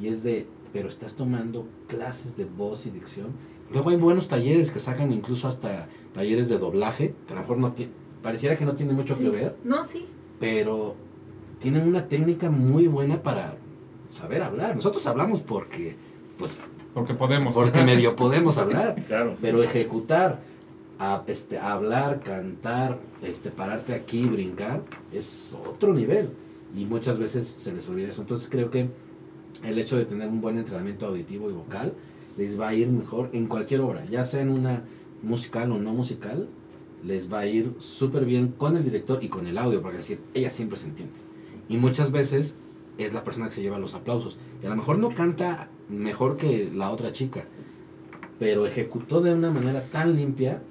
Y 0.00 0.08
es 0.08 0.22
de, 0.22 0.46
pero 0.72 0.88
estás 0.88 1.14
tomando 1.14 1.66
clases 1.88 2.36
de 2.36 2.44
voz 2.44 2.86
y 2.86 2.90
dicción. 2.90 3.28
Luego 3.72 3.90
hay 3.90 3.96
buenos 3.96 4.28
talleres 4.28 4.70
que 4.70 4.78
sacan 4.78 5.12
incluso 5.12 5.48
hasta 5.48 5.88
talleres 6.12 6.48
de 6.48 6.58
doblaje, 6.58 7.14
que 7.26 7.32
a 7.32 7.36
lo 7.36 7.42
mejor 7.42 7.58
no 7.58 7.74
pareciera 8.22 8.56
que 8.56 8.64
no 8.64 8.74
tiene 8.74 8.92
mucho 8.92 9.14
Sí. 9.14 9.24
que 9.24 9.30
ver, 9.30 9.56
No, 9.64 9.82
sí. 9.84 10.06
pero 10.38 10.94
tienen 11.60 11.86
una 11.86 12.06
técnica 12.08 12.50
muy 12.50 12.86
buena 12.86 13.22
para 13.22 13.56
saber 14.10 14.42
hablar. 14.42 14.74
Nosotros 14.76 15.06
hablamos 15.06 15.40
porque, 15.40 15.96
pues, 16.38 16.66
Porque 16.94 17.14
podemos. 17.14 17.54
porque 17.54 17.82
medio 17.84 18.16
podemos 18.16 18.58
hablar, 18.58 18.96
Claro. 19.06 19.36
pero 19.40 19.62
ejecutar 19.62 20.40
a, 21.00 21.24
este, 21.26 21.58
a 21.58 21.72
hablar, 21.72 22.20
cantar, 22.20 22.98
este, 23.22 23.50
pararte 23.50 23.94
aquí, 23.94 24.26
brincar, 24.26 24.82
es 25.12 25.58
otro 25.66 25.94
nivel. 25.94 26.28
Y 26.76 26.84
muchas 26.84 27.18
veces 27.18 27.48
se 27.48 27.72
les 27.72 27.88
olvida 27.88 28.10
eso. 28.10 28.20
Entonces 28.20 28.48
creo 28.50 28.70
que 28.70 28.90
el 29.64 29.78
hecho 29.78 29.96
de 29.96 30.04
tener 30.04 30.28
un 30.28 30.42
buen 30.42 30.58
entrenamiento 30.58 31.06
auditivo 31.06 31.48
y 31.50 31.54
vocal 31.54 31.94
les 32.36 32.60
va 32.60 32.68
a 32.68 32.74
ir 32.74 32.88
mejor 32.88 33.30
en 33.32 33.46
cualquier 33.46 33.80
obra, 33.80 34.04
ya 34.04 34.24
sea 34.24 34.42
en 34.42 34.50
una 34.50 34.84
musical 35.22 35.72
o 35.72 35.78
no 35.78 35.92
musical, 35.92 36.48
les 37.02 37.32
va 37.32 37.40
a 37.40 37.46
ir 37.46 37.74
súper 37.78 38.26
bien 38.26 38.48
con 38.48 38.76
el 38.76 38.84
director 38.84 39.24
y 39.24 39.28
con 39.28 39.46
el 39.46 39.56
audio, 39.56 39.80
porque 39.80 39.96
decir, 39.96 40.20
ella 40.34 40.50
siempre 40.50 40.78
se 40.78 40.86
entiende. 40.86 41.14
Y 41.68 41.78
muchas 41.78 42.12
veces 42.12 42.56
es 42.98 43.14
la 43.14 43.24
persona 43.24 43.48
que 43.48 43.54
se 43.54 43.62
lleva 43.62 43.78
los 43.78 43.94
aplausos. 43.94 44.38
Y 44.62 44.66
a 44.66 44.68
lo 44.68 44.76
mejor 44.76 44.98
no 44.98 45.08
canta 45.14 45.68
mejor 45.88 46.36
que 46.36 46.70
la 46.72 46.90
otra 46.90 47.12
chica, 47.12 47.46
pero 48.38 48.66
ejecutó 48.66 49.22
de 49.22 49.32
una 49.32 49.50
manera 49.50 49.82
tan 49.90 50.14
limpia 50.14 50.62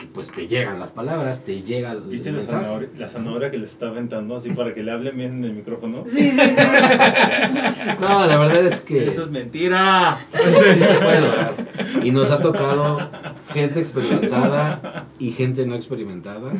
que 0.00 0.06
pues 0.06 0.30
te 0.30 0.48
llegan 0.48 0.80
las 0.80 0.92
palabras, 0.92 1.44
te 1.44 1.62
llega 1.62 1.92
el, 1.92 2.00
¿Viste 2.00 2.32
la 2.32 2.40
zanahoria, 2.40 2.88
la 2.96 3.06
zanahoria 3.06 3.50
que 3.50 3.58
le 3.58 3.64
está 3.64 3.88
aventando 3.88 4.34
así 4.34 4.50
para 4.50 4.72
que 4.72 4.82
le 4.82 4.92
hablen 4.92 5.14
bien 5.14 5.32
en 5.34 5.44
el 5.44 5.52
micrófono? 5.52 6.04
Sí, 6.10 6.30
sí, 6.30 6.38
sí. 6.38 6.38
No, 8.00 8.26
la 8.26 8.36
verdad 8.38 8.64
es 8.64 8.80
que 8.80 9.04
Eso 9.04 9.24
es 9.24 9.30
mentira. 9.30 10.18
sí 10.32 10.38
se 10.42 10.94
puede 10.94 11.20
lograr. 11.20 11.54
Y 12.02 12.10
nos 12.12 12.30
ha 12.30 12.40
tocado 12.40 13.10
gente 13.52 13.80
experimentada 13.80 15.06
y 15.18 15.32
gente 15.32 15.66
no 15.66 15.74
experimentada. 15.74 16.52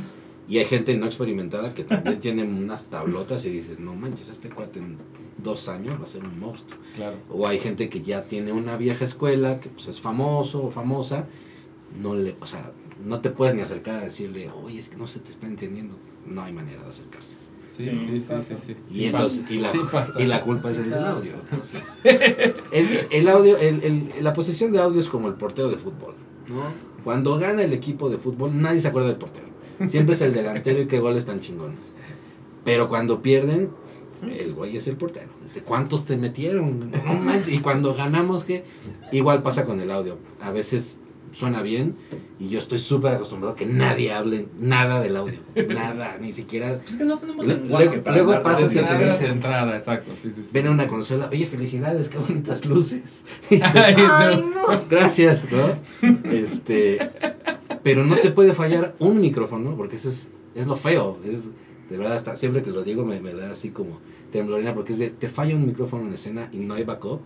Y 0.47 0.59
hay 0.59 0.65
gente 0.65 0.97
no 0.97 1.07
experimentada 1.07 1.73
que 1.73 1.85
también 1.85 2.19
tiene 2.21 2.43
unas 2.43 2.87
tablotas 2.87 3.45
y 3.45 3.51
dices, 3.51 3.79
no 3.79 3.95
manches, 3.95 4.29
este 4.29 4.51
cuate 4.51 4.81
en 4.81 4.99
dos 5.39 5.69
años 5.69 5.99
va 5.99 6.05
a 6.05 6.09
ser 6.09 6.25
un 6.25 6.39
monstruo. 6.39 6.79
Claro. 6.97 7.17
O 7.31 7.47
hay 7.47 7.59
gente 7.59 7.89
que 7.89 8.03
ya 8.03 8.25
tiene 8.25 8.53
una 8.53 8.77
vieja 8.77 9.05
escuela, 9.05 9.61
que 9.61 9.69
pues 9.69 9.87
es 9.87 10.01
famoso 10.01 10.65
o 10.65 10.71
famosa, 10.71 11.27
no 12.03 12.15
le, 12.15 12.35
o 12.41 12.47
sea, 12.47 12.73
no 13.05 13.21
te 13.21 13.31
puedes 13.31 13.55
ni 13.55 13.63
acercar 13.63 13.97
a 13.97 14.05
decirle, 14.05 14.51
oye, 14.51 14.79
es 14.79 14.89
que 14.89 14.97
no 14.97 15.07
se 15.07 15.21
te 15.21 15.31
está 15.31 15.47
entendiendo. 15.47 15.97
No 16.27 16.43
hay 16.43 16.53
manera 16.53 16.83
de 16.83 16.89
acercarse. 16.89 17.37
Sí, 17.69 17.89
sí, 17.93 18.21
sí, 18.21 18.35
sí, 18.43 18.55
sí. 18.57 18.77
Y 18.91 18.95
Sí 18.95 19.05
entonces, 19.07 19.45
y 19.49 19.59
la, 19.59 19.71
sí 19.73 19.79
y 20.19 20.25
la 20.27 20.41
culpa 20.41 20.71
es 20.73 20.79
el 20.79 20.91
del 20.91 21.05
audio. 21.05 21.33
Entonces, 21.51 21.99
el, 22.73 23.07
el 23.11 23.29
audio, 23.29 23.57
el, 23.59 23.83
el- 23.85 24.13
la 24.25 24.33
posición 24.33 24.73
de 24.73 24.81
audio 24.81 24.99
es 25.01 25.09
como 25.09 25.29
el 25.29 25.35
portero 25.35 25.69
de 25.71 25.77
fútbol, 25.77 26.15
¿no? 26.49 26.63
Cuando 27.05 27.39
gana 27.39 27.63
el 27.63 27.73
equipo 27.73 28.11
de 28.11 28.19
fútbol, 28.19 28.61
nadie 28.61 28.81
se 28.81 28.89
acuerda 28.89 29.09
del 29.09 29.19
portero. 29.19 29.47
Siempre 29.89 30.15
es 30.15 30.21
el 30.21 30.35
delantero 30.35 30.83
y 30.83 30.87
qué 30.87 30.99
goles 30.99 31.25
tan 31.25 31.41
chingones. 31.41 31.79
Pero 32.65 32.89
cuando 32.89 33.23
pierden, 33.23 33.71
el 34.23 34.53
güey 34.53 34.77
es 34.77 34.87
el 34.89 34.97
portero. 34.97 35.29
Desde 35.43 35.63
cuántos 35.63 36.05
te 36.05 36.17
metieron, 36.19 36.91
no 36.91 37.15
manches. 37.15 37.49
Y 37.55 37.61
cuando 37.61 37.95
ganamos, 37.95 38.45
que 38.45 38.65
igual 39.13 39.43
pasa 39.43 39.65
con 39.65 39.81
el 39.81 39.91
audio. 39.91 40.19
A 40.41 40.51
veces 40.51 40.97
suena 41.33 41.63
bien 41.63 41.95
y 42.39 42.49
yo 42.49 42.59
estoy 42.59 42.79
súper 42.79 43.15
acostumbrado 43.15 43.53
a 43.55 43.57
que 43.57 43.67
nadie 43.67 44.13
hable 44.13 44.49
nada 44.59 45.01
del 45.01 45.17
audio. 45.17 45.39
Nada, 45.69 46.17
ni 46.21 46.33
siquiera. 46.33 46.81
Es 46.89 46.97
que 46.97 47.05
no 47.05 47.19
tenemos 47.19 47.47
Le- 47.47 47.55
lenguaje 47.55 47.85
luego- 47.87 48.03
para 48.05 48.17
luego 48.17 48.33
hablar 48.33 48.43
pasa 48.43 48.67
de 48.69 48.75
que 48.75 48.83
te 48.83 49.05
dicen- 49.05 49.31
entrada, 49.33 49.75
exacto. 49.77 50.13
Sí, 50.15 50.31
sí, 50.31 50.43
sí. 50.43 50.49
Ven 50.53 50.67
a 50.67 50.71
una 50.71 50.89
consola, 50.89 51.29
oye, 51.31 51.47
felicidades, 51.47 52.09
qué 52.09 52.19
bonitas 52.19 52.65
luces. 52.67 53.25
Ay, 53.51 53.61
Ay, 53.97 54.37
no. 54.55 54.73
no. 54.73 54.83
Gracias, 54.89 55.47
¿no? 55.51 56.11
Este, 56.31 56.99
pero 57.83 58.05
no 58.05 58.17
te 58.17 58.31
puede 58.31 58.53
fallar 58.55 58.95
un 58.99 59.21
micrófono, 59.21 59.77
porque 59.77 59.97
eso 59.97 60.09
es, 60.09 60.29
es 60.55 60.67
lo 60.67 60.77
feo. 60.77 61.19
Es, 61.25 61.51
de 61.91 61.97
verdad, 61.97 62.15
hasta 62.15 62.37
siempre 62.37 62.63
que 62.63 62.71
lo 62.71 62.83
digo 62.83 63.05
me, 63.05 63.21
me 63.21 63.33
da 63.35 63.51
así 63.51 63.71
como 63.71 63.99
temblorina, 64.33 64.75
porque 64.75 64.93
es 64.93 64.99
de, 64.99 65.11
te 65.11 65.29
falla 65.29 65.55
un 65.55 65.67
micrófono 65.67 66.07
en 66.07 66.15
escena 66.15 66.49
y 66.53 66.59
no 66.59 66.75
hay 66.75 66.85
backup. 66.85 67.21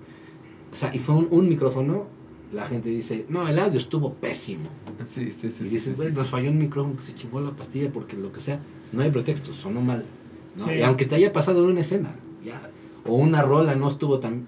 O 0.73 0.75
sea, 0.77 0.95
y 0.95 0.99
fue 0.99 1.15
un, 1.15 1.29
un 1.31 1.49
micrófono, 1.49 2.07
la 2.55 2.67
gente 2.67 2.89
dice, 2.89 3.27
no, 3.29 3.47
el 3.47 3.59
audio 3.59 3.79
estuvo 3.79 4.15
pésimo. 4.15 4.69
Sí, 5.05 5.33
sí, 5.33 5.51
sí. 5.51 5.65
y 5.65 5.69
dices, 5.69 5.97
sí, 5.99 6.11
sí, 6.11 6.17
nos 6.17 6.29
falló 6.29 6.51
un 6.51 6.59
micrófono 6.59 6.97
que 6.97 7.03
se 7.03 7.15
chingó 7.15 7.41
la 7.41 7.51
pastilla, 7.51 7.91
porque 7.93 8.17
lo 8.17 8.33
que 8.33 8.41
sea, 8.41 8.61
no 8.93 9.03
hay 9.03 9.11
pretexto, 9.11 9.53
sonó 9.53 9.81
mal. 9.81 10.05
¿no? 10.57 10.65
Sí. 10.65 10.73
Y 10.79 10.83
aunque 10.83 11.05
te 11.05 11.17
haya 11.17 11.33
pasado 11.33 11.65
en 11.65 11.71
una 11.71 11.81
escena, 11.81 12.15
ya, 12.45 12.71
o 13.05 13.15
una 13.17 13.43
rola 13.43 13.75
no 13.75 13.89
estuvo 13.89 14.19
tan... 14.21 14.47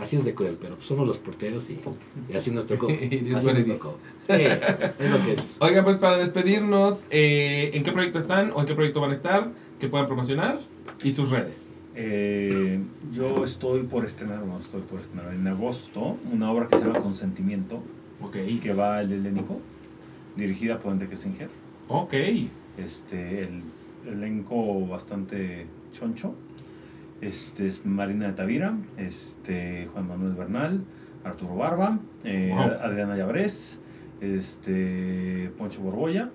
Así 0.00 0.14
es 0.14 0.24
de 0.24 0.32
cruel, 0.32 0.56
pero 0.60 0.80
somos 0.80 1.06
los 1.08 1.18
porteros 1.18 1.70
y, 1.70 1.80
y 2.28 2.36
así 2.36 2.52
nos 2.52 2.66
tocó. 2.66 2.88
Is 2.90 3.36
Así 3.36 3.46
nos 3.52 3.80
tocó. 3.80 3.98
Es 4.28 5.10
lo 5.10 5.24
que 5.24 5.32
es. 5.32 5.56
Oigan, 5.60 5.84
pues 5.84 5.96
para 5.96 6.18
despedirnos, 6.18 7.04
eh, 7.10 7.72
¿en 7.74 7.82
qué 7.82 7.90
proyecto 7.90 8.18
están 8.18 8.52
o 8.52 8.60
en 8.60 8.66
qué 8.66 8.74
proyecto 8.74 9.00
van 9.00 9.10
a 9.10 9.14
estar? 9.14 9.52
Que 9.80 9.88
puedan 9.88 10.06
promocionar 10.06 10.60
y 11.02 11.10
sus 11.10 11.30
redes. 11.30 11.74
Eh, 12.00 12.78
yo 13.12 13.42
estoy 13.42 13.82
por 13.82 14.04
estrenar, 14.04 14.46
no 14.46 14.60
estoy 14.60 14.82
por 14.82 15.00
estrenar 15.00 15.34
en 15.34 15.44
agosto, 15.48 16.16
una 16.32 16.52
obra 16.52 16.68
que 16.68 16.76
se 16.76 16.84
llama 16.86 17.00
Consentimiento, 17.00 17.82
Ok. 18.22 18.36
que 18.62 18.72
va 18.72 18.98
al 18.98 19.10
helénico, 19.10 19.60
dirigida 20.36 20.78
por 20.78 20.92
Enrique 20.92 21.16
Singer. 21.16 21.50
Ok. 21.88 22.14
Este, 22.76 23.42
el 23.42 23.62
elenco 24.06 24.86
bastante 24.86 25.66
choncho. 25.92 26.36
Este 27.20 27.66
es 27.66 27.84
Marina 27.84 28.28
de 28.28 28.32
Tavira, 28.34 28.76
este, 28.96 29.88
Juan 29.92 30.06
Manuel 30.06 30.34
Bernal, 30.34 30.84
Arturo 31.24 31.56
Barba, 31.56 31.98
eh, 32.22 32.52
Wow. 32.54 32.62
Adriana 32.80 33.16
Llabrés, 33.16 33.80
este, 34.20 35.50
Poncho 35.58 35.80
Borbolla 35.80 36.30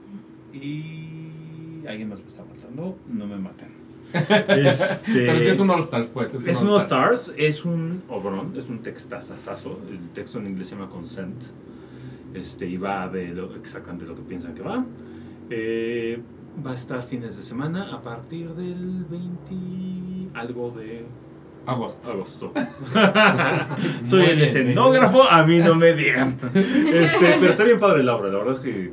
y 0.51 1.85
alguien 1.88 2.09
más 2.09 2.19
me 2.19 2.27
está 2.27 2.43
faltando, 2.43 2.98
no 3.08 3.25
me 3.27 3.38
maten. 3.38 3.73
Este, 4.48 4.98
Pero 5.14 5.40
si 5.40 5.48
es 5.48 5.59
un 5.59 5.69
All 5.69 5.82
Stars, 5.82 6.09
pues. 6.09 6.33
es 6.33 6.61
un 6.61 6.69
All 6.69 6.82
Stars, 6.82 7.33
es 7.38 7.66
un 7.66 8.03
obrón, 8.09 8.53
es 8.58 8.69
un 8.69 8.80
textazazazo. 8.80 9.80
El 9.90 10.09
texto 10.09 10.40
en 10.40 10.48
inglés 10.48 10.67
se 10.67 10.75
llama 10.75 10.90
Consent. 10.90 11.43
Este, 12.33 12.67
y 12.67 12.77
va 12.77 13.08
de 13.09 13.30
lo, 13.30 13.56
exactamente 13.56 14.06
lo 14.06 14.16
que 14.16 14.22
piensan 14.22 14.53
que 14.53 14.61
va. 14.61 14.85
Eh, 15.50 16.19
va 16.66 16.72
a 16.72 16.74
estar 16.74 17.01
fines 17.01 17.35
de 17.38 17.43
semana 17.43 17.93
a 17.93 18.01
partir 18.01 18.50
del 18.53 19.06
20 19.09 20.38
algo 20.38 20.72
de 20.72 21.06
Agosto. 21.66 22.11
agosto. 22.11 22.53
Soy 24.03 24.22
Muy 24.22 24.30
el 24.30 24.35
bien, 24.38 24.48
escenógrafo, 24.48 25.24
a 25.24 25.43
mí 25.43 25.59
no 25.59 25.75
me 25.75 25.93
digan. 25.93 26.38
Este, 26.53 27.38
pero 27.40 27.50
está 27.51 27.64
bien 27.64 27.80
padre 27.80 28.03
la 28.03 28.16
obra, 28.16 28.30
la 28.30 28.40
verdad 28.40 28.53
es 28.53 28.59
que 28.59 28.92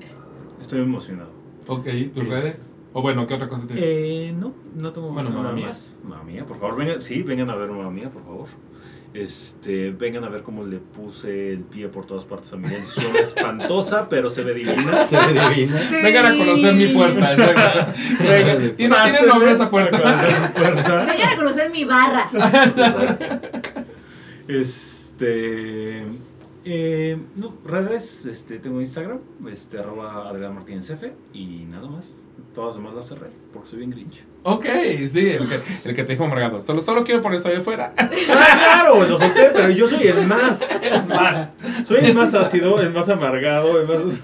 estoy 0.60 0.80
emocionado. 0.80 1.30
Ok, 1.66 1.86
¿tus 2.14 2.28
redes? 2.28 2.72
O 2.92 3.02
bueno, 3.02 3.26
¿qué 3.26 3.34
otra 3.34 3.48
cosa 3.48 3.66
tienes? 3.66 3.84
Eh, 3.86 4.34
no, 4.36 4.52
no 4.74 4.92
tengo 4.92 5.10
Bueno, 5.12 5.30
nada 5.30 5.42
Mamma 5.42 5.54
Mía. 5.56 5.66
más. 5.68 5.92
Mamma 6.02 6.24
Mía, 6.24 6.44
por 6.44 6.58
favor, 6.58 6.76
vengan, 6.76 7.00
sí, 7.02 7.22
vengan 7.22 7.48
a 7.50 7.54
ver 7.56 7.70
Mamma 7.70 7.90
Mía, 7.90 8.10
por 8.10 8.24
favor. 8.24 8.46
Este, 9.12 9.90
vengan 9.90 10.22
a 10.22 10.28
ver 10.28 10.42
cómo 10.42 10.64
le 10.64 10.78
puse 10.78 11.52
el 11.52 11.60
pie 11.64 11.88
por 11.88 12.06
todas 12.06 12.24
partes 12.24 12.52
a 12.52 12.56
Miguel. 12.56 12.80
Es 12.82 12.96
una 12.96 13.18
espantosa, 13.20 14.08
pero 14.08 14.30
se 14.30 14.42
ve 14.44 14.54
divina. 14.54 15.02
Se 15.04 15.16
ve 15.16 15.32
divina. 15.54 15.80
Vengan 15.90 16.26
a 16.26 16.36
conocer 16.36 16.74
mi 16.74 16.86
puerta, 16.88 17.32
exacto. 17.32 17.92
Venga, 18.20 18.58
¿Tiene, 18.58 18.74
¿tiene 18.76 19.26
nombre 19.26 19.50
esa 19.52 19.64
a 19.66 19.70
puerta? 19.70 20.52
puerta. 20.54 21.04
Vayan 21.06 21.28
a 21.30 21.36
conocer 21.36 21.70
mi 21.70 21.84
barra. 21.84 22.30
Este. 24.48 26.04
eh, 26.64 27.18
no, 27.36 27.54
redes, 27.64 28.26
este, 28.26 28.58
tengo 28.58 28.80
Instagram, 28.80 29.18
este, 29.50 29.78
arroba 29.78 30.28
Adrián 30.28 30.54
Martínez 30.54 30.90
F, 30.90 31.12
y 31.32 31.64
nada 31.68 31.88
más. 31.88 32.16
Todas 32.60 32.74
las 32.74 32.84
demás 32.84 32.94
las 32.94 33.08
cerré, 33.08 33.30
porque 33.54 33.70
soy 33.70 33.78
bien 33.78 33.90
grinch. 33.90 34.22
Ok, 34.42 34.66
sí, 35.10 35.30
el 35.30 35.48
que, 35.48 35.60
el 35.88 35.96
que 35.96 36.04
te 36.04 36.12
dijo 36.12 36.24
amargado. 36.24 36.60
Solo, 36.60 36.82
solo 36.82 37.04
quiero 37.04 37.22
poner 37.22 37.38
eso 37.38 37.48
ahí 37.48 37.56
afuera. 37.56 37.94
¡Ah, 37.96 38.10
claro! 38.26 39.08
Lo 39.08 39.16
solté, 39.16 39.48
pero 39.54 39.70
yo 39.70 39.88
soy 39.88 40.06
el 40.08 40.26
más. 40.26 40.68
Más. 41.08 41.48
Soy 41.84 42.04
el 42.04 42.14
más 42.14 42.34
ácido, 42.34 42.78
el 42.82 42.92
más 42.92 43.08
amargado, 43.08 43.80
el 43.80 43.88
más. 43.88 44.20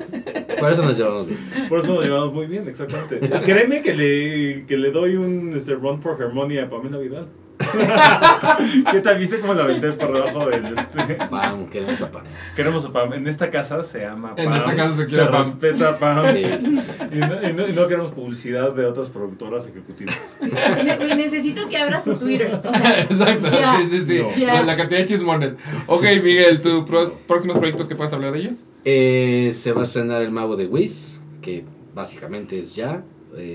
Por 0.61 0.71
eso 0.71 0.83
nos 0.83 0.99
llevamos 0.99 1.29
bien. 1.29 1.39
Por 1.67 1.79
eso 1.79 1.95
nos 1.95 2.05
llevamos 2.05 2.35
muy 2.35 2.45
bien, 2.45 2.69
exactamente. 2.69 3.21
Créeme 3.43 3.81
que 3.81 3.95
le, 3.95 4.67
que 4.67 4.77
le 4.77 4.91
doy 4.91 5.17
un 5.17 5.55
este, 5.57 5.73
run 5.73 6.03
for 6.03 6.23
Harmony 6.23 6.59
a 6.59 6.69
Pamela 6.69 6.99
Vidal. 6.99 7.29
¿Qué 8.93 9.01
tal? 9.01 9.19
¿Viste 9.19 9.41
cómo 9.41 9.55
la 9.55 9.65
aventé 9.65 9.93
por 9.93 10.13
debajo 10.13 10.47
del 10.51 10.77
este? 10.79 11.15
Pam, 11.31 11.67
queremos 11.67 12.01
a 12.03 12.11
Pam. 12.11 12.23
Queremos 12.55 12.85
a 12.85 12.93
Pam. 12.93 13.13
En 13.15 13.27
esta 13.27 13.51
casa 13.51 13.83
se 13.83 14.01
llama 14.01 14.35
Pam. 14.35 14.47
En 14.47 14.53
esta 14.53 14.77
casa 14.77 14.97
se 14.97 15.07
quiere 15.07 15.23
a 15.25 15.31
Pam. 15.31 15.43
respeta 15.43 15.99
Pam. 15.99 16.25
Sí, 16.35 16.45
sí, 16.61 16.77
sí. 16.77 17.05
Y, 17.13 17.19
no, 17.19 17.49
y 17.49 17.53
no- 17.55 17.69
y 17.69 17.73
no 17.73 17.87
queremos 17.89 18.13
publicidad 18.13 18.73
de 18.75 18.85
otras 18.87 19.09
productoras 19.09 19.67
ejecutivas. 19.67 20.37
Ne- 20.41 21.15
necesito 21.17 21.69
que 21.69 21.77
abra 21.79 22.03
su 22.03 22.15
Twitter. 22.17 22.55
O 22.55 22.63
sea, 22.63 23.01
Exacto, 23.01 23.47
Ya. 23.51 23.79
sí, 23.79 23.89
sí, 23.91 24.05
sí. 24.07 24.45
No. 24.45 24.63
La 24.65 24.77
cantidad 24.77 25.01
de 25.01 25.05
chismones. 25.07 25.57
Ok, 25.87 26.03
Miguel, 26.23 26.61
¿tus 26.61 26.85
pro- 26.85 27.13
próximos 27.27 27.57
proyectos 27.59 27.89
que 27.89 27.95
puedas 27.97 28.13
hablar 28.13 28.33
de 28.33 28.41
ellos? 28.41 28.67
Eh, 28.85 29.51
se 29.55 29.73
va 29.73 29.81
a 29.81 29.85
estrenar 29.85 30.23
El 30.23 30.31
Mago 30.31 30.57
de 30.57 30.67
Wiz, 30.67 31.21
que 31.43 31.65
básicamente 31.95 32.59
es 32.59 32.75
ya. 32.75 33.03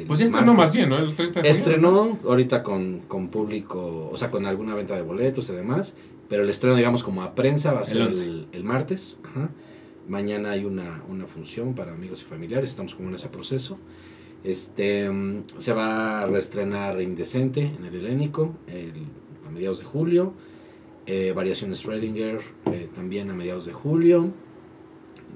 Pues 0.07 0.19
ya 0.19 0.25
estrenó 0.25 0.53
martes. 0.53 0.57
más 0.57 0.73
bien, 0.75 0.89
¿no? 0.89 0.97
El 0.99 1.15
30 1.15 1.41
de 1.41 1.49
junio. 1.49 1.51
Estrenó 1.51 2.19
ahorita 2.25 2.61
con, 2.63 2.99
con 3.07 3.29
público, 3.29 4.09
o 4.11 4.17
sea, 4.17 4.29
con 4.29 4.45
alguna 4.45 4.75
venta 4.75 4.95
de 4.95 5.01
boletos 5.01 5.49
y 5.49 5.53
demás, 5.53 5.95
pero 6.29 6.43
el 6.43 6.49
estreno, 6.49 6.75
digamos, 6.75 7.03
como 7.03 7.23
a 7.23 7.33
prensa 7.35 7.73
va 7.73 7.81
a 7.81 7.83
ser 7.83 7.97
El 7.97 8.03
el, 8.03 8.09
11. 8.09 8.45
el 8.51 8.63
martes. 8.63 9.17
ajá. 9.23 9.49
Mañana 10.07 10.51
hay 10.51 10.65
una, 10.65 11.03
una 11.09 11.25
función 11.27 11.73
para 11.75 11.93
amigos 11.93 12.21
y 12.21 12.25
familiares, 12.25 12.69
estamos 12.71 12.95
como 12.95 13.09
en 13.09 13.15
ese 13.15 13.29
proceso. 13.29 13.77
Este, 14.43 15.09
mm, 15.09 15.43
se 15.59 15.73
va 15.73 16.21
a 16.21 16.27
reestrenar 16.27 16.99
Indecente 17.01 17.61
en 17.61 17.85
el 17.85 17.95
Helénico 17.95 18.55
el- 18.67 18.91
a 19.47 19.51
mediados 19.51 19.79
de 19.79 19.85
julio. 19.85 20.33
Eh, 21.05 21.33
Variaciones 21.35 21.85
Schrödinger 21.85 22.39
eh, 22.71 22.89
también 22.93 23.29
a 23.29 23.33
mediados 23.33 23.65
de 23.65 23.73
julio. 23.73 24.31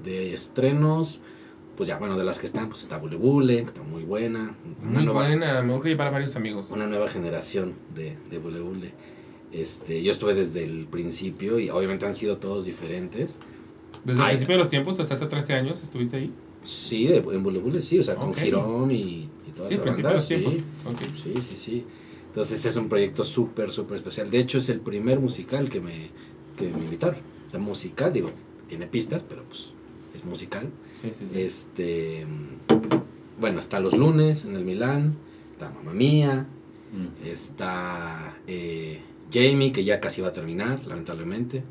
De 0.04 0.34
estrenos, 0.34 1.20
pues 1.76 1.88
ya, 1.88 1.98
bueno, 1.98 2.16
de 2.16 2.24
las 2.24 2.38
que 2.38 2.46
están, 2.46 2.68
pues 2.68 2.80
está 2.82 2.98
Bule 2.98 3.16
Bule, 3.16 3.56
que 3.58 3.68
está 3.68 3.82
muy 3.82 4.02
buena. 4.02 4.54
Una 4.82 4.90
Muy 4.90 5.04
nueva, 5.04 5.26
buena, 5.26 5.62
me 5.62 5.72
voy 5.76 5.86
a 5.86 5.88
llevar 5.90 6.08
a 6.08 6.10
varios 6.10 6.34
amigos. 6.36 6.70
una 6.70 6.86
nueva 6.86 7.08
generación 7.08 7.74
de, 7.94 8.16
de 8.30 8.38
Bule 8.38 8.60
Bule. 8.60 8.92
Este, 9.52 10.02
yo 10.02 10.10
estuve 10.12 10.34
desde 10.34 10.64
el 10.64 10.86
principio 10.86 11.58
y 11.58 11.70
obviamente 11.70 12.04
han 12.06 12.14
sido 12.14 12.38
todos 12.38 12.64
diferentes. 12.64 13.38
Desde 14.04 14.20
el 14.20 14.24
Ay. 14.26 14.30
principio 14.32 14.54
de 14.54 14.58
los 14.58 14.68
tiempos, 14.68 14.98
hasta 15.00 15.14
hace 15.14 15.26
13 15.26 15.54
años, 15.54 15.82
estuviste 15.82 16.16
ahí. 16.16 16.32
Sí, 16.62 17.06
de- 17.06 17.18
en 17.18 17.42
Bule 17.42 17.58
Bule 17.58 17.82
sí, 17.82 17.98
o 17.98 18.02
sea, 18.02 18.16
con 18.16 18.30
Ok. 18.30 18.38
Girón 18.38 18.90
y, 18.90 19.28
y 19.46 19.52
toda 19.54 19.68
Sí, 19.68 19.74
esa 19.74 19.82
principio 19.82 20.08
de 20.08 20.14
banda, 20.14 20.14
los 20.14 20.24
sí. 20.24 20.34
tiempos. 20.36 20.64
Ok. 20.86 21.00
Sí, 21.14 21.34
sí, 21.42 21.56
sí. 21.56 21.84
Entonces 22.28 22.64
es 22.66 22.76
un 22.76 22.88
proyecto 22.88 23.24
súper, 23.24 23.70
súper 23.72 23.98
especial. 23.98 24.30
De 24.30 24.38
hecho, 24.38 24.58
es 24.58 24.68
el 24.68 24.80
primer 24.80 25.20
musical 25.20 25.68
que 25.70 25.80
me, 25.80 26.10
que 26.56 26.68
me 26.68 26.84
invitaron. 26.84 27.16
O 27.46 27.50
sea, 27.50 27.60
musical, 27.60 28.12
digo, 28.12 28.30
tiene 28.68 28.86
pistas, 28.86 29.22
pero 29.22 29.42
pues 29.44 29.70
es 30.14 30.24
musical. 30.24 30.68
Sí, 31.12 31.26
sí, 31.26 31.28
sí. 31.28 31.40
Este, 31.42 32.26
bueno, 33.40 33.60
está 33.60 33.80
los 33.80 33.96
lunes 33.96 34.44
en 34.44 34.56
el 34.56 34.64
Milán, 34.64 35.16
está 35.52 35.70
Mamma 35.70 35.92
Mía, 35.92 36.46
Mm. 36.92 37.26
está 37.26 38.36
eh, 38.46 39.00
Jamie, 39.32 39.72
que 39.72 39.82
ya 39.84 39.98
casi 40.00 40.22
va 40.22 40.28
a 40.28 40.32
terminar, 40.32 40.86
lamentablemente, 40.86 41.62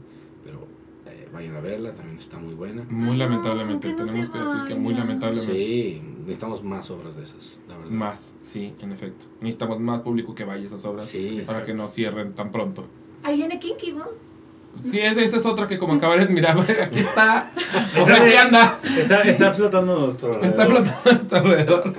pero 0.44 0.68
eh, 1.08 1.28
vayan 1.34 1.56
a 1.56 1.62
verla, 1.62 1.94
también 1.94 2.18
está 2.20 2.38
muy 2.38 2.54
buena. 2.54 2.84
Muy 2.90 3.12
No, 3.18 3.24
lamentablemente, 3.26 3.88
que 3.88 3.94
no 3.96 4.06
tenemos 4.06 4.30
que 4.30 4.40
decir 4.40 4.60
que 4.68 4.76
muy 4.76 4.94
lamentablemente. 4.94 5.54
Sí, 5.56 6.02
necesitamos 6.20 6.64
más 6.64 6.92
obras 6.92 7.16
de 7.16 7.24
esas, 7.24 7.58
la 7.70 7.78
verdad. 7.78 7.92
Más, 7.92 8.36
sí, 8.40 8.74
en 8.82 8.92
efecto. 8.92 9.26
Necesitamos 9.40 9.80
más 9.80 10.02
público 10.02 10.36
que 10.36 10.44
vaya 10.44 10.62
a 10.62 10.66
esas 10.66 10.84
obras 10.86 11.06
Sí, 11.06 11.42
para 11.48 11.64
que 11.64 11.74
no 11.74 11.88
cierren 11.88 12.34
tan 12.36 12.52
pronto. 12.52 12.86
Ahí 13.24 13.38
viene 13.38 13.58
Kinky, 13.58 13.94
¿no? 13.94 14.06
Sí, 14.84 15.00
esa 15.00 15.38
es 15.38 15.46
otra 15.46 15.68
que 15.68 15.80
como 15.80 15.94
en 15.94 16.00
cabaret, 16.00 16.30
mira, 16.30 16.54
aquí 16.54 17.00
está, 17.00 17.52
por 17.98 18.12
aquí 18.12 18.36
anda, 18.36 18.80
Está, 18.98 19.22
está 19.22 19.54
flotando 19.54 20.00
nuestro. 20.00 20.44
está 20.44 20.66
flotando 20.66 21.00
a 21.06 21.14
nuestro 21.14 21.38
alrededor. 21.40 21.94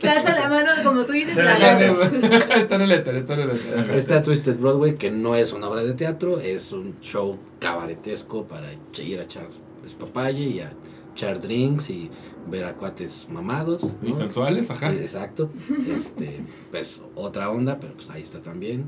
Te 0.00 0.08
alza 0.08 0.34
la 0.34 0.48
mano, 0.48 0.70
como 0.84 1.04
tú 1.04 1.12
dices, 1.12 1.36
Está 1.36 1.58
la 1.58 1.72
en 1.72 1.82
el 1.82 1.90
agarras. 1.90 2.12
Está 2.56 2.74
en 2.76 2.82
el 2.82 2.92
éter, 2.92 3.14
está 3.16 3.34
en 3.34 3.40
el 3.40 3.50
éter. 3.50 3.90
Está 3.90 4.22
Twisted 4.22 4.56
Broadway, 4.58 4.96
que 4.96 5.10
no 5.10 5.34
es 5.34 5.52
una 5.52 5.68
obra 5.68 5.82
de 5.82 5.94
teatro, 5.94 6.38
es 6.40 6.72
un 6.72 6.94
show 7.00 7.38
cabaretesco 7.58 8.44
para 8.44 8.68
ir 8.98 9.18
a 9.18 9.22
echar 9.24 9.46
despapalle 9.82 10.42
y 10.44 10.60
a 10.60 10.70
echar 11.14 11.40
drinks 11.40 11.90
y 11.90 12.10
ver 12.48 12.64
a 12.64 12.74
cuates 12.74 13.26
mamados. 13.30 13.82
¿no? 14.00 14.08
Y 14.08 14.12
sensuales, 14.12 14.70
ajá. 14.70 14.90
Sí, 14.90 14.98
Exacto. 14.98 15.50
Este, 15.94 16.40
pues 16.70 17.02
otra 17.14 17.50
onda, 17.50 17.78
pero 17.80 17.94
pues 17.94 18.08
ahí 18.10 18.22
está 18.22 18.38
también. 18.40 18.84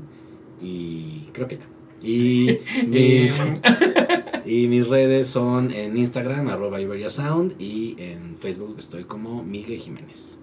Y 0.61 1.29
creo 1.33 1.47
que 1.47 1.57
ya. 1.57 1.63
Y 2.03 2.59
mis, 2.87 3.41
y 4.45 4.67
mis 4.67 4.87
redes 4.87 5.27
son 5.27 5.71
en 5.71 5.95
Instagram, 5.97 6.47
arroba 6.49 6.81
Iberia 6.81 7.09
Sound, 7.09 7.53
y 7.59 7.95
en 7.99 8.35
Facebook 8.39 8.75
estoy 8.79 9.03
como 9.03 9.43
Miguel 9.43 9.79
Jiménez. 9.79 10.37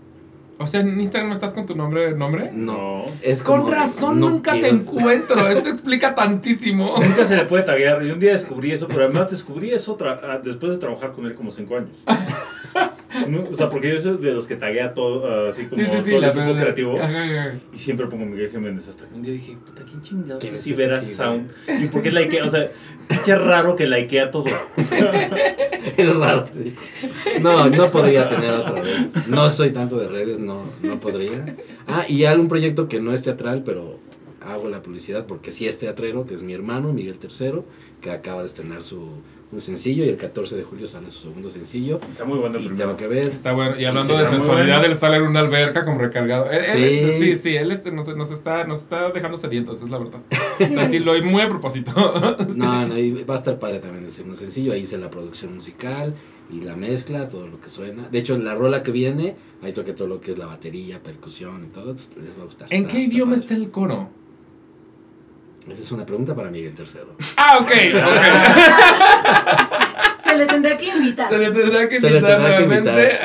O 0.61 0.67
sea, 0.67 0.81
en 0.81 0.99
Instagram 1.01 1.29
no 1.29 1.35
estás 1.35 1.55
con 1.55 1.67
tu 1.67 1.77
nombre, 1.77 2.13
nombre. 2.17 2.51
No, 2.53 3.05
es 3.23 3.43
Con 3.43 3.61
como- 3.61 3.73
razón 3.73 4.19
no 4.19 4.29
nunca 4.31 4.59
te 4.59 4.69
encuentro. 4.69 5.47
Esto 5.49 5.69
explica 5.69 6.17
tantísimo. 6.17 6.97
Nunca 7.01 7.25
se 7.25 7.37
le 7.37 7.45
puede 7.45 7.63
taguear. 7.63 8.03
Y 8.05 8.11
un 8.11 8.19
día 8.19 8.33
descubrí 8.33 8.73
eso, 8.73 8.89
pero 8.89 9.05
además 9.05 9.31
descubrí 9.31 9.71
eso 9.71 9.97
tra- 9.97 10.19
ah, 10.21 10.41
después 10.43 10.73
de 10.73 10.79
trabajar 10.79 11.13
con 11.13 11.27
él 11.27 11.35
como 11.37 11.53
cinco 11.53 11.77
años. 11.77 11.91
No, 13.27 13.45
o 13.51 13.53
sea, 13.53 13.69
porque 13.71 13.89
yo 13.95 14.01
soy 14.01 14.19
de 14.19 14.33
los 14.33 14.47
que 14.47 14.55
taguea 14.57 14.93
todo, 14.95 15.27
ah, 15.27 15.49
así 15.49 15.65
como 15.65 15.83
Sí, 15.83 15.89
sí, 15.91 15.99
sí. 16.05 16.11
todo 16.11 16.19
el 16.19 16.25
equipo 16.25 16.45
verdad. 16.45 16.61
creativo. 16.61 16.99
Ajá, 17.01 17.25
ajá. 17.25 17.55
Y 17.73 17.79
siempre 17.79 18.07
pongo 18.07 18.27
Miguel 18.27 18.51
Jiménez. 18.51 18.87
Hasta 18.87 19.07
que 19.07 19.15
un 19.15 19.23
día 19.23 19.33
dije, 19.33 19.57
puta, 19.65 19.83
¿quién 19.89 20.03
chingados 20.03 20.43
¿Quién 20.43 20.55
es 20.55 20.61
sí, 20.61 21.15
Sound? 21.15 21.51
¿Y 21.83 21.87
por 21.87 22.03
qué 22.03 22.11
likea? 22.13 22.45
O 22.45 22.49
sea, 22.49 22.71
pinche 23.09 23.35
raro 23.35 23.77
que 23.77 23.87
likea 23.87 24.31
todo. 24.31 24.45
Es 25.97 26.17
raro. 26.17 26.47
No, 27.41 27.69
no 27.71 27.91
podría 27.91 28.29
tener 28.29 28.51
otra 28.53 28.81
vez. 28.83 29.09
No 29.27 29.49
soy 29.51 29.71
tanto 29.71 29.99
de 29.99 30.07
redes, 30.09 30.39
no, 30.39 30.65
no 30.83 31.01
podría. 31.01 31.57
Ah, 31.87 32.05
y 32.09 32.25
algún 32.25 32.49
proyecto 32.49 32.89
que 32.89 33.01
no 33.01 33.13
es 33.13 33.23
teatral, 33.23 33.63
pero 33.65 33.99
hago 34.53 34.69
la 34.69 34.83
publicidad 34.83 35.27
porque 35.27 35.53
sí 35.53 35.67
es 35.67 35.79
teatrero, 35.79 36.27
que 36.27 36.35
es 36.35 36.43
mi 36.43 36.53
hermano, 36.53 36.93
Miguel 36.93 37.19
Tercero, 37.19 37.65
que 38.01 38.11
acaba 38.11 38.41
de 38.43 38.47
estrenar 38.47 38.83
su 38.83 39.09
un 39.51 39.63
sencillo 39.63 40.05
y 40.05 40.09
el 40.11 40.19
14 40.19 40.57
de 40.57 40.63
julio 40.63 40.87
sale 40.89 41.11
su 41.11 41.21
segundo 41.23 41.49
sencillo. 41.49 42.01
Está 42.11 42.27
muy 42.27 42.39
bueno 42.39 42.59
el 42.59 42.65
Y 42.65 42.67
primero. 42.67 42.89
tengo 42.95 42.99
que 42.99 43.07
ver. 43.07 43.31
Está 43.33 43.53
bueno. 43.55 43.81
Y 43.81 43.87
hablando 43.87 44.13
Sí, 44.13 44.15
de 44.19 44.25
está 44.25 44.37
sensualidad, 44.37 44.77
bueno. 44.81 44.93
él 44.93 44.95
sale 44.95 45.17
en 45.17 45.23
una 45.23 45.41
alberca 45.41 45.87
como 45.87 45.97
recargado. 45.99 46.51
Él- 46.51 46.61
él- 46.77 47.11
Sí. 47.13 47.19
sí, 47.19 47.35
sí, 47.35 47.57
él 47.57 47.73
este, 47.73 47.91
nos, 47.91 48.15
nos 48.15 48.31
está, 48.31 48.65
nos 48.65 48.81
está 48.83 49.11
dejando 49.11 49.39
sedientos, 49.39 49.83
es 49.83 49.89
la 49.89 49.97
verdad. 49.97 50.21
O 50.61 50.75
sea, 50.75 50.85
sí, 50.87 50.99
lo 50.99 51.15
muy 51.23 51.41
a 51.41 51.49
propósito. 51.49 51.93
No, 52.55 52.87
no, 52.89 52.99
y 52.99 53.23
va 53.25 53.37
a 53.37 53.39
estar 53.39 53.59
padre 53.59 53.79
también 53.79 54.05
el 54.05 54.13
segundo 54.13 54.37
sencillo. 54.37 54.75
Ahí 54.75 54.81
hice 54.81 54.99
la 54.99 55.09
producción 55.11 55.55
musical 55.55 56.15
y 56.53 56.61
la 56.61 56.77
mezcla, 56.77 57.31
todo 57.31 57.47
lo 57.47 57.59
que 57.59 57.71
suena. 57.71 58.07
De 58.11 58.19
hecho, 58.19 58.35
en 58.35 58.45
la 58.45 58.55
rola 58.55 58.83
que 58.83 58.91
viene, 58.91 59.37
ahí 59.63 59.73
toqué 59.73 59.95
todo 59.95 60.09
lo 60.09 60.21
que 60.21 60.33
es 60.33 60.37
la 60.37 60.45
batería, 60.45 61.03
percusión 61.03 61.65
y 61.65 61.69
todo. 61.69 61.93
Les 61.95 62.37
va 62.39 62.43
a 62.43 62.45
gustar. 62.45 62.69
¿En 62.71 62.83
Está- 62.83 62.93
qué 62.93 63.01
idioma 63.05 63.31
padre. 63.33 63.41
está 63.45 63.55
el 63.55 63.71
coro? 63.71 64.11
Esa 65.71 65.83
es 65.83 65.93
una 65.93 66.05
pregunta 66.07 66.35
para 66.35 66.51
Miguel 66.51 66.75
Tercero. 66.75 67.15
Ah, 67.37 67.59
ok, 67.61 67.71
ok. 67.71 68.23
Se 70.25 70.37
le 70.37 70.47
tendrá 70.47 70.77
que 70.77 70.87
invitar. 70.87 71.29
Se 71.29 71.39
le 71.39 71.51
tendrá 71.51 71.89
que 71.89 71.99
Se 72.01 72.11
le 72.11 72.19
invitar 72.19 72.39
tendrá 72.39 72.59
que 72.59 72.67
nuevamente. 72.67 73.19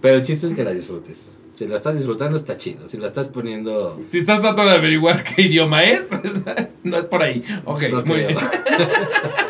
Pero 0.00 0.16
el 0.16 0.24
chiste 0.24 0.46
es 0.46 0.54
que 0.54 0.64
la 0.64 0.72
disfrutes. 0.72 1.36
Si 1.54 1.66
la 1.66 1.76
estás 1.76 1.96
disfrutando, 1.96 2.36
está 2.36 2.56
chido. 2.56 2.86
Si 2.88 2.98
la 2.98 3.08
estás 3.08 3.28
poniendo. 3.28 4.00
Si 4.06 4.18
estás 4.18 4.40
tratando 4.40 4.70
de 4.70 4.76
averiguar 4.78 5.24
qué 5.24 5.42
idioma 5.42 5.82
es, 5.84 6.08
no 6.84 6.96
es 6.96 7.04
por 7.04 7.22
ahí. 7.22 7.42
Ok, 7.64 7.82
no 7.90 8.02
muy 8.04 8.24
creo. 8.24 8.28
bien. 8.28 8.38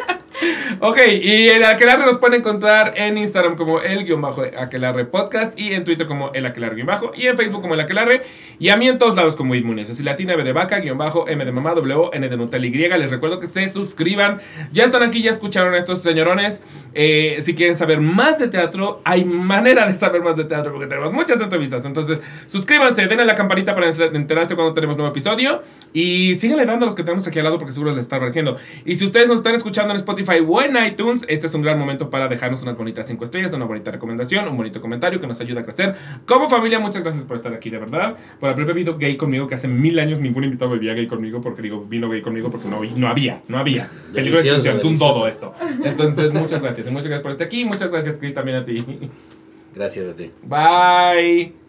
Ok, 0.80 0.98
y 1.20 1.48
el 1.48 1.64
Aquelarre 1.64 2.04
nos 2.04 2.18
pueden 2.18 2.38
encontrar 2.38 2.92
en 2.96 3.18
Instagram 3.18 3.56
como 3.56 3.80
el 3.80 4.04
guion 4.04 4.22
bajo 4.22 4.42
Aquelarre 4.42 5.06
Podcast 5.06 5.58
y 5.58 5.74
en 5.74 5.82
Twitter 5.84 6.06
como 6.06 6.30
el 6.34 6.46
Aquelarre 6.46 6.76
guion 6.76 6.86
bajo 6.86 7.10
y 7.16 7.26
en 7.26 7.36
Facebook 7.36 7.62
como 7.62 7.74
el 7.74 7.80
Aquelarre 7.80 8.22
y 8.60 8.68
a 8.68 8.76
mí 8.76 8.86
en 8.86 8.96
todos 8.96 9.16
lados 9.16 9.34
como 9.34 9.56
Inmunes. 9.56 9.90
Así 9.90 10.04
latina 10.04 10.36
B 10.36 10.44
de 10.44 10.52
vaca 10.52 10.78
guion 10.78 10.96
bajo 10.96 11.26
M 11.26 11.44
de 11.44 11.50
mamá 11.50 11.74
W 11.74 12.10
N 12.12 12.28
de 12.28 12.36
Nutel 12.36 12.64
Y. 12.64 12.70
Les 12.70 13.10
recuerdo 13.10 13.40
que 13.40 13.48
se 13.48 13.66
suscriban. 13.66 14.38
Ya 14.72 14.84
están 14.84 15.02
aquí, 15.02 15.20
ya 15.20 15.32
escucharon 15.32 15.74
a 15.74 15.78
estos 15.78 16.00
señorones. 16.00 16.62
Eh, 16.94 17.38
si 17.40 17.56
quieren 17.56 17.74
saber 17.74 18.00
más 18.00 18.38
de 18.38 18.46
teatro, 18.46 19.00
hay 19.04 19.24
manera 19.24 19.84
de 19.84 19.94
saber 19.94 20.22
más 20.22 20.36
de 20.36 20.44
teatro 20.44 20.70
porque 20.70 20.86
tenemos 20.86 21.12
muchas 21.12 21.40
entrevistas. 21.40 21.84
Entonces, 21.84 22.20
suscríbanse, 22.46 23.06
denle 23.08 23.24
la 23.24 23.34
campanita 23.34 23.74
para 23.74 23.88
enterarse 23.88 24.54
cuando 24.54 24.74
tenemos 24.74 24.96
nuevo 24.96 25.10
episodio 25.10 25.60
y 25.92 26.36
síganle 26.36 26.66
dando 26.66 26.84
a 26.84 26.86
los 26.86 26.94
que 26.94 27.02
tenemos 27.02 27.26
aquí 27.26 27.40
al 27.40 27.46
lado 27.46 27.58
porque 27.58 27.72
seguro 27.72 27.90
les 27.90 28.02
está 28.02 28.20
pareciendo. 28.20 28.56
Y 28.84 28.94
si 28.94 29.04
ustedes 29.04 29.28
nos 29.28 29.40
están 29.40 29.56
escuchando 29.56 29.92
en 29.92 29.96
Spotify 29.96 30.38
o 30.46 30.67
en 30.68 30.86
iTunes, 30.86 31.24
este 31.28 31.46
es 31.46 31.54
un 31.54 31.62
gran 31.62 31.78
momento 31.78 32.10
para 32.10 32.28
dejarnos 32.28 32.62
unas 32.62 32.76
bonitas 32.76 33.06
5 33.06 33.24
estrellas, 33.24 33.52
una 33.52 33.64
bonita 33.64 33.90
recomendación, 33.90 34.48
un 34.48 34.56
bonito 34.56 34.80
comentario 34.80 35.20
que 35.20 35.26
nos 35.26 35.40
ayuda 35.40 35.60
a 35.60 35.64
crecer. 35.64 35.94
Como 36.26 36.48
familia, 36.48 36.78
muchas 36.78 37.02
gracias 37.02 37.24
por 37.24 37.36
estar 37.36 37.52
aquí, 37.52 37.70
de 37.70 37.78
verdad. 37.78 38.16
Por 38.40 38.50
haber 38.50 38.64
bebido 38.64 38.96
gay 38.98 39.16
conmigo, 39.16 39.46
que 39.46 39.54
hace 39.54 39.68
mil 39.68 39.98
años 39.98 40.20
ningún 40.20 40.44
invitado 40.44 40.70
bebía 40.70 40.94
gay 40.94 41.06
conmigo, 41.06 41.40
porque 41.40 41.62
digo, 41.62 41.84
vino 41.84 42.08
gay 42.08 42.22
conmigo 42.22 42.50
porque 42.50 42.68
no, 42.68 42.82
no 42.84 43.08
había, 43.08 43.42
no 43.48 43.58
había. 43.58 43.90
Peligro 44.12 44.40
de 44.40 44.48
extinción, 44.48 44.76
es 44.76 44.84
un 44.84 44.98
dodo 44.98 45.26
esto. 45.26 45.54
Entonces, 45.84 46.32
muchas 46.32 46.60
gracias. 46.60 46.86
Y 46.86 46.90
muchas 46.90 47.08
gracias 47.08 47.22
por 47.22 47.32
estar 47.32 47.46
aquí. 47.46 47.64
Muchas 47.64 47.90
gracias, 47.90 48.18
Chris, 48.18 48.34
también 48.34 48.58
a 48.58 48.64
ti. 48.64 48.84
Gracias 49.74 50.10
a 50.10 50.14
ti. 50.14 50.30
Bye. 50.42 51.67